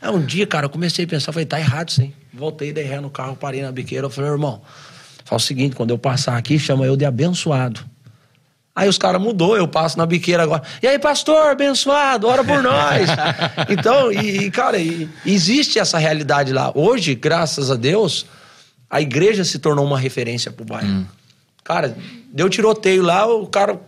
Aí 0.00 0.10
um 0.10 0.24
dia, 0.24 0.46
cara, 0.46 0.64
eu 0.64 0.70
comecei 0.70 1.04
a 1.04 1.08
pensar, 1.08 1.32
falei, 1.32 1.44
tá 1.44 1.60
errado 1.60 1.92
aí. 2.00 2.14
Voltei, 2.32 2.72
dei 2.72 2.84
ré 2.84 2.98
no 2.98 3.10
carro, 3.10 3.36
parei 3.36 3.60
na 3.60 3.70
biqueira. 3.70 4.06
Eu 4.06 4.10
falei, 4.10 4.30
irmão, 4.30 4.62
fala 5.22 5.38
o 5.38 5.42
seguinte, 5.42 5.76
quando 5.76 5.90
eu 5.90 5.98
passar 5.98 6.38
aqui, 6.38 6.58
chama 6.58 6.86
eu 6.86 6.96
de 6.96 7.04
abençoado. 7.04 7.92
Aí 8.76 8.88
os 8.88 8.98
caras 8.98 9.22
mudou, 9.22 9.56
eu 9.56 9.68
passo 9.68 9.96
na 9.96 10.04
biqueira 10.04 10.42
agora. 10.42 10.62
E 10.82 10.86
aí, 10.88 10.98
pastor, 10.98 11.46
abençoado, 11.52 12.26
ora 12.26 12.42
por 12.42 12.60
nós. 12.60 13.08
então, 13.70 14.10
e, 14.12 14.46
e, 14.46 14.50
cara, 14.50 14.78
e- 14.78 15.08
existe 15.24 15.78
essa 15.78 15.96
realidade 15.96 16.52
lá. 16.52 16.72
Hoje, 16.74 17.14
graças 17.14 17.70
a 17.70 17.76
Deus, 17.76 18.26
a 18.90 19.00
igreja 19.00 19.44
se 19.44 19.60
tornou 19.60 19.84
uma 19.84 19.98
referência 19.98 20.50
pro 20.50 20.64
bairro. 20.64 21.06
Cara, 21.62 21.96
deu 22.32 22.50
tiroteio 22.50 23.02
lá, 23.02 23.24
o 23.26 23.46
cara 23.46 23.80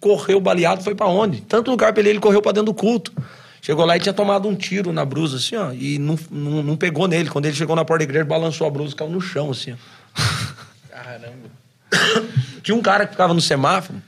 correu 0.00 0.40
baleado, 0.40 0.82
foi 0.82 0.94
pra 0.94 1.06
onde? 1.06 1.40
Tanto 1.42 1.70
lugar 1.70 1.92
pra 1.92 2.00
ele, 2.00 2.10
ele 2.10 2.20
correu 2.20 2.42
pra 2.42 2.50
dentro 2.52 2.66
do 2.66 2.74
culto. 2.74 3.12
Chegou 3.60 3.86
lá 3.86 3.96
e 3.96 4.00
tinha 4.00 4.12
tomado 4.12 4.48
um 4.48 4.56
tiro 4.56 4.92
na 4.92 5.04
brusa, 5.04 5.36
assim, 5.36 5.54
ó, 5.54 5.72
e 5.72 5.96
não, 6.00 6.18
não, 6.28 6.62
não 6.64 6.76
pegou 6.76 7.06
nele. 7.06 7.30
Quando 7.30 7.46
ele 7.46 7.54
chegou 7.54 7.76
na 7.76 7.84
porta 7.84 8.04
da 8.04 8.10
igreja, 8.10 8.24
balançou 8.24 8.66
a 8.66 8.70
brusa 8.70 8.92
e 8.92 8.96
caiu 8.96 9.10
no 9.10 9.20
chão, 9.20 9.52
assim, 9.52 9.72
ó. 9.72 10.20
Caramba. 10.90 11.52
Tinha 12.62 12.76
um 12.76 12.82
cara 12.82 13.06
que 13.06 13.12
ficava 13.12 13.32
no 13.32 13.40
semáforo, 13.40 14.02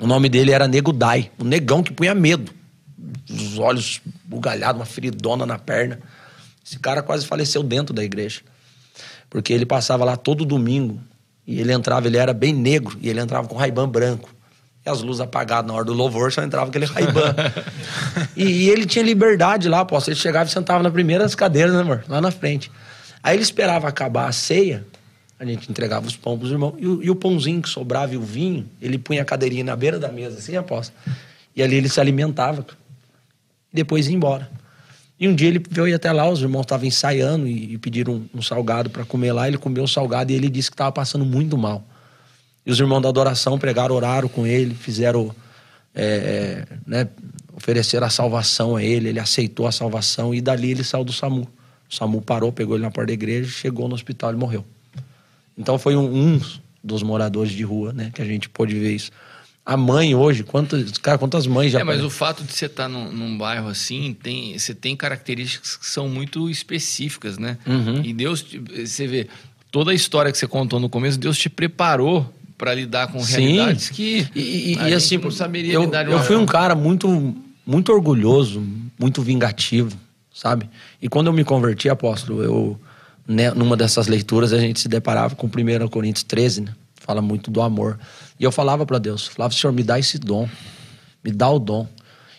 o 0.00 0.06
nome 0.06 0.28
dele 0.28 0.52
era 0.52 0.66
Nego 0.66 0.92
Dai, 0.92 1.30
um 1.38 1.44
negão 1.44 1.82
que 1.82 1.92
punha 1.92 2.14
medo. 2.14 2.52
Os 3.28 3.58
olhos 3.58 4.00
bugalhados, 4.24 4.80
uma 4.80 4.86
feridona 4.86 5.46
na 5.46 5.58
perna. 5.58 6.00
Esse 6.64 6.78
cara 6.78 7.02
quase 7.02 7.26
faleceu 7.26 7.62
dentro 7.62 7.94
da 7.94 8.02
igreja. 8.02 8.40
Porque 9.30 9.52
ele 9.52 9.66
passava 9.66 10.04
lá 10.04 10.16
todo 10.16 10.44
domingo 10.44 11.00
e 11.46 11.60
ele 11.60 11.72
entrava, 11.72 12.06
ele 12.06 12.16
era 12.16 12.32
bem 12.32 12.54
negro, 12.54 12.98
e 13.00 13.08
ele 13.08 13.20
entrava 13.20 13.46
com 13.46 13.54
raibã 13.54 13.88
branco. 13.88 14.30
E 14.84 14.88
as 14.88 15.02
luzes 15.02 15.20
apagadas 15.20 15.66
na 15.66 15.74
hora 15.74 15.84
do 15.84 15.92
louvor, 15.92 16.32
só 16.32 16.42
entrava 16.42 16.68
aquele 16.68 16.86
raibã. 16.86 17.34
e, 18.36 18.44
e 18.44 18.70
ele 18.70 18.86
tinha 18.86 19.04
liberdade 19.04 19.68
lá, 19.68 19.84
posso. 19.84 20.10
Ele 20.10 20.16
chegava 20.16 20.48
e 20.48 20.52
sentava 20.52 20.82
na 20.82 20.90
primeira 20.90 21.24
das 21.24 21.34
cadeiras, 21.34 21.74
né, 21.74 21.80
amor? 21.80 22.04
Lá 22.08 22.20
na 22.20 22.30
frente. 22.30 22.70
Aí 23.22 23.36
ele 23.36 23.42
esperava 23.42 23.88
acabar 23.88 24.28
a 24.28 24.32
ceia, 24.32 24.86
a 25.38 25.44
gente 25.44 25.70
entregava 25.70 26.06
os 26.06 26.16
pão 26.16 26.38
pros 26.38 26.50
irmãos, 26.50 26.74
e 26.78 26.86
o, 26.86 27.02
e 27.02 27.10
o 27.10 27.16
pãozinho 27.16 27.60
que 27.60 27.68
sobrava 27.68 28.14
e 28.14 28.16
o 28.16 28.22
vinho, 28.22 28.68
ele 28.80 28.98
punha 28.98 29.22
a 29.22 29.24
cadeirinha 29.24 29.64
na 29.64 29.76
beira 29.76 29.98
da 29.98 30.08
mesa, 30.08 30.38
assim, 30.38 30.56
aposta. 30.56 30.94
E 31.54 31.62
ali 31.62 31.76
ele 31.76 31.88
se 31.88 32.00
alimentava. 32.00 32.66
E 33.72 33.76
depois 33.76 34.06
ia 34.06 34.14
embora. 34.14 34.50
E 35.18 35.28
um 35.28 35.34
dia 35.34 35.48
ele 35.48 35.62
veio 35.70 35.94
até 35.94 36.10
lá, 36.12 36.28
os 36.28 36.40
irmãos 36.40 36.62
estavam 36.62 36.86
ensaiando 36.86 37.46
e, 37.46 37.74
e 37.74 37.78
pediram 37.78 38.14
um, 38.14 38.38
um 38.38 38.42
salgado 38.42 38.90
para 38.90 39.04
comer 39.04 39.32
lá. 39.32 39.46
Ele 39.46 39.58
comeu 39.58 39.84
o 39.84 39.88
salgado 39.88 40.32
e 40.32 40.34
ele 40.34 40.48
disse 40.48 40.70
que 40.70 40.74
estava 40.74 40.92
passando 40.92 41.24
muito 41.24 41.56
mal. 41.56 41.84
E 42.66 42.70
os 42.70 42.80
irmãos 42.80 43.00
da 43.00 43.08
adoração 43.08 43.58
pregaram, 43.58 43.94
oraram 43.94 44.28
com 44.28 44.46
ele, 44.46 44.74
fizeram, 44.74 45.34
é, 45.94 46.04
é, 46.04 46.76
né, 46.86 47.08
ofereceram 47.54 48.06
a 48.06 48.10
salvação 48.10 48.76
a 48.76 48.82
ele. 48.82 49.10
Ele 49.10 49.20
aceitou 49.20 49.66
a 49.66 49.72
salvação 49.72 50.34
e 50.34 50.40
dali 50.40 50.72
ele 50.72 50.82
saiu 50.82 51.04
do 51.04 51.12
SAMU. 51.12 51.48
O 51.88 51.94
SAMU 51.94 52.20
parou, 52.20 52.50
pegou 52.50 52.74
ele 52.74 52.82
na 52.82 52.90
porta 52.90 53.08
da 53.08 53.12
igreja, 53.12 53.48
chegou 53.48 53.88
no 53.88 53.94
hospital 53.94 54.32
e 54.32 54.36
morreu. 54.36 54.64
Então 55.56 55.78
foi 55.78 55.96
um, 55.96 56.34
um 56.34 56.40
dos 56.82 57.02
moradores 57.02 57.52
de 57.52 57.62
rua, 57.62 57.92
né, 57.92 58.10
que 58.14 58.20
a 58.20 58.24
gente 58.24 58.48
pôde 58.48 58.78
ver 58.78 58.94
isso. 58.94 59.10
A 59.66 59.76
mãe 59.78 60.14
hoje, 60.14 60.42
quantas, 60.42 60.92
cara, 60.98 61.16
quantas 61.16 61.46
mães 61.46 61.72
já 61.72 61.80
É, 61.80 61.84
mas 61.84 62.04
o 62.04 62.10
fato 62.10 62.44
de 62.44 62.52
você 62.52 62.66
estar 62.66 62.86
num, 62.86 63.10
num 63.10 63.38
bairro 63.38 63.68
assim, 63.68 64.14
tem, 64.22 64.58
você 64.58 64.74
tem 64.74 64.94
características 64.94 65.76
que 65.76 65.86
são 65.86 66.06
muito 66.08 66.50
específicas, 66.50 67.38
né? 67.38 67.56
Uhum. 67.66 68.02
E 68.04 68.12
Deus, 68.12 68.44
você 68.84 69.06
vê, 69.06 69.26
toda 69.70 69.90
a 69.90 69.94
história 69.94 70.30
que 70.30 70.36
você 70.36 70.46
contou 70.46 70.78
no 70.78 70.90
começo, 70.90 71.18
Deus 71.18 71.38
te 71.38 71.48
preparou 71.48 72.30
para 72.58 72.74
lidar 72.74 73.08
com 73.10 73.20
Sim. 73.24 73.32
realidades 73.56 73.88
que 73.88 74.28
E, 74.34 74.40
e- 74.74 74.74
e 74.90 74.94
assim, 74.94 75.16
não 75.16 75.30
saberia 75.30 75.72
eu, 75.72 75.84
lidar 75.84 76.06
eu 76.06 76.20
fui 76.20 76.36
um 76.36 76.44
cara 76.46 76.74
muito, 76.74 77.34
muito 77.66 77.90
orgulhoso, 77.90 78.62
muito 78.98 79.22
vingativo, 79.22 79.96
sabe? 80.32 80.68
E 81.00 81.08
quando 81.08 81.28
eu 81.28 81.32
me 81.32 81.42
converti, 81.42 81.88
apóstolo, 81.88 82.42
eu, 82.42 82.78
né, 83.26 83.50
numa 83.52 83.76
dessas 83.76 84.06
leituras, 84.06 84.52
a 84.52 84.58
gente 84.58 84.80
se 84.80 84.88
deparava 84.88 85.34
com 85.34 85.46
1 85.46 85.88
Coríntios 85.88 86.22
13, 86.24 86.62
né? 86.62 86.74
Fala 87.00 87.20
muito 87.20 87.50
do 87.50 87.60
amor. 87.60 87.98
E 88.38 88.44
eu 88.44 88.50
falava 88.52 88.84
para 88.86 88.98
Deus, 88.98 89.26
falava, 89.26 89.52
Senhor, 89.54 89.72
me 89.72 89.82
dá 89.82 89.98
esse 89.98 90.18
dom, 90.18 90.48
me 91.22 91.30
dá 91.30 91.48
o 91.50 91.58
dom. 91.58 91.86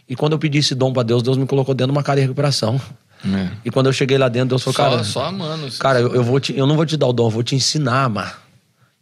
E 0.10 0.16
quando 0.16 0.34
eu 0.34 0.40
pedi 0.40 0.58
esse 0.60 0.76
dom 0.76 0.92
para 0.94 1.04
Deus, 1.04 1.22
Deus 1.24 1.38
me 1.38 1.46
colocou 1.46 1.74
dentro 1.74 1.92
de 1.92 1.98
uma 1.98 2.04
casa 2.04 2.18
de 2.18 2.22
recuperação. 2.24 2.80
É. 3.26 3.50
E 3.66 3.72
quando 3.72 3.88
eu 3.88 3.94
cheguei 3.94 4.18
lá 4.18 4.28
dentro, 4.30 4.50
Deus 4.50 4.64
falou, 4.64 4.76
cara, 4.76 5.04
só 5.04 5.26
amando. 5.26 5.72
Cara, 5.80 6.00
eu, 6.00 6.14
eu 6.14 6.24
vou 6.24 6.40
te- 6.40 6.56
eu 6.56 6.68
não 6.68 6.76
vou 6.76 6.86
te 6.86 6.96
dar 6.98 7.08
o 7.08 7.14
dom, 7.14 7.26
eu 7.26 7.30
vou 7.32 7.44
te 7.44 7.56
ensinar 7.56 7.94
a 8.02 8.04
amar. 8.04 8.42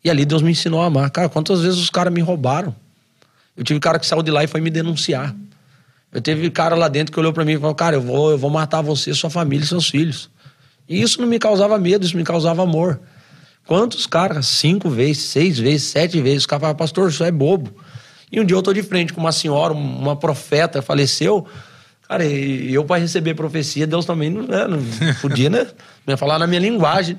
E 0.03 0.09
ali 0.09 0.25
Deus 0.25 0.41
me 0.41 0.51
ensinou 0.51 0.81
a 0.81 0.85
amar. 0.85 1.09
Cara, 1.11 1.27
quantas 1.29 1.61
vezes 1.61 1.77
os 1.79 1.89
caras 1.89 2.13
me 2.13 2.21
roubaram? 2.21 2.73
Eu 3.55 3.63
tive 3.63 3.79
cara 3.79 3.99
que 3.99 4.05
saiu 4.05 4.21
de 4.23 4.31
lá 4.31 4.43
e 4.43 4.47
foi 4.47 4.61
me 4.61 4.69
denunciar. 4.69 5.35
Eu 6.11 6.21
teve 6.21 6.49
cara 6.51 6.75
lá 6.75 6.87
dentro 6.87 7.11
que 7.13 7.19
olhou 7.19 7.33
pra 7.33 7.43
mim 7.43 7.53
e 7.53 7.57
falou: 7.59 7.73
Cara, 7.75 7.95
eu 7.95 8.01
vou, 8.01 8.31
eu 8.31 8.37
vou 8.37 8.49
matar 8.49 8.81
você, 8.81 9.13
sua 9.13 9.29
família 9.29 9.63
e 9.63 9.67
seus 9.67 9.89
filhos. 9.89 10.29
E 10.87 11.01
isso 11.01 11.21
não 11.21 11.27
me 11.27 11.39
causava 11.39 11.77
medo, 11.77 12.05
isso 12.05 12.17
me 12.17 12.23
causava 12.23 12.63
amor. 12.63 12.99
Quantos 13.65 14.05
caras, 14.05 14.45
cinco 14.47 14.89
vezes, 14.89 15.23
seis 15.23 15.57
vezes, 15.57 15.83
sete 15.83 16.21
vezes, 16.21 16.39
os 16.39 16.45
caras 16.45 16.61
falavam, 16.61 16.77
pastor, 16.77 17.09
isso 17.09 17.23
é 17.23 17.31
bobo. 17.31 17.73
E 18.31 18.39
um 18.39 18.45
dia 18.45 18.57
eu 18.57 18.61
tô 18.61 18.73
de 18.73 18.83
frente 18.83 19.13
com 19.13 19.21
uma 19.21 19.31
senhora, 19.31 19.73
uma 19.73 20.15
profeta, 20.15 20.81
faleceu. 20.81 21.47
Cara, 22.07 22.25
e 22.25 22.73
eu 22.73 22.83
para 22.83 22.99
receber 22.99 23.33
profecia, 23.35 23.87
Deus 23.87 24.05
também 24.05 24.29
não, 24.29 24.43
né, 24.43 24.67
não 24.67 24.79
podia, 25.21 25.49
né? 25.49 25.67
Não 26.05 26.13
ia 26.13 26.17
falar 26.17 26.37
na 26.37 26.47
minha 26.47 26.59
linguagem. 26.59 27.17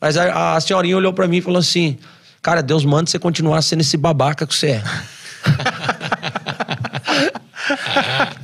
Mas 0.00 0.16
a, 0.16 0.56
a 0.56 0.60
senhorinha 0.60 0.96
olhou 0.96 1.12
pra 1.12 1.28
mim 1.28 1.38
e 1.38 1.42
falou 1.42 1.58
assim: 1.58 1.98
Cara, 2.40 2.62
Deus 2.62 2.84
manda 2.84 3.10
você 3.10 3.18
continuar 3.18 3.60
sendo 3.62 3.80
esse 3.80 3.96
babaca 3.96 4.46
que 4.46 4.54
você 4.54 4.68
é. 4.68 4.82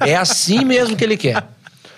É 0.00 0.16
assim 0.16 0.64
mesmo 0.64 0.96
que 0.96 1.04
ele 1.04 1.16
quer. 1.16 1.46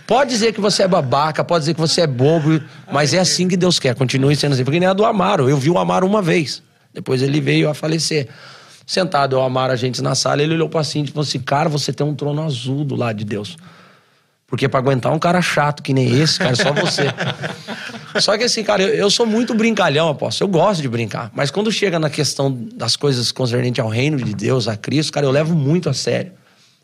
Pode 0.07 0.31
dizer 0.31 0.53
que 0.53 0.61
você 0.61 0.83
é 0.83 0.89
babaca, 0.89 1.45
pode 1.45 1.63
dizer 1.63 1.75
que 1.75 1.81
você 1.81 2.03
é 2.03 2.07
bobo, 2.07 2.61
mas 2.93 3.15
é 3.15 3.19
assim 3.19 3.49
que 3.49 3.57
Deus 3.57 3.79
quer. 3.79 3.95
Continue 3.95 4.35
sendo 4.37 4.53
assim. 4.53 4.65
Porque 4.65 4.81
nem 4.81 4.89
a 4.89 4.93
do 4.93 5.05
Amaro. 5.05 5.49
Eu 5.49 5.57
vi 5.57 5.71
o 5.71 5.79
Amaro 5.79 6.07
uma 6.07 6.21
vez. 6.21 6.63
Depois 6.93 7.23
ele 7.23 7.41
veio 7.41 7.69
a 7.69 7.75
falecer. 7.75 8.29
Sentado, 8.85 9.35
o 9.37 9.41
Amaro, 9.41 9.73
a 9.73 9.77
gente 9.77 10.03
na 10.03 10.15
sala, 10.15 10.43
ele 10.43 10.55
olhou 10.55 10.69
pra 10.69 10.83
Cintia 10.85 11.11
e 11.11 11.13
falou 11.13 11.23
assim: 11.23 11.39
Cara, 11.39 11.69
você 11.69 11.93
tem 11.93 12.07
um 12.07 12.15
trono 12.15 12.43
azul 12.43 12.85
do 12.85 12.97
lado 12.97 13.17
de 13.17 13.25
Deus. 13.25 13.57
Porque 14.47 14.69
pra 14.69 14.81
aguentar 14.81 15.11
um 15.13 15.19
cara 15.19 15.41
chato 15.41 15.83
que 15.83 15.95
nem 15.95 16.21
esse, 16.21 16.39
cara, 16.39 16.55
só 16.55 16.73
você. 16.73 17.05
Só 18.21 18.37
que 18.37 18.45
assim, 18.45 18.63
cara, 18.63 18.83
eu, 18.83 18.89
eu 18.91 19.11
sou 19.11 19.25
muito 19.25 19.55
brincalhão, 19.55 20.11
aposto. 20.11 20.43
Eu 20.43 20.49
gosto 20.49 20.83
de 20.83 20.89
brincar. 20.91 21.31
Mas 21.35 21.51
quando 21.51 21.73
chega 21.73 21.99
na 21.99 22.11
questão 22.11 22.53
das 22.75 22.95
coisas 22.95 23.33
concernentes 23.33 23.83
ao 23.83 23.89
reino 23.89 24.19
de 24.19 24.35
Deus, 24.35 24.69
a 24.69 24.77
Cristo, 24.77 25.11
cara, 25.11 25.25
eu 25.25 25.31
levo 25.31 25.55
muito 25.55 25.89
a 25.89 25.95
sério. 25.95 26.33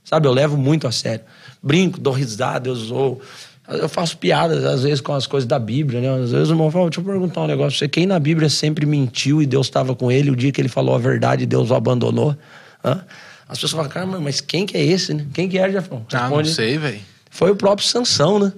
Sabe, 0.03 0.27
eu 0.27 0.33
levo 0.33 0.57
muito 0.57 0.87
a 0.87 0.93
sério. 0.93 1.21
Brinco, 1.63 2.01
dou 2.01 2.13
risada, 2.13 2.69
eu 2.69 2.75
zoo. 2.75 3.21
Eu 3.69 3.89
faço 3.89 4.17
piadas, 4.17 4.65
às 4.65 4.83
vezes, 4.83 5.01
com 5.01 5.13
as 5.13 5.27
coisas 5.27 5.47
da 5.47 5.59
Bíblia, 5.59 6.01
né? 6.01 6.23
Às 6.25 6.31
vezes 6.33 6.49
o 6.49 6.53
irmão 6.53 6.71
fala, 6.71 6.89
deixa 6.89 7.01
eu 7.01 7.05
perguntar 7.05 7.43
um 7.43 7.47
negócio. 7.47 7.79
Você, 7.79 7.87
quem 7.87 8.07
na 8.07 8.19
Bíblia 8.19 8.49
sempre 8.49 8.87
mentiu 8.87 9.43
e 9.43 9.47
Deus 9.47 9.67
estava 9.67 9.95
com 9.95 10.11
ele, 10.11 10.31
o 10.31 10.37
dia 10.37 10.51
que 10.51 10.61
ele 10.61 10.71
falou 10.71 10.95
a 10.95 10.99
verdade, 10.99 11.45
Deus 11.45 11.71
o 11.71 11.75
abandonou? 11.75 12.35
Hã? 12.83 13.05
As 13.47 13.59
pessoas 13.59 13.73
falam, 13.73 13.91
cara, 13.91 14.07
mas 14.07 14.41
quem 14.41 14.65
que 14.65 14.77
é 14.77 14.83
esse, 14.83 15.13
né? 15.13 15.27
Quem 15.35 15.49
que 15.49 15.59
é, 15.59 15.71
Jafão? 15.71 16.07
Ah, 16.13 16.31
não 16.31 16.45
sei, 16.45 16.79
velho. 16.79 17.01
Foi 17.31 17.51
o 17.51 17.57
próprio 17.57 17.87
Sansão, 17.87 18.39
né? 18.39 18.53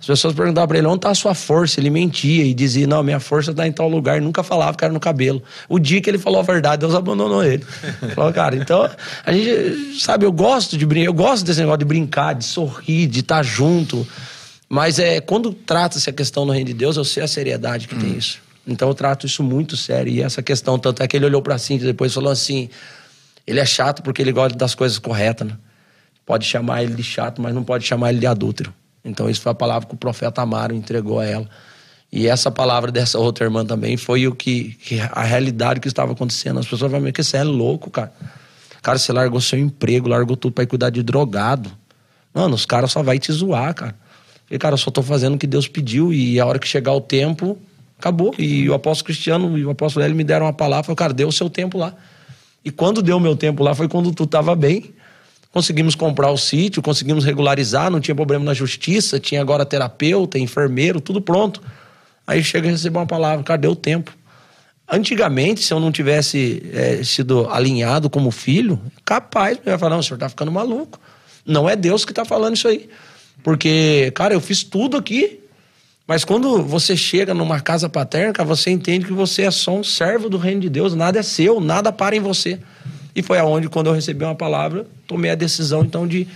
As 0.00 0.06
pessoas 0.06 0.32
perguntavam 0.32 0.68
pra 0.68 0.78
ele 0.78 0.86
onde 0.86 0.98
está 0.98 1.10
a 1.10 1.14
sua 1.14 1.34
força. 1.34 1.80
Ele 1.80 1.90
mentia 1.90 2.44
e 2.44 2.54
dizia: 2.54 2.86
Não, 2.86 3.02
minha 3.02 3.18
força 3.18 3.50
está 3.50 3.66
em 3.66 3.72
tal 3.72 3.88
lugar. 3.88 4.20
Nunca 4.20 4.42
falava 4.44 4.76
que 4.76 4.84
era 4.84 4.92
no 4.92 5.00
cabelo. 5.00 5.42
O 5.68 5.78
dia 5.78 6.00
que 6.00 6.08
ele 6.08 6.18
falou 6.18 6.38
a 6.38 6.42
verdade, 6.42 6.80
Deus 6.80 6.94
abandonou 6.94 7.42
ele. 7.42 7.64
Falou, 8.14 8.32
cara, 8.32 8.54
então, 8.54 8.88
a 9.26 9.32
gente, 9.32 10.00
sabe, 10.00 10.24
eu 10.24 10.30
gosto 10.30 10.78
de 10.78 10.86
brincar, 10.86 11.06
eu 11.06 11.14
gosto 11.14 11.44
desse 11.44 11.58
negócio 11.58 11.78
de 11.78 11.84
brincar, 11.84 12.34
de 12.34 12.44
sorrir, 12.44 13.08
de 13.08 13.20
estar 13.20 13.42
junto. 13.42 14.06
Mas 14.68 15.00
é 15.00 15.20
quando 15.20 15.52
trata-se 15.52 16.08
a 16.08 16.12
questão 16.12 16.44
no 16.44 16.52
reino 16.52 16.68
de 16.68 16.74
Deus, 16.74 16.96
eu 16.96 17.04
sei 17.04 17.24
a 17.24 17.28
seriedade 17.28 17.88
que 17.88 17.96
tem 17.96 18.16
isso. 18.16 18.38
Então 18.66 18.88
eu 18.88 18.94
trato 18.94 19.26
isso 19.26 19.42
muito 19.42 19.76
sério. 19.76 20.12
E 20.12 20.22
essa 20.22 20.42
questão, 20.42 20.78
tanto 20.78 21.02
é 21.02 21.08
que 21.08 21.16
ele 21.16 21.24
olhou 21.24 21.42
pra 21.42 21.58
Cintia 21.58 21.86
depois 21.86 22.12
e 22.12 22.14
falou 22.14 22.30
assim: 22.30 22.68
ele 23.44 23.58
é 23.58 23.66
chato 23.66 24.02
porque 24.02 24.22
ele 24.22 24.30
gosta 24.30 24.56
das 24.56 24.74
coisas 24.76 24.98
corretas, 24.98 25.48
né? 25.48 25.54
Pode 26.24 26.44
chamar 26.44 26.84
ele 26.84 26.94
de 26.94 27.02
chato, 27.02 27.40
mas 27.40 27.54
não 27.54 27.64
pode 27.64 27.84
chamar 27.84 28.10
ele 28.10 28.20
de 28.20 28.26
adúltero. 28.26 28.72
Então, 29.08 29.28
isso 29.28 29.40
foi 29.40 29.52
a 29.52 29.54
palavra 29.54 29.88
que 29.88 29.94
o 29.94 29.98
profeta 29.98 30.42
Amaro 30.42 30.74
entregou 30.74 31.20
a 31.20 31.24
ela. 31.24 31.48
E 32.10 32.26
essa 32.26 32.50
palavra 32.50 32.90
dessa 32.90 33.18
outra 33.18 33.44
irmã 33.44 33.64
também 33.64 33.96
foi 33.96 34.26
o 34.26 34.34
que, 34.34 34.76
que 34.82 35.00
a 35.00 35.22
realidade 35.22 35.80
que 35.80 35.88
estava 35.88 36.12
acontecendo. 36.12 36.58
As 36.58 36.66
pessoas 36.66 36.90
falam, 36.90 37.12
que 37.12 37.22
você 37.22 37.36
é 37.36 37.44
louco, 37.44 37.90
cara. 37.90 38.12
Cara, 38.82 38.98
você 38.98 39.12
largou 39.12 39.40
seu 39.40 39.58
emprego, 39.58 40.08
largou 40.08 40.36
tudo 40.36 40.52
pra 40.52 40.64
ir 40.64 40.66
cuidar 40.66 40.90
de 40.90 41.02
drogado. 41.02 41.70
Mano, 42.32 42.54
os 42.54 42.64
caras 42.64 42.92
só 42.92 43.02
vai 43.02 43.18
te 43.18 43.30
zoar, 43.32 43.74
cara. 43.74 43.94
E, 44.50 44.58
cara, 44.58 44.74
eu 44.74 44.78
só 44.78 44.90
tô 44.90 45.02
fazendo 45.02 45.34
o 45.34 45.38
que 45.38 45.46
Deus 45.46 45.68
pediu 45.68 46.12
e 46.12 46.40
a 46.40 46.46
hora 46.46 46.58
que 46.58 46.66
chegar 46.66 46.92
o 46.94 47.00
tempo, 47.00 47.58
acabou. 47.98 48.34
E 48.38 48.68
o 48.70 48.74
apóstolo 48.74 49.06
Cristiano 49.06 49.58
e 49.58 49.64
o 49.64 49.70
apóstolo 49.70 50.04
Hélio 50.04 50.16
me 50.16 50.24
deram 50.24 50.46
uma 50.46 50.52
palavra, 50.52 50.84
falaram, 50.84 50.96
cara, 50.96 51.12
deu 51.12 51.28
o 51.28 51.32
seu 51.32 51.50
tempo 51.50 51.76
lá. 51.76 51.94
E 52.64 52.70
quando 52.70 53.02
deu 53.02 53.18
o 53.18 53.20
meu 53.20 53.36
tempo 53.36 53.62
lá 53.62 53.74
foi 53.74 53.88
quando 53.88 54.12
tu 54.12 54.26
tava 54.26 54.54
bem. 54.54 54.94
Conseguimos 55.58 55.96
comprar 55.96 56.30
o 56.30 56.36
sítio, 56.36 56.80
conseguimos 56.80 57.24
regularizar, 57.24 57.90
não 57.90 57.98
tinha 57.98 58.14
problema 58.14 58.44
na 58.44 58.54
justiça, 58.54 59.18
tinha 59.18 59.40
agora 59.40 59.66
terapeuta, 59.66 60.38
enfermeiro, 60.38 61.00
tudo 61.00 61.20
pronto. 61.20 61.60
Aí 62.24 62.44
chega 62.44 62.68
e 62.68 62.70
recebe 62.70 62.96
uma 62.96 63.08
palavra, 63.08 63.42
cara, 63.42 63.60
deu 63.60 63.74
tempo. 63.74 64.16
Antigamente, 64.88 65.64
se 65.64 65.74
eu 65.74 65.80
não 65.80 65.90
tivesse 65.90 66.62
eh, 66.72 67.00
sido 67.02 67.50
alinhado 67.50 68.08
como 68.08 68.30
filho, 68.30 68.80
capaz, 69.04 69.58
eu 69.66 69.72
ia 69.72 69.78
falar, 69.80 69.96
não, 69.96 69.98
o 69.98 70.02
senhor 70.04 70.16
tá 70.16 70.28
ficando 70.28 70.52
maluco. 70.52 71.00
Não 71.44 71.68
é 71.68 71.74
Deus 71.74 72.04
que 72.04 72.12
tá 72.12 72.24
falando 72.24 72.54
isso 72.54 72.68
aí. 72.68 72.88
Porque, 73.42 74.12
cara, 74.14 74.34
eu 74.34 74.40
fiz 74.40 74.62
tudo 74.62 74.96
aqui, 74.96 75.40
mas 76.06 76.24
quando 76.24 76.62
você 76.62 76.96
chega 76.96 77.34
numa 77.34 77.58
casa 77.60 77.88
paterna, 77.88 78.44
você 78.44 78.70
entende 78.70 79.06
que 79.06 79.12
você 79.12 79.42
é 79.42 79.50
só 79.50 79.74
um 79.74 79.82
servo 79.82 80.30
do 80.30 80.38
reino 80.38 80.60
de 80.60 80.68
Deus, 80.68 80.94
nada 80.94 81.18
é 81.18 81.22
seu, 81.24 81.60
nada 81.60 81.90
para 81.90 82.14
em 82.14 82.20
você. 82.20 82.60
E 83.18 83.22
foi 83.22 83.36
aonde, 83.36 83.68
quando 83.68 83.88
eu 83.88 83.92
recebi 83.92 84.24
uma 84.24 84.36
palavra, 84.36 84.86
tomei 85.04 85.32
a 85.32 85.34
decisão, 85.34 85.82
então, 85.82 86.06
de, 86.06 86.28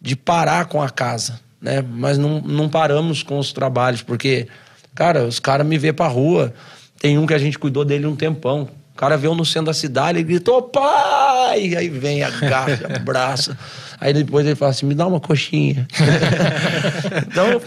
de 0.00 0.16
parar 0.16 0.64
com 0.64 0.80
a 0.80 0.88
casa, 0.88 1.38
né? 1.60 1.84
Mas 1.86 2.16
não, 2.16 2.40
não 2.40 2.66
paramos 2.66 3.22
com 3.22 3.38
os 3.38 3.52
trabalhos, 3.52 4.00
porque, 4.00 4.48
cara, 4.94 5.24
os 5.24 5.38
caras 5.38 5.66
me 5.66 5.76
vê 5.76 5.92
pra 5.92 6.06
rua, 6.06 6.54
tem 6.98 7.18
um 7.18 7.26
que 7.26 7.34
a 7.34 7.38
gente 7.38 7.58
cuidou 7.58 7.84
dele 7.84 8.06
um 8.06 8.16
tempão, 8.16 8.70
o 8.94 8.96
cara 8.96 9.18
veio 9.18 9.34
no 9.34 9.44
centro 9.44 9.66
da 9.66 9.74
cidade, 9.74 10.18
ele 10.18 10.26
gritou, 10.26 10.62
pai! 10.62 11.76
Aí 11.76 11.90
vem, 11.90 12.22
agacha, 12.22 12.86
abraça. 12.96 13.58
Aí 14.00 14.14
depois 14.14 14.46
ele 14.46 14.54
fala 14.54 14.70
assim, 14.70 14.86
me 14.86 14.94
dá 14.94 15.06
uma 15.06 15.20
coxinha. 15.20 15.86
então, 17.28 17.60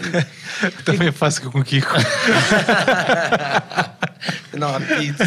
Eu 0.64 0.72
também 0.84 1.12
faço 1.12 1.48
com 1.48 1.60
o 1.60 1.64
Kiko. 1.64 1.94
Não, 4.56 4.70
uma 4.70 4.80
pizza. 4.80 5.24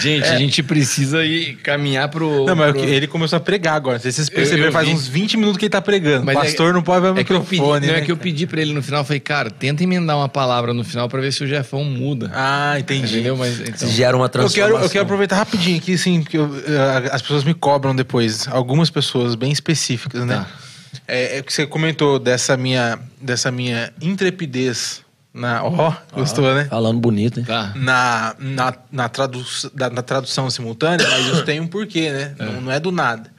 Gente, 0.00 0.26
a 0.26 0.36
gente 0.38 0.62
precisa 0.62 1.24
ir 1.24 1.56
caminhar 1.56 2.08
pro. 2.08 2.44
Não, 2.46 2.56
mas 2.56 2.72
pro... 2.72 2.84
ele 2.84 3.06
começou 3.06 3.36
a 3.36 3.40
pregar 3.40 3.74
agora. 3.74 3.96
Não 3.96 4.02
sei 4.02 4.10
se 4.12 4.16
vocês 4.16 4.28
perceberam, 4.30 4.68
eu 4.68 4.72
faz 4.72 4.88
vi. 4.88 4.94
uns 4.94 5.06
20 5.06 5.36
minutos 5.36 5.58
que 5.58 5.66
ele 5.66 5.70
tá 5.70 5.82
pregando. 5.82 6.24
Mas 6.24 6.36
o 6.36 6.40
pastor 6.40 6.70
é- 6.70 6.72
não 6.72 6.82
pode 6.82 7.00
ver 7.02 7.08
o 7.08 7.10
é 7.10 7.14
microfone, 7.14 7.46
pedi, 7.80 7.86
não, 7.86 7.94
né? 7.94 8.00
é 8.00 8.04
que 8.04 8.12
eu 8.12 8.16
pedi 8.16 8.46
pra 8.46 8.60
ele 8.60 8.72
no 8.72 8.82
final, 8.82 9.04
falei, 9.04 9.20
cara, 9.20 9.50
tenta 9.50 9.82
emendar 9.82 10.16
uma 10.16 10.28
palavra 10.28 10.72
no 10.72 10.84
final 10.84 11.08
pra 11.08 11.20
ver 11.20 11.32
se 11.32 11.44
o 11.44 11.46
Jefão 11.46 11.84
muda. 11.84 12.30
Ah, 12.34 12.78
entendi. 12.78 13.14
Entendeu? 13.14 13.36
Mas 13.36 13.60
então. 13.60 13.88
Gera 13.88 14.16
uma 14.16 14.26
Eu 14.26 14.30
quero, 14.30 14.42
transformação. 14.48 14.82
eu 14.86 14.90
quero 14.90 15.04
aproveitar 15.04 15.36
rapidinho 15.36 15.76
aqui, 15.78 15.94
assim, 15.94 16.22
porque 16.22 16.38
eu- 16.38 16.62
eh, 16.66 17.10
as 17.12 17.22
pessoas 17.22 17.44
me 17.44 17.54
cobram 17.54 17.94
depois. 17.94 18.48
Algumas 18.48 18.90
pessoas 18.90 19.34
bem 19.34 19.52
específicas, 19.52 20.24
né? 20.24 20.36
Tá. 20.36 20.46
É, 21.06 21.38
é 21.38 21.42
que 21.42 21.52
você 21.52 21.66
comentou 21.66 22.18
dessa 22.18 22.56
minha, 22.56 22.98
dessa 23.20 23.50
minha 23.50 23.92
intrepidez 24.00 25.02
na. 25.32 25.62
Ó, 25.64 25.92
gostou, 26.12 26.54
né? 26.54 26.64
Falando 26.66 26.98
bonito, 27.00 27.40
hein? 27.40 27.46
Tá. 27.46 27.72
Na, 27.76 28.34
na, 28.38 28.74
na, 28.90 29.08
tradu 29.08 29.44
da- 29.74 29.90
na 29.90 30.02
tradução 30.02 30.48
simultânea, 30.50 31.06
mas 31.08 31.26
isso 31.26 31.44
tem 31.44 31.60
um 31.60 31.66
porquê, 31.66 32.10
né? 32.10 32.34
Não, 32.38 32.60
não 32.62 32.72
é 32.72 32.80
do 32.80 32.90
nada. 32.90 33.30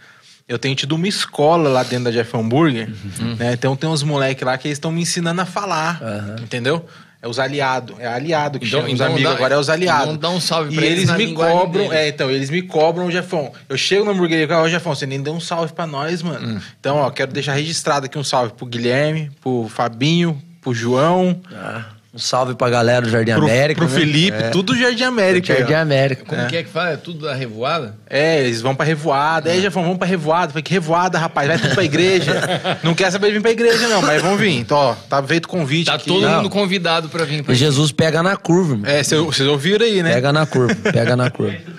Eu 0.48 0.58
tenho 0.58 0.76
tido 0.76 0.93
uma 0.95 1.08
escola 1.08 1.69
lá 1.69 1.84
dentro 1.84 2.06
da 2.06 2.11
Jeff 2.11 2.35
Hamburger, 2.35 2.90
né? 3.38 3.53
Então 3.53 3.76
tem 3.76 3.88
uns 3.90 4.01
moleques 4.01 4.43
lá 4.43 4.58
que 4.58 4.68
eles 4.68 4.77
estão 4.77 4.92
me 4.92 5.01
ensinando 5.01 5.40
a 5.42 5.45
falar, 5.45 6.01
entendeu? 6.42 6.84
É 7.22 7.27
os 7.27 7.38
aliados, 7.38 7.98
é 8.00 8.08
aliado 8.08 8.58
que 8.59 8.66
Então- 8.66 8.80
chama 8.80 8.88
os 8.93 8.95
então 8.95 9.08
amigos, 9.08 9.24
dá- 9.30 9.35
agora 9.35 9.56
é 9.56 9.58
os 9.58 9.69
aliados. 9.69 10.03
então 10.06 10.18
dá 10.18 10.30
um 10.30 10.40
salve 10.40 10.72
E 10.72 10.76
pra 10.77 10.85
eles 10.85 11.00
eles 11.00 11.09
na 11.09 11.18
me 11.18 11.34
cobram, 11.34 11.84
deles. 11.84 11.92
é, 11.92 12.08
então, 12.08 12.32
eles 12.32 12.50
me 12.50 12.61
cobram, 12.61 13.11
Jefão. 13.11 13.51
Eu 13.68 13.77
chego 13.77 14.06
na 14.06 14.11
hamburgueria 14.11 14.45
e 14.45 14.48
falo, 14.48 14.64
ó, 14.64 14.69
Jefão, 14.69 14.95
você 14.95 15.06
nem 15.06 15.22
deu 15.22 15.34
um 15.34 15.40
salve 15.42 15.74
pra 15.74 15.85
nós, 15.85 16.24
mano. 16.24 16.48
Hum. 16.56 16.61
Então, 16.80 16.95
ó, 16.95 17.09
quero 17.11 17.34
deixar 17.34 17.53
registrado 17.56 18.06
aqui 18.06 18.18
um 18.18 18.24
salve 18.24 18.53
pro 18.53 18.66
Guilherme, 18.66 19.30
pro 19.42 19.68
Fabinho, 19.68 20.42
pro 20.69 20.73
João, 20.73 21.39
Ah, 21.53 21.83
um 22.14 22.17
salve 22.19 22.56
pra 22.56 22.69
galera 22.69 23.01
do 23.03 23.09
Jardim 23.09 23.33
Pro, 23.33 23.43
América. 23.45 23.81
pro 23.81 23.89
né? 23.93 23.99
Felipe, 23.99 24.38
É. 24.38 24.49
tudo 24.49 24.75
Jardim 24.75 25.03
América. 25.03 25.56
Jardim 25.56 25.73
América. 25.73 26.23
Como 26.25 26.48
que 26.48 26.57
é 26.57 26.64
que 26.64 26.69
fala? 26.69 26.91
É 26.91 26.98
tudo 26.98 27.25
da 27.27 27.33
revoada? 27.35 27.95
É, 28.09 28.39
eles 28.41 28.61
vão 28.61 28.73
pra 28.75 28.85
revoada. 28.85 29.49
Aí 29.51 29.61
já 29.61 29.69
falam, 29.69 29.88
vamos 29.89 29.99
pra 29.99 30.07
revoada. 30.07 30.49
Falei, 30.51 30.64
que 30.64 30.72
revoada, 30.73 31.17
rapaz? 31.19 31.48
Vai 31.48 31.59
tudo 31.59 31.73
pra 31.75 31.83
igreja. 31.83 32.33
não 32.83 32.93
quer 32.95 33.11
saber 33.11 33.27
de 33.27 33.33
vir 33.33 33.41
pra 33.41 33.51
igreja, 33.51 33.88
não, 33.88 34.01
mas 34.01 34.22
vamos 34.22 34.39
vir. 34.39 34.57
Então, 34.57 34.77
ó, 34.77 34.95
tá 35.09 35.22
feito 35.23 35.45
o 35.45 35.49
convite 35.49 35.85
Tá 35.88 35.93
aqui. 35.95 36.07
todo 36.07 36.22
Não. 36.22 36.38
mundo 36.38 36.49
convidado 36.49 37.09
pra 37.09 37.25
vir 37.25 37.43
pra 37.43 37.53
E 37.53 37.56
Jesus 37.57 37.91
pega 37.91 38.23
na 38.23 38.35
curva. 38.35 38.80
É, 38.89 39.03
cê- 39.03 39.17
vocês 39.17 39.48
ouviram 39.48 39.85
aí, 39.85 40.01
né? 40.01 40.14
Pega 40.14 40.33
na 40.33 40.45
curva, 40.45 40.75
pega 40.91 41.15
na 41.15 41.30
curva. 41.30 41.56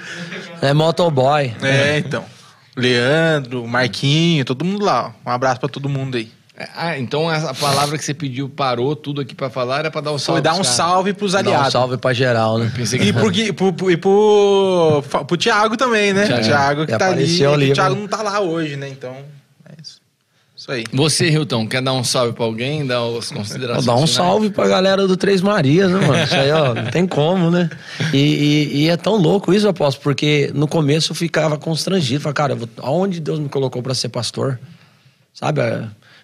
É 0.62 0.74
motoboy. 0.74 1.54
É, 1.62 1.96
então. 1.98 2.22
Leandro, 2.76 3.66
Marquinho, 3.66 4.44
todo 4.44 4.62
mundo 4.64 4.84
lá. 4.84 5.12
ó. 5.24 5.30
Um 5.30 5.32
abraço 5.32 5.58
pra 5.58 5.68
todo 5.70 5.88
mundo 5.88 6.16
aí. 6.18 6.30
Ah, 6.76 6.98
então 6.98 7.28
a 7.28 7.54
palavra 7.54 7.96
que 7.96 8.04
você 8.04 8.12
pediu 8.12 8.48
parou 8.48 8.94
tudo 8.94 9.20
aqui 9.20 9.34
pra 9.34 9.48
falar 9.48 9.78
era 9.80 9.90
pra 9.90 10.00
dar 10.02 10.10
um 10.10 10.18
Foi 10.18 10.26
salve. 10.26 10.40
dar 10.42 10.52
um 10.52 10.56
pros 10.56 10.66
caras. 10.68 10.76
salve 10.76 11.12
pros 11.14 11.32
Dá 11.32 11.38
um 11.38 11.40
aliados. 11.42 11.72
salve 11.72 11.96
pra 11.96 12.12
geral, 12.12 12.58
né? 12.58 12.70
Que 12.74 12.82
E 12.96 13.12
pro, 13.12 13.32
pro, 13.54 13.72
pro, 13.72 13.90
e 13.90 13.96
pro, 13.96 15.02
pro 15.26 15.36
Thiago 15.38 15.76
também, 15.76 16.12
né? 16.12 16.26
Thiago. 16.26 16.44
Thiago 16.44 16.80
que 16.86 16.92
Que 16.92 16.98
tá 16.98 17.08
ali. 17.08 17.42
é 17.42 17.46
ali, 17.46 17.70
o 17.70 17.74
Thiago 17.74 17.94
né? 17.94 18.00
não 18.02 18.08
tá 18.08 18.22
lá 18.22 18.40
hoje, 18.40 18.76
né? 18.76 18.88
Então, 18.90 19.12
é 19.68 19.72
isso. 19.82 20.00
Isso 20.54 20.70
aí. 20.70 20.84
Você, 20.92 21.30
Hilton, 21.30 21.66
quer 21.66 21.80
dar 21.80 21.94
um 21.94 22.04
salve 22.04 22.34
pra 22.34 22.44
alguém? 22.44 22.86
Dar 22.86 23.00
as 23.16 23.30
considerações? 23.30 23.86
dar 23.86 23.92
um 23.94 24.06
finais? 24.06 24.10
salve 24.10 24.50
pra 24.50 24.68
galera 24.68 25.06
do 25.08 25.16
Três 25.16 25.40
Marias, 25.40 25.90
né, 25.90 26.06
mano? 26.06 26.22
Isso 26.22 26.34
aí, 26.34 26.50
ó, 26.52 26.74
não 26.74 26.90
tem 26.90 27.06
como, 27.06 27.50
né? 27.50 27.70
E, 28.12 28.18
e- 28.18 28.76
e 28.82 28.88
é 28.90 28.96
tão 28.98 29.16
louco 29.16 29.54
isso, 29.54 29.66
aposto, 29.66 30.02
porque 30.02 30.50
no 30.54 30.68
começo 30.68 31.12
eu 31.12 31.16
ficava 31.16 31.56
constrangido. 31.56 32.20
Falei, 32.20 32.34
cara, 32.34 32.54
vou- 32.54 32.68
aonde 32.82 33.18
Deus 33.18 33.38
me 33.38 33.48
colocou 33.48 33.82
pra 33.82 33.94
ser 33.94 34.10
pastor? 34.10 34.60
Sabe? 35.32 35.62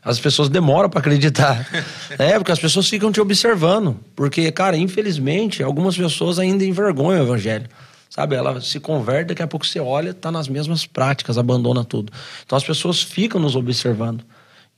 As 0.07 0.21
pessoas 0.21 0.49
demoram 0.49 0.89
pra 0.89 1.01
acreditar. 1.01 1.67
É, 2.19 2.39
porque 2.39 2.53
as 2.53 2.59
pessoas 2.59 2.89
ficam 2.89 3.13
te 3.13 3.21
observando. 3.21 3.99
Porque, 4.15 4.51
cara, 4.51 4.77
infelizmente, 4.77 5.63
algumas 5.63 5.97
pessoas 5.97 6.39
ainda 6.39 6.65
envergonham 6.65 7.21
o 7.21 7.27
evangelho. 7.27 7.69
Sabe? 8.09 8.37
Ela 8.37 8.59
se 8.61 8.81
converte, 8.81 9.29
daqui 9.29 9.43
a 9.43 9.47
pouco 9.47 9.67
você 9.67 9.79
olha, 9.81 10.15
tá 10.15 10.31
nas 10.31 10.49
mesmas 10.49 10.87
práticas, 10.87 11.37
abandona 11.37 11.85
tudo. 11.85 12.13
Então 12.45 12.57
as 12.57 12.65
pessoas 12.65 13.03
ficam 13.03 13.39
nos 13.41 13.55
observando. 13.55 14.25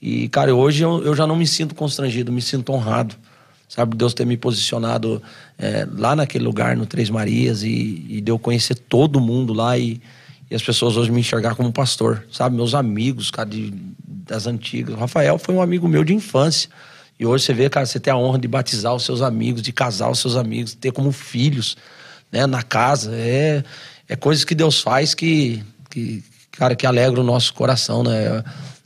E, 0.00 0.28
cara, 0.30 0.52
hoje 0.54 0.82
eu, 0.82 1.04
eu 1.04 1.14
já 1.14 1.26
não 1.26 1.36
me 1.36 1.46
sinto 1.46 1.74
constrangido, 1.74 2.32
me 2.32 2.42
sinto 2.42 2.72
honrado. 2.72 3.14
Sabe, 3.68 3.96
Deus 3.96 4.14
ter 4.14 4.24
me 4.24 4.36
posicionado 4.36 5.22
é, 5.58 5.86
lá 5.96 6.16
naquele 6.16 6.44
lugar, 6.44 6.76
no 6.76 6.86
Três 6.86 7.10
Marias, 7.10 7.62
e, 7.62 8.06
e 8.08 8.20
de 8.20 8.32
eu 8.32 8.38
conhecer 8.38 8.74
todo 8.74 9.20
mundo 9.20 9.52
lá 9.52 9.76
e, 9.76 10.00
e 10.50 10.54
as 10.54 10.62
pessoas 10.62 10.96
hoje 10.96 11.10
me 11.10 11.20
enxergar 11.20 11.54
como 11.54 11.70
pastor, 11.72 12.24
sabe? 12.32 12.56
Meus 12.56 12.74
amigos, 12.74 13.30
cara, 13.30 13.48
de, 13.48 13.72
das 14.06 14.46
antigas. 14.46 14.94
O 14.94 14.98
Rafael 14.98 15.38
foi 15.38 15.54
um 15.54 15.60
amigo 15.60 15.86
meu 15.86 16.02
de 16.02 16.14
infância. 16.14 16.70
E 17.20 17.26
hoje 17.26 17.44
você 17.44 17.52
vê, 17.52 17.68
cara, 17.68 17.84
você 17.84 18.00
ter 18.00 18.10
a 18.10 18.16
honra 18.16 18.38
de 18.38 18.48
batizar 18.48 18.94
os 18.94 19.04
seus 19.04 19.20
amigos, 19.20 19.60
de 19.60 19.72
casar 19.72 20.10
os 20.10 20.20
seus 20.20 20.36
amigos, 20.36 20.74
ter 20.74 20.92
como 20.92 21.12
filhos, 21.12 21.76
né, 22.32 22.46
na 22.46 22.62
casa. 22.62 23.14
É, 23.14 23.62
é 24.08 24.16
coisas 24.16 24.44
que 24.44 24.54
Deus 24.54 24.80
faz 24.80 25.14
que, 25.14 25.62
que, 25.90 26.24
cara, 26.52 26.74
que 26.74 26.86
alegra 26.86 27.20
o 27.20 27.24
nosso 27.24 27.52
coração, 27.52 28.02
né? 28.02 28.42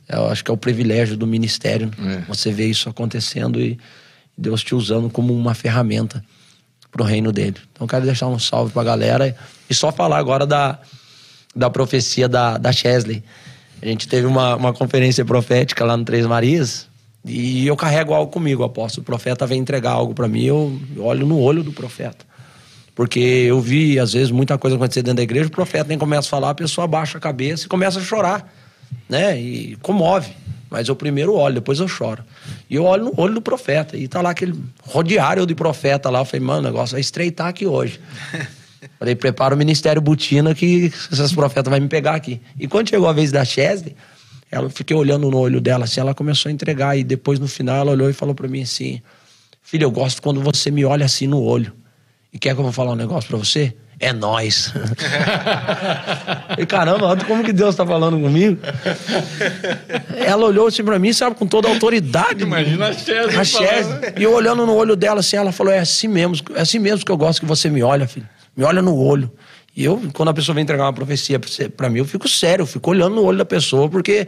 É, 0.09 0.17
eu 0.17 0.27
acho 0.27 0.43
que 0.43 0.51
é 0.51 0.53
o 0.53 0.57
privilégio 0.57 1.15
do 1.15 1.25
ministério. 1.25 1.91
É. 1.99 2.21
Você 2.27 2.51
vê 2.51 2.65
isso 2.65 2.89
acontecendo 2.89 3.61
e 3.61 3.79
Deus 4.37 4.63
te 4.63 4.75
usando 4.75 5.09
como 5.09 5.33
uma 5.33 5.53
ferramenta 5.53 6.23
pro 6.91 7.03
reino 7.03 7.31
dele. 7.31 7.55
Então, 7.71 7.87
quero 7.87 8.05
deixar 8.05 8.27
um 8.27 8.37
salve 8.37 8.73
pra 8.73 8.83
galera 8.83 9.35
e 9.69 9.73
só 9.73 9.91
falar 9.91 10.17
agora 10.17 10.45
da, 10.45 10.79
da 11.55 11.69
profecia 11.69 12.27
da, 12.27 12.57
da 12.57 12.71
Chesley. 12.71 13.23
A 13.81 13.85
gente 13.85 14.07
teve 14.07 14.25
uma, 14.25 14.55
uma 14.55 14.73
conferência 14.73 15.25
profética 15.25 15.83
lá 15.83 15.97
no 15.97 16.05
Três 16.05 16.25
Marias 16.25 16.87
e 17.25 17.65
eu 17.65 17.75
carrego 17.75 18.13
algo 18.13 18.31
comigo, 18.31 18.63
apóstolo. 18.63 19.01
O 19.01 19.05
profeta 19.05 19.45
vem 19.45 19.59
entregar 19.59 19.91
algo 19.91 20.13
para 20.13 20.27
mim, 20.27 20.43
eu, 20.43 20.79
olho 20.97 21.25
no 21.25 21.39
olho 21.39 21.63
do 21.63 21.71
profeta. 21.71 22.25
Porque 22.95 23.19
eu 23.19 23.59
vi, 23.59 23.97
às 23.97 24.13
vezes, 24.13 24.29
muita 24.29 24.57
coisa 24.57 24.75
acontecer 24.75 25.01
dentro 25.01 25.17
da 25.17 25.23
igreja, 25.23 25.47
o 25.47 25.51
profeta 25.51 25.89
nem 25.89 25.97
começa 25.97 26.27
a 26.27 26.29
falar, 26.29 26.49
a 26.51 26.55
pessoa 26.55 26.85
abaixa 26.85 27.17
a 27.17 27.21
cabeça 27.21 27.65
e 27.65 27.69
começa 27.69 27.99
a 27.99 28.03
chorar, 28.03 28.53
né? 29.09 29.39
E 29.39 29.75
comove. 29.77 30.31
Mas 30.69 30.87
eu 30.87 30.95
primeiro 30.95 31.33
olho, 31.33 31.55
depois 31.55 31.79
eu 31.79 31.87
choro. 31.87 32.23
E 32.69 32.75
eu 32.75 32.83
olho 32.83 33.05
no 33.05 33.13
olho 33.17 33.35
do 33.35 33.41
profeta. 33.41 33.95
E 33.95 34.07
tá 34.07 34.21
lá 34.21 34.31
aquele 34.31 34.59
rodeário 34.81 35.45
de 35.45 35.55
profeta 35.55 36.09
lá. 36.09 36.19
Eu 36.19 36.25
falei, 36.25 36.45
mano, 36.45 36.59
o 36.59 36.63
negócio 36.63 36.93
vai 36.93 37.01
estreitar 37.01 37.47
aqui 37.47 37.65
hoje. 37.65 37.99
falei, 38.99 39.15
prepara 39.15 39.55
o 39.55 39.57
ministério 39.57 40.01
Butina 40.01 40.53
que 40.53 40.91
esses 41.11 41.33
profetas 41.33 41.69
vão 41.69 41.79
me 41.79 41.87
pegar 41.87 42.15
aqui. 42.15 42.41
E 42.59 42.67
quando 42.67 42.89
chegou 42.89 43.07
a 43.07 43.13
vez 43.13 43.31
da 43.31 43.43
Chesley, 43.43 43.95
ela 44.51 44.65
eu 44.65 44.69
fiquei 44.69 44.95
olhando 44.95 45.29
no 45.29 45.37
olho 45.37 45.59
dela 45.59 45.85
assim, 45.85 45.99
ela 45.99 46.13
começou 46.13 46.49
a 46.49 46.53
entregar. 46.53 46.97
E 46.97 47.03
depois, 47.03 47.39
no 47.39 47.47
final, 47.47 47.77
ela 47.77 47.91
olhou 47.91 48.09
e 48.09 48.13
falou 48.13 48.35
para 48.35 48.47
mim 48.47 48.61
assim: 48.61 49.01
Filho, 49.61 49.85
eu 49.85 49.91
gosto 49.91 50.21
quando 50.21 50.41
você 50.41 50.69
me 50.69 50.85
olha 50.85 51.05
assim 51.05 51.25
no 51.25 51.41
olho. 51.41 51.73
E 52.31 52.37
quer 52.37 52.53
que 52.53 52.59
eu 52.59 52.63
vou 52.63 52.71
falar 52.71 52.91
um 52.91 52.95
negócio 52.95 53.27
para 53.27 53.37
você? 53.37 53.73
É 53.99 54.11
nós. 54.11 54.73
e 56.57 56.65
caramba, 56.65 57.05
olha 57.05 57.23
como 57.23 57.43
que 57.43 57.53
Deus 57.53 57.75
tá 57.75 57.85
falando 57.85 58.19
comigo. 58.19 58.59
Ela 60.17 60.45
olhou 60.45 60.67
assim 60.67 60.83
pra 60.83 60.99
mim, 60.99 61.13
sabe, 61.13 61.35
com 61.35 61.47
toda 61.47 61.69
a 61.69 61.71
autoridade. 61.71 62.43
Imagina 62.43 62.87
a 62.87 62.93
Chesley 62.93 63.37
A 63.37 63.43
Chesley. 63.43 64.13
E 64.17 64.23
eu 64.23 64.33
olhando 64.33 64.65
no 64.65 64.73
olho 64.73 64.95
dela 64.95 65.21
assim, 65.21 65.37
ela 65.37 65.51
falou: 65.51 65.71
é 65.71 65.79
assim 65.79 66.07
mesmo, 66.07 66.35
é 66.55 66.61
assim 66.61 66.79
mesmo 66.79 67.05
que 67.05 67.11
eu 67.11 67.17
gosto 67.17 67.39
que 67.39 67.45
você 67.45 67.69
me 67.69 67.81
olha, 67.81 68.07
filho. 68.07 68.27
Me 68.55 68.63
olha 68.63 68.81
no 68.81 68.95
olho. 68.95 69.31
E 69.75 69.83
eu, 69.83 69.99
quando 70.13 70.29
a 70.29 70.33
pessoa 70.33 70.53
vem 70.53 70.63
entregar 70.63 70.83
uma 70.85 70.93
profecia 70.93 71.39
pra 71.75 71.89
mim, 71.89 71.99
eu 71.99 72.05
fico 72.05 72.27
sério, 72.29 72.61
eu 72.63 72.67
fico 72.67 72.91
olhando 72.91 73.15
no 73.15 73.23
olho 73.23 73.39
da 73.39 73.45
pessoa, 73.45 73.89
porque, 73.89 74.27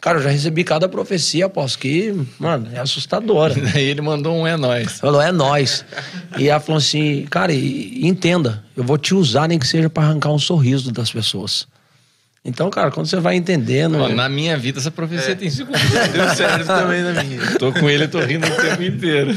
cara, 0.00 0.18
eu 0.18 0.22
já 0.22 0.30
recebi 0.30 0.64
cada 0.64 0.88
profecia, 0.88 1.46
posso 1.48 1.78
que, 1.78 2.14
mano, 2.38 2.68
é 2.72 2.78
assustadora. 2.80 3.52
Daí 3.72 3.84
ele 3.84 4.00
mandou 4.00 4.34
um 4.34 4.46
é 4.46 4.56
nóis. 4.56 4.92
Falou, 4.98 5.20
é 5.20 5.30
nós. 5.30 5.84
E 6.38 6.48
ela 6.48 6.58
falou 6.58 6.78
assim, 6.78 7.26
cara, 7.28 7.52
e- 7.52 8.06
entenda, 8.06 8.64
eu 8.74 8.82
vou 8.82 8.96
te 8.96 9.14
usar 9.14 9.46
nem 9.46 9.58
que 9.58 9.66
seja 9.66 9.90
para 9.90 10.04
arrancar 10.04 10.30
um 10.32 10.38
sorriso 10.38 10.90
das 10.90 11.12
pessoas. 11.12 11.66
Então, 12.44 12.68
cara, 12.70 12.90
quando 12.90 13.06
você 13.06 13.20
vai 13.20 13.36
entendendo. 13.36 13.98
Ó, 14.00 14.08
na 14.08 14.28
minha 14.28 14.56
vida, 14.58 14.80
essa 14.80 14.90
profecia 14.90 15.36
tem 15.36 15.48
cinco 15.48 15.70
Deu 15.70 16.34
certo 16.34 16.64
também 16.66 17.00
na 17.02 17.22
minha. 17.22 17.56
Tô 17.58 17.72
com 17.72 17.88
ele, 17.88 18.08
tô 18.08 18.18
rindo 18.20 18.46
o 18.48 18.56
tempo 18.56 18.82
inteiro. 18.82 19.36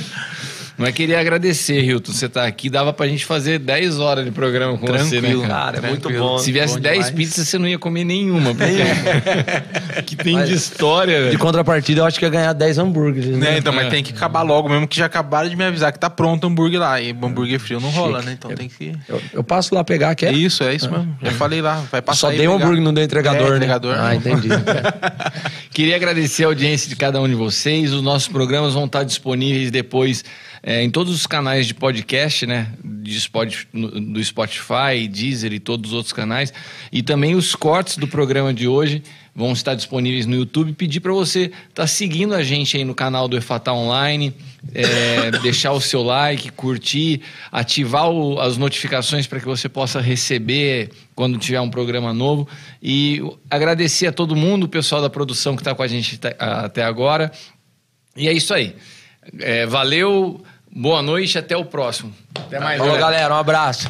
Mas 0.77 0.93
queria 0.93 1.19
agradecer, 1.19 1.79
Hilton, 1.81 2.11
você 2.11 2.27
tá 2.27 2.45
aqui. 2.45 2.69
Dava 2.69 2.91
pra 2.91 3.07
gente 3.07 3.25
fazer 3.25 3.59
10 3.59 3.97
horas 3.99 4.25
de 4.25 4.31
programa 4.31 4.77
com 4.77 4.85
você, 4.87 5.15
né, 5.15 5.21
Tranquilo. 5.29 5.41
cara? 5.43 5.53
Cara, 5.53 5.77
é 5.77 5.89
muito 5.89 6.01
Tranquilo. 6.01 6.27
bom. 6.27 6.37
Se 6.37 6.51
viesse 6.51 6.73
Bom 6.75 6.79
10 6.81 6.95
demais. 6.97 7.15
pizzas, 7.15 7.47
você 7.47 7.57
não 7.57 7.67
ia 7.67 7.79
comer 7.79 8.03
nenhuma. 8.03 8.53
Porque... 8.53 10.01
que 10.05 10.15
tem 10.17 10.43
de 10.43 10.53
história, 10.53 11.17
De 11.17 11.23
velho. 11.27 11.39
contrapartida, 11.39 12.01
eu 12.01 12.05
acho 12.05 12.19
que 12.19 12.25
ia 12.25 12.29
ganhar 12.29 12.51
10 12.53 12.77
hambúrgueres. 12.77 13.29
Né? 13.31 13.51
Né? 13.51 13.57
Então, 13.59 13.71
mas 13.73 13.87
É. 13.87 13.89
tem 13.89 14.03
que 14.03 14.11
acabar 14.11 14.41
logo, 14.41 14.67
mesmo 14.67 14.85
que 14.87 14.97
já 14.97 15.05
acabaram 15.05 15.47
de 15.49 15.55
me 15.55 15.63
avisar 15.63 15.93
que 15.93 15.99
tá 15.99 16.09
pronto 16.09 16.43
o 16.43 16.47
hambúrguer 16.47 16.79
lá. 16.79 16.99
E 16.99 17.11
hambúrguer 17.11 17.59
frio 17.59 17.79
não 17.79 17.89
rola, 17.89 18.21
né? 18.21 18.35
Então 18.37 18.51
tem 18.51 18.67
que. 18.67 18.91
Eu, 19.07 19.21
eu 19.33 19.43
passo 19.43 19.73
lá 19.73 19.83
pegar, 19.83 20.13
quer? 20.15 20.33
É 20.33 20.37
isso, 20.37 20.63
é 20.63 20.75
isso 20.75 20.91
mesmo. 20.91 21.15
Já 21.21 21.31
falei 21.31 21.61
lá. 21.61 21.83
Vai 21.91 22.01
passar 22.01 22.19
Só 22.19 22.27
aí 22.29 22.37
dei 22.37 22.47
um 22.47 22.55
hambúrguer, 22.55 22.81
não 22.81 22.93
dei 22.93 23.05
entregador, 23.05 23.47
É, 23.47 23.49
né? 23.51 23.55
entregador. 23.57 23.95
Ah, 23.97 24.13
entendi. 24.15 24.49
Queria 25.71 25.95
agradecer 25.95 26.43
a 26.43 26.47
audiência 26.47 26.89
de 26.89 26.95
cada 26.95 27.21
um 27.21 27.27
de 27.27 27.35
vocês. 27.35 27.93
Os 27.93 28.01
nossos 28.01 28.27
programas 28.27 28.73
vão 28.73 28.85
estar 28.85 29.03
disponíveis 29.03 29.71
depois 29.71 30.23
é, 30.67 30.81
em 30.81 30.89
todos 30.89 31.13
os 31.13 31.27
canais 31.27 31.67
de 31.67 31.75
podcast, 31.75 32.47
né? 32.47 32.73
De 32.83 33.29
do 33.71 34.23
Spotify, 34.23 35.07
Deezer 35.07 35.53
e 35.53 35.59
todos 35.59 35.91
os 35.91 35.95
outros 35.95 36.11
canais. 36.11 36.51
E 36.91 37.03
também 37.03 37.35
os 37.35 37.53
cortes 37.53 37.97
do 37.97 38.07
programa 38.07 38.51
de 38.51 38.67
hoje 38.67 39.03
vão 39.35 39.51
estar 39.51 39.75
disponíveis 39.75 40.25
no 40.25 40.33
YouTube. 40.33 40.73
Pedir 40.73 41.01
para 41.01 41.13
você 41.13 41.51
estar 41.69 41.85
seguindo 41.85 42.33
a 42.33 42.41
gente 42.41 42.77
aí 42.77 42.83
no 42.83 42.95
canal 42.95 43.27
do 43.27 43.37
EFATA 43.37 43.71
Online, 43.71 44.33
é, 44.73 45.29
deixar 45.43 45.71
o 45.71 45.79
seu 45.79 46.01
like, 46.01 46.49
curtir, 46.53 47.21
ativar 47.51 48.09
o- 48.09 48.39
as 48.39 48.57
notificações 48.57 49.27
para 49.27 49.39
que 49.39 49.45
você 49.45 49.69
possa 49.69 50.01
receber 50.01 50.89
quando 51.13 51.37
tiver 51.37 51.61
um 51.61 51.69
programa 51.69 52.11
novo. 52.11 52.49
E 52.81 53.21
agradecer 53.51 54.07
a 54.07 54.11
todo 54.11 54.35
mundo, 54.35 54.63
o 54.63 54.67
pessoal 54.69 54.99
da 54.99 55.11
produção 55.11 55.55
que 55.55 55.61
está 55.61 55.75
com 55.75 55.83
a 55.83 55.87
gente 55.87 56.19
até 56.39 56.81
agora. 56.83 57.31
E 58.17 58.27
é 58.27 58.33
isso 58.33 58.51
aí. 58.51 58.75
É, 59.39 59.65
valeu, 59.65 60.43
boa 60.75 61.01
noite, 61.01 61.37
até 61.37 61.55
o 61.55 61.63
próximo. 61.63 62.13
Até 62.35 62.59
mais, 62.59 62.77
Falou, 62.77 62.97
galera, 62.97 63.33
um 63.33 63.37
abraço. 63.37 63.87